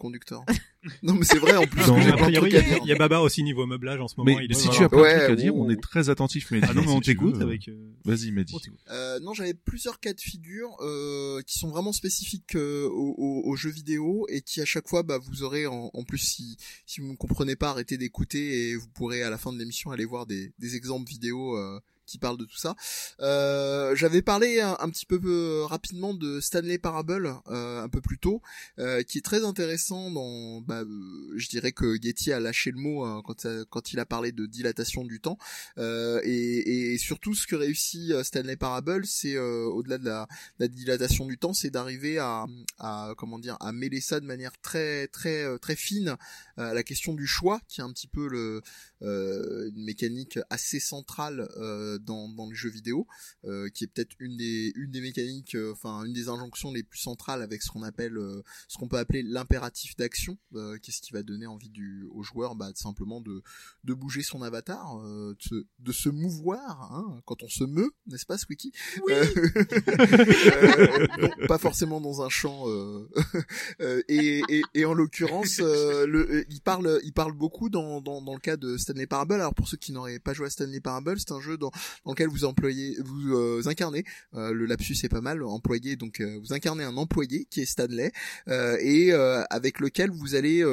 non, 1.02 1.14
mais 1.16 1.26
c'est 1.26 1.40
vrai, 1.40 1.56
en 1.56 1.66
plus, 1.66 1.86
Non, 1.88 1.96
a 1.98 2.18
priori 2.18 2.50
il 2.52 2.54
y 2.54 2.58
a- 2.58 2.62
dire. 2.62 2.80
il 2.84 2.88
y 2.88 2.92
a 2.92 2.96
Babar 2.96 3.22
aussi 3.24 3.42
niveau 3.44 3.66
meublage 3.66 4.00
en 4.00 4.08
ce 4.08 4.16
moment 4.18 4.38
Mais 4.38 4.46
il 4.46 4.52
est 4.52 4.54
si 4.54 4.70
tu 4.70 4.84
as 4.84 4.90
plein 4.90 5.00
de 5.14 5.20
trucs 5.20 5.30
à 5.32 5.36
dire, 5.36 5.56
on 5.56 5.70
est 5.70 5.82
très 5.82 6.10
attentif. 6.10 6.52
Mais 6.52 6.60
Ah 6.64 6.74
non, 6.74 6.82
mais 6.84 6.90
on 6.92 7.02
t'écoute 7.02 7.42
avec. 7.42 7.68
euh, 7.70 7.92
Vas-y, 8.06 8.32
Mehdi. 8.32 8.56
Euh, 8.92 9.20
non, 9.20 9.34
j'avais 9.34 9.54
plusieurs 9.56 10.00
cas 10.00 10.14
de 10.14 10.22
figure 10.22 10.76
euh, 10.82 11.42
qui 11.42 11.58
sont 11.58 11.70
vraiment 11.70 11.92
spécifiques 11.92 12.56
euh, 12.56 12.88
aux, 12.88 13.16
aux- 13.18 13.42
aux 13.50 13.56
jeux 13.56 13.72
vidéo 13.72 14.26
et 14.30 14.42
qui 14.42 14.62
à 14.62 14.66
chaque 14.66 14.88
fois, 14.88 15.02
bah, 15.04 15.18
vous 15.18 15.42
aurez 15.44 15.66
en, 15.66 15.90
en 15.94 16.04
plus 16.04 16.20
si 16.20 16.58
si 16.86 17.02
vous 17.02 17.08
ne 17.12 17.16
comprenez 17.18 17.56
pas, 17.56 17.70
arrêtez 17.72 17.98
d'écouter 17.98 18.70
et 18.70 18.76
vous 18.76 18.88
pourrez 18.90 19.24
à 19.24 19.30
la 19.30 19.38
fin 19.38 19.52
de 19.52 19.58
l'émission 19.58 19.92
aller 19.92 20.06
voir 20.06 20.26
des, 20.28 20.52
des 20.60 20.76
exemples 20.76 21.10
vidéo 21.10 21.58
euh, 21.58 21.80
qui 22.06 22.18
parlent 22.18 22.38
de 22.38 22.46
tout 22.46 22.58
ça. 22.58 22.76
Euh, 23.22 23.96
j'avais 23.96 24.22
parlé 24.22 24.62
un, 24.62 24.90
petit 24.90 25.06
peu 25.06 25.20
euh, 25.24 25.66
rapidement 25.66 26.14
de 26.14 26.40
Stanley 26.40 26.78
Parable 26.78 27.34
euh, 27.48 27.84
un 27.84 27.90
peu 27.90 28.02
plus 28.02 28.18
tôt, 28.18 28.42
euh, 28.80 29.04
qui 29.04 29.18
est 29.18 29.26
très 29.26 29.44
intéressant 29.44 30.12
dans, 30.12 30.62
bah, 30.62 30.82
euh, 30.82 31.34
je 31.36 31.50
dirais 31.50 31.72
que 31.72 32.00
Getty 32.02 32.32
a 32.32 32.40
lâché 32.40 32.72
le 32.72 32.80
mot 32.80 33.04
hein, 33.04 33.22
quand, 33.26 33.48
quand 33.70 33.94
il 33.94 34.00
a 34.00 34.06
parlé 34.06 34.32
de 34.32 34.46
dilatation 34.46 35.04
du 35.04 35.20
temps. 35.20 35.38
Et, 35.78 36.94
et 36.94 36.98
surtout, 36.98 37.34
ce 37.34 37.48
que 37.48 37.56
réussit 37.56 38.24
Stanley 38.24 38.56
Parable, 38.56 39.06
c'est 39.06 39.38
au-delà 39.38 39.98
de 39.98 40.06
la, 40.06 40.28
la 40.60 40.68
dilatation 40.68 41.26
du 41.26 41.38
temps, 41.38 41.54
c'est 41.54 41.70
d'arriver 41.70 42.18
à, 42.20 42.46
à 42.80 43.14
comment 43.18 43.40
dire, 43.40 43.58
à 43.60 43.72
mêler 43.72 44.02
ça 44.02 44.20
de 44.20 44.26
manière 44.26 44.52
très 44.62 45.08
très 45.08 45.58
très 45.60 45.76
fine 45.76 46.16
à 46.58 46.74
la 46.74 46.84
question 46.84 47.14
du 47.14 47.28
choix, 47.28 47.60
qui 47.68 47.82
est 47.82 47.84
un 47.84 47.92
petit 47.92 48.08
peu 48.08 48.28
le 48.28 48.62
une 49.02 49.84
mécanique 49.84 50.40
assez 50.50 50.80
centrale 50.80 51.48
euh, 51.58 51.95
dans 52.00 52.30
dans 52.30 52.50
les 52.50 52.56
jeux 52.56 52.70
vidéo, 52.70 53.08
euh, 53.46 53.70
qui 53.70 53.84
est 53.84 53.88
peut-être 53.88 54.16
une 54.20 54.38
des 54.38 54.72
une 54.76 54.92
des 54.92 55.02
mécaniques, 55.02 55.56
euh, 55.56 55.72
enfin 55.74 56.04
une 56.06 56.14
des 56.14 56.30
injonctions 56.30 56.72
les 56.72 56.84
plus 56.84 57.00
centrales 57.00 57.42
avec 57.42 57.62
ce 57.62 57.70
qu'on 57.72 57.84
appelle 57.84 58.18
euh, 58.18 58.42
ce 58.68 58.78
qu'on 58.78 58.88
peut 58.88 58.98
appeler 58.98 59.24
l'impératif 59.24 59.96
d'action, 59.96 60.38
euh, 60.56 60.78
qu'est-ce 60.82 61.02
qui 61.02 61.14
va 61.14 61.24
donner 61.24 61.48
envie 61.48 61.70
du 61.70 62.06
au 62.12 62.24
joueur, 62.24 62.56
bah 62.56 62.72
simplement 62.76 63.22
de 63.22 63.42
de 63.84 63.94
bouger 63.94 64.24
son 64.24 64.42
avatar, 64.42 65.00
euh, 65.04 65.36
de, 65.38 65.44
se, 65.44 65.66
de 65.80 65.92
se 65.92 66.10
mouvoir, 66.10 66.94
hein, 66.94 67.22
quand 67.26 67.44
on 67.44 67.50
se 67.50 67.64
meut, 67.64 67.92
n'est-ce 68.08 68.26
pas, 68.26 68.38
Squeaky? 68.38 68.72
Oui. 69.08 69.14
pas 71.48 71.58
forcément 71.58 72.02
dans 72.02 72.22
un 72.22 72.30
champ. 72.30 72.68
euh, 72.68 73.08
euh, 73.82 74.02
et, 74.08 74.42
et, 74.50 74.62
et 74.74 74.86
en 74.86 74.94
l'occurrence, 74.94 75.60
euh, 75.60 76.06
le, 76.08 76.30
euh, 76.32 76.46
il 76.50 76.62
parle, 76.62 77.00
il 77.04 77.14
parle 77.14 77.34
beaucoup 77.34 77.70
dans, 77.70 78.02
dans, 78.02 78.22
dans 78.22 78.34
le 78.34 78.40
cas 78.40 78.58
de 78.58 78.78
Stanley 78.78 79.08
Parable. 79.08 79.34
Alors 79.36 79.54
pour 79.54 79.68
ceux 79.68 79.78
qui 79.78 79.92
n'auraient 79.92 80.20
pas 80.20 80.34
joué 80.34 80.48
à 80.48 80.50
Stanley 80.50 80.80
Parable, 80.80 81.20
c'est 81.20 81.32
un 81.32 81.42
jeu 81.42 81.58
dans, 81.58 81.72
dans 82.04 82.12
lequel 82.12 82.28
vous 82.28 82.46
employez, 82.46 82.98
vous 83.04 83.36
euh, 83.36 83.68
incarnez. 83.68 84.04
euh, 84.34 84.52
le 84.52 84.66
lapsus 84.66 84.98
est 85.04 85.10
pas 85.10 85.22
mal 85.22 85.44
employé, 85.44 85.96
donc 85.96 86.20
euh, 86.20 86.40
vous 86.42 86.54
incarnez 86.54 86.84
un 86.84 86.98
employé 86.98 87.46
qui 87.50 87.62
est 87.62 87.66
Stanley 87.66 88.12
et 88.48 89.14
avec 89.50 89.80
lequel 89.80 90.12
vous 90.12 90.36
allez 90.36 90.64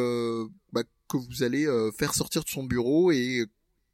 bah, 0.73 0.83
que 1.09 1.17
vous 1.17 1.43
allez 1.43 1.67
faire 1.99 2.15
sortir 2.15 2.45
de 2.45 2.49
son 2.49 2.65
bureau 2.65 3.13
et 3.13 3.47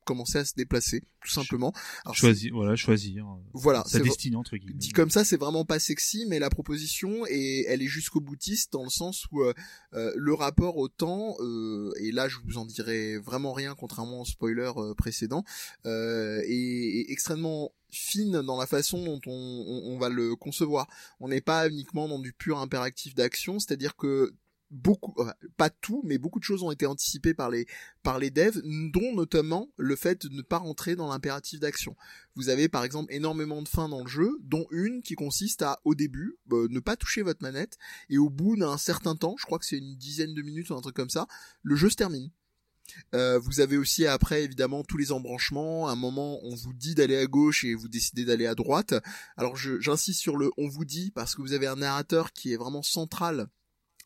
commencer 0.09 0.39
à 0.39 0.45
se 0.45 0.55
déplacer, 0.57 1.03
tout 1.23 1.31
simplement. 1.31 1.73
Alors, 2.05 2.15
Choisir, 2.17 2.53
voilà, 2.55 2.75
choisir. 2.77 3.27
euh, 3.27 3.37
Voilà, 3.55 3.85
Sa 3.87 3.99
destinée, 4.01 4.37
entre 4.37 4.57
guillemets. 4.57 4.75
dit 4.79 4.93
comme 4.93 5.11
ça, 5.11 5.25
c'est 5.25 5.37
vraiment 5.37 5.65
pas 5.65 5.79
sexy, 5.79 6.25
mais 6.29 6.39
la 6.39 6.51
proposition 6.51 7.27
est, 7.27 7.65
elle 7.69 7.83
est 7.83 7.87
jusqu'au 7.87 8.21
boutiste 8.21 8.73
dans 8.73 8.85
le 8.85 8.91
sens 8.91 9.27
où 9.31 9.43
euh, 9.43 9.53
euh, 9.95 10.13
le 10.17 10.35
rapport 10.35 10.77
au 10.79 10.89
temps, 10.89 11.37
euh, 11.41 11.93
et 12.01 12.11
là 12.13 12.29
je 12.29 12.37
vous 12.45 12.59
en 12.59 12.65
dirai 12.65 13.19
vraiment 13.19 13.53
rien 13.53 13.75
contrairement 13.75 14.23
au 14.23 14.25
spoiler 14.25 14.73
euh, 14.77 14.95
précédent, 14.95 15.45
euh, 15.87 16.41
est, 16.47 17.01
est 17.01 17.11
extrêmement 17.11 17.71
fine 17.91 18.43
dans 18.43 18.59
la 18.59 18.67
façon 18.67 19.03
dont 19.05 19.21
on, 19.27 19.31
on- 19.33 19.93
on 19.95 19.99
va 19.99 20.09
le 20.09 20.37
concevoir. 20.37 20.87
On 21.21 21.29
n'est 21.29 21.41
pas 21.41 21.69
uniquement 21.69 22.09
dans 22.09 22.19
du 22.19 22.33
pur 22.33 22.59
impératif 22.59 23.15
d'action, 23.15 23.59
c'est-à-dire 23.59 23.97
que 23.97 24.33
beaucoup, 24.71 25.15
euh, 25.21 25.33
pas 25.57 25.71
tout, 25.71 26.03
mais 26.05 26.19
beaucoup 26.19 26.39
de 26.39 26.45
choses 26.45 26.63
ont 26.63 26.71
été 26.71 26.87
anticipées 26.87 27.35
par 27.35 27.51
les 27.51 27.67
par 28.03 28.19
les 28.19 28.31
devs, 28.31 28.61
dont 28.65 29.15
notamment 29.15 29.71
le 29.77 29.97
fait 29.97 30.27
de 30.27 30.35
ne 30.35 30.43
pas 30.43 30.59
rentrer 30.59 30.97
dans 30.97 31.09
l'impératif 31.09 31.61
d'action. 31.61 31.97
Vous 32.35 32.49
avez 32.49 32.69
par 32.69 32.85
exemple 32.85 33.13
énormément 33.13 33.63
de 33.63 33.69
fins 33.69 33.89
dans 33.89 34.03
le 34.03 34.09
jeu, 34.09 34.39
dont 34.41 34.67
une 34.71 35.03
qui 35.03 35.15
consiste 35.15 35.63
à 35.63 35.81
au 35.85 35.95
début 35.95 36.37
euh, 36.53 36.69
ne 36.71 36.81
pas 36.81 36.97
toucher 36.97 37.23
votre 37.23 37.43
manette 37.43 37.79
et 38.09 38.19
au 38.19 38.31
bout 38.31 38.57
d'un 38.57 38.79
certain 38.79 39.17
temps, 39.17 39.37
je 39.39 39.47
crois 39.47 39.59
que 39.59 39.67
c'est 39.67 39.79
une 39.79 39.97
dizaine 39.97 40.35
de 40.35 40.43
minutes 40.43 40.71
ou 40.71 40.75
un 40.75 40.81
truc 40.81 40.97
comme 40.97 41.11
ça, 41.11 41.27
le 41.63 41.77
jeu 41.77 41.91
se 41.91 41.97
termine. 41.97 42.31
Euh, 43.15 43.39
vous 43.39 43.61
avez 43.61 43.77
aussi 43.77 44.07
après 44.07 44.45
évidemment 44.45 44.83
tous 44.83 44.97
les 44.97 45.13
embranchements. 45.13 45.89
À 45.89 45.93
un 45.93 45.97
moment, 45.97 46.41
on 46.43 46.55
vous 46.55 46.73
dit 46.73 46.95
d'aller 46.95 47.17
à 47.17 47.27
gauche 47.27 47.65
et 47.65 47.75
vous 47.75 47.89
décidez 47.89 48.25
d'aller 48.25 48.47
à 48.47 48.55
droite. 48.55 48.95
Alors 49.37 49.57
j'insiste 49.57 50.21
sur 50.21 50.37
le 50.37 50.51
on 50.57 50.69
vous 50.69 50.85
dit 50.85 51.11
parce 51.11 51.35
que 51.35 51.43
vous 51.43 51.53
avez 51.53 51.67
un 51.67 51.77
narrateur 51.77 52.33
qui 52.33 52.53
est 52.53 52.57
vraiment 52.57 52.83
central 52.83 53.49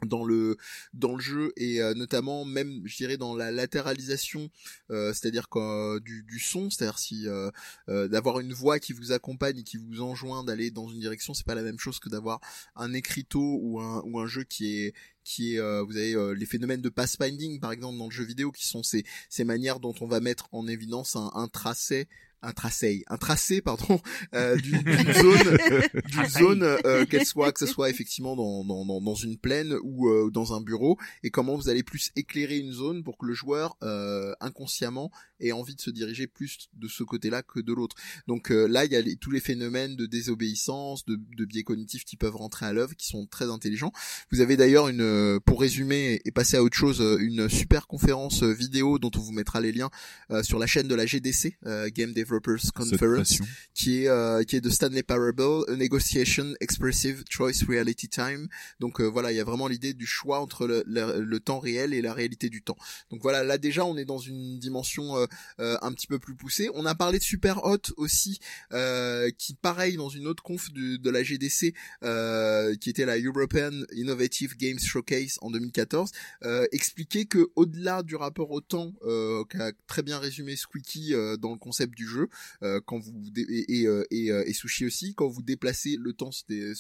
dans 0.07 0.25
le 0.25 0.57
dans 0.95 1.15
le 1.15 1.21
jeu 1.21 1.53
et 1.57 1.81
euh, 1.81 1.95
notamment 1.95 2.45
même 2.45 2.83
je 2.85 2.97
dirais 2.97 3.17
dans 3.17 3.37
la 3.37 3.51
latéralisation 3.51 4.51
euh, 4.91 5.13
c'est-à-dire 5.13 5.49
que 5.49 5.99
du, 6.01 6.23
du 6.23 6.39
son 6.39 6.71
c'est-à-dire 6.71 6.99
si 6.99 7.29
euh, 7.29 7.51
euh, 7.89 8.09
d'avoir 8.09 8.41
une 8.41 8.53
voix 8.53 8.79
qui 8.79 8.93
vous 8.93 9.13
accompagne 9.13 9.59
et 9.59 9.63
qui 9.63 9.77
vous 9.77 10.01
enjoint 10.01 10.45
d'aller 10.45 10.71
dans 10.71 10.89
une 10.89 11.01
direction 11.01 11.35
c'est 11.35 11.47
pas 11.47 11.55
la 11.55 11.63
même 11.63 11.79
chose 11.79 11.99
que 11.99 12.09
d'avoir 12.09 12.41
un 12.77 12.93
écriteau 12.93 13.59
ou 13.63 13.81
un 13.81 14.03
ou 14.05 14.19
un 14.19 14.27
jeu 14.27 14.45
qui 14.45 14.77
est 14.77 14.95
qui 15.25 15.55
est 15.55 15.61
euh, 15.61 15.83
vous 15.83 15.97
avez 15.97 16.15
euh, 16.15 16.33
les 16.33 16.47
phénomènes 16.47 16.83
de 16.83 16.89
pathfinding 16.89 17.61
par 17.61 17.73
exemple 17.73 17.99
dans 17.99 18.07
le 18.07 18.11
jeu 18.11 18.25
vidéo 18.25 18.51
qui 18.51 18.67
sont 18.67 18.83
ces 18.83 19.05
ces 19.29 19.45
manières 19.45 19.81
dont 19.81 19.95
on 20.01 20.07
va 20.07 20.21
mettre 20.21 20.49
en 20.53 20.67
évidence 20.67 21.17
un, 21.17 21.31
un 21.35 21.49
tracé 21.49 22.09
un 22.43 22.53
tracé, 22.53 23.05
un 23.09 23.17
tracé 23.19 23.61
pardon 23.61 24.01
euh, 24.35 24.57
d'une 24.57 25.13
zone, 25.13 25.59
d'une 26.07 26.27
zone 26.29 26.63
euh, 26.63 27.05
qu'elle 27.07 27.25
soit 27.27 27.53
que 27.53 27.61
ce 27.61 27.67
soit 27.67 27.89
effectivement 27.91 28.37
dans, 28.37 28.65
dans, 28.65 29.01
dans, 29.01 29.15
une 29.15 29.37
plaine 29.39 29.75
ou 29.83 30.09
euh, 30.09 30.31
dans 30.31 30.53
un 30.55 30.61
bureau 30.61 30.99
et 31.23 31.31
comment 31.31 31.57
vous 31.57 31.69
allez 31.69 31.83
plus 31.83 32.11
éclairer 32.17 32.59
une 32.59 32.73
zone 32.73 33.03
pour 33.05 33.17
que 33.19 33.27
le 33.27 33.35
joueur 33.35 33.77
euh, 33.83 34.33
inconsciemment 34.41 35.11
ait 35.41 35.53
envie 35.53 35.75
de 35.75 35.81
se 35.81 35.91
diriger 35.91 36.27
plus 36.27 36.69
de 36.75 36.89
ce 36.89 37.03
côté-là 37.03 37.43
que 37.43 37.61
de 37.61 37.73
l'autre. 37.73 37.97
Donc 38.27 38.51
euh, 38.51 38.67
là 38.67 38.85
il 38.85 38.93
y 38.93 38.97
a 38.97 39.01
les- 39.01 39.17
tous 39.17 39.31
les 39.31 39.41
phénomènes 39.41 39.97
de 39.97 40.07
désobéissance, 40.07 41.05
de, 41.05 41.19
de 41.37 41.45
biais 41.45 41.63
cognitifs 41.65 42.05
qui 42.05 42.17
peuvent 42.17 42.37
rentrer 42.37 42.67
à 42.67 42.73
l'œuvre 42.73 42.95
qui 42.95 43.07
sont 43.07 43.27
très 43.27 43.47
intelligents. 43.51 43.93
Vous 44.31 44.41
avez 44.41 44.57
d'ailleurs 44.57 44.89
une 44.89 45.01
euh, 45.01 45.41
pour 45.41 45.61
résumer 45.61 46.21
et 46.25 46.31
passer 46.31 46.57
à 46.57 46.63
autre 46.63 46.77
chose 46.77 47.01
une 47.21 47.49
super 47.49 47.87
conférence 47.87 48.43
vidéo 48.43 48.99
dont 48.99 49.11
on 49.17 49.21
vous 49.21 49.33
mettra 49.33 49.61
les 49.61 49.73
liens 49.73 49.91
euh, 50.31 50.43
sur 50.43 50.59
la 50.59 50.67
chaîne 50.67 50.89
de 50.89 50.95
la 50.95 51.07
GDC 51.07 51.59
euh, 51.67 51.89
Game 51.93 52.13
Developers 52.41 52.73
Conference 52.75 53.39
qui 53.75 54.03
est 54.05 54.09
euh, 54.09 54.43
qui 54.45 54.57
est 54.57 54.61
de 54.61 54.71
Stanley 54.71 55.03
Parable, 55.03 55.65
A 55.69 55.77
Negotiation 55.77 56.55
Expressive 56.61 57.25
Choice 57.29 57.65
Reality 57.69 58.09
Time. 58.09 58.49
Donc 58.81 59.01
euh, 59.01 59.05
voilà, 59.07 59.33
il 59.33 59.37
y 59.37 59.41
a 59.41 59.45
vraiment 59.45 59.69
l'idée 59.69 59.95
du 59.95 60.07
choix 60.07 60.41
entre 60.41 60.67
le, 60.67 60.83
le, 60.87 61.21
le 61.21 61.41
temps 61.41 61.59
réel 61.59 61.95
et 61.95 62.03
la 62.03 62.13
réalité 62.15 62.49
du 62.49 62.63
temps. 62.63 62.77
Donc 63.11 63.21
voilà, 63.23 63.45
là 63.45 63.59
déjà 63.59 63.85
on 63.85 63.97
est 63.97 64.05
dans 64.05 64.19
une 64.19 64.59
dimension 64.59 65.17
euh, 65.17 65.27
euh, 65.61 65.77
un 65.83 65.93
petit 65.93 66.07
peu 66.07 66.19
plus 66.19 66.35
poussée. 66.35 66.69
On 66.75 66.87
a 66.87 66.95
parlé 66.95 67.19
de 67.19 67.25
Super 67.25 67.65
Hot 67.65 67.93
aussi, 67.97 68.39
euh, 68.73 69.31
qui 69.39 69.55
pareil 69.55 69.97
dans 69.97 70.09
une 70.09 70.27
autre 70.27 70.43
conf 70.43 70.71
du- 70.73 70.99
de 70.99 71.11
la 71.11 71.23
GDC, 71.23 71.75
euh, 72.03 72.75
qui 72.77 72.91
était 72.91 73.05
la 73.07 73.19
European 73.19 73.71
Innovative 73.93 74.57
Games 74.57 74.79
Showcase 74.79 75.39
en 75.43 75.51
2014, 75.51 76.11
euh, 76.45 76.67
expliquait 76.73 77.25
que 77.27 77.51
au-delà 77.57 78.03
du 78.03 78.17
rapport 78.17 78.51
au 78.51 78.61
temps, 78.61 78.93
euh, 79.05 79.45
qu'a 79.45 79.73
très 79.87 80.03
bien 80.03 80.19
résumé 80.19 80.57
Squeaky 80.57 81.15
euh, 81.15 81.37
dans 81.37 81.53
le 81.53 81.59
concept 81.59 81.95
du 81.97 82.07
jeu, 82.07 82.22
euh, 82.63 82.81
quand 82.85 82.99
vous 82.99 83.13
et, 83.37 83.81
et, 83.81 83.87
euh, 83.87 84.05
et, 84.11 84.31
euh, 84.31 84.45
et 84.47 84.53
Sushi 84.53 84.87
aussi 84.87 85.15
quand 85.15 85.29
vous 85.29 85.43
déplacez 85.43 85.97
le 85.99 86.13
temps 86.13 86.31
c'est 86.33 86.73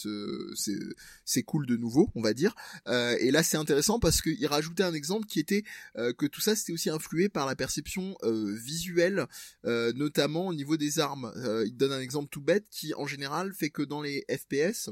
c'est- 1.24 1.43
cool 1.43 1.66
de 1.66 1.77
nouveau 1.77 2.09
on 2.14 2.23
va 2.23 2.35
dire. 2.35 2.55
Euh, 2.89 3.16
et 3.20 3.31
là 3.31 3.43
c'est 3.43 3.56
intéressant 3.56 3.98
parce 3.98 4.23
qu'il 4.23 4.47
rajoutait 4.47 4.82
un 4.85 4.94
exemple 4.94 5.27
qui 5.27 5.40
était 5.40 5.64
euh, 5.97 6.12
que 6.12 6.27
tout 6.27 6.40
ça 6.40 6.55
c'était 6.55 6.73
aussi 6.73 6.90
influé 6.90 7.28
par 7.28 7.47
la 7.47 7.56
perception 7.56 8.16
visuelle 8.23 9.27
notamment 9.64 10.48
au 10.48 10.55
niveau 10.55 10.77
des 10.77 10.98
armes. 10.98 11.32
Il 11.66 11.77
donne 11.77 11.93
un 11.93 12.01
exemple 12.01 12.28
tout 12.31 12.40
bête 12.40 12.66
qui 12.70 12.94
en 12.94 13.06
général 13.06 13.52
fait 13.52 13.70
que 13.70 13.82
dans 13.82 14.02
les 14.02 14.24
FPS 14.31 14.90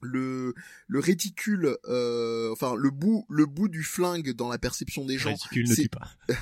le 0.00 0.54
le 0.86 0.98
réticule 0.98 1.76
euh, 1.86 2.50
enfin 2.52 2.74
le 2.76 2.90
bout 2.90 3.26
le 3.28 3.46
bout 3.46 3.68
du 3.68 3.82
flingue 3.82 4.32
dans 4.32 4.48
la 4.48 4.58
perception 4.58 5.04
des 5.04 5.18
gens 5.18 5.30
Ridicule 5.30 5.68
ne 5.68 5.74
tue 5.74 5.88
pas. 5.88 6.08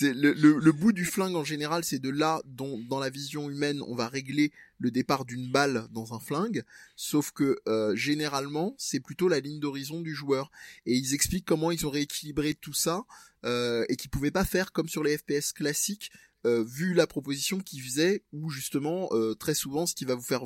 le, 0.00 0.32
le, 0.32 0.58
le 0.58 0.72
bout 0.72 0.92
du 0.92 1.04
flingue 1.04 1.34
en 1.34 1.44
général, 1.44 1.84
c'est 1.84 1.98
de 1.98 2.10
là 2.10 2.42
dont 2.44 2.78
dans 2.88 2.98
la 2.98 3.10
vision 3.10 3.50
humaine 3.50 3.82
on 3.86 3.94
va 3.94 4.08
régler 4.08 4.52
le 4.78 4.90
départ 4.90 5.24
d'une 5.24 5.50
balle 5.50 5.86
dans 5.92 6.14
un 6.14 6.20
flingue, 6.20 6.62
sauf 6.96 7.30
que 7.30 7.58
euh, 7.66 7.96
généralement 7.96 8.74
c'est 8.78 9.00
plutôt 9.00 9.28
la 9.28 9.40
ligne 9.40 9.60
d'horizon 9.60 10.00
du 10.00 10.14
joueur. 10.14 10.50
Et 10.84 10.94
ils 10.94 11.14
expliquent 11.14 11.46
comment 11.46 11.70
ils 11.70 11.86
ont 11.86 11.90
rééquilibré 11.90 12.54
tout 12.54 12.74
ça 12.74 13.04
euh, 13.44 13.84
et 13.88 13.96
qu'ils 13.96 14.10
pouvaient 14.10 14.30
pas 14.30 14.44
faire 14.44 14.72
comme 14.72 14.88
sur 14.88 15.02
les 15.02 15.16
FPS 15.16 15.52
classiques, 15.52 16.10
euh, 16.46 16.64
vu 16.64 16.94
la 16.94 17.06
proposition 17.06 17.60
qu'ils 17.60 17.82
faisaient, 17.82 18.22
où 18.32 18.50
justement 18.50 19.08
euh, 19.12 19.34
très 19.34 19.54
souvent 19.54 19.86
ce 19.86 19.94
qui 19.94 20.04
va 20.04 20.14
vous 20.14 20.22
faire 20.22 20.42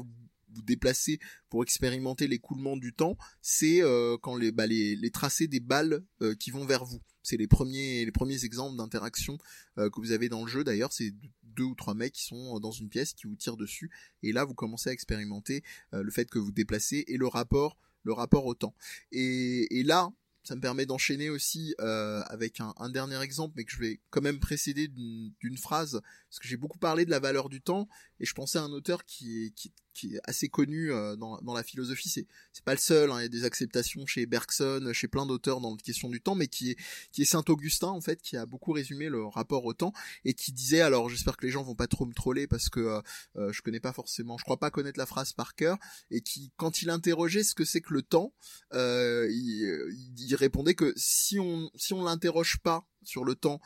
vous 0.55 0.63
déplacer 0.63 1.19
pour 1.49 1.63
expérimenter 1.63 2.27
l'écoulement 2.27 2.77
du 2.77 2.93
temps, 2.93 3.17
c'est 3.43 3.83
euh, 3.83 4.17
quand 4.21 4.37
les, 4.37 4.53
bah, 4.53 4.67
les, 4.67 4.97
les 4.97 5.11
tracés 5.11 5.49
des 5.49 5.61
balles 5.61 6.05
euh, 6.23 6.35
qui 6.35 6.51
vont 6.51 6.65
vers 6.65 6.85
vous. 6.85 7.01
C'est 7.23 7.37
les 7.37 7.47
premiers, 7.47 8.05
les 8.05 8.13
premiers 8.13 8.45
exemples 8.45 8.77
d'interaction 8.77 9.39
euh, 9.79 9.91
que 9.91 10.01
vous 10.01 10.13
avez 10.13 10.29
dans 10.29 10.43
le 10.43 10.49
jeu. 10.49 10.65
D'ailleurs, 10.65 10.93
c'est 10.93 11.13
deux 11.43 11.65
ou 11.65 11.75
trois 11.75 11.95
mecs 11.95 12.15
qui 12.15 12.25
sont 12.25 12.59
dans 12.61 12.71
une 12.71 12.89
pièce 12.89 13.13
qui 13.13 13.27
vous 13.27 13.37
tirent 13.37 13.57
dessus, 13.57 13.91
et 14.23 14.33
là 14.33 14.45
vous 14.45 14.55
commencez 14.55 14.89
à 14.89 14.93
expérimenter 14.93 15.63
euh, 15.93 16.03
le 16.03 16.11
fait 16.11 16.31
que 16.31 16.39
vous 16.39 16.53
déplacez 16.53 17.05
et 17.09 17.17
le 17.17 17.27
rapport, 17.27 17.77
le 18.05 18.13
rapport 18.13 18.47
au 18.47 18.55
temps. 18.55 18.75
Et, 19.13 19.79
et 19.79 19.83
là, 19.83 20.11
ça 20.43 20.57
me 20.57 20.61
permet 20.63 20.87
d'enchaîner 20.87 21.29
aussi 21.29 21.75
euh, 21.81 22.23
avec 22.29 22.61
un, 22.61 22.73
un 22.79 22.89
dernier 22.89 23.21
exemple, 23.21 23.55
mais 23.57 23.65
que 23.65 23.73
je 23.73 23.79
vais 23.79 24.01
quand 24.09 24.23
même 24.23 24.41
précéder 24.41 24.89
d'une 24.89 25.59
phrase, 25.59 26.01
parce 26.31 26.39
que 26.41 26.49
j'ai 26.49 26.57
beaucoup 26.57 26.79
parlé 26.79 27.05
de 27.05 27.11
la 27.11 27.21
valeur 27.21 27.51
du 27.51 27.61
temps, 27.61 27.89
et 28.21 28.25
je 28.27 28.35
pensais 28.35 28.59
à 28.59 28.63
un 28.63 28.73
auteur 28.73 29.05
qui 29.05 29.45
est, 29.45 29.51
qui, 29.51 29.73
qui 29.95 30.15
est 30.15 30.21
assez 30.25 30.49
connu 30.49 30.93
euh, 30.93 31.17
dans, 31.17 31.39
dans 31.39 31.55
la 31.55 31.63
philosophie. 31.63 32.09
C'est 32.09 32.27
c'est 32.53 32.65
pas 32.65 32.75
le 32.75 32.79
seul, 32.79 33.11
hein, 33.11 33.19
il 33.19 33.23
y 33.23 33.25
a 33.25 33.29
des 33.29 33.45
acceptations 33.45 34.07
chez 34.07 34.27
Bergson, 34.27 34.91
chez 34.93 35.09
plein 35.09 35.27
d'auteurs 35.27 35.61
dans 35.61 35.71
la 35.71 35.77
question 35.77 36.09
du 36.09 36.21
temps, 36.21 36.35
mais 36.35 36.47
qui 36.49 36.73
est 36.73 36.77
qui 37.13 37.23
est 37.23 37.25
Saint 37.25 37.45
Augustin 37.49 37.89
en 37.89 38.01
fait, 38.01 38.21
qui 38.23 38.37
a 38.37 38.47
beaucoup 38.47 38.73
résumé 38.73 39.09
le 39.09 39.25
rapport 39.25 39.65
au 39.65 39.73
temps 39.73 39.93
et 40.25 40.35
qui 40.35 40.53
disait, 40.53 40.81
alors 40.81 41.09
j'espère 41.09 41.37
que 41.37 41.47
les 41.47 41.53
gens 41.53 41.63
vont 41.63 41.75
pas 41.75 41.87
trop 41.87 42.07
me 42.07 42.15
troller 42.15 42.47
parce 42.47 42.69
que 42.69 42.81
euh, 42.81 43.01
euh, 43.37 43.53
je 43.53 43.63
connais 43.63 43.81
pas 43.81 43.93
forcément, 43.93 44.37
je 44.39 44.45
crois 44.45 44.59
pas 44.59 44.71
connaître 44.71 44.99
la 44.99 45.07
phrase 45.07 45.33
par 45.33 45.55
cœur, 45.55 45.79
et 46.11 46.21
qui 46.21 46.53
quand 46.57 46.83
il 46.83 46.91
interrogeait 46.91 47.45
ce 47.45 47.55
que 47.55 47.65
c'est 47.65 47.81
que 47.81 47.95
le 47.95 48.03
temps, 48.03 48.35
euh, 48.75 49.29
il, 49.31 50.15
il 50.19 50.35
répondait 50.35 50.75
que 50.75 50.93
si 50.97 51.39
on 51.39 51.71
si 51.75 51.95
on 51.95 52.05
l'interroge 52.05 52.59
pas 52.63 52.87
sur 53.03 53.25
le 53.25 53.35
temps, 53.35 53.61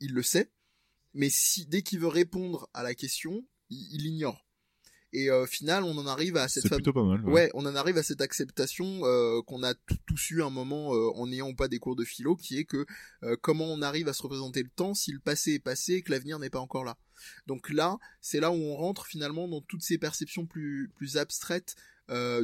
il 0.00 0.12
le 0.12 0.22
sait, 0.22 0.50
mais 1.14 1.30
si 1.30 1.66
dès 1.66 1.82
qu'il 1.82 2.00
veut 2.00 2.08
répondre 2.08 2.68
à 2.74 2.82
la 2.82 2.94
question, 2.94 3.44
il, 3.70 3.94
il 3.94 4.06
ignore. 4.06 4.44
Et 5.12 5.28
euh, 5.28 5.42
au 5.42 5.46
final, 5.46 5.82
on 5.82 5.96
en 5.98 6.06
arrive 6.06 6.36
à 6.36 6.48
cette 6.48 6.68
pas 6.68 7.02
mal. 7.02 7.24
Ouais, 7.28 7.50
on 7.54 7.66
en 7.66 7.74
arrive 7.74 7.98
à 7.98 8.02
cette 8.02 8.20
acceptation 8.20 9.04
euh, 9.04 9.42
qu'on 9.42 9.62
a 9.62 9.74
tous 10.06 10.30
eu 10.30 10.42
un 10.42 10.50
moment 10.50 10.94
euh, 10.94 11.10
en 11.16 11.30
ayant 11.32 11.48
ou 11.48 11.54
pas 11.54 11.68
des 11.68 11.78
cours 11.78 11.96
de 11.96 12.04
philo, 12.04 12.36
qui 12.36 12.58
est 12.58 12.64
que 12.64 12.86
euh, 13.24 13.36
comment 13.40 13.66
on 13.66 13.82
arrive 13.82 14.08
à 14.08 14.12
se 14.12 14.22
représenter 14.22 14.62
le 14.62 14.70
temps 14.70 14.94
si 14.94 15.10
le 15.12 15.18
passé 15.18 15.54
est 15.54 15.58
passé 15.58 15.94
et 15.94 16.02
que 16.02 16.12
l'avenir 16.12 16.38
n'est 16.38 16.50
pas 16.50 16.60
encore 16.60 16.84
là. 16.84 16.96
Donc 17.46 17.70
là, 17.70 17.98
c'est 18.20 18.40
là 18.40 18.50
où 18.52 18.54
on 18.54 18.76
rentre 18.76 19.06
finalement 19.06 19.48
dans 19.48 19.60
toutes 19.60 19.82
ces 19.82 19.98
perceptions 19.98 20.46
plus 20.46 20.90
plus 20.94 21.16
abstraites 21.16 21.74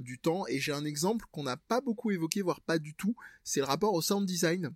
du 0.03 0.21
temps. 0.21 0.47
Et 0.47 0.61
j'ai 0.61 0.73
un 0.73 0.85
exemple 0.85 1.25
qu'on 1.33 1.43
n'a 1.43 1.57
pas 1.57 1.81
beaucoup 1.81 2.13
évoqué, 2.13 2.41
voire 2.43 2.61
pas 2.61 2.79
du 2.79 2.95
tout. 2.95 3.17
C'est 3.43 3.59
le 3.59 3.67
rapport 3.67 3.95
au 3.95 4.03
sound 4.03 4.27
design. 4.27 4.71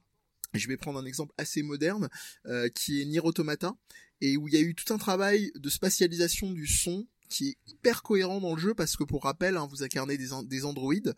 Je 0.54 0.66
vais 0.66 0.76
prendre 0.76 0.98
un 0.98 1.04
exemple 1.04 1.32
assez 1.38 1.62
moderne 1.62 2.08
qui 2.74 3.02
est 3.02 3.04
Nier 3.04 3.20
Automata 3.20 3.76
et 4.20 4.36
où 4.36 4.48
il 4.48 4.54
y 4.54 4.56
a 4.56 4.60
eu 4.60 4.74
tout 4.74 4.92
un 4.92 4.98
travail 4.98 5.52
de 5.54 5.68
spatialisation 5.68 6.52
du 6.52 6.66
son 6.66 7.06
qui 7.30 7.50
est 7.50 7.56
hyper 7.72 8.02
cohérent 8.02 8.40
dans 8.40 8.54
le 8.54 8.60
jeu 8.60 8.74
parce 8.74 8.96
que 8.96 9.04
pour 9.04 9.22
rappel, 9.22 9.56
hein, 9.56 9.66
vous 9.70 9.82
incarnez 9.82 10.18
des, 10.18 10.28
des 10.44 10.64
androïdes 10.66 11.14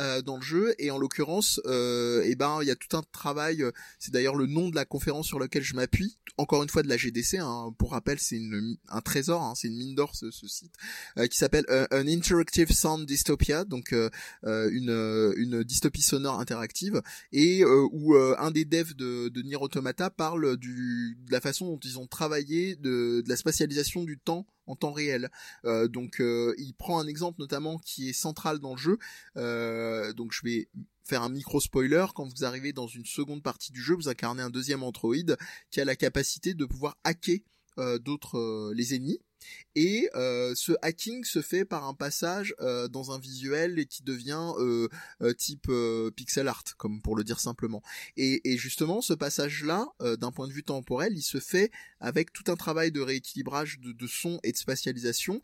euh, 0.00 0.22
dans 0.22 0.36
le 0.36 0.42
jeu 0.42 0.74
et 0.78 0.90
en 0.90 0.98
l'occurrence, 0.98 1.60
euh, 1.66 2.22
eh 2.24 2.36
ben 2.36 2.58
il 2.62 2.68
y 2.68 2.70
a 2.70 2.76
tout 2.76 2.96
un 2.96 3.02
travail. 3.10 3.62
euh, 3.62 3.72
c'est 3.98 4.12
d'ailleurs 4.12 4.36
le 4.36 4.46
nom 4.46 4.68
de 4.68 4.74
la 4.76 4.84
conférence 4.84 5.26
sur 5.26 5.40
laquelle 5.40 5.62
je 5.62 5.74
m'appuie. 5.74 6.18
Encore 6.36 6.62
une 6.62 6.68
fois 6.68 6.82
de 6.82 6.88
la 6.88 6.96
GDC. 6.96 7.38
Hein, 7.38 7.74
pour 7.78 7.92
rappel, 7.92 8.18
c'est 8.18 8.40
un 8.88 9.00
trésor, 9.00 9.42
hein, 9.42 9.54
c'est 9.56 9.68
une 9.68 9.76
mine 9.76 9.94
d'or 9.94 10.14
ce, 10.14 10.30
ce 10.30 10.46
site 10.46 10.74
euh, 11.18 11.26
qui 11.26 11.38
s'appelle 11.38 11.64
euh, 11.68 11.86
An 11.90 12.06
Interactive 12.06 12.70
Sound 12.72 13.06
Dystopia, 13.06 13.64
donc 13.64 13.92
euh, 13.92 14.10
euh, 14.44 14.68
une, 14.72 14.90
euh, 14.90 15.32
une 15.36 15.64
dystopie 15.64 16.02
sonore 16.02 16.38
interactive 16.40 17.00
et 17.32 17.62
euh, 17.62 17.88
où 17.92 18.14
euh, 18.14 18.36
un 18.38 18.50
des 18.50 18.64
devs 18.64 18.94
de, 18.94 19.28
de 19.28 19.42
Nier 19.42 19.56
Automata 19.56 20.10
parle 20.10 20.56
du, 20.56 21.16
de 21.26 21.32
la 21.32 21.40
façon 21.40 21.66
dont 21.66 21.80
ils 21.84 21.98
ont 21.98 22.06
travaillé 22.06 22.76
de, 22.76 23.22
de 23.24 23.28
la 23.28 23.36
spatialisation 23.36 24.04
du 24.04 24.18
temps 24.18 24.46
en 24.66 24.76
temps 24.76 24.92
réel. 24.92 25.30
Euh, 25.64 25.88
donc 25.88 26.20
euh, 26.20 26.54
il 26.58 26.74
prend 26.74 26.98
un 26.98 27.06
exemple 27.06 27.40
notamment 27.40 27.78
qui 27.78 28.08
est 28.08 28.12
central 28.12 28.58
dans 28.58 28.72
le 28.72 28.80
jeu. 28.80 28.98
Euh, 29.36 30.12
donc 30.12 30.32
je 30.32 30.40
vais 30.44 30.68
faire 31.04 31.22
un 31.22 31.28
micro 31.28 31.60
spoiler. 31.60 32.06
Quand 32.14 32.26
vous 32.26 32.44
arrivez 32.44 32.72
dans 32.72 32.86
une 32.86 33.04
seconde 33.04 33.42
partie 33.42 33.72
du 33.72 33.82
jeu, 33.82 33.94
vous 33.94 34.08
incarnez 34.08 34.42
un 34.42 34.50
deuxième 34.50 34.82
androïde 34.82 35.36
qui 35.70 35.80
a 35.80 35.84
la 35.84 35.96
capacité 35.96 36.54
de 36.54 36.64
pouvoir 36.64 36.96
hacker 37.04 37.40
d'autres 38.00 38.72
les 38.72 38.94
ennemis. 38.94 39.18
Et 39.74 40.08
euh, 40.14 40.54
ce 40.54 40.72
hacking 40.82 41.24
se 41.24 41.42
fait 41.42 41.64
par 41.64 41.86
un 41.86 41.94
passage 41.94 42.54
euh, 42.60 42.88
dans 42.88 43.10
un 43.10 43.18
visuel 43.18 43.78
et 43.78 43.86
qui 43.86 44.02
devient 44.02 44.52
euh, 44.58 44.88
euh, 45.22 45.32
type 45.32 45.66
euh, 45.68 46.10
pixel 46.10 46.48
art, 46.48 46.64
comme 46.76 47.02
pour 47.02 47.16
le 47.16 47.24
dire 47.24 47.40
simplement. 47.40 47.82
Et, 48.16 48.52
et 48.52 48.56
justement, 48.56 49.00
ce 49.00 49.14
passage-là, 49.14 49.86
d'un 50.00 50.32
point 50.32 50.48
de 50.48 50.52
vue 50.52 50.62
temporel, 50.62 51.12
il 51.16 51.22
se 51.22 51.40
fait 51.40 51.70
avec 52.00 52.32
tout 52.32 52.44
un 52.50 52.56
travail 52.56 52.92
de 52.92 53.00
rééquilibrage 53.00 53.80
de, 53.80 53.92
de 53.92 54.06
son 54.06 54.38
et 54.42 54.52
de 54.52 54.56
spatialisation 54.56 55.40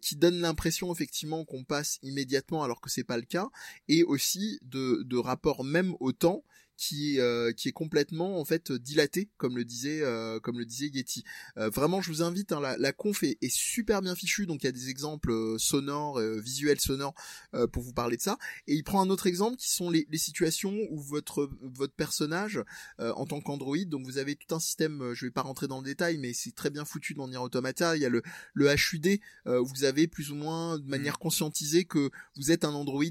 qui 0.00 0.16
donne 0.16 0.40
l'impression 0.40 0.92
effectivement 0.92 1.44
qu'on 1.44 1.64
passe 1.64 1.98
immédiatement 2.02 2.62
alors 2.62 2.80
que 2.80 2.90
c'est 2.90 3.04
pas 3.04 3.16
le 3.16 3.24
cas, 3.24 3.48
et 3.88 4.04
aussi 4.04 4.58
de, 4.62 5.02
de 5.04 5.16
rapport 5.16 5.64
même 5.64 5.94
au 6.00 6.12
temps 6.12 6.44
qui 6.78 7.16
est 7.16 7.20
euh, 7.20 7.52
qui 7.52 7.68
est 7.68 7.72
complètement 7.72 8.40
en 8.40 8.44
fait 8.44 8.72
dilaté 8.72 9.28
comme 9.36 9.56
le 9.56 9.64
disait 9.64 10.00
euh, 10.00 10.40
comme 10.40 10.58
le 10.58 10.64
disait 10.64 10.86
Yeti. 10.86 11.24
Euh, 11.58 11.68
vraiment 11.68 12.00
je 12.00 12.08
vous 12.08 12.22
invite 12.22 12.52
hein, 12.52 12.60
la, 12.60 12.78
la 12.78 12.92
conf 12.92 13.22
est, 13.24 13.36
est 13.42 13.54
super 13.54 14.00
bien 14.00 14.14
fichue 14.14 14.46
donc 14.46 14.62
il 14.62 14.66
y 14.66 14.68
a 14.68 14.72
des 14.72 14.88
exemples 14.88 15.58
sonores 15.58 16.18
euh, 16.20 16.40
visuels 16.40 16.80
sonores 16.80 17.14
euh, 17.54 17.66
pour 17.66 17.82
vous 17.82 17.92
parler 17.92 18.16
de 18.16 18.22
ça. 18.22 18.38
Et 18.66 18.74
il 18.74 18.84
prend 18.84 19.02
un 19.02 19.10
autre 19.10 19.26
exemple 19.26 19.56
qui 19.56 19.70
sont 19.70 19.90
les, 19.90 20.06
les 20.10 20.18
situations 20.18 20.74
où 20.90 21.00
votre 21.00 21.50
votre 21.62 21.94
personnage 21.94 22.62
euh, 23.00 23.12
en 23.14 23.26
tant 23.26 23.40
qu'android 23.40 23.76
donc 23.86 24.06
vous 24.06 24.18
avez 24.18 24.36
tout 24.36 24.54
un 24.54 24.60
système 24.60 25.12
je 25.14 25.26
vais 25.26 25.32
pas 25.32 25.42
rentrer 25.42 25.66
dans 25.66 25.78
le 25.78 25.84
détail 25.84 26.18
mais 26.18 26.32
c'est 26.32 26.54
très 26.54 26.70
bien 26.70 26.84
foutu 26.84 27.14
dans 27.14 27.26
Nier 27.26 27.38
Automata 27.38 27.96
il 27.96 28.02
y 28.02 28.06
a 28.06 28.08
le 28.08 28.22
le 28.54 28.72
HUD 28.72 29.20
euh, 29.46 29.60
où 29.60 29.66
vous 29.66 29.84
avez 29.84 30.06
plus 30.06 30.30
ou 30.30 30.36
moins 30.36 30.78
de 30.78 30.86
manière 30.86 31.18
conscientisée 31.18 31.84
que 31.84 32.10
vous 32.36 32.52
êtes 32.52 32.64
un 32.64 32.74
android 32.74 33.02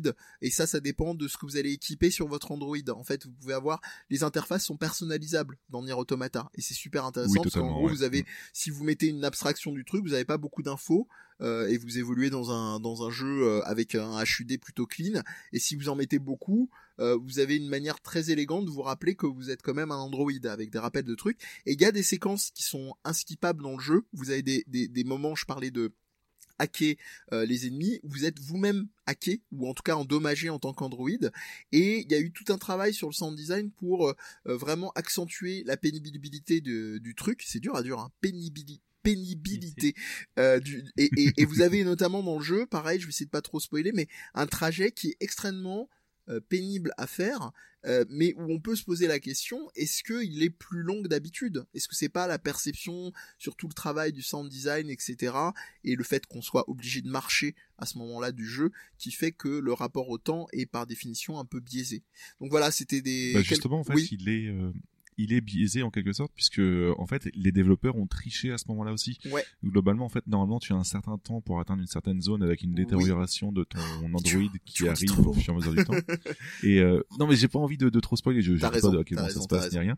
et 0.41 0.49
ça 0.49 0.65
ça 0.67 0.79
dépend 0.79 1.13
de 1.15 1.27
ce 1.27 1.37
que 1.37 1.45
vous 1.45 1.57
allez 1.57 1.73
équiper 1.73 2.11
sur 2.11 2.27
votre 2.27 2.51
android 2.51 2.77
en 2.89 3.03
fait 3.03 3.25
vous 3.25 3.33
pouvez 3.33 3.53
avoir 3.57 3.81
les 4.09 4.23
interfaces 4.23 4.63
sont 4.65 4.77
personnalisables 4.77 5.57
dans 5.69 5.83
Nier 5.83 5.93
Automata 5.93 6.49
et 6.55 6.61
c'est 6.61 6.73
super 6.73 7.03
intéressant 7.05 7.33
Oui, 7.33 7.39
parce 7.43 7.55
qu'en 7.55 7.67
gros 7.71 7.85
ouais. 7.87 7.91
vous 7.91 8.03
avez 8.03 8.21
Mm. 8.21 8.25
si 8.53 8.69
vous 8.69 8.83
mettez 8.83 9.07
une 9.07 9.25
abstraction 9.25 9.71
du 9.71 9.83
truc 9.85 10.03
vous 10.03 10.11
n'avez 10.11 10.25
pas 10.25 10.37
beaucoup 10.37 10.63
d'infos 10.63 11.07
euh, 11.41 11.67
et 11.67 11.77
vous 11.77 11.97
évoluez 11.99 12.29
dans 12.29 12.51
un 12.51 12.79
dans 12.79 13.05
un 13.05 13.11
jeu 13.11 13.43
euh, 13.43 13.61
avec 13.65 13.93
un 13.95 14.23
HUD 14.23 14.59
plutôt 14.59 14.85
clean 14.87 15.21
et 15.51 15.59
si 15.59 15.75
vous 15.75 15.89
en 15.89 15.95
mettez 15.95 16.17
beaucoup 16.19 16.69
euh, 16.99 17.15
vous 17.21 17.39
avez 17.39 17.57
une 17.57 17.67
manière 17.69 17.99
très 18.01 18.31
élégante 18.31 18.65
de 18.65 18.71
vous 18.71 18.81
rappeler 18.81 19.15
que 19.15 19.27
vous 19.27 19.51
êtes 19.51 19.61
quand 19.61 19.75
même 19.75 19.91
un 19.91 19.97
android 19.97 20.31
avec 20.45 20.71
des 20.71 20.79
rappels 20.79 21.03
de 21.03 21.13
trucs 21.15 21.39
et 21.65 21.73
il 21.73 21.81
y 21.81 21.85
a 21.85 21.91
des 21.91 22.01
séquences 22.03 22.49
qui 22.51 22.63
sont 22.63 22.95
inskippables 23.03 23.61
dans 23.61 23.73
le 23.75 23.83
jeu 23.83 24.05
vous 24.13 24.31
avez 24.31 24.41
des 24.41 24.63
des, 24.67 24.87
des 24.87 25.03
moments 25.03 25.35
je 25.35 25.45
parlais 25.45 25.69
de 25.71 25.93
hacker 26.59 26.95
euh, 27.33 27.45
les 27.45 27.67
ennemis, 27.67 27.99
vous 28.03 28.25
êtes 28.25 28.39
vous-même 28.39 28.87
hacké 29.05 29.41
ou 29.51 29.67
en 29.67 29.73
tout 29.73 29.83
cas 29.83 29.95
endommagé 29.95 30.49
en 30.49 30.59
tant 30.59 30.73
qu'android 30.73 31.09
et 31.71 32.01
il 32.05 32.11
y 32.11 32.15
a 32.15 32.19
eu 32.19 32.31
tout 32.31 32.51
un 32.51 32.57
travail 32.57 32.93
sur 32.93 33.07
le 33.07 33.13
sound 33.13 33.35
design 33.35 33.71
pour 33.71 34.07
euh, 34.09 34.13
euh, 34.47 34.57
vraiment 34.57 34.91
accentuer 34.95 35.63
la 35.65 35.77
pénibilité 35.77 36.61
de- 36.61 36.97
du 36.97 37.15
truc, 37.15 37.43
c'est 37.45 37.59
dur 37.59 37.75
à 37.75 37.83
dire 37.83 37.99
hein, 37.99 38.11
pénibilité 38.21 38.81
pénibilité 39.03 39.95
euh, 40.37 40.59
du, 40.59 40.83
et, 40.97 41.09
et, 41.17 41.31
et 41.37 41.45
vous 41.45 41.61
avez 41.61 41.83
notamment 41.85 42.21
dans 42.23 42.37
le 42.39 42.43
jeu 42.43 42.65
pareil 42.65 42.99
je 42.99 43.05
vais 43.05 43.09
essayer 43.11 43.25
de 43.25 43.31
pas 43.31 43.41
trop 43.41 43.59
spoiler 43.61 43.93
mais 43.93 44.07
un 44.33 44.47
trajet 44.47 44.91
qui 44.91 45.09
est 45.11 45.17
extrêmement 45.21 45.87
euh, 46.29 46.39
pénible 46.39 46.91
à 46.97 47.07
faire 47.07 47.51
euh, 47.85 48.03
mais 48.09 48.33
où 48.37 48.51
on 48.51 48.59
peut 48.59 48.75
se 48.75 48.83
poser 48.83 49.07
la 49.07 49.19
question 49.19 49.69
est-ce 49.75 50.03
qu'il 50.03 50.43
est 50.43 50.49
plus 50.49 50.81
long 50.81 51.01
que 51.03 51.07
d'habitude? 51.07 51.65
Est-ce 51.73 51.87
que 51.87 51.95
c'est 51.95 52.09
pas 52.09 52.27
la 52.27 52.39
perception 52.39 53.13
sur 53.37 53.55
tout 53.55 53.67
le 53.67 53.73
travail 53.73 54.11
du 54.11 54.21
sound 54.21 54.49
design 54.49 54.89
etc 54.89 55.33
et 55.83 55.95
le 55.95 56.03
fait 56.03 56.25
qu'on 56.25 56.41
soit 56.41 56.69
obligé 56.69 57.01
de 57.01 57.09
marcher 57.09 57.55
à 57.77 57.85
ce 57.85 57.97
moment-là 57.99 58.31
du 58.31 58.45
jeu 58.45 58.71
qui 58.97 59.11
fait 59.11 59.31
que 59.31 59.47
le 59.47 59.73
rapport 59.73 60.09
au 60.09 60.17
temps 60.17 60.47
est 60.51 60.65
par 60.65 60.87
définition 60.87 61.39
un 61.39 61.45
peu 61.45 61.59
biaisé? 61.59 62.03
Donc 62.41 62.49
voilà, 62.49 62.71
c'était 62.71 63.01
des 63.01 63.33
Bah, 63.33 63.41
justement, 63.41 63.79
en 63.79 63.83
fait, 63.83 63.93
oui, 63.93 64.09
il 64.11 64.27
est, 64.27 64.47
euh, 64.47 64.73
il 65.17 65.33
est 65.33 65.41
biaisé 65.41 65.83
en 65.83 65.89
quelque 65.91 66.13
sorte 66.13 66.31
puisque 66.35 66.61
en 66.97 67.05
fait 67.05 67.27
les 67.33 67.51
développeurs 67.51 67.95
ont 67.95 68.07
triché 68.07 68.51
à 68.51 68.57
ce 68.57 68.65
moment-là 68.69 68.93
aussi. 68.93 69.17
Ouais. 69.31 69.43
Globalement, 69.63 70.05
en 70.05 70.09
fait, 70.09 70.25
normalement, 70.27 70.59
tu 70.59 70.73
as 70.73 70.75
un 70.75 70.83
certain 70.83 71.17
temps 71.17 71.41
pour 71.41 71.59
atteindre 71.59 71.81
une 71.81 71.87
certaine 71.87 72.21
zone 72.21 72.43
avec 72.43 72.61
une 72.61 72.73
détérioration 72.73 73.51
de 73.51 73.63
ton 73.63 73.79
Android 74.13 74.51
qui 74.65 74.73
tu 74.73 74.87
arrive 74.89 75.19
au 75.27 75.33
fur 75.33 75.53
et 75.53 75.55
à 75.55 75.59
mesure 75.59 75.73
du 75.75 75.83
temps. 75.83 75.93
Et 76.63 76.79
euh, 76.79 77.01
non, 77.19 77.27
mais 77.27 77.35
j'ai 77.35 77.47
pas 77.47 77.59
envie 77.59 77.77
de, 77.77 77.89
de 77.89 77.99
trop 77.99 78.15
spoiler. 78.15 78.41
Je, 78.41 78.55
je 78.55 78.59
sais 78.61 78.67
raison, 78.67 78.89
pas 78.91 78.97
de 78.97 79.01
à 79.01 79.03
quel 79.03 79.17
t'as 79.17 79.21
moment 79.23 79.33
ça 79.33 79.39
raison, 79.39 79.41
se 79.43 79.47
passe 79.47 79.71
ni 79.71 79.77
raison. 79.77 79.79
rien. 79.81 79.97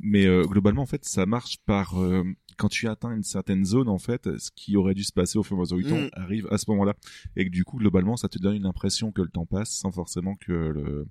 Mais 0.00 0.26
euh, 0.26 0.42
globalement, 0.44 0.82
en 0.82 0.86
fait, 0.86 1.04
ça 1.04 1.26
marche 1.26 1.58
par 1.66 2.00
euh, 2.02 2.24
quand 2.56 2.68
tu 2.68 2.88
atteins 2.88 3.14
une 3.14 3.22
certaine 3.22 3.64
zone, 3.64 3.88
en 3.88 3.98
fait, 3.98 4.38
ce 4.38 4.50
qui 4.54 4.76
aurait 4.76 4.94
dû 4.94 5.04
se 5.04 5.12
passer 5.12 5.38
au 5.38 5.42
fur 5.42 5.56
et 5.56 5.58
à 5.58 5.62
mesure 5.62 5.76
du 5.76 5.84
temps 5.84 5.96
Mm. 6.00 6.10
arrive 6.14 6.48
à 6.50 6.58
ce 6.58 6.70
moment-là, 6.70 6.94
et 7.36 7.44
que 7.44 7.50
du 7.50 7.64
coup, 7.64 7.78
globalement, 7.78 8.16
ça 8.16 8.28
te 8.28 8.38
donne 8.38 8.56
une 8.56 8.66
impression 8.66 9.12
que 9.12 9.22
le 9.22 9.28
temps 9.28 9.46
passe 9.46 9.70
sans 9.70 9.92
forcément 9.92 10.34
que 10.36 10.52
le 10.52 11.06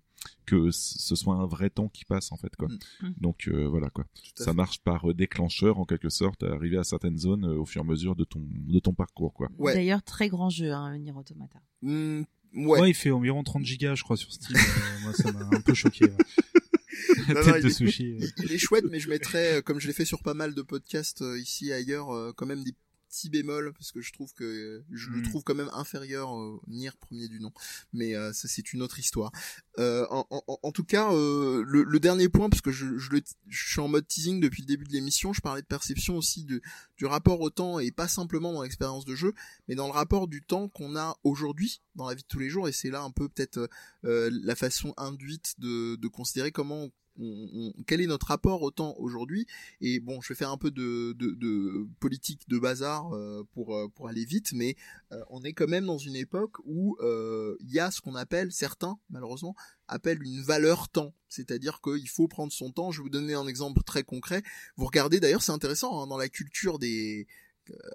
que 0.46 0.72
ce 0.72 1.16
soit 1.16 1.36
un 1.36 1.46
vrai 1.46 1.70
temps 1.70 1.90
qui 1.90 2.06
passe 2.06 2.32
en 2.32 2.38
fait 2.38 2.56
quoi. 2.56 2.70
Mm. 2.70 3.08
Mm. 3.08 3.14
Donc 3.20 3.48
euh, 3.50 3.68
voilà 3.68 3.90
quoi. 3.90 4.06
Ça 4.36 4.46
fait. 4.46 4.54
marche 4.54 4.80
par 4.80 5.10
euh, 5.10 5.14
déclencheur 5.14 5.80
en 5.80 5.86
quelque 5.86 6.08
sorte, 6.08 6.44
à 6.44 6.54
arriver 6.54 6.78
à 6.78 6.86
certaines 6.86 7.18
zones 7.18 7.44
euh, 7.46 7.58
au 7.60 7.66
fur 7.66 7.82
et 7.82 7.86
à 7.86 7.88
mesure 7.88 8.16
de 8.16 8.24
ton 8.24 8.40
de 8.50 8.80
ton 8.80 8.94
parcours 8.94 9.34
quoi. 9.34 9.50
Ouais. 9.58 9.74
D'ailleurs, 9.74 10.02
très 10.02 10.30
grand 10.30 10.50
jeu, 10.50 10.72
hein, 10.72 10.98
Nier 10.98 11.12
Automata. 11.12 11.60
Hmm, 11.82 12.22
Ouais. 12.56 12.80
ouais. 12.82 12.90
il 12.92 12.94
fait 12.94 13.10
environ 13.12 13.44
30 13.44 13.66
gigas, 13.66 13.96
je 13.96 14.04
crois, 14.04 14.16
sur 14.16 14.32
Steam. 14.32 14.56
Euh, 14.58 15.04
moi, 15.04 15.14
ça 15.14 15.32
m'a 15.34 15.58
un 15.58 15.60
peu 15.62 15.74
choqué. 15.74 16.06
ouais. 16.06 16.18
La 17.28 17.34
Non, 17.34 17.40
non, 17.42 17.46
tête 17.46 17.56
il 17.58 17.64
de 17.64 17.68
est- 17.68 17.72
sushi. 17.72 18.16
il, 18.20 18.32
il 18.46 18.52
est 18.54 18.58
chouette, 18.58 18.86
mais 18.90 19.00
je 19.00 19.10
mettrais, 19.10 19.58
euh, 19.58 19.62
comme 19.62 19.80
je 19.80 19.88
l'ai 19.88 19.94
fait 19.94 20.06
sur 20.06 20.22
pas 20.22 20.34
mal 20.34 20.54
de 20.54 20.62
podcasts 20.62 21.22
euh, 21.22 21.40
ici 21.40 21.70
et 21.70 21.74
ailleurs, 21.74 22.14
euh, 22.16 22.32
quand 22.36 22.46
même 22.46 22.64
des 22.64 22.74
petits 23.14 23.30
bémols 23.30 23.74
parce 23.74 23.92
que 23.92 24.02
je 24.02 24.12
trouve 24.12 24.34
que 24.34 24.44
euh, 24.44 24.84
je 24.92 25.10
le 25.10 25.20
Mm. 25.20 25.24
trouve 25.30 25.44
quand 25.44 25.54
même 25.56 25.70
inférieur 25.74 26.32
au 26.32 26.62
Nier 26.68 26.90
premier 27.00 27.28
du 27.28 27.40
nom. 27.40 27.52
Mais 27.94 28.16
euh, 28.16 28.34
ça 28.34 28.48
c'est 28.48 28.74
une 28.74 28.82
autre 28.82 28.98
histoire. 29.00 29.32
Euh, 29.80 30.06
en, 30.10 30.26
en- 30.32 30.60
en 30.62 30.72
tout 30.72 30.84
cas, 30.84 31.12
euh, 31.14 31.64
le, 31.68 31.84
le 31.84 32.00
dernier 32.00 32.28
point, 32.30 32.50
parce 32.50 32.62
que 32.62 32.72
je, 32.72 32.98
je, 32.98 33.12
le, 33.12 33.22
je 33.48 33.70
suis 33.72 33.80
en 33.82 33.88
mode 33.88 34.08
teasing 34.08 34.40
depuis 34.40 34.62
le 34.64 34.68
début 34.68 34.86
de 34.86 34.92
l'émission, 34.94 35.32
je 35.34 35.42
parlais 35.42 35.62
de 35.62 35.68
perception 35.68 36.18
aussi 36.18 36.44
de, 36.44 36.62
du 36.98 37.06
rapport 37.06 37.40
au 37.42 37.50
temps 37.50 37.80
et 37.80 37.92
pas 37.92 38.08
simplement 38.08 38.52
dans 38.54 38.64
l'expérience 38.64 39.06
de 39.06 39.16
jeu, 39.16 39.34
mais 39.68 39.76
dans 39.76 39.86
le 39.88 39.94
rapport 39.94 40.28
du 40.28 40.42
temps 40.42 40.68
qu'on 40.70 40.96
a 40.96 41.16
aujourd'hui 41.24 41.82
dans 41.96 42.08
la 42.10 42.16
vie 42.16 42.24
de 42.24 42.28
tous 42.28 42.40
les 42.40 42.50
jours. 42.50 42.68
Et 42.68 42.72
c'est 42.72 42.90
là 42.90 43.02
un 43.04 43.12
peu 43.12 43.30
peut-être 43.30 43.58
euh, 43.58 43.68
euh, 44.06 44.30
la 44.44 44.56
façon 44.56 44.94
induite 44.98 45.54
de, 45.60 45.96
de 45.96 46.08
considérer 46.08 46.52
comment 46.52 46.90
quel 47.86 48.02
est 48.02 48.08
notre 48.08 48.28
rapport 48.28 48.62
au 48.62 48.72
temps 48.72 48.96
aujourd'hui 48.98 49.46
et 49.82 50.00
bon 50.00 50.20
je 50.22 50.30
vais 50.30 50.36
faire 50.36 50.50
un 50.50 50.58
peu 50.58 50.72
de, 50.72 51.16
politique 52.00 52.48
de 52.48 52.58
bazar 52.58 53.14
euh, 53.14 53.44
pour 53.54 53.76
euh, 53.76 53.88
pour 53.94 54.08
aller 54.08 54.26
vite 54.26 54.54
mais 54.54 54.76
euh, 55.12 55.24
on 55.30 55.44
est 55.44 55.54
quand 55.54 55.68
même 55.68 55.86
dans 55.86 55.98
une 55.98 56.16
époque 56.16 56.58
où 56.66 56.98
il 57.02 57.72
y 57.72 57.80
a 57.80 57.92
ce 57.92 58.02
qu'on 58.02 58.16
appelle 58.16 58.52
certains 58.52 58.98
malheureusement 59.10 59.56
appellent 59.88 60.24
une 60.24 60.42
valeur 60.42 60.90
temps. 60.90 61.14
C'est-à-dire 61.28 61.82
qu'il 61.82 62.10
faut 62.10 62.28
prendre 62.28 62.54
son 62.54 62.72
temps. 62.72 62.92
Je 62.92 63.00
vais 63.00 63.04
vous 63.04 63.10
donner 63.10 63.34
un 63.34 63.48
exemple 63.48 63.84
très 63.84 64.04
concret. 64.04 64.42
Vous 64.78 64.86
regardez 64.86 65.20
d'ailleurs 65.20 65.44
c'est 65.44 65.52
intéressant 65.52 66.02
hein, 66.02 66.08
dans 66.08 66.18
la 66.18 66.30
culture 66.30 66.80
des 66.80 67.28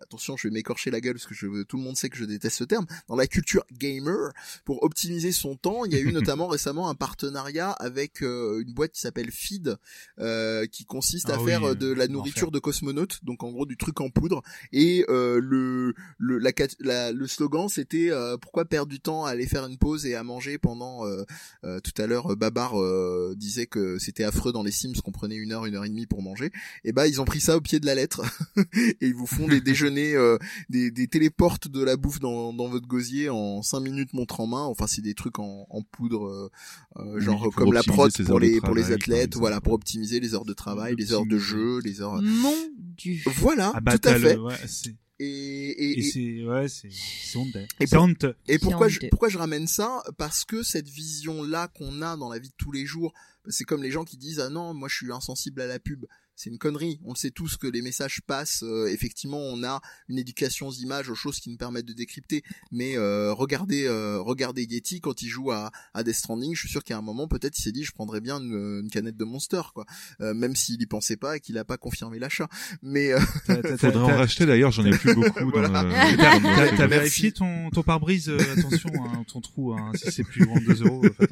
attention, 0.03 0.37
je 0.37 0.49
vais 0.49 0.53
m'écorcher 0.55 0.91
la 0.91 1.01
gueule 1.01 1.15
parce 1.15 1.27
que 1.27 1.35
je, 1.35 1.63
tout 1.65 1.77
le 1.77 1.83
monde 1.83 1.97
sait 1.97 2.09
que 2.09 2.17
je 2.17 2.25
déteste 2.25 2.57
ce 2.59 2.65
terme. 2.65 2.87
Dans 3.09 3.17
la 3.17 3.27
culture 3.27 3.65
gamer, 3.73 4.33
pour 4.65 4.83
optimiser 4.83 5.33
son 5.33 5.57
temps, 5.57 5.85
il 5.85 5.93
y 5.93 5.97
a 5.97 6.01
eu 6.01 6.13
notamment 6.13 6.47
récemment 6.49 6.89
un 6.89 6.95
partenariat 6.95 7.71
avec 7.73 8.23
euh, 8.23 8.61
une 8.67 8.73
boîte 8.73 8.93
qui 8.93 9.01
s'appelle 9.01 9.31
Feed, 9.31 9.77
euh, 10.19 10.67
qui 10.67 10.85
consiste 10.85 11.31
à 11.31 11.37
Ah 11.41 11.45
faire 11.45 11.65
euh, 11.65 11.73
euh, 11.73 11.75
de 11.75 11.93
la 11.93 12.09
nourriture 12.09 12.51
de 12.51 12.59
cosmonautes, 12.59 13.25
donc 13.25 13.43
en 13.43 13.51
gros 13.51 13.67
du 13.67 13.77
truc 13.77 14.01
en 14.01 14.11
poudre. 14.11 14.43
Et 14.73 15.05
euh, 15.09 15.41
le 15.43 15.95
le 16.19 16.39
la, 16.39 16.53
cat- 16.53 16.77
la- 16.81 17.13
le 17.13 17.27
slogan 17.27 17.69
c'était 17.69 18.11
euh, 18.11 18.37
pourquoi 18.37 18.65
perdre 18.65 18.89
du 18.91 19.01
temps 19.01 19.25
à 19.25 19.31
aller 19.31 19.47
faire 19.47 19.67
une 19.67 19.79
pause 19.79 20.07
et 20.07 20.15
à 20.15 20.23
manger 20.25 20.59
pendant 20.59 21.07
euh, 21.07 21.25
euh, 21.65 21.81
tout 21.81 21.93
à 22.01 22.07
l'heure 22.07 22.33
euh, 22.33 22.37
Babar 22.37 22.81
euh, 22.81 23.35
disait 23.37 23.67
que 23.67 23.99
c'était 23.99 24.25
affreux 24.25 24.53
dans 24.53 24.63
les 24.63 24.71
Sims 24.73 24.95
qu'on 25.05 25.13
prenait 25.13 25.37
une 25.37 25.53
heure 25.53 25.67
une 25.67 25.75
heure 25.77 25.85
et 25.85 25.89
demie 25.89 26.07
pour 26.07 26.23
manger. 26.23 26.51
Et 26.85 26.93
bah 26.93 27.07
ils 27.07 27.21
ont 27.21 27.25
pris 27.25 27.41
ça 27.41 27.57
au 27.57 27.61
pied 27.61 27.81
de 27.81 27.87
la 27.87 27.95
lettre 27.95 28.23
et 28.77 28.97
ils 29.07 29.15
vous 29.15 29.27
font 29.27 29.47
des 29.49 29.58
déjeuners, 29.61 30.15
euh, 30.15 30.39
des, 30.69 30.91
des 30.91 31.07
téléportes 31.09 31.69
de 31.69 31.83
la 31.83 31.97
bouffe 31.97 32.21
dans, 32.21 32.53
dans 32.53 32.69
votre 32.69 32.87
gosier 32.87 33.29
en 33.31 33.63
5 33.63 33.81
minutes 33.81 34.13
montre 34.13 34.41
en 34.41 34.47
main. 34.47 34.63
Enfin, 34.65 34.87
c'est 34.87 35.03
des 35.03 35.15
trucs 35.15 35.39
en, 35.39 35.67
en 35.71 35.83
poudre, 35.83 36.27
euh, 36.27 36.51
euh, 36.97 37.15
Oui, 37.17 37.21
genre 37.25 37.51
comme 37.55 37.73
la 37.73 37.83
prod 37.83 38.13
pour 38.27 38.41
les 38.41 38.61
pour 38.61 38.75
les 38.75 38.93
athlètes, 38.93 39.37
voilà, 39.37 39.61
pour 39.61 39.73
optimiser 39.75 40.21
les 40.21 40.35
heures 40.35 40.45
de 40.45 40.53
travail, 40.55 40.95
les 40.97 41.13
heures 41.13 41.27
de 41.27 41.39
jeu, 41.39 41.81
les 41.85 42.01
heures. 42.01 42.21
Mon 42.23 42.55
dieu. 42.77 43.19
Voilà, 43.27 43.73
Ah 43.75 43.81
bah, 43.81 43.99
tout 43.99 44.09
à 44.09 44.19
fait. 44.19 44.35
le- 44.35 44.43
ouais, 44.43 44.55
c'est- 44.67 44.95
Et, 45.21 45.27
et, 45.27 45.91
Et 45.91 45.99
et- 45.99 46.03
c'est, 46.03 46.45
ouais, 46.45 46.69
c'est, 46.69 46.91
c'est 46.93 47.39
honteux. 47.39 47.67
Et 47.81 47.87
pour-. 47.89 48.05
Et 48.47 48.59
pourquoi 48.59 48.89
je, 48.89 49.01
pourquoi 49.11 49.29
je 49.29 49.37
ramène 49.39 49.67
ça? 49.67 50.01
Parce 50.17 50.45
que 50.45 50.63
cette 50.63 50.89
vision-là 50.89 51.67
qu'on 51.77 52.03
a 52.03 52.17
dans 52.17 52.29
la 52.29 52.39
vie 52.39 52.51
de 52.51 52.55
tous 52.57 52.71
les 52.71 52.87
jours, 52.87 53.13
c'est 53.49 53.65
comme 53.65 53.83
les 53.83 53.91
gens 53.91 54.05
qui 54.05 54.17
disent 54.17 54.39
ah 54.39 54.49
non, 54.49 54.75
moi 54.75 54.89
je 54.89 54.95
suis 54.95 55.11
insensible 55.13 55.61
à 55.61 55.67
la 55.67 55.81
pub. 55.81 56.05
C'est 56.41 56.51
une 56.51 56.59
connerie. 56.59 57.01
On 57.05 57.11
le 57.11 57.17
sait 57.17 57.33
tous 57.33 57.57
que 57.57 57.67
les 57.67 57.83
messages 57.83 58.21
passent. 58.25 58.63
Euh, 58.63 58.87
effectivement, 58.87 59.41
on 59.41 59.65
a 59.65 59.81
une 60.09 60.19
éducation 60.19 60.69
aux 60.69 60.73
images, 60.73 61.11
aux 61.11 61.17
choses 61.17 61.41
qui 61.41 61.51
nous 61.51 61.57
permettent 61.57 61.87
de 61.87 61.93
décrypter. 61.93 62.45
Mais 62.71 62.97
euh, 62.97 63.33
regardez, 63.33 63.87
euh, 63.87 64.21
regardez 64.21 64.63
Yeti 64.63 65.01
quand 65.01 65.21
il 65.23 65.29
joue 65.29 65.51
à, 65.51 65.73
à 65.95 66.05
Death 66.05 66.15
Stranding. 66.15 66.55
Je 66.55 66.61
suis 66.61 66.69
sûr 66.69 66.85
qu'à 66.85 66.97
un 66.97 67.03
moment, 67.03 67.27
peut-être, 67.27 67.59
il 67.59 67.63
s'est 67.63 67.73
dit, 67.73 67.83
je 67.83 67.91
prendrais 67.91 68.21
bien 68.21 68.39
une, 68.39 68.83
une 68.85 68.89
canette 68.89 69.17
de 69.17 69.25
Monster, 69.25 69.63
quoi. 69.75 69.85
Euh, 70.21 70.33
même 70.33 70.55
s'il 70.55 70.81
y 70.81 70.87
pensait 70.87 71.17
pas 71.17 71.39
et 71.39 71.41
qu'il 71.41 71.59
a 71.59 71.65
pas 71.65 71.77
confirmé 71.77 72.21
l'achat. 72.21 72.47
Mais 72.83 73.11
euh, 73.13 73.19
T'as- 73.49 73.57
t'as- 73.57 73.77
Faudrait 73.77 73.97
en 74.05 74.07
t'as- 74.07 74.17
racheter 74.19 74.47
d'ailleurs, 74.47 74.71
j'en 74.71 74.85
ai 74.85 74.93
plus 74.97 75.17
beaucoup. 75.17 75.51
Voilà. 75.51 75.69
dans 75.71 75.83
le- 75.83 76.17
T'as, 76.17 76.39
Merci. 76.39 76.87
vérifié 76.87 77.33
ton, 77.33 77.71
ton 77.71 77.83
pare-brise, 77.83 78.29
euh, 78.29 78.39
attention, 78.57 78.91
hein, 78.95 79.25
ton 79.27 79.41
trou, 79.41 79.73
hein, 79.73 79.91
si 79.97 80.13
c'est 80.13 80.23
plus 80.23 80.47
grand 80.47 80.55
de 80.61 80.67
2 80.73 80.85
euros. 80.87 81.03
en 81.05 81.13
fait. 81.13 81.31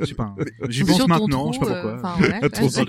Je 0.00 0.04
sais 0.04 0.14
pas, 0.14 0.34
hein. 0.38 0.44
j'y 0.68 0.84
pense 0.84 1.08
maintenant, 1.08 1.50
trou, 1.50 1.52
je 1.54 1.58
sais 1.60 1.72
pas 1.72 1.82
pourquoi. 1.82 2.10
enfin, 2.12 2.22
ouais, 2.22 2.34
Attention, 2.42 2.84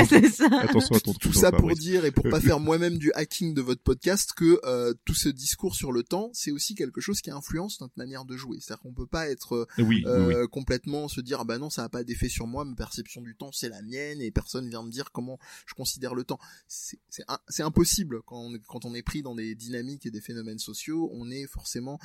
ouais. 0.00 0.06
c'est 0.22 0.28
ça. 0.30 0.46
Attention 0.60 0.96
à 0.96 1.00
ton 1.00 1.12
tout 1.14 1.32
ça 1.32 1.50
pour 1.52 1.70
dire 1.74 2.04
et 2.04 2.10
pour 2.10 2.24
pas 2.30 2.40
faire 2.40 2.60
moi-même 2.60 2.98
du 2.98 3.12
hacking 3.12 3.54
de 3.54 3.60
votre 3.62 3.82
podcast 3.82 4.32
que 4.34 4.60
euh, 4.64 4.94
tout 5.04 5.14
ce 5.14 5.28
discours 5.28 5.74
sur 5.74 5.92
le 5.92 6.02
temps, 6.02 6.30
c'est 6.32 6.50
aussi 6.50 6.74
quelque 6.74 7.00
chose 7.00 7.20
qui 7.20 7.30
influence 7.30 7.80
notre 7.80 7.94
manière 7.96 8.24
de 8.24 8.36
jouer. 8.36 8.58
C'est-à-dire 8.60 8.82
qu'on 8.82 8.92
peut 8.92 9.06
pas 9.06 9.28
être 9.28 9.54
euh, 9.54 9.66
Oui, 9.78 9.84
oui, 9.86 10.02
oui. 10.06 10.34
euh, 10.34 10.46
complètement 10.46 11.08
se 11.08 11.20
dire 11.20 11.38
ah 11.40 11.44
bah 11.44 11.58
non 11.58 11.70
ça 11.70 11.84
a 11.84 11.88
pas 11.88 12.04
d'effet 12.04 12.28
sur 12.28 12.46
moi, 12.46 12.64
ma 12.64 12.74
perception 12.74 13.20
du 13.22 13.34
temps 13.36 13.50
c'est 13.52 13.68
la 13.68 13.82
mienne 13.82 14.20
et 14.20 14.30
personne 14.30 14.68
vient 14.68 14.82
me 14.82 14.90
dire 14.90 15.12
comment 15.12 15.38
je 15.66 15.74
considère 15.74 16.14
le 16.14 16.24
temps. 16.24 16.38
C'est 16.68 16.98
c'est 17.08 17.24
un- 17.28 17.38
c'est 17.48 17.62
impossible 17.62 18.22
quand 18.22 18.38
on, 18.40 18.54
est- 18.54 18.62
quand 18.66 18.84
on 18.84 18.94
est 18.94 19.02
pris 19.02 19.22
dans 19.22 19.34
des 19.34 19.54
dynamiques 19.54 20.06
et 20.06 20.10
des 20.10 20.20
phénomènes 20.20 20.58
sociaux, 20.58 21.10
on 21.12 21.30
est 21.30 21.46
forcément 21.46 21.98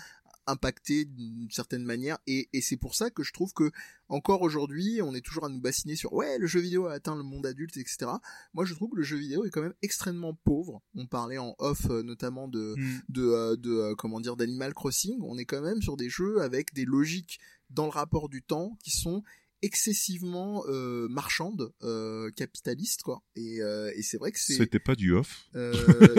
impacté 0.47 1.05
d'une 1.05 1.49
certaine 1.51 1.83
manière 1.83 2.17
et, 2.27 2.49
et 2.53 2.61
c'est 2.61 2.77
pour 2.77 2.95
ça 2.95 3.09
que 3.09 3.23
je 3.23 3.33
trouve 3.33 3.53
que 3.53 3.71
encore 4.09 4.41
aujourd'hui 4.43 5.01
on 5.01 5.15
est 5.15 5.21
toujours 5.25 5.45
à 5.45 5.49
nous 5.49 5.59
bassiner 5.59 5.95
sur 5.95 6.13
ouais 6.13 6.37
le 6.37 6.45
jeu 6.45 6.59
vidéo 6.59 6.85
a 6.85 6.93
atteint 6.93 7.15
le 7.15 7.23
monde 7.23 7.45
adulte 7.45 7.77
etc 7.77 8.11
moi 8.53 8.65
je 8.65 8.73
trouve 8.75 8.91
que 8.91 8.97
le 8.97 9.03
jeu 9.03 9.17
vidéo 9.17 9.45
est 9.45 9.49
quand 9.49 9.63
même 9.63 9.73
extrêmement 9.81 10.33
pauvre. 10.33 10.81
On 10.95 11.07
parlait 11.07 11.37
en 11.37 11.55
off 11.59 11.89
euh, 11.89 12.03
notamment 12.03 12.47
de 12.47 12.75
Mm. 12.75 12.99
de, 13.09 13.23
euh, 13.23 13.55
de 13.55 13.71
euh, 13.71 13.95
comment 13.95 14.19
dire 14.19 14.35
d'Animal 14.35 14.73
Crossing. 14.73 15.19
On 15.21 15.37
est 15.37 15.45
quand 15.45 15.61
même 15.61 15.81
sur 15.81 15.97
des 15.97 16.09
jeux 16.09 16.41
avec 16.41 16.73
des 16.73 16.85
logiques 16.85 17.39
dans 17.69 17.85
le 17.85 17.91
rapport 17.91 18.29
du 18.29 18.41
temps 18.41 18.77
qui 18.83 18.91
sont 18.91 19.23
excessivement 19.65 20.63
euh, 20.67 21.07
marchandes 21.09 21.71
euh, 21.83 22.29
capitalistes 22.35 23.01
quoi 23.01 23.21
et, 23.35 23.61
euh, 23.61 23.91
et 23.95 24.01
c'est 24.03 24.17
vrai 24.17 24.31
que 24.31 24.39
c'est 24.39 24.53
C'était 24.53 24.79
pas 24.79 24.95
du 24.95 25.13
off. 25.13 25.45
euh, 25.55 25.73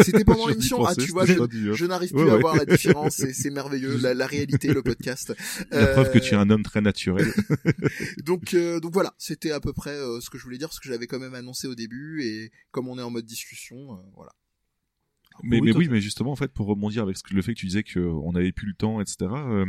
c'était 0.04 0.24
pendant 0.24 0.46
l'émission 0.48 0.84
ah 0.84 0.94
tu 0.94 1.10
vois 1.12 1.24
je, 1.26 1.34
je 1.72 1.86
n'arrive 1.86 2.12
Ouais, 2.14 2.22
plus 2.22 2.30
à 2.30 2.34
ouais. 2.34 2.40
voir 2.40 2.56
la 2.56 2.64
différence 2.64 3.14
c'est 3.16 3.32
c'est 3.32 3.50
merveilleux 3.50 3.96
la, 4.02 4.14
la 4.14 4.26
réalité 4.26 4.72
le 4.74 4.82
podcast 4.82 5.32
La 5.70 5.86
preuve 5.88 6.10
que 6.12 6.18
Euh, 6.18 6.20
tu 6.20 6.34
es 6.34 6.36
un 6.36 6.50
homme 6.50 6.62
très 6.64 6.80
naturel. 6.80 7.32
donc 8.24 8.54
euh, 8.54 8.80
donc 8.80 8.92
voilà 8.92 9.14
c'était 9.18 9.50
à 9.52 9.60
peu 9.60 9.72
près 9.72 9.94
euh, 9.96 10.20
ce 10.20 10.30
que 10.30 10.38
je 10.38 10.44
voulais 10.44 10.58
dire 10.58 10.68
parce 10.68 10.80
que 10.80 10.88
j'avais 10.88 11.06
quand 11.06 11.18
même 11.18 11.34
annoncé 11.34 11.66
au 11.68 11.74
début 11.74 12.22
et 12.24 12.50
comme 12.72 12.88
on 12.88 12.98
est 12.98 13.02
en 13.02 13.10
mode 13.10 13.26
discussion 13.26 13.76
euh, 13.92 13.96
voilà 14.14 14.32
Mais, 15.42 15.60
Oui, 15.60 15.70
mais 15.72 15.76
oui, 15.76 15.88
mais 15.90 16.00
justement, 16.00 16.32
en 16.32 16.36
fait, 16.36 16.52
pour 16.52 16.66
rebondir 16.66 17.02
avec 17.02 17.16
ce 17.16 17.22
que- 17.22 17.34
le 17.34 17.42
fait 17.42 17.54
que 17.54 17.58
tu 17.58 17.66
disais 17.66 17.82
qu'on 17.82 18.32
n'avait 18.32 18.52
plus 18.52 18.66
le 18.68 18.74
temps, 18.74 19.00
etc., 19.00 19.16
euh, 19.32 19.66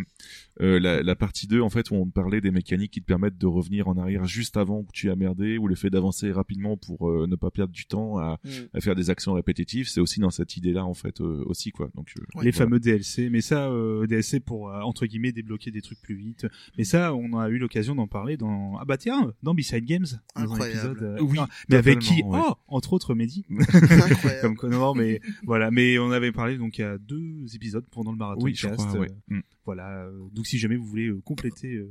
euh, 0.62 0.80
la, 0.80 1.04
la 1.04 1.16
partie 1.16 1.48
2, 1.48 1.62
en 1.62 1.70
fait, 1.70 1.92
où 1.92 1.96
on 1.96 2.08
parlait 2.08 2.42
des 2.42 2.52
mécaniques 2.52 2.92
qui 2.92 3.02
te 3.02 3.06
permettent 3.06 3.38
de 3.38 3.46
revenir 3.46 3.88
en 3.88 3.98
arrière 3.98 4.26
juste 4.26 4.58
avant 4.58 4.84
que 4.84 4.92
tu 4.94 5.10
as 5.12 5.16
merdé, 5.16 5.58
ou 5.58 5.68
le 5.68 5.76
fait 5.76 5.90
d'avancer 5.90 6.32
rapidement 6.32 6.78
pour 6.78 7.10
euh, 7.10 7.28
ne 7.28 7.36
pas 7.36 7.52
perdre 7.52 7.74
du 7.74 7.86
temps 7.86 8.18
à, 8.18 8.40
à 8.74 8.82
faire 8.82 8.96
des 8.96 9.10
actions 9.10 9.34
répétitives, 9.34 9.88
c'est 9.88 10.00
aussi 10.00 10.20
dans 10.20 10.30
cette 10.32 10.58
idée-là, 10.58 10.86
en 10.86 10.94
fait, 10.94 11.22
euh, 11.22 11.44
aussi, 11.46 11.72
quoi. 11.72 11.90
Donc, 11.96 12.12
euh, 12.18 12.22
Ouais, 12.36 12.46
les 12.46 12.52
voilà. 12.52 12.66
fameux 12.66 12.80
DLC, 12.80 13.30
mais 13.30 13.42
ça, 13.42 13.68
euh, 13.70 14.06
DLC 14.08 14.40
pour 14.40 14.70
euh, 14.70 14.82
entre 14.82 15.06
guillemets 15.06 15.32
débloquer 15.32 15.72
des 15.72 15.82
trucs 15.82 16.02
plus 16.02 16.16
vite. 16.16 16.48
Mais 16.78 16.84
ça, 16.84 17.14
on 17.14 17.38
a 17.38 17.50
eu 17.50 17.58
l'occasion 17.58 17.96
d'en 17.96 18.08
parler 18.08 18.38
dans 18.38 18.78
ah 18.80 18.86
bah 18.86 18.98
tiens, 18.98 19.34
dans 19.44 19.54
Beside 19.54 19.86
Games, 19.86 20.06
dans 20.36 20.42
un 20.42 20.44
Incroyable. 20.46 20.78
épisode. 20.80 21.04
euh, 21.04 21.18
Oui, 21.22 21.38
non, 21.38 21.48
mais 21.70 21.76
avec 21.78 22.00
qui 22.00 22.22
ouais. 22.24 22.40
Oh, 22.48 22.54
entre 22.68 22.94
autres 22.94 23.14
Mehdi. 23.16 23.46
incroyable 23.50 24.42
Comme 24.42 24.56
quoi, 24.58 24.70
non, 24.70 24.94
mais 24.96 25.20
voilà, 25.44 25.57
mais 25.72 25.98
on 26.00 26.12
avait 26.12 26.32
parlé 26.32 26.58
donc 26.58 26.78
il 26.78 26.82
y 26.82 26.84
a 26.84 26.98
deux 26.98 27.44
épisodes 27.56 27.86
pendant 27.92 28.12
le 28.12 28.18
marathon 28.18 28.42
Oui, 28.44 28.56
je 28.56 28.68
cast, 28.68 28.88
crois, 28.88 29.00
ouais. 29.00 29.08
euh. 29.32 29.42
Voilà, 29.68 30.06
euh, 30.06 30.28
donc 30.34 30.48
si 30.48 30.58
jamais 30.58 30.78
vous 30.78 30.86
voulez 30.86 31.08
euh, 31.10 31.20
compléter, 31.22 31.76
euh, 31.76 31.88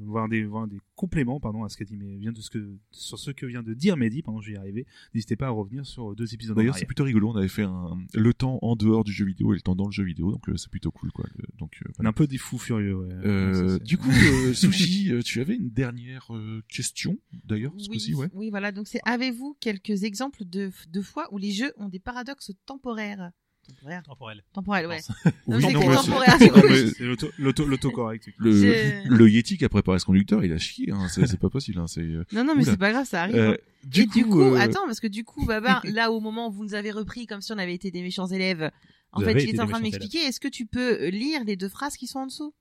voir 0.00 0.28
des 0.28 0.44
voir 0.44 0.66
des 0.66 0.78
compléments, 0.96 1.38
pardon, 1.40 1.62
à 1.64 1.68
ce 1.68 1.76
qu'a 1.76 1.84
dit, 1.84 1.96
mais 1.96 2.16
vient 2.18 2.32
de 2.32 2.40
ce 2.40 2.50
que 2.50 2.76
sur 2.90 3.18
ce 3.18 3.30
que 3.30 3.46
vient 3.46 3.62
de 3.62 3.72
dire 3.74 3.96
Mehdi, 3.96 4.22
pendant 4.22 4.40
que 4.40 4.44
je 4.44 4.50
vais 4.50 4.56
y 4.56 4.58
arriver, 4.58 4.86
n'hésitez 5.14 5.36
pas 5.36 5.46
à 5.46 5.50
revenir 5.50 5.86
sur 5.86 6.14
deux 6.16 6.34
épisodes. 6.34 6.56
D'ailleurs, 6.56 6.76
c'est 6.76 6.84
plutôt 6.84 7.04
rigolo. 7.04 7.30
On 7.30 7.36
avait 7.36 7.46
fait 7.48 7.62
un, 7.62 7.96
le 8.12 8.34
temps 8.34 8.58
en 8.62 8.74
dehors 8.76 9.04
du 9.04 9.12
jeu 9.12 9.24
vidéo 9.24 9.52
et 9.52 9.56
le 9.56 9.62
temps 9.62 9.76
dans 9.76 9.86
le 9.86 9.92
jeu 9.92 10.02
vidéo, 10.04 10.32
donc 10.32 10.48
euh, 10.48 10.56
c'est 10.56 10.68
plutôt 10.70 10.90
cool, 10.90 11.12
quoi. 11.12 11.24
Le- 11.36 11.44
Donc, 11.58 11.76
euh, 11.76 11.84
On 11.86 11.90
est 11.90 11.94
voilà. 11.98 12.10
un 12.10 12.12
peu 12.12 12.26
des 12.26 12.38
fous 12.38 12.58
furieux. 12.58 12.96
Ouais. 12.96 13.12
Euh, 13.24 13.78
Ça, 13.78 13.84
du 13.84 13.96
coup, 13.98 14.10
euh, 14.10 14.52
Sushi, 14.52 15.12
tu 15.24 15.40
avais 15.40 15.54
une 15.54 15.70
dernière 15.70 16.34
euh, 16.34 16.60
question, 16.68 17.16
d'ailleurs, 17.44 17.72
ce 17.78 17.88
Oui, 17.88 17.94
coup-ci, 17.98 18.14
ouais. 18.14 18.28
oui, 18.34 18.50
voilà. 18.50 18.72
Donc, 18.72 18.88
c'est 18.88 19.00
avez-vous 19.04 19.56
quelques 19.60 20.02
exemples 20.02 20.44
de, 20.44 20.70
de 20.90 21.00
fois 21.00 21.28
où 21.32 21.38
les 21.38 21.52
jeux 21.52 21.72
ont 21.76 21.88
des 21.88 22.00
paradoxes 22.00 22.50
temporaires? 22.66 23.30
Temporaires 23.68 24.02
Temporel. 24.02 24.42
Temporels, 24.52 24.86
ouais. 24.86 25.00
Oui, 25.24 25.32
Non, 25.46 25.58
mais 25.68 25.72
temporaire, 25.72 26.36
c'est- 26.38 27.38
l'autocorrect. 27.38 28.28
le, 28.38 29.08
le 29.08 29.30
Yeti 29.30 29.56
qui 29.56 29.64
a 29.64 29.68
préparé 29.68 29.98
ce 29.98 30.04
conducteur, 30.04 30.44
il 30.44 30.52
a 30.52 30.58
chié, 30.58 30.90
hein, 30.90 31.06
c'est 31.08 31.38
pas 31.38 31.48
possible. 31.50 31.78
Hein, 31.78 31.86
c'est, 31.86 32.00
euh, 32.00 32.24
Non, 32.32 32.44
non, 32.44 32.54
mais 32.54 32.64
c'est 32.64 32.76
pas 32.76 32.90
grave, 32.92 33.06
ça 33.06 33.22
arrive. 33.22 33.36
euh, 33.36 33.52
hein. 33.52 33.56
du 33.84 34.02
Et 34.02 34.06
coup, 34.06 34.12
du 34.14 34.24
coup, 34.26 34.40
euh, 34.42 34.56
attends, 34.58 34.84
parce 34.86 35.00
que 35.00 35.06
du 35.06 35.24
coup, 35.24 35.44
Babar, 35.46 35.82
là, 35.84 36.10
au 36.10 36.20
moment 36.20 36.48
où 36.48 36.52
vous 36.52 36.64
nous 36.64 36.74
avez 36.74 36.90
repris 36.90 37.26
comme 37.26 37.40
si 37.40 37.52
on 37.52 37.58
avait 37.58 37.74
été 37.74 37.90
des 37.90 38.02
méchants 38.02 38.26
élèves, 38.26 38.70
en 39.12 39.20
Vous 39.20 39.26
fait, 39.26 39.42
il 39.42 39.50
était 39.50 39.60
en 39.60 39.66
train 39.66 39.78
de 39.78 39.84
m'expliquer, 39.84 40.18
est-ce 40.26 40.40
que 40.40 40.48
tu 40.48 40.66
peux 40.66 41.08
lire 41.08 41.44
les 41.44 41.56
deux 41.56 41.68
phrases 41.68 41.96
qui 41.96 42.06
sont 42.06 42.20
en 42.20 42.26
dessous? 42.26 42.54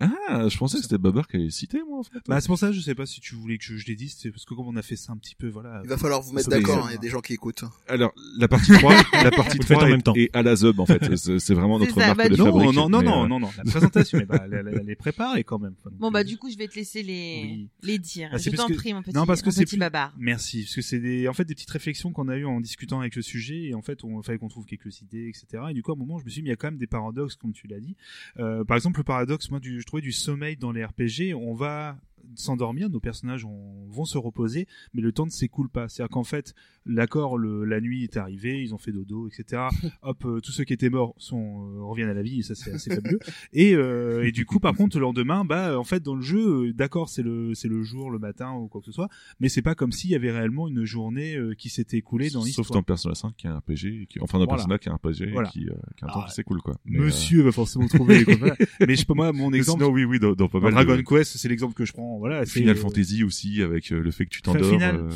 Ah, 0.00 0.46
je 0.48 0.56
pensais 0.56 0.76
que 0.76 0.82
c'était 0.84 0.98
Babar 0.98 1.26
qui 1.26 1.36
avait 1.36 1.50
cité, 1.50 1.80
moi, 1.88 1.98
en 1.98 2.02
fait. 2.04 2.18
Bah, 2.28 2.40
c'est 2.40 2.46
pour 2.46 2.58
ça, 2.58 2.70
je 2.70 2.80
sais 2.80 2.94
pas 2.94 3.04
si 3.06 3.20
tu 3.20 3.34
voulais 3.34 3.58
que 3.58 3.64
je, 3.64 3.76
je 3.76 3.86
les 3.86 3.96
dise, 3.96 4.16
c'est 4.18 4.30
parce 4.30 4.44
que 4.44 4.54
comme 4.54 4.68
on 4.68 4.76
a 4.76 4.82
fait 4.82 4.94
ça 4.96 5.12
un 5.12 5.16
petit 5.16 5.34
peu, 5.34 5.48
voilà. 5.48 5.80
il 5.82 5.88
va 5.90 5.96
falloir 5.96 6.22
vous 6.22 6.32
mettre 6.32 6.48
d'accord 6.48 6.78
hein, 6.84 6.90
il 6.90 6.92
y 6.92 6.96
a 6.96 6.98
des 6.98 7.08
gens 7.08 7.20
qui 7.20 7.32
écoute 7.32 7.64
Alors, 7.88 8.12
la 8.38 8.46
partie 8.46 8.70
3, 8.72 8.94
la 9.24 9.30
partie 9.32 9.56
Vous 9.56 9.62
le 9.62 9.66
faites 9.66 9.76
3 9.76 9.82
en 9.84 9.86
est, 9.86 9.90
même 9.90 10.02
temps. 10.02 10.14
est 10.14 10.34
à 10.36 10.42
la 10.42 10.54
Zub, 10.54 10.78
en 10.78 10.86
fait. 10.86 11.16
C'est 11.16 11.54
vraiment 11.54 11.78
notre 11.80 11.96
marque 11.96 12.16
bah, 12.16 12.28
de 12.28 12.36
non, 12.36 12.46
non, 12.46 12.52
fabrique. 12.52 12.76
non, 12.76 12.88
non, 12.88 12.98
mais, 13.00 13.04
non, 13.04 13.24
euh, 13.24 13.28
non, 13.28 13.40
non, 13.40 13.50
la 13.56 13.64
présentation, 13.64 14.18
mais 14.18 14.26
bah, 14.26 14.42
elle, 14.44 14.54
elle, 14.54 14.78
elle 14.82 14.90
est 14.90 14.94
préparée 14.96 15.42
quand 15.42 15.58
même. 15.58 15.74
Bon, 15.98 16.10
bah, 16.12 16.22
du 16.22 16.36
coup, 16.36 16.48
je 16.50 16.56
vais 16.56 16.68
te 16.68 16.76
laisser 16.76 17.02
les, 17.02 17.40
Oui. 17.42 17.68
les 17.82 17.98
dire. 17.98 18.30
Ah, 18.32 18.38
c'est 18.38 18.50
je 18.52 18.56
t'en 18.56 18.66
que- 18.68 18.74
prie, 18.74 18.92
mon 18.94 19.02
petit, 19.02 19.12
non, 19.14 19.26
parce 19.26 19.42
que 19.42 19.46
mon 19.46 19.52
c'est 19.52 19.76
Babar. 19.76 20.14
Merci, 20.18 20.62
parce 20.62 20.76
que 20.76 20.82
c'est 20.82 21.00
des, 21.00 21.26
en 21.28 21.32
fait, 21.32 21.44
des 21.44 21.54
petites 21.54 21.70
réflexions 21.70 22.12
qu'on 22.12 22.28
a 22.28 22.36
eues 22.36 22.44
en 22.46 22.60
discutant 22.60 23.00
avec 23.00 23.16
le 23.16 23.22
sujet, 23.22 23.64
et 23.64 23.74
en 23.74 23.82
fait, 23.82 24.04
on 24.04 24.22
fallait 24.22 24.38
qu'on 24.38 24.48
trouve 24.48 24.64
quelques 24.66 25.00
idées, 25.00 25.28
etc. 25.28 25.64
Et 25.70 25.74
du 25.74 25.82
coup, 25.82 25.90
à 25.90 25.94
un 25.94 25.98
moment, 25.98 26.18
je 26.18 26.24
me 26.24 26.30
suis 26.30 26.40
dit, 26.40 26.42
mais 26.44 26.48
il 26.48 26.50
y 26.50 26.52
a 26.52 26.56
quand 26.56 26.68
même 26.68 26.78
des 26.78 26.86
paradoxes, 26.86 27.34
comme 27.36 27.52
tu 27.52 27.66
l'as 27.66 27.80
dit. 27.80 27.96
Euh, 28.38 28.64
par 28.64 28.76
exemple, 28.76 29.00
le 29.00 29.04
paradoxe, 29.04 29.50
moi, 29.50 29.58
du, 29.60 29.84
je 29.88 29.90
trouvais 29.90 30.02
du 30.02 30.12
sommeil 30.12 30.54
dans 30.54 30.70
les 30.70 30.84
RPG, 30.84 31.34
on 31.34 31.54
va 31.54 31.96
s'endormir, 32.34 32.88
nos 32.90 33.00
personnages 33.00 33.44
on- 33.44 33.86
vont 33.90 34.04
se 34.04 34.18
reposer, 34.18 34.66
mais 34.94 35.02
le 35.02 35.12
temps 35.12 35.26
ne 35.26 35.30
s'écoule 35.30 35.68
pas. 35.68 35.88
C'est-à-dire 35.88 36.10
qu'en 36.12 36.24
fait, 36.24 36.54
l'accord, 36.86 37.38
la 37.38 37.80
nuit 37.80 38.04
est 38.04 38.16
arrivée, 38.16 38.62
ils 38.62 38.74
ont 38.74 38.78
fait 38.78 38.92
dodo, 38.92 39.28
etc. 39.28 39.62
Hop, 40.02 40.24
euh, 40.24 40.40
tous 40.40 40.52
ceux 40.52 40.64
qui 40.64 40.72
étaient 40.72 40.90
morts 40.90 41.14
sont 41.18 41.68
euh, 41.76 41.82
reviennent 41.82 42.08
à 42.08 42.14
la 42.14 42.22
vie, 42.22 42.40
et 42.40 42.42
ça 42.42 42.54
c'est 42.54 42.72
assez 42.72 42.94
fabuleux. 42.94 43.18
Et, 43.52 43.74
euh, 43.74 44.24
et 44.24 44.32
du 44.32 44.44
coup, 44.46 44.60
par 44.60 44.74
contre, 44.74 44.96
le 44.96 45.02
lendemain, 45.02 45.44
bah, 45.44 45.78
en 45.78 45.84
fait, 45.84 46.02
dans 46.02 46.14
le 46.14 46.22
jeu, 46.22 46.72
d'accord, 46.72 47.08
c'est 47.08 47.22
le 47.22 47.54
c'est 47.54 47.68
le 47.68 47.82
jour, 47.82 48.10
le 48.10 48.18
matin 48.18 48.52
ou 48.54 48.68
quoi 48.68 48.80
que 48.80 48.86
ce 48.86 48.92
soit, 48.92 49.08
mais 49.40 49.48
c'est 49.48 49.62
pas 49.62 49.74
comme 49.74 49.92
s'il 49.92 50.10
y 50.10 50.14
avait 50.14 50.30
réellement 50.30 50.68
une 50.68 50.84
journée 50.84 51.34
euh, 51.36 51.54
qui 51.54 51.68
s'était 51.68 51.96
écoulée 51.98 52.30
dans 52.30 52.40
Sauf 52.40 52.46
l'histoire. 52.46 52.70
dans 52.70 52.82
Persona 52.82 53.14
5 53.14 53.34
qui 53.36 53.46
est 53.46 53.50
un 53.50 53.58
RPG, 53.58 54.06
qui, 54.08 54.20
enfin 54.20 54.38
dans 54.38 54.44
Voilà. 54.44 54.56
Persona 54.64 54.78
qui 54.78 54.88
est 54.88 54.92
un 54.92 54.96
RPG 54.96 55.32
Voilà. 55.32 55.48
qui, 55.48 55.66
euh, 55.68 55.72
qui 55.96 56.04
a 56.04 56.08
un 56.08 56.12
temps 56.12 56.20
Ah, 56.22 56.26
qui 56.28 56.34
s'écoule, 56.34 56.60
quoi. 56.62 56.78
Mais, 56.84 56.98
euh, 56.98 57.04
Monsieur 57.04 57.42
va 57.42 57.52
forcément 57.52 57.86
trouver. 57.88 58.24
les 58.24 58.36
mais 58.86 58.94
je 58.94 59.00
sais 59.00 59.04
pas 59.04 59.14
moi, 59.14 59.32
mon 59.32 59.52
exemple. 59.52 59.80
sinon, 59.82 59.92
oui, 59.92 60.04
oui, 60.04 60.18
dans, 60.18 60.32
dans 60.32 60.48
pas 60.48 60.58
dans 60.60 60.64
mal 60.70 60.74
Dragon 60.86 60.96
de 60.96 61.02
Quest, 61.02 61.36
c'est 61.36 61.48
l'exemple 61.48 61.74
que 61.74 61.84
je 61.84 61.92
prends. 61.92 62.07
Voilà, 62.18 62.46
c'est 62.46 62.60
Final 62.60 62.76
euh, 62.76 62.80
Fantasy 62.80 63.24
aussi, 63.24 63.60
avec 63.62 63.92
euh, 63.92 64.00
le 64.00 64.10
fait 64.10 64.24
que 64.24 64.30
tu 64.30 64.40
t'endors. 64.40 64.70
Final 64.70 64.96
euh, 64.96 65.10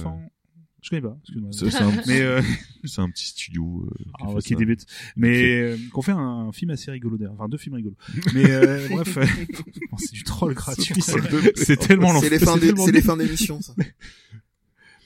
Je 0.83 0.91
connais 0.91 1.01
pas. 1.03 1.17
Excuse-moi. 1.23 1.51
c'est 1.53 1.75
un, 1.77 1.93
euh, 2.11 2.43
c'est 2.85 3.01
un 3.01 3.09
petit 3.09 3.27
studio. 3.27 3.87
euh, 3.87 3.95
qui 4.05 4.11
Ah, 4.21 4.31
ouais, 4.33 4.43
qui 4.43 4.55
débute. 4.57 4.85
Mais 5.17 5.61
euh, 5.61 5.77
qu'on 5.93 6.03
fait 6.03 6.13
un, 6.13 6.51
film 6.53 6.71
assez 6.73 6.91
rigolo 6.91 7.17
d'ailleurs, 7.17 7.33
enfin 7.35 7.49
deux 7.49 7.57
films 7.57 7.77
rigolos. 7.77 7.97
Mais 8.35 8.51
euh, 8.51 8.89
bref, 8.91 9.17
bon, 9.91 9.97
c'est 9.97 10.13
du 10.13 10.25
troll 10.25 10.53
gratuit. 10.55 11.01
C'est 11.57 11.77
tellement 11.79 12.21
c'est 12.21 12.29
les 12.29 12.39
l'enfer, 12.39 12.49
fins 12.49 12.57
des- 12.59 12.67
tellement 12.69 12.85
c'est 12.85 12.93
les 12.93 13.03
fins 13.03 13.17
d'émission 13.17 13.61
ça 13.63 13.75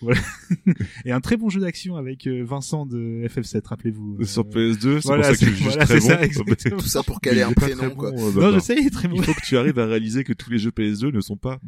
Et 1.05 1.12
un 1.12 1.20
très 1.20 1.36
bon 1.36 1.49
jeu 1.49 1.60
d'action 1.60 1.97
avec 1.97 2.26
euh, 2.26 2.44
Vincent 2.44 2.86
de 2.86 3.26
FF7, 3.28 3.66
rappelez-vous. 3.66 4.18
euh, 4.20 4.25
Sur 4.25 4.44
PS2, 4.44 5.00
c'est 5.00 5.07
voilà, 5.07 5.28
pour 5.28 5.36
ça 5.36 5.44
c'est- 5.44 5.47
juste 5.47 5.62
voilà, 5.62 5.84
très 5.84 6.00
bon. 6.00 6.55
ça, 6.58 6.70
tout 6.70 6.81
ça 6.81 7.02
pour 7.02 7.20
caler 7.20 7.42
un 7.42 7.52
prénom 7.52 7.91
quoi 7.91 8.12
bon, 8.12 8.39
euh, 8.39 8.41
Non, 8.41 8.52
je 8.55 8.58
sais, 8.60 8.76
il 8.78 8.86
est 8.86 8.91
très 8.91 9.08
bon. 9.08 9.16
Il 9.16 9.25
faut 9.25 9.34
que 9.34 9.44
tu 9.44 9.57
arrives 9.57 9.78
à 9.78 9.86
réaliser 9.86 10.25
que 10.25 10.33
tous 10.33 10.50
les 10.50 10.58
jeux 10.58 10.70
PS2 10.70 11.12
ne 11.12 11.20
sont 11.20 11.36
pas 11.36 11.58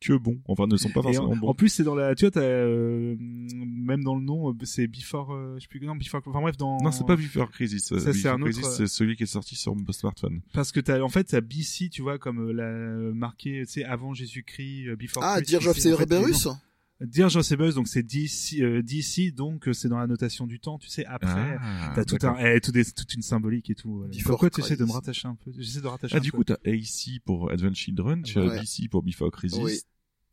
que 0.00 0.14
bons. 0.14 0.38
Enfin, 0.46 0.66
ne 0.66 0.76
sont 0.76 0.88
pas 0.88 1.02
forcément 1.02 1.30
en, 1.30 1.36
bons. 1.36 1.48
en 1.48 1.54
plus, 1.54 1.68
c'est 1.68 1.84
dans 1.84 1.94
la, 1.94 2.14
tu 2.14 2.24
vois, 2.24 2.30
t'as, 2.30 2.40
euh, 2.40 3.16
même 3.18 4.02
dans 4.02 4.14
le 4.14 4.22
nom, 4.22 4.56
c'est 4.64 4.86
Before, 4.86 5.32
euh, 5.32 5.56
je 5.56 5.62
sais 5.62 5.68
plus, 5.68 5.80
non, 5.80 5.94
Before, 5.94 6.22
enfin 6.24 6.40
bref, 6.40 6.56
dans. 6.56 6.78
Non, 6.82 6.90
c'est 6.90 7.06
pas 7.06 7.16
Before 7.16 7.50
Crisis. 7.50 7.84
Ça, 7.84 8.00
c'est 8.00 8.12
Before 8.12 8.32
un 8.32 8.42
autre, 8.42 8.52
Crisis, 8.52 8.66
euh, 8.66 8.76
c'est 8.76 8.86
celui 8.86 9.16
qui 9.16 9.24
est 9.24 9.26
sorti 9.26 9.56
sur 9.56 9.76
smartphone. 9.90 10.40
Parce 10.54 10.72
que 10.72 10.80
t'as, 10.80 11.00
en 11.00 11.08
fait, 11.08 11.24
t'as 11.24 11.40
BC, 11.42 11.90
tu 11.90 12.02
vois, 12.02 12.18
comme 12.18 12.50
la 12.50 12.72
marqué, 13.12 13.62
tu 13.66 13.72
sais, 13.72 13.84
avant 13.84 14.14
Jésus-Christ, 14.14 14.96
Before 14.96 15.22
ah 15.22 15.36
Christ, 15.36 15.48
Dirge 15.50 15.66
of 15.66 15.70
en 15.72 15.74
fait 15.74 15.80
Cerberus 15.80 16.46
noms. 16.46 16.56
Dirge 17.00 17.36
of 17.36 17.44
Cerberus, 17.46 17.74
donc 17.74 17.88
c'est 17.88 18.02
DC, 18.02 18.60
euh, 18.60 18.82
DC, 18.82 19.34
donc 19.34 19.68
euh, 19.68 19.72
c'est 19.72 19.88
dans 19.88 19.98
la 19.98 20.06
notation 20.06 20.46
du 20.46 20.60
temps, 20.60 20.78
tu 20.78 20.88
sais, 20.88 21.04
après. 21.06 21.56
Ah, 21.60 21.92
T'as 21.94 22.04
tout 22.04 22.18
un, 22.26 22.36
eh, 22.38 22.60
tout 22.60 22.72
des, 22.72 22.84
toute 22.84 23.14
une 23.14 23.22
symbolique 23.22 23.70
et 23.70 23.74
tout. 23.74 23.90
Voilà. 23.96 24.10
Before 24.10 24.32
Pourquoi 24.32 24.50
tu 24.50 24.60
essaies 24.60 24.76
de 24.76 24.84
me 24.84 24.92
rattacher 24.92 25.26
un 25.26 25.34
peu? 25.34 25.50
J'essaie 25.56 25.80
de 25.80 25.86
rattacher 25.86 26.14
Ah, 26.14 26.18
un 26.18 26.20
du 26.20 26.30
peu. 26.30 26.38
coup, 26.38 26.44
t'as 26.44 26.56
AC 26.66 27.20
pour 27.24 27.50
Advent 27.50 27.74
Children, 27.74 28.22
tu 28.22 28.38
as. 28.38 28.60
DC 28.60 28.88
pour 28.90 29.02
Before 29.02 29.30
Crisis. 29.30 29.58
Oui. 29.60 29.78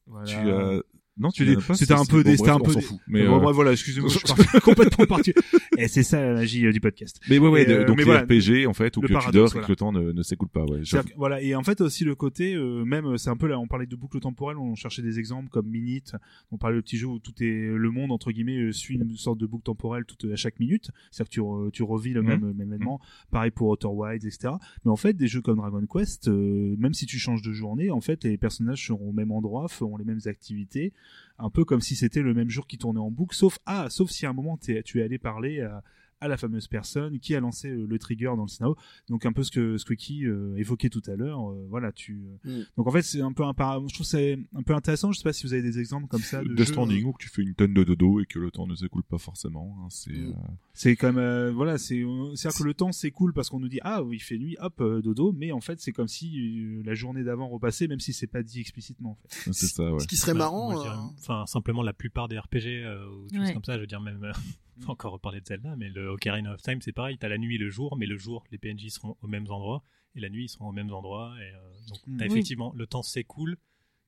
Voilà. 0.08 0.26
Tu 0.26 0.36
as... 0.36 0.82
Non, 1.20 1.30
tu 1.32 1.46
dis- 1.46 1.56
c'était 1.76 1.94
un 1.94 2.06
peu 2.06 2.24
c'était 2.36 2.50
un 2.50 2.60
peu. 2.60 2.74
Mais, 3.08 3.22
euh, 3.24 3.38
voilà, 3.52 3.72
excusez-moi, 3.72 4.10
je 4.14 4.18
suis 4.20 4.60
complètement 4.62 5.06
parti. 5.06 5.34
Et 5.78 5.88
c'est 5.88 6.04
ça 6.04 6.22
la 6.22 6.34
magie 6.34 6.66
euh, 6.66 6.72
du 6.72 6.80
podcast. 6.80 7.20
mais 7.30 7.38
ouais, 7.40 7.50
ouais, 7.50 7.70
euh, 7.70 7.86
donc 7.86 7.98
les. 8.04 8.04
RPG, 8.18 8.68
en 8.68 8.74
fait, 8.74 8.96
où 8.98 9.02
que 9.02 9.08
tu 9.08 9.32
dors 9.32 9.56
et 9.56 9.62
que 9.62 9.68
le 9.70 9.76
temps 9.76 9.92
ne, 9.92 10.22
s'écoule 10.24 10.50
pas, 10.50 10.64
ouais. 10.66 10.82
Voilà, 11.16 11.42
et 11.42 11.56
en 11.56 11.64
fait 11.64 11.82
aussi 11.82 12.04
le 12.04 12.16
côté, 12.16 12.56
même 12.58 13.18
c'est 13.18 13.30
un 13.30 13.38
peu 13.38 13.48
là, 13.48 13.60
on 13.60 13.68
parlait 13.68 13.86
de 13.88 13.96
boucle 13.96 14.20
temporelle, 14.20 14.58
on 14.58 14.76
cherchait 14.76 15.02
des 15.02 15.20
exemples 15.20 15.50
comme 15.50 15.68
Minute, 15.68 16.14
on 16.52 16.58
parlait 16.58 16.76
de 16.78 16.82
petits 16.82 16.98
jeux 16.98 17.08
où 17.08 17.20
tout 17.20 17.34
est 17.42 17.68
le 17.76 17.90
monde 17.92 18.12
entre 18.12 18.32
guillemets 18.32 18.72
suit 18.72 18.96
une 18.96 19.16
sorte 19.16 19.40
de 19.40 19.46
boucle 19.46 19.64
temporelle 19.64 20.06
toute 20.06 20.26
à 20.32 20.36
chaque 20.36 20.60
minute, 20.60 20.92
c'est-à-dire 21.12 21.30
que 21.30 21.34
tu, 21.34 21.40
re- 21.42 21.72
tu 21.72 21.84
revis 21.84 22.14
le 22.14 22.22
Mhm. 22.22 22.28
même, 22.28 22.62
événement, 22.62 23.00
pareil 23.32 23.52
pour 23.52 23.70
Outer 23.70 23.88
Wilds, 23.88 24.26
etc. 24.26 24.54
Mais 24.86 24.92
en 24.92 24.96
fait, 24.96 25.14
des 25.14 25.28
jeux 25.28 25.42
comme 25.42 25.58
Dragon 25.58 25.84
Quest, 25.92 26.28
même 26.28 26.94
si 26.94 27.06
tu 27.06 27.18
changes 27.20 27.42
de 27.42 27.52
journée, 27.54 27.90
en 27.92 28.02
fait, 28.02 28.24
les 28.24 28.38
personnages 28.38 28.86
seront 28.86 29.10
au 29.10 29.14
même 29.14 29.32
endroit, 29.32 29.68
feront 29.68 29.98
les 29.98 30.06
mêmes 30.06 30.20
activités, 30.26 30.94
un 31.40 31.50
peu 31.50 31.66
comme 31.66 31.82
si 31.82 31.96
c'était 31.96 32.22
le 32.22 32.34
même 32.34 32.50
jour 32.50 32.66
qui 32.68 32.78
tournait 32.78 33.00
en 33.00 33.12
boucle, 33.12 33.36
sauf 33.36 33.60
ah, 33.66 33.90
sauf 33.90 34.10
si 34.10 34.26
à 34.26 34.30
un 34.30 34.34
moment 34.34 34.58
t'es- 34.58 34.82
tu 34.84 35.00
es 35.00 35.04
allé 35.04 35.18
parler 35.18 35.62
à 35.62 35.84
à 36.20 36.28
la 36.28 36.36
fameuse 36.36 36.68
personne 36.68 37.20
qui 37.20 37.36
a 37.36 37.40
lancé 37.40 37.70
euh, 37.70 37.86
le 37.88 38.00
trigger 38.00 38.34
dans 38.36 38.42
le 38.42 38.48
scénario. 38.48 38.76
Donc 39.08 39.28
un 39.28 39.32
peu 39.34 39.44
ce 39.44 39.52
que 39.52 39.78
Squeaky 39.78 40.26
euh, 40.26 40.56
évoquait 40.58 40.90
tout 40.90 41.04
à 41.06 41.16
l'heure. 41.16 41.52
euh, 41.52 41.68
voilà, 41.70 41.92
tu. 41.92 42.24
euh, 42.48 42.62
Mm. 42.62 42.64
Donc 42.76 42.88
en 42.88 42.92
fait, 42.92 43.04
c'est 43.04 43.22
un 43.22 43.32
peu 43.34 43.44
un 43.44 43.54
para- 43.54 43.84
je 43.88 43.94
trouve 43.94 44.08
c'est 44.08 44.40
un 44.56 44.64
peu 44.64 44.74
intéressant. 44.74 45.12
Je 45.12 45.20
sais 45.20 45.24
pas 45.24 45.32
si 45.32 45.46
vous 45.46 45.54
avez 45.54 45.62
des 45.62 45.78
exemples 45.78 46.08
comme 46.08 46.22
ça 46.22 46.42
de 46.42 46.48
Death 46.48 46.58
jeux, 46.58 46.66
Stranding 46.66 47.04
où 47.06 47.14
tu 47.20 47.30
fais 47.30 47.44
une 47.44 47.54
tonne 47.54 47.76
de 47.76 47.84
dodo 47.84 48.20
et 48.20 48.26
que 48.26 48.40
le 48.40 48.50
temps 48.50 48.66
ne 48.66 48.74
s'écoule 48.74 49.04
pas 49.04 49.20
forcément. 49.20 49.78
hein, 49.84 49.90
c'est 49.92 50.10
Mm. 50.12 50.34
C'est 50.80 50.96
comme 50.96 51.18
euh, 51.18 51.52
voilà, 51.52 51.80
c'est 51.80 52.04
c'est 52.36 52.50
que 52.56 52.64
le 52.64 52.74
temps 52.76 52.92
c'est 52.92 53.10
cool 53.10 53.34
parce 53.34 53.50
qu'on 53.50 53.60
nous 53.60 53.68
dit 53.68 53.80
ah 53.82 54.04
oui, 54.04 54.18
il 54.18 54.20
fait 54.20 54.38
nuit, 54.38 54.56
hop 54.60 54.80
euh, 54.80 55.02
dodo, 55.02 55.32
mais 55.32 55.52
en 55.52 55.60
fait 55.60 55.80
c'est 55.82 55.92
comme 55.92 56.08
si 56.08 56.60
euh, 56.60 56.84
la 56.86 56.94
journée 56.94 57.24
d'avant 57.24 57.48
repassait, 57.50 57.88
même 57.88 58.00
si 58.00 58.14
c'est 58.14 58.28
pas 58.28 58.44
dit 58.44 58.60
explicitement 58.60 59.12
en 59.12 59.16
fait. 59.16 59.54
c'est 59.54 59.68
ça, 59.68 59.92
ouais. 59.92 60.00
Ce 60.00 60.08
qui 60.08 60.16
serait 60.18 60.34
Ouais, 60.34 60.38
marrant, 60.38 60.86
euh, 60.86 60.96
Enfin, 61.18 61.46
simplement 61.48 61.82
la 61.82 61.94
plupart 61.94 62.28
des 62.28 62.38
RPG 62.38 62.68
euh, 62.86 63.10
ou 63.10 63.28
des 63.28 63.38
choses 63.38 63.48
Ouais. 63.48 63.54
comme 63.56 63.64
ça, 63.64 63.74
je 63.76 63.80
veux 63.82 63.88
dire 63.88 64.02
même. 64.02 64.24
euh, 64.24 64.32
on 64.80 64.86
va 64.86 64.92
encore 64.92 65.14
reparler 65.14 65.42
de 65.42 65.46
Zelda, 65.48 65.76
mais 65.76 65.90
le 65.90 66.10
Ocarina 66.10 66.54
of 66.54 66.62
Time, 66.62 66.80
c'est 66.84 66.92
pareil. 66.92 67.18
T'as 67.18 67.30
la 67.30 67.40
nuit 67.40 67.56
et 67.56 67.58
le 67.58 67.72
jour, 67.72 67.98
mais 67.98 68.06
le 68.06 68.16
jour, 68.20 68.44
les 68.52 68.60
PNJ 68.60 68.90
seront 68.90 69.18
aux 69.24 69.28
mêmes 69.28 69.50
endroits 69.50 69.84
et 70.16 70.20
la 70.20 70.30
nuit, 70.30 70.46
ils 70.46 70.50
seront 70.50 70.70
aux 70.70 70.72
mêmes 70.74 70.94
endroits. 70.94 71.34
Et, 71.40 71.52
euh, 71.56 71.58
donc, 71.90 71.98
Mm. 72.06 72.18
t'as 72.18 72.26
Oui. 72.26 72.32
effectivement, 72.32 72.72
le 72.76 72.86
temps 72.86 73.02
s'écoule, 73.02 73.58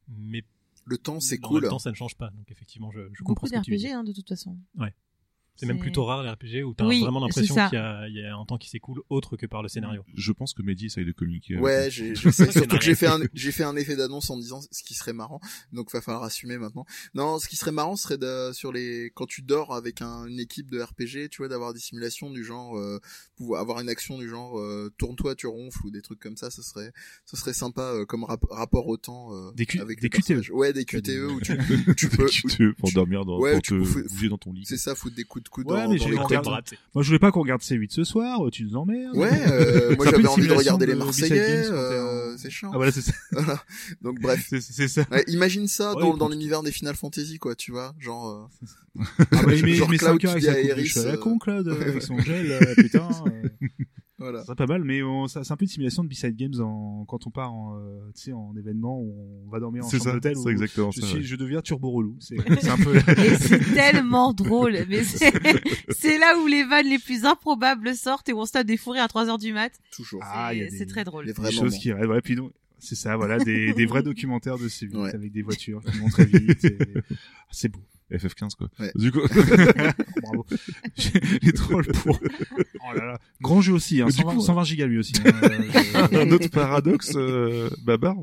mais 0.07 0.43
le 0.85 0.97
temps 0.99 1.19
c'est 1.19 1.39
cool. 1.39 1.63
le 1.63 1.69
temps, 1.69 1.79
ça 1.79 1.89
ne 1.89 1.95
change 1.95 2.15
pas. 2.15 2.29
Donc, 2.29 2.51
effectivement, 2.51 2.91
je, 2.91 2.99
je 3.13 3.23
comprends 3.23 3.33
Beaucoup 3.33 3.47
ce 3.47 3.53
que 3.55 3.61
tu 3.65 3.75
dire. 3.77 3.97
hein, 3.97 4.03
de 4.03 4.11
toute 4.11 4.29
façon. 4.29 4.55
C'est 5.59 5.65
même 5.65 5.79
plutôt 5.79 6.05
rare 6.05 6.23
les 6.23 6.29
RPG 6.29 6.63
où 6.65 6.73
t'as 6.73 6.85
Oui, 6.85 7.01
vraiment 7.01 7.19
l'impression 7.19 7.55
qu'il 7.69 7.77
y 7.77 7.81
a, 7.81 8.07
il 8.07 8.15
y 8.15 8.23
a 8.25 8.35
un 8.35 8.45
temps 8.45 8.57
qui 8.57 8.69
s'écoule 8.69 9.01
autre 9.09 9.37
que 9.37 9.45
par 9.45 9.61
le 9.61 9.69
scénario. 9.69 10.03
Je 10.15 10.31
pense 10.31 10.53
que 10.53 10.61
Mehdi 10.61 10.85
essaye 10.87 11.05
de 11.05 11.11
communiquer. 11.11 11.57
Ouais, 11.57 11.89
j'essaie- 11.91 12.51
surtout 12.51 12.77
que 12.77 12.83
j'ai 12.83 12.95
fait 12.95 13.07
un, 13.07 13.19
j'ai 13.33 13.51
fait 13.51 13.63
un 13.63 13.75
effet 13.75 13.95
d'annonce 13.95 14.29
en 14.29 14.37
disant 14.37 14.61
ce 14.71 14.83
qui 14.83 14.93
serait 14.93 15.13
marrant. 15.13 15.39
Donc, 15.73 15.91
va 15.91 16.01
falloir 16.01 16.23
assumer 16.23 16.57
maintenant. 16.57 16.85
Non, 17.13 17.39
ce 17.39 17.47
qui 17.47 17.55
serait 17.55 17.71
marrant 17.71 17.95
serait 17.95 18.17
de, 18.17 18.51
sur 18.53 18.71
les, 18.71 19.11
quand 19.13 19.25
tu 19.25 19.41
dors 19.41 19.73
avec 19.75 20.01
un- 20.01 20.25
une 20.25 20.39
équipe 20.39 20.69
de 20.71 20.81
RPG, 20.81 21.29
tu 21.29 21.37
vois, 21.39 21.47
d'avoir 21.47 21.73
des 21.73 21.79
simulations 21.79 22.29
du 22.29 22.43
genre, 22.43 22.77
euh, 22.77 22.99
pouvoir 23.35 23.61
avoir 23.61 23.79
une 23.81 23.89
action 23.89 24.17
du 24.17 24.29
genre, 24.29 24.59
euh, 24.59 24.91
tourne-toi, 24.97 25.35
tu 25.35 25.47
ronfles 25.47 25.85
ou 25.85 25.91
des 25.91 26.01
trucs 26.01 26.19
comme 26.19 26.37
ça. 26.37 26.49
Ce 26.49 26.61
serait, 26.61 26.91
ce 27.25 27.35
serait 27.37 27.53
sympa 27.53 27.81
euh, 27.81 28.05
comme 28.05 28.23
rap- 28.23 28.45
rapport 28.49 28.87
au 28.87 28.97
temps 28.97 29.33
euh, 29.33 29.51
Des 29.55 29.65
Q- 29.65 29.79
avec 29.81 29.99
des 30.01 30.09
QTE. 30.09 30.49
Ouais, 30.51 30.73
des 30.73 30.85
QTE 30.85 31.27
où 31.31 31.41
tu, 31.41 31.57
tu 31.97 32.09
peux, 32.09 32.25
Tu 32.27 32.43
te- 32.43 32.71
pour 32.73 32.91
dormir 32.91 33.25
dans, 33.25 33.39
Ouais, 33.39 33.53
pour 33.53 33.61
tu 33.61 33.77
te 33.79 33.83
fou- 33.83 34.03
bouger 34.09 34.29
dans 34.29 34.37
ton 34.37 34.53
lit. 34.53 34.63
c'est 34.65 34.77
ça, 34.77 34.95
foutre 34.95 35.15
des 35.15 35.23
coups 35.23 35.43
de 35.43 35.48
coude 35.49 35.67
Ouais, 35.69 35.83
dans, 35.83 35.89
mais 35.89 35.97
dans 35.97 36.05
j'ai 36.05 36.11
les 36.11 36.17
sais. 36.17 36.77
Moi 36.93 37.03
je 37.03 37.07
voulais 37.07 37.19
pas 37.19 37.31
qu'on 37.31 37.41
regarde 37.41 37.61
C8 37.61 37.91
ce 37.91 38.03
soir, 38.03 38.45
euh, 38.45 38.49
tu 38.49 38.63
nous 38.63 38.75
emmerdes. 38.75 39.15
Ouais, 39.15 39.29
euh, 39.51 39.95
moi 39.95 40.05
j'avais 40.09 40.27
envie 40.27 40.47
de 40.47 40.53
regarder 40.53 40.85
les 40.85 40.93
de 40.93 40.97
Marseillais, 40.99 41.63
quand 41.65 41.71
t'es 41.71 41.73
euh, 41.73 42.37
c'est 42.37 42.49
chiant. 42.49 42.71
Ah 42.73 42.77
voilà, 42.77 42.91
c'est 42.91 43.01
ça. 43.01 43.13
Voilà. 43.31 43.61
Donc 44.01 44.19
bref. 44.21 44.47
C'est 44.59 44.87
ça. 44.87 45.05
Ouais, 45.11 45.23
imagine 45.27 45.67
ça 45.67 45.93
Ouais, 45.95 46.01
dans, 46.01 46.17
dans 46.17 46.29
l'univers 46.29 46.63
des 46.63 46.71
Final 46.71 46.95
Fantasy, 46.95 47.37
quoi, 47.39 47.55
tu 47.55 47.71
vois, 47.71 47.93
genre. 47.99 48.49
euh, 48.97 49.03
Ah 49.17 49.25
bah, 49.31 49.41
mais, 49.47 49.73
Genre 49.75 49.89
mais 49.89 49.97
Cloud 49.97 50.21
5 50.21 50.25
heures 50.25 50.31
avec 50.31 50.43
qui 50.43 50.49
dit 50.49 50.49
à 50.49 50.53
de 50.63 50.67
Iris, 50.67 50.87
cheveux 50.93 51.07
à 51.07 51.11
la 51.11 51.17
con, 51.17 51.37
euh, 51.47 51.81
avec 51.81 52.01
son 52.01 52.19
gel, 52.19 52.51
euh, 52.51 52.75
putain. 52.75 53.07
Voilà. 54.19 54.43
c'est 54.45 54.55
pas 54.55 54.65
mal, 54.67 54.83
mais 54.83 55.01
on- 55.01 55.27
ça- 55.27 55.43
c'est 55.43 55.53
un 55.53 55.55
peu 55.57 55.63
une 55.63 55.69
simulation 55.69 56.03
de 56.03 56.09
B-Side 56.09 56.35
Games 56.35 56.59
en, 56.61 57.05
quand 57.07 57.25
on 57.25 57.31
part 57.31 57.53
en, 57.53 57.77
euh, 57.77 58.11
tu 58.15 58.23
sais, 58.23 58.33
en 58.33 58.53
événement 58.57 58.99
où 58.99 59.43
on 59.47 59.49
va 59.49 59.59
dormir 59.59 59.85
en 59.85 59.87
C'est 59.87 59.97
chambre 59.97 60.09
ça, 60.09 60.13
d'hôtel. 60.15 60.35
c'est 60.35 60.49
exactement 60.49 60.91
Je, 60.91 61.01
ça. 61.01 61.07
suis, 61.07 61.17
ouais. 61.17 61.23
je 61.23 61.35
deviens 61.35 61.61
turbo 61.61 61.89
relou. 61.91 62.17
C'est 62.19 62.35
c'est 62.61 62.69
un 62.69 62.77
peu. 62.77 62.95
Et 63.23 63.35
c'est 63.37 63.73
tellement 63.73 64.33
drôle. 64.33 64.77
Mais 64.89 65.03
c'est, 65.05 65.31
c'est 65.89 66.17
là 66.17 66.37
où 66.37 66.47
les 66.47 66.63
vannes 66.63 66.87
les 66.87 66.99
plus 66.99 67.25
improbables 67.25 67.95
sortent 67.95 68.27
et 68.29 68.33
où 68.33 68.39
on 68.39 68.45
se 68.45 68.51
tape 68.51 68.67
des 68.67 68.77
fourrés 68.77 68.99
à 68.99 69.07
3 69.07 69.29
heures 69.29 69.37
du 69.37 69.53
mat. 69.53 69.71
Toujours. 69.95 70.21
Ah, 70.23 70.53
il 70.53 70.59
y 70.59 70.63
a 70.63 70.69
C'est- 70.69 70.79
des- 70.79 70.85
très 70.85 71.03
drôle. 71.03 71.25
Les 71.25 71.33
des 71.33 71.41
vrais 71.41 71.51
choses 71.51 71.61
moments. 71.71 71.77
qui 71.77 71.91
restent. 71.93 72.07
Ouais, 72.09 72.21
puis 72.21 72.35
non, 72.35 72.51
c'est 72.79 72.95
ça, 72.95 73.15
voilà, 73.17 73.37
des, 73.37 73.73
des 73.75 73.85
vrais 73.85 74.03
documentaires 74.03 74.57
de 74.57 74.67
C8 74.67 74.95
Ouais. 74.97 75.13
avec 75.15 75.31
des 75.31 75.41
voitures 75.41 75.81
qui 75.83 75.97
vont 75.99 76.09
très 76.09 76.25
vite. 76.25 76.63
et- 76.65 76.77
C'est 77.51 77.69
beau. 77.69 77.79
FF15 78.11 78.55
quoi. 78.57 78.69
Ouais. 78.79 78.91
Du 78.95 79.11
coup, 79.11 79.19
Bravo. 80.23 80.45
Les 81.43 81.51
trolls 81.53 81.85
pour. 81.87 82.19
Oh 82.21 82.97
là 82.97 83.05
là. 83.05 83.19
Grand 83.41 83.61
jeu 83.61 83.73
aussi, 83.73 84.01
hein, 84.01 84.05
Mais 84.07 84.11
du 84.11 84.17
120, 84.21 84.33
coup- 84.35 84.41
120 84.41 84.63
gigas 84.63 84.87
lui 84.87 84.97
aussi. 84.97 85.13
hein, 85.23 85.31
euh, 85.43 85.49
je- 86.11 86.17
un 86.17 86.31
autre 86.31 86.47
paradoxe, 86.49 87.11
euh, 87.15 87.69
Babar, 87.83 88.15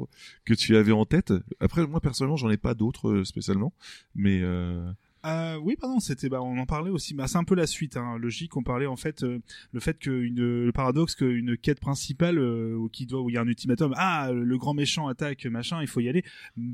que 0.44 0.54
tu 0.54 0.76
avais 0.76 0.90
en 0.92 1.04
tête. 1.04 1.32
Après, 1.60 1.86
moi 1.86 2.00
personnellement, 2.00 2.36
j'en 2.36 2.50
ai 2.50 2.56
pas 2.56 2.74
d'autres 2.74 3.10
euh, 3.10 3.24
spécialement, 3.24 3.72
mais 4.16 4.40
euh, 4.42 4.90
Euh, 5.26 5.58
oui, 5.62 5.76
pardon, 5.80 5.98
c'était, 6.00 6.28
bah, 6.28 6.40
on 6.42 6.56
en 6.58 6.66
parlait 6.66 6.90
aussi, 6.90 7.14
mais 7.14 7.26
c'est 7.26 7.36
un 7.38 7.44
peu 7.44 7.54
la 7.54 7.66
suite, 7.66 7.96
hein, 7.96 8.16
logique. 8.18 8.56
On 8.56 8.62
parlait 8.62 8.86
en 8.86 8.96
fait 8.96 9.22
euh, 9.24 9.38
le 9.72 9.80
fait 9.80 9.98
que 9.98 10.10
une, 10.10 10.64
le 10.64 10.72
paradoxe 10.72 11.14
qu'une 11.14 11.56
quête 11.56 11.80
principale 11.80 12.38
euh, 12.38 12.74
où 12.76 12.88
qui 12.88 13.06
doit 13.06 13.20
où 13.22 13.28
il 13.30 13.34
y 13.34 13.36
a 13.36 13.40
un 13.40 13.46
ultimatum, 13.46 13.92
ah 13.96 14.30
le 14.32 14.56
grand 14.58 14.74
méchant 14.74 15.08
attaque 15.08 15.46
machin, 15.46 15.78
il 15.80 15.88
faut 15.88 16.00
y 16.00 16.08
aller. 16.08 16.24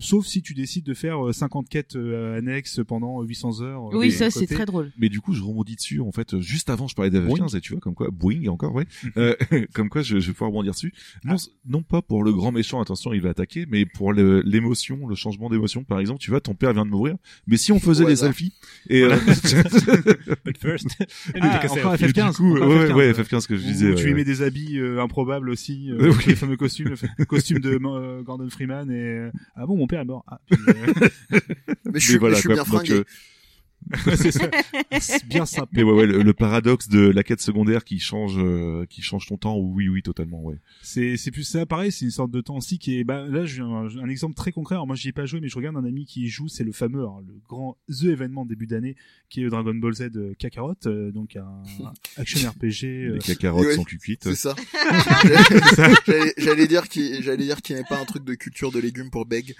Sauf 0.01 0.27
si 0.27 0.43
tu 0.43 0.55
décides 0.55 0.85
de 0.85 0.95
faire 0.95 1.27
euh, 1.29 1.33
50 1.33 1.69
quêtes 1.69 1.97
euh, 1.97 2.37
annexes 2.39 2.81
pendant 2.87 3.23
800 3.23 3.63
heures. 3.63 3.89
euh, 3.95 3.99
Oui, 3.99 4.09
de 4.09 4.13
ça 4.13 4.31
c'est 4.31 4.47
très 4.47 4.67
drôle. 4.67 4.93
mais 4.99 5.09
du 5.09 5.21
coup, 5.21 5.33
je 5.33 5.43
rebondis 5.43 5.77
dessus. 5.77 6.01
En 6.01 6.13
fait, 6.13 6.39
juste 6.41 6.69
avant, 6.71 6.89
je 6.89 6.95
parlais 6.95 7.11
d'FF15 7.11 7.57
et 7.57 7.61
tu 7.61 7.73
vois, 7.73 7.81
comme 7.81 7.95
quoi, 7.95 8.09
Boeing 8.11 8.47
encore, 8.49 8.75
ouais, 8.75 8.87
euh, 9.17 9.35
comme 9.73 9.89
quoi, 9.89 10.03
je, 10.03 10.19
je 10.21 10.27
vais 10.29 10.33
pouvoir 10.33 10.51
rebondir 10.51 10.73
dessus. 10.73 10.93
Non, 11.25 11.39
c- 11.39 11.51
non 11.67 11.83
pas 11.83 12.03
pour 12.03 12.23
le 12.25 12.33
grand 12.33 12.53
méchant, 12.53 12.81
attention, 12.81 13.13
il 13.13 13.21
va 13.23 13.31
attaquer, 13.31 13.67
mais 13.69 13.87
pour 13.87 14.13
l'émotion, 14.13 15.07
le 15.07 15.15
changement 15.15 15.49
d'émotion. 15.49 15.85
Par 15.85 16.01
exemple, 16.01 16.21
tu 16.21 16.31
vois, 16.31 16.41
ton 16.41 16.55
père 16.55 16.73
vient 16.73 16.85
de 16.85 16.91
mourir, 16.91 17.17
mais 17.47 17.57
si 17.57 17.73
on 17.73 17.79
faisait 17.81 18.05
Au 18.05 18.09
les 18.09 18.25
et 18.89 19.03
euh, 19.03 19.17
But 20.45 20.59
first, 20.59 20.89
Ah, 21.41 21.61
encore 21.69 21.95
et 21.95 21.99
du 21.99 22.05
FF15. 22.13 22.37
coup, 22.37 22.57
encore 22.57 22.69
ouais, 22.69 22.87
FF15, 22.89 22.95
ouais, 22.95 23.13
FF15 23.13 23.47
que 23.47 23.57
je 23.57 23.63
Où 23.63 23.67
disais. 23.67 23.89
tu 23.91 23.95
ouais. 23.97 24.03
lui 24.05 24.15
mets 24.15 24.25
des 24.25 24.43
habits 24.43 24.79
euh, 24.79 25.01
improbables 25.03 25.51
aussi, 25.51 25.91
euh, 25.91 26.11
oui. 26.17 26.25
les 26.29 26.35
fameux 26.37 26.57
costumes, 26.57 26.89
le 26.91 26.97
fa- 26.97 27.09
costume 27.29 27.59
de 27.59 27.79
euh, 27.83 28.23
Gordon 28.23 28.49
Freeman 28.51 28.91
et 28.91 29.29
ah 29.57 29.67
bon 29.67 29.77
mon 29.77 29.87
père 29.87 30.01
est 30.01 30.05
mort. 30.05 30.25
Ah, 30.29 30.41
puis, 30.51 30.59
euh, 30.69 31.09
Mais 31.93 32.01
je 32.01 32.09
suis, 32.09 32.19
voilà, 32.19 32.35
mais 32.35 32.37
je 32.37 32.41
suis 32.41 32.47
quoi. 32.49 32.55
bien 32.55 32.65
Donc, 32.65 32.87
fringué. 32.87 33.03
C'est 34.17 34.31
ça. 34.33 34.51
C'est 35.01 35.27
bien 35.27 35.47
sympa. 35.47 35.69
Mais 35.73 35.83
ouais, 35.83 35.93
ouais, 35.93 36.07
le, 36.07 36.23
le 36.23 36.33
paradoxe 36.33 36.89
de 36.89 37.01
la 37.09 37.23
quête 37.23 37.41
secondaire 37.41 37.85
qui 37.85 37.99
change, 37.99 38.35
euh, 38.39 38.85
qui 38.89 39.03
change 39.03 39.27
ton 39.27 39.37
temps, 39.37 39.57
oui, 39.59 39.89
oui, 39.89 40.03
totalement, 40.03 40.43
ouais. 40.43 40.57
C'est 40.83 41.17
c'est 41.17 41.31
plus 41.31 41.45
ça, 41.45 41.67
pareil, 41.67 41.91
c'est 41.93 42.05
une 42.05 42.11
sorte 42.11 42.31
de 42.31 42.41
temps 42.41 42.57
aussi 42.57 42.79
qui 42.79 42.99
est. 42.99 43.05
Bah, 43.05 43.27
là, 43.27 43.45
j'ai 43.45 43.63
un, 43.63 44.09
exemple 44.09 44.35
très 44.35 44.53
concret. 44.53 44.75
Alors 44.75 44.87
moi, 44.87 44.97
j'y 44.97 45.09
ai 45.09 45.13
pas 45.13 45.27
joué, 45.27 45.41
mais 45.41 45.49
je 45.49 45.57
regarde 45.57 45.77
un 45.77 45.85
ami 45.85 46.05
qui 46.07 46.23
y 46.25 46.29
joue. 46.29 46.49
C'est 46.49 46.65
le 46.65 46.73
fameux, 46.73 47.01
le 47.27 47.35
grand 47.49 47.77
the 47.89 48.05
événement 48.05 48.45
début 48.45 48.67
d'année, 48.67 48.97
qui 49.29 49.43
est 49.43 49.49
Dragon 49.49 49.75
Ball 49.75 49.95
Z 49.95 50.11
euh, 50.17 50.35
Kakarot, 50.39 50.75
euh, 50.87 51.11
donc 51.13 51.37
un 51.37 51.63
action 52.17 52.49
RPG. 52.51 52.85
euh, 52.85 53.13
Les 53.15 53.19
cacarottes 53.19 53.67
ouais, 53.67 53.75
sont 53.75 53.85
cuites. 53.85 54.23
C'est 54.25 54.35
ça. 54.35 54.55
J'allais- 56.07 56.35
J'allais 56.39 56.67
dire 56.67 56.89
qu'il, 56.89 57.23
j'allais 57.23 57.45
dire 57.45 57.63
qu'il 57.63 57.75
n'y 57.77 57.81
avait 57.81 57.89
pas 57.89 58.01
un 58.01 58.05
truc 58.05 58.25
de 58.25 58.35
culture 58.35 58.71
de 58.73 58.79
légumes 58.79 59.11
pour 59.11 59.27
Beg. 59.27 59.55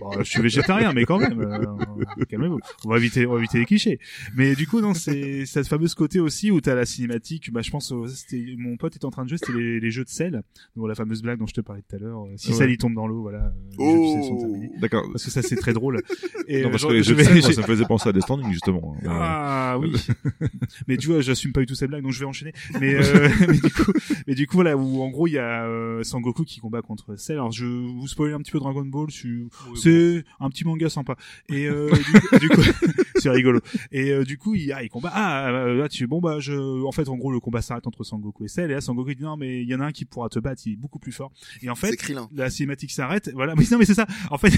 Bon, 0.00 0.12
je 0.18 0.22
suis 0.24 0.40
végétarien, 0.40 0.92
mais 0.92 1.04
quand 1.04 1.18
même, 1.18 1.40
euh, 1.40 2.24
calmez-vous. 2.28 2.58
On 2.84 2.88
va 2.88 2.96
éviter, 2.96 3.26
on 3.26 3.32
va 3.32 3.38
éviter 3.38 3.58
les 3.58 3.64
clichés. 3.66 3.98
Mais 4.34 4.54
du 4.54 4.66
coup, 4.66 4.80
non, 4.80 4.94
c'est 4.94 5.44
cette 5.46 5.68
fameuse 5.68 5.94
côté 5.94 6.20
aussi 6.20 6.50
où 6.50 6.60
t'as 6.60 6.74
la 6.74 6.86
cinématique. 6.86 7.52
Bah, 7.52 7.60
je 7.62 7.70
pense, 7.70 7.92
au- 7.92 8.06
c'était 8.06 8.54
mon 8.58 8.76
pote 8.76 8.96
était 8.96 9.04
en 9.04 9.10
train 9.10 9.24
de 9.24 9.28
jouer, 9.28 9.38
c'était 9.38 9.52
les, 9.58 9.80
les 9.80 9.90
jeux 9.90 10.04
de 10.04 10.08
sel, 10.08 10.42
donc 10.76 10.88
la 10.88 10.94
fameuse 10.94 11.22
blague 11.22 11.38
dont 11.38 11.46
je 11.46 11.54
te 11.54 11.60
parlais 11.60 11.82
tout 11.88 11.96
à 11.96 11.98
l'heure. 11.98 12.22
euh, 12.24 12.32
Si 12.36 12.48
Ouais. 12.50 12.54
sel 12.56 12.70
il 12.70 12.78
tombe 12.78 12.94
dans 12.94 13.06
l'eau, 13.06 13.22
voilà. 13.22 13.52
euh, 13.78 14.12
sel 14.12 14.20
Oh. 14.32 14.54
D'accord. 14.80 15.04
Parce 15.12 15.24
que 15.24 15.30
ça, 15.30 15.42
c'est 15.42 15.56
très 15.56 15.72
drôle. 15.72 16.00
Et 16.48 16.62
Non, 16.62 16.68
euh, 16.68 16.70
parce 16.70 16.82
genre, 16.82 16.90
que 16.90 16.96
les 16.96 17.02
je 17.02 17.08
jeux 17.10 17.16
de 17.16 17.22
moi, 17.22 17.32
j'ai- 17.34 17.52
ça 17.52 17.60
me 17.60 17.66
faisait 17.66 17.84
penser 17.84 18.08
à 18.08 18.12
Death 18.12 18.22
Stranding, 18.22 18.52
justement. 18.52 18.96
Euh, 19.02 19.08
ah 19.10 19.78
oui. 19.78 19.92
mais 20.88 20.96
tu 20.96 21.08
vois, 21.08 21.20
j'assume 21.20 21.52
pas 21.52 21.60
du 21.60 21.66
tout 21.66 21.74
ces 21.74 21.86
blagues, 21.86 22.02
donc 22.02 22.12
je 22.12 22.20
vais 22.20 22.26
enchaîner. 22.26 22.52
Mais, 22.80 22.94
euh, 22.94 23.28
mais 23.48 23.58
du 23.58 23.70
coup, 23.70 23.92
mais 24.26 24.34
du 24.34 24.46
coup 24.46 24.54
voilà, 24.56 24.76
où 24.76 25.02
en 25.02 25.08
gros 25.10 25.26
il 25.26 25.32
y 25.34 25.38
a 25.38 25.66
euh, 25.66 26.02
Sangoku 26.02 26.44
qui 26.44 26.60
combat 26.60 26.82
contre 26.82 27.16
Cell. 27.16 27.36
Alors 27.36 27.52
je 27.52 27.64
vous 27.66 28.06
spoiler 28.08 28.34
un 28.34 28.38
petit 28.38 28.50
peu 28.52 28.58
Dragon 28.62 28.84
Ball, 28.84 29.08
je- 29.10 29.46
c'est 29.76 30.24
un 30.40 30.48
petit 30.50 30.64
manga 30.64 30.88
sympa. 30.88 31.16
Et 31.48 31.66
euh, 31.66 31.90
du 32.40 32.48
coup, 32.48 32.62
c'est 33.16 33.30
rigolo. 33.30 33.60
Et 33.90 34.10
euh, 34.10 34.24
du 34.24 34.38
coup 34.38 34.54
il, 34.54 34.72
ah, 34.72 34.82
il 34.82 34.88
combat. 34.88 35.10
Ah 35.14 35.48
euh, 35.50 35.74
là 35.74 35.88
tu 35.88 36.06
bon 36.06 36.20
bah 36.20 36.38
je, 36.40 36.52
en 36.84 36.92
fait 36.92 37.08
en 37.08 37.16
gros 37.16 37.32
le 37.32 37.40
combat 37.40 37.62
s'arrête 37.62 37.86
entre 37.86 38.04
Sangoku 38.04 38.44
et 38.44 38.48
Cell. 38.48 38.70
Et 38.70 38.74
là 38.74 38.80
Sangoku 38.80 39.10
il 39.10 39.16
dit 39.16 39.22
non 39.22 39.36
mais 39.36 39.62
il 39.62 39.68
y 39.68 39.74
en 39.74 39.80
a 39.80 39.84
un 39.86 39.92
qui 39.92 40.04
pourra 40.04 40.28
te 40.28 40.38
battre, 40.38 40.62
il 40.66 40.72
est 40.74 40.76
beaucoup 40.76 40.98
plus 40.98 41.12
fort. 41.12 41.32
Et 41.62 41.70
en 41.70 41.74
fait 41.74 41.96
la 42.34 42.50
cinématique 42.50 42.90
s'arrête. 42.90 43.30
Voilà, 43.34 43.54
mais 43.56 43.64
non, 43.70 43.78
mais 43.78 43.84
c'est 43.84 43.94
ça. 43.94 44.06
En 44.30 44.38
fait, 44.38 44.52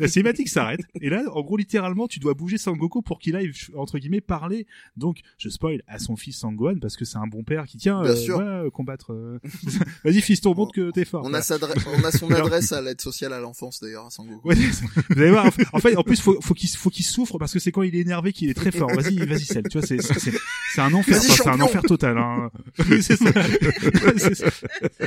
la 0.00 0.08
cinématique 0.08 0.48
s'arrête. 0.48 0.80
Et 1.00 1.08
là, 1.10 1.22
en 1.32 1.42
gros, 1.42 1.56
littéralement, 1.56 2.06
tu 2.08 2.18
dois 2.18 2.34
bouger 2.34 2.58
Sangoku 2.58 3.02
pour 3.02 3.18
qu'il 3.18 3.36
aille 3.36 3.50
entre 3.74 3.98
guillemets 3.98 4.20
parler. 4.20 4.66
Donc, 4.96 5.20
je 5.38 5.48
spoil 5.48 5.82
à 5.86 5.98
son 5.98 6.16
fils 6.16 6.38
Sangohan 6.38 6.76
parce 6.80 6.96
que 6.96 7.04
c'est 7.04 7.18
un 7.18 7.26
bon 7.26 7.42
père 7.44 7.66
qui 7.66 7.76
tient 7.78 8.02
Bien 8.02 8.12
euh, 8.12 8.16
sûr. 8.16 8.38
ouais, 8.38 8.70
combattre. 8.72 9.12
euh, 9.12 9.38
Vas-y, 10.04 10.20
fiston, 10.20 10.54
montre 10.54 10.72
que 10.72 10.90
t'es 10.90 11.04
fort. 11.04 11.20
On 11.20 11.28
Voilà. 11.30 11.38
a, 11.38 11.42
sa 11.42 11.58
dre- 11.58 11.86
on 12.00 12.04
a 12.04 12.10
son 12.10 12.30
adresse 12.30 12.72
à 12.72 12.80
l'aide 12.82 13.00
sociale 13.00 13.29
à 13.32 13.40
l'enfance 13.40 13.80
d'ailleurs 13.80 14.06
à 14.06 14.10
Sangoku. 14.10 14.46
Ouais, 14.48 14.54
vous 14.54 15.20
allez 15.20 15.30
voir. 15.30 15.46
en 15.72 15.78
fait- 15.80 15.96
En 15.96 16.02
plus, 16.02 16.20
faut, 16.20 16.40
faut 16.40 16.54
qu'il 16.54 16.68
faut 16.70 16.90
qu'il 16.90 17.04
souffre 17.04 17.38
parce 17.38 17.52
que 17.52 17.58
c'est 17.58 17.72
quand 17.72 17.82
il 17.82 17.94
est 17.94 18.00
énervé 18.00 18.32
qu'il 18.32 18.48
est 18.50 18.54
très 18.54 18.70
fort. 18.70 18.90
Vas-y, 18.94 19.16
vas-y, 19.26 19.44
Cell. 19.44 19.64
Tu 19.70 19.78
vois, 19.78 19.86
c'est 19.86 20.00
c'est 20.02 20.18
c'est- 20.74 20.80
un 20.80 20.92
enfer. 20.94 21.18
Quoi, 21.18 21.36
C'est 21.36 21.48
un 21.48 21.60
enfer 21.60 21.82
total. 21.82 22.18
Hein. 22.18 22.50
Oui, 22.90 23.02
c'est 23.02 23.16
ça. 23.16 23.30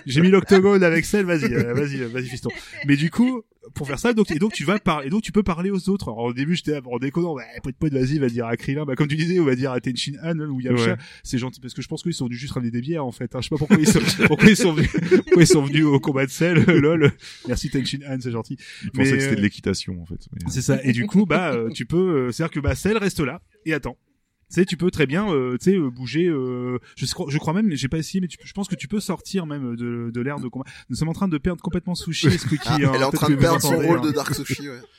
J'ai 0.06 0.22
mis 0.22 0.30
l'octogone 0.30 0.84
avec 0.84 1.06
Cell. 1.06 1.26
Vas-y, 1.26 1.54
euh, 1.54 1.74
vas-y, 1.74 1.98
vas-y, 2.06 2.28
fiston. 2.28 2.50
Mais 2.88 2.96
du 2.96 3.10
coup, 3.10 3.44
pour 3.74 3.88
faire 3.88 4.00
ça, 4.00 4.14
donc 4.14 4.30
et 4.32 4.40
donc 4.40 4.54
tu 4.54 4.66
vas 4.66 4.80
parler, 4.80 5.08
et 5.08 5.10
donc 5.10 5.22
tu 5.22 5.32
peux 5.32 5.44
parler 5.44 5.70
aux 5.70 5.90
autres. 5.90 6.10
Alors, 6.10 6.26
au 6.26 6.34
début, 6.34 6.56
j'étais 6.56 6.80
en 6.86 6.98
déconnant. 6.98 7.36
Bah, 7.36 7.44
pote 7.62 7.76
pote, 7.76 7.94
vas-y, 7.94 8.20
va 8.20 8.28
dire 8.28 8.46
à 8.46 8.58
Krillin. 8.58 8.86
Bah, 8.86 8.96
comme 8.96 9.08
tu 9.08 9.16
disais, 9.16 9.40
on 9.40 9.46
va 9.46 9.56
dire 9.56 9.72
à 9.72 9.80
Tenshin 9.80 10.14
Han 10.24 10.40
ou 10.40 10.60
Yamcha. 10.60 10.92
Ouais. 10.92 10.98
C'est 11.24 11.38
gentil 11.38 11.60
parce 11.60 11.74
que 11.74 11.82
je 11.82 11.88
pense 11.88 12.04
qu'ils 12.04 12.14
sont 12.14 12.26
venus 12.26 12.40
juste 12.40 12.54
ramener 12.54 12.72
des 12.72 12.82
bières 12.82 13.06
en 13.06 13.12
fait. 13.12 13.36
Hein. 13.36 13.40
Je 13.42 13.46
sais 13.46 13.50
pas 13.50 13.58
pourquoi 13.58 13.78
ils 13.78 13.88
sont, 13.88 14.00
pourquoi 14.28 14.50
ils 14.50 14.58
sont 14.58 14.74
venus, 14.74 14.92
pourquoi 14.92 15.44
ils 15.44 15.48
sont 15.48 15.64
venus 15.64 15.86
au 15.86 16.00
combat 16.00 16.26
de 16.26 16.32
Cell. 16.32 16.64
Lol. 16.68 17.12
Merci 17.48 17.70
Tenshin 17.70 18.00
Han, 18.08 18.18
c'est 18.20 18.32
gentil. 18.32 18.58
Pensaient 18.58 18.90
Mais, 18.96 19.04
que 19.04 19.20
c'était 19.20 19.34
euh, 19.34 19.36
de 19.36 19.42
l'équitation, 19.42 20.02
en 20.02 20.06
fait. 20.06 20.28
C'est 20.48 20.62
ça. 20.62 20.84
Et 20.84 20.92
du 20.92 21.06
coup, 21.06 21.26
bah, 21.26 21.54
euh, 21.54 21.70
tu 21.70 21.86
peux, 21.86 21.98
euh, 22.28 22.32
c'est-à-dire 22.32 22.54
que 22.54 22.60
bah, 22.60 22.76
Cell 22.76 22.98
reste 22.98 23.20
là 23.20 23.42
et 23.66 23.74
attend. 23.74 23.98
Sais, 24.56 24.66
tu 24.66 24.78
peux 24.78 24.92
très 24.92 25.06
bien, 25.08 25.30
euh, 25.32 25.58
tu 25.58 25.72
sais, 25.72 25.78
euh, 25.78 25.90
bouger. 25.90 26.28
euh, 26.28 26.78
je, 26.98 27.06
crois- 27.14 27.28
je 27.30 27.38
crois 27.38 27.54
même, 27.54 27.72
j'ai 27.72 27.88
pas 27.88 27.98
essayé, 27.98 28.22
mais 28.22 28.28
tu, 28.28 28.38
peux- 28.38 28.46
je 28.48 28.54
pense 28.54 28.68
que 28.68 28.76
tu 28.76 28.88
peux 28.88 29.00
sortir 29.00 29.46
même 29.46 29.76
de, 29.76 30.10
de 30.14 30.22
l'ère 30.22 30.40
de 30.40 30.48
combat. 30.48 30.66
Nous 30.90 30.96
sommes 30.96 31.10
en 31.10 31.14
train 31.14 31.28
de 31.28 31.38
perdre 31.38 31.62
complètement 31.62 31.96
Sushi 31.96 32.28
et 32.28 32.38
Squeaky. 32.38 32.64
Ah, 32.70 32.76
hein, 32.76 32.92
elle 32.96 33.02
est 33.02 33.06
en 33.06 33.12
train 33.12 33.28
que 33.28 33.34
de 33.34 33.38
perdre 33.40 33.62
son 33.62 33.78
rôle 33.80 34.00
hein. 34.00 34.02
de 34.02 34.12
Dark 34.12 34.34
Sushi, 34.34 34.70
ouais. 34.70 34.80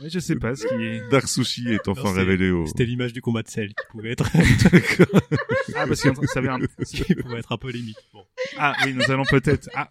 Ouais, 0.00 0.10
je 0.10 0.18
sais 0.18 0.34
pas 0.34 0.56
ce 0.56 0.66
qui 0.66 0.74
est. 0.82 1.08
Dark 1.10 1.28
Sushi 1.28 1.68
est 1.68 1.86
enfin 1.86 2.02
Non, 2.08 2.12
révélé 2.12 2.50
au... 2.50 2.66
C'était 2.66 2.84
l'image 2.86 3.12
du 3.12 3.20
combat 3.22 3.42
de 3.42 3.48
Cell 3.48 3.68
qui 3.68 3.86
pouvait 3.90 4.10
être, 4.10 4.28
Ah, 5.76 5.86
parce 5.86 6.02
que 6.02 6.26
ça 6.26 6.38
avait 6.40 6.48
un... 6.48 6.58
qui 6.84 7.14
pouvait 7.14 7.38
être 7.38 7.52
un 7.52 7.56
peu 7.56 7.70
limite. 7.70 7.96
Bon. 8.12 8.24
Ah 8.58 8.74
oui, 8.84 8.94
nous 8.94 9.10
allons 9.10 9.24
peut-être. 9.24 9.68
Ah. 9.74 9.88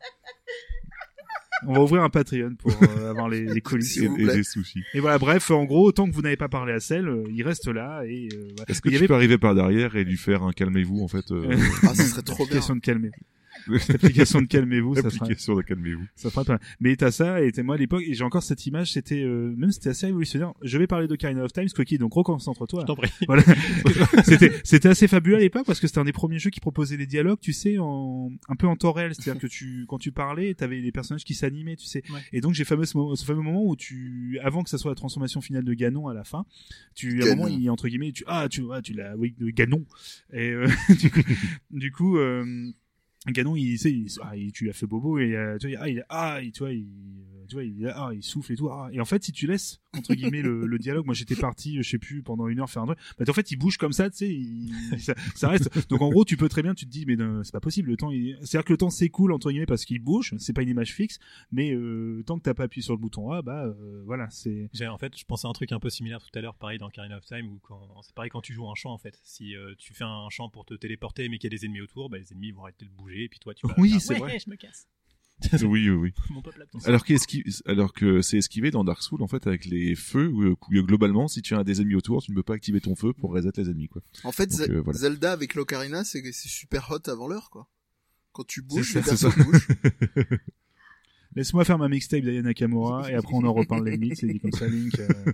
On 1.67 1.73
va 1.73 1.81
ouvrir 1.81 2.03
un 2.03 2.09
Patreon 2.09 2.55
pour 2.57 2.71
euh, 2.71 3.09
avoir 3.09 3.29
les, 3.29 3.45
les 3.45 3.61
coulisses. 3.61 3.97
Et, 3.97 4.07
des 4.09 4.43
sushis. 4.43 4.83
Et 4.93 4.99
voilà, 4.99 5.17
bref, 5.17 5.51
en 5.51 5.65
gros, 5.65 5.91
tant 5.91 6.09
que 6.09 6.13
vous 6.13 6.21
n'avez 6.21 6.37
pas 6.37 6.49
parlé 6.49 6.73
à 6.73 6.79
Cell, 6.79 7.07
euh, 7.07 7.23
il 7.29 7.43
reste 7.43 7.67
là 7.67 8.03
et 8.05 8.29
euh, 8.33 8.47
voilà. 8.57 8.65
Est-ce 8.69 8.81
que 8.81 8.89
il 8.89 8.93
tu 8.93 8.97
avait 8.97 9.07
peux 9.07 9.15
arriver 9.15 9.37
par 9.37 9.55
derrière 9.55 9.95
et 9.95 10.03
lui 10.03 10.17
faire 10.17 10.43
un 10.43 10.51
calmez-vous 10.51 11.01
en 11.03 11.07
fait 11.07 11.31
euh, 11.31 11.55
Ah, 11.83 11.93
ça 11.93 12.03
serait 12.03 12.21
trop 12.21 12.37
bien. 12.37 12.45
l'application 12.45 12.75
de 12.75 12.81
calmer. 12.81 13.11
L'application 13.67 14.41
de 14.41 14.47
calmez-vous, 14.47 14.93
L'application 14.95 15.55
de 15.55 15.61
calmez-vous. 15.61 16.05
ça 16.15 16.29
fera 16.29 16.43
pas. 16.45 16.59
Mais 16.79 16.95
t'as 16.95 17.11
ça 17.11 17.41
et 17.41 17.51
t'es 17.51 17.63
moi 17.63 17.75
à 17.75 17.77
l'époque 17.77 18.03
et 18.05 18.13
j'ai 18.13 18.23
encore 18.23 18.43
cette 18.43 18.65
image. 18.65 18.91
C'était 18.93 19.21
euh, 19.23 19.53
même 19.55 19.71
c'était 19.71 19.89
assez 19.89 20.07
révolutionnaire. 20.07 20.53
Je 20.61 20.77
vais 20.77 20.87
parler 20.87 21.07
de 21.07 21.15
Karina 21.15 21.43
of 21.43 21.53
Time, 21.53 21.67
Squeaky, 21.67 21.97
donc 21.97 22.13
reconcentre-toi. 22.13 22.81
Je 22.81 22.85
t'en 22.85 22.95
prie. 22.95 23.11
Voilà. 23.27 23.43
c'était 24.23 24.51
c'était 24.63 24.89
assez 24.89 25.07
fabuleux 25.07 25.35
à 25.37 25.39
l'époque 25.39 25.65
parce 25.65 25.79
que 25.79 25.87
c'était 25.87 25.99
un 25.99 26.05
des 26.05 26.11
premiers 26.13 26.39
jeux 26.39 26.49
qui 26.49 26.59
proposait 26.59 26.97
des 26.97 27.05
dialogues, 27.07 27.39
tu 27.41 27.53
sais, 27.53 27.77
en 27.79 28.31
un 28.49 28.55
peu 28.55 28.67
en 28.67 28.75
temps 28.75 28.91
réel, 28.91 29.13
c'est-à-dire 29.15 29.41
que 29.41 29.47
tu 29.47 29.85
quand 29.87 29.97
tu 29.97 30.11
parlais, 30.11 30.53
t'avais 30.53 30.81
des 30.81 30.91
personnages 30.91 31.23
qui 31.23 31.33
s'animaient, 31.33 31.75
tu 31.75 31.85
sais. 31.85 32.03
Ouais. 32.11 32.19
Et 32.33 32.41
donc 32.41 32.53
j'ai 32.53 32.65
fameux 32.65 32.85
ce, 32.85 32.97
mo- 32.97 33.15
ce 33.15 33.25
fameux 33.25 33.41
moment 33.41 33.63
où 33.65 33.75
tu 33.75 34.39
avant 34.43 34.63
que 34.63 34.69
ça 34.69 34.77
soit 34.77 34.91
la 34.91 34.95
transformation 34.95 35.41
finale 35.41 35.63
de 35.63 35.73
Ganon 35.73 36.07
à 36.07 36.13
la 36.13 36.23
fin, 36.23 36.45
tu 36.95 37.21
à 37.23 37.27
un 37.27 37.35
moment 37.35 37.47
il 37.47 37.69
entre 37.69 37.87
guillemets 37.87 38.11
tu 38.11 38.23
ah 38.27 38.47
tu 38.49 38.63
ah, 38.71 38.81
tu 38.81 38.93
l'as 38.93 39.15
oui 39.17 39.35
de 39.39 39.49
Ganon 39.49 39.85
et 40.33 40.49
euh, 40.51 40.67
du 40.99 41.09
coup 41.11 41.21
du 41.71 41.91
coup 41.91 42.17
euh, 42.17 42.71
Ganon, 43.27 43.55
il, 43.55 43.71
tu 43.73 43.77
sais, 43.77 43.91
il, 43.91 44.07
ah, 44.21 44.35
il- 44.35 44.51
tu 44.51 44.63
lui 44.63 44.71
as 44.71 44.73
fait 44.73 44.87
bobo 44.87 45.19
et 45.19 45.35
euh, 45.35 45.57
tu 45.59 45.69
vois, 45.69 45.79
ah, 45.81 45.89
il, 45.89 46.05
ah, 46.09 46.39
il- 46.41 46.51
tu 46.51 46.59
vois, 46.59 46.73
il, 46.73 46.85
euh, 47.35 47.40
tu 47.51 47.55
vois, 47.55 47.63
il, 47.65 47.85
ah, 47.93 48.11
il 48.13 48.23
souffle 48.23 48.53
et 48.53 48.55
tout. 48.55 48.69
Ah. 48.69 48.89
Et 48.93 49.01
en 49.01 49.05
fait, 49.05 49.23
si 49.23 49.31
tu 49.33 49.45
laisses 49.45 49.81
entre 49.97 50.13
guillemets 50.13 50.41
le, 50.41 50.65
le 50.65 50.77
dialogue, 50.79 51.05
moi 51.05 51.13
j'étais 51.13 51.35
parti, 51.35 51.83
je 51.83 51.89
sais 51.89 51.97
plus, 51.97 52.23
pendant 52.23 52.47
une 52.47 52.61
heure 52.61 52.69
faire 52.69 52.83
un 52.83 52.85
truc. 52.87 52.99
Bah, 53.19 53.25
en 53.27 53.33
fait, 53.33 53.51
il 53.51 53.57
bouge 53.57 53.77
comme 53.77 53.91
ça, 53.91 54.09
tu 54.09 54.17
sais, 54.17 54.29
il- 54.29 54.73
ça, 54.99 55.13
ça 55.35 55.49
reste. 55.49 55.89
Donc 55.89 56.01
en 56.01 56.09
gros, 56.09 56.23
tu 56.23 56.37
peux 56.37 56.47
très 56.47 56.63
bien, 56.63 56.73
tu 56.73 56.85
te 56.85 56.89
dis, 56.89 57.05
mais 57.05 57.17
c'est 57.43 57.51
pas 57.51 57.59
possible. 57.59 57.89
Le 57.89 57.97
temps, 57.97 58.09
il... 58.09 58.37
c'est-à-dire 58.41 58.63
que 58.65 58.73
le 58.73 58.77
temps 58.77 58.89
s'écoule 58.89 59.33
entre 59.33 59.51
guillemets 59.51 59.65
parce 59.65 59.83
qu'il 59.83 59.99
bouge. 59.99 60.33
C'est 60.37 60.53
pas 60.53 60.61
une 60.61 60.69
image 60.69 60.93
fixe, 60.93 61.19
mais 61.51 61.73
euh, 61.73 62.23
tant 62.25 62.37
que 62.37 62.43
t'as 62.43 62.53
pas 62.53 62.63
appuyé 62.63 62.83
sur 62.83 62.93
le 62.93 62.99
bouton 62.99 63.31
A, 63.31 63.41
bah 63.41 63.65
euh, 63.65 64.01
voilà, 64.05 64.29
c'est. 64.29 64.69
En 64.87 64.97
fait, 64.97 65.17
je 65.17 65.25
pensais 65.25 65.45
à 65.47 65.49
un 65.49 65.53
truc 65.53 65.71
un 65.73 65.79
peu 65.79 65.89
similaire 65.89 66.21
tout 66.21 66.39
à 66.39 66.41
l'heure, 66.41 66.55
pareil 66.55 66.79
dans 66.79 66.89
Karina 66.89 67.17
of 67.17 67.25
Time, 67.25 67.47
où 67.47 67.59
c'est 68.01 68.15
pareil 68.15 68.31
quand 68.31 68.41
tu 68.41 68.53
joues 68.53 68.69
un 68.69 68.75
champ, 68.75 68.91
en 68.93 68.97
fait. 68.97 69.19
Si 69.23 69.55
euh, 69.55 69.73
tu 69.77 69.93
fais 69.93 70.05
un 70.05 70.29
champ 70.29 70.49
pour 70.49 70.63
te 70.65 70.73
téléporter, 70.73 71.27
mais 71.27 71.37
qu'il 71.37 71.51
y 71.51 71.53
a 71.53 71.57
des 71.57 71.65
ennemis 71.65 71.81
autour, 71.81 72.09
bah, 72.09 72.17
les 72.17 72.31
ennemis 72.31 72.51
vont 72.51 72.63
arrêter 72.63 72.85
de 72.85 72.91
bouger, 72.91 73.23
et 73.25 73.29
puis 73.29 73.39
toi, 73.39 73.53
tu 73.53 73.67
vas. 73.67 73.75
Oui, 73.77 73.99
c'est 73.99 74.13
ouais, 74.13 74.19
vrai. 74.19 74.39
je 74.39 74.49
me 74.49 74.55
casse. 74.55 74.87
Oui, 75.63 75.89
oui, 75.89 75.89
oui. 75.89 76.13
Mon 76.29 76.41
peuple 76.41 76.61
attend. 76.61 76.79
Alors, 77.65 77.93
que 77.93 78.21
c'est 78.21 78.37
esquivé 78.37 78.71
dans 78.71 78.83
Dark 78.83 79.01
Souls 79.01 79.21
en 79.21 79.27
fait 79.27 79.47
avec 79.47 79.65
les 79.65 79.95
feux 79.95 80.27
où, 80.27 80.45
où, 80.49 80.57
globalement 80.83 81.27
si 81.27 81.41
tu 81.41 81.55
as 81.55 81.63
des 81.63 81.81
ennemis 81.81 81.95
autour 81.95 82.21
tu 82.21 82.31
ne 82.31 82.35
peux 82.35 82.43
pas 82.43 82.53
activer 82.53 82.81
ton 82.81 82.95
feu 82.95 83.13
pour 83.13 83.31
reset 83.31 83.51
les 83.57 83.69
ennemis 83.69 83.87
quoi. 83.87 84.01
En 84.23 84.31
fait, 84.31 84.47
Donc, 84.47 84.69
euh, 84.69 84.81
voilà. 84.81 84.99
Zelda 84.99 85.31
avec 85.31 85.55
l'Ocarina, 85.55 86.03
c'est 86.03 86.21
c'est 86.31 86.49
super 86.49 86.89
hot 86.91 87.09
avant 87.09 87.27
l'heure, 87.27 87.49
quoi. 87.49 87.67
Quand 88.31 88.45
tu 88.45 88.61
bouges, 88.61 88.93
les 88.93 89.01
personnes 89.01 89.33
bougent. 89.37 89.67
Laisse-moi 91.35 91.63
faire 91.63 91.77
ma 91.77 91.87
mixtape 91.87 92.23
d'Aya 92.23 92.41
Nakamura 92.41 93.09
et 93.09 93.15
après 93.15 93.33
on 93.35 93.43
en 93.45 93.53
reparle 93.53 93.87
les 93.87 93.97
mythes. 93.97 94.17
C'est 94.17 94.27
dit 94.27 94.39
comme 94.39 94.51
ça, 94.51 94.67
Link. 94.69 94.99
euh, 94.99 95.31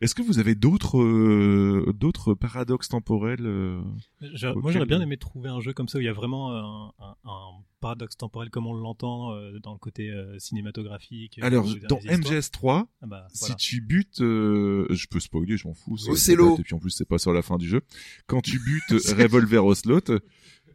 Est-ce 0.00 0.14
que 0.14 0.22
vous 0.22 0.38
avez 0.38 0.54
d'autres 0.54 0.98
euh, 1.00 1.92
d'autres 1.96 2.34
paradoxes 2.34 2.88
temporels 2.88 3.46
euh, 3.46 3.80
Je-. 4.20 4.48
Moi, 4.58 4.72
j'aurais 4.72 4.86
bien 4.86 5.00
aimé 5.00 5.16
trouver 5.16 5.48
un 5.48 5.60
jeu 5.60 5.72
comme 5.72 5.88
ça 5.88 5.98
où 5.98 6.00
il 6.00 6.04
y 6.04 6.08
a 6.08 6.12
vraiment 6.12 6.52
un, 6.52 6.92
un- 6.98 7.14
un 7.24 7.50
paradoxe 7.80 8.16
temporel 8.16 8.50
comme 8.50 8.66
on 8.66 8.74
l'entend 8.74 9.32
euh, 9.32 9.58
dans 9.62 9.72
le 9.72 9.78
côté 9.78 10.10
euh, 10.10 10.36
cinématographique. 10.40 11.38
euh, 11.38 11.46
Alors 11.46 11.64
dans 11.88 11.98
des 11.98 12.06
histoires. 12.06 12.82
MGS3 12.82 12.86
Ah 13.02 13.06
bah, 13.06 13.26
Si 13.32 13.38
voilà. 13.40 13.54
tu 13.54 13.80
butes, 13.82 14.20
euh, 14.22 14.86
je 14.90 15.06
peux 15.06 15.20
spoiler, 15.20 15.56
je 15.56 15.68
m'en 15.68 15.74
fous. 15.74 15.96
c'est- 15.98 16.32
Et 16.32 16.36
puis 16.64 16.74
en 16.74 16.78
plus, 16.78 16.90
c'est 16.90 17.08
pas 17.08 17.18
sur 17.18 17.32
la 17.32 17.42
fin 17.42 17.58
du 17.58 17.68
jeu. 17.68 17.82
Quand 18.26 18.40
tu 18.40 18.58
butes 18.58 18.90
Revolver 19.16 19.64
Ocelot, 19.64 20.00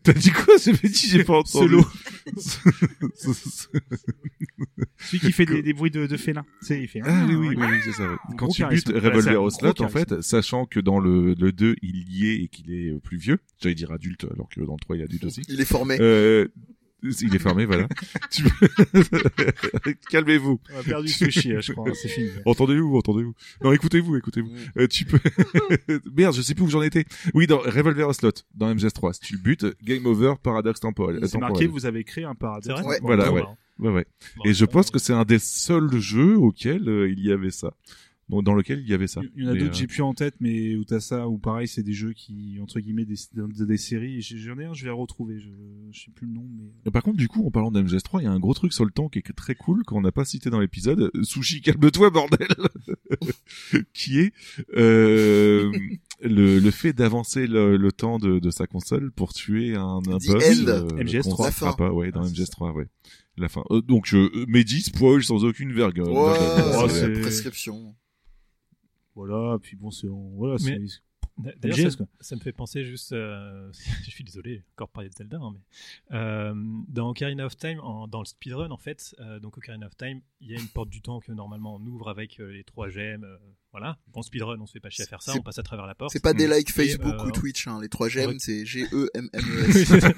t'as 0.04 0.14
dit 0.14 0.32
quoi 0.32 0.56
J'ai 0.64 0.74
dit, 0.74 1.08
j'ai 1.10 1.24
pas 1.24 1.38
entendu. 1.40 1.76
Celui 4.98 5.20
qui 5.20 5.32
fait 5.32 5.46
des, 5.46 5.62
des 5.62 5.74
bruits 5.74 5.92
de, 5.92 6.06
de 6.08 6.18
félin. 6.18 6.46
Sais, 6.62 6.82
il 6.82 6.88
fait. 6.88 7.02
ah 7.04 7.26
oui, 7.28 7.36
oui, 7.36 7.56
oui, 7.58 7.66
c'est 7.84 7.92
ça. 7.94 8.10
ouais. 8.10 8.18
Quand 8.38 8.48
tu 8.50 8.66
butes 8.66 8.88
c'est 8.88 8.94
Revolver 8.98 9.34
gros 9.36 9.48
Ocelot, 9.48 9.82
en 9.82 9.90
fait, 9.90 10.22
sachant 10.22 10.66
que 10.66 10.80
dans 10.80 11.00
le, 11.00 11.34
le 11.34 11.52
2, 11.52 11.76
il 11.82 12.12
y 12.12 12.30
est 12.30 12.44
et 12.44 12.48
qu'il 12.48 12.72
est 12.74 13.00
plus 13.02 13.18
vieux, 13.18 13.40
j'allais 13.62 13.76
dire 13.76 13.92
adulte, 13.92 14.26
alors 14.34 14.50
que 14.50 14.62
dans 14.62 14.74
le 14.74 14.80
3, 14.80 14.96
il 14.98 15.02
est 15.02 15.06
adulte 15.06 15.26
aussi. 15.26 15.42
Il 15.48 15.60
est 15.60 15.66
formé. 15.66 15.98
Euh, 16.00 16.48
il 17.04 17.36
est 17.36 17.40
fermé, 17.40 17.66
voilà. 17.66 17.88
Tu- 18.32 18.44
Calmez-vous. 20.10 20.60
On 20.76 20.80
a 20.80 20.84
perdu 20.84 21.08
Sushi, 21.08 21.54
je 21.60 21.74
crois. 21.74 21.94
C'est 21.94 22.08
fini. 22.08 22.30
Entendez-vous, 22.46 22.98
entendez-vous. 22.98 23.34
Non, 23.64 23.72
écoutez-vous, 23.74 24.18
écoutez-vous. 24.18 24.50
Euh, 24.78 24.88
tu 24.88 25.06
peux. 25.06 25.20
Merde, 26.16 26.36
je 26.36 26.42
sais 26.42 26.54
plus 26.56 26.66
où 26.66 26.70
j'en 26.70 26.82
étais. 26.82 27.06
Oui, 27.34 27.48
dans 27.48 27.60
Revolver 27.60 28.08
Ocelot, 28.08 28.32
dans 28.56 28.74
MGS3, 28.74 29.14
si 29.14 29.20
tu 29.22 29.34
le 29.36 29.40
butes, 29.42 29.66
game 29.84 30.06
over, 30.06 30.34
paradoxe 30.42 30.80
temporel. 30.80 31.20
C'est 31.28 31.38
marqué, 31.40 31.68
vous 31.68 31.86
avez 31.86 32.04
créé 32.04 32.24
un 32.24 32.36
paradoxe. 32.36 32.68
C'est 32.68 32.74
vrai 32.74 32.92
Ouais. 32.92 33.00
Voilà, 33.02 33.32
ouais. 33.32 33.42
bah, 33.42 33.56
Ouais, 33.80 33.90
ouais. 33.90 34.06
bon, 34.38 34.44
Et 34.46 34.54
je 34.54 34.66
pense 34.66 34.92
que 34.92 35.00
c'est 35.00 35.14
un 35.14 35.24
des 35.24 35.40
seuls 35.40 35.92
jeux 35.98 36.38
auxquels 36.38 36.88
euh, 36.88 37.10
il 37.10 37.26
y 37.26 37.32
avait 37.32 37.50
ça. 37.52 37.74
Dans 38.42 38.54
lequel 38.54 38.80
il 38.80 38.88
y 38.90 38.94
avait 38.94 39.08
ça. 39.08 39.22
Il 39.36 39.44
y 39.44 39.48
en 39.48 39.52
a 39.52 39.54
d'autres, 39.56 39.66
euh, 39.72 39.74
j'ai 39.74 39.88
plus 39.88 40.02
en 40.02 40.14
tête, 40.14 40.36
mais 40.40 40.76
où 40.76 40.86
t'as 40.86 41.00
ça, 41.02 41.28
ou 41.28 41.38
pareil, 41.38 41.68
c'est 41.68 41.84
des 41.84 41.94
jeux 41.94 42.14
qui, 42.14 42.58
entre 42.62 42.80
guillemets, 42.80 43.04
des, 43.06 43.16
des, 43.34 43.66
des 43.66 43.78
séries. 43.78 44.22
J'en 44.22 44.58
ai 44.58 44.66
un, 44.66 44.74
je 44.74 44.84
vais 44.84 44.90
le 44.90 44.94
retrouver. 44.96 45.40
Je, 45.40 45.50
je 45.92 46.00
sais 46.06 46.12
plus 46.12 46.28
le 46.28 46.34
nom, 46.34 46.48
mais. 46.58 46.72
Et 46.86 46.92
Par 46.92 47.04
contre, 47.04 47.18
du 47.18 47.28
coup, 47.28 47.46
en 47.46 47.52
parlant 47.52 47.72
d'MGS3, 47.72 48.22
il 48.22 48.24
y 48.24 48.28
a 48.28 48.32
un 48.32 48.40
gros 48.40 48.54
truc 48.54 48.72
sur 48.74 48.86
le 48.86 48.92
temps 48.92 49.10
qui 49.10 49.20
est 49.20 49.34
très 49.36 49.56
cool 49.56 49.84
qu'on 49.84 50.02
n'a 50.02 50.12
pas 50.14 50.24
cité 50.26 50.50
dans 50.50 50.60
l'épisode. 50.60 51.12
Sushi, 51.24 51.62
calme-toi, 51.62 52.10
bordel 52.10 52.48
Qui 53.94 54.20
est 54.20 54.34
euh, 54.78 55.72
le, 56.22 56.60
le 56.60 56.72
fait 56.72 56.94
d'avancer 56.94 57.48
le, 57.48 57.78
le 57.78 57.92
temps 57.92 58.18
de, 58.20 58.40
de 58.40 58.50
sa 58.52 58.68
console 58.68 59.12
pour 59.12 59.34
tuer 59.34 59.76
un, 59.76 60.00
un 60.08 60.18
The 60.18 60.28
boss. 60.28 60.44
euh, 60.68 60.88
MGS3. 60.98 61.36
qu'on 61.36 61.44
La 61.44 61.52
fera 61.52 61.72
fin. 61.72 61.78
pas, 61.78 61.92
ouais, 61.92 62.12
dans 62.12 62.22
Ah, 62.24 62.28
c'est 62.28 62.34
MGS3, 62.42 62.74
ouais. 62.74 62.88
La 63.38 63.48
fin. 63.50 63.64
Euh, 63.72 63.82
donc, 63.82 64.06
je, 64.06 64.46
Mehdi 64.48 64.82
spoil 64.82 65.24
sans 65.24 65.44
aucune 65.46 65.72
vergogne. 65.74 66.10
Ouais, 66.10 66.34
Oh, 66.78 66.88
c'est- 66.90 67.22
prescription. 67.22 67.96
Voilà, 69.16 69.58
puis 69.62 69.76
bon, 69.76 69.92
c'est, 69.92 70.08
voilà, 70.10 70.58
c'est, 70.58 70.78
Mais- 71.38 71.56
D'ailleurs, 71.60 71.92
ça, 71.92 71.98
quoi. 71.98 72.08
ça 72.20 72.36
me 72.36 72.42
fait 72.42 72.52
penser 72.52 72.84
juste, 72.84 73.14
euh, 73.14 73.72
je 74.06 74.12
suis 74.12 74.24
désolé, 74.24 74.64
encore 74.76 74.90
parler 74.90 75.10
de 75.10 75.16
Zelda, 75.16 75.38
hein, 75.38 75.54
mais 75.54 76.16
euh, 76.18 76.54
dans 76.88 77.10
Ocarina 77.10 77.46
of 77.46 77.56
Time, 77.58 77.80
en- 77.80 78.08
dans 78.08 78.20
le 78.20 78.26
speedrun 78.26 78.70
en 78.70 78.78
fait, 78.78 79.16
euh, 79.20 79.40
donc 79.40 79.58
Ocarina 79.58 79.88
of 79.88 79.96
Time, 79.98 80.22
il 80.42 80.52
y 80.52 80.56
a 80.56 80.60
une 80.60 80.68
porte 80.68 80.90
du 80.90 81.02
temps 81.02 81.20
que 81.20 81.32
normalement 81.32 81.76
on 81.76 81.86
ouvre 81.88 82.10
avec 82.10 82.40
euh, 82.40 82.52
les 82.52 82.64
trois 82.64 82.90
gemmes, 82.90 83.24
euh, 83.24 83.38
voilà. 83.72 83.98
Bon 84.10 84.22
speedrun, 84.22 84.60
on 84.60 84.66
se 84.68 84.74
fait 84.74 84.80
pas 84.82 84.90
chier 84.90 85.06
à 85.06 85.08
faire 85.08 85.22
ça, 85.24 85.32
C'est- 85.32 85.40
on 85.40 85.42
passe 85.42 85.58
à 85.58 85.64
travers 85.64 85.88
la 85.88 85.96
porte. 85.96 86.12
C'est 86.12 86.22
pas 86.22 86.34
des 86.34 86.48
Mm. 86.48 86.52
likes 86.54 86.72
Facebook 86.72 87.16
euh, 87.18 87.26
ou 87.26 87.32
Twitch, 87.32 87.68
hein. 87.68 87.80
Les 87.82 87.90
trois 87.90 88.10
gemmes, 88.10 88.38
c'est 88.38 88.60
Oui, 88.60 88.66
G-E-M-M-E-S. 88.66 89.88
c'est 89.88 90.00
ça. 90.02 90.12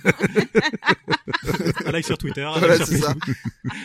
Un 1.85 1.92
like 1.92 2.06
sur 2.06 2.17
Twitter, 2.17 2.42
un 2.43 2.58
Voilà, 2.59 2.77
like 2.77 2.88
sur 2.88 2.95
c'est 2.98 3.01
ça. 3.03 3.16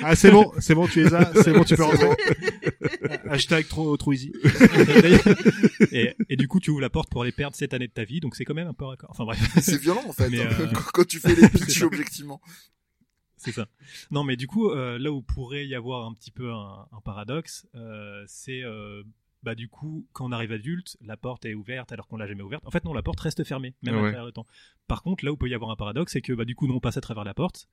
Ah, 0.02 0.14
c'est 0.16 0.30
bon, 0.30 0.52
c'est 0.58 0.74
bon, 0.74 0.86
tu 0.86 1.02
les 1.04 1.14
as, 1.14 1.32
c'est 1.42 1.52
bon, 1.52 1.64
tu 1.64 1.76
peux 1.76 1.82
C'est 1.84 2.04
rentrer. 2.04 2.06
bon. 2.06 3.30
Hashtag 3.30 3.66
trop, 3.68 3.96
trop 3.96 4.12
easy. 4.12 4.32
et, 5.92 6.14
et 6.28 6.36
du 6.36 6.48
coup, 6.48 6.60
tu 6.60 6.70
ouvres 6.70 6.80
la 6.80 6.90
porte 6.90 7.10
pour 7.10 7.22
aller 7.22 7.32
perdre 7.32 7.56
cette 7.56 7.74
année 7.74 7.86
de 7.88 7.92
ta 7.92 8.04
vie, 8.04 8.20
donc 8.20 8.36
c'est 8.36 8.44
quand 8.44 8.54
même 8.54 8.68
un 8.68 8.74
peu 8.74 8.84
raccord. 8.84 9.10
Enfin 9.10 9.24
bref. 9.24 9.38
C'est 9.60 9.80
violent, 9.80 10.04
en 10.08 10.12
fait, 10.12 10.28
Mais, 10.30 10.40
hein, 10.42 10.48
euh, 10.60 10.66
quand- 10.92 11.06
tu 11.06 11.20
fais 11.20 11.34
les 11.34 11.48
pitchs 11.48 11.78
ça. 11.80 11.86
objectivement. 11.86 12.40
C'est 13.36 13.52
ça. 13.52 13.68
Non, 14.10 14.24
mais 14.24 14.36
du 14.36 14.46
coup, 14.48 14.70
euh, 14.70 14.98
là 14.98 15.12
où 15.12 15.22
pourrait 15.22 15.66
y 15.66 15.74
avoir 15.74 16.06
un 16.06 16.12
petit 16.14 16.30
peu 16.32 16.52
un, 16.52 16.86
un 16.92 17.00
paradoxe, 17.04 17.66
euh, 17.76 18.24
c'est 18.26 18.62
euh, 18.62 19.02
bah 19.42 19.54
du 19.54 19.68
coup, 19.68 20.06
quand 20.12 20.26
on 20.26 20.32
arrive 20.32 20.52
adulte, 20.52 20.96
la 21.00 21.16
porte 21.16 21.44
est 21.44 21.54
ouverte 21.54 21.92
alors 21.92 22.06
qu'on 22.08 22.16
l'a 22.16 22.26
jamais 22.26 22.42
ouverte. 22.42 22.66
En 22.66 22.70
fait, 22.70 22.84
non, 22.84 22.92
la 22.92 23.02
porte 23.02 23.20
reste 23.20 23.44
fermée, 23.44 23.74
même 23.82 23.94
Ah 23.94 23.98
à 23.98 24.02
ouais. 24.02 24.08
travers 24.10 24.24
le 24.26 24.32
temps. 24.32 24.46
Par 24.88 25.02
contre, 25.02 25.24
là 25.24 25.32
où 25.32 25.36
peut 25.36 25.48
y 25.48 25.54
avoir 25.54 25.70
un 25.70 25.76
paradoxe, 25.76 26.12
c'est 26.12 26.20
que 26.22 26.32
bah 26.32 26.44
du 26.44 26.54
coup, 26.54 26.66
nous 26.66 26.74
on 26.74 26.80
passe 26.80 26.96
à 26.96 27.00
travers 27.00 27.24
la 27.24 27.34
porte, 27.34 27.68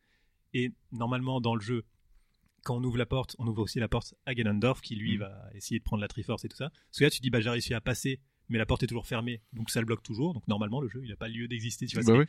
et 0.53 0.71
normalement 0.91 1.41
dans 1.41 1.55
le 1.55 1.61
jeu, 1.61 1.83
quand 2.63 2.77
on 2.77 2.83
ouvre 2.83 2.97
la 2.97 3.05
porte, 3.05 3.35
on 3.39 3.45
ouvre 3.47 3.61
aussi 3.63 3.79
la 3.79 3.87
porte 3.87 4.15
à 4.25 4.33
Ganondorf 4.33 4.81
qui 4.81 4.95
lui 4.95 5.17
Mm. 5.17 5.19
va 5.19 5.49
essayer 5.53 5.79
de 5.79 5.83
prendre 5.83 6.01
la 6.01 6.07
Triforce 6.07 6.45
et 6.45 6.49
tout 6.49 6.57
ça. 6.57 6.69
Parce 6.69 6.97
que 6.99 7.03
là, 7.03 7.09
tu 7.09 7.19
dis 7.21 7.29
bah 7.29 7.39
j'ai 7.41 7.49
réussi 7.49 7.73
à 7.73 7.81
passer. 7.81 8.19
Mais 8.49 8.57
la 8.57 8.65
porte 8.65 8.83
est 8.83 8.87
toujours 8.87 9.07
fermée, 9.07 9.41
donc 9.53 9.69
ça 9.69 9.79
le 9.79 9.85
bloque 9.85 10.03
toujours. 10.03 10.33
Donc 10.33 10.47
normalement, 10.47 10.81
le 10.81 10.87
jeu, 10.87 11.01
il 11.03 11.11
a 11.11 11.15
pas 11.15 11.27
lieu 11.27 11.47
d'exister. 11.47 11.87
Tu 11.87 11.99
vois, 11.99 12.03
Bah 12.03 12.25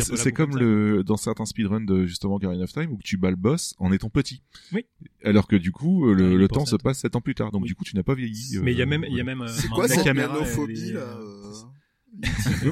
c'est 0.00 0.12
un 0.12 0.16
c'est 0.16 0.32
comme 0.32 0.56
le 0.56 1.04
dans 1.04 1.16
certains 1.16 1.44
speedruns 1.44 1.82
de 1.84 2.06
justement 2.06 2.38
Karina 2.38 2.64
of 2.64 2.72
Time 2.72 2.92
où 2.92 2.98
tu 3.04 3.16
bats 3.16 3.30
le 3.30 3.36
boss 3.36 3.74
en 3.78 3.92
étant 3.92 4.08
petit. 4.10 4.42
Oui. 4.72 4.86
Alors 5.24 5.46
que 5.46 5.56
du 5.56 5.72
coup 5.72 6.08
euh, 6.08 6.14
le, 6.14 6.48
temps 6.48 6.64
se 6.66 6.76
passe 6.76 7.00
sept 7.00 7.16
ans 7.16 7.20
plus 7.20 7.34
tard. 7.34 7.50
Donc 7.50 7.62
Oui. 7.62 7.68
du 7.68 7.74
coup 7.74 7.84
tu 7.84 7.94
n'as 7.96 8.02
pas 8.02 8.14
vieilli. 8.14 8.58
Mais 8.62 8.72
il 8.72 8.78
y 8.78 8.82
a 8.82 8.84
euh, 8.84 8.88
même, 8.88 9.04
il 9.08 9.14
y 9.16 9.20
a 9.20 9.24
même. 9.24 9.42
euh, 9.42 9.48
C'est 9.48 9.68
quoi 9.68 9.86
la 9.86 9.94
cette 9.94 10.06
est, 10.06 10.14
là 10.14 10.28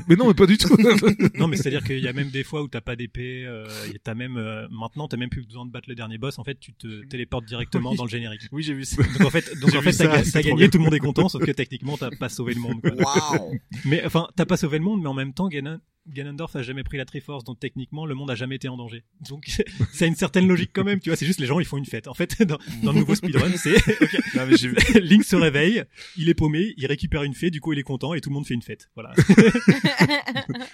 mais 0.09 0.17
non, 0.17 0.27
mais 0.29 0.35
pas 0.35 0.47
du 0.47 0.59
tout. 0.59 0.75
non, 1.39 1.47
mais 1.49 1.57
c'est-à-dire 1.57 1.85
qu'il 1.85 2.01
y 2.01 2.09
a 2.09 2.13
même 2.13 2.31
des 2.31 2.43
fois 2.45 2.63
où 2.63 2.69
t'as 2.69 2.81
pas 2.81 2.97
d'épée. 2.97 3.45
Euh, 3.47 3.67
et 3.95 3.99
t'as 3.99 4.15
même 4.15 4.37
euh, 4.37 4.67
maintenant 4.71 5.09
t'as 5.09 5.17
même 5.17 5.29
plus 5.31 5.45
besoin 5.45 5.67
de 5.67 5.71
battre 5.71 5.89
le 5.89 5.95
dernier 5.95 6.19
boss. 6.19 6.39
En 6.39 6.45
fait, 6.45 6.59
tu 6.59 6.73
te 6.73 7.05
téléportes 7.07 7.45
directement 7.45 7.91
Oui. 7.91 7.97
dans 7.97 8.05
le 8.05 8.11
générique. 8.11 8.43
Oui, 8.53 8.63
j'ai 8.63 8.75
vu 8.75 8.85
ça. 8.85 9.03
Donc 9.03 9.21
en 9.27 9.31
fait, 9.31 9.59
donc 9.61 9.75
en 9.75 9.83
fait, 9.83 9.93
ça, 9.93 10.09
t'as, 10.09 10.23
t'as 10.23 10.43
gagné, 10.43 10.69
tout 10.69 10.79
le 10.79 10.85
monde 10.85 10.95
est 10.95 10.99
content, 10.99 11.29
sauf 11.29 11.45
que 11.45 11.51
techniquement 11.51 11.97
t'as 11.97 12.11
pas 12.11 12.29
sauvé 12.29 12.55
le 12.55 12.61
monde. 12.61 12.81
Quoi. 12.81 13.51
Mais 13.85 14.05
enfin, 14.05 14.29
t'as 14.37 14.47
pas 14.47 14.57
sauvé 14.57 14.79
le 14.79 14.85
monde, 14.85 15.01
mais 15.03 15.09
en 15.09 15.15
même 15.15 15.33
temps, 15.33 15.49
Ganon- 15.49 15.81
Ganondorf 16.09 16.57
a 16.57 16.63
jamais 16.63 16.83
pris 16.83 16.99
la 16.99 17.05
Triforce, 17.05 17.45
donc 17.45 17.61
techniquement 17.61 18.07
le 18.07 18.15
monde 18.15 18.31
a 18.31 18.35
jamais 18.35 18.57
été 18.57 18.69
en 18.69 18.77
danger. 18.77 19.05
Donc 19.29 19.47
ça 19.93 20.05
a 20.05 20.09
une 20.09 20.15
certaine 20.17 20.49
logique 20.49 20.71
quand 20.73 20.85
même, 20.85 21.01
tu 21.01 21.11
vois. 21.11 21.17
C'est 21.17 21.27
juste 21.27 21.41
les 21.41 21.47
gens 21.47 21.61
ils 21.61 21.67
font 21.67 21.77
une 21.77 21.87
fête. 21.87 22.09
En 22.09 22.15
fait, 22.15 22.43
dans, 22.47 22.59
dans 22.83 22.93
le 22.93 23.01
nouveau 23.01 23.15
speedrun, 23.15 23.51
c'est 23.57 23.77
ok, 24.03 24.19
Non, 24.35 24.47
mais 24.49 24.57
j'ai 24.57 24.69
vu. 24.69 24.77
Link 25.01 25.25
se 25.25 25.37
réveille, 25.37 25.85
il 26.17 26.29
est 26.29 26.35
paumé, 26.35 26.75
il 26.77 26.87
récupère 26.87 27.23
une 27.23 27.35
fée, 27.35 27.51
du 27.51 27.61
coup 27.61 27.73
il 27.73 27.79
est 27.79 27.85
content 27.85 28.15
et 28.15 28.21
tout 28.21 28.31
le 28.31 28.35
monde 28.35 28.47
fait 28.47 28.55
une 28.55 28.63
fête. 28.63 28.91
Voilà. 28.95 29.13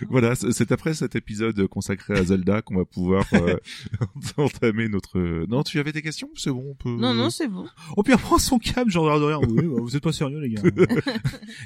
voilà, 0.09 0.35
c'est 0.35 0.53
c'est 0.53 0.71
après 0.71 0.95
cet 0.95 1.17
épisode 1.17 1.67
consacré 1.67 2.15
à 2.15 2.25
Zelda 2.25 2.63
qu'on 2.63 2.77
va 2.77 2.85
pouvoir 2.85 3.27
euh, 3.33 3.57
entamer 4.37 4.89
notre. 4.89 5.19
Non, 5.49 5.63
tu 5.63 5.79
avais 5.81 5.93
des 5.93 6.03
questions 6.03 6.31
C'est 6.37 6.51
bon, 6.51 6.71
on 6.71 6.75
peut. 6.75 6.97
Non, 6.97 7.15
non, 7.15 7.31
c'est 7.31 7.49
bon. 7.49 7.67
Oh, 7.97 8.03
puis 8.03 8.13
elle 8.13 8.19
prend 8.21 8.39
son 8.39 8.59
câble, 8.59 8.91
genre 8.91 9.19
de 9.19 9.25
rien. 9.25 9.41
Oui, 9.41 9.67
bah, 9.67 9.81
vous 9.81 9.97
êtes 9.97 10.03
pas 10.03 10.13
sérieux, 10.13 10.39
les 10.39 10.51
gars. 10.51 10.63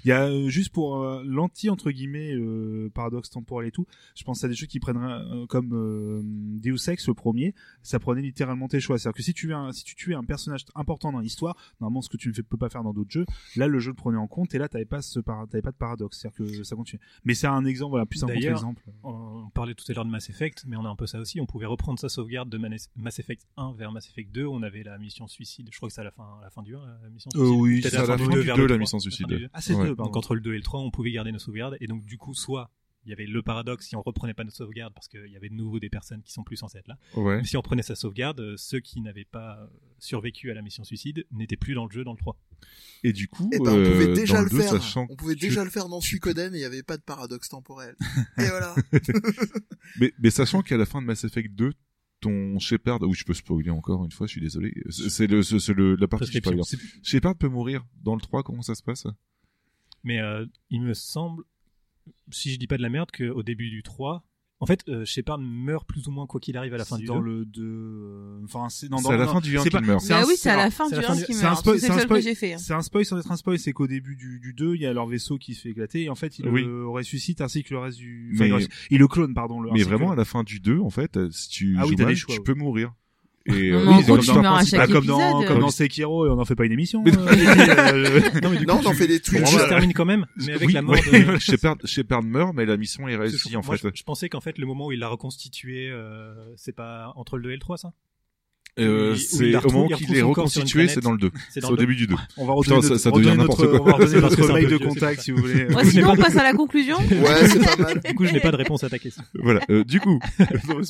Il 0.04 0.08
y 0.08 0.12
a 0.12 0.26
euh, 0.26 0.48
juste 0.48 0.72
pour 0.72 1.02
euh, 1.02 1.22
l'anti 1.24 1.70
entre 1.70 1.90
guillemets 1.90 2.32
euh, 2.34 2.90
paradoxe 2.94 3.30
temporel 3.30 3.55
et 3.64 3.70
tout. 3.70 3.86
Je 4.14 4.24
pense 4.24 4.42
à 4.44 4.48
des 4.48 4.54
jeux 4.54 4.66
qui 4.66 4.80
prendraient 4.80 5.06
euh, 5.06 5.46
comme 5.46 5.72
euh, 5.72 6.20
Deus 6.60 6.88
Ex 6.90 7.06
le 7.08 7.14
premier. 7.14 7.54
Ça 7.82 7.98
prenait 7.98 8.22
littéralement 8.22 8.68
tes 8.68 8.80
choix. 8.80 8.98
C'est-à-dire 8.98 9.16
que 9.16 9.22
si 9.22 9.32
tu 9.32 9.54
un, 9.54 9.72
si 9.72 9.84
tu 9.84 9.94
tuais 9.94 10.14
un 10.14 10.24
personnage 10.24 10.64
important 10.74 11.12
dans 11.12 11.20
l'histoire, 11.20 11.56
normalement 11.80 12.02
ce 12.02 12.08
que 12.08 12.16
tu 12.16 12.28
ne 12.28 12.34
fais- 12.34 12.42
peux 12.42 12.56
pas 12.58 12.68
faire 12.68 12.82
dans 12.82 12.92
d'autres 12.92 13.10
jeux, 13.10 13.26
là 13.56 13.66
le 13.68 13.78
jeu 13.78 13.90
le 13.90 13.94
prenait 13.96 14.18
en 14.18 14.26
compte 14.26 14.54
et 14.54 14.58
là 14.58 14.68
t'avais 14.68 14.84
pas 14.84 15.00
ce 15.02 15.20
t'avais 15.20 15.62
pas 15.62 15.70
de 15.70 15.76
paradoxe. 15.76 16.18
C'est-à-dire 16.20 16.56
que 16.58 16.64
ça 16.64 16.76
continue. 16.76 17.00
Mais 17.24 17.34
c'est 17.34 17.46
un 17.46 17.64
exemple, 17.64 17.90
voilà, 17.90 18.06
plus 18.06 18.22
un 18.24 18.26
contre-exemple. 18.26 18.82
On 19.02 19.50
parlait 19.54 19.74
tout 19.74 19.84
à 19.88 19.92
l'heure 19.94 20.04
de 20.04 20.10
Mass 20.10 20.28
Effect, 20.30 20.64
mais 20.66 20.76
on 20.76 20.84
a 20.84 20.88
un 20.88 20.96
peu 20.96 21.06
ça 21.06 21.18
aussi. 21.20 21.40
On 21.40 21.46
pouvait 21.46 21.66
reprendre 21.66 21.98
sa 21.98 22.08
sauvegarde 22.08 22.48
de 22.48 22.58
Mass 22.58 23.18
Effect 23.18 23.46
1 23.56 23.72
vers 23.74 23.92
Mass 23.92 24.08
Effect 24.08 24.32
2. 24.32 24.46
On 24.46 24.62
avait 24.62 24.82
la 24.82 24.98
mission 24.98 25.26
suicide. 25.28 25.68
Je 25.72 25.76
crois 25.76 25.88
que 25.88 25.94
c'est 25.94 26.00
à 26.00 26.04
la 26.04 26.10
fin, 26.10 26.24
à 26.40 26.44
la 26.44 26.50
fin 26.50 26.62
du 26.62 26.74
1, 26.74 26.80
la 27.02 27.10
mission 27.10 27.30
Euh, 27.34 27.38
suicide. 27.46 27.60
oui, 27.60 27.80
c'est 27.82 27.94
à 27.96 28.06
la 28.06 28.18
fin 28.18 28.28
du 28.28 28.40
vers 28.40 28.56
2, 28.56 28.62
le 28.62 28.66
la 28.66 28.74
3. 28.74 28.78
mission 28.78 28.98
suicide. 28.98 29.50
Ah, 29.52 29.60
c'est 29.60 29.74
Ouais. 29.74 29.84
deux, 29.84 29.94
pardon. 29.94 30.10
Donc 30.10 30.16
entre 30.16 30.34
le 30.34 30.40
2 30.40 30.54
et 30.54 30.56
le 30.56 30.62
3, 30.62 30.80
on 30.80 30.90
pouvait 30.90 31.10
garder 31.12 31.32
nos 31.32 31.38
sauvegardes. 31.38 31.76
Et 31.80 31.86
donc 31.86 32.04
du 32.04 32.18
coup, 32.18 32.34
soit 32.34 32.70
il 33.06 33.10
y 33.10 33.12
avait 33.12 33.26
le 33.26 33.40
paradoxe 33.42 33.86
si 33.86 33.96
on 33.96 34.02
reprenait 34.02 34.34
pas 34.34 34.44
notre 34.44 34.56
sauvegarde 34.56 34.92
parce 34.92 35.08
qu'il 35.08 35.30
y 35.30 35.36
avait 35.36 35.48
de 35.48 35.54
nouveau 35.54 35.78
des 35.80 35.88
personnes 35.88 36.22
qui 36.22 36.32
sont 36.32 36.42
plus 36.42 36.56
censées 36.56 36.78
être 36.78 36.88
là. 36.88 36.98
Ouais. 37.14 37.38
Mais 37.38 37.44
si 37.44 37.56
on 37.56 37.62
prenait 37.62 37.82
sa 37.82 37.94
sauvegarde, 37.94 38.40
euh, 38.40 38.54
ceux 38.56 38.80
qui 38.80 39.00
n'avaient 39.00 39.24
pas 39.24 39.58
euh, 39.60 39.66
survécu 39.98 40.50
à 40.50 40.54
la 40.54 40.62
mission 40.62 40.82
suicide 40.84 41.24
n'étaient 41.30 41.56
plus 41.56 41.74
dans 41.74 41.86
le 41.86 41.92
jeu 41.92 42.04
dans 42.04 42.12
le 42.12 42.18
3. 42.18 42.36
Et 43.04 43.12
du 43.12 43.28
coup, 43.28 43.48
Eh 43.52 43.58
ben, 43.58 43.70
on 43.70 43.90
pouvait 43.90 44.08
euh, 44.08 44.14
déjà 44.14 44.38
le 44.40 44.44
le 44.44 44.50
2, 44.50 44.58
faire. 44.60 44.70
sachant 44.70 45.06
On 45.08 45.16
pouvait 45.16 45.34
déjà 45.36 45.62
le 45.64 45.70
faire 45.70 45.88
dans 45.88 46.00
Suikoden 46.00 46.52
et 46.54 46.58
il 46.58 46.60
n'y 46.60 46.64
avait 46.66 46.82
pas 46.82 46.96
de 46.96 47.02
paradoxe 47.02 47.48
temporel. 47.48 47.94
et 48.38 48.48
voilà. 48.48 48.74
Mais, 50.00 50.12
mais 50.18 50.30
sachant 50.30 50.62
qu'à 50.62 50.76
la 50.76 50.84
fin 50.84 51.00
de 51.00 51.06
Mass 51.06 51.22
Effect 51.24 51.54
2, 51.54 51.72
ton 52.20 52.58
Shepard, 52.58 53.00
oui, 53.02 53.14
je 53.14 53.24
peux 53.24 53.34
spoiler 53.34 53.70
encore 53.70 54.04
une 54.04 54.10
fois, 54.10 54.26
je 54.26 54.32
suis 54.32 54.40
désolé. 54.40 54.74
C'est 54.90 55.26
le, 55.28 55.40
le, 55.74 55.94
la 55.94 56.08
partie 56.08 56.32
spoiler. 56.38 56.62
Shepard 57.02 57.36
peut 57.36 57.48
mourir 57.48 57.84
dans 58.02 58.14
le 58.16 58.20
3, 58.20 58.42
comment 58.42 58.62
ça 58.62 58.74
se 58.74 58.82
passe? 58.82 59.06
Mais 60.02 60.20
euh, 60.20 60.44
il 60.70 60.82
me 60.82 60.94
semble, 60.94 61.44
si 62.30 62.52
je 62.52 62.58
dis 62.58 62.66
pas 62.66 62.76
de 62.76 62.82
la 62.82 62.88
merde, 62.90 63.10
qu'au 63.10 63.42
début 63.42 63.70
du 63.70 63.82
3, 63.82 64.24
en 64.58 64.64
fait, 64.64 64.80
euh, 64.88 65.04
Shepard 65.04 65.38
meurt 65.38 65.86
plus 65.86 66.08
ou 66.08 66.10
moins 66.10 66.26
quoi 66.26 66.40
qu'il 66.40 66.56
arrive 66.56 66.72
à 66.72 66.78
la 66.78 66.86
fin 66.86 66.96
du 66.96 67.04
dans 67.04 67.18
2. 67.20 67.24
le 67.26 67.44
2 67.44 67.62
euh, 67.62 68.40
enfin 68.44 68.70
c'est 68.70 68.88
dans, 68.88 68.96
dans- 69.02 69.10
à 69.10 69.16
la 69.18 69.26
non, 69.26 69.32
fin 69.34 69.40
du 69.40 69.58
1 69.58 69.62
c'est 69.62 69.68
qu'il 69.68 69.78
pas- 69.80 69.86
meurt. 69.86 70.00
c'est 70.00 70.14
Bah 70.14 70.24
oui, 70.26 70.34
c'est 70.38 70.48
à 70.48 70.56
la 70.56 70.70
fin 70.70 70.88
du 70.88 70.94
la 70.94 71.02
fin 71.02 71.12
1 71.12 71.16
du- 71.16 71.24
qui 71.26 71.34
c'est 71.34 71.44
un 71.44 71.48
meurt. 71.50 71.58
spoil- 71.60 71.78
C'est 71.78 71.86
un 71.90 71.94
le 71.94 71.94
seul 72.00 72.08
que 72.08 72.14
spoil- 72.14 72.22
j'ai 72.22 72.34
fait. 72.34 72.54
hein. 72.54 72.58
C'est 72.58 72.72
un 72.72 72.80
spoil 72.80 73.04
sans 73.04 73.18
être 73.18 73.30
un 73.30 73.36
spoil, 73.36 73.58
c'est 73.58 73.72
qu'au 73.72 73.86
début 73.86 74.16
du, 74.16 74.40
du 74.40 74.54
2, 74.54 74.74
il 74.74 74.80
y 74.80 74.86
a 74.86 74.94
leur 74.94 75.06
vaisseau 75.06 75.36
qui 75.36 75.54
se 75.54 75.60
fait 75.60 75.68
éclater 75.70 76.04
et 76.04 76.08
en 76.08 76.14
fait 76.14 76.38
il 76.38 76.48
Oui. 76.48 76.64
le 76.64 76.88
ressuscite 76.88 77.42
ainsi 77.42 77.64
que 77.64 77.74
le 77.74 77.80
reste 77.80 77.98
du. 77.98 78.30
enfin, 78.34 78.48
Mais- 78.56 78.66
il, 78.90 78.98
le, 78.98 79.08
clone, 79.08 79.34
pardon. 79.34 79.60
Le, 79.60 79.70
Mais 79.72 79.80
que 79.80 79.84
vraiment, 79.84 80.06
le- 80.06 80.12
à 80.12 80.16
la 80.16 80.24
fin 80.24 80.42
du 80.42 80.58
2, 80.58 80.78
en 80.80 80.88
fait, 80.90 81.18
si 81.30 81.50
tu 81.50 81.76
Ah 81.78 81.82
oui, 81.82 81.90
joues 81.90 81.94
t'as 81.96 82.04
mal, 82.04 82.14
des 82.14 82.18
choix, 82.18 82.34
tu 82.34 82.40
ouais. 82.40 82.44
peux 82.44 82.54
mourir. 82.54 82.94
Et 83.49 83.70
euh, 83.70 83.86
en 83.86 83.97
oui, 83.99 84.02
gros, 84.05 84.16
dans 84.16 84.23
principale- 84.42 84.66
chaque 84.66 84.89
Bah, 84.89 84.92
comme 84.92 85.07
dans, 85.07 85.42
comme 85.44 85.58
dans 85.60 85.70
Sekiro 85.70 86.26
et 86.26 86.31
on 86.31 86.36
n'en 86.36 86.44
fait 86.44 86.55
pas 86.57 86.65
une 86.65 86.73
émission. 86.73 87.05
euh, 87.07 87.10
euh, 87.16 88.20
Non, 88.42 88.50
mais 88.50 88.57
du 88.58 88.66
Non, 88.66 88.78
coup, 88.78 88.84
t'en 88.84 88.91
tu- 88.91 88.97
fais 88.97 89.07
des 89.07 89.20
tweets. 89.20 89.42
Voilà. 89.49 89.65
se 89.65 89.68
termine 89.68 89.92
quand 89.92 90.05
même, 90.05 90.26
mais 90.36 90.52
avec 90.55 90.66
Oui, 90.68 90.73
la 90.73 90.83
mort 90.83 90.97
oui, 91.12 91.25
de... 91.25 91.39
Shepard, 91.39 91.76
Shepard 91.84 92.23
meurt, 92.23 92.55
mais 92.55 92.66
la 92.66 92.76
mission 92.76 93.07
est 93.08 93.16
réussie, 93.16 93.57
en 93.57 93.62
moi, 93.65 93.76
fait. 93.76 93.89
je, 93.94 93.99
je 93.99 94.02
pensais 94.05 94.28
qu'en 94.28 94.41
fait, 94.41 94.58
le 94.58 94.66
moment 94.66 94.86
où 94.86 94.92
il 94.92 94.99
l'a 94.99 95.08
reconstitué, 95.08 95.89
euh, 95.91 96.34
c'est 96.57 96.75
pas 96.75 97.12
entre 97.16 97.36
le 97.36 97.44
2 97.44 97.50
et 97.50 97.55
le 97.55 97.60
3, 97.60 97.76
ça? 97.76 97.92
Euh, 98.78 99.15
c'est 99.15 99.57
au 99.57 99.70
moment 99.70 99.86
il 99.89 99.97
qu'il 99.97 100.15
est 100.18 100.20
reconstitué, 100.20 100.86
c'est 100.86 101.00
dans 101.00 101.12
le 101.12 101.16
2. 101.16 101.31
C'est 101.49 101.60
dans 101.60 101.68
au 101.68 101.70
le 101.70 101.76
2. 101.78 101.83
début 101.84 101.97
du 101.97 102.07
2. 102.08 102.15
on 102.36 102.44
va 102.44 102.55
Putain, 102.60 102.83
ça- 102.83 102.99
ça 102.99 103.08
on 103.10 103.16
devient 103.16 103.34
n'importe 103.34 103.60
notre, 103.60 103.78
quoi. 103.78 103.81
on 103.81 103.84
va 103.86 103.92
redonner 104.05 104.20
notre 104.20 104.52
mail 104.52 104.66
peu 104.68 104.78
de 104.78 104.84
contact 104.84 105.20
si 105.23 105.31
vous 105.31 105.39
voulez. 105.39 105.65
Ouais, 105.73 105.84
sinon, 105.86 106.10
on 106.10 106.16
passe 106.16 106.36
à 106.36 106.42
la 106.42 106.52
conclusion. 106.52 106.99
Ouais, 106.99 107.49
c'est 107.49 107.58
pas 107.58 107.83
mal. 107.83 108.00
Du 108.07 108.15
coup, 108.15 108.26
je 108.26 108.33
n'ai 108.34 108.41
pas 108.41 108.50
de 108.50 108.57
réponse 108.57 108.84
à 108.84 108.91
ta 108.91 108.99
question. 108.99 109.23
Voilà. 109.33 109.60
Euh, 109.70 109.83
du 109.83 109.99
coup, 109.99 110.20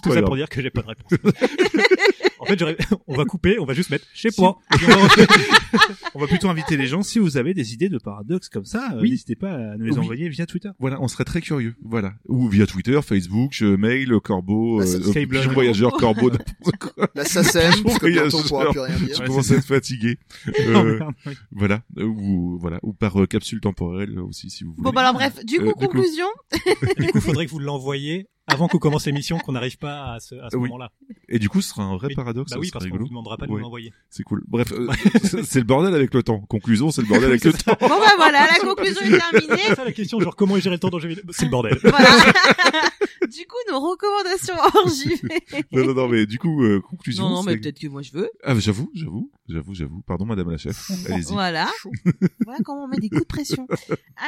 Tout 0.02 0.12
ça 0.12 0.22
pour 0.22 0.34
dire 0.34 0.48
que 0.48 0.60
j'ai 0.60 0.70
pas 0.70 0.82
de 0.82 0.88
réponse. 0.88 1.12
En 2.46 2.48
fait, 2.50 2.58
j'aurais- 2.58 2.76
on 3.06 3.16
va 3.16 3.24
couper, 3.24 3.58
on 3.58 3.64
va 3.64 3.74
juste 3.74 3.90
mettre. 3.90 4.06
Et 4.24 4.28
puis 4.30 4.36
on 6.14 6.18
va 6.20 6.26
plutôt 6.26 6.48
inviter 6.48 6.76
les 6.76 6.86
gens 6.86 7.02
si 7.02 7.18
vous 7.18 7.36
avez 7.36 7.54
des 7.54 7.74
idées 7.74 7.88
de 7.88 7.98
paradoxes 7.98 8.48
comme 8.48 8.64
ça, 8.64 8.90
euh, 8.94 9.00
Oui. 9.00 9.10
n'hésitez 9.10 9.34
pas 9.36 9.52
à 9.52 9.76
nous 9.76 9.84
les 9.86 9.92
Oui. 9.92 9.98
envoyer 9.98 10.28
via 10.28 10.46
Twitter. 10.46 10.70
Voilà, 10.78 11.00
on 11.00 11.08
serait 11.08 11.24
très 11.24 11.40
curieux. 11.40 11.74
Voilà. 11.82 12.14
Ou 12.28 12.48
via 12.48 12.66
Twitter, 12.66 12.98
Facebook, 13.02 13.50
je 13.52 13.66
mail, 13.66 14.12
Corbeau, 14.22 14.78
Bah, 14.78 14.84
euh, 14.86 15.08
euh. 15.08 15.26
Pigeon 15.26 15.52
Voyageur, 15.52 15.92
Corbeau, 15.92 16.30
n'importe 16.30 16.76
quoi. 16.78 17.08
La 17.14 17.24
SACEM, 17.24 17.82
parce 17.84 17.98
que 17.98 18.06
bientôt 18.06 18.38
on 18.38 18.42
pourra 18.42 18.64
Voyageur. 18.64 18.84
plus 18.86 18.94
rien 18.96 19.06
dire. 19.06 19.16
Je 19.16 19.26
commence 19.26 19.50
à 19.50 19.56
être 19.56 19.64
fatigué. 19.66 20.18
Oh, 20.48 20.52
Euh, 20.60 20.98
merde, 20.98 21.14
oui. 21.26 21.32
voilà. 21.52 21.82
Ou, 21.98 22.58
voilà. 22.60 22.78
Ou 22.82 22.92
par 22.92 23.20
euh, 23.20 23.26
capsule 23.26 23.60
temporelle 23.60 24.18
aussi, 24.20 24.50
si 24.50 24.64
vous 24.64 24.72
voulez. 24.72 24.82
Bon, 24.84 24.90
bah 24.92 25.02
alors 25.02 25.14
bref, 25.14 25.44
du 25.44 25.56
Euh, 25.58 25.66
du 25.66 25.72
coup. 25.72 25.78
conclusion. 25.80 26.26
Du 26.98 27.06
coup, 27.08 27.20
faudrait 27.20 27.46
que 27.46 27.50
vous 27.50 27.58
l'envoyiez 27.58 28.28
avant 28.48 28.68
qu'on 28.68 28.78
commence 28.78 29.06
l'émission, 29.06 29.38
qu'on 29.38 29.52
n'arrive 29.52 29.76
pas 29.78 30.14
à 30.14 30.20
ce, 30.20 30.34
à 30.36 30.50
ce 30.50 30.56
Oui. 30.56 30.68
moment-là. 30.68 30.92
Et 31.28 31.38
du 31.38 31.48
coup, 31.48 31.60
ce 31.60 31.70
sera 31.70 31.82
un 31.82 31.96
vrai 31.96 32.08
Mais- 32.08 32.14
paradoxe. 32.14 32.52
Bah 32.52 32.58
oui, 32.60 32.70
parce 32.72 32.86
qu'on 32.88 32.96
vous 32.96 33.08
demandera 33.08 33.36
pas 33.36 33.46
de 33.46 33.50
Ouais. 33.50 33.56
nous 33.58 33.62
l'envoyer. 33.64 33.92
C'est 34.08 34.22
cool. 34.22 34.44
Bref, 34.46 34.72
euh, 34.72 34.88
c'est 35.44 35.58
le 35.58 35.64
bordel 35.64 35.94
avec 35.94 36.14
le 36.14 36.22
temps. 36.22 36.40
Conclusion, 36.42 36.90
c'est 36.90 37.02
le 37.02 37.08
bordel 37.08 37.28
avec 37.30 37.44
le 37.44 37.52
temps. 37.52 37.76
Bon, 37.80 37.88
bah 37.88 38.12
voilà, 38.16 38.46
la 38.46 38.58
conclusion 38.60 39.00
est 39.02 39.18
terminée. 39.18 39.62
C'est 39.68 39.74
ça 39.74 39.84
la 39.84 39.92
question, 39.92 40.20
genre 40.20 40.36
comment 40.36 40.56
gérer 40.58 40.76
le 40.76 40.80
temps 40.80 40.90
dans 40.90 40.98
le 40.98 41.02
jeu 41.02 41.08
vidéo? 41.08 41.24
C'est 41.30 41.44
le 41.46 41.50
bordel. 41.50 41.76
Voilà. 41.82 42.08
du 43.28 43.46
coup, 43.46 43.56
nos 43.72 43.80
recommandations 43.80 44.54
hors 44.56 44.88
JV. 44.94 45.28
Non, 45.72 45.84
non, 45.86 45.94
non, 45.94 46.08
mais 46.08 46.26
du 46.26 46.38
coup, 46.38 46.62
euh, 46.62 46.80
conclusion. 46.80 47.24
Non, 47.28 47.34
non, 47.36 47.42
mais 47.42 47.56
peut-être 47.56 47.80
que 47.80 47.88
moi 47.88 48.02
je 48.02 48.12
veux. 48.12 48.30
Ah, 48.44 48.54
j'avoue, 48.58 48.90
j'avoue, 48.94 49.30
j'avoue, 49.48 49.74
j'avoue. 49.74 50.02
Pardon, 50.06 50.24
madame 50.24 50.50
la 50.50 50.56
chef. 50.58 50.88
Allez-y. 51.08 51.32
Voilà. 51.32 51.68
voilà 52.44 52.60
comment 52.64 52.84
on 52.84 52.88
met 52.88 52.98
des 52.98 53.08
coups 53.08 53.22
de 53.22 53.26
pression. 53.26 53.66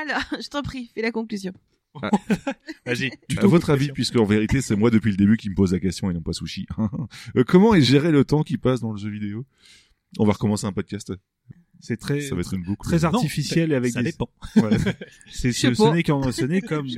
Alors, 0.03 0.23
je 0.43 0.49
t'en 0.49 0.63
prie, 0.63 0.91
fais 0.95 1.03
la 1.03 1.13
conclusion. 1.13 1.53
Vas-y. 2.86 3.10
À 3.39 3.47
votre 3.47 3.70
avis, 3.70 3.91
puisque 3.93 4.17
en 4.17 4.25
vérité, 4.25 4.60
c'est 4.60 4.77
moi 4.77 4.91
depuis 4.91 5.10
le 5.10 5.17
début 5.17 5.36
qui 5.36 5.51
me 5.51 5.55
pose 5.55 5.73
la 5.73 5.81
question 5.81 6.10
et 6.10 6.15
non 6.15 6.20
pas 6.23 6.33
Sushi. 6.33 6.67
Euh, 7.36 7.44
comment 7.44 7.75
est 7.75 7.83
géré 7.83 8.10
le 8.12 8.25
temps 8.25 8.43
qui 8.43 8.57
passe 8.59 8.81
dans 8.81 8.93
le 8.93 8.99
jeu 8.99 9.10
vidéo? 9.10 9.44
On 10.18 10.25
va 10.25 10.33
recommencer 10.33 10.67
un 10.67 10.73
podcast. 10.73 11.12
C'est 11.81 11.97
très, 11.97 12.20
Ça 12.23 12.35
va 12.35 12.41
être 12.41 12.55
une 12.55 12.62
boucle. 12.65 12.83
très 12.89 12.99
Non, 13.01 13.15
artificiel 13.15 13.70
et 13.73 13.75
avec 13.75 13.93
ça 13.93 14.02
des, 14.02 14.10
dépend. 14.12 14.28
Voilà. 14.57 14.78
C'est, 15.31 15.52
ce, 15.52 15.73
ce 15.75 15.93
n'est 15.94 16.02
qu'en- 16.02 16.33
ce 16.33 16.44
n'est 16.44 16.60
comme 16.62 16.89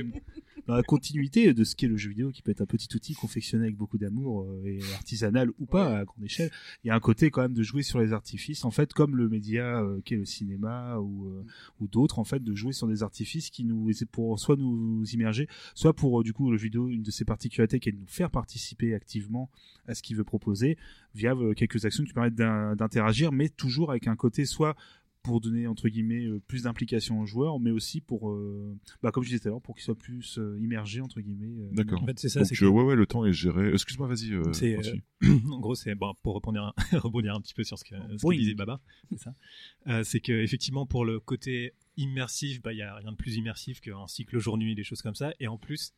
dans 0.67 0.75
la 0.75 0.83
continuité 0.83 1.53
de 1.53 1.63
ce 1.63 1.75
qu'est 1.75 1.87
le 1.87 1.97
jeu 1.97 2.09
vidéo, 2.09 2.31
qui 2.31 2.41
peut 2.41 2.51
être 2.51 2.61
un 2.61 2.65
petit 2.65 2.87
outil 2.95 3.13
confectionné 3.13 3.65
avec 3.65 3.75
beaucoup 3.77 3.97
d'amour 3.97 4.43
euh, 4.43 4.63
et 4.65 4.79
artisanal 4.93 5.49
ou 5.59 5.65
pas 5.65 5.97
à 5.97 6.05
grande 6.05 6.23
échelle. 6.23 6.51
Il 6.83 6.87
y 6.87 6.91
a 6.91 6.95
un 6.95 6.99
côté 6.99 7.31
quand 7.31 7.41
même 7.41 7.53
de 7.53 7.63
jouer 7.63 7.83
sur 7.83 7.99
les 7.99 8.13
artifices, 8.13 8.63
en 8.65 8.71
fait, 8.71 8.93
comme 8.93 9.15
le 9.15 9.27
média 9.29 9.81
euh, 9.81 10.01
qu'est 10.05 10.17
le 10.17 10.25
cinéma 10.25 10.97
ou 10.99 11.27
euh, 11.27 11.43
ou 11.79 11.87
d'autres, 11.87 12.19
en 12.19 12.23
fait, 12.23 12.43
de 12.43 12.53
jouer 12.55 12.73
sur 12.73 12.87
des 12.87 13.03
artifices 13.03 13.49
qui 13.49 13.63
nous 13.65 13.91
c'est 13.93 14.05
pour 14.09 14.39
soit 14.39 14.55
nous 14.55 15.03
immerger, 15.13 15.47
soit 15.75 15.93
pour 15.93 16.19
euh, 16.19 16.23
du 16.23 16.33
coup 16.33 16.51
le 16.51 16.57
jeu 16.57 16.63
vidéo 16.65 16.87
une 16.89 17.03
de 17.03 17.11
ses 17.11 17.25
particularités 17.25 17.79
qui 17.79 17.89
est 17.89 17.93
de 17.93 17.97
nous 17.99 18.07
faire 18.07 18.29
participer 18.31 18.93
activement 18.93 19.49
à 19.87 19.95
ce 19.95 20.01
qu'il 20.03 20.15
veut 20.15 20.23
proposer 20.23 20.77
via 21.15 21.33
euh, 21.35 21.53
quelques 21.53 21.83
actions 21.85 22.03
qui 22.03 22.13
permettent 22.13 22.35
d'in- 22.35 22.75
d'interagir, 22.75 23.31
mais 23.31 23.49
toujours 23.49 23.91
avec 23.91 24.07
un 24.07 24.15
côté 24.15 24.45
soit 24.45 24.75
pour 25.23 25.39
donner 25.41 25.67
entre 25.67 25.87
guillemets 25.87 26.25
euh, 26.25 26.39
plus 26.47 26.63
d'implication 26.63 27.19
aux 27.21 27.25
joueurs, 27.25 27.59
mais 27.59 27.69
aussi 27.71 28.01
pour, 28.01 28.29
euh, 28.31 28.75
bah, 29.03 29.11
comme 29.11 29.23
je 29.23 29.29
disais 29.29 29.39
tout 29.39 29.47
à 29.47 29.51
l'heure, 29.51 29.61
pour 29.61 29.75
qu'ils 29.75 29.83
soient 29.83 29.95
plus 29.97 30.39
euh, 30.39 30.57
immergés 30.59 30.99
entre 31.01 31.21
guillemets. 31.21 31.61
euh, 31.61 31.69
D'accord. 31.73 32.01
En 32.01 32.05
fait, 32.07 32.17
c'est 32.19 32.29
ça. 32.29 32.39
Donc, 32.39 32.47
c'est 32.49 32.55
je- 32.55 32.65
ouais, 32.65 32.83
ouais, 32.83 32.95
le 32.95 33.05
temps 33.05 33.23
est 33.25 33.33
géré. 33.33 33.71
Excuse-moi, 33.71 34.07
vas-y. 34.07 34.33
Euh, 34.33 34.51
en 35.51 35.59
gros, 35.59 35.75
c'est 35.75 35.93
bon, 35.95 36.13
pour 36.23 36.33
rebondir 36.35 36.63
un, 36.63 36.73
rebondir 36.97 37.35
un 37.35 37.41
petit 37.41 37.53
peu 37.53 37.63
sur 37.63 37.77
ce 37.77 37.83
que, 37.83 37.95
ce 38.17 38.25
que 38.25 38.39
disait 38.39 38.55
Baba, 38.55 38.81
c'est 39.09 39.19
ça. 39.19 39.35
Euh, 39.87 40.03
c'est 40.03 40.19
que 40.21 40.31
effectivement 40.33 40.85
pour 40.87 41.05
le 41.05 41.19
côté 41.19 41.73
immersif, 41.97 42.61
bah 42.61 42.73
il 42.73 42.77
y 42.79 42.81
a 42.81 42.95
rien 42.95 43.11
de 43.11 43.17
plus 43.17 43.35
immersif 43.35 43.79
qu'un 43.81 44.07
cycle 44.07 44.39
jour-nuit, 44.39 44.73
des 44.75 44.83
choses 44.83 45.01
comme 45.01 45.15
ça. 45.15 45.33
Et 45.39 45.47
en 45.47 45.57
plus, 45.57 45.93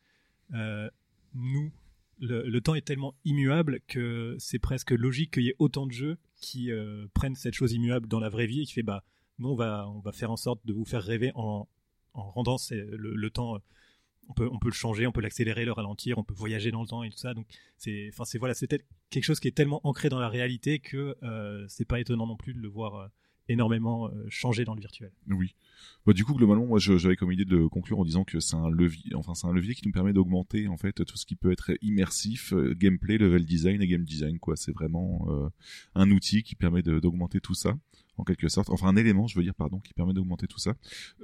euh, 0.52 0.90
nous, 1.34 1.72
le, 2.20 2.46
le 2.48 2.60
temps 2.60 2.74
est 2.74 2.84
tellement 2.86 3.14
immuable 3.24 3.80
que 3.88 4.36
c'est 4.38 4.58
presque 4.58 4.90
logique 4.90 5.32
qu'il 5.32 5.44
y 5.44 5.48
ait 5.48 5.56
autant 5.58 5.86
de 5.86 5.92
jeux 5.92 6.18
qui 6.44 6.70
euh, 6.70 7.06
prennent 7.14 7.34
cette 7.34 7.54
chose 7.54 7.72
immuable 7.72 8.06
dans 8.06 8.20
la 8.20 8.28
vraie 8.28 8.46
vie 8.46 8.62
et 8.62 8.64
qui 8.64 8.74
fait 8.74 8.82
bah 8.82 9.02
nous 9.38 9.48
on 9.48 9.56
va 9.56 9.88
on 9.88 10.00
va 10.00 10.12
faire 10.12 10.30
en 10.30 10.36
sorte 10.36 10.60
de 10.66 10.72
vous 10.72 10.84
faire 10.84 11.02
rêver 11.02 11.32
en, 11.34 11.66
en 12.12 12.30
rendant 12.30 12.56
le, 12.70 13.30
temps 13.30 13.56
euh, 13.56 13.58
on 14.28 14.34
peut 14.34 14.48
on 14.50 14.58
peut 14.58 14.68
le 14.68 14.74
changer 14.74 15.06
on 15.06 15.12
peut 15.12 15.22
l'accélérer 15.22 15.64
le 15.64 15.72
ralentir 15.72 16.18
on 16.18 16.24
peut 16.24 16.34
voyager 16.34 16.70
dans 16.70 16.82
le 16.82 16.88
temps 16.88 17.02
et 17.02 17.10
tout 17.10 17.18
ça. 17.18 17.34
Donc 17.34 17.46
c'est 17.76 18.10
enfin 18.12 18.24
c'est 18.24 18.38
voilà 18.38 18.54
c'est 18.54 18.68
quelque 19.10 19.24
chose 19.24 19.40
qui 19.40 19.48
est 19.48 19.56
tellement 19.56 19.80
ancré 19.84 20.08
dans 20.08 20.20
la 20.20 20.28
réalité 20.28 20.78
que 20.78 21.16
euh, 21.22 21.64
c'est 21.68 21.86
pas 21.86 22.00
étonnant 22.00 22.26
non 22.26 22.36
plus 22.36 22.52
de 22.52 22.60
le 22.60 22.68
voir 22.68 22.94
euh, 22.94 23.06
énormément 23.48 24.08
euh, 24.08 24.26
changé 24.28 24.64
dans 24.64 24.74
le 24.74 24.80
virtuel. 24.80 25.12
Oui. 25.28 25.54
Bah, 26.06 26.12
du 26.12 26.24
coup, 26.24 26.34
globalement, 26.34 26.66
moi, 26.66 26.78
j'avais 26.78 27.16
comme 27.16 27.32
idée 27.32 27.44
de 27.44 27.66
conclure 27.66 27.98
en 27.98 28.04
disant 28.04 28.24
que 28.24 28.40
c'est 28.40 28.56
un 28.56 28.70
levier, 28.70 29.14
enfin, 29.14 29.34
c'est 29.34 29.46
un 29.46 29.52
levier 29.52 29.74
qui 29.74 29.86
nous 29.86 29.92
permet 29.92 30.12
d'augmenter, 30.12 30.68
en 30.68 30.76
fait, 30.76 31.04
tout 31.04 31.16
ce 31.16 31.24
qui 31.24 31.34
peut 31.34 31.50
être 31.50 31.72
immersif, 31.82 32.52
euh, 32.52 32.74
gameplay, 32.74 33.18
level 33.18 33.44
design 33.44 33.80
et 33.80 33.86
game 33.86 34.04
design, 34.04 34.38
quoi. 34.38 34.56
C'est 34.56 34.72
vraiment 34.72 35.26
euh, 35.28 35.48
un 35.94 36.10
outil 36.10 36.42
qui 36.42 36.54
permet 36.54 36.82
d'augmenter 36.82 37.40
tout 37.40 37.54
ça, 37.54 37.76
en 38.16 38.24
quelque 38.24 38.48
sorte. 38.48 38.70
Enfin, 38.70 38.88
un 38.88 38.96
élément, 38.96 39.26
je 39.26 39.36
veux 39.36 39.42
dire, 39.44 39.54
pardon, 39.54 39.80
qui 39.80 39.92
permet 39.94 40.12
d'augmenter 40.12 40.46
tout 40.46 40.58
ça. 40.58 40.74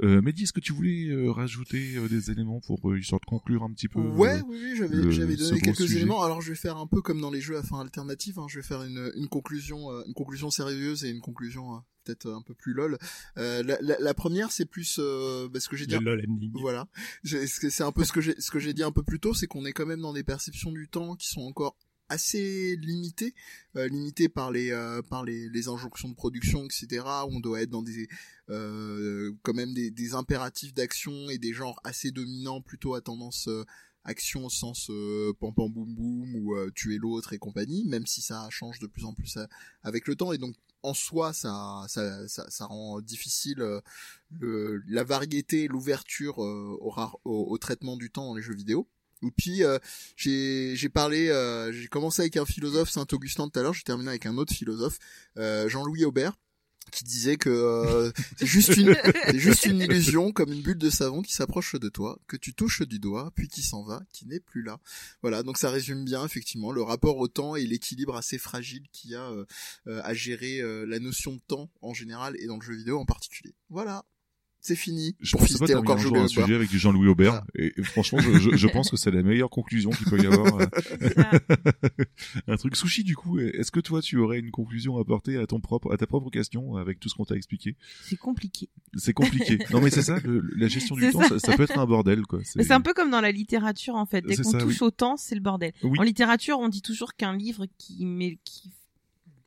Euh, 0.03 0.21
Mehdi, 0.23 0.45
est-ce 0.45 0.53
que 0.53 0.61
tu 0.61 0.73
voulais 0.73 1.09
euh, 1.09 1.31
rajouter 1.31 1.97
euh, 1.97 2.09
des 2.09 2.31
éléments 2.31 2.61
pour, 2.61 2.91
euh, 2.91 2.99
histoire 2.99 3.21
de 3.21 3.27
conclure 3.27 3.63
un 3.63 3.73
petit 3.73 3.89
peu 3.89 4.01
Ouais, 4.01 4.39
euh, 4.39 4.43
oui, 4.49 4.59
oui, 4.63 4.75
j'avais, 4.77 4.97
le- 4.97 5.11
j'avais 5.11 5.37
donné 5.37 5.61
quelques 5.61 5.77
sujet? 5.83 5.97
éléments. 5.99 6.23
Alors, 6.23 6.41
je 6.43 6.51
vais 6.51 6.57
faire 6.57 6.77
un 6.77 6.87
peu 6.87 7.01
comme 7.03 7.21
dans 7.21 7.31
les 7.31 7.41
jeux 7.41 7.57
à 7.57 7.63
fin 7.63 7.81
alternative. 7.81 8.39
Hein. 8.39 8.47
Je 8.49 8.59
vais 8.59 8.65
faire 8.67 8.83
une, 8.83 9.13
une 9.17 9.29
conclusion, 9.29 9.91
euh, 9.93 10.03
une 10.07 10.15
conclusion 10.15 10.51
sérieuse 10.51 11.05
et 11.05 11.11
une 11.11 11.21
conclusion 11.21 11.75
euh, 11.75 11.79
peut-être 12.05 12.29
un 12.31 12.43
peu 12.43 12.55
plus 12.55 12.73
lol. 12.73 12.99
Euh, 13.39 13.63
la, 13.63 13.79
la, 13.81 13.97
la 14.01 14.15
première, 14.15 14.51
c'est 14.53 14.65
plus 14.67 14.97
euh, 14.99 15.49
bah, 15.49 15.61
ce 15.61 15.69
que 15.69 15.77
j'ai 15.77 15.87
dit. 15.87 15.95
LOL 15.99 16.25
ending. 16.29 16.51
Voilà. 16.55 16.87
C'est 17.25 17.83
un 17.83 17.93
peu 17.93 18.05
ce 18.05 18.13
que 18.13 18.21
j'ai, 18.21 18.35
ce 18.41 18.51
que 18.51 18.59
j'ai 18.59 18.73
dit 18.73 18.83
un 18.83 18.93
peu 18.93 19.03
plus 19.03 19.21
tôt, 19.21 19.35
c'est 19.35 19.47
qu'on 19.47 19.65
est 19.65 19.73
quand 19.73 19.87
même 19.87 20.01
dans 20.01 20.13
des 20.13 20.25
perceptions 20.25 20.73
du 20.73 20.89
temps 20.89 21.15
qui 21.17 21.29
sont 21.29 21.43
encore 21.43 21.77
assez 22.11 22.77
limitées, 22.77 23.35
euh, 23.77 23.89
limitées 23.89 24.29
par 24.29 24.51
les 24.51 24.73
euh, 24.73 25.01
par 25.01 25.25
les, 25.25 25.49
les 25.49 25.69
injonctions 25.69 26.09
de 26.09 26.15
production, 26.15 26.65
etc. 26.67 27.05
On 27.29 27.41
doit 27.41 27.63
être 27.63 27.71
dans 27.71 27.83
des 27.83 28.09
euh, 28.51 29.33
quand 29.43 29.55
même 29.55 29.73
des, 29.73 29.91
des 29.91 30.15
impératifs 30.15 30.75
d'action 30.75 31.31
et 31.31 31.39
des 31.39 31.55
genres 31.55 31.81
assez 31.85 32.11
dominants, 32.11 32.61
plutôt 32.61 32.95
à 32.95 33.01
tendance 33.01 33.49
euh, 33.49 33.65
action 34.05 34.45
au 34.47 34.51
sens 34.51 34.91
euh, 34.91 35.33
pam 35.41 35.55
pam 35.55 35.71
boum 35.71 35.95
boum 35.95 36.35
ou 36.35 36.57
euh, 36.57 36.71
tuer 36.75 36.99
l'autre 36.99 37.33
et 37.33 37.39
compagnie, 37.39 37.85
même 37.87 38.07
si 38.07 38.21
ça 38.21 38.49
change 38.51 38.81
de 38.81 38.87
plus 38.87 39.05
en 39.05 39.15
plus 39.15 39.39
avec 39.83 40.09
le 40.09 40.17
temps 40.17 40.33
et 40.33 40.39
donc 40.39 40.57
en 40.83 40.95
soi 40.95 41.33
ça 41.33 41.85
ça 41.89 42.27
ça, 42.27 42.49
ça 42.51 42.65
rend 42.65 43.01
difficile 43.03 43.61
euh, 43.61 43.81
le, 44.31 44.83
la 44.89 45.05
variété, 45.05 45.69
l'ouverture 45.69 46.43
euh, 46.43 46.77
au, 46.81 46.93
au 47.25 47.59
traitement 47.59 47.97
du 47.97 48.11
temps 48.11 48.27
dans 48.27 48.35
les 48.35 48.43
jeux 48.43 48.55
vidéo. 48.55 48.89
Et 49.23 49.31
puis 49.31 49.65
euh, 49.65 49.79
j'ai 50.17 50.75
j'ai 50.77 50.89
parlé, 50.89 51.29
euh, 51.29 51.73
j'ai 51.73 51.89
commencé 51.89 52.23
avec 52.23 52.37
un 52.37 52.47
philosophe 52.47 52.91
Saint-Augustin 52.91 53.49
tout 53.49 53.59
à 53.59 53.63
l'heure, 53.63 53.75
j'ai 53.75 53.83
terminé 53.83 54.09
avec 54.09 54.27
un 54.27 54.37
autre 54.37 54.55
philosophe, 54.55 54.99
euh, 55.37 55.69
Jean-Louis 55.69 56.05
Aubert, 56.05 56.35
qui 56.91 57.05
disait 57.05 57.37
que 57.37 57.51
euh, 57.51 58.11
c'est 58.37 58.47
juste 58.47 58.77
une 58.77 58.95
c'est 59.27 59.39
juste 59.39 59.67
une 59.67 59.81
illusion 59.81 60.33
comme 60.33 60.53
une 60.53 60.63
bulle 60.63 60.79
de 60.79 60.91
savon 60.91 61.23
qui 61.23 61.33
s'approche 61.33 61.75
de 61.75 61.89
toi, 61.89 62.19
que 62.27 62.37
tu 62.37 62.55
touches 62.55 62.83
du 62.83 62.99
doigt, 62.99 63.31
puis 63.35 63.49
qui 63.49 63.63
s'en 63.63 63.83
va, 63.83 64.03
qui 64.13 64.27
n'est 64.27 64.41
plus 64.41 64.63
là. 64.63 64.81
Voilà, 65.23 65.43
donc 65.43 65.57
ça 65.59 65.71
résume 65.71 66.05
bien 66.05 66.25
effectivement 66.25 66.73
le 66.73 66.83
rapport 66.83 67.17
au 67.19 67.29
temps 67.29 67.57
et 67.57 67.65
l'équilibre 67.67 68.17
assez 68.17 68.39
fragile 68.39 68.83
qu'il 68.93 69.11
y 69.11 69.15
a 69.15 69.31
euh, 69.31 69.45
euh, 69.87 70.01
à 70.05 70.15
gérer 70.15 70.61
la 70.87 70.99
notion 70.99 71.35
de 71.35 71.41
temps 71.47 71.71
en 71.81 71.95
général 71.95 72.37
et 72.39 72.47
dans 72.47 72.57
le 72.57 72.63
jeu 72.63 72.75
vidéo 72.75 72.99
en 72.99 73.05
particulier. 73.05 73.55
Voilà, 73.69 74.05
c'est 74.61 74.77
fini. 74.77 75.17
Je 75.21 75.37
pensais 75.37 75.59
pas 75.59 75.79
encore 75.79 75.97
un 75.97 75.99
jour 76.01 76.11
Jean-Louis 76.15 76.25
un 76.25 76.29
sujet 76.29 76.55
avec 76.55 76.69
du 76.69 76.79
Jean-Louis 76.79 77.09
Aubert. 77.09 77.43
Et, 77.55 77.73
franchement, 77.83 78.19
je, 78.21 78.39
je, 78.39 78.57
je 78.57 78.69
pense 78.69 78.91
que 78.91 78.97
c'est 78.97 79.11
la 79.11 79.23
meilleure 79.23 79.49
conclusion 79.51 79.91
qu'il 79.91 80.07
peut 80.07 80.23
y 80.23 80.27
avoir. 80.27 80.61
euh, 80.61 80.67
un 82.47 82.57
truc 82.57 82.77
sushi 82.77 83.05
du 83.05 83.17
coup. 83.17 83.39
Est-ce 83.39 83.71
que 83.71 83.81
toi 83.81 84.03
tu 84.03 84.19
aurais 84.19 84.39
une 84.39 84.51
conclusion 84.51 84.99
à 84.99 85.01
apporter 85.01 85.37
à 85.37 85.47
ton 85.47 85.61
propre, 85.61 85.93
à 85.93 85.97
ta 85.97 86.07
propre 86.07 86.31
question 86.31 86.77
avec 86.77 87.01
tout 87.01 87.09
ce 87.09 87.15
qu'on 87.15 87.25
t'a 87.25 87.37
expliqué? 87.37 87.77
C'est 88.03 88.17
compliqué. 88.17 88.69
C'est 88.97 89.13
compliqué. 89.15 89.59
non 89.71 89.81
mais 89.81 89.91
c'est 89.91 90.03
ça, 90.03 90.19
le- 90.21 90.41
la 90.57 90.69
gestion 90.69 90.95
du 90.95 91.11
temps, 91.11 91.23
ça. 91.39 91.57
peut 91.57 91.63
être 91.65 91.79
un 91.79 91.87
bordel 91.87 92.23
quoi. 92.23 92.41
Mais 92.57 92.65
C'est 92.65 92.73
un 92.73 92.81
peu 92.81 92.93
comme 92.93 93.11
dans 93.11 93.21
la 93.21 93.33
littérature 93.33 93.95
en 93.95 94.07
fait. 94.07 94.23
Dès 94.25 94.37
qu'on 94.37 94.53
touche 94.53 94.81
oui. 94.81 94.87
au 94.87 94.91
temps, 94.91 95.17
c'est 95.17 95.35
le 95.35 95.41
bordel. 95.41 95.73
Oui. 95.83 95.99
En 95.99 96.03
littérature, 96.03 96.59
on 96.59 96.69
dit 96.69 96.83
toujours 96.83 97.15
qu'un 97.15 97.37
livre 97.37 97.67
qui 97.79 98.05
met 98.05 98.39
qui 98.45 98.73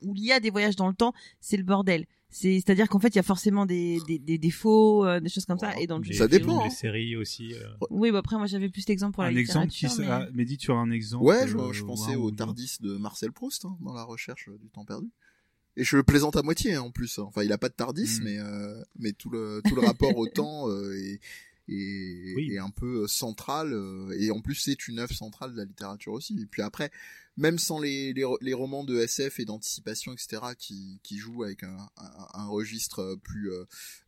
où 0.02 0.14
il 0.18 0.24
y 0.26 0.32
a 0.32 0.40
des 0.40 0.50
voyages 0.50 0.76
dans 0.76 0.90
le 0.90 0.94
temps, 0.94 1.14
c'est 1.40 1.56
le 1.56 1.64
bordel. 1.64 2.06
C'est 2.34 2.56
c'est-à-dire 2.56 2.90
qu'en 2.90 3.00
fait, 3.00 3.10
il 3.10 3.16
y 3.16 3.20
a 3.20 3.24
forcément 3.24 3.66
des 3.66 4.00
des, 4.08 4.18
des 4.20 4.38
défauts, 4.38 5.06
euh, 5.06 5.20
des 5.20 5.30
choses 5.30 5.46
comme 5.46 5.60
ça. 5.60 5.80
Et 5.80 5.88
dans 5.88 6.00
le 6.00 6.04
jeu 6.04 6.14
Ça 6.14 6.28
dépend, 6.28 6.60
hein. 6.60 6.64
Les 6.66 6.70
séries 6.72 7.16
aussi. 7.16 7.54
euh, 7.54 7.64
Oui, 7.92 8.12
bah 8.12 8.18
après 8.20 8.36
moi 8.38 8.48
j'avais 8.48 8.70
plus 8.70 8.86
l'exemple 8.88 9.14
pour 9.14 9.24
la 9.24 9.30
un 9.30 9.36
exemple 9.36 9.68
qui 9.68 9.86
littérature. 9.86 10.06
sera... 10.06 10.20
mais- 10.26 10.44
Mehdi, 10.44 10.58
tu 10.58 10.72
as 10.72 10.76
un 10.76 10.92
exemple 10.92 11.24
Ouais, 11.24 11.48
je, 11.48 11.56
euh, 11.58 11.72
je 11.72 11.84
pensais 11.84 12.16
au 12.16 12.32
Tardis 12.32 12.78
de 12.82 12.98
Marcel 12.98 13.32
Proust 13.32 13.66
hein, 13.66 13.78
dans 13.82 13.94
la 13.94 14.04
recherche 14.04 14.50
du 14.60 14.70
temps 14.70 14.84
perdu. 14.84 15.08
Et 15.78 15.84
je 15.84 15.96
le 15.96 16.04
plaisante 16.04 16.36
à 16.36 16.44
moitié 16.44 16.74
hein, 16.76 16.82
en 16.82 16.92
plus. 16.92 17.18
Enfin, 17.20 17.44
il 17.44 17.52
a 17.52 17.58
pas 17.58 17.70
de 17.70 17.74
Tardis, 17.74 18.20
Mm. 18.20 18.24
mais 18.24 18.38
euh, 18.40 18.84
mais 19.00 19.12
tout 19.14 19.30
le 19.30 19.62
tout 19.68 19.76
le 19.76 19.82
rapport 19.82 20.18
au 20.18 20.28
temps 20.28 20.70
euh, 20.70 20.94
Oui. 22.36 22.54
est 22.54 22.58
un 22.60 22.70
peu 22.70 23.08
central. 23.08 23.74
euh, 23.74 24.16
et 24.20 24.32
en 24.32 24.42
plus, 24.42 24.56
c'est 24.56 24.88
une 24.88 25.00
œuvre 25.00 25.14
centrale 25.14 25.54
de 25.54 25.58
la 25.58 25.66
littérature 25.66 26.14
aussi. 26.14 26.38
Et 26.42 26.46
puis 26.46 26.62
après, 26.62 26.92
même 27.38 27.58
sans 27.58 27.80
les 27.80 28.14
les, 28.14 28.26
les 28.42 28.54
romans 28.54 28.84
de 28.84 29.00
SF 29.00 29.40
et 29.40 29.46
d'anticipation, 29.46 30.14
etc., 30.14 30.42
qui 30.58 31.00
qui 31.04 31.18
jouent 31.18 31.44
avec 31.44 31.64
un, 31.64 31.78
un, 31.98 32.28
un 32.34 32.48
registre 32.48 33.16
plus 33.24 33.52
euh, 33.52 33.66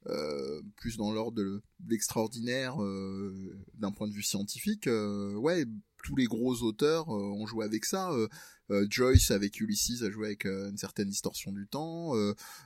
euh, 0.07 0.61
plus 0.75 0.97
dans 0.97 1.11
l'ordre 1.11 1.37
de 1.37 1.61
l'extraordinaire 1.87 2.81
euh, 2.83 3.57
d'un 3.75 3.91
point 3.91 4.07
de 4.07 4.13
vue 4.13 4.23
scientifique, 4.23 4.87
euh, 4.87 5.33
ouais, 5.35 5.65
tous 6.05 6.15
les 6.15 6.25
gros 6.25 6.61
auteurs 6.61 7.09
euh, 7.09 7.33
ont 7.33 7.47
joué 7.47 7.65
avec 7.65 7.83
ça. 7.83 8.11
euh, 8.11 8.27
euh, 8.71 8.85
Joyce 8.89 9.31
avec 9.31 9.59
Ulysses 9.59 10.03
a 10.03 10.11
joué 10.11 10.27
avec 10.27 10.45
une 10.45 10.77
certaine 10.77 11.09
distorsion 11.09 11.51
du 11.51 11.67
temps 11.67 12.13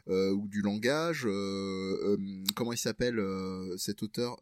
ou 0.07 0.47
du 0.47 0.61
langage. 0.61 1.23
comment 2.55 2.73
il 2.73 2.77
s'appelle 2.77 3.21
cet 3.77 4.03
auteur 4.03 4.37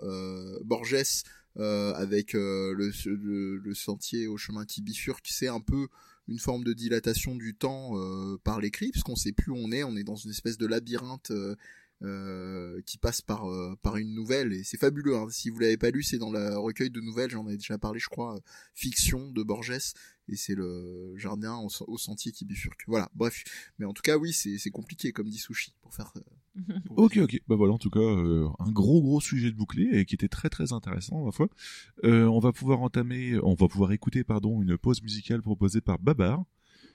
Borges 0.64 1.24
avec 1.56 2.34
le, 2.34 3.74
sentier 3.74 4.28
au 4.28 4.38
chemin 4.38 4.66
qui 4.66 4.82
bifurque. 4.82 5.28
C'est 5.30 5.48
un 5.48 5.62
peu 5.62 5.88
une 6.28 6.40
forme 6.40 6.64
de 6.64 6.74
dilatation 6.74 7.36
du 7.36 7.56
temps 7.56 7.98
euh, 7.98 8.38
par 8.44 8.60
l'écrit, 8.60 8.92
puisqu'on 8.92 9.16
sait 9.16 9.32
plus 9.32 9.52
où 9.52 9.56
on 9.58 9.72
est. 9.72 9.84
On 9.84 9.96
est 9.96 10.04
dans 10.04 10.16
une 10.16 10.32
espèce 10.32 10.58
de 10.58 10.68
labyrinthe. 10.68 11.32
Euh, 12.04 12.82
qui 12.86 12.98
passe 12.98 13.22
par 13.22 13.50
euh, 13.50 13.76
par 13.82 13.98
une 13.98 14.14
nouvelle 14.14 14.54
et 14.54 14.64
c'est 14.64 14.78
fabuleux 14.78 15.16
hein. 15.16 15.28
si 15.30 15.50
vous 15.50 15.60
l'avez 15.60 15.78
pas 15.78 15.90
lu 15.90 16.04
c'est 16.04 16.20
dans 16.20 16.32
le 16.32 16.58
recueil 16.58 16.92
de 16.92 17.02
nouvelles 17.02 17.32
j'en 17.32 17.48
ai 17.48 17.58
déjà 17.58 17.80
parlé 17.80 18.00
je 18.00 18.08
crois 18.08 18.36
euh, 18.36 18.40
fiction 18.76 19.32
de 19.32 19.42
Borges 19.42 19.96
et 20.30 20.36
c'est 20.36 20.54
le 20.54 21.14
jardin 21.16 21.56
au, 21.56 21.70
au 21.88 21.98
sentier 21.98 22.32
qui 22.32 22.46
bifurque 22.46 22.84
voilà 22.88 23.10
bref 23.16 23.44
mais 23.80 23.86
en 23.86 23.94
tout 23.94 24.04
cas 24.04 24.18
oui 24.18 24.32
c'est 24.32 24.60
c'est 24.60 24.70
compliqué 24.70 25.12
comme 25.12 25.28
dit 25.28 25.40
Sushi 25.40 25.74
pour 25.82 25.96
faire 25.96 26.14
euh, 26.18 26.22
pour 26.86 27.00
Ok, 27.00 27.18
ok. 27.18 27.40
Bah 27.48 27.56
voilà, 27.56 27.74
en 27.74 27.78
tout 27.78 27.90
cas, 27.90 28.00
euh, 28.00 28.48
un 28.60 28.72
gros 28.72 29.02
gros 29.02 29.22
sujet 29.22 29.52
de 29.52 29.56
bouclé 29.56 29.90
et 29.92 30.06
qui 30.06 30.16
était 30.16 30.28
très 30.28 30.50
très 30.50 30.74
intéressant, 30.74 31.24
ma 31.24 31.32
foi. 31.32 31.50
Euh, 32.04 32.26
on 32.26 32.40
va 32.40 32.52
pouvoir 32.52 32.82
entamer, 32.82 33.38
on 33.44 33.54
va 33.54 33.68
pouvoir 33.68 33.92
écouter, 33.92 34.24
pardon, 34.24 34.62
une 34.62 34.78
pause 34.78 35.02
musicale 35.02 35.42
proposée 35.42 35.82
par 35.82 36.00
Babar. 36.00 36.44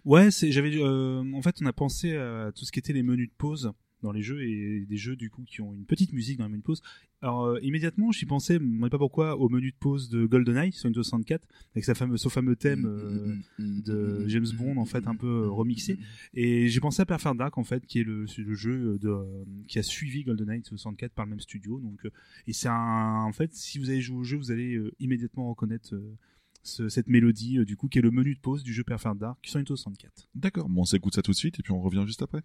Ouais, 0.05 0.33
c'est 0.33 0.51
j'avais 0.51 0.77
euh, 0.79 1.23
en 1.33 1.43
fait 1.43 1.57
on 1.63 1.67
a 1.67 1.73
pensé 1.73 2.17
à 2.17 2.51
tout 2.53 2.65
ce 2.65 2.73
qui 2.73 2.81
était 2.81 2.93
les 2.93 3.05
menus 3.05 3.29
de 3.29 3.35
pause 3.39 3.73
dans 4.03 4.13
les 4.13 4.23
jeux 4.23 4.43
et 4.43 4.85
des 4.89 4.97
jeux 4.97 5.17
du 5.17 5.31
coup 5.31 5.43
qui 5.45 5.61
ont 5.61 5.75
une 5.75 5.85
petite 5.85 6.13
musique 6.13 6.39
dans 6.39 6.45
les 6.45 6.51
menus 6.51 6.63
de 6.63 6.67
pause. 6.67 6.83
Alors 7.21 7.45
euh, 7.45 7.59
immédiatement, 7.63 8.11
j'y 8.11 8.27
pensais, 8.27 8.55
je 8.55 8.63
ne 8.65 8.83
sais 8.83 8.91
pas 8.91 8.99
pourquoi, 8.99 9.37
au 9.37 9.49
menu 9.49 9.71
de 9.71 9.77
pause 9.79 10.09
de 10.09 10.27
GoldenEye 10.27 10.73
sur 10.73 10.89
une 10.89 10.95
64 10.95 11.47
avec 11.75 11.85
sa 11.85 11.95
fameuse, 11.95 12.21
son 12.21 12.31
fameux 12.31 12.57
thème 12.57 12.85
euh, 12.87 13.37
de 13.61 14.27
James 14.29 14.47
Bond 14.59 14.77
en 14.77 14.85
fait 14.85 15.07
un 15.07 15.15
peu 15.15 15.45
euh, 15.45 15.49
remixé. 15.51 15.99
Et 16.35 16.69
j'ai 16.69 16.81
pensé 16.81 17.01
à 17.03 17.07
Perfect 17.07 17.37
Dark 17.37 17.57
en 17.59 17.65
fait 17.65 17.87
qui 17.87 18.01
est 18.01 18.05
le, 18.05 18.27
le 18.39 18.55
jeu 18.55 18.99
de 18.99 19.09
euh, 19.09 19.45
qui 19.69 19.79
a 19.79 19.83
suivi 19.83 20.25
GoldenEye 20.25 20.63
64 20.65 21.13
par 21.13 21.25
le 21.27 21.31
même 21.31 21.41
studio. 21.41 21.79
Donc 21.81 22.05
euh, 22.05 22.11
et 22.49 22.53
c'est 22.53 22.69
un 22.69 23.23
en 23.25 23.33
fait 23.33 23.55
si 23.55 23.79
vous 23.79 23.89
avez 23.91 24.01
joué 24.01 24.17
au 24.19 24.25
jeu, 24.25 24.37
vous 24.37 24.51
allez 24.51 24.75
euh, 24.75 24.91
immédiatement 24.99 25.49
reconnaître 25.49 25.95
euh, 25.95 26.17
ce- 26.65 26.89
cette 26.89 27.09
mélodie 27.09 27.59
euh, 27.59 27.65
du 27.65 27.77
coup 27.77 27.89
qui 27.89 27.99
est 27.99 28.03
le 28.03 28.11
menu 28.11 28.35
de 28.35 28.41
pause 28.41 28.65
du 28.65 28.73
jeu 28.73 28.83
Perfect 28.83 29.19
Dark 29.19 29.39
sur 29.47 29.61
une 29.61 29.67
64. 29.67 30.29
D'accord, 30.35 30.69
bon, 30.69 30.81
on 30.83 30.85
s'écoute 30.85 31.15
ça 31.15 31.23
tout 31.23 31.31
de 31.31 31.37
suite 31.37 31.61
et 31.61 31.63
puis 31.63 31.73
on 31.73 31.81
revient 31.81 32.03
juste 32.07 32.23
après. 32.23 32.43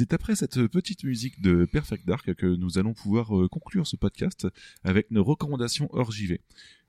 C'est 0.00 0.14
après 0.14 0.34
cette 0.34 0.66
petite 0.68 1.04
musique 1.04 1.42
de 1.42 1.66
Perfect 1.66 2.06
Dark 2.06 2.32
que 2.32 2.46
nous 2.46 2.78
allons 2.78 2.94
pouvoir 2.94 3.38
euh, 3.38 3.48
conclure 3.48 3.86
ce 3.86 3.96
podcast 3.96 4.48
avec 4.82 5.10
nos 5.10 5.22
recommandations 5.22 5.90
hors 5.92 6.10
JV. 6.10 6.40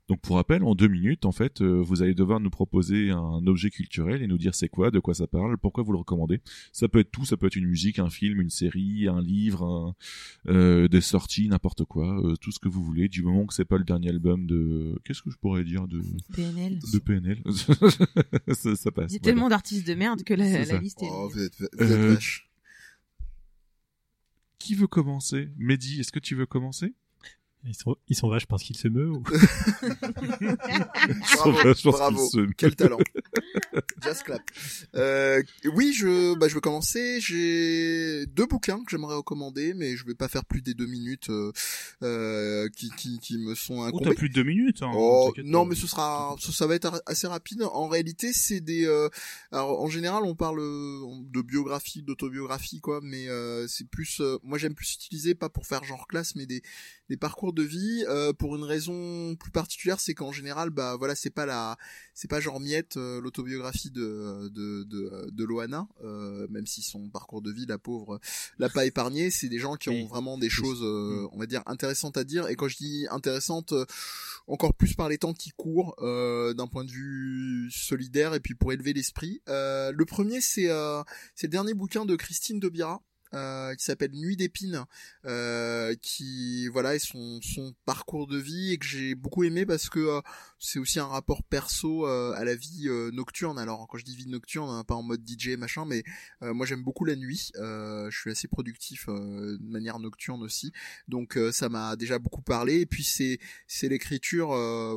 Donc 0.08 0.20
pour 0.22 0.36
rappel, 0.36 0.64
en 0.64 0.74
deux 0.74 0.88
minutes, 0.88 1.26
en 1.26 1.32
fait, 1.32 1.60
euh, 1.60 1.80
vous 1.80 2.02
allez 2.02 2.14
devoir 2.14 2.40
nous 2.40 2.48
proposer 2.50 3.10
un 3.10 3.46
objet 3.46 3.68
culturel 3.70 4.22
et 4.22 4.26
nous 4.26 4.38
dire 4.38 4.54
c'est 4.54 4.70
quoi, 4.70 4.90
de 4.90 4.98
quoi 4.98 5.12
ça 5.12 5.26
parle, 5.26 5.58
pourquoi 5.58 5.84
vous 5.84 5.92
le 5.92 5.98
recommandez. 5.98 6.40
Ça 6.72 6.88
peut 6.88 7.00
être 7.00 7.10
tout, 7.10 7.26
ça 7.26 7.36
peut 7.36 7.46
être 7.48 7.54
une 7.56 7.66
musique, 7.66 7.98
un 7.98 8.08
film, 8.08 8.40
une 8.40 8.50
série, 8.50 9.06
un 9.08 9.20
livre, 9.20 9.62
un- 9.62 9.94
euh, 10.50 10.88
des 10.88 11.02
sorties, 11.02 11.48
n'importe 11.48 11.84
quoi, 11.84 12.18
euh, 12.26 12.34
tout 12.36 12.50
ce 12.50 12.58
que 12.58 12.68
vous 12.68 12.82
voulez, 12.82 13.08
du 13.10 13.22
moment 13.22 13.44
que 13.46 13.52
c'est 13.52 13.66
pas 13.66 13.76
le 13.78 13.84
dernier 13.84 14.08
album 14.08 14.46
de... 14.46 14.98
Qu'est-ce 15.04 15.20
que 15.22 15.30
je 15.30 15.36
pourrais 15.36 15.64
dire 15.64 15.86
de, 15.86 16.00
PNL. 16.34 16.78
de 16.92 16.98
PNL 16.98 17.42
ça, 18.54 18.74
ça 18.74 18.90
passe. 18.90 19.12
Il 19.12 19.14
y 19.14 19.16
a 19.16 19.20
voilà. 19.20 19.20
tellement 19.20 19.48
d'artistes 19.50 19.86
de 19.86 19.94
merde 19.94 20.22
que 20.24 20.32
la, 20.34 20.78
liste 20.80 21.02
est 21.02 21.08
Oh, 21.10 21.28
vous 21.32 21.42
êtes, 21.42 21.54
vous 21.60 21.66
êtes 21.66 21.80
Euh, 21.90 22.14
vache. 22.14 22.48
Qui 24.62 24.76
veut 24.76 24.86
commencer? 24.86 25.48
Mehdi, 25.56 25.98
est-ce 25.98 26.12
que 26.12 26.20
tu 26.20 26.36
veux 26.36 26.46
commencer? 26.46 26.94
Ils 27.64 27.74
sont, 27.76 27.94
ils 28.08 28.16
sont 28.16 28.28
vaches 28.28 28.46
parce 28.46 28.62
qu'ils 28.64 28.76
se 28.76 28.88
meuvent 28.88 29.12
ou... 29.12 29.22
Bravo, 31.36 31.52
pense 31.62 31.82
bravo. 31.82 32.28
qu'il 32.28 32.40
se- 32.48 32.52
Quel 32.56 32.74
talent. 32.76 32.98
Just 34.02 34.24
clap. 34.24 34.42
Euh, 34.96 35.42
oui, 35.74 35.92
je, 35.96 36.34
bah, 36.36 36.48
je 36.48 36.54
vais 36.54 36.60
commencer. 36.60 37.20
J'ai 37.20 38.26
deux 38.26 38.46
bouquins 38.46 38.78
que 38.84 38.90
j'aimerais 38.90 39.14
recommander, 39.16 39.74
mais 39.74 39.96
je 39.96 40.04
vais 40.06 40.14
pas 40.14 40.28
faire 40.28 40.44
plus 40.44 40.62
des 40.62 40.74
deux 40.74 40.86
minutes 40.86 41.30
euh, 41.30 41.52
euh, 42.02 42.68
qui, 42.76 42.90
qui, 42.96 43.18
qui 43.20 43.38
me 43.38 43.54
sont 43.54 43.78
Oh, 43.78 43.82
incombées. 43.84 44.04
t'as 44.06 44.14
plus 44.14 44.28
de 44.28 44.34
deux 44.34 44.42
minutes. 44.44 44.82
Hein, 44.82 44.90
Oh 44.94 45.32
non, 45.44 45.64
mais 45.64 45.74
ce 45.76 45.86
sera, 45.86 46.34
ça, 46.40 46.52
ça 46.52 46.66
va 46.66 46.74
être 46.74 47.02
assez 47.06 47.26
rapide. 47.26 47.62
En 47.62 47.86
réalité, 47.88 48.32
c'est 48.32 48.60
des. 48.60 48.86
euh, 48.86 49.08
alors, 49.52 49.80
en 49.80 49.88
général, 49.88 50.24
on 50.24 50.34
parle 50.34 50.58
de 50.60 51.42
biographie, 51.42 52.02
d'autobiographie, 52.02 52.80
quoi. 52.80 53.00
Mais 53.02 53.28
euh, 53.28 53.66
c'est 53.68 53.88
plus. 53.88 54.20
euh, 54.20 54.38
moi, 54.42 54.58
j'aime 54.58 54.74
plus 54.74 54.94
utiliser 54.94 55.34
pas 55.34 55.48
pour 55.48 55.66
faire 55.66 55.84
genre 55.84 56.06
classe, 56.08 56.34
mais 56.34 56.46
des 56.46 56.62
des 57.08 57.16
parcours 57.16 57.51
de 57.52 57.62
vie 57.62 58.04
euh, 58.08 58.32
pour 58.32 58.56
une 58.56 58.64
raison 58.64 59.34
plus 59.36 59.50
particulière, 59.50 60.00
c'est 60.00 60.14
qu'en 60.14 60.32
général, 60.32 60.70
bah 60.70 60.96
voilà, 60.96 61.14
c'est 61.14 61.30
pas 61.30 61.46
la, 61.46 61.76
c'est 62.14 62.28
pas 62.28 62.40
genre 62.40 62.60
Miette, 62.60 62.96
euh, 62.96 63.20
l'autobiographie 63.20 63.90
de 63.90 64.48
de 64.48 64.84
de, 64.84 65.30
de 65.30 65.44
Loana, 65.44 65.88
euh, 66.04 66.46
même 66.50 66.66
si 66.66 66.82
son 66.82 67.08
parcours 67.08 67.42
de 67.42 67.50
vie, 67.50 67.66
la 67.66 67.78
pauvre, 67.78 68.20
l'a 68.58 68.68
pas 68.68 68.84
épargné. 68.86 69.30
C'est 69.30 69.48
des 69.48 69.58
gens 69.58 69.76
qui 69.76 69.88
ont 69.90 70.06
vraiment 70.06 70.38
des 70.38 70.50
choses, 70.50 70.82
Mm. 70.82 71.28
on 71.32 71.38
va 71.38 71.46
dire, 71.46 71.62
intéressantes 71.66 72.16
à 72.16 72.24
dire. 72.24 72.48
Et 72.48 72.56
quand 72.56 72.68
je 72.68 72.76
dis 72.76 73.06
intéressantes, 73.10 73.74
encore 74.46 74.74
plus 74.74 74.94
par 74.94 75.08
les 75.08 75.18
temps 75.18 75.34
qui 75.34 75.50
courent, 75.50 75.94
d'un 76.00 76.66
point 76.66 76.84
de 76.84 76.90
vue 76.90 77.70
solidaire 77.70 78.34
et 78.34 78.40
puis 78.40 78.54
pour 78.54 78.72
élever 78.72 78.92
l'esprit. 78.92 79.42
Le 79.46 80.04
premier, 80.04 80.40
c'est 80.40 80.68
c'est 81.34 81.46
le 81.46 81.52
dernier 81.52 81.74
bouquin 81.74 82.04
de 82.04 82.16
Christine 82.16 82.60
Dobira. 82.60 83.02
Euh, 83.34 83.74
qui 83.74 83.84
s'appelle 83.84 84.12
Nuit 84.12 84.36
d'épines, 84.36 84.84
euh, 85.24 85.94
qui 86.00 86.68
voilà 86.68 86.94
est 86.94 86.98
son 86.98 87.40
son 87.42 87.74
parcours 87.84 88.26
de 88.26 88.38
vie 88.38 88.72
et 88.72 88.78
que 88.78 88.86
j'ai 88.86 89.14
beaucoup 89.14 89.44
aimé 89.44 89.66
parce 89.66 89.88
que 89.88 89.98
euh, 90.00 90.20
c'est 90.58 90.78
aussi 90.78 91.00
un 91.00 91.06
rapport 91.06 91.42
perso 91.42 92.06
euh, 92.06 92.32
à 92.34 92.44
la 92.44 92.54
vie 92.54 92.88
euh, 92.88 93.10
nocturne. 93.10 93.58
Alors 93.58 93.86
quand 93.88 93.98
je 93.98 94.04
dis 94.04 94.16
vie 94.16 94.28
nocturne, 94.28 94.70
hein, 94.70 94.84
pas 94.84 94.94
en 94.94 95.02
mode 95.02 95.22
DJ 95.26 95.56
machin, 95.56 95.84
mais 95.84 96.04
moi 96.40 96.66
j'aime 96.66 96.82
beaucoup 96.82 97.04
la 97.04 97.16
nuit. 97.16 97.50
Je 97.54 98.10
suis 98.10 98.30
assez 98.30 98.48
productif 98.48 99.06
de 99.08 99.58
manière 99.62 99.98
nocturne 99.98 100.42
aussi, 100.42 100.72
donc 101.08 101.38
ça 101.52 101.68
m'a 101.68 101.96
déjà 101.96 102.18
beaucoup 102.18 102.42
parlé. 102.42 102.80
Et 102.80 102.86
puis 102.86 103.04
c'est 103.04 103.38
c'est 103.66 103.88
l'écriture, 103.88 104.48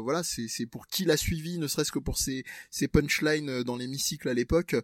voilà, 0.01 0.23
c'est 0.23 0.47
c'est 0.47 0.65
pour 0.65 0.87
qui 0.87 1.05
l'a 1.05 1.17
suivi, 1.17 1.57
ne 1.57 1.67
serait-ce 1.67 1.91
que 1.91 1.99
pour 1.99 2.17
ses 2.17 2.43
ses 2.69 2.87
punchlines 2.87 3.63
dans 3.63 3.77
l'hémicycle 3.77 4.27
à 4.29 4.33
l'époque, 4.33 4.75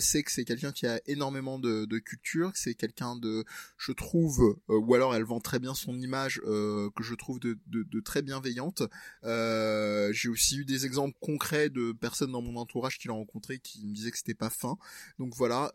c'est 0.00 0.22
que 0.22 0.32
c'est 0.32 0.44
quelqu'un 0.44 0.72
qui 0.72 0.86
a 0.86 1.00
énormément 1.06 1.58
de, 1.58 1.84
de 1.84 1.98
culture, 1.98 2.50
c'est 2.54 2.74
de, 3.20 3.44
je 3.78 3.92
trouve, 3.92 4.56
euh, 4.68 4.78
ou 4.78 4.94
alors 4.94 5.14
elle 5.14 5.24
vend 5.24 5.40
très 5.40 5.58
bien 5.58 5.74
son 5.74 5.98
image, 5.98 6.40
euh, 6.46 6.90
que 6.96 7.02
je 7.02 7.14
trouve 7.14 7.38
de, 7.40 7.56
très 8.00 8.22
bienveillante. 8.22 8.82
Euh, 9.24 10.12
J'ai 10.12 10.28
aussi 10.28 10.58
eu 10.58 10.64
des 10.64 10.86
exemples 10.86 11.16
concrets 11.20 11.70
de 11.70 11.92
personnes 11.92 12.32
dans 12.32 12.42
mon 12.42 12.56
entourage 12.56 12.98
qui 12.98 13.08
l'ont 13.08 13.16
rencontré 13.16 13.58
qui 13.58 13.86
me 13.86 13.94
disaient 13.94 14.10
que 14.10 14.18
c'était 14.18 14.34
pas 14.34 14.50
fin. 14.50 14.76
Donc 15.18 15.34
voilà, 15.34 15.70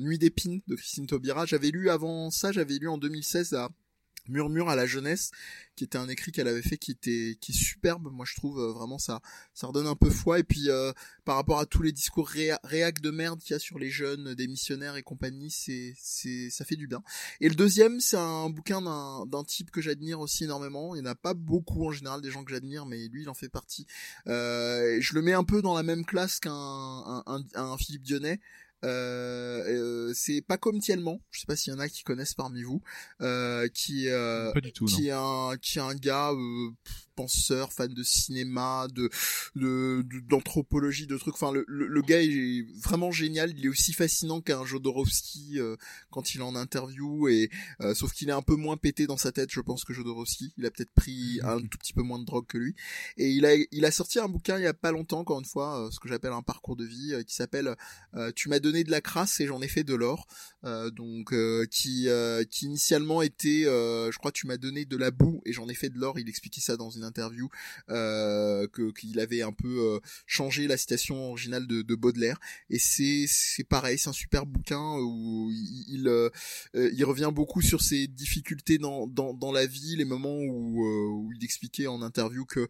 Nuit 0.00 0.18
d'épines 0.18 0.60
de 0.66 0.74
Christine 0.74 1.06
Taubira. 1.06 1.46
J'avais 1.46 1.70
lu 1.70 1.90
avant 1.90 2.30
ça, 2.30 2.52
j'avais 2.52 2.78
lu 2.78 2.88
en 2.88 2.98
2016 2.98 3.54
à 3.54 3.70
Murmure 4.28 4.68
à 4.68 4.76
la 4.76 4.86
jeunesse, 4.86 5.30
qui 5.76 5.84
était 5.84 5.98
un 5.98 6.08
écrit 6.08 6.32
qu'elle 6.32 6.48
avait 6.48 6.62
fait 6.62 6.76
qui 6.76 6.90
était 6.90 7.36
qui 7.40 7.52
est 7.52 7.54
superbe. 7.54 8.08
Moi 8.12 8.26
je 8.28 8.34
trouve 8.34 8.60
euh, 8.60 8.72
vraiment 8.72 8.98
ça 8.98 9.20
ça 9.54 9.66
redonne 9.66 9.86
un 9.86 9.94
peu 9.94 10.10
foi 10.10 10.38
et 10.38 10.44
puis 10.44 10.68
euh, 10.68 10.92
par 11.24 11.36
rapport 11.36 11.58
à 11.58 11.66
tous 11.66 11.82
les 11.82 11.92
discours 11.92 12.28
réa 12.28 12.58
réac 12.64 13.00
de 13.00 13.10
merde 13.10 13.40
qu'il 13.40 13.52
y 13.52 13.56
a 13.56 13.58
sur 13.58 13.78
les 13.78 13.90
jeunes, 13.90 14.34
des 14.34 14.48
missionnaires 14.48 14.96
et 14.96 15.02
compagnie, 15.02 15.50
c'est 15.50 15.94
c'est 15.96 16.50
ça 16.50 16.64
fait 16.64 16.76
du 16.76 16.86
bien. 16.86 17.02
Et 17.40 17.48
le 17.48 17.54
deuxième, 17.54 18.00
c'est 18.00 18.16
un 18.16 18.50
bouquin 18.50 18.80
d'un 18.82 19.44
type 19.44 19.70
que 19.70 19.80
j'admire 19.80 20.20
aussi 20.20 20.44
énormément. 20.44 20.94
Il 20.94 21.02
n'y 21.02 21.08
en 21.08 21.10
a 21.10 21.14
pas 21.14 21.34
beaucoup 21.34 21.86
en 21.86 21.92
général 21.92 22.20
des 22.20 22.30
gens 22.30 22.44
que 22.44 22.50
j'admire, 22.50 22.86
mais 22.86 23.08
lui 23.08 23.22
il 23.22 23.28
en 23.28 23.34
fait 23.34 23.48
partie. 23.48 23.86
Euh, 24.26 24.98
je 25.00 25.14
le 25.14 25.22
mets 25.22 25.32
un 25.32 25.44
peu 25.44 25.62
dans 25.62 25.74
la 25.74 25.82
même 25.82 26.04
classe 26.04 26.40
qu'un 26.40 26.52
un, 26.52 27.22
un, 27.26 27.44
un 27.54 27.76
Philippe 27.78 28.02
Dionnet. 28.02 28.40
Euh, 28.84 29.64
euh, 29.66 30.12
c'est 30.14 30.40
pas 30.40 30.56
comme 30.56 30.78
Tiellement, 30.78 31.20
je 31.30 31.40
sais 31.40 31.46
pas 31.46 31.56
s'il 31.56 31.72
y 31.72 31.76
en 31.76 31.80
a 31.80 31.88
qui 31.88 32.02
connaissent 32.04 32.34
parmi 32.34 32.62
vous, 32.62 32.80
euh, 33.20 33.66
qui 33.68 34.08
euh, 34.08 34.52
Pas 34.52 34.60
du 34.60 34.72
tout, 34.72 34.84
non. 34.86 34.96
qui 34.96 35.08
est 35.08 35.12
un 35.12 35.56
qui 35.60 35.78
est 35.78 35.82
un 35.82 35.94
gars 35.94 36.30
euh, 36.32 36.70
penseur, 37.16 37.72
fan 37.72 37.92
de 37.92 38.02
cinéma, 38.04 38.86
de 38.94 39.10
de 39.56 40.02
de- 40.02 40.20
d'anthropologie, 40.20 41.08
de, 41.08 41.16
trucs. 41.18 41.34
Enfin, 41.34 41.50
le, 41.52 41.64
le, 41.66 41.88
le 41.88 42.02
gars 42.02 42.22
est 42.22 42.64
vraiment 42.80 43.10
génial. 43.10 43.52
Il 43.58 43.64
est 43.66 43.68
aussi 43.68 43.92
fascinant 43.92 44.40
qu'un 44.40 44.64
Jodorowsky 44.64 45.58
euh, 45.58 45.74
quand 46.10 46.34
il 46.34 46.40
est 46.40 46.44
en 46.44 46.54
interview 46.54 47.26
et 47.28 47.50
euh, 47.80 47.94
sauf 47.94 48.12
qu'il 48.12 48.28
est 48.28 48.32
un 48.32 48.42
peu 48.42 48.54
moins 48.54 48.76
pété 48.76 49.08
dans 49.08 49.16
sa 49.16 49.32
tête, 49.32 49.50
je 49.50 49.60
pense 49.60 49.84
que 49.84 49.92
Jodorowsky. 49.92 50.52
Il 50.56 50.66
a 50.66 50.70
peut-être 50.70 50.92
pris 50.92 51.40
un 51.42 51.58
tout 51.60 51.78
petit 51.78 51.92
peu 51.92 52.02
moins 52.02 52.20
de 52.20 52.24
drogue 52.24 52.46
que 52.46 52.58
lui. 52.58 52.76
Et 53.16 53.30
il 53.30 53.44
a 53.44 53.54
il 53.72 53.84
a 53.84 53.90
sorti 53.90 54.20
un 54.20 54.28
bouquin 54.28 54.56
il 54.58 54.62
y 54.62 54.66
a 54.68 54.74
pas 54.74 54.92
longtemps, 54.92 55.18
encore 55.18 55.40
une 55.40 55.44
fois, 55.44 55.86
euh, 55.86 55.90
ce 55.90 55.98
que 55.98 56.08
j'appelle 56.08 56.32
un 56.32 56.42
parcours 56.42 56.76
de 56.76 56.84
vie, 56.84 57.14
qui 57.26 57.34
s'appelle 57.34 57.74
euh, 58.14 58.30
Tu 58.36 58.48
m'as 58.48 58.60
donné 58.60 58.67
de 58.72 58.90
la 58.90 59.00
crasse 59.00 59.40
et 59.40 59.46
j'en 59.46 59.60
ai 59.62 59.68
fait 59.68 59.84
de 59.84 59.94
l'or. 59.94 60.26
Euh, 60.64 60.90
donc 60.90 61.32
euh, 61.32 61.66
qui 61.70 62.08
euh, 62.08 62.42
qui 62.44 62.66
initialement 62.66 63.22
était, 63.22 63.64
euh, 63.66 64.10
je 64.10 64.18
crois, 64.18 64.32
tu 64.32 64.46
m'as 64.48 64.56
donné 64.56 64.84
de 64.84 64.96
la 64.96 65.10
boue 65.12 65.40
et 65.46 65.52
j'en 65.52 65.68
ai 65.68 65.74
fait 65.74 65.88
de 65.88 65.98
l'or. 65.98 66.18
Il 66.18 66.28
expliquait 66.28 66.60
ça 66.60 66.76
dans 66.76 66.90
une 66.90 67.04
interview 67.04 67.48
euh, 67.90 68.66
que 68.68 68.90
qu'il 68.92 69.20
avait 69.20 69.42
un 69.42 69.52
peu 69.52 69.78
euh, 69.78 70.00
changé 70.26 70.66
la 70.66 70.76
citation 70.76 71.30
originale 71.30 71.66
de, 71.66 71.82
de 71.82 71.94
Baudelaire. 71.94 72.40
Et 72.70 72.78
c'est 72.78 73.26
c'est 73.28 73.64
pareil, 73.64 73.98
c'est 73.98 74.08
un 74.08 74.12
super 74.12 74.46
bouquin 74.46 74.96
où 74.98 75.50
il 75.52 75.86
il, 76.74 76.90
il 76.94 77.04
revient 77.04 77.30
beaucoup 77.32 77.62
sur 77.62 77.80
ses 77.80 78.06
difficultés 78.08 78.78
dans 78.78 79.06
dans 79.06 79.34
dans 79.34 79.52
la 79.52 79.66
vie, 79.66 79.96
les 79.96 80.04
moments 80.04 80.38
où 80.38 80.84
où 80.84 81.32
il 81.32 81.44
expliquait 81.44 81.86
en 81.86 82.02
interview 82.02 82.44
que 82.44 82.68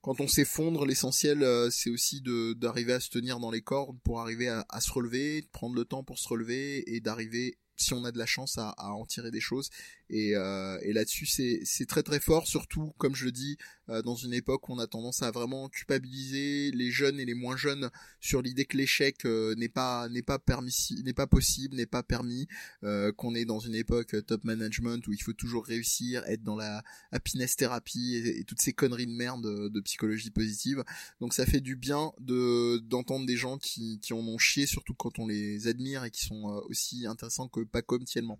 quand 0.00 0.20
on 0.20 0.28
s'effondre, 0.28 0.86
l'essentiel 0.86 1.42
euh, 1.42 1.70
c'est 1.70 1.90
aussi 1.90 2.22
d'arriver 2.56 2.92
à 2.92 3.00
se 3.00 3.10
tenir 3.10 3.40
dans 3.40 3.50
les 3.50 3.62
cordes 3.62 3.98
pour 4.04 4.20
arriver 4.20 4.48
à, 4.48 4.80
se 4.80 4.92
relever, 4.92 5.42
prendre 5.52 5.74
le 5.74 5.84
temps 5.84 6.04
pour 6.04 6.18
se 6.18 6.28
relever 6.28 6.94
et 6.94 7.00
d'arriver 7.00 7.58
si 7.76 7.94
on 7.94 8.04
a 8.04 8.10
de 8.10 8.18
la 8.18 8.26
chance 8.26 8.58
à, 8.58 8.74
en 8.78 9.06
tirer 9.06 9.30
des 9.30 9.40
choses. 9.40 9.70
Et, 10.10 10.34
euh, 10.36 10.78
et 10.82 10.92
là-dessus 10.92 11.26
c'est 11.26 11.86
très 11.86 12.02
très 12.02 12.20
fort 12.20 12.46
surtout 12.46 12.92
comme 12.98 13.14
je 13.14 13.24
le 13.24 13.32
dis 13.32 13.56
dans 14.04 14.14
une 14.14 14.34
époque 14.34 14.68
où 14.68 14.72
on 14.72 14.78
a 14.78 14.86
tendance 14.86 15.22
à 15.22 15.30
vraiment 15.30 15.68
culpabiliser 15.68 16.70
les 16.72 16.90
jeunes 16.90 17.20
et 17.20 17.24
les 17.24 17.34
moins 17.34 17.56
jeunes 17.56 17.90
sur 18.20 18.42
l'idée 18.42 18.64
que 18.64 18.76
l'échec 18.76 19.24
euh, 19.24 19.54
n'est 19.56 19.68
pas 19.68 20.08
n'est 20.08 20.22
pas 20.22 20.38
permis 20.38 20.88
n'est 21.04 21.12
pas 21.12 21.26
possible 21.26 21.76
n'est 21.76 21.86
pas 21.86 22.02
permis 22.02 22.46
euh, 22.84 23.12
qu'on 23.12 23.34
est 23.34 23.44
dans 23.44 23.60
une 23.60 23.74
époque 23.74 24.14
euh, 24.14 24.22
top 24.22 24.44
management 24.44 25.06
où 25.06 25.12
il 25.12 25.22
faut 25.22 25.32
toujours 25.32 25.64
réussir 25.64 26.24
être 26.26 26.42
dans 26.42 26.56
la 26.56 26.82
happiness 27.12 27.56
thérapie 27.56 28.16
et, 28.16 28.44
toutes 28.44 28.60
ces 28.60 28.72
conneries 28.72 29.06
de 29.06 29.12
merde 29.12 29.70
de, 29.70 29.80
psychologie 29.80 30.30
positive. 30.30 30.84
Donc 31.20 31.32
ça 31.32 31.46
fait 31.46 31.60
du 31.60 31.76
bien 31.76 32.12
de 32.20 32.78
d'entendre 32.78 33.26
des 33.26 33.36
gens 33.36 33.58
qui 33.58 34.00
qui 34.00 34.12
en 34.12 34.18
ont 34.18 34.38
chié 34.38 34.66
surtout 34.66 34.94
quand 34.94 35.18
on 35.18 35.26
les 35.26 35.66
admire 35.66 36.04
et 36.04 36.10
qui 36.10 36.24
sont 36.24 36.48
euh, 36.48 36.60
aussi 36.68 37.06
intéressants 37.06 37.48
que 37.48 37.60
pas 37.60 37.82
comme 37.82 38.04
donc 38.08 38.38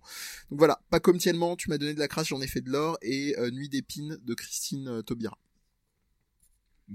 voilà 0.59 0.81
pas 0.89 0.99
comme 0.99 1.17
tu 1.17 1.33
m'as 1.33 1.77
donné 1.77 1.93
de 1.93 1.99
la 1.99 2.07
crasse 2.07 2.27
j'en 2.27 2.41
ai 2.41 2.47
fait 2.47 2.61
de 2.61 2.69
l'or 2.69 2.97
et 3.01 3.37
euh, 3.37 3.51
Nuit 3.51 3.69
d'épines 3.69 4.17
de 4.23 4.33
Christine 4.33 4.87
euh, 4.87 5.01
Taubira 5.01 5.38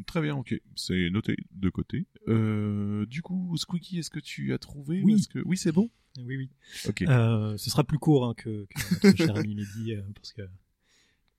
Très 0.06 0.20
bien, 0.20 0.34
ok. 0.36 0.54
C'est 0.76 1.08
noté 1.10 1.36
de 1.52 1.70
côté. 1.70 2.06
Euh, 2.28 3.06
du 3.06 3.22
coup, 3.22 3.56
Squeaky, 3.56 3.98
est-ce 3.98 4.10
que 4.10 4.20
tu 4.20 4.52
as 4.52 4.58
trouvé 4.58 5.02
ou 5.02 5.06
Oui. 5.06 5.26
que... 5.30 5.38
Oui, 5.44 5.56
c'est 5.56 5.72
bon? 5.72 5.90
Oui, 6.18 6.36
oui. 6.36 6.50
Ok. 6.88 7.02
Euh, 7.02 7.56
ce 7.56 7.70
sera 7.70 7.84
plus 7.84 7.98
court 7.98 8.24
hein, 8.26 8.34
que, 8.36 8.66
que 8.66 9.06
notre 9.06 9.16
cher 9.24 9.36
ami 9.36 9.54
Mehdi, 9.54 9.94
euh, 9.94 10.02
parce 10.14 10.32
que 10.32 10.42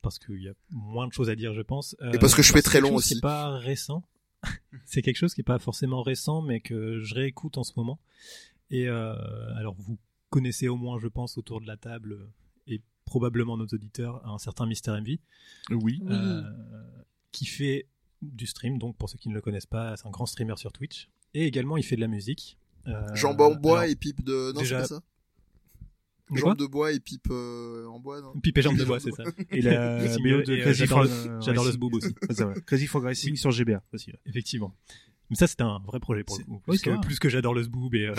parce 0.02 0.20
qu'il 0.20 0.42
y 0.42 0.48
a 0.50 0.54
moins 0.70 1.08
de 1.08 1.14
choses 1.14 1.30
à 1.30 1.36
dire, 1.36 1.54
je 1.54 1.62
pense. 1.62 1.96
Euh, 2.02 2.12
Et 2.14 2.20
parce 2.20 2.36
que 2.36 2.44
je 2.44 2.52
fais 2.52 2.60
c'est 2.60 2.64
très 2.64 2.82
long 2.82 2.94
aussi. 2.94 3.18
est 3.18 3.22
pas 3.22 3.58
récent. 3.58 4.04
c'est 4.86 5.02
quelque 5.02 5.18
chose 5.18 5.34
qui 5.34 5.42
est 5.42 5.46
pas 5.46 5.58
forcément 5.60 6.04
récent, 6.04 6.42
mais 6.44 6.60
que 6.60 7.00
je 7.00 7.16
réécoute 7.16 7.58
en 7.58 7.64
ce 7.64 7.74
moment. 7.78 8.00
Et 8.70 8.88
euh, 8.88 9.16
alors, 9.56 9.76
vous 9.80 9.98
connaissez 10.30 10.68
au 10.68 10.76
moins, 10.76 11.00
je 11.00 11.08
pense, 11.08 11.38
autour 11.38 11.60
de 11.62 11.66
la 11.68 11.78
table 11.78 12.30
et 12.68 12.82
probablement 13.06 13.58
nos 13.58 13.66
auditeurs, 13.66 14.26
un 14.28 14.38
certain 14.38 14.66
Mister 14.68 14.92
MV, 14.92 15.18
Oui. 15.72 16.04
euh, 16.08 16.44
qui 17.32 17.46
fait 17.46 17.88
du 18.34 18.46
stream. 18.48 18.78
Donc, 18.78 18.96
pour 18.98 19.10
ceux 19.10 19.18
qui 19.18 19.30
ne 19.30 19.34
le 19.34 19.42
connaissent 19.42 19.66
pas, 19.66 19.96
c'est 19.98 20.08
un 20.08 20.12
grand 20.12 20.26
streamer 20.26 20.56
sur 20.58 20.72
Twitch. 20.72 21.10
Et 21.34 21.46
également, 21.46 21.78
il 21.78 21.84
fait 21.84 21.96
de 21.96 22.02
la 22.02 22.08
musique. 22.08 22.58
Euh, 22.88 23.02
Jean 23.16 23.34
Bambois 23.34 23.80
alors, 23.82 23.92
et 23.92 23.96
Pipe 23.96 24.24
de 24.24 24.52
non 24.54 24.60
déjà- 24.62 24.84
c'est 24.84 24.90
pas 24.96 25.00
ça 25.00 25.04
Jambes 26.34 26.58
de 26.58 26.66
bois 26.66 26.92
et 26.92 27.00
pipe 27.00 27.28
euh, 27.30 27.86
en 27.88 28.00
bois. 28.00 28.20
Non 28.20 28.34
Pipe 28.42 28.58
et 28.58 28.62
jambes 28.64 28.78
de 28.78 28.84
bois, 28.84 29.00
c'est 29.00 29.12
ça. 29.12 29.24
Et 29.52 29.62
la 29.62 30.00
BO 30.18 30.42
de 30.42 30.54
et, 30.56 30.60
euh, 30.60 30.64
Crazy 30.64 30.80
j'adore 30.80 31.04
le- 31.04 31.10
j'adore 31.40 31.64
le 31.66 31.70
Racing. 31.70 31.72
Zboob 31.74 31.94
aussi. 31.94 32.16
Crazy 32.66 32.88
for 32.88 33.04
Racing 33.04 33.36
sur 33.36 33.52
GBA 33.52 33.84
aussi. 33.94 34.12
Effectivement. 34.26 34.74
Mais 35.30 35.36
ça, 35.36 35.48
c'était 35.48 35.64
un 35.64 35.80
vrai 35.80 36.00
projet 36.00 36.24
pour 36.24 36.38
le 36.38 36.44
coup. 36.46 36.60
Plus, 36.60 36.82
que, 36.82 36.90
plus 37.02 37.20
que 37.20 37.30
j'adore 37.30 37.54
le 37.56 37.64
Zboob 37.64 37.96
et, 37.96 38.06
euh, 38.08 38.14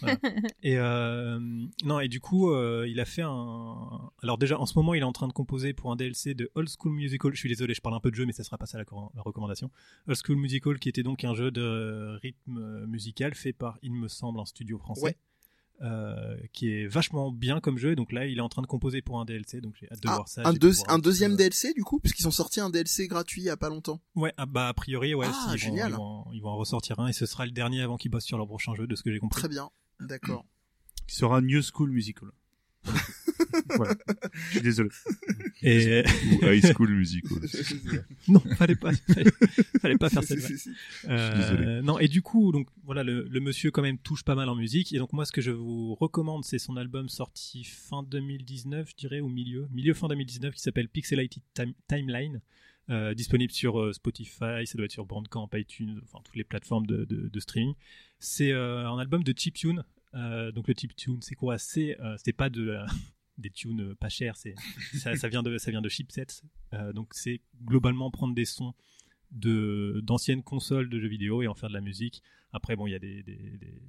voilà. 0.00 0.18
et 0.62 0.76
euh, 0.78 1.38
non, 1.84 2.00
et 2.00 2.08
du 2.08 2.20
coup, 2.20 2.50
euh, 2.50 2.86
il 2.88 3.00
a 3.00 3.04
fait 3.04 3.22
un. 3.22 4.10
Alors 4.22 4.38
déjà, 4.38 4.58
en 4.58 4.66
ce 4.66 4.78
moment, 4.78 4.94
il 4.94 5.00
est 5.00 5.04
en 5.04 5.12
train 5.12 5.28
de 5.28 5.32
composer 5.32 5.72
pour 5.72 5.90
un 5.92 5.96
DLC 5.96 6.34
de 6.34 6.50
Old 6.54 6.68
School 6.68 6.92
Musical. 6.92 7.32
Je 7.32 7.38
suis 7.38 7.48
désolé, 7.48 7.74
je 7.74 7.80
parle 7.80 7.94
un 7.94 8.00
peu 8.00 8.10
de 8.10 8.16
jeu, 8.16 8.26
mais 8.26 8.32
ça 8.32 8.44
sera 8.44 8.58
pas 8.58 8.66
ça 8.66 8.78
la, 8.78 8.84
cor- 8.84 9.12
la 9.14 9.22
recommandation. 9.22 9.70
Old 10.06 10.18
School 10.24 10.36
Musical, 10.36 10.78
qui 10.78 10.88
était 10.88 11.02
donc 11.02 11.24
un 11.24 11.34
jeu 11.34 11.50
de 11.50 12.18
rythme 12.22 12.84
musical 12.86 13.34
fait 13.34 13.52
par, 13.52 13.78
il 13.82 13.92
me 13.92 14.08
semble, 14.08 14.40
un 14.40 14.44
studio 14.46 14.78
français. 14.78 15.02
Ouais. 15.04 15.16
Euh, 15.82 16.36
qui 16.52 16.70
est 16.70 16.86
vachement 16.86 17.30
bien 17.32 17.60
comme 17.60 17.78
jeu, 17.78 17.96
donc 17.96 18.12
là 18.12 18.26
il 18.26 18.38
est 18.38 18.40
en 18.40 18.48
train 18.48 18.62
de 18.62 18.66
composer 18.66 19.02
pour 19.02 19.20
un 19.20 19.24
DLC, 19.24 19.60
donc 19.60 19.74
j'ai 19.80 19.90
hâte 19.90 20.00
de 20.02 20.08
Ah, 20.08 20.14
voir 20.14 20.28
ça. 20.28 20.42
un, 20.44 20.52
deux- 20.52 20.72
deuxième 21.02 21.36
DLC 21.36 21.72
du 21.74 21.82
coup, 21.84 21.98
puisqu'ils 22.00 22.26
ont 22.28 22.30
sorti 22.32 22.60
un 22.60 22.70
DLC 22.70 23.08
gratuit 23.08 23.42
il 23.42 23.46
y 23.46 23.50
a 23.50 23.56
pas 23.56 23.68
longtemps. 23.68 24.00
Ouais, 24.14 24.32
ah, 24.36 24.46
bah 24.46 24.68
a 24.68 24.74
priori, 24.74 25.14
ouais, 25.14 25.26
Ah, 25.28 25.46
si, 25.48 25.54
ils, 25.54 25.58
génial. 25.58 25.92
Vont, 25.92 25.96
ils, 25.96 25.98
vont, 26.26 26.32
ils 26.34 26.42
vont 26.42 26.48
en 26.50 26.56
ressortir 26.56 26.98
un 27.00 27.08
et 27.08 27.12
ce 27.12 27.26
sera 27.26 27.44
le 27.44 27.52
dernier 27.52 27.82
avant 27.82 27.96
qu'ils 27.96 28.10
bossent 28.10 28.24
sur 28.24 28.38
leur 28.38 28.46
prochain 28.46 28.74
jeu, 28.74 28.86
de 28.86 28.94
ce 28.94 29.02
que 29.02 29.12
j'ai 29.12 29.18
compris. 29.18 29.40
Très 29.40 29.48
bien, 29.48 29.70
d'accord. 30.00 30.44
Qui 31.06 31.16
sera 31.16 31.40
New 31.40 31.60
School 31.62 31.90
Musical. 31.90 32.30
Voilà. 33.76 33.94
Je 34.32 34.50
suis 34.50 34.60
désolé. 34.60 34.88
Et 35.62 36.02
Ou 36.42 36.46
High 36.46 36.64
School 36.72 36.90
Musical. 36.90 37.38
non, 38.28 38.40
fallait 38.56 38.74
pas, 38.76 38.92
fallait, 38.92 39.30
fallait 39.80 39.98
pas 39.98 40.10
faire 40.10 40.22
cette 40.24 40.40
Euh, 41.08 41.34
désolé. 41.36 41.82
non, 41.82 41.98
et 41.98 42.08
du 42.08 42.22
coup, 42.22 42.52
donc 42.52 42.68
voilà, 42.84 43.02
le, 43.02 43.26
le 43.28 43.40
monsieur 43.40 43.70
quand 43.70 43.82
même 43.82 43.98
touche 43.98 44.22
pas 44.24 44.34
mal 44.34 44.48
en 44.48 44.54
musique. 44.56 44.92
Et 44.92 44.98
donc 44.98 45.12
moi, 45.12 45.24
ce 45.24 45.32
que 45.32 45.40
je 45.40 45.50
vous 45.50 45.94
recommande, 45.94 46.44
c'est 46.44 46.58
son 46.58 46.76
album 46.76 47.08
sorti 47.08 47.64
fin 47.64 48.02
2019, 48.02 48.90
je 48.90 48.96
dirais, 48.96 49.20
au 49.20 49.28
milieu, 49.28 49.66
milieu 49.72 49.94
fin 49.94 50.08
2019, 50.08 50.54
qui 50.54 50.60
s'appelle 50.60 50.88
Pixelated 50.88 51.42
Time- 51.54 51.74
Timeline. 51.88 52.40
euh, 52.90 53.14
disponible 53.14 53.50
sur 53.52 53.80
euh, 53.80 53.92
Spotify, 53.94 54.66
ça 54.66 54.74
doit 54.76 54.84
être 54.84 54.92
sur 54.92 55.06
Bandcamp, 55.06 55.48
iTunes, 55.54 56.00
enfin 56.04 56.18
toutes 56.22 56.36
les 56.36 56.44
plateformes 56.44 56.86
de, 56.86 57.04
de, 57.06 57.28
de 57.28 57.40
streaming. 57.40 57.74
C'est 58.18 58.52
euh, 58.52 58.86
un 58.86 58.98
album 58.98 59.22
de 59.24 59.32
chiptune. 59.36 59.84
Euh, 60.14 60.52
donc 60.52 60.68
le 60.68 60.74
chiptune, 60.76 61.20
c'est 61.22 61.34
quoi? 61.34 61.58
C'est 61.58 62.00
euh, 62.00 62.16
c'est 62.22 62.32
pas 62.32 62.50
de 62.50 62.78
des 63.38 63.50
tunes 63.50 63.82
euh, 63.82 63.94
pas 63.94 64.08
chères, 64.08 64.36
c'est 64.36 64.54
ça, 64.94 65.16
ça 65.16 65.28
vient 65.28 65.42
de 65.42 65.58
ça 65.58 65.70
vient 65.70 65.82
de 65.82 65.88
chipsets. 65.88 66.42
Donc 66.94 67.14
c'est 67.14 67.40
globalement 67.64 68.10
prendre 68.10 68.34
des 68.34 68.44
sons 68.44 68.74
de 69.30 70.00
d'anciennes 70.02 70.42
consoles 70.42 70.88
de 70.88 70.98
jeux 71.00 71.08
vidéo 71.08 71.42
et 71.42 71.46
en 71.48 71.54
faire 71.54 71.68
de 71.68 71.74
la 71.74 71.80
musique. 71.80 72.22
Après, 72.52 72.76
bon, 72.76 72.86
il 72.86 72.92
y 72.92 72.94
a 72.94 73.00
des, 73.00 73.22
des, 73.24 73.36
des, 73.36 73.82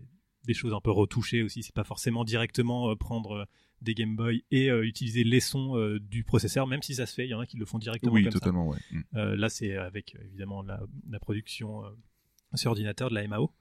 des 0.43 0.53
choses 0.53 0.73
un 0.73 0.81
peu 0.81 0.91
retouchées 0.91 1.43
aussi. 1.43 1.61
C'est 1.61 1.75
pas 1.75 1.83
forcément 1.83 2.23
directement 2.23 2.95
prendre 2.95 3.47
des 3.81 3.93
Game 3.93 4.15
Boy 4.15 4.43
et 4.51 4.69
euh, 4.69 4.85
utiliser 4.85 5.23
les 5.23 5.39
sons 5.39 5.77
euh, 5.77 5.99
du 5.99 6.23
processeur, 6.23 6.67
même 6.67 6.81
si 6.81 6.95
ça 6.95 7.05
se 7.05 7.13
fait. 7.13 7.25
Il 7.25 7.29
y 7.29 7.33
en 7.33 7.39
a 7.39 7.45
qui 7.45 7.57
le 7.57 7.65
font 7.65 7.79
directement 7.79 8.13
Oui, 8.13 8.23
comme 8.23 8.31
ça. 8.31 8.39
totalement, 8.39 8.67
ouais. 8.67 8.79
Mm. 8.91 9.01
Euh, 9.15 9.35
là, 9.35 9.49
c'est 9.49 9.75
avec 9.75 10.15
évidemment 10.21 10.61
la, 10.63 10.81
la 11.09 11.19
production 11.19 11.83
sur 12.53 12.71
ordinateur 12.71 13.09
de 13.09 13.15
la 13.15 13.27
MAO. 13.27 13.51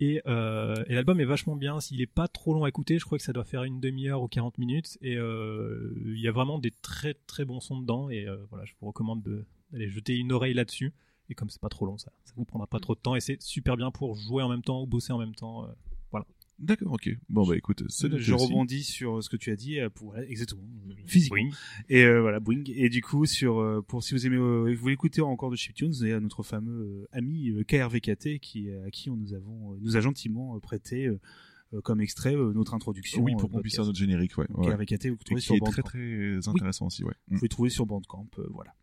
Et, 0.00 0.22
euh, 0.26 0.84
et 0.86 0.94
l'album 0.94 1.20
est 1.20 1.24
vachement 1.24 1.56
bien. 1.56 1.80
S'il 1.80 2.00
est 2.00 2.06
pas 2.06 2.28
trop 2.28 2.54
long 2.54 2.64
à 2.64 2.68
écouter, 2.68 2.98
je 2.98 3.04
crois 3.04 3.18
que 3.18 3.24
ça 3.24 3.32
doit 3.32 3.44
faire 3.44 3.64
une 3.64 3.80
demi-heure 3.80 4.22
ou 4.22 4.28
40 4.28 4.58
minutes. 4.58 4.96
Et 5.00 5.16
euh, 5.16 5.92
il 6.06 6.20
y 6.20 6.28
a 6.28 6.32
vraiment 6.32 6.58
des 6.58 6.70
très 6.70 7.14
très 7.14 7.44
bons 7.44 7.60
sons 7.60 7.80
dedans. 7.80 8.08
Et 8.10 8.26
euh, 8.28 8.36
voilà, 8.50 8.64
je 8.64 8.72
vous 8.80 8.86
recommande 8.86 9.22
de- 9.22 9.44
d'aller 9.72 9.88
jeter 9.88 10.16
une 10.16 10.32
oreille 10.32 10.54
là-dessus. 10.54 10.92
Et 11.30 11.34
comme 11.34 11.50
c'est 11.50 11.60
pas 11.60 11.68
trop 11.68 11.84
long, 11.84 11.98
ça 11.98 12.10
vous 12.36 12.44
prendra 12.44 12.66
pas 12.66 12.78
trop 12.80 12.94
de 12.94 13.00
temps. 13.00 13.16
Et 13.16 13.20
c'est 13.20 13.42
super 13.42 13.76
bien 13.76 13.90
pour 13.90 14.14
jouer 14.14 14.42
en 14.42 14.48
même 14.48 14.62
temps 14.62 14.80
ou 14.82 14.86
bosser 14.86 15.12
en 15.12 15.18
même 15.18 15.34
temps. 15.34 15.68
Euh. 16.60 16.64
D'accord, 16.64 16.92
ok. 16.92 17.08
Bon, 17.28 17.46
bah 17.46 17.56
écoute, 17.56 17.84
c'est 17.88 18.10
Je 18.18 18.34
aussi. 18.34 18.44
rebondis 18.44 18.82
sur 18.84 19.22
ce 19.22 19.28
que 19.28 19.36
tu 19.36 19.50
as 19.50 19.56
dit 19.56 19.78
euh, 19.80 19.88
pour 19.90 20.16
exactement 20.18 20.62
physiquement. 21.06 21.50
Et 21.88 22.02
euh, 22.04 22.20
voilà, 22.20 22.40
Boing. 22.40 22.64
Et 22.66 22.88
du 22.88 23.00
coup, 23.02 23.26
sur 23.26 23.58
euh, 23.60 23.80
pour 23.80 24.02
si 24.02 24.14
vous 24.14 24.26
aimez, 24.26 24.36
euh, 24.36 24.72
vous 24.74 24.80
voulez 24.80 24.94
écouter 24.94 25.20
encore 25.20 25.50
de 25.50 25.56
chiptunes, 25.56 25.92
il 26.00 26.08
y 26.08 26.12
a 26.12 26.20
notre 26.20 26.42
fameux 26.42 26.72
euh, 26.72 27.08
ami 27.12 27.50
euh, 27.50 27.62
KRVKT 27.64 28.38
qui 28.40 28.70
à 28.72 28.90
qui 28.90 29.08
on 29.10 29.16
nous 29.16 29.34
avons 29.34 29.74
euh, 29.74 29.78
nous 29.80 29.96
a 29.96 30.00
gentiment 30.00 30.56
euh, 30.56 30.60
prêté 30.60 31.06
euh, 31.06 31.20
euh, 31.74 31.80
comme 31.80 32.00
extrait 32.00 32.34
euh, 32.34 32.52
notre 32.52 32.74
introduction. 32.74 33.22
Oui, 33.22 33.34
euh, 33.34 33.36
pour 33.36 33.50
qu'on 33.50 33.60
puisse 33.60 33.76
faire 33.76 33.84
notre 33.84 33.98
générique, 33.98 34.36
ouais. 34.38 34.46
ouais. 34.54 34.66
KRVKT, 34.66 35.08
vous 35.08 35.14
Et 35.14 35.24
trouvez 35.24 35.40
qui 35.40 35.46
sur 35.46 35.54
est 35.54 35.58
très 35.60 35.82
Bandcamp. 35.82 35.82
très 35.82 36.48
intéressant 36.48 36.86
aussi, 36.86 37.04
ouais. 37.04 37.14
Vous 37.28 37.36
pouvez 37.38 37.48
trouver 37.48 37.70
sur 37.70 37.86
Bandcamp, 37.86 38.26
euh, 38.38 38.46
voilà. 38.50 38.74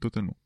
Totalement. 0.00 0.36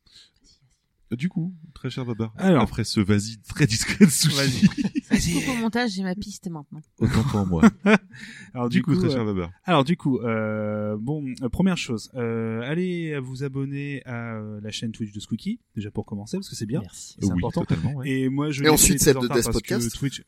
Du 1.10 1.28
coup, 1.28 1.54
très 1.74 1.90
cher 1.90 2.04
Babar, 2.04 2.32
Alors. 2.38 2.62
après 2.62 2.82
ce 2.82 2.98
vas-y 2.98 3.36
très 3.46 3.66
discret 3.66 4.04
de 4.06 4.10
sushi, 4.10 4.66
Coupe 4.66 5.48
au 5.52 5.54
montage, 5.60 5.90
j'ai 5.92 6.02
ma 6.02 6.14
piste 6.16 6.48
maintenant. 6.50 6.80
autant 6.98 7.22
pour 7.30 7.46
moi. 7.46 7.62
Alors 8.54 8.68
Du 8.68 8.82
coup, 8.82 8.96
très 8.96 9.06
euh, 9.08 9.10
cher 9.10 9.24
Babar. 9.24 9.50
Alors 9.64 9.84
du 9.84 9.96
coup, 9.96 10.18
euh, 10.20 10.96
bon, 10.98 11.24
euh, 11.42 11.48
première 11.48 11.76
chose, 11.76 12.10
euh, 12.16 12.62
allez 12.62 13.16
vous 13.20 13.44
abonner 13.44 14.02
à 14.06 14.34
euh, 14.34 14.60
la 14.62 14.70
chaîne 14.72 14.90
Twitch 14.92 15.12
de 15.12 15.20
Squeaky, 15.20 15.60
déjà 15.76 15.90
pour 15.92 16.04
commencer, 16.04 16.36
parce 16.38 16.48
que 16.48 16.56
c'est 16.56 16.66
bien. 16.66 16.80
Merci. 16.80 17.16
c'est 17.20 17.26
oui, 17.26 17.32
important. 17.36 17.60
totalement, 17.64 17.92
ouais. 17.94 18.10
Et 18.10 18.28
moi, 18.28 18.50
je 18.50 18.64
Et 18.64 18.68
ensuite 18.68 19.00
celle 19.00 19.16
de 19.18 19.28
Death 19.28 19.52
Podcast. 19.52 19.94
Twitch. 19.96 20.22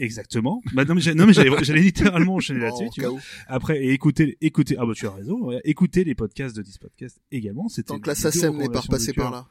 Exactement. 0.00 0.62
Bah, 0.74 0.84
non 0.84 0.94
mais 0.94 1.00
j'ai- 1.00 1.14
non, 1.14 1.26
mais 1.26 1.32
j'allais 1.32 1.50
j'allais 1.62 1.82
littéralement 1.82 2.34
enchaîner 2.36 2.60
là-dessus. 2.60 2.88
Après, 3.48 3.84
et 3.84 3.92
écoutez, 3.92 4.38
écoutez, 4.40 4.76
ah 4.78 4.86
bah 4.86 4.92
tu 4.96 5.06
as 5.06 5.10
raison. 5.12 5.38
ouais, 5.48 5.60
Écoutez 5.64 6.04
les 6.04 6.14
podcasts 6.14 6.56
de 6.56 6.62
10 6.62 6.78
Podcast 6.78 7.20
également. 7.32 7.68
C'était 7.68 7.88
Tant 7.88 7.98
que 7.98 8.08
la 8.08 8.14
SACEM 8.14 8.56
n'est 8.56 8.68
pas 8.68 8.80
repassée 8.80 9.12
cœur. 9.12 9.30
par 9.30 9.32
là. 9.32 9.48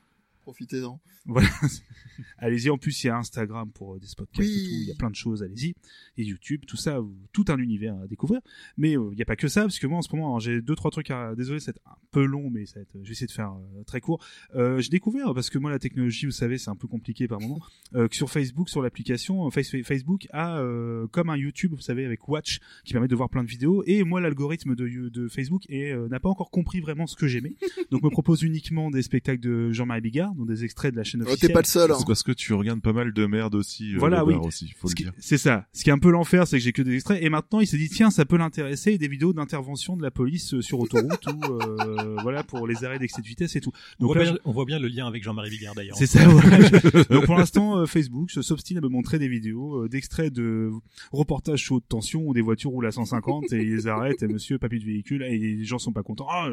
Profitez-en. 0.47 0.97
Voilà. 1.25 1.49
allez-y. 2.37 2.69
En 2.69 2.77
plus, 2.77 3.03
il 3.03 3.07
y 3.07 3.09
a 3.09 3.17
Instagram 3.17 3.69
pour 3.69 3.95
euh, 3.95 3.99
des 3.99 4.07
podcasts 4.15 4.39
Oui. 4.39 4.45
et 4.47 4.63
tout. 4.63 4.71
Il 4.83 4.87
y 4.87 4.91
a 4.91 4.95
plein 4.95 5.09
de 5.09 5.15
choses. 5.15 5.43
Allez-y. 5.43 5.73
Et 6.17 6.23
YouTube, 6.23 6.63
tout 6.65 6.77
ça, 6.77 6.99
tout 7.33 7.43
un 7.49 7.57
univers 7.57 7.97
à 7.97 8.07
découvrir. 8.07 8.39
Mais 8.77 8.97
euh, 8.97 9.09
il 9.11 9.15
n'y 9.17 9.21
a 9.21 9.25
pas 9.25 9.35
que 9.35 9.49
ça, 9.49 9.63
parce 9.63 9.77
que 9.77 9.87
moi, 9.87 9.97
en 9.97 10.01
ce 10.01 10.15
moment, 10.15 10.39
j'ai 10.39 10.61
deux, 10.61 10.75
trois 10.75 10.89
trucs 10.89 11.11
à, 11.11 11.35
désolé, 11.35 11.59
c'est 11.59 11.77
un 11.85 11.95
peu 12.11 12.23
long, 12.23 12.49
mais 12.49 12.65
ça 12.65 12.75
va 12.79 12.83
être, 12.83 12.93
je 12.93 13.07
vais 13.07 13.11
essayer 13.11 13.27
de 13.27 13.31
faire 13.33 13.51
euh, 13.51 13.83
très 13.83 13.99
court. 13.99 14.23
Euh, 14.55 14.79
j'ai 14.79 14.89
découvert, 14.89 15.33
parce 15.33 15.49
que 15.49 15.57
moi, 15.57 15.69
la 15.69 15.79
technologie, 15.79 16.25
vous 16.25 16.31
savez, 16.31 16.57
c'est 16.57 16.69
un 16.69 16.77
peu 16.77 16.87
compliqué 16.87 17.27
par 17.27 17.41
moment, 17.41 17.59
euh, 17.95 18.07
que 18.07 18.15
sur 18.15 18.29
Facebook, 18.31 18.69
sur 18.69 18.81
l'application, 18.81 19.51
Face- 19.51 19.75
Facebook 19.83 20.27
a, 20.31 20.59
euh, 20.61 21.07
comme 21.07 21.29
un 21.29 21.35
YouTube, 21.35 21.73
vous 21.73 21.81
savez, 21.81 22.05
avec 22.05 22.25
Watch, 22.29 22.59
qui 22.85 22.93
permet 22.93 23.09
de 23.09 23.15
voir 23.17 23.29
plein 23.29 23.43
de 23.43 23.49
vidéos. 23.49 23.83
Et 23.85 24.05
moi, 24.05 24.21
l'algorithme 24.21 24.75
de, 24.75 25.09
de 25.09 25.27
Facebook 25.27 25.63
n'a 25.69 26.19
pas 26.21 26.29
encore 26.29 26.51
compris 26.51 26.79
vraiment 26.79 27.05
ce 27.05 27.17
que 27.17 27.27
j'aimais. 27.27 27.57
Donc, 27.91 28.01
me 28.01 28.09
propose 28.09 28.43
uniquement 28.43 28.89
des 28.89 29.01
spectacles 29.01 29.41
de 29.41 29.71
Jean-Marie 29.73 29.99
Bigard, 30.01 30.33
donc 30.37 30.47
des 30.47 30.63
extraits 30.63 30.91
de 30.93 30.97
la 30.97 31.03
chaîne 31.03 31.21
Oh, 31.23 31.29
officielle. 31.29 31.49
T'es 31.49 31.53
pas 31.53 31.61
le 31.61 31.65
seul. 31.65 31.91
Hein. 31.91 31.95
C'est 31.99 32.05
parce 32.07 32.23
que 32.23 32.31
tu 32.31 32.53
regardes 32.53 32.81
pas 32.81 32.93
mal 32.93 33.11
de 33.13 33.25
merde 33.25 33.55
aussi. 33.55 33.93
euh, 33.95 33.97
Voilà, 33.99 34.23
oui. 34.25 34.35
aussi, 34.35 34.73
faut 34.77 34.87
Ce 34.87 34.93
le 34.93 35.03
dire. 35.03 35.13
C'est 35.19 35.37
ça. 35.37 35.65
Ce 35.73 35.83
qui 35.83 35.89
est 35.89 35.93
un 35.93 35.99
peu 35.99 36.09
l'enfer, 36.11 36.47
c'est 36.47 36.57
que 36.57 36.63
j'ai 36.63 36.71
que 36.71 36.81
des 36.81 36.93
extraits. 36.95 37.21
Et 37.21 37.29
maintenant, 37.29 37.59
il 37.59 37.67
s'est 37.67 37.77
dit, 37.77 37.89
tiens, 37.89 38.09
ça 38.11 38.25
peut 38.25 38.37
l'intéresser, 38.37 38.97
des 38.97 39.07
vidéos 39.07 39.33
d'intervention 39.33 39.97
de 39.97 40.03
la 40.03 40.11
police 40.11 40.53
euh, 40.53 40.61
sur 40.61 40.79
autoroute 40.79 41.25
ou, 41.27 41.53
euh, 41.53 42.15
voilà, 42.21 42.43
pour 42.43 42.67
les 42.67 42.83
arrêts 42.85 42.99
d'excès 42.99 43.21
de 43.21 43.27
vitesse 43.27 43.55
et 43.55 43.61
tout. 43.61 43.71
On 43.99 44.05
Donc 44.05 44.15
voit, 44.15 44.23
là, 44.23 44.31
bien, 44.31 44.39
on 44.45 44.51
voit 44.51 44.65
bien 44.65 44.79
le 44.79 44.87
lien 44.87 45.07
avec 45.07 45.23
Jean-Marie 45.23 45.49
Bigard 45.49 45.75
d'ailleurs. 45.75 45.97
c'est 45.97 46.05
ça, 46.07 46.27
voilà. 46.27 46.69
Donc 47.09 47.25
pour 47.25 47.35
l'instant, 47.35 47.77
euh, 47.79 47.85
Facebook 47.85 48.31
se- 48.31 48.41
s'obstine 48.41 48.77
à 48.77 48.81
me 48.81 48.87
montrer 48.89 49.19
des 49.19 49.27
vidéos 49.27 49.83
euh, 49.83 49.89
d'extraits 49.89 50.31
de 50.33 50.71
reportages 51.11 51.63
sur 51.63 51.75
haute 51.75 51.87
tension 51.87 52.21
où 52.27 52.33
des 52.33 52.41
voitures 52.41 52.71
roulent 52.71 52.87
à 52.87 52.91
150 52.91 53.51
et 53.53 53.63
ils 53.63 53.75
les 53.75 53.87
arrêtent 53.87 54.23
et 54.23 54.27
monsieur, 54.27 54.57
papier 54.59 54.79
de 54.79 54.85
véhicule 54.85 55.23
et 55.23 55.37
les 55.37 55.63
gens 55.63 55.79
sont 55.79 55.91
pas 55.93 56.03
contents. 56.03 56.27
Ah, 56.29 56.49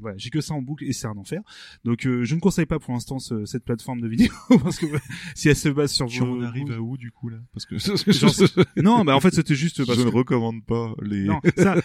voilà, 0.00 0.16
j'ai 0.16 0.30
que 0.30 0.40
ça 0.40 0.54
en 0.54 0.62
boucle 0.62 0.84
et 0.84 0.92
c'est 0.92 1.06
un 1.06 1.16
enfer. 1.16 1.40
Donc 1.84 2.06
euh, 2.06 2.24
je 2.24 2.34
ne 2.34 2.40
conseille 2.40 2.66
pas 2.66 2.78
pour 2.78 2.92
l'instant 2.92 3.18
ce- 3.22 3.44
cette 3.46 3.64
plateforme 3.64 4.00
de 4.00 4.08
vidéos 4.08 4.32
parce 4.62 4.78
que 4.78 4.86
si 5.34 5.48
elle 5.48 5.56
se 5.56 5.68
base 5.68 5.92
sur 5.92 6.06
Tu 6.06 6.20
vos- 6.20 6.26
en 6.38 6.42
arrives 6.42 6.72
à 6.72 6.80
où 6.80 6.96
du 6.96 7.10
coup 7.10 7.28
là 7.28 7.38
Parce 7.52 7.64
que 7.66 7.76
Genre, 8.12 8.32
Non, 8.76 9.04
bah 9.04 9.16
en 9.16 9.20
fait 9.20 9.34
c'était 9.34 9.54
juste 9.54 9.84
parce 9.86 9.98
je 9.98 10.04
que 10.04 10.08
ne 10.10 10.14
recommande 10.14 10.64
pas 10.64 10.94
les. 11.02 11.24
non, 11.24 11.40
ça, 11.56 11.76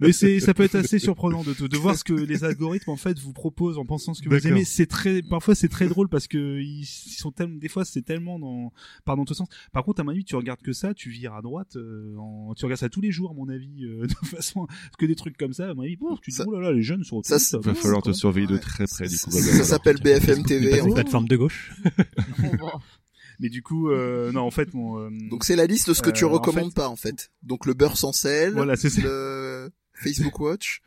mais 0.00 0.12
c'est, 0.12 0.40
ça 0.40 0.54
peut 0.54 0.62
être 0.62 0.74
assez 0.76 0.98
surprenant 0.98 1.42
de, 1.44 1.66
de 1.66 1.76
voir 1.76 1.96
ce 1.96 2.04
que 2.04 2.12
les 2.14 2.44
algorithmes 2.44 2.90
en 2.90 2.96
fait 2.96 3.18
vous 3.18 3.32
proposent 3.32 3.78
en 3.78 3.84
pensant 3.84 4.14
ce 4.14 4.22
que 4.22 4.28
vous 4.28 4.46
aimez. 4.46 4.64
C'est 4.64 4.86
très, 4.86 5.22
parfois 5.22 5.54
c'est 5.54 5.68
très 5.68 5.88
drôle 5.88 6.08
parce 6.08 6.26
que 6.28 6.60
ils, 6.60 6.80
ils 6.82 6.86
sont 6.86 7.32
tellement, 7.32 7.56
des 7.58 7.68
fois 7.68 7.84
c'est 7.84 8.02
tellement 8.02 8.38
dans, 8.38 8.72
pardon, 9.04 9.22
dans 9.22 9.26
tous 9.26 9.34
sens. 9.34 9.48
Par 9.72 9.82
contre, 9.84 10.00
à 10.00 10.04
mon 10.04 10.10
avis, 10.10 10.24
tu 10.24 10.36
regardes 10.36 10.62
que 10.62 10.72
ça, 10.72 10.94
tu 10.94 11.10
vires 11.10 11.34
à 11.34 11.42
droite, 11.42 11.76
euh, 11.76 12.14
en, 12.18 12.54
tu 12.54 12.64
regardes 12.64 12.80
ça 12.80 12.88
tous 12.88 13.00
les 13.00 13.10
jours, 13.10 13.30
à 13.30 13.34
mon 13.34 13.48
avis, 13.48 13.84
euh, 13.84 14.06
de 14.06 14.26
façon 14.26 14.66
que 14.98 15.06
des 15.06 15.14
trucs 15.16 15.36
comme 15.36 15.52
ça. 15.52 15.70
À 15.70 15.74
mon 15.74 15.82
avis, 15.82 15.96
bon, 15.96 16.16
tu 16.16 16.30
te 16.30 16.36
dis 16.36 16.36
Ça- 16.36 16.44
oh 16.46 16.52
là 16.54 16.60
là, 16.60 16.72
les 16.72 16.82
jeunes 16.82 17.02
sont. 17.04 17.22
Ça, 17.22 17.36
Il 17.52 17.58
va 17.64 17.74
falloir 17.74 18.02
te 18.02 18.12
surveiller 18.12 18.46
de 18.46 18.56
très 18.58 18.86
près 18.86 19.08
du 19.08 19.16
coup. 19.18 19.30
Ça, 19.30 19.40
ça 19.40 19.64
s'appelle 19.64 19.96
BFM 20.02 20.42
TV. 20.44 20.73
Pas 20.82 20.88
une 20.88 20.94
plateforme 20.94 21.28
de 21.28 21.36
gauche. 21.36 21.72
Mais 23.40 23.48
du 23.48 23.62
coup, 23.62 23.90
euh, 23.90 24.30
non, 24.32 24.42
en 24.42 24.50
fait, 24.50 24.72
mon. 24.74 24.98
euh, 24.98 25.10
Donc 25.30 25.44
c'est 25.44 25.56
la 25.56 25.66
liste 25.66 25.88
de 25.88 25.94
ce 25.94 26.02
que 26.02 26.10
tu 26.10 26.24
Euh, 26.24 26.28
en 26.28 26.32
recommandes 26.32 26.68
fait- 26.68 26.74
pas 26.76 26.88
en 26.88 26.96
fait. 26.96 27.30
Donc 27.42 27.66
le 27.66 27.74
beurre 27.74 27.96
sans 27.96 28.12
sel, 28.12 28.52
Voilà, 28.54 28.76
c'est 28.76 28.90
ça. 28.90 29.02
le 29.02 29.70
Facebook 29.92 30.38
Watch. 30.38 30.82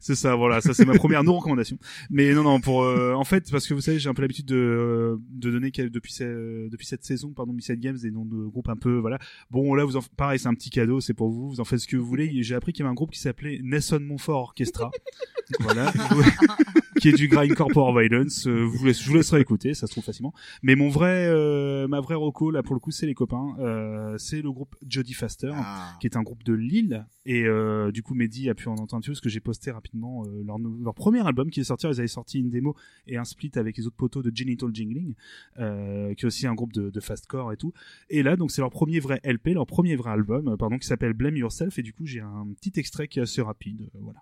C'est 0.00 0.14
ça, 0.14 0.36
voilà, 0.36 0.60
ça 0.60 0.72
c'est 0.74 0.84
ma 0.86 0.94
première 0.94 1.24
non 1.24 1.36
recommandation. 1.36 1.76
Mais 2.08 2.32
non, 2.32 2.44
non, 2.44 2.60
pour 2.60 2.84
euh, 2.84 3.12
en 3.14 3.24
fait, 3.24 3.50
parce 3.50 3.66
que 3.66 3.74
vous 3.74 3.80
savez, 3.80 3.98
j'ai 3.98 4.08
un 4.08 4.14
peu 4.14 4.22
l'habitude 4.22 4.46
de 4.46 5.18
de 5.28 5.50
donner 5.50 5.70
depuis 5.72 6.12
ce- 6.12 6.68
depuis 6.70 6.86
cette 6.86 7.04
saison, 7.04 7.32
pardon, 7.32 7.52
Missile 7.52 7.80
Games 7.80 7.98
des 7.98 8.12
noms 8.12 8.24
de 8.24 8.46
groupes 8.46 8.68
un 8.68 8.76
peu, 8.76 8.96
voilà. 8.98 9.18
Bon, 9.50 9.74
là, 9.74 9.84
vous 9.84 9.96
en, 9.96 10.02
pareil, 10.16 10.38
c'est 10.38 10.46
un 10.48 10.54
petit 10.54 10.70
cadeau, 10.70 11.00
c'est 11.00 11.14
pour 11.14 11.30
vous, 11.30 11.48
vous 11.50 11.60
en 11.60 11.64
faites 11.64 11.80
ce 11.80 11.88
que 11.88 11.96
vous 11.96 12.06
voulez. 12.06 12.42
J'ai 12.42 12.54
appris 12.54 12.72
qu'il 12.72 12.80
y 12.80 12.82
avait 12.84 12.92
un 12.92 12.94
groupe 12.94 13.10
qui 13.10 13.18
s'appelait 13.20 13.60
Nelson 13.62 13.98
Montfort 14.00 14.40
Orchestra, 14.40 14.90
voilà. 15.60 15.92
qui 17.00 17.08
est 17.08 17.12
du 17.16 17.28
grindcore 17.28 17.68
power 17.68 18.02
violence. 18.08 18.46
Euh, 18.46 18.64
vous 18.64 18.84
laisse, 18.86 19.02
je 19.02 19.08
vous 19.10 19.16
laisserai 19.16 19.40
écouter, 19.40 19.74
ça 19.74 19.86
se 19.86 19.92
trouve 19.92 20.04
facilement. 20.04 20.32
Mais 20.62 20.74
mon 20.74 20.88
vrai, 20.88 21.26
euh, 21.28 21.86
ma 21.88 22.00
vraie 22.00 22.14
reco 22.14 22.50
là 22.50 22.62
pour 22.62 22.74
le 22.74 22.80
coup, 22.80 22.90
c'est 22.90 23.06
les 23.06 23.14
copains. 23.14 23.54
Euh, 23.60 24.16
c'est 24.18 24.42
le 24.42 24.50
groupe 24.52 24.74
Jody 24.86 25.14
Faster, 25.14 25.52
Ah. 25.54 25.96
qui 26.00 26.06
est 26.06 26.16
un 26.16 26.22
groupe 26.22 26.42
de 26.44 26.52
Lille. 26.54 27.06
Et 27.26 27.44
euh, 27.44 27.92
du 27.92 28.02
coup, 28.02 28.14
Mehdi 28.14 28.48
a 28.48 28.54
pu 28.54 28.68
en 28.68 28.74
entendre 28.76 29.04
peu 29.04 29.12
parce 29.12 29.20
que 29.20 29.28
j'ai 29.28 29.40
posté 29.40 29.70
rapidement 29.70 30.24
euh, 30.26 30.42
leur, 30.46 30.56
leur 30.58 30.94
premier 30.94 31.26
album 31.26 31.50
qui 31.50 31.60
est 31.60 31.64
sorti. 31.64 31.86
Ils 31.86 31.98
avaient 31.98 32.06
sorti 32.08 32.38
une 32.40 32.48
démo 32.50 32.74
et 33.06 33.16
un 33.18 33.24
split 33.24 33.50
avec 33.56 33.76
les 33.76 33.86
autres 33.86 33.96
poteaux 33.96 34.22
de 34.22 34.30
Genital 34.34 34.70
Jingling, 34.74 35.14
euh, 35.58 36.14
qui 36.14 36.24
est 36.24 36.26
aussi 36.26 36.46
un 36.46 36.54
groupe 36.54 36.72
de, 36.72 36.88
de 36.90 37.00
fastcore 37.00 37.52
et 37.52 37.56
tout. 37.56 37.72
Et 38.08 38.22
là, 38.22 38.36
donc 38.36 38.50
c'est 38.50 38.60
leur 38.62 38.70
premier 38.70 38.98
vrai 39.00 39.20
LP, 39.24 39.48
leur 39.54 39.66
premier 39.66 39.94
vrai 39.96 40.10
album, 40.12 40.56
pardon, 40.58 40.78
qui 40.78 40.86
s'appelle 40.86 41.12
Blame 41.12 41.36
Yourself. 41.36 41.78
Et 41.78 41.82
du 41.82 41.92
coup, 41.92 42.06
j'ai 42.06 42.20
un 42.20 42.46
petit 42.60 42.78
extrait 42.80 43.08
qui 43.08 43.18
est 43.18 43.22
assez 43.22 43.42
rapide. 43.42 43.82
euh, 43.94 43.98
voilà. 44.00 44.20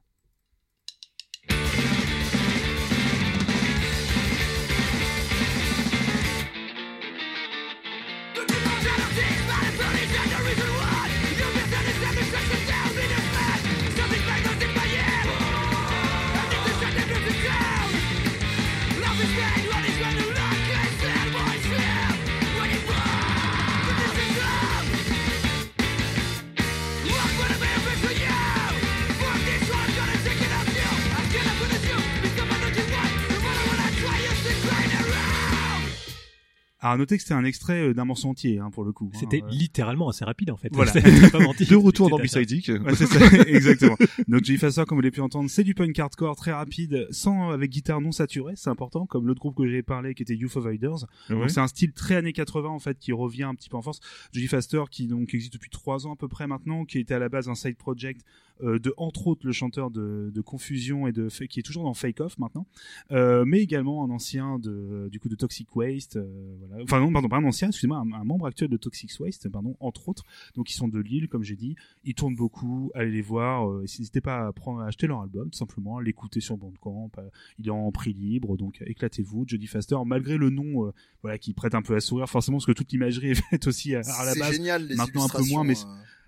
Alors, 36.87 36.95
à 36.95 36.99
noter 36.99 37.17
que 37.17 37.23
c'était 37.23 37.35
un 37.35 37.45
extrait 37.45 37.89
euh, 37.89 37.95
d'un 37.95 38.05
morceau 38.05 38.29
entier, 38.29 38.61
hein, 38.61 38.71
pour 38.71 38.85
le 38.85 38.93
coup. 38.93 39.11
hein, 39.13 39.19
C'était 39.19 39.43
euh. 39.43 39.49
littéralement 39.51 40.09
assez 40.09 40.25
rapide 40.25 40.53
en 40.53 40.57
fait. 40.57 40.69
Voilà. 40.73 40.93
Pas 41.33 41.41
menti. 41.41 41.67
De 41.71 41.75
retour 41.75 42.09
dans 42.09 42.19
Beside. 42.19 42.49
Ouais, 42.49 42.95
c'est 42.95 43.07
ça, 43.07 43.27
exactement. 43.49 43.97
Donc 44.29 44.45
Jay 44.45 44.57
Faster, 44.57 44.85
comme 44.87 44.97
vous 44.99 45.03
l'avez 45.03 45.11
pu 45.11 45.21
entendre, 45.21 45.51
c'est 45.51 45.65
du 45.65 45.75
punk 45.75 45.99
hardcore 45.99 46.37
très 46.37 46.53
rapide, 46.53 47.09
sans 47.11 47.51
avec 47.51 47.73
guitare 47.73 48.01
non 48.01 48.13
saturée, 48.13 48.53
c'est 48.55 48.71
important, 48.71 49.05
comme 49.07 49.27
l'autre 49.27 49.41
groupe 49.41 49.57
que 49.57 49.67
j'ai 49.67 49.83
parlé 49.83 50.15
qui 50.15 50.23
était 50.23 50.37
Youth 50.37 50.57
of. 50.57 50.65
Ouais. 50.65 50.79
Donc 50.79 51.51
c'est 51.51 51.61
un 51.61 51.67
style 51.67 51.93
très 51.93 52.17
années 52.17 52.33
80 52.33 52.69
en 52.69 52.79
fait 52.79 52.99
qui 52.99 53.13
revient 53.13 53.45
un 53.45 53.55
petit 53.57 53.69
peu 53.69 53.77
en 53.77 53.83
force. 53.83 53.99
Jody 54.33 54.47
Faster 54.47 54.85
qui 54.89 55.09
donc 55.09 55.35
existe 55.35 55.53
depuis 55.53 55.71
trois 55.71 56.07
ans 56.07 56.13
à 56.13 56.17
peu 56.17 56.29
près 56.29 56.47
maintenant, 56.47 56.85
qui 56.85 56.99
était 57.01 57.15
à 57.15 57.19
la 57.19 57.29
base 57.29 57.49
un 57.49 57.57
side 57.57 57.77
project 57.77 58.23
euh, 58.23 58.46
de 58.63 58.95
entre 58.97 59.27
autres 59.27 59.47
le 59.47 59.53
chanteur 59.53 59.91
de, 59.91 60.31
de 60.35 60.41
Confusion 60.41 61.07
et 61.07 61.13
de 61.13 61.29
qui 61.47 61.61
est 61.61 61.63
toujours 61.63 61.85
dans 61.85 61.95
Fake 61.95 62.21
Off 62.21 62.39
maintenant, 62.39 62.67
euh, 63.13 63.45
mais 63.47 63.61
également 63.61 64.05
un 64.05 64.11
ancien 64.11 64.59
de 64.59 65.09
du 65.11 65.21
coup 65.21 65.29
de 65.29 65.35
Toxic 65.35 65.75
Waste, 65.77 66.17
euh, 66.17 66.57
voilà. 66.69 66.83
Enfin 66.85 67.01
non 67.01 67.13
pardon 67.13 67.29
pas 67.29 67.37
un 67.37 67.45
ancien, 67.45 67.69
excusez-moi, 67.69 67.99
un, 67.99 68.13
un 68.13 68.25
membre 68.25 68.47
actuel 68.47 68.71
de 68.71 68.77
Toxic 68.77 69.11
Waste, 69.21 69.49
pardon, 69.51 69.77
entre 69.81 70.09
autres. 70.09 70.25
Donc 70.55 70.71
ils 70.71 70.75
sont 70.75 70.89
de 70.89 70.99
Lille 70.99 71.29
comme 71.29 71.43
j'ai 71.43 71.57
dit, 71.57 71.77
ils 72.05 72.15
tournent 72.15 72.37
beaucoup, 72.37 72.91
allez 72.95 73.11
les 73.11 73.23
voir, 73.23 73.69
euh, 73.71 73.83
n'hésitez 73.83 74.21
pas 74.21 74.47
à 74.47 74.53
prendre 74.53 74.81
à 74.81 74.87
acheter 74.87 75.07
leur 75.07 75.21
album 75.21 75.51
tout 75.51 75.59
simplement, 75.59 75.99
à 75.99 76.03
l'écouter 76.03 76.41
sur 76.41 76.57
Bandcamp, 76.57 77.11
euh, 77.19 77.29
il 77.59 77.67
est 77.67 77.71
en 77.71 77.91
prix 77.93 78.13
libre 78.13 78.57
donc 78.57 78.81
euh, 78.83 78.87
éclatez-vous, 78.89 79.45
Jody 79.47 79.67
Faster 79.67 79.97
malgré 80.07 80.37
le 80.37 80.51
nom 80.51 80.87
euh, 80.87 80.93
voilà 81.23 81.39
qui 81.39 81.53
prête 81.53 81.75
un 81.75 81.83
peu 81.83 81.95
à 81.97 82.01
sourire 82.01 82.29
forcément 82.29 82.57
parce 82.59 82.67
que 82.67 82.73
toute 82.73 82.91
l'imagerie 82.93 83.31
est 83.33 83.35
faite 83.51 83.67
aussi 83.67 83.95
à, 83.95 84.01
à 84.01 84.25
la 84.25 84.35
base. 84.35 84.53
génial 84.53 84.87
les 84.87 84.97
Maintenant, 84.97 85.25
un 85.27 85.29
peu 85.29 85.43
moins, 85.51 85.65
mais- 85.65 85.75
euh, 85.79 85.85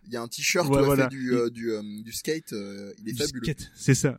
Il 0.08 0.14
y 0.14 0.16
a 0.16 0.22
un 0.22 0.28
t-shirt 0.28 0.68
Ouais, 0.68 0.82
voilà. 0.82 1.04
fait 1.04 1.14
du, 1.16 1.34
euh, 1.34 1.50
du, 1.50 1.70
euh, 1.70 1.82
du 2.02 2.12
skate, 2.12 2.52
euh, 2.54 2.92
il 2.98 3.10
est 3.10 3.12
du 3.12 3.18
fabuleux. 3.18 3.44
skate, 3.44 3.70
c'est 3.74 3.94
ça. 3.94 4.18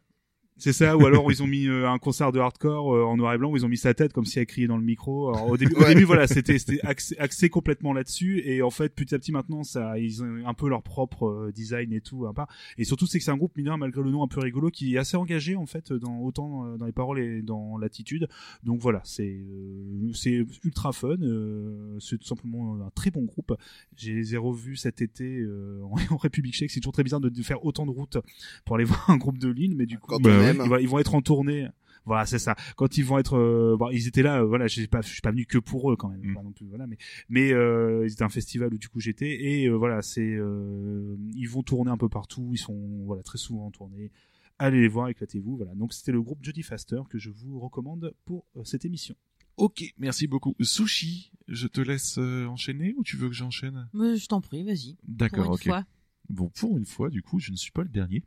C'est 0.59 0.73
ça, 0.73 0.97
ou 0.97 1.05
alors 1.05 1.31
ils 1.31 1.41
ont 1.41 1.47
mis 1.47 1.67
euh, 1.67 1.89
un 1.89 1.97
concert 1.97 2.31
de 2.31 2.39
hardcore 2.39 2.93
euh, 2.93 3.03
en 3.03 3.17
noir 3.17 3.33
et 3.33 3.37
blanc 3.37 3.49
où 3.49 3.57
ils 3.57 3.65
ont 3.65 3.69
mis 3.69 3.77
sa 3.77 3.93
tête 3.93 4.13
comme 4.13 4.25
si 4.25 4.39
elle 4.39 4.45
criait 4.45 4.67
dans 4.67 4.77
le 4.77 4.83
micro. 4.83 5.29
Alors, 5.33 5.49
au 5.49 5.57
début, 5.57 5.73
au 5.75 5.85
début 5.85 6.03
voilà, 6.03 6.27
c'était 6.27 6.57
axé, 6.83 7.15
axé 7.17 7.49
complètement 7.49 7.93
là-dessus 7.93 8.41
et 8.45 8.61
en 8.61 8.69
fait 8.69 8.93
petit 8.93 9.15
à 9.15 9.19
petit 9.19 9.31
maintenant 9.31 9.63
ça 9.63 9.97
ils 9.97 10.21
ont 10.21 10.45
un 10.45 10.53
peu 10.53 10.69
leur 10.69 10.83
propre 10.83 11.27
euh, 11.27 11.51
design 11.53 11.93
et 11.93 12.01
tout 12.01 12.25
à 12.25 12.33
part. 12.33 12.47
Et 12.77 12.83
surtout 12.83 13.07
c'est 13.07 13.19
que 13.19 13.23
c'est 13.23 13.31
un 13.31 13.37
groupe 13.37 13.55
mineur 13.57 13.77
malgré 13.77 14.03
le 14.03 14.11
nom 14.11 14.23
un 14.23 14.27
peu 14.27 14.41
rigolo 14.41 14.69
qui 14.69 14.95
est 14.95 14.97
assez 14.97 15.17
engagé 15.17 15.55
en 15.55 15.65
fait 15.65 15.93
dans 15.93 16.19
autant 16.19 16.65
euh, 16.65 16.77
dans 16.77 16.85
les 16.85 16.91
paroles 16.91 17.19
et 17.19 17.41
dans 17.41 17.77
l'attitude. 17.77 18.27
Donc 18.63 18.79
voilà, 18.81 19.01
c'est 19.05 19.39
euh, 19.39 20.11
c'est 20.13 20.45
ultra 20.63 20.91
fun, 20.91 21.17
euh, 21.21 21.97
c'est 21.99 22.17
tout 22.17 22.27
simplement 22.27 22.75
un 22.85 22.89
très 22.91 23.11
bon 23.11 23.23
groupe. 23.23 23.53
Je 23.97 24.11
les 24.11 24.33
ai 24.33 24.37
revus 24.37 24.75
cet 24.75 25.01
été 25.01 25.39
euh, 25.39 25.81
en, 25.83 25.95
en 26.13 26.17
République 26.17 26.53
Tchèque. 26.53 26.71
C'est 26.71 26.79
toujours 26.79 26.93
très 26.93 27.03
bizarre 27.03 27.21
de, 27.21 27.29
de 27.29 27.43
faire 27.43 27.63
autant 27.65 27.85
de 27.85 27.91
routes 27.91 28.17
pour 28.65 28.75
aller 28.75 28.85
voir 28.85 29.09
un 29.09 29.17
groupe 29.17 29.37
de 29.37 29.49
Lille, 29.49 29.75
mais 29.75 29.85
du 29.85 29.97
coup, 29.97 30.07
Quand. 30.07 30.19
Ils, 30.53 30.69
vont, 30.69 30.77
ils 30.77 30.87
vont 30.87 30.99
être 30.99 31.15
en 31.15 31.21
tournée. 31.21 31.67
Voilà, 32.05 32.25
c'est 32.25 32.39
ça. 32.39 32.55
Quand 32.75 32.97
ils 32.97 33.05
vont 33.05 33.19
être, 33.19 33.37
euh, 33.37 33.75
bon, 33.77 33.89
ils 33.91 34.07
étaient 34.07 34.23
là. 34.23 34.41
euh, 34.41 34.45
voilà, 34.45 34.67
je 34.67 34.79
suis 34.79 34.87
pas, 34.87 35.01
je 35.01 35.09
suis 35.09 35.21
pas 35.21 35.31
venu 35.31 35.45
que 35.45 35.57
pour 35.59 35.91
eux 35.91 35.95
quand 35.95 36.09
même. 36.09 36.21
Mm. 36.23 36.33
Pas 36.33 36.41
non 36.41 36.51
plus, 36.51 36.65
voilà, 36.65 36.87
mais 36.87 36.97
mais 37.27 37.51
euh, 37.51 38.05
ils 38.07 38.13
étaient 38.13 38.23
à 38.23 38.25
un 38.25 38.29
festival 38.29 38.73
où 38.73 38.77
du 38.77 38.89
coup 38.89 38.99
j'étais 38.99 39.43
et 39.43 39.67
euh, 39.67 39.73
voilà, 39.75 40.01
c'est, 40.01 40.21
euh, 40.21 41.15
ils 41.35 41.49
vont 41.49 41.61
tourner 41.61 41.91
un 41.91 41.97
peu 41.97 42.09
partout. 42.09 42.49
Ils 42.53 42.57
sont 42.57 43.03
voilà 43.05 43.21
très 43.21 43.37
souvent 43.37 43.67
en 43.67 43.71
tournée. 43.71 44.11
Allez 44.57 44.81
les 44.81 44.87
voir, 44.87 45.09
éclatez-vous. 45.09 45.57
Voilà. 45.57 45.75
Donc 45.75 45.93
c'était 45.93 46.11
le 46.11 46.21
groupe 46.21 46.39
Jody 46.41 46.63
Faster 46.63 47.01
que 47.09 47.19
je 47.19 47.29
vous 47.29 47.59
recommande 47.59 48.13
pour 48.25 48.45
euh, 48.55 48.63
cette 48.63 48.85
émission. 48.85 49.15
Ok, 49.57 49.83
merci 49.97 50.25
beaucoup. 50.25 50.55
Sushi, 50.61 51.31
je 51.47 51.67
te 51.67 51.81
laisse 51.81 52.17
euh, 52.17 52.45
enchaîner 52.47 52.95
ou 52.97 53.03
tu 53.03 53.17
veux 53.17 53.27
que 53.27 53.35
j'enchaîne? 53.35 53.87
Mais 53.93 54.15
je 54.15 54.25
t'en 54.25 54.39
prie, 54.41 54.63
vas-y. 54.63 54.95
Pour 54.95 55.09
D'accord, 55.15 55.45
une 55.47 55.51
ok. 55.51 55.63
fois. 55.63 55.85
Bon, 56.29 56.49
pour 56.49 56.77
une 56.77 56.85
fois, 56.85 57.09
du 57.09 57.21
coup, 57.21 57.39
je 57.39 57.51
ne 57.51 57.57
suis 57.57 57.71
pas 57.71 57.83
le 57.83 57.89
dernier. 57.89 58.23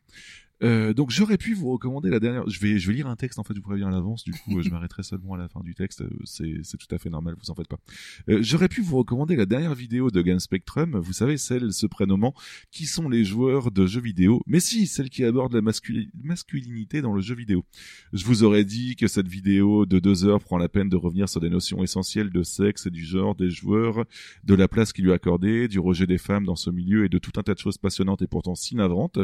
Euh, 0.63 0.93
donc 0.95 1.11
j'aurais 1.11 1.39
pu 1.39 1.55
vous 1.55 1.71
recommander 1.71 2.09
la 2.11 2.21
dernière. 2.21 2.49
Je 2.49 2.61
vais, 2.61 2.79
je 2.79 2.87
vais 2.89 2.95
lire 2.95 3.07
un 3.09 3.17
texte 3.17 3.39
en 3.39 3.43
fait, 3.45 3.55
je 3.55 3.59
vous 3.61 3.65
préviens 3.69 3.89
à 3.89 3.91
l'avance. 3.91 4.25
Du 4.25 4.33
coup, 4.33 4.61
je 4.63 4.71
m'arrêterai 4.71 5.03
seulement 5.03 5.35
à 5.35 5.39
la 5.39 5.49
fin 5.49 5.61
du 5.61 5.75
texte. 5.75 6.03
Euh, 6.03 6.11
C'est, 6.25 6.61
c'est 6.63 6.77
tout 6.77 6.93
à 6.95 6.99
fait 6.99 7.11
normal, 7.11 7.35
vous 7.43 7.51
en 7.51 7.55
faites 7.55 7.69
pas. 7.69 7.79
Euh, 8.29 8.39
j'aurais 8.43 8.69
pu 8.69 8.81
vous 8.81 8.97
recommander 8.99 9.37
la 9.37 9.47
dernière 9.47 9.75
vidéo 9.75 10.11
de 10.11 10.23
Gun 10.23 10.39
Spectrum. 10.39 10.99
Vous 10.99 11.13
savez, 11.13 11.37
celle 11.37 11.73
se 11.73 11.87
prénommant 11.87 12.35
qui 12.71 12.87
sont 12.87 13.09
les 13.09 13.25
joueurs 13.25 13.71
de 13.71 13.87
jeux 13.87 14.01
vidéo. 14.01 14.43
Mais 14.47 14.61
si, 14.61 14.87
celle 14.87 15.11
qui 15.11 15.25
aborde 15.25 15.53
la 15.55 15.61
masculi- 15.61 16.11
masculinité 16.23 17.03
dans 17.03 17.13
le 17.13 17.21
jeu 17.21 17.35
vidéo. 17.35 17.65
Je 18.13 18.25
vous 18.25 18.43
aurais 18.45 18.65
dit 18.65 18.97
que 18.97 19.09
cette 19.09 19.29
vidéo 19.29 19.87
de 19.87 19.99
deux 19.99 20.25
heures 20.25 20.41
prend 20.41 20.59
la 20.59 20.69
peine 20.69 20.89
de 20.89 20.97
revenir 20.97 21.29
sur 21.29 21.41
des 21.41 21.51
notions 21.51 21.83
essentielles 21.83 22.31
de 22.31 22.43
sexe 22.43 22.87
et 22.87 22.91
du 22.91 23.05
genre 23.05 23.35
des 23.35 23.51
joueurs, 23.51 24.05
de 24.45 24.55
la 24.55 24.69
place 24.69 24.93
qui 24.93 25.03
lui 25.03 25.11
est 25.11 25.15
accordée, 25.15 25.69
du 25.69 25.79
rejet 25.79 26.07
des 26.07 26.19
femmes 26.19 26.45
dans 26.45 26.57
ce 26.57 26.71
milieu 26.71 27.05
et 27.05 27.09
de 27.09 27.19
tout 27.19 27.33
un 27.37 27.43
tas 27.43 27.55
de 27.55 27.59
choses 27.59 27.79
passionnantes 27.79 28.23
et 28.23 28.27
pourtant 28.27 28.55
si 28.55 28.75
navrantes. 28.77 29.19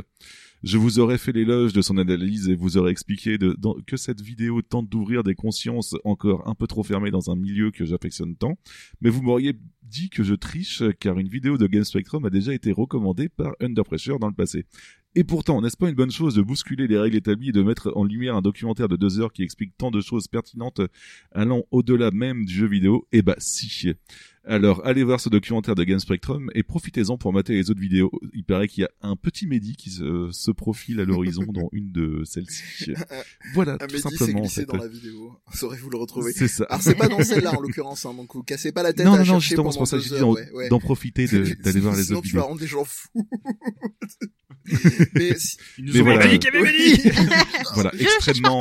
Je 0.62 0.76
vous 0.76 0.98
aurais 0.98 1.18
fait 1.18 1.32
l'éloge 1.32 1.72
de 1.72 1.82
son 1.82 1.98
analyse 1.98 2.48
et 2.48 2.56
vous 2.56 2.76
aurais 2.78 2.90
expliqué 2.90 3.38
que 3.86 3.96
cette 3.96 4.20
vidéo 4.20 4.60
tente 4.62 4.88
d'ouvrir 4.88 5.22
des 5.22 5.34
consciences 5.34 5.94
encore 6.04 6.48
un 6.48 6.54
peu 6.54 6.66
trop 6.66 6.82
fermées 6.82 7.10
dans 7.10 7.30
un 7.30 7.36
milieu 7.36 7.70
que 7.70 7.84
j'affectionne 7.84 8.36
tant, 8.36 8.58
mais 9.00 9.10
vous 9.10 9.22
m'auriez 9.22 9.54
dit 9.88 10.10
que 10.10 10.22
je 10.22 10.34
triche 10.34 10.82
car 11.00 11.18
une 11.18 11.28
vidéo 11.28 11.58
de 11.58 11.66
Game 11.66 11.84
Spectrum 11.84 12.24
a 12.24 12.30
déjà 12.30 12.52
été 12.54 12.72
recommandée 12.72 13.28
par 13.28 13.52
Under 13.60 13.84
Pressure 13.84 14.18
dans 14.18 14.28
le 14.28 14.34
passé. 14.34 14.64
Et 15.14 15.24
pourtant, 15.24 15.60
n'est-ce 15.62 15.76
pas 15.76 15.88
une 15.88 15.94
bonne 15.94 16.10
chose 16.10 16.34
de 16.34 16.42
bousculer 16.42 16.86
les 16.86 16.98
règles 16.98 17.16
établies 17.16 17.48
et 17.48 17.52
de 17.52 17.62
mettre 17.62 17.92
en 17.96 18.04
lumière 18.04 18.36
un 18.36 18.42
documentaire 18.42 18.88
de 18.88 18.96
deux 18.96 19.20
heures 19.20 19.32
qui 19.32 19.42
explique 19.42 19.72
tant 19.76 19.90
de 19.90 20.00
choses 20.00 20.28
pertinentes 20.28 20.80
allant 21.32 21.64
au-delà 21.70 22.10
même 22.10 22.44
du 22.44 22.54
jeu 22.54 22.66
vidéo? 22.68 23.08
Eh 23.12 23.22
bah 23.22 23.34
si. 23.38 23.94
Alors, 24.44 24.86
allez 24.86 25.02
voir 25.04 25.20
ce 25.20 25.28
documentaire 25.28 25.74
de 25.74 25.84
Game 25.84 25.98
Spectrum 25.98 26.50
et 26.54 26.62
profitez-en 26.62 27.18
pour 27.18 27.32
mater 27.34 27.52
les 27.54 27.70
autres 27.70 27.80
vidéos. 27.80 28.10
Il 28.32 28.44
paraît 28.44 28.66
qu'il 28.68 28.82
y 28.82 28.84
a 28.84 28.90
un 29.02 29.14
petit 29.16 29.46
Mehdi 29.46 29.76
qui 29.76 29.90
se, 29.90 30.30
se 30.32 30.50
profile 30.50 31.00
à 31.00 31.04
l'horizon 31.04 31.44
dans 31.48 31.68
une 31.72 31.90
de 31.92 32.22
celles-ci. 32.24 32.92
Voilà, 33.54 33.74
Un 33.74 33.78
tout 33.78 33.86
Mehdi 33.96 34.00
simplement. 34.16 34.38
en 34.38 34.42
glissé 34.42 34.60
fait. 34.62 34.66
dans 34.66 34.76
la 34.78 34.88
vidéo. 34.88 35.34
Saurez-vous 35.52 35.90
le 35.90 35.98
retrouver. 35.98 36.32
C'est 36.32 36.48
ça. 36.48 36.64
Alors 36.70 36.80
c'est 36.82 36.94
pas 36.94 37.08
dans 37.08 37.22
celle-là 37.22 37.58
en 37.58 37.60
l'occurrence, 37.60 38.06
hein, 38.06 38.14
donc 38.14 38.34
vous 38.34 38.42
cassez 38.42 38.72
pas 38.72 38.82
la 38.82 38.92
tête 38.92 39.04
Non, 39.04 39.14
à 39.14 39.18
non, 39.18 39.24
chercher 39.24 39.56
c'est 39.86 39.96
pour 39.96 39.98
ça 39.98 39.98
que 39.98 40.02
j'ai 40.02 40.14
dit 40.14 40.20
d'en 40.20 40.32
ouais, 40.34 40.50
ouais. 40.52 40.68
profiter, 40.80 41.26
de- 41.26 41.54
d'aller 41.62 41.80
voir 41.80 41.96
les 41.96 42.04
Sinon 42.04 42.18
autres 42.18 42.28
tu 42.28 42.34
vas 42.36 42.40
vidéos. 42.42 42.48
rendre 42.48 42.60
des 42.60 42.66
gens 42.66 42.84
fous. 42.84 43.08
Mais 45.14 45.34
si- 45.38 45.56
Ils 45.78 45.84
nous 45.86 45.92
Mais 45.94 46.00
ont 46.00 46.04
voilà. 46.04 46.28
dit 46.28 46.38
qu'il 46.38 46.52
y 46.52 46.56
avait 46.56 46.72
Voilà, 47.74 47.92
extrêmement, 47.98 48.60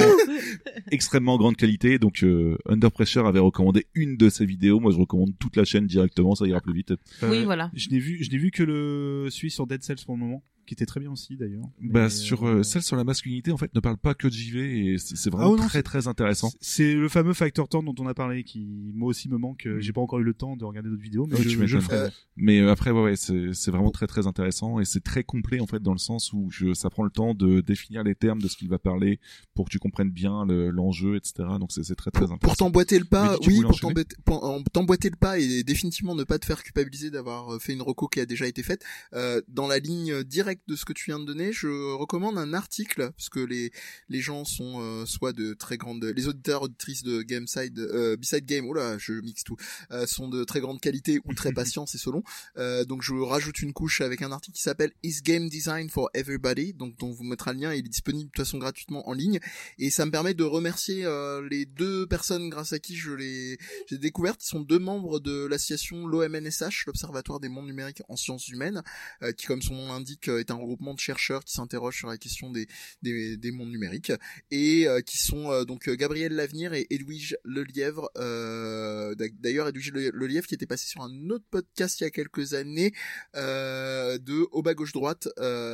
extrêmement 0.92 1.38
grande 1.38 1.58
qualité. 1.58 2.00
Donc, 2.00 2.24
euh, 2.24 2.58
Under 2.66 2.92
Pressure 2.92 3.28
avait 3.28 3.40
recommandé 3.40 3.88
une 3.94 4.16
de 4.18 4.30
ses 4.30 4.46
vidéos. 4.46 4.80
Moi, 4.80 4.92
je 4.92 4.98
recommande 4.98 5.38
toute 5.40 5.56
la 5.58 5.66
chaîne 5.66 5.86
directement, 5.86 6.34
ça 6.36 6.46
ira 6.48 6.62
plus 6.62 6.74
vite. 6.74 6.94
Oui, 7.24 7.44
voilà. 7.44 7.70
Je 7.74 7.90
n'ai 7.90 8.00
vu, 8.00 8.24
je 8.24 8.30
n'ai 8.32 8.38
vu 8.38 8.52
que 8.52 8.64
le 8.64 9.28
celui 9.30 9.52
sur 9.52 9.68
Dead 9.68 9.84
Cells 9.84 10.04
pour 10.06 10.16
le 10.16 10.22
moment, 10.22 10.44
qui 10.68 10.74
était 10.76 10.86
très 10.86 11.00
bien 11.00 11.12
aussi 11.12 11.36
d'ailleurs. 11.38 11.64
Bah, 11.82 12.10
sur 12.10 12.44
euh, 12.46 12.58
euh, 12.60 12.64
celle 12.64 12.84
sur 12.84 12.96
la 12.96 13.04
masculinité, 13.04 13.52
en 13.52 13.58
fait, 13.58 13.74
ne 13.74 13.80
parle 13.80 13.98
pas 13.98 14.14
que 14.14 14.28
de 14.28 14.34
JV 14.34 14.94
et 14.94 14.98
c'est 14.98 15.30
vraiment 15.30 15.56
Ah 15.58 15.62
non, 15.62 15.68
très 15.68 15.82
très 15.84 16.08
intéressant. 16.08 16.52
C'est 16.62 16.94
le 16.94 17.10
fameux 17.10 17.34
facteur 17.34 17.68
temps 17.68 17.82
dont 17.82 17.96
on 18.00 18.06
a 18.08 18.14
parlé 18.14 18.44
qui 18.44 18.92
moi 18.94 19.10
aussi 19.10 19.30
me 19.30 19.38
manque. 19.38 19.66
Mm. 19.66 19.80
J'ai 19.80 19.94
pas 19.94 20.02
encore 20.02 20.20
eu 20.20 20.24
le 20.24 20.34
temps 20.34 20.56
de 20.56 20.66
regarder 20.66 20.90
d'autres 20.90 21.02
vidéos, 21.02 21.26
mais 21.26 21.38
Ouais, 21.38 21.44
je, 21.44 21.60
le 21.60 21.82
ferai. 21.82 21.96
Euh, 21.98 22.10
Mais 22.36 22.60
euh, 22.60 22.72
après, 22.72 22.92
ouais, 22.92 23.02
ouais, 23.04 23.16
c'est 23.16 23.72
vraiment 23.72 23.92
très 23.92 24.08
très 24.08 24.28
intéressant 24.28 24.80
et 24.80 24.86
c'est 24.86 25.04
très 25.04 25.24
complet 25.24 25.60
en 25.60 25.68
fait 25.68 25.82
dans 25.82 25.94
le 25.94 25.98
sens 25.98 26.34
où 26.34 26.50
je, 26.52 26.74
ça 26.74 26.90
prend 26.90 27.04
le 27.04 27.10
temps 27.10 27.34
de 27.34 27.62
définir 27.62 28.04
les 28.04 28.16
termes 28.16 28.42
de 28.42 28.48
ce 28.48 28.58
qu'il 28.58 28.70
va 28.70 28.78
parler 28.80 29.20
pour 29.54 29.66
que 29.66 29.72
tu 29.72 29.80
comprennes 29.80 30.12
bien 30.12 30.46
le- 30.46 30.70
l'enjeu, 30.70 31.16
etc. 31.16 31.48
Donc 31.60 31.72
c'est 31.72 31.84
très 31.96 32.12
très 32.12 32.26
pour 32.26 32.34
intéressant. 32.36 32.56
t'emboîter 32.56 33.00
le 33.00 33.06
pas, 33.06 33.38
oui, 33.48 33.62
pour 33.62 33.80
pour 34.26 34.64
t'emboîter 34.74 35.10
le 35.10 35.16
pas 35.16 35.40
et 35.40 35.64
définitivement 35.64 36.16
ne 36.16 36.24
pas 36.24 36.40
te 36.40 36.46
faire 36.46 36.62
culpabiliser 36.64 37.10
d'avoir 37.10 37.54
euh, 37.54 37.60
fait 37.60 37.74
une 37.74 37.82
reco 37.82 38.08
qui 38.08 38.20
a 38.20 38.26
déjà 38.26 38.48
été 38.48 38.64
faite, 38.64 38.84
euh, 39.14 39.42
dans 39.48 39.68
la 39.68 39.80
ligne 39.80 40.24
directe 40.24 40.57
de 40.68 40.76
ce 40.76 40.86
que 40.86 40.94
tu 40.94 41.06
viens 41.06 41.19
de 41.19 41.26
donner, 41.26 41.52
je 41.52 41.94
recommande 41.94 42.38
un 42.38 42.53
article 42.53 43.11
parce 43.16 43.30
que 43.30 43.40
les 43.40 43.72
les 44.10 44.22
gens 44.22 44.45
sont 44.45 44.82
euh, 44.82 45.06
soit 45.06 45.34
de 45.34 45.53
très 45.53 45.77
grandes, 45.77 46.03
les 46.03 46.27
auditeurs 46.27 46.64
auditrices 46.64 47.03
de 47.03 47.22
Gameside, 47.22 47.80
euh, 47.80 48.18
Beside 48.18 48.45
Game, 48.45 48.66
oula, 48.68 48.98
je 48.98 49.14
mixe 49.14 49.44
tout, 49.44 49.58
euh, 49.92 50.06
sont 50.06 50.27
de 50.27 50.44
très 50.44 50.60
grande 50.60 50.80
qualité 50.80 51.19
ou 51.26 51.34
très 51.34 51.52
patients, 51.53 51.86
c'est 51.86 51.98
selon. 51.98 52.24
Euh, 52.58 52.86
donc 52.86 53.02
je 53.02 53.14
rajoute 53.14 53.61
une 53.61 53.74
couche 53.74 54.02
avec 54.02 54.22
un 54.22 54.32
article 54.32 54.56
qui 54.56 54.64
s'appelle 54.64 54.92
Is 55.03 55.22
Game 55.24 55.50
Design 55.50 55.90
for 55.90 56.10
Everybody, 56.14 56.74
donc 56.74 56.98
dont 56.98 57.11
vous 57.11 57.24
mettra 57.24 57.53
le 57.53 57.60
lien, 57.60 57.74
il 57.74 57.86
est 57.86 57.90
disponible 57.90 58.26
de 58.26 58.32
toute 58.32 58.45
façon 58.45 58.58
gratuitement 58.58 59.08
en 59.08 59.14
ligne 59.14 59.40
et 59.77 59.90
ça 59.90 60.06
me 60.06 60.11
permet 60.11 60.34
de 60.34 60.44
remercier 60.44 61.06
euh, 61.06 61.48
les 61.50 61.66
deux 61.66 62.08
personnes 62.08 62.50
grâce 62.50 62.74
à 62.74 62.80
qui 62.80 62.95
je 62.95 63.11
les 63.11 63.58
j'ai 63.88 63.98
découvert, 63.98 64.38
qui 64.38 64.48
sont 64.48 64.60
deux 64.60 64.80
membres 64.80 65.19
de 65.19 65.45
l'association 65.45 66.08
l'OMNSH, 66.08 66.86
l'Observatoire 66.86 67.40
des 67.40 67.50
mondes 67.50 67.68
numériques 67.68 68.02
en 68.10 68.16
sciences 68.16 68.48
humaines, 68.48 68.84
euh, 69.24 69.32
qui 69.32 69.45
comme 69.45 69.61
son 69.61 69.76
nom 69.76 69.88
l'indique 69.88 70.30
euh, 70.30 70.40
est 70.48 70.51
un 70.51 70.56
regroupement 70.56 70.93
de 70.93 71.00
chercheurs 71.00 71.43
qui 71.43 71.53
s'interrogent 71.53 71.98
sur 71.98 72.08
la 72.08 72.17
question 72.17 72.51
des 72.51 72.67
des, 73.01 73.38
des 73.38 73.51
mondes 73.51 73.69
numériques 73.69 74.11
et 74.51 74.88
euh, 74.88 75.01
qui 75.01 75.17
sont 75.17 75.51
euh, 75.51 75.64
donc 75.66 75.88
euh, 75.88 75.95
Gabriel 75.95 76.34
Lavenir 76.34 76.74
et 76.74 76.88
Edwige 76.90 77.38
Lelièvre. 77.43 78.09
Euh, 78.17 79.16
D'ailleurs, 79.40 79.67
Edwige 79.67 79.92
Le- 79.92 80.11
Lelièvre 80.11 80.48
qui 80.48 80.56
était 80.56 80.66
passé 80.66 80.88
sur 80.88 81.01
un 81.01 81.30
autre 81.30 81.45
podcast 81.50 82.00
il 82.00 82.03
y 82.03 82.08
a 82.08 82.09
quelques 82.11 82.53
années 82.53 82.93
euh, 83.35 84.17
de 84.17 84.48
au 84.51 84.61
bas 84.61 84.74
gauche 84.74 84.93
droite 84.93 85.27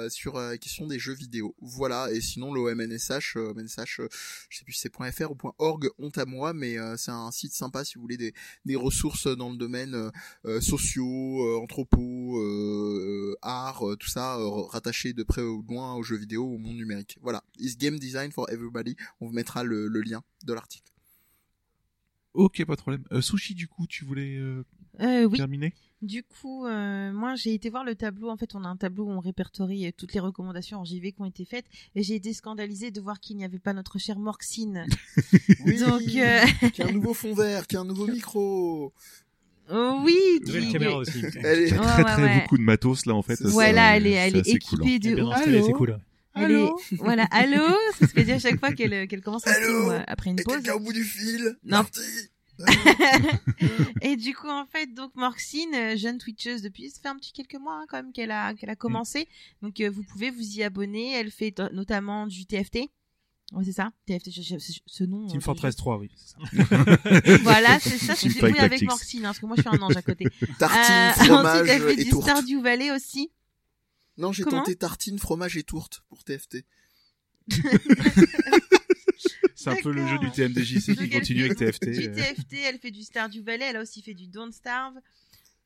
sur 0.09 0.37
la 0.39 0.57
question 0.57 0.87
des 0.87 0.99
jeux 0.99 1.13
vidéo. 1.13 1.55
Voilà. 1.61 2.11
Et 2.11 2.21
sinon, 2.21 2.53
l'OMNSH, 2.53 3.35
MNSH, 3.37 4.01
je 4.49 4.57
sais 4.57 4.63
plus 4.63 4.73
si 4.73 4.79
c'est 4.81 5.11
.fr 5.11 5.31
ou 5.31 5.37
.org, 5.59 5.89
honte 5.97 6.17
à 6.17 6.25
moi, 6.25 6.53
mais 6.53 6.77
c'est 6.97 7.11
un 7.11 7.31
site 7.31 7.53
sympa 7.53 7.83
si 7.85 7.95
vous 7.95 8.01
voulez 8.01 8.17
des, 8.17 8.33
des 8.65 8.75
ressources 8.75 9.27
dans 9.27 9.49
le 9.49 9.57
domaine 9.57 10.11
sociaux, 10.61 11.61
anthropo, 11.61 12.41
art, 13.41 13.83
tout 13.99 14.09
ça 14.09 14.37
rattaché 14.67 15.13
de 15.13 15.23
près 15.23 15.41
ou 15.41 15.61
de 15.63 15.67
loin 15.67 15.93
aux 15.95 16.03
jeux 16.03 16.17
vidéo, 16.17 16.45
au 16.45 16.57
monde 16.57 16.75
numérique. 16.75 17.17
Voilà. 17.21 17.43
Is 17.59 17.75
Game 17.77 17.97
Design 17.99 18.31
for 18.31 18.49
Everybody. 18.49 18.95
On 19.21 19.27
vous 19.27 19.33
mettra 19.33 19.63
le, 19.63 19.87
le 19.87 20.01
lien 20.01 20.21
de 20.45 20.53
l'article. 20.53 20.91
Ok, 22.33 22.65
pas 22.65 22.75
de 22.75 22.81
problème. 22.81 23.03
Euh, 23.11 23.21
sushi, 23.21 23.53
du 23.53 23.67
coup, 23.67 23.85
tu 23.87 24.05
voulais 24.05 24.37
euh, 24.37 24.63
Euh, 25.01 25.25
oui. 25.25 25.37
terminer? 25.37 25.73
Du 26.01 26.23
coup, 26.23 26.65
euh, 26.65 27.13
moi, 27.13 27.35
j'ai 27.35 27.53
été 27.53 27.69
voir 27.69 27.83
le 27.85 27.95
tableau. 27.95 28.29
En 28.29 28.35
fait, 28.37 28.55
on 28.55 28.63
a 28.65 28.67
un 28.67 28.75
tableau 28.75 29.05
où 29.05 29.09
on 29.11 29.19
répertorie 29.19 29.93
toutes 29.93 30.13
les 30.13 30.19
recommandations 30.19 30.79
en 30.79 30.83
JV 30.83 31.11
qui 31.13 31.21
ont 31.21 31.25
été 31.25 31.45
faites. 31.45 31.65
Et 31.95 32.03
j'ai 32.03 32.15
été 32.15 32.33
scandalisée 32.33 32.91
de 32.91 32.99
voir 32.99 33.19
qu'il 33.19 33.37
n'y 33.37 33.45
avait 33.45 33.59
pas 33.59 33.73
notre 33.73 33.99
cher 33.99 34.17
Morxine. 34.19 34.85
Oui, 35.65 35.77
Donc, 35.79 36.01
euh, 36.15 36.69
qui 36.73 36.81
a 36.81 36.87
un 36.87 36.91
nouveau 36.91 37.13
fond 37.13 37.33
vert, 37.33 37.67
qui 37.67 37.77
a 37.77 37.81
un 37.81 37.85
nouveau 37.85 38.07
micro. 38.07 38.93
Oh 39.71 39.99
oui, 40.03 40.17
Nouvelle 40.45 40.65
qui- 40.65 40.71
caméra 40.73 40.97
aussi. 40.97 41.21
Elle 41.43 41.59
est- 41.59 41.67
Il 41.69 41.75
y 41.75 41.77
a 41.77 41.81
Ouais, 41.81 41.87
très 41.87 42.03
ouais, 42.03 42.11
très 42.11 42.23
ouais. 42.23 42.39
beaucoup 42.41 42.57
de 42.57 42.63
matos 42.63 43.05
là 43.05 43.13
en 43.15 43.21
fait. 43.21 43.41
Voilà, 43.41 43.95
elle 43.97 44.07
est, 44.07 44.11
elle 44.11 44.35
est 44.37 44.41
cool, 44.41 44.81
hein. 44.83 44.85
équipée 44.85 44.95
est 44.95 44.99
de 44.99 45.15
bien 45.15 45.25
ouf. 45.25 45.33
installée, 45.35 45.61
c'est 45.61 45.67
Allô 45.67 45.77
cool. 45.77 45.97
Elle 46.35 46.51
est, 46.51 46.69
voilà, 46.97 47.23
allô, 47.31 47.63
c'est 47.97 48.07
ce 48.07 48.13
qu'elle 48.13 48.25
dit 48.25 48.31
à 48.31 48.39
chaque 48.39 48.59
fois 48.59 48.71
qu'elle 48.73 48.93
euh, 48.93 49.05
qu'elle 49.07 49.21
commence 49.21 49.45
un 49.47 49.51
Allô 49.51 49.65
stream 49.83 49.89
euh, 49.91 50.03
après 50.07 50.29
une 50.31 50.39
Et 50.39 50.43
pause. 50.43 50.69
au 50.75 50.79
bout 50.79 50.93
du 50.93 51.03
fil? 51.03 51.55
Non. 51.63 51.77
Marty? 51.77 52.01
Et 54.01 54.15
du 54.15 54.33
coup, 54.35 54.47
en 54.49 54.65
fait, 54.65 54.93
donc 54.93 55.11
Morxine, 55.15 55.73
euh, 55.75 55.97
jeune 55.97 56.17
twitcheuse 56.17 56.61
depuis, 56.61 56.89
ça 56.91 56.99
fait 57.01 57.07
un 57.09 57.15
petit 57.17 57.31
quelques 57.33 57.59
mois 57.59 57.75
hein, 57.81 57.85
quand 57.89 57.97
même 57.97 58.11
qu'elle 58.13 58.31
a 58.31 58.53
qu'elle 58.53 58.69
a 58.69 58.75
commencé. 58.75 59.27
Donc 59.61 59.79
euh, 59.79 59.89
vous 59.89 60.03
pouvez 60.03 60.29
vous 60.29 60.57
y 60.57 60.63
abonner. 60.63 61.13
Elle 61.13 61.31
fait 61.31 61.53
notamment 61.71 62.27
du 62.27 62.45
TFT. 62.45 62.89
Ouais, 63.53 63.63
c'est 63.63 63.71
ça, 63.71 63.91
TFT. 64.07 64.31
je- 64.31 64.41
je- 64.41 64.79
ce- 64.85 65.03
nom. 65.03 65.27
Team 65.27 65.37
euh, 65.37 65.41
Fortress 65.41 65.75
3, 65.75 65.97
oui. 65.99 66.09
c'est 66.15 66.29
ça. 66.31 66.37
je- 66.51 67.37
Voilà, 67.43 67.79
c'est 67.79 67.97
ça. 67.99 68.15
Je 68.15 68.27
suis 68.29 68.39
avec 68.41 68.55
Tactics. 68.57 68.87
Morxine, 68.89 69.19
hein, 69.21 69.29
parce 69.29 69.39
que 69.39 69.45
moi 69.45 69.55
je 69.55 69.61
suis 69.61 69.69
un 69.69 69.81
ange 69.81 69.95
à 69.95 70.01
côté. 70.01 70.25
Tartine, 70.59 70.81
Euh, 70.93 71.11
fromage 71.13 71.61
ensuite, 71.61 71.71
elle 71.71 71.81
fait 71.83 71.93
et 72.01 72.03
du 72.03 72.09
tourte. 72.09 72.23
Stardew 72.27 72.61
Valley 72.63 72.91
aussi. 72.91 73.31
Non, 74.17 74.31
j'ai 74.31 74.43
tenté 74.43 74.75
tartine, 74.75 75.17
fromage 75.19 75.55
et 75.57 75.63
tourte 75.63 76.03
pour 76.09 76.23
TFT. 76.23 76.65
C'est 79.55 79.69
un 79.69 79.75
peu 79.81 79.91
le 79.91 80.05
jeu 80.07 80.17
du 80.19 80.29
TMDJC 80.31 80.95
qui 80.95 81.09
continue 81.09 81.45
avec 81.45 81.57
TFT. 81.57 81.89
Du. 81.91 82.11
TFT, 82.11 82.53
elle 82.65 82.79
fait 82.79 82.91
du 82.91 83.01
Stardew 83.03 83.41
Valley, 83.43 83.65
elle 83.69 83.77
a 83.77 83.81
aussi 83.81 84.01
fait 84.01 84.13
du 84.13 84.27
Don't 84.27 84.51
Starve. 84.51 84.95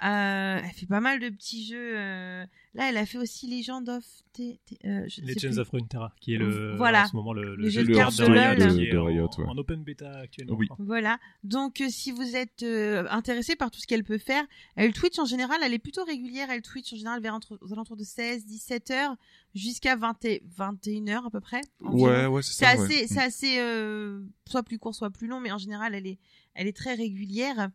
Euh, 0.03 0.61
elle 0.63 0.71
fait 0.75 0.85
pas 0.85 0.99
mal 0.99 1.19
de 1.19 1.29
petits 1.29 1.65
jeux. 1.65 1.97
euh, 1.97 2.45
Là, 2.75 2.89
elle 2.89 2.97
a 2.97 3.07
fait 3.07 3.17
aussi 3.17 3.47
Legend 3.47 3.89
of 3.89 4.03
T- 4.33 4.59
T- 4.67 4.77
euh, 4.85 5.05
je 5.07 5.15
sais 5.15 5.21
Legends 5.23 5.49
plus. 5.49 5.57
of 5.59 5.69
Runeterra, 5.71 6.13
qui 6.21 6.35
est 6.35 6.37
le, 6.37 6.75
Voilà. 6.77 7.05
en 7.05 7.07
ce 7.07 7.15
moment 7.15 7.33
le, 7.33 7.55
Le 7.55 7.63
jeu 7.69 7.79
jeu 7.81 7.87
de 7.87 7.91
de 7.93 7.95
cartes 7.97 8.15
de 8.19 8.25
de 8.25 8.29
Riot, 8.29 8.75
qui 8.75 8.83
est 8.83 8.91
de 8.91 8.97
en- 8.99 9.05
Riot, 9.05 9.29
ouais. 9.39 9.45
en 9.47 9.57
open 9.57 9.83
beta 9.83 10.11
actuellement. 10.19 10.53
Oui. 10.55 10.67
Voilà. 10.77 11.17
Donc, 11.43 11.81
euh, 11.81 11.87
si 11.89 12.11
vous 12.11 12.35
êtes 12.35 12.61
euh, 12.61 13.07
intéressé 13.09 13.55
par 13.55 13.71
tout 13.71 13.79
ce 13.79 13.87
qu'elle 13.87 14.03
peut 14.03 14.19
faire, 14.19 14.43
elle 14.75 14.93
Twitch 14.93 15.17
en 15.17 15.25
général, 15.25 15.57
elle 15.63 15.73
est 15.73 15.79
plutôt 15.79 16.03
régulière. 16.03 16.51
Elle 16.51 16.61
Twitch 16.61 16.93
en 16.93 16.97
général 16.97 17.19
vers 17.19 17.33
entre, 17.33 17.57
aux 17.61 17.73
alentours 17.73 17.97
de 17.97 18.03
16, 18.03 18.45
17 18.45 18.91
heures 18.91 19.15
jusqu'à 19.55 19.95
20 19.95 20.23
et 20.25 20.43
21 20.55 21.07
heures 21.07 21.25
à 21.25 21.31
peu 21.31 21.39
près. 21.41 21.61
Ouais, 21.81 22.27
ouais, 22.27 22.43
c'est 22.43 22.53
C'est 22.53 22.65
ça. 22.65 22.69
assez, 22.83 22.99
ouais. 23.01 23.07
c'est 23.07 23.21
assez, 23.21 23.55
euh, 23.57 24.21
soit 24.47 24.61
plus 24.61 24.77
court, 24.77 24.93
soit 24.93 25.09
plus 25.09 25.25
long, 25.27 25.39
mais 25.39 25.51
en 25.51 25.57
général, 25.57 25.95
elle 25.95 26.05
est, 26.05 26.19
elle 26.53 26.67
est 26.67 26.77
très 26.77 26.93
régulière. 26.93 27.69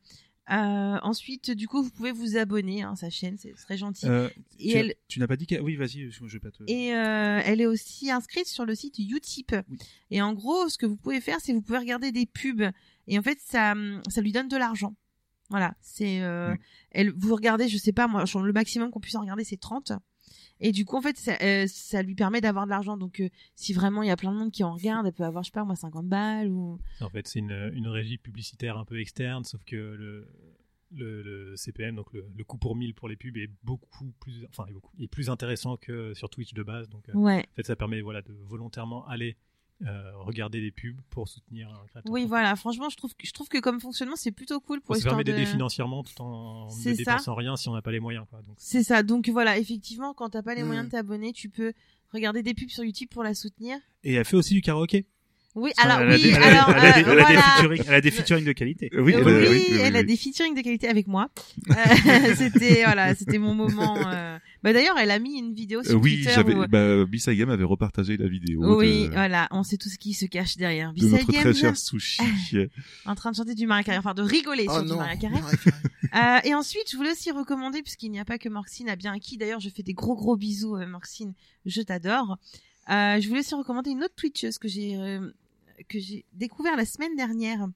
Euh, 0.50 0.98
ensuite, 1.02 1.50
du 1.52 1.68
coup, 1.68 1.82
vous 1.82 1.90
pouvez 1.90 2.10
vous 2.10 2.36
abonner 2.36 2.82
hein, 2.82 2.92
à 2.92 2.96
sa 2.96 3.10
chaîne, 3.10 3.38
c'est 3.38 3.52
très 3.54 3.76
gentil. 3.76 4.06
Euh, 4.06 4.28
et 4.58 4.70
tu, 4.70 4.76
elle, 4.76 4.94
tu 5.06 5.20
n'as 5.20 5.28
pas 5.28 5.36
dit 5.36 5.46
que... 5.46 5.60
Oui, 5.60 5.76
vas-y, 5.76 6.10
je, 6.10 6.24
vais 6.24 6.40
pas 6.40 6.50
te... 6.50 6.64
et 6.66 6.94
euh, 6.94 7.40
elle 7.44 7.60
est 7.60 7.66
aussi 7.66 8.10
inscrite 8.10 8.48
sur 8.48 8.64
le 8.64 8.74
site 8.74 8.98
Utip. 8.98 9.54
Oui. 9.68 9.78
Et 10.10 10.20
en 10.20 10.32
gros, 10.32 10.68
ce 10.68 10.78
que 10.78 10.86
vous 10.86 10.96
pouvez 10.96 11.20
faire, 11.20 11.38
c'est 11.40 11.52
vous 11.52 11.62
pouvez 11.62 11.78
regarder 11.78 12.10
des 12.10 12.26
pubs. 12.26 12.70
Et 13.06 13.18
en 13.18 13.22
fait, 13.22 13.38
ça, 13.40 13.74
ça 14.08 14.20
lui 14.20 14.32
donne 14.32 14.48
de 14.48 14.56
l'argent. 14.56 14.94
Voilà, 15.48 15.74
c'est, 15.80 16.22
euh, 16.22 16.54
elle, 16.92 17.12
vous 17.14 17.34
regardez, 17.34 17.68
je 17.68 17.76
sais 17.76 17.92
pas, 17.92 18.08
moi, 18.08 18.24
le 18.24 18.52
maximum 18.52 18.90
qu'on 18.90 19.00
puisse 19.00 19.16
en 19.16 19.20
regarder, 19.20 19.44
c'est 19.44 19.58
30. 19.58 19.92
Et 20.62 20.72
du 20.72 20.84
coup, 20.84 20.96
en 20.96 21.02
fait, 21.02 21.16
ça, 21.18 21.36
euh, 21.42 21.66
ça 21.66 22.02
lui 22.02 22.14
permet 22.14 22.40
d'avoir 22.40 22.64
de 22.64 22.70
l'argent. 22.70 22.96
Donc, 22.96 23.20
euh, 23.20 23.28
si 23.56 23.72
vraiment 23.72 24.02
il 24.02 24.08
y 24.08 24.10
a 24.10 24.16
plein 24.16 24.32
de 24.32 24.38
monde 24.38 24.50
qui 24.52 24.62
en 24.64 24.72
regarde, 24.74 25.06
elle 25.06 25.12
peut 25.12 25.24
avoir, 25.24 25.42
je 25.44 25.48
sais 25.48 25.52
pas, 25.52 25.64
moi, 25.64 25.76
50 25.76 26.06
balles 26.08 26.48
ou. 26.48 26.78
En 27.00 27.10
fait, 27.10 27.26
c'est 27.28 27.40
une, 27.40 27.70
une 27.74 27.88
régie 27.88 28.16
publicitaire 28.18 28.78
un 28.78 28.84
peu 28.84 28.98
externe, 29.00 29.44
sauf 29.44 29.62
que 29.64 29.76
le, 29.76 30.28
le, 30.92 31.22
le 31.22 31.56
CPM, 31.56 31.96
donc 31.96 32.12
le, 32.12 32.24
le 32.36 32.44
coût 32.44 32.58
pour 32.58 32.76
1000 32.76 32.94
pour 32.94 33.08
les 33.08 33.16
pubs, 33.16 33.36
est 33.36 33.50
beaucoup 33.64 34.12
plus, 34.20 34.46
enfin, 34.48 34.64
est, 34.68 34.72
beaucoup, 34.72 34.92
est 35.00 35.08
plus 35.08 35.30
intéressant 35.30 35.76
que 35.76 36.14
sur 36.14 36.30
Twitch 36.30 36.54
de 36.54 36.62
base. 36.62 36.88
Donc, 36.88 37.08
euh, 37.08 37.12
Ouais. 37.14 37.46
en 37.50 37.54
fait, 37.56 37.66
ça 37.66 37.76
permet 37.76 38.00
voilà, 38.00 38.22
de 38.22 38.32
volontairement 38.32 39.06
aller 39.08 39.36
euh, 39.86 40.12
regarder 40.18 40.60
des 40.60 40.70
pubs 40.70 41.00
pour 41.10 41.28
soutenir 41.28 41.68
un 41.68 41.86
créateur. 41.86 42.12
Oui, 42.12 42.24
voilà. 42.26 42.54
Franchement, 42.56 42.88
je 42.88 42.96
trouve, 42.96 43.14
que- 43.14 43.26
je 43.26 43.32
trouve 43.32 43.48
que 43.48 43.58
comme 43.58 43.80
fonctionnement, 43.80 44.16
c'est 44.16 44.30
plutôt 44.32 44.60
cool 44.60 44.80
pour 44.80 44.94
Pour 44.94 44.96
ça 44.96 45.08
permet 45.10 45.24
d'aider 45.24 45.40
de... 45.42 45.46
financièrement 45.46 46.02
tout 46.02 46.20
en 46.22 46.68
ne 46.68 46.94
dépensant 46.96 47.34
rien 47.34 47.56
si 47.56 47.68
on 47.68 47.74
n'a 47.74 47.82
pas 47.82 47.92
les 47.92 48.00
moyens. 48.00 48.26
C'est 48.56 48.82
ça. 48.82 49.02
Donc 49.02 49.28
voilà, 49.28 49.58
effectivement, 49.58 50.14
quand 50.14 50.30
t'as 50.30 50.42
pas 50.42 50.54
les 50.54 50.62
Mm. 50.62 50.66
moyens 50.66 50.86
de 50.86 50.90
t'abonner, 50.92 51.32
tu 51.32 51.48
peux 51.48 51.72
regarder 52.12 52.42
des 52.42 52.54
pubs 52.54 52.68
sur 52.70 52.84
YouTube 52.84 53.08
pour 53.10 53.22
la 53.22 53.34
soutenir. 53.34 53.78
Et 54.04 54.14
elle 54.14 54.24
fait 54.24 54.36
aussi 54.36 54.54
du 54.54 54.60
karaoké. 54.62 55.06
Oui, 55.54 55.70
alors 55.76 56.00
elle 56.00 56.12
a 56.12 56.14
oui, 56.14 56.32
alors 56.32 56.70
elle 56.70 56.84
a 56.86 56.92
des- 57.02 57.08
euh, 57.08 57.12
elle 57.12 57.20
a 57.20 57.26
des 57.30 57.36
featuring- 57.36 57.82
elle 57.86 57.94
a 57.94 58.00
des 58.00 58.10
featuring 58.10 58.44
de 58.46 58.52
qualité. 58.52 58.90
Euh, 58.94 59.02
Oui, 59.02 59.14
Oui, 59.14 59.20
elle 59.20 59.28
a- 59.28 59.50
oui, 59.50 59.64
oui, 59.70 59.78
elle 59.82 59.96
a 59.96 60.00
oui. 60.00 60.06
des 60.06 60.16
featuring 60.16 60.54
de 60.56 60.62
qualité 60.62 60.88
avec 60.88 61.06
moi. 61.08 61.28
Euh, 61.70 61.74
c'était 62.36 62.84
voilà, 62.84 63.14
c'était 63.14 63.36
mon 63.38 63.54
moment. 63.54 63.98
euh. 64.06 64.38
Bah 64.62 64.72
d'ailleurs, 64.72 64.96
elle 64.98 65.10
a 65.10 65.18
mis 65.18 65.38
une 65.38 65.52
vidéo 65.52 65.80
Euh, 65.80 65.84
sur 65.84 66.00
oui, 66.00 66.16
Twitter. 66.16 66.32
j'avais, 66.34 66.54
où- 66.54 66.66
bah, 66.68 67.04
Bisai 67.04 67.36
Game 67.36 67.50
avait 67.50 67.64
repartagé 67.64 68.16
la 68.16 68.28
vidéo. 68.28 68.78
Oui, 68.78 69.08
de, 69.08 69.12
voilà, 69.12 69.46
on 69.50 69.62
sait 69.62 69.76
tout 69.76 69.90
ce 69.90 69.98
qui 69.98 70.14
se 70.14 70.24
cache 70.24 70.56
derrière. 70.56 70.90
de 70.90 70.94
Bisay 70.94 71.18
notre 71.18 71.32
très 71.32 71.52
cher 71.54 71.76
sushi. 71.76 72.22
en 73.04 73.14
train 73.14 73.30
de 73.32 73.36
chanter 73.36 73.54
du 73.54 73.66
Mariah 73.66 73.84
Carey, 73.84 73.98
enfin 73.98 74.14
de 74.14 74.22
rigoler 74.22 74.64
Oh 74.68 74.72
sur 74.74 74.82
du 74.84 74.88
non. 74.90 74.98
Carey. 74.98 75.18
Mariah 75.30 75.56
Carey. 75.56 75.74
Euh, 76.14 76.48
et 76.48 76.54
ensuite, 76.54 76.90
je 76.90 76.96
voulais 76.96 77.12
aussi 77.12 77.30
recommander, 77.30 77.82
puisqu'il 77.82 78.10
n'y 78.10 78.20
a 78.20 78.24
pas 78.24 78.38
que 78.38 78.48
Morxine 78.48 78.88
a 78.88 78.96
bien 78.96 79.12
acquis, 79.12 79.36
d'ailleurs, 79.36 79.60
je 79.60 79.68
fais 79.68 79.82
des 79.82 79.92
gros 79.94 80.14
gros 80.14 80.36
bisous, 80.36 80.76
euh, 80.76 80.86
Morxine, 80.86 81.34
je 81.66 81.82
t'adore. 81.82 82.38
Euh, 82.90 83.20
je 83.20 83.28
voulais 83.28 83.40
aussi 83.40 83.54
recommander 83.54 83.90
une 83.90 84.02
autre 84.02 84.14
Twitcheuse 84.16 84.58
que 84.58 84.66
j'ai 84.68 84.96
euh, 84.96 85.30
que 85.88 85.98
j'ai 85.98 86.24
découvert 86.32 86.76
la 86.76 86.84
semaine 86.84 87.16
dernière, 87.16 87.68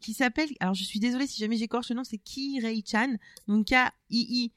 qui 0.00 0.12
s'appelle, 0.12 0.50
alors 0.60 0.74
je 0.74 0.84
suis 0.84 1.00
désolée 1.00 1.26
si 1.26 1.40
jamais 1.40 1.56
j'écorche 1.56 1.88
le 1.90 1.96
nom, 1.96 2.04
c'est 2.04 2.18
Ki 2.18 2.60
Rei 2.60 2.82
Chan, 2.84 3.14
donc 3.48 3.66
K-I-I-R-E-I-C-H-A-N, 3.66 4.50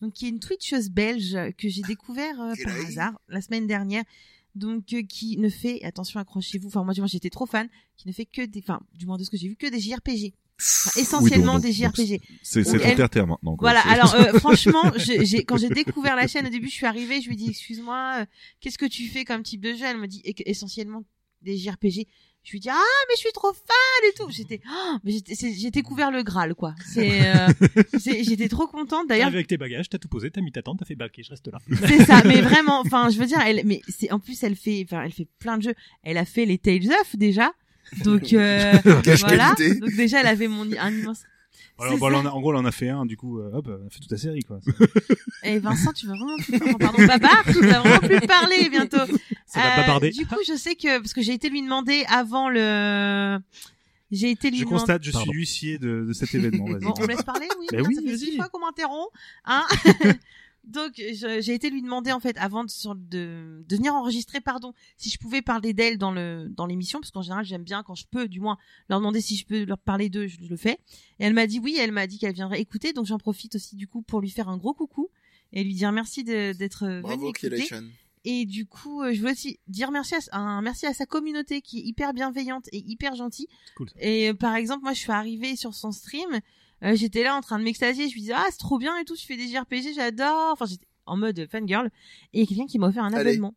donc 0.00 0.12
qui 0.14 0.26
est 0.26 0.28
une 0.30 0.40
Twitcheuse 0.40 0.90
belge 0.90 1.36
que 1.58 1.68
j'ai 1.68 1.82
découvert 1.82 2.40
euh, 2.40 2.54
par 2.64 2.74
hasard 2.86 3.20
la 3.28 3.40
semaine 3.40 3.66
dernière. 3.66 4.04
Donc 4.54 4.92
euh, 4.92 5.02
qui 5.02 5.36
ne 5.36 5.48
fait 5.48 5.82
attention 5.82 6.20
accrochez-vous 6.20 6.68
enfin 6.68 6.84
moi 6.84 6.94
du 6.94 7.00
moins 7.00 7.08
j'étais 7.08 7.28
trop 7.28 7.44
fan 7.44 7.68
qui 7.96 8.06
ne 8.06 8.12
fait 8.12 8.24
que 8.24 8.42
des 8.42 8.60
enfin 8.60 8.80
du 8.92 9.04
moins 9.04 9.16
de 9.16 9.24
ce 9.24 9.30
que 9.30 9.36
j'ai 9.36 9.48
vu 9.48 9.56
que 9.56 9.66
des 9.66 9.80
JRPG 9.80 10.32
Enfin, 10.60 11.00
essentiellement 11.00 11.54
donc- 11.54 11.62
des 11.62 11.72
JRPG 11.72 12.20
C'est, 12.42 12.62
c'est 12.62 12.76
elle- 12.80 12.94
terre-terre 12.94 13.26
maintenant. 13.26 13.56
quoi. 13.56 13.72
voilà, 13.72 13.80
alors 13.88 14.14
euh, 14.14 14.32
franchement, 14.38 14.92
je- 14.96 15.24
j'ai 15.24 15.44
quand 15.44 15.56
j'ai 15.56 15.68
découvert 15.68 16.14
la 16.14 16.28
chaîne 16.28 16.46
au 16.46 16.50
début, 16.50 16.68
je 16.68 16.74
suis 16.74 16.86
arrivée, 16.86 17.20
je 17.20 17.26
lui 17.26 17.34
ai 17.34 17.36
dit 17.36 17.50
excuse-moi, 17.50 18.18
euh, 18.20 18.24
qu'est-ce 18.60 18.78
que 18.78 18.86
tu 18.86 19.08
fais 19.08 19.24
comme 19.24 19.42
type 19.42 19.60
de 19.60 19.74
jeu? 19.74 19.84
Elle 19.84 19.98
me 19.98 20.06
dit 20.06 20.22
essentiellement 20.46 21.04
des 21.42 21.56
JRPG. 21.56 22.06
Je 22.44 22.52
lui 22.52 22.60
dis 22.60 22.68
ah 22.70 22.74
mais 23.08 23.14
je 23.16 23.20
suis 23.20 23.32
trop 23.32 23.52
fan 23.52 24.10
et 24.10 24.12
tout. 24.16 24.30
J'étais 24.30 24.60
mais 25.02 25.14
c'est- 25.34 25.54
j'ai 25.54 25.70
découvert 25.72 26.10
le 26.12 26.22
Graal 26.22 26.54
quoi. 26.54 26.74
C'est 26.86 27.26
euh, 27.34 27.48
j'étais 28.22 28.48
trop 28.48 28.66
contente 28.68 29.08
d'ailleurs. 29.08 29.28
avec 29.28 29.46
tes 29.48 29.56
bagages, 29.56 29.88
t'as 29.88 29.98
tout 29.98 30.08
posé, 30.08 30.30
t'as 30.30 30.40
mis 30.42 30.52
ta 30.52 30.62
tente, 30.62 30.78
t'as 30.78 30.84
fait 30.84 30.94
ok, 31.02 31.20
je 31.22 31.30
reste 31.30 31.48
là. 31.48 31.58
C'est 31.88 32.04
ça, 32.04 32.22
mais 32.24 32.40
vraiment, 32.42 32.80
enfin 32.80 33.08
je 33.10 33.18
veux 33.18 33.26
dire, 33.26 33.40
elle 33.40 33.62
mais 33.64 33.80
c'est 33.88 34.12
en 34.12 34.20
plus 34.20 34.42
elle 34.44 34.56
fait 34.56 34.84
enfin 34.86 35.02
elle 35.02 35.12
fait 35.12 35.26
plein 35.38 35.56
de 35.58 35.62
jeux. 35.64 35.74
Elle 36.02 36.18
a 36.18 36.24
fait 36.24 36.44
les 36.44 36.58
Tales 36.58 36.92
of 37.00 37.16
déjà. 37.16 37.50
Donc 38.04 38.32
euh, 38.32 38.72
voilà. 38.84 39.54
qualité. 39.54 39.74
Donc 39.80 39.94
déjà 39.94 40.20
elle 40.20 40.26
avait 40.26 40.48
mon 40.48 40.62
un 40.78 40.90
immense 40.90 41.22
Alors, 41.78 41.92
C'est 41.94 41.98
bon, 41.98 42.08
là, 42.08 42.18
ça. 42.22 42.24
on 42.24 42.26
a- 42.28 42.32
en 42.32 42.40
gros, 42.40 42.52
là, 42.52 42.60
on 42.60 42.64
a 42.64 42.72
fait 42.72 42.88
un, 42.88 43.04
du 43.06 43.16
coup, 43.16 43.40
euh, 43.40 43.50
hop, 43.52 43.66
on 43.68 43.86
a 43.86 43.90
fait 43.90 43.98
toute 44.00 44.10
la 44.10 44.16
série, 44.18 44.42
quoi. 44.42 44.60
Et 45.42 45.58
Vincent, 45.58 45.92
tu 45.92 46.06
vas 46.06 46.14
vraiment 46.14 46.36
plus 46.38 46.58
parler. 46.58 46.74
Pardon, 46.78 47.06
Babar, 47.06 47.42
tu 47.46 47.60
vas 47.66 47.80
vraiment 47.80 47.98
plus 47.98 48.20
parler 48.26 48.68
bientôt. 48.70 48.98
Ça 49.46 49.60
va 49.60 49.72
Euh, 49.74 49.76
babarder. 49.82 50.10
Du 50.10 50.24
coup, 50.26 50.36
je 50.46 50.56
sais 50.56 50.74
que 50.76 50.98
parce 50.98 51.12
que 51.12 51.20
j'ai 51.22 51.32
été 51.34 51.48
lui 51.50 51.62
demander 51.62 52.04
avant 52.08 52.48
le. 52.48 53.38
J'ai 54.10 54.30
été 54.30 54.50
lui 54.50 54.58
Je 54.58 54.62
demander. 54.64 54.78
constate, 54.78 55.02
je 55.02 55.10
Pardon. 55.10 55.30
suis 55.30 55.36
l'huissier 55.38 55.78
de, 55.78 56.04
de 56.06 56.12
cet 56.12 56.32
événement. 56.34 56.66
Vas-y. 56.66 56.80
Bon, 56.84 56.94
on 56.96 57.02
me 57.02 57.06
laisse 57.08 57.22
parler, 57.22 57.48
oui. 57.58 57.66
Bah 57.70 57.78
merde, 57.78 57.88
oui, 57.88 57.94
ça 57.96 58.02
fait 58.02 58.06
vas-y. 58.08 58.18
six 58.18 58.36
fois 58.36 58.48
qu'on 58.48 58.60
m'interrompt, 58.60 59.10
hein. 59.46 59.64
Donc, 60.66 60.92
je- 60.96 61.40
j'ai 61.42 61.54
été 61.54 61.68
lui 61.70 61.82
demander 61.82 62.10
en 62.12 62.20
fait 62.20 62.36
avant 62.38 62.64
de, 62.64 62.70
de, 62.94 63.64
de 63.68 63.76
venir 63.76 63.94
enregistrer, 63.94 64.40
pardon, 64.40 64.72
si 64.96 65.10
je 65.10 65.18
pouvais 65.18 65.42
parler 65.42 65.74
d'elle 65.74 65.98
dans 65.98 66.10
le 66.12 66.48
dans 66.50 66.66
l'émission, 66.66 67.00
parce 67.00 67.10
qu'en 67.10 67.22
général 67.22 67.44
j'aime 67.44 67.64
bien 67.64 67.82
quand 67.82 67.94
je 67.94 68.06
peux, 68.10 68.28
du 68.28 68.40
moins, 68.40 68.56
leur 68.88 68.98
demander 68.98 69.20
si 69.20 69.36
je 69.36 69.46
peux 69.46 69.64
leur 69.64 69.78
parler 69.78 70.08
d'eux, 70.08 70.26
je 70.26 70.38
le 70.40 70.56
fais. 70.56 70.78
Et 71.18 71.24
elle 71.24 71.34
m'a 71.34 71.46
dit 71.46 71.58
oui, 71.58 71.76
elle 71.78 71.92
m'a 71.92 72.06
dit 72.06 72.18
qu'elle 72.18 72.34
viendrait 72.34 72.60
écouter, 72.60 72.92
donc 72.92 73.06
j'en 73.06 73.18
profite 73.18 73.56
aussi 73.56 73.76
du 73.76 73.86
coup 73.88 74.02
pour 74.02 74.20
lui 74.20 74.30
faire 74.30 74.48
un 74.48 74.56
gros 74.56 74.74
coucou 74.74 75.10
et 75.52 75.62
lui 75.64 75.74
dire 75.74 75.92
merci 75.92 76.24
d'être 76.24 76.86
venu 76.86 77.02
Bravo, 77.02 77.28
écouter. 77.30 77.68
Et 78.26 78.46
du 78.46 78.64
coup, 78.64 79.02
euh, 79.02 79.12
je 79.12 79.20
voulais 79.20 79.32
aussi 79.32 79.60
dire 79.68 79.90
merci 79.90 80.14
à, 80.30 80.38
un 80.38 80.62
merci 80.62 80.86
à 80.86 80.94
sa 80.94 81.04
communauté 81.04 81.60
qui 81.60 81.80
est 81.80 81.82
hyper 81.82 82.14
bienveillante 82.14 82.68
et 82.72 82.78
hyper 82.78 83.14
gentille. 83.16 83.48
Cool. 83.76 83.90
Et 84.00 84.30
euh, 84.30 84.34
par 84.34 84.54
exemple, 84.56 84.82
moi, 84.82 84.94
je 84.94 84.98
suis 85.00 85.12
arrivée 85.12 85.56
sur 85.56 85.74
son 85.74 85.92
stream, 85.92 86.40
euh, 86.82 86.94
j'étais 86.96 87.22
là 87.22 87.36
en 87.36 87.40
train 87.40 87.58
de 87.58 87.64
m'extasier, 87.64 88.08
je 88.08 88.14
lui 88.14 88.20
disais 88.22 88.32
ah 88.34 88.46
c'est 88.50 88.58
trop 88.58 88.78
bien 88.78 88.96
et 88.98 89.04
tout, 89.04 89.14
je 89.16 89.24
fais 89.24 89.36
des 89.36 89.48
JRPG, 89.48 89.94
j'adore. 89.94 90.52
Enfin, 90.52 90.66
j'étais 90.66 90.86
en 91.06 91.16
mode 91.16 91.46
fangirl. 91.50 91.86
Et 92.32 92.38
il 92.38 92.40
y 92.40 92.42
a 92.42 92.46
quelqu'un 92.46 92.66
qui 92.66 92.78
m'a 92.78 92.88
offert 92.88 93.04
un 93.04 93.12
Allez. 93.12 93.30
abonnement. 93.30 93.54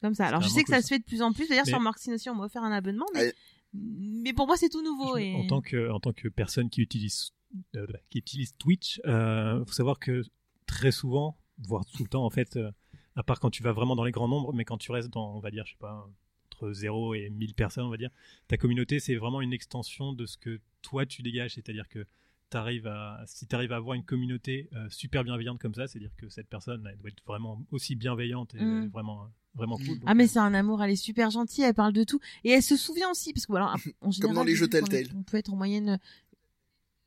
Comme 0.00 0.14
ça. 0.14 0.26
Alors, 0.26 0.40
je 0.42 0.48
sais 0.48 0.60
que 0.62 0.66
cool, 0.66 0.74
ça 0.76 0.80
ça. 0.80 0.86
se 0.86 0.94
fait 0.94 0.98
de 1.00 1.04
plus 1.04 1.22
en 1.22 1.32
plus. 1.32 1.48
D'ailleurs, 1.48 1.64
Mais- 1.66 1.72
sur 1.72 1.80
Marxine 1.80 2.12
aussi, 2.14 2.30
on 2.30 2.34
m'a 2.36 2.44
offert 2.44 2.62
un 2.62 2.70
abonnement, 2.70 3.06
mais 3.14 3.20
Allez. 3.20 3.32
mais 3.74 4.32
pour 4.32 4.46
moi, 4.46 4.56
c'est 4.56 4.68
tout 4.68 4.82
nouveau. 4.82 5.16
Je- 5.16 5.22
Et... 5.22 5.34
En 5.34 5.46
tant 5.46 5.60
que 5.60 5.90
en 5.90 5.98
tant 6.00 6.12
que 6.12 6.28
personne 6.28 6.70
qui 6.70 6.80
utilise 6.82 7.32
euh, 7.76 7.86
qui 8.10 8.18
utilise 8.18 8.54
Twitch, 8.58 9.00
euh, 9.06 9.64
faut 9.64 9.72
savoir 9.72 9.98
que 9.98 10.22
très 10.66 10.92
souvent, 10.92 11.36
voire 11.58 11.84
tout 11.86 12.02
le 12.04 12.08
temps 12.08 12.24
en 12.24 12.30
fait, 12.30 12.56
euh, 12.56 12.70
à 13.16 13.22
part 13.22 13.40
quand 13.40 13.50
tu 13.50 13.62
vas 13.62 13.72
vraiment 13.72 13.96
dans 13.96 14.04
les 14.04 14.12
grands 14.12 14.28
nombres, 14.28 14.52
mais 14.52 14.64
quand 14.64 14.76
tu 14.78 14.92
restes 14.92 15.08
dans, 15.10 15.34
on 15.34 15.40
va 15.40 15.50
dire, 15.50 15.64
je 15.66 15.72
sais 15.72 15.78
pas, 15.80 16.08
entre 16.52 16.72
0 16.72 17.14
et 17.14 17.30
1000 17.30 17.54
personnes, 17.54 17.84
on 17.86 17.90
va 17.90 17.96
dire, 17.96 18.10
ta 18.48 18.56
communauté 18.58 19.00
c'est 19.00 19.16
vraiment 19.16 19.40
une 19.40 19.52
extension 19.54 20.12
de 20.12 20.26
ce 20.26 20.36
que 20.36 20.60
toi 20.82 21.06
tu 21.06 21.22
dégages, 21.22 21.54
c'est-à-dire 21.54 21.88
que 21.88 22.06
t'arrives 22.50 22.86
à 22.86 23.22
si 23.26 23.46
tu 23.46 23.54
arrives 23.54 23.72
à 23.72 23.76
avoir 23.76 23.94
une 23.94 24.04
communauté 24.04 24.68
euh, 24.74 24.88
super 24.90 25.24
bienveillante 25.24 25.58
comme 25.60 25.74
ça, 25.74 25.86
c'est-à-dire 25.86 26.14
que 26.16 26.28
cette 26.28 26.48
personne 26.48 26.86
elle 26.90 26.98
doit 26.98 27.10
être 27.10 27.22
vraiment 27.26 27.64
aussi 27.70 27.94
bienveillante 27.94 28.54
et 28.54 28.58
Mm. 28.62 28.88
vraiment 28.92 29.30
vraiment 29.54 29.76
cool. 29.76 29.98
Ah 30.06 30.14
mais 30.14 30.26
c'est 30.26 30.38
un 30.38 30.54
amour, 30.54 30.82
elle 30.82 30.90
est 30.90 30.96
super 30.96 31.30
gentille, 31.30 31.64
elle 31.64 31.74
parle 31.74 31.92
de 31.92 32.04
tout 32.04 32.20
et 32.44 32.50
elle 32.50 32.62
se 32.62 32.76
souvient 32.76 33.10
aussi 33.10 33.32
parce 33.32 33.46
que 33.46 33.52
voilà, 33.52 33.74
en 34.00 34.10
général, 34.10 34.34
dans 34.36 34.44
les 34.44 34.54
jeux 34.54 34.68
Telltale. 34.68 35.06
On 35.16 35.22
peut 35.22 35.36
être 35.36 35.52
en 35.52 35.56
moyenne 35.56 35.98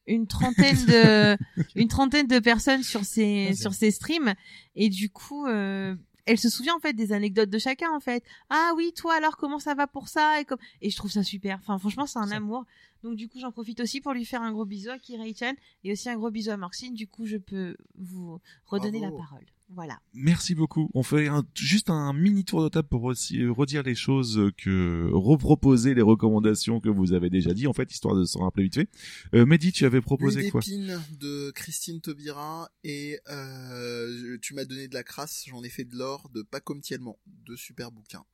une 0.08 0.28
trentaine 0.28 0.86
de 0.86 1.38
une 1.76 1.88
trentaine 1.88 2.28
de 2.28 2.40
personnes 2.40 2.84
sur 2.84 3.06
ces 3.06 3.54
sur 3.56 3.74
ces 3.74 3.92
streams 3.92 4.34
et 4.76 4.90
du 4.90 5.10
coup 5.10 5.46
euh, 5.46 5.96
elle 6.26 6.38
se 6.38 6.50
souvient 6.50 6.76
en 6.76 6.80
fait 6.80 6.94
des 6.94 7.14
anecdotes 7.14 7.50
de 7.50 7.58
chacun 7.60 7.92
en 7.92 8.00
fait. 8.00 8.24
Ah 8.50 8.72
oui, 8.76 8.94
toi 8.96 9.14
alors 9.16 9.38
comment 9.38 9.60
ça 9.60 9.74
va 9.76 9.88
pour 9.88 10.08
ça 10.08 10.40
et 10.42 10.46
comme 10.46 10.60
et 10.82 10.90
je 10.90 10.96
trouve 10.98 11.12
ça 11.12 11.24
super. 11.24 11.58
Enfin 11.62 11.78
franchement, 11.78 12.06
c'est 12.06 12.20
un 12.20 12.28
Ça. 12.28 12.36
amour. 12.36 12.66
Donc 13.04 13.16
du 13.16 13.28
coup, 13.28 13.40
j'en 13.40 13.52
profite 13.52 13.80
aussi 13.80 14.00
pour 14.02 14.14
lui 14.14 14.26
faire 14.26 14.42
un 14.44 14.52
gros 14.52 14.66
bisou 14.66 14.90
à 14.92 15.00
Kirei-chan 15.00 15.54
et 15.84 15.92
aussi 15.92 16.10
un 16.10 16.16
gros 16.16 16.30
bisou 16.30 16.52
à 16.52 16.58
Marcine. 16.58 16.94
Du 16.94 17.08
coup, 17.08 17.26
je 17.26 17.38
peux 17.38 17.76
vous 17.98 18.40
redonner 18.68 19.00
Bravo. 19.00 19.18
la 19.18 19.24
parole. 19.24 19.46
Voilà. 19.74 20.02
Merci 20.14 20.54
beaucoup. 20.54 20.90
On 20.94 21.02
fait 21.02 21.28
un- 21.30 21.46
juste 21.56 21.90
un 21.90 22.12
mini 22.12 22.44
tour 22.44 22.62
de 22.62 22.68
table 22.68 22.90
pour 22.90 23.04
aussi, 23.06 23.46
redire 23.48 23.84
les 23.84 23.96
choses 23.96 24.52
que 24.58 25.10
reproposer 25.14 25.94
les 25.94 26.02
recommandations 26.02 26.82
que 26.82 26.90
vous 26.90 27.14
avez 27.14 27.30
déjà 27.30 27.54
dit 27.54 27.68
en 27.68 27.74
fait 27.74 27.90
histoire 27.90 28.16
de 28.16 28.26
se 28.26 28.38
rappeler 28.38 28.66
vite 28.66 28.76
fait. 28.76 28.90
Euh, 29.34 29.46
Mehdi, 29.46 29.72
tu 29.72 29.86
avais 29.86 30.02
proposé 30.02 30.50
quoi? 30.50 30.60
d'épine 30.60 31.00
de 31.20 31.52
Christine 31.52 32.02
Taubira 32.02 32.70
et 32.84 33.20
euh, 33.30 34.38
tu 34.42 34.54
m'as 34.56 34.66
donné 34.66 34.90
de 34.90 34.94
la 34.94 35.04
crasse, 35.04 35.46
j'en 35.48 35.64
ai 35.64 35.70
fait 35.70 35.86
de 35.86 35.96
l'or 35.96 36.30
de 36.34 36.42
Pas 36.42 36.60
comme 36.60 36.82
Tiellement, 36.82 37.18
deux 37.26 37.56
super 37.56 37.92
bouquins. 37.92 38.26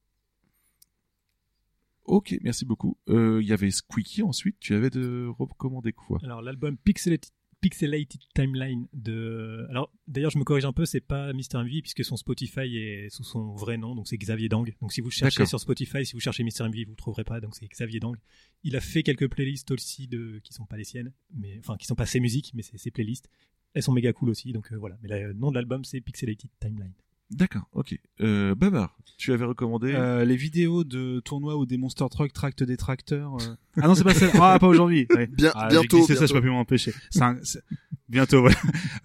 Ok, 2.05 2.35
merci 2.41 2.63
beaucoup. 2.65 2.97
Euh, 3.09 3.39
Il 3.41 3.47
y 3.47 3.51
avait 3.53 3.69
Squeaky 3.69 4.23
ensuite. 4.23 4.55
Tu 4.59 4.73
avais 4.73 4.89
de 4.89 5.27
recommander 5.37 5.91
quoi? 5.91 6.19
Alors 6.23 6.41
l'album 6.41 6.77
Pixelated, 6.77 7.29
Pixelated 7.61 8.21
Timeline 8.35 8.87
de. 8.93 9.65
Alors 9.69 9.91
d'ailleurs 10.07 10.31
je 10.31 10.37
me 10.37 10.43
corrige 10.43 10.65
un 10.65 10.73
peu, 10.73 10.85
c'est 10.85 11.01
pas 11.01 11.33
Mr 11.33 11.63
MV 11.63 11.81
puisque 11.81 12.05
son 12.05 12.15
Spotify 12.15 12.77
est 12.77 13.09
sous 13.09 13.23
son 13.23 13.53
vrai 13.53 13.77
nom, 13.77 13.95
donc 13.95 14.07
c'est 14.07 14.17
Xavier 14.17 14.49
Dang. 14.49 14.71
Donc 14.81 14.93
si 14.93 15.01
vous 15.01 15.09
cherchez 15.09 15.45
sur 15.45 15.59
Spotify, 15.59 16.05
si 16.05 16.13
vous 16.13 16.19
cherchez 16.19 16.43
Mr 16.43 16.69
MV, 16.69 16.85
vous 16.85 16.91
le 16.91 16.95
trouverez 16.95 17.23
pas, 17.23 17.39
donc 17.39 17.55
c'est 17.55 17.67
Xavier 17.67 17.99
Dang. 17.99 18.15
Il 18.63 18.75
a 18.75 18.81
fait 18.81 19.03
quelques 19.03 19.29
playlists 19.29 19.71
aussi 19.71 20.07
de 20.07 20.39
qui 20.43 20.53
sont 20.53 20.65
pas 20.65 20.77
les 20.77 20.83
siennes, 20.83 21.11
mais 21.33 21.57
enfin 21.59 21.77
qui 21.77 21.87
sont 21.87 21.95
pas 21.95 22.05
ses 22.05 22.19
musiques, 22.19 22.51
mais 22.53 22.61
c'est 22.61 22.77
ses 22.77 22.91
playlists. 22.91 23.29
Elles 23.73 23.83
sont 23.83 23.91
méga 23.91 24.13
cool 24.13 24.29
aussi, 24.29 24.53
donc 24.53 24.71
euh, 24.71 24.77
voilà. 24.77 24.97
Mais 25.01 25.09
le 25.09 25.33
nom 25.33 25.49
de 25.49 25.55
l'album 25.55 25.83
c'est 25.83 25.99
Pixelated 26.01 26.51
Timeline. 26.59 26.93
D'accord, 27.29 27.67
ok. 27.73 27.97
Euh, 28.21 28.55
Babar, 28.55 28.97
tu 29.17 29.33
avais 29.33 29.43
recommandé. 29.45 29.91
Euh, 29.93 30.23
les 30.23 30.37
vidéos 30.37 30.83
de 30.85 31.19
tournois 31.19 31.57
où 31.57 31.65
des 31.65 31.77
monster 31.77 32.05
trucks 32.09 32.31
tractent 32.31 32.63
des 32.63 32.77
tracteurs. 32.77 33.35
euh. 33.41 33.55
Ah 33.81 33.87
non, 33.87 33.95
c'est 33.95 34.03
pas 34.05 34.13
ça. 34.13 34.27
Ah, 34.35 34.57
pas 34.59 34.67
aujourd'hui. 34.67 35.07
Ouais. 35.15 35.27
Bien- 35.27 35.51
Ah, 35.55 35.67
bientôt, 35.67 35.97
glissé 35.97 36.15
ça, 36.15 36.25
je 36.25 36.33
peux 36.33 36.41
plus 36.41 36.49
m'en 36.49 36.59
empêcher. 36.61 36.93
C'est 37.09 37.21
un- 37.21 37.37
c'est- 37.43 37.63
Bientôt, 38.09 38.41
voilà. 38.41 38.55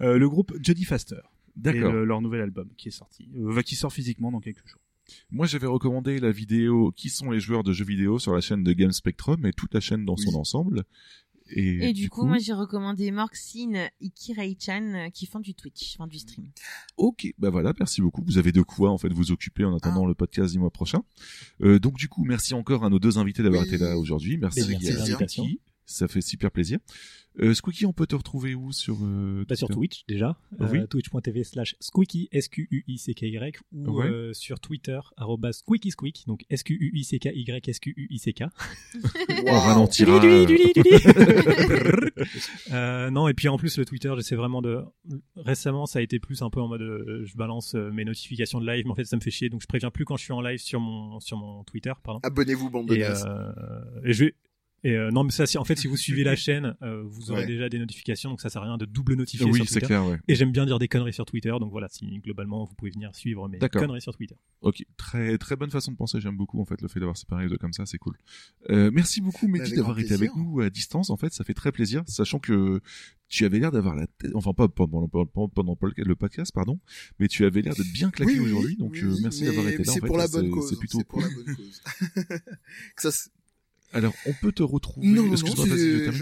Euh, 0.01 0.17
le 0.17 0.29
groupe 0.29 0.53
Jody 0.61 0.85
Faster. 0.85 1.15
Et 1.15 1.59
D'accord. 1.59 1.91
le- 1.91 2.05
leur 2.05 2.21
nouvel 2.21 2.41
album 2.41 2.69
qui 2.77 2.87
est 2.87 2.91
sorti. 2.91 3.29
Euh, 3.35 3.51
va- 3.51 3.61
qui 3.63 3.75
sort 3.75 3.91
physiquement 3.91 4.31
dans 4.31 4.39
quelques 4.39 4.65
jours. 4.65 4.79
Moi, 5.29 5.45
j'avais 5.45 5.67
recommandé 5.67 6.19
la 6.19 6.31
vidéo 6.31 6.91
Qui 6.95 7.09
sont 7.09 7.29
les 7.29 7.41
joueurs 7.41 7.63
de 7.63 7.73
jeux 7.73 7.83
vidéo 7.85 8.19
sur 8.19 8.33
la 8.33 8.39
chaîne 8.39 8.63
de 8.63 8.71
Game 8.71 8.93
Spectrum 8.93 9.45
et 9.45 9.51
toute 9.51 9.73
la 9.73 9.81
chaîne 9.81 10.05
dans 10.05 10.15
son 10.15 10.33
ensemble. 10.35 10.85
Et, 11.55 11.89
Et, 11.89 11.93
du, 11.93 12.09
coup, 12.09 12.25
moi 12.25 12.37
j'ai 12.37 12.53
recommandé 12.53 13.11
Marxine 13.11 13.89
et 14.01 14.09
Kirei-chan 14.09 14.93
euh, 14.95 15.09
qui 15.09 15.25
font 15.25 15.39
du 15.39 15.53
Twitch, 15.53 15.95
enfin 15.97 16.07
du 16.07 16.19
stream. 16.19 16.47
Ok, 16.97 17.27
bah 17.37 17.49
voilà, 17.49 17.73
merci 17.79 18.01
beaucoup. 18.01 18.23
Vous 18.25 18.37
avez 18.37 18.51
de 18.51 18.61
quoi 18.61 18.91
en 18.91 18.97
fait 18.97 19.11
vous 19.13 19.31
occuper 19.31 19.63
en 19.65 19.73
Ah. 19.73 19.77
attendant 19.77 20.05
le 20.05 20.15
podcast 20.15 20.53
du 20.53 20.59
mois 20.59 20.71
prochain. 20.71 21.01
Euh, 21.61 21.79
donc 21.79 21.97
du 21.97 22.09
coup, 22.09 22.23
merci 22.23 22.53
encore 22.53 22.83
à 22.83 22.89
nos 22.89 22.99
deux 22.99 23.17
invités 23.17 23.43
d'avoir 23.43 23.63
Oui. 23.63 23.67
été 23.67 23.77
là 23.77 23.97
aujourd'hui. 23.97 24.37
Merci, 24.37 24.61
merci 24.69 25.13
à. 25.13 25.72
Ça 25.85 26.07
fait 26.07 26.21
super 26.21 26.49
plaisir. 26.51 26.79
Euh, 27.39 27.55
Squeaky, 27.55 27.87
on 27.87 27.93
peut 27.93 28.05
te 28.05 28.15
retrouver 28.15 28.53
où 28.53 28.71
sur 28.71 28.95
euh, 29.01 29.43
Bah, 29.49 29.55
sur 29.55 29.67
Twitch 29.67 30.05
déjà, 30.07 30.37
Oui. 30.59 30.79
euh, 30.79 30.85
twitch.tv 30.85 31.43
slash 31.43 31.75
squeaky, 31.79 32.29
S-Q-U-I-C-K-Y, 32.31 33.59
ou 33.73 33.89
Ouais. 34.01 34.05
euh, 34.07 34.33
sur 34.33 34.59
Twitter, 34.59 34.99
arrobas 35.17 35.53
squeaky 35.53 35.89
squeak, 35.91 36.25
donc 36.27 36.45
S-Q-U-I-C-K-Y, 36.51 37.67
S-Q-U-I-C-K. 37.69 38.43
On 39.47 39.51
ralentira. 39.59 40.19
Non, 43.11 43.27
et 43.27 43.33
puis 43.33 43.47
en 43.47 43.57
plus, 43.57 43.77
le 43.77 43.85
Twitter, 43.85 44.13
j'essaie 44.15 44.35
vraiment 44.35 44.61
de. 44.61 44.81
Récemment, 45.35 45.85
ça 45.85 45.99
a 45.99 46.01
été 46.01 46.19
plus 46.19 46.41
un 46.41 46.49
peu 46.49 46.61
en 46.61 46.67
mode 46.67 46.81
euh, 46.81 47.23
je 47.25 47.35
balance 47.35 47.75
euh, 47.75 47.91
mes 47.91 48.05
notifications 48.05 48.59
de 48.61 48.67
live, 48.71 48.85
mais 48.85 48.91
en 48.91 48.95
fait, 48.95 49.05
ça 49.05 49.15
me 49.15 49.21
fait 49.21 49.31
chier, 49.31 49.49
donc 49.49 49.61
je 49.61 49.67
préviens 49.67 49.91
plus 49.91 50.05
quand 50.05 50.17
je 50.17 50.23
suis 50.23 50.33
en 50.33 50.41
live 50.41 50.59
sur 50.59 50.79
mon, 50.79 51.19
sur 51.19 51.37
mon 51.37 51.63
Twitter. 51.63 51.93
Abonnez-vous, 52.23 52.69
bande 52.69 52.87
de 52.89 52.95
Et, 52.95 53.03
euh, 53.03 53.51
et 54.05 54.13
je 54.13 54.25
vais. 54.25 54.35
Et 54.85 54.91
euh, 54.97 55.11
non, 55.11 55.23
mais 55.23 55.31
ça, 55.31 55.45
si, 55.45 55.57
en 55.57 55.63
fait, 55.63 55.77
si 55.77 55.87
vous 55.87 55.95
suivez 55.97 56.23
la 56.23 56.35
chaîne, 56.35 56.75
euh, 56.81 57.03
vous 57.05 57.31
aurez 57.31 57.41
Ouais. 57.41 57.47
déjà 57.47 57.69
des 57.69 57.79
notifications, 57.79 58.29
donc 58.29 58.41
ça 58.41 58.49
sert 58.49 58.61
à 58.61 58.65
rien 58.65 58.77
de 58.77 58.85
double 58.85 59.15
notifier 59.15 59.45
Oui, 59.45 59.55
sur 59.55 59.65
c'est 59.65 59.73
Twitter. 59.75 59.85
clair, 59.87 60.05
ouais. 60.05 60.19
Et 60.27 60.35
j'aime 60.35 60.51
bien 60.51 60.65
dire 60.65 60.77
des 60.79 60.87
conneries 60.89 61.13
sur 61.13 61.25
Twitter, 61.25 61.53
donc 61.59 61.71
voilà, 61.71 61.87
si 61.89 62.05
globalement 62.19 62.65
vous 62.65 62.75
pouvez 62.75 62.91
venir 62.91 63.15
suivre 63.15 63.47
mes 63.47 63.59
conneries 63.59 64.01
sur 64.01 64.13
Twitter. 64.15 64.35
Ok, 64.61 64.83
très 64.97 65.37
très 65.37 65.55
bonne 65.55 65.71
façon 65.71 65.91
de 65.91 65.97
penser. 65.97 66.19
J'aime 66.19 66.35
beaucoup 66.37 66.59
en 66.61 66.65
fait 66.65 66.81
le 66.81 66.87
fait 66.87 66.99
d'avoir 66.99 67.17
séparé 67.17 67.43
les 67.45 67.49
deux 67.49 67.57
comme 67.57 67.73
ça, 67.73 67.85
c'est 67.85 67.97
cool. 67.97 68.17
Euh, 68.69 68.91
merci 68.93 69.21
beaucoup 69.21 69.47
Mehdi 69.47 69.73
d'avoir 69.75 69.97
été 69.99 70.13
avec 70.13 70.35
nous 70.35 70.59
à 70.61 70.69
distance. 70.69 71.09
En 71.09 71.17
fait, 71.17 71.33
ça 71.33 71.43
fait 71.43 71.53
très 71.53 71.71
plaisir, 71.71 72.03
sachant 72.07 72.39
que 72.39 72.81
tu 73.29 73.45
avais 73.45 73.59
l'air 73.59 73.71
d'avoir 73.71 73.95
la 73.95 74.05
tête, 74.07 74.31
enfin 74.35 74.53
pas 74.53 74.67
pendant, 74.67 75.07
pendant, 75.07 75.47
pendant 75.47 75.77
le 75.97 76.15
podcast, 76.15 76.51
pardon, 76.53 76.79
mais 77.19 77.27
tu 77.27 77.45
avais 77.45 77.61
l'air 77.61 77.73
d'être 77.73 77.91
bien 77.93 78.11
claqué 78.11 78.33
Oui, 78.33 78.39
aujourd'hui. 78.51 78.75
Donc 78.77 78.91
oui, 78.93 79.01
euh, 79.03 79.15
merci 79.21 79.45
d'avoir 79.45 79.67
été 79.67 79.83
là. 79.83 79.89
en 79.89 79.93
C'est 79.93 80.01
fait, 80.01 80.07
pour 80.07 80.17
la 80.17 80.27
bonne 80.27 80.45
c'est- 80.45 80.51
cause. 80.51 80.69
C'est 80.69 80.75
plutôt 80.77 80.99
pour 81.03 81.19
cool. 81.21 81.23
la 81.23 81.29
bonne 81.35 81.55
cause. 81.55 81.81
Que 82.95 83.01
ça, 83.01 83.11
c'est- 83.11 83.29
Alors, 83.93 84.13
on 84.25 84.33
peut 84.33 84.51
te 84.51 84.63
retrouver. 84.63 85.07
Non, 85.07 85.23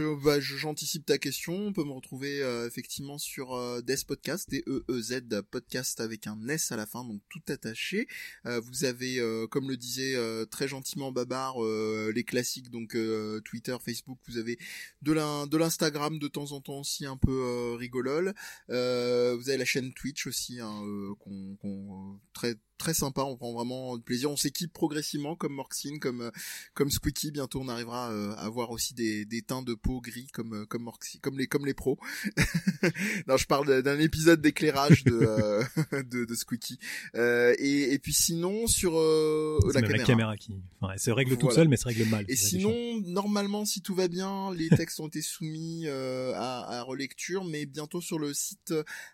non, 0.03 0.17
bah, 0.23 0.39
je- 0.39 0.57
j'anticipe 0.57 1.05
ta 1.05 1.17
question. 1.17 1.53
On 1.53 1.73
peut 1.73 1.83
me 1.83 1.91
retrouver 1.91 2.41
euh, 2.41 2.67
effectivement 2.67 3.17
sur 3.17 3.53
euh, 3.53 3.81
Des 3.81 3.95
Podcast, 4.07 4.49
D-E-E-Z 4.49 5.21
podcast 5.49 5.99
avec 5.99 6.27
un 6.27 6.37
S 6.47 6.71
à 6.71 6.75
la 6.77 6.85
fin, 6.85 7.03
donc 7.03 7.21
tout 7.29 7.41
attaché. 7.49 8.07
Euh, 8.45 8.59
vous 8.59 8.83
avez, 8.85 9.19
euh, 9.19 9.47
comme 9.47 9.69
le 9.69 9.77
disait 9.77 10.15
euh, 10.15 10.45
très 10.45 10.67
gentiment 10.67 11.11
Babar, 11.11 11.63
euh, 11.63 12.11
les 12.13 12.23
classiques, 12.23 12.69
donc 12.69 12.95
euh, 12.95 13.39
Twitter, 13.41 13.75
Facebook. 13.83 14.17
Vous 14.27 14.37
avez 14.37 14.57
de 15.01 15.11
l'in- 15.13 15.47
de 15.47 15.57
l'Instagram 15.57 16.19
de 16.19 16.27
temps 16.27 16.51
en 16.51 16.61
temps 16.61 16.79
aussi 16.79 17.05
un 17.05 17.17
peu 17.17 17.31
euh, 17.31 17.75
rigolole. 17.75 18.33
Euh, 18.69 19.35
vous 19.39 19.49
avez 19.49 19.57
la 19.57 19.65
chaîne 19.65 19.93
Twitch 19.93 20.27
aussi, 20.27 20.59
hein, 20.59 20.81
euh, 20.85 21.13
qu'on 21.19 21.55
qu'on- 21.57 22.19
très 22.33 22.55
très 22.81 22.93
sympa, 22.95 23.21
on 23.21 23.37
prend 23.37 23.53
vraiment 23.53 23.97
plaisir. 23.99 24.31
On 24.31 24.35
s'équipe 24.35 24.73
progressivement 24.73 25.35
comme 25.35 25.53
Morxine, 25.53 25.99
comme 25.99 26.21
euh, 26.21 26.31
comme 26.73 26.89
Squeaky. 26.89 27.31
Bientôt, 27.31 27.61
on 27.61 27.67
arrivera 27.67 28.11
euh, 28.11 28.33
à 28.33 28.45
avoir 28.45 28.71
aussi 28.71 28.95
des, 28.95 29.23
des 29.23 29.43
teints 29.43 29.61
de 29.61 29.75
peau 29.75 30.01
gris 30.01 30.27
comme 30.33 30.53
euh, 30.53 30.65
comme 30.65 30.83
Morxine, 30.83 31.21
comme 31.21 31.37
les 31.37 31.45
comme 31.45 31.65
les 31.65 31.75
pros. 31.75 31.99
non, 33.27 33.37
je 33.37 33.45
parle 33.45 33.83
d'un 33.83 33.99
épisode 33.99 34.41
d'éclairage 34.41 35.03
de, 35.03 35.13
euh, 35.13 35.63
de 36.03 36.25
de 36.25 36.35
Squeaky. 36.35 36.79
Euh, 37.15 37.53
et 37.59 37.93
et 37.93 37.99
puis 37.99 38.13
sinon 38.13 38.65
sur 38.65 38.97
euh, 38.97 39.59
C'est 39.67 39.73
la 39.75 39.81
caméra. 39.81 39.97
la 39.97 40.03
caméra 40.05 40.37
qui, 40.37 40.55
enfin, 40.79 40.93
elle 40.93 40.99
se 40.99 41.11
règle 41.11 41.37
toute 41.37 41.51
seule, 41.51 41.67
mais 41.67 41.77
se 41.77 41.85
règle 41.85 42.05
mal. 42.05 42.23
Et 42.23 42.25
qui 42.25 42.33
est 42.33 42.35
sinon, 42.35 42.99
normalement, 43.05 43.63
si 43.65 43.81
tout 43.81 43.93
va 43.93 44.07
bien, 44.07 44.51
les 44.55 44.69
textes 44.69 44.99
ont 44.99 45.07
été 45.07 45.21
soumis 45.21 45.83
euh, 45.85 46.33
à, 46.35 46.79
à 46.79 46.81
relecture, 46.81 47.43
mais 47.43 47.67
bientôt 47.67 48.01
sur 48.01 48.17
le 48.17 48.33
site 48.33 48.73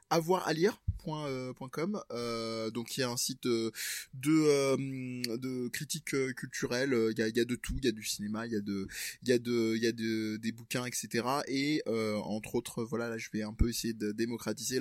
avoiralire.com. 0.09 2.01
Euh, 2.11 2.71
donc 2.71 2.97
il 2.97 3.01
y 3.01 3.03
a 3.03 3.09
un 3.09 3.17
site 3.17 3.45
euh, 3.57 3.71
de 4.13 4.31
euh, 4.31 5.37
de 5.37 5.67
critique 5.69 6.13
euh, 6.13 6.33
culturelle. 6.33 6.93
Euh, 6.93 7.11
Il 7.11 7.19
y 7.19 7.39
a, 7.39 7.45
de 7.45 7.55
tout. 7.55 7.75
Il 7.77 7.85
y 7.85 7.87
a 7.87 7.91
du 7.91 8.03
cinéma, 8.03 8.45
il 8.47 8.53
y 8.53 9.31
a 9.31 9.91
des 9.91 10.51
bouquins, 10.51 10.85
etc. 10.85 11.27
Et 11.47 11.81
entre 11.87 12.55
autres, 12.55 12.83
voilà, 12.83 13.09
là 13.09 13.17
je 13.17 13.29
vais 13.33 13.43
un 13.43 13.53
peu 13.53 13.69
essayer 13.69 13.93
de 13.93 14.11
démocratiser 14.11 14.79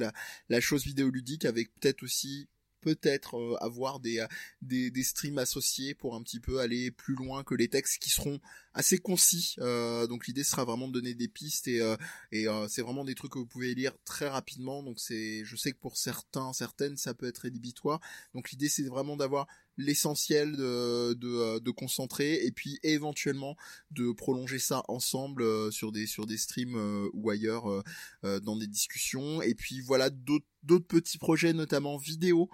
la 0.49 0.61
chose 0.61 0.85
vidéoludique 0.85 1.45
avec 1.45 1.73
peut-être 1.75 2.03
aussi 2.03 2.49
peut-être 2.81 3.59
avoir 3.61 3.99
des, 4.01 4.25
des 4.63 4.91
des 4.91 5.03
streams 5.03 5.39
associés 5.39 5.95
pour 5.95 6.15
un 6.15 6.23
petit 6.23 6.41
peu 6.41 6.61
aller 6.61 6.91
plus 6.91 7.15
loin 7.15 7.43
que 7.43 7.55
les 7.55 7.69
textes 7.69 8.01
qui 8.01 8.11
seront 8.11 8.41
assez 8.77 8.99
concis. 8.99 9.57
Euh, 9.59 10.07
donc 10.07 10.27
l'idée 10.27 10.45
sera 10.45 10.65
vraiment 10.65 10.87
de 10.87 10.93
donner 10.93 11.15
des 11.15 11.29
pistes 11.29 11.67
et 11.67 11.81
euh, 11.81 11.97
euh, 12.35 12.69
c'est 12.69 12.83
vraiment 12.83 13.05
des 13.05 13.15
trucs 13.15 13.33
que 13.33 13.39
vous 13.39 13.47
pouvez 13.47 13.75
lire 13.75 13.93
très 14.05 14.29
rapidement. 14.29 14.83
Donc 14.83 15.01
c'est 15.01 15.45
je 15.45 15.57
sais 15.57 15.73
que 15.73 15.79
pour 15.79 15.97
certains 15.97 16.53
certaines 16.53 16.97
ça 16.97 17.15
peut 17.15 17.27
être 17.27 17.39
rédhibitoire. 17.39 18.01
Donc 18.35 18.51
l'idée 18.51 18.69
c'est 18.69 18.85
vraiment 18.85 19.17
d'avoir 19.17 19.47
l'essentiel 19.79 20.57
de, 20.57 21.13
de 21.59 21.71
concentrer 21.71 22.47
et 22.47 22.51
puis 22.51 22.79
éventuellement 22.83 23.57
de 23.91 24.11
prolonger 24.13 24.59
ça 24.59 24.83
ensemble 24.89 25.71
sur 25.71 25.93
des 25.93 26.07
sur 26.07 26.25
des 26.25 26.39
streams 26.39 27.11
ou 27.13 27.29
ailleurs 27.29 27.85
dans 28.23 28.57
des 28.57 28.69
discussions 28.69 29.43
et 29.43 29.55
puis 29.55 29.83
voilà 29.83 30.09
d'autres 30.09 30.47
d'autres 30.63 30.87
petits 30.87 31.19
projets 31.19 31.53
notamment 31.53 31.99
vidéo 31.99 32.49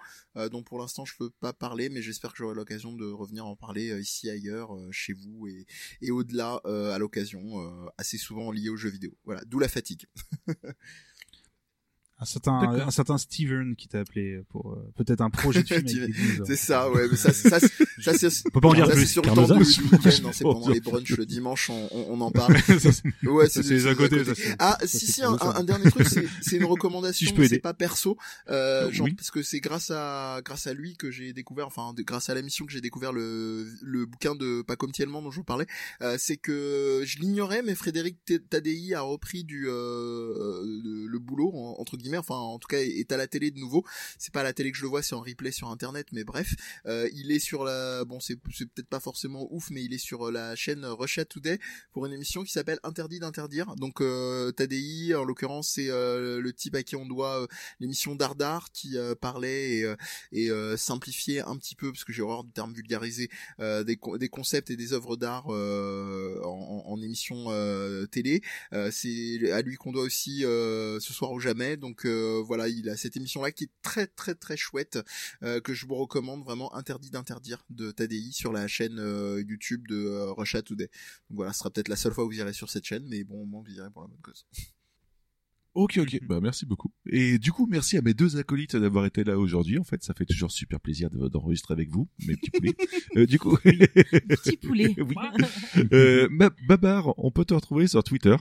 dont 0.51 0.63
pour 0.63 0.79
l'instant 0.79 1.05
je 1.05 1.15
peux 1.17 1.29
pas 1.29 1.53
parler 1.53 1.87
mais 1.87 2.01
j'espère 2.01 2.33
que 2.33 2.39
j'aurai 2.39 2.55
l'occasion 2.55 2.91
de 2.91 3.09
revenir 3.09 3.45
en 3.45 3.55
parler 3.55 3.97
ici 4.01 4.29
ailleurs 4.29 4.77
chez 4.91 5.13
vous 5.13 5.47
et 5.47 6.11
au-delà 6.13 6.61
euh, 6.65 6.93
à 6.93 6.97
l'occasion 6.97 7.61
euh, 7.61 7.89
assez 7.97 8.17
souvent 8.17 8.51
lié 8.51 8.69
aux 8.69 8.77
jeux 8.77 8.89
vidéo. 8.89 9.11
Voilà 9.25 9.41
d'où 9.45 9.59
la 9.59 9.67
fatigue 9.67 10.05
Un 12.19 12.25
certain, 12.25 12.53
un 12.53 12.91
certain 12.91 13.17
Steven 13.17 13.75
qui 13.75 13.89
t'a 13.89 13.99
appelé 13.99 14.39
pour 14.49 14.71
euh, 14.73 14.93
peut-être 14.95 15.19
un 15.19 15.29
projet 15.29 15.61
de 15.63 15.67
film 15.87 16.13
c'est 16.45 16.55
ça 16.55 16.89
ouais 16.89 17.07
mais 17.09 17.17
ça 17.17 17.33
ça 17.33 17.59
ça, 17.59 17.67
ça 17.99 18.13
c'est 18.29 18.43
On 18.47 18.49
peut 18.51 18.61
pas 18.61 18.69
en 18.69 18.73
dire 18.75 18.85
ça, 18.85 18.91
c'est 18.93 18.97
plus. 18.99 19.07
sur 19.07 19.21
le 19.23 19.29
temps 19.33 19.47
du 19.47 19.53
week-end, 19.53 19.97
hein, 20.25 20.29
c'est 20.31 20.43
pendant 20.43 20.69
les 20.69 20.79
brunchs 20.79 21.17
le 21.17 21.25
dimanche 21.25 21.69
on, 21.69 21.89
on, 21.91 22.05
on 22.13 22.21
en 22.21 22.31
parle 22.39 22.53
ouais 23.23 23.49
c'est 23.49 23.63
les 23.69 23.87
à 23.87 23.95
côté. 23.95 24.21
Ah, 24.59 24.77
ça, 24.81 24.87
si, 24.87 25.07
si, 25.07 25.21
un, 25.23 25.33
un- 25.33 25.55
un 25.55 25.63
dernier 25.65 25.89
truc, 25.91 26.07
c'est 26.07 26.25
c'est 26.41 26.55
une 26.57 26.63
recommandation, 26.65 27.25
Si 27.25 27.25
je 27.25 27.33
peux 27.35 27.41
mais 27.41 27.47
aider. 27.47 27.55
c'est 27.55 27.61
pas 27.61 27.73
perso, 27.73 28.15
euh, 28.49 28.89
genre, 28.91 29.05
Oui. 29.07 29.13
parce 29.15 29.31
que 29.31 29.41
c'est 29.43 29.59
grâce 29.59 29.91
à 29.91 30.39
grâce 30.45 30.67
à 30.67 30.73
lui 30.73 30.95
que 30.95 31.11
j'ai 31.11 31.33
découvert, 31.33 31.67
enfin, 31.67 31.93
de- 31.93 32.03
grâce 32.03 32.29
à 32.29 32.35
l'émission 32.35 32.65
que 32.65 32.71
j'ai 32.71 32.79
découvert 32.81 33.11
le 33.11 33.67
le 33.81 34.05
bouquin 34.05 34.35
de 34.35 34.61
Pas 34.61 34.75
comme 34.77 34.91
Tiellement 34.91 35.21
dont 35.21 35.31
je 35.31 35.37
vous 35.37 35.43
parlais. 35.43 35.65
Euh, 36.01 36.15
c'est 36.19 36.37
que 36.37 37.01
je 37.05 37.17
l'ignorais, 37.19 37.63
mais 37.63 37.75
Frédéric 37.75 38.17
Tadei 38.49 38.93
a 38.93 39.01
repris 39.01 39.43
du 39.43 39.65
euh, 39.67 40.61
le, 41.09 41.19
boulot 41.19 41.51
en- 41.53 41.75
entre 41.81 41.97
guillemets, 42.03 42.17
enfin, 42.19 42.35
en 42.35 42.59
tout 42.59 42.67
cas, 42.67 42.77
est 42.77 43.11
à 43.11 43.17
la 43.17 43.27
télé 43.27 43.49
de 43.49 43.59
nouveau. 43.59 43.83
C'est 44.19 44.31
pas 44.33 44.41
à 44.41 44.43
la 44.43 44.53
télé 44.53 44.71
que 44.71 44.77
je 44.77 44.83
le 44.83 44.89
vois, 44.89 45.01
c'est 45.01 45.15
en 45.15 45.21
replay 45.21 45.51
sur 45.51 45.69
internet, 45.69 46.07
mais 46.11 46.23
bref, 46.23 46.53
euh, 46.85 47.09
il 47.13 47.31
est 47.31 47.39
sur 47.39 47.63
la, 47.63 48.05
bon, 48.05 48.19
c'est 48.19 48.35
peut-être 48.35 48.87
pas 48.87 48.99
forcément 48.99 49.47
ouf, 49.51 49.69
mais 49.71 49.83
il 49.83 49.93
est 49.93 49.97
sur 49.97 50.29
la 50.31 50.55
chaîne 50.55 50.85
Russia 50.85 51.25
Today 51.25 51.59
pour 51.93 52.05
une 52.05 52.13
émission 52.13 52.43
qui 52.43 52.51
s'appelle 52.51 52.79
Interdit 52.83 53.19
d'interdire. 53.19 53.75
Donc 53.77 54.01
euh, 54.01 54.51
Tadei, 54.51 55.15
en 55.15 55.23
l'occurrence, 55.23 55.69
c'est 55.69 55.89
euh, 55.89 56.41
le 56.41 56.53
type 56.53 56.75
à 56.75 56.83
qui 56.83 56.95
on 56.95 57.05
doit 57.05 57.41
euh, 57.43 57.47
l'émission 57.79 58.15
Dardar 58.15 58.71
qui 58.71 58.97
euh, 58.97 59.15
parlait 59.15 59.77
et, 59.77 59.83
euh, 59.85 59.95
et 60.31 60.49
euh, 60.51 60.75
simplifiait 60.75 61.41
un 61.41 61.55
petit 61.57 61.75
peu, 61.75 61.91
parce 61.91 62.03
que 62.03 62.11
j'ai 62.11 62.21
horreur 62.21 62.43
du 62.43 62.51
terme 62.51 62.73
vulgarisé, 62.73 63.29
euh, 63.59 63.83
des, 63.83 63.97
des 64.19 64.29
concepts 64.29 64.69
et 64.69 64.75
des 64.75 64.91
œuvres 64.93 65.15
d'art 65.15 65.45
euh, 65.53 66.39
en, 66.43 66.83
en 66.85 67.01
émission 67.01 67.45
euh, 67.49 68.05
télé. 68.07 68.41
Euh, 68.73 68.89
c'est 68.91 69.51
à 69.51 69.61
lui 69.61 69.75
qu'on 69.77 69.91
doit 69.91 70.03
aussi 70.03 70.43
euh, 70.43 70.99
ce 70.99 71.13
soir 71.13 71.31
ou 71.31 71.39
jamais. 71.39 71.77
Donc 71.77 71.92
euh, 72.05 72.41
voilà, 72.45 72.67
il 72.67 72.89
a 72.89 72.97
cette 72.97 73.15
émission-là 73.17 73.51
qui 73.51 73.65
est 73.65 73.71
très 73.81 74.07
très 74.07 74.35
très 74.35 74.57
chouette, 74.57 74.99
euh, 75.43 75.59
que 75.61 75.73
je 75.73 75.85
vous 75.85 75.95
recommande 75.95 76.43
vraiment 76.43 76.73
Interdit 76.75 77.09
d'interdire 77.11 77.63
de 77.69 77.91
Tadei 77.91 78.31
sur 78.31 78.51
la 78.51 78.67
chaîne 78.67 78.99
euh, 78.99 79.41
YouTube 79.47 79.87
de 79.87 79.95
euh, 79.95 80.31
Russia 80.33 80.61
Today. 80.61 80.89
Donc 81.29 81.37
voilà, 81.37 81.53
ce 81.53 81.59
sera 81.59 81.69
peut-être 81.69 81.87
la 81.89 81.95
seule 81.95 82.13
fois 82.13 82.25
où 82.25 82.27
vous 82.29 82.37
irez 82.39 82.53
sur 82.53 82.69
cette 82.69 82.85
chaîne, 82.85 83.05
mais 83.07 83.23
bon, 83.23 83.41
au 83.41 83.45
moins 83.45 83.61
vous 83.65 83.73
irez 83.73 83.89
pour 83.91 84.01
la 84.01 84.07
bonne 84.07 84.21
cause. 84.21 84.45
Ok, 85.75 85.97
ok. 85.97 86.19
Bah, 86.27 86.39
merci 86.39 86.67
beaucoup. 86.67 86.91
Et 87.07 87.39
du 87.39 87.51
coup, 87.51 87.65
merci 87.65 87.97
à 87.97 88.03
mes 88.03 88.13
deux 88.13 88.37
acolytes 88.37 88.75
d'avoir 88.75 89.07
été 89.07 89.23
là 89.23 89.39
aujourd'hui. 89.39 89.79
En 89.79 89.83
fait, 89.83 90.03
ça 90.03 90.13
fait 90.13 90.25
toujours 90.25 90.51
super 90.51 90.79
plaisir 90.79 91.09
de- 91.09 91.27
d'enregistrer 91.29 91.73
avec 91.73 91.89
vous, 91.89 92.07
mes 92.27 92.35
petits 92.35 92.51
poulets. 92.51 92.75
Euh, 93.17 93.25
du 93.25 93.39
coup, 93.39 93.57
Petit 93.57 94.57
poulet. 94.57 94.93
oui. 94.99 95.15
Euh, 95.93 96.27
Ba- 96.31 96.51
Babar, 96.67 97.13
on 97.17 97.31
peut 97.31 97.45
te 97.45 97.53
retrouver 97.55 97.87
sur 97.87 98.03
Twitter. 98.03 98.35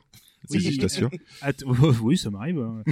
Oui. 0.51 0.61
Je 0.61 0.81
t'assure. 0.81 1.11
At- 1.43 1.53
oui, 2.03 2.17
ça 2.19 2.31
m'arrive. 2.31 2.59
hein. 2.59 2.83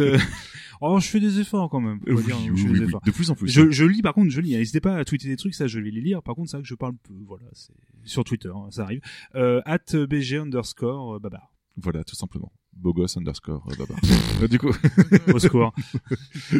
Euh, 0.00 0.18
Oh, 0.80 0.98
je 1.00 1.06
fais 1.06 1.20
des 1.20 1.40
efforts 1.40 1.70
quand 1.70 1.80
même. 1.80 2.00
faut 2.00 2.12
Oui, 2.14 2.24
dire, 2.24 2.36
oui, 2.38 2.50
je 2.56 2.62
fais 2.62 2.68
oui, 2.68 2.72
des 2.74 2.80
oui. 2.80 2.86
efforts. 2.86 3.00
De 3.02 3.10
plus 3.10 3.30
en 3.30 3.34
plus. 3.34 3.48
Je, 3.50 3.70
je 3.70 3.84
lis, 3.84 4.02
par 4.02 4.12
contre, 4.14 4.30
je 4.30 4.40
lis. 4.40 4.56
N'hésitez 4.56 4.80
pas 4.80 4.96
à 4.96 5.04
tweeter 5.04 5.28
des 5.28 5.36
trucs, 5.36 5.54
ça, 5.54 5.66
je 5.66 5.78
vais 5.80 5.90
les 5.90 6.00
lire. 6.02 6.22
Par 6.22 6.34
contre, 6.34 6.50
c'est 6.50 6.56
vrai 6.58 6.62
que 6.62 6.68
je 6.68 6.74
parle 6.74 6.94
peu. 7.02 7.14
Voilà, 7.26 7.44
c'est 7.52 7.72
sur 8.04 8.24
Twitter, 8.24 8.50
hein, 8.54 8.66
ça 8.70 8.82
arrive. 8.82 9.00
Euh, 9.34 9.60
at 9.64 9.78
BG 10.06 10.36
underscore 10.38 11.18
babar. 11.20 11.52
Voilà, 11.78 12.04
tout 12.04 12.14
simplement. 12.16 12.52
Bogos 12.76 13.16
underscore 13.16 13.66
euh, 13.70 13.76
Babar. 13.76 13.98
Euh, 14.42 14.48
du 14.48 14.58
coup, 14.58 14.68
Au 15.34 15.38
score. 15.38 15.74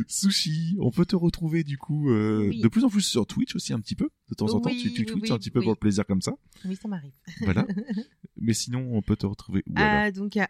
Sushi, 0.08 0.76
on 0.80 0.90
peut 0.90 1.04
te 1.04 1.14
retrouver 1.14 1.62
du 1.62 1.76
coup 1.76 2.10
euh, 2.10 2.48
Oui. 2.48 2.60
de 2.62 2.68
plus 2.68 2.84
en 2.84 2.88
plus 2.88 3.02
sur 3.02 3.26
Twitch 3.26 3.54
aussi 3.54 3.74
un 3.74 3.80
petit 3.80 3.94
peu. 3.94 4.08
De 4.30 4.34
temps 4.34 4.54
en 4.54 4.60
temps, 4.60 4.70
Oui, 4.70 4.80
tu, 4.80 4.92
tu 4.92 5.00
oui, 5.00 5.06
tweets 5.06 5.24
oui, 5.24 5.32
un 5.32 5.38
petit 5.38 5.50
peu 5.50 5.58
oui. 5.58 5.66
pour 5.66 5.72
le 5.74 5.78
plaisir 5.78 6.06
comme 6.06 6.22
ça. 6.22 6.32
Oui, 6.64 6.74
ça 6.76 6.88
m'arrive. 6.88 7.12
Voilà. 7.42 7.66
Mais 8.38 8.54
sinon, 8.54 8.88
on 8.92 9.02
peut 9.02 9.16
te 9.16 9.26
retrouver 9.26 9.62
où 9.66 9.72
alors? 9.76 10.04
Ah, 10.06 10.10
donc 10.10 10.36
à 10.36 10.48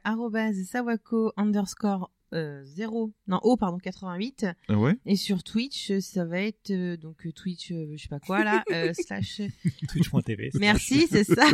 sawako 0.64 1.32
underscore 1.36 2.10
euh, 2.34 2.62
0, 2.64 3.12
non, 3.28 3.40
oh, 3.42 3.56
pardon, 3.56 3.78
88. 3.78 4.46
Ah 4.68 4.78
ouais? 4.78 4.96
Et 5.06 5.16
sur 5.16 5.42
Twitch, 5.44 5.90
euh, 5.90 6.00
ça 6.00 6.24
va 6.24 6.40
être, 6.40 6.70
euh, 6.70 6.96
donc 6.96 7.24
euh, 7.26 7.32
Twitch, 7.32 7.70
euh, 7.72 7.92
je 7.96 8.02
sais 8.02 8.08
pas 8.08 8.18
quoi 8.20 8.42
là, 8.44 8.64
euh, 8.72 8.92
slash... 8.94 9.40
Twitch.tv. 9.88 10.50
Merci, 10.54 11.06
c'est 11.08 11.24
ça. 11.24 11.46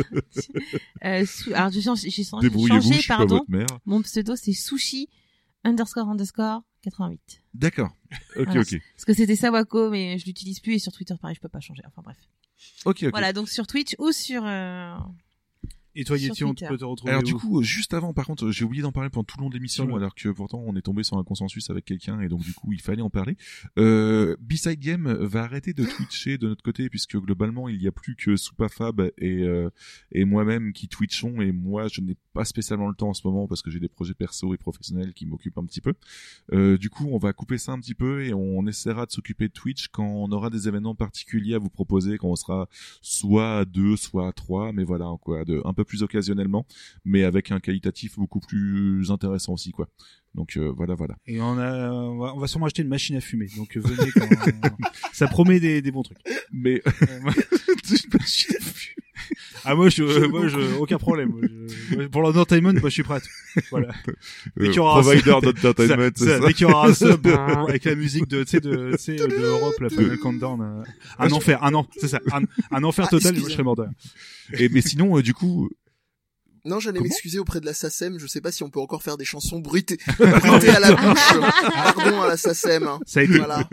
euh, 1.05 1.25
sou- 1.25 1.53
alors 1.53 1.71
j'ai 1.71 1.81
changé, 1.81 2.99
pardon. 3.07 3.37
votre 3.37 3.51
mère. 3.51 3.67
Mon 3.85 4.01
pseudo 4.01 4.35
c'est 4.35 4.53
sushi 4.53 5.07
underscore 5.63 6.09
underscore 6.09 6.63
88. 6.83 7.41
D'accord. 7.53 7.95
Ok, 8.35 8.45
Voilà. 8.45 8.61
ok. 8.61 8.75
Parce 8.95 9.05
que 9.05 9.13
c'était 9.13 9.35
Sawako, 9.35 9.89
mais 9.89 10.17
je 10.17 10.25
l'utilise 10.25 10.59
plus 10.59 10.73
et 10.73 10.79
sur 10.79 10.91
Twitter 10.91 11.15
pareil, 11.21 11.35
je 11.35 11.41
peux 11.41 11.49
pas 11.49 11.59
changer. 11.61 11.83
Enfin 11.87 12.01
bref. 12.03 12.17
Ok, 12.85 13.03
ok. 13.03 13.09
Voilà, 13.11 13.31
donc 13.33 13.49
sur 13.49 13.67
Twitch 13.67 13.95
ou 13.99 14.11
sur 14.11 14.43
euh, 14.45 14.95
Et 15.95 16.03
toi, 16.05 16.17
Yeti, 16.17 16.43
on 16.43 16.53
peut 16.53 16.77
te 16.77 16.85
retrouver 16.85 17.11
Alors 17.11 17.23
du 17.23 17.35
coup, 17.35 17.59
euh, 17.59 17.63
juste 17.63 17.93
avant, 17.93 18.13
par 18.13 18.25
contre, 18.25 18.49
j'ai 18.51 18.65
oublié 18.65 18.81
d'en 18.81 18.91
parler 18.91 19.09
pendant 19.09 19.23
tout 19.23 19.37
le 19.37 19.43
long 19.43 19.49
de 19.49 19.53
l'émission, 19.53 19.95
alors 19.95 20.15
que 20.15 20.29
pourtant 20.29 20.63
on 20.65 20.75
est 20.75 20.81
tombé 20.81 21.03
sur 21.03 21.17
un 21.17 21.23
consensus 21.23 21.69
avec 21.69 21.85
quelqu'un 21.85 22.19
et 22.21 22.27
donc 22.27 22.41
du 22.41 22.53
coup 22.53 22.73
il 22.73 22.81
fallait 22.81 23.01
en 23.01 23.09
parler. 23.09 23.37
Euh, 23.77 24.35
B-Side 24.39 24.79
Game 24.79 25.11
va 25.11 25.43
arrêter 25.43 25.73
de 25.73 25.85
twitcher 25.97 26.37
de 26.37 26.47
notre 26.47 26.63
côté 26.63 26.89
puisque 26.89 27.17
globalement 27.17 27.69
il 27.69 27.79
n'y 27.79 27.87
a 27.87 27.91
plus 27.91 28.15
que 28.15 28.35
Soupafab 28.35 29.11
et 29.17 29.43
euh, 29.43 29.69
et 30.11 30.25
moi-même 30.25 30.73
qui 30.73 30.87
twitchons 30.87 31.41
et 31.41 31.51
moi 31.51 31.87
je 31.87 32.01
n'ai 32.01 32.15
pas 32.33 32.45
spécialement 32.45 32.87
le 32.87 32.95
temps 32.95 33.09
en 33.09 33.13
ce 33.13 33.25
moment 33.25 33.47
parce 33.47 33.61
que 33.61 33.69
j'ai 33.69 33.79
des 33.79 33.87
projets 33.87 34.13
perso 34.13 34.53
et 34.53 34.57
professionnels 34.57 35.13
qui 35.13 35.25
m'occupent 35.25 35.57
un 35.57 35.65
petit 35.65 35.81
peu. 35.81 35.93
Euh, 36.51 36.77
du 36.77 36.89
coup, 36.89 37.07
on 37.11 37.17
va 37.17 37.31
couper 37.33 37.57
ça 37.57 37.71
un 37.71 37.79
petit 37.79 37.95
peu 37.95 38.25
et 38.25 38.33
on 38.33 38.65
essaiera 38.67 39.05
de 39.05 39.11
s'occuper 39.11 39.47
de 39.47 39.53
Twitch 39.53 39.87
quand 39.89 40.05
on 40.05 40.31
aura 40.31 40.49
des 40.49 40.67
événements 40.67 40.95
particuliers 40.95 41.55
à 41.55 41.59
vous 41.59 41.69
proposer, 41.69 42.17
quand 42.17 42.29
on 42.29 42.35
sera 42.35 42.67
soit 43.01 43.59
à 43.59 43.65
deux, 43.65 43.95
soit 43.95 44.27
à 44.27 44.31
trois, 44.31 44.73
mais 44.73 44.83
voilà 44.83 45.05
quoi, 45.21 45.45
de 45.45 45.61
un 45.63 45.73
peu 45.73 45.82
plus 45.85 46.03
occasionnellement 46.03 46.65
mais 47.05 47.23
avec 47.23 47.51
un 47.51 47.59
qualitatif 47.59 48.17
beaucoup 48.17 48.39
plus 48.39 49.09
intéressant 49.11 49.53
aussi 49.53 49.71
quoi. 49.71 49.87
Donc 50.35 50.57
euh, 50.57 50.71
voilà 50.75 50.95
voilà. 50.95 51.15
Et 51.27 51.39
on 51.41 51.57
a, 51.59 51.91
on 51.91 52.17
va, 52.17 52.33
on 52.35 52.39
va 52.39 52.47
sûrement 52.47 52.65
acheter 52.65 52.81
une 52.81 52.87
machine 52.87 53.15
à 53.15 53.21
fumer. 53.21 53.47
Donc 53.57 53.77
euh, 53.77 53.81
venez 53.81 54.11
quand 54.11 54.27
ça 55.13 55.27
promet 55.27 55.59
des, 55.59 55.81
des 55.81 55.91
bons 55.91 56.03
trucs. 56.03 56.17
Mais 56.51 56.81
Euh, 56.87 57.19
moi- 57.21 57.33
ah 59.65 59.75
moi 59.75 59.89
je, 59.89 60.03
euh, 60.03 60.27
moi 60.29 60.47
je, 60.47 60.57
aucun 60.79 60.97
problème. 60.97 61.29
Moi, 61.29 61.41
je- 62.03 62.07
pour 62.07 62.21
l'entertainment, 62.21 62.73
moi 62.73 62.89
je 62.89 62.93
suis 62.93 63.03
prêt. 63.03 63.15
à 63.15 63.19
tout. 63.21 63.27
Voilà. 63.71 63.89
Dès 64.57 64.67
qu'il 64.67 64.75
y 64.75 64.79
aura 64.79 64.99
un 64.99 65.01
provider 65.01 65.23
sub- 65.31 65.41
d'entertainment, 65.61 66.09
c'est. 66.15 66.39
Dès 66.39 66.53
qu'il 66.53 66.67
y 66.67 66.71
aura 66.71 66.87
un 66.87 66.93
sub 66.93 67.21
brrr, 67.21 67.65
avec 67.69 67.83
la 67.85 67.95
musique 67.95 68.27
de, 68.27 68.43
tu 68.43 68.49
sais, 68.51 68.59
de, 68.59 68.91
tu 68.91 68.97
sais, 68.97 69.15
de 69.15 69.35
Europe, 69.45 69.75
la 69.79 69.89
Final 69.89 70.17
Countdown, 70.17 70.61
euh, 70.61 70.83
un 71.19 71.31
enfer, 71.31 71.63
un 71.63 71.73
an, 71.73 71.87
c'est 71.97 72.07
ça, 72.07 72.19
un, 72.31 72.41
un 72.71 72.83
enfer 72.83 73.05
Ah, 73.07 73.11
total, 73.11 73.35
je 73.35 73.41
serais 73.41 73.63
mort 73.63 73.75
de. 73.75 73.85
Et 74.57 74.69
mais 74.69 74.81
sinon 74.81 75.17
euh, 75.17 75.21
du 75.21 75.33
coup 75.33 75.69
Non, 76.65 76.79
j'allais 76.79 77.01
m'excuser 77.01 77.39
auprès 77.39 77.59
de 77.59 77.65
la 77.65 77.73
SACEM. 77.73 78.17
Je 78.19 78.25
sais 78.27 78.39
pas 78.39 78.51
si 78.51 78.63
on 78.63 78.69
peut 78.69 78.79
encore 78.79 79.03
faire 79.03 79.17
des 79.17 79.25
chansons 79.25 79.59
bruitées, 79.59 79.97
bruitées 80.17 80.69
à 80.69 80.79
la 80.79 80.91
bouche. 80.93 81.33
Pardon 81.95 82.21
à 82.21 82.27
la 82.27 82.37
SACEM. 82.37 82.83
hein. 82.87 82.99
Ça 83.05 83.19
a 83.19 83.23
été. 83.23 83.37
Voilà. 83.37 83.67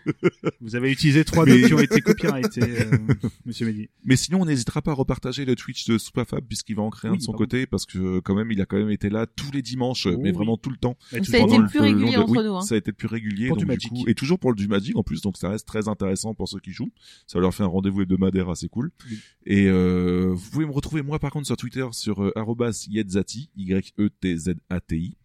Vous 0.60 0.76
avez 0.76 0.90
utilisé 0.92 1.24
trois 1.24 1.44
Mais- 1.46 1.56
notes 1.58 1.66
qui 1.68 1.74
ont 1.74 1.78
été 1.80 2.00
copyrightés, 2.00 2.60
euh, 2.62 2.98
Monsieur 3.46 3.66
Mehdi. 3.66 3.88
Mais 4.04 4.16
sinon, 4.16 4.42
on 4.42 4.44
n'hésitera 4.44 4.82
pas 4.82 4.90
à 4.90 4.94
repartager 4.94 5.44
le 5.44 5.56
Twitch 5.56 5.86
de 5.86 5.96
Soupafab 5.98 6.44
puisqu'il 6.46 6.76
va 6.76 6.82
en 6.82 6.90
créer 6.90 7.08
un 7.08 7.12
Oui, 7.12 7.18
de 7.18 7.22
son 7.22 7.32
pardon. 7.32 7.44
côté 7.44 7.66
parce 7.66 7.86
que 7.86 8.20
quand 8.20 8.34
même, 8.34 8.50
il 8.52 8.60
a 8.60 8.66
quand 8.66 8.76
même 8.76 8.90
été 8.90 9.08
là 9.08 9.26
tous 9.26 9.50
les 9.52 9.62
dimanches, 9.62 10.06
Oh 10.06 10.16
mais 10.18 10.30
oui. 10.30 10.32
vraiment 10.36 10.56
tout 10.56 10.70
le 10.70 10.76
temps. 10.76 10.96
Ça 11.10 11.16
a 11.16 11.20
été 11.20 11.56
le 11.58 11.66
plus 11.66 11.80
régulier 11.80 12.12
de- 12.12 12.18
entre 12.18 12.30
oui, 12.30 12.44
nous, 12.44 12.56
hein. 12.56 12.60
Ça 12.62 12.74
a 12.74 12.78
été 12.78 12.90
le 12.90 12.96
plus 12.96 13.08
régulier. 13.08 13.48
Pour 13.48 13.56
donc, 13.56 13.60
du 13.64 13.66
du 13.66 13.72
Magic. 13.72 13.90
coup, 13.90 14.04
et 14.08 14.14
toujours 14.14 14.38
pour 14.38 14.50
le 14.50 14.56
du 14.56 14.68
Magic 14.68 14.96
en 14.96 15.02
plus, 15.02 15.20
donc 15.22 15.36
ça 15.38 15.48
reste 15.48 15.66
très 15.66 15.88
intéressant 15.88 16.34
pour 16.34 16.48
ceux 16.48 16.60
qui 16.60 16.72
jouent. 16.72 16.92
Ça 17.26 17.38
leur 17.38 17.54
fait 17.54 17.62
un 17.62 17.66
rendez-vous 17.68 18.02
hebdomadaire 18.02 18.48
assez 18.50 18.68
cool. 18.68 18.90
Oui. 19.10 19.18
Et 19.46 19.66
euh, 19.68 20.30
vous 20.34 20.50
pouvez 20.50 20.66
me 20.66 20.72
retrouver 20.72 21.02
moi 21.02 21.18
par 21.18 21.30
contre 21.30 21.46
sur 21.46 21.56
Twitter 21.56 21.86
sur 21.92 22.32
arrobas 22.34 22.86
@yetzati 22.88 23.50
y 23.56 23.72
e 23.72 24.10
t 24.20 24.36
z 24.36 24.56
a 24.68 24.80
t 24.80 24.96
i. 24.96 25.16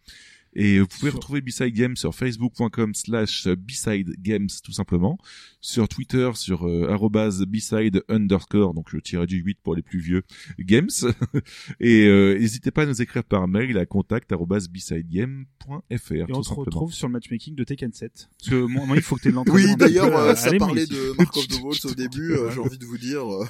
Et 0.54 0.80
vous 0.80 0.86
pouvez 0.88 1.10
Sur- 1.10 1.14
retrouver 1.14 1.40
B-Side 1.42 1.72
Games 1.74 1.96
sur 1.96 2.14
facebook.com 2.14 2.92
slash 2.94 3.46
B-Side 3.46 4.16
Games 4.20 4.48
tout 4.64 4.72
simplement. 4.72 5.16
Sur 5.60 5.88
Twitter 5.88 6.30
sur 6.34 6.66
euh, 6.66 6.88
arrobase 6.90 7.44
B-Side 7.46 8.02
underscore, 8.08 8.74
donc 8.74 8.92
le 8.92 9.00
tiré 9.00 9.26
du 9.26 9.36
8 9.36 9.58
pour 9.62 9.74
les 9.76 9.82
plus 9.82 10.00
vieux, 10.00 10.22
Games. 10.58 10.88
Et 11.80 12.06
euh, 12.06 12.36
n'hésitez 12.38 12.70
pas 12.70 12.82
à 12.82 12.86
nous 12.86 13.00
écrire 13.02 13.22
par 13.24 13.46
mail 13.46 13.78
à 13.78 13.86
contact 13.86 14.32
arrobase 14.32 14.68
B-Sidegame.fr 14.68 16.12
Et 16.12 16.24
on 16.32 16.42
se 16.42 16.48
simplement. 16.48 16.64
retrouve 16.64 16.92
sur 16.92 17.06
le 17.08 17.12
matchmaking 17.12 17.54
de 17.54 17.64
Tekken 17.64 17.92
7. 17.92 18.28
Parce 18.38 18.50
que 18.50 18.56
moi, 18.64 18.86
moi, 18.86 18.96
il 18.96 19.02
faut 19.02 19.16
que 19.16 19.22
tu 19.22 19.30
l'entraînement. 19.32 19.70
Oui, 19.70 19.76
d'ailleurs, 19.76 20.16
euh, 20.16 20.32
euh, 20.32 20.34
ça 20.34 20.50
parlait 20.56 20.86
de 20.86 21.14
Mark 21.18 21.36
of 21.36 21.46
the 21.48 21.60
Balls 21.62 21.90
au 21.92 21.94
début. 21.94 22.32
euh, 22.32 22.50
J'ai 22.52 22.60
envie 22.60 22.78
de 22.78 22.84
vous 22.86 22.98
dire, 22.98 23.22
euh, 23.30 23.44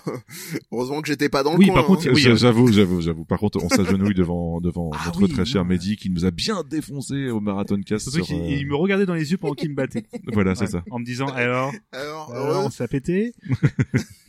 heureusement 0.73 1.01
que 1.01 1.09
j'étais 1.09 1.29
pas 1.29 1.43
dans 1.43 1.53
le 1.53 1.59
Oui, 1.59 1.67
coin. 1.67 1.77
par 1.77 1.87
contre, 1.87 2.07
hein. 2.09 2.13
Oui, 2.15 2.21
J'a- 2.21 2.31
euh. 2.33 2.37
J'avoue, 2.37 2.73
j'avoue, 2.73 3.01
j'avoue. 3.01 3.25
Par 3.25 3.39
contre, 3.39 3.63
on 3.63 3.69
s'agenouille 3.69 4.15
devant 4.15 4.61
devant 4.61 4.91
Ah 4.95 5.05
notre 5.07 5.23
oui, 5.23 5.29
très 5.31 5.45
cher 5.45 5.65
Mehdi 5.65 5.97
qui 5.97 6.11
nous 6.11 6.25
a 6.25 6.31
bien 6.31 6.63
défoncé 6.91 7.31
au 7.31 7.41
Marathon 7.41 7.81
Cast. 7.83 8.11
Sur, 8.11 8.25
euh, 8.25 8.47
il 8.49 8.67
me 8.67 8.75
regardait 8.75 9.07
dans 9.07 9.15
les 9.15 9.31
yeux 9.31 9.37
pendant 9.39 9.55
qu'il 9.55 9.71
me 9.71 9.75
battait. 9.75 10.05
Voilà, 10.33 10.55
c'est 10.55 10.65
Ouais. 10.65 10.71
ça. 10.71 10.85
En 10.91 10.99
me 10.99 11.05
disant, 11.05 11.29
alors, 11.29 11.73
Alors, 11.93 12.33
alors, 12.35 12.73
ça 12.73 12.85
a 12.85 12.89
pété. 12.89 13.33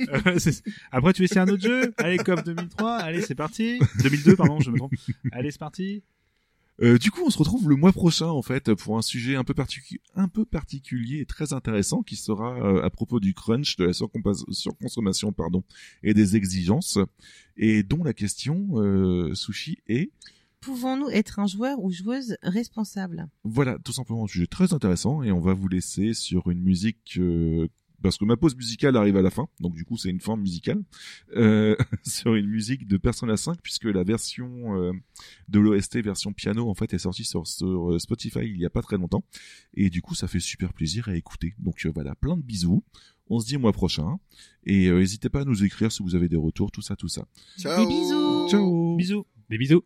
Euh, 0.09 0.40
Après, 0.91 1.14
tu 1.14 1.22
veux 1.22 1.25
essayer 1.25 1.41
un 1.41 1.48
autre 1.48 1.61
jeu 1.61 1.93
Allez, 1.98 2.17
COP 2.17 2.43
2003, 2.43 2.95
allez, 2.98 3.22
c'est 3.22 3.35
parti. 3.35 3.77
2002, 4.01 4.35
pardon, 4.35 4.59
je 4.59 4.72
me 4.72 4.77
trompe. 4.77 4.93
Allez, 5.31 5.51
c'est 5.51 5.59
parti. 5.59 6.01
Euh, 6.81 6.98
du 6.98 7.11
coup, 7.11 7.22
on 7.23 7.30
se 7.30 7.38
retrouve 7.38 7.69
le 7.69 7.75
mois 7.75 7.91
prochain 7.91 8.25
en 8.25 8.41
fait 8.41 8.73
pour 8.73 8.98
un 8.98 9.03
sujet 9.03 9.35
un 9.35 9.43
peu 9.43 9.53
particu- 9.53 9.99
un 10.15 10.27
peu 10.27 10.43
particulier 10.43 11.19
et 11.19 11.25
très 11.27 11.53
intéressant 11.53 12.01
qui 12.01 12.15
sera 12.15 12.56
euh, 12.56 12.81
à 12.83 12.90
propos 12.90 13.19
du 13.19 13.35
crunch, 13.35 13.75
de 13.77 13.85
la 13.85 13.93
surconsommation 13.93 15.31
pardon 15.31 15.64
et 16.01 16.15
des 16.15 16.35
exigences 16.35 16.98
et 17.57 17.83
dont 17.83 18.03
la 18.03 18.14
question 18.14 18.69
euh, 18.81 19.35
sushi 19.35 19.77
est 19.88 20.09
Pouvons-nous 20.61 21.09
être 21.09 21.40
un 21.40 21.48
joueur 21.48 21.80
ou 21.80 21.91
joueuse 21.91 22.38
responsable? 22.43 23.27
Voilà, 23.43 23.77
tout 23.83 23.91
simplement 23.91 24.25
un 24.25 24.27
sujet 24.27 24.48
très 24.48 24.73
intéressant 24.73 25.23
et 25.23 25.31
on 25.31 25.40
va 25.40 25.53
vous 25.53 25.67
laisser 25.67 26.14
sur 26.14 26.49
une 26.49 26.61
musique 26.61 27.17
euh, 27.17 27.67
parce 28.01 28.17
que 28.17 28.25
ma 28.25 28.38
pause 28.38 28.56
musicale 28.56 28.98
arrive 28.98 29.17
à 29.17 29.22
la 29.22 29.30
fin, 29.30 29.48
donc 29.59 29.73
du 29.73 29.85
coup 29.85 29.98
c'est 29.98 30.09
une 30.09 30.19
fin 30.19 30.35
musicale 30.35 30.81
euh, 31.35 31.75
sur 32.03 32.35
une 32.35 32.48
musique 32.48 32.88
de 32.88 32.98
Persona 32.98 33.38
5 33.38 33.59
puisque 33.61 33.85
la 33.85 34.03
version 34.03 34.75
euh, 34.75 34.91
de 35.49 35.59
l'OST 35.59 35.98
version 35.98 36.33
piano 36.33 36.69
en 36.69 36.73
fait 36.73 36.93
est 36.93 36.99
sortie 36.99 37.23
sur, 37.23 37.48
sur, 37.48 37.91
euh, 37.91 37.99
Spotify 37.99 38.41
il 38.43 38.59
y 38.59 38.65
a 38.65 38.69
pas 38.69 38.81
très 38.81 38.98
longtemps 38.98 39.23
et 39.73 39.90
du 39.90 40.01
coup 40.01 40.15
ça 40.15 40.27
fait 40.27 40.40
super 40.40 40.73
plaisir 40.73 41.09
à 41.09 41.15
écouter. 41.15 41.53
Donc 41.59 41.85
euh, 41.85 41.91
voilà, 41.93 42.15
plein 42.15 42.38
de 42.38 42.41
bisous. 42.41 42.83
On 43.27 43.40
se 43.40 43.45
dit 43.45 43.56
au 43.56 43.59
mois 43.59 43.72
prochain 43.72 44.17
et 44.65 44.88
euh, 44.88 44.99
n'hésitez 44.99 45.30
pas 45.30 45.41
à 45.41 45.45
nous 45.45 45.64
écrire 45.64 45.91
si 45.91 46.03
vous 46.03 46.15
avez 46.15 46.27
des 46.27 46.35
retours, 46.35 46.72
tout 46.72 46.81
ça, 46.81 46.95
tout 46.95 47.07
ça. 47.07 47.25
Ciao. 47.57 47.80
Des 47.80 47.88
bisous. 47.88 48.49
Ciao. 48.49 48.95
Bisous. 48.98 49.25
Des 49.49 49.57
bisous. 49.57 49.83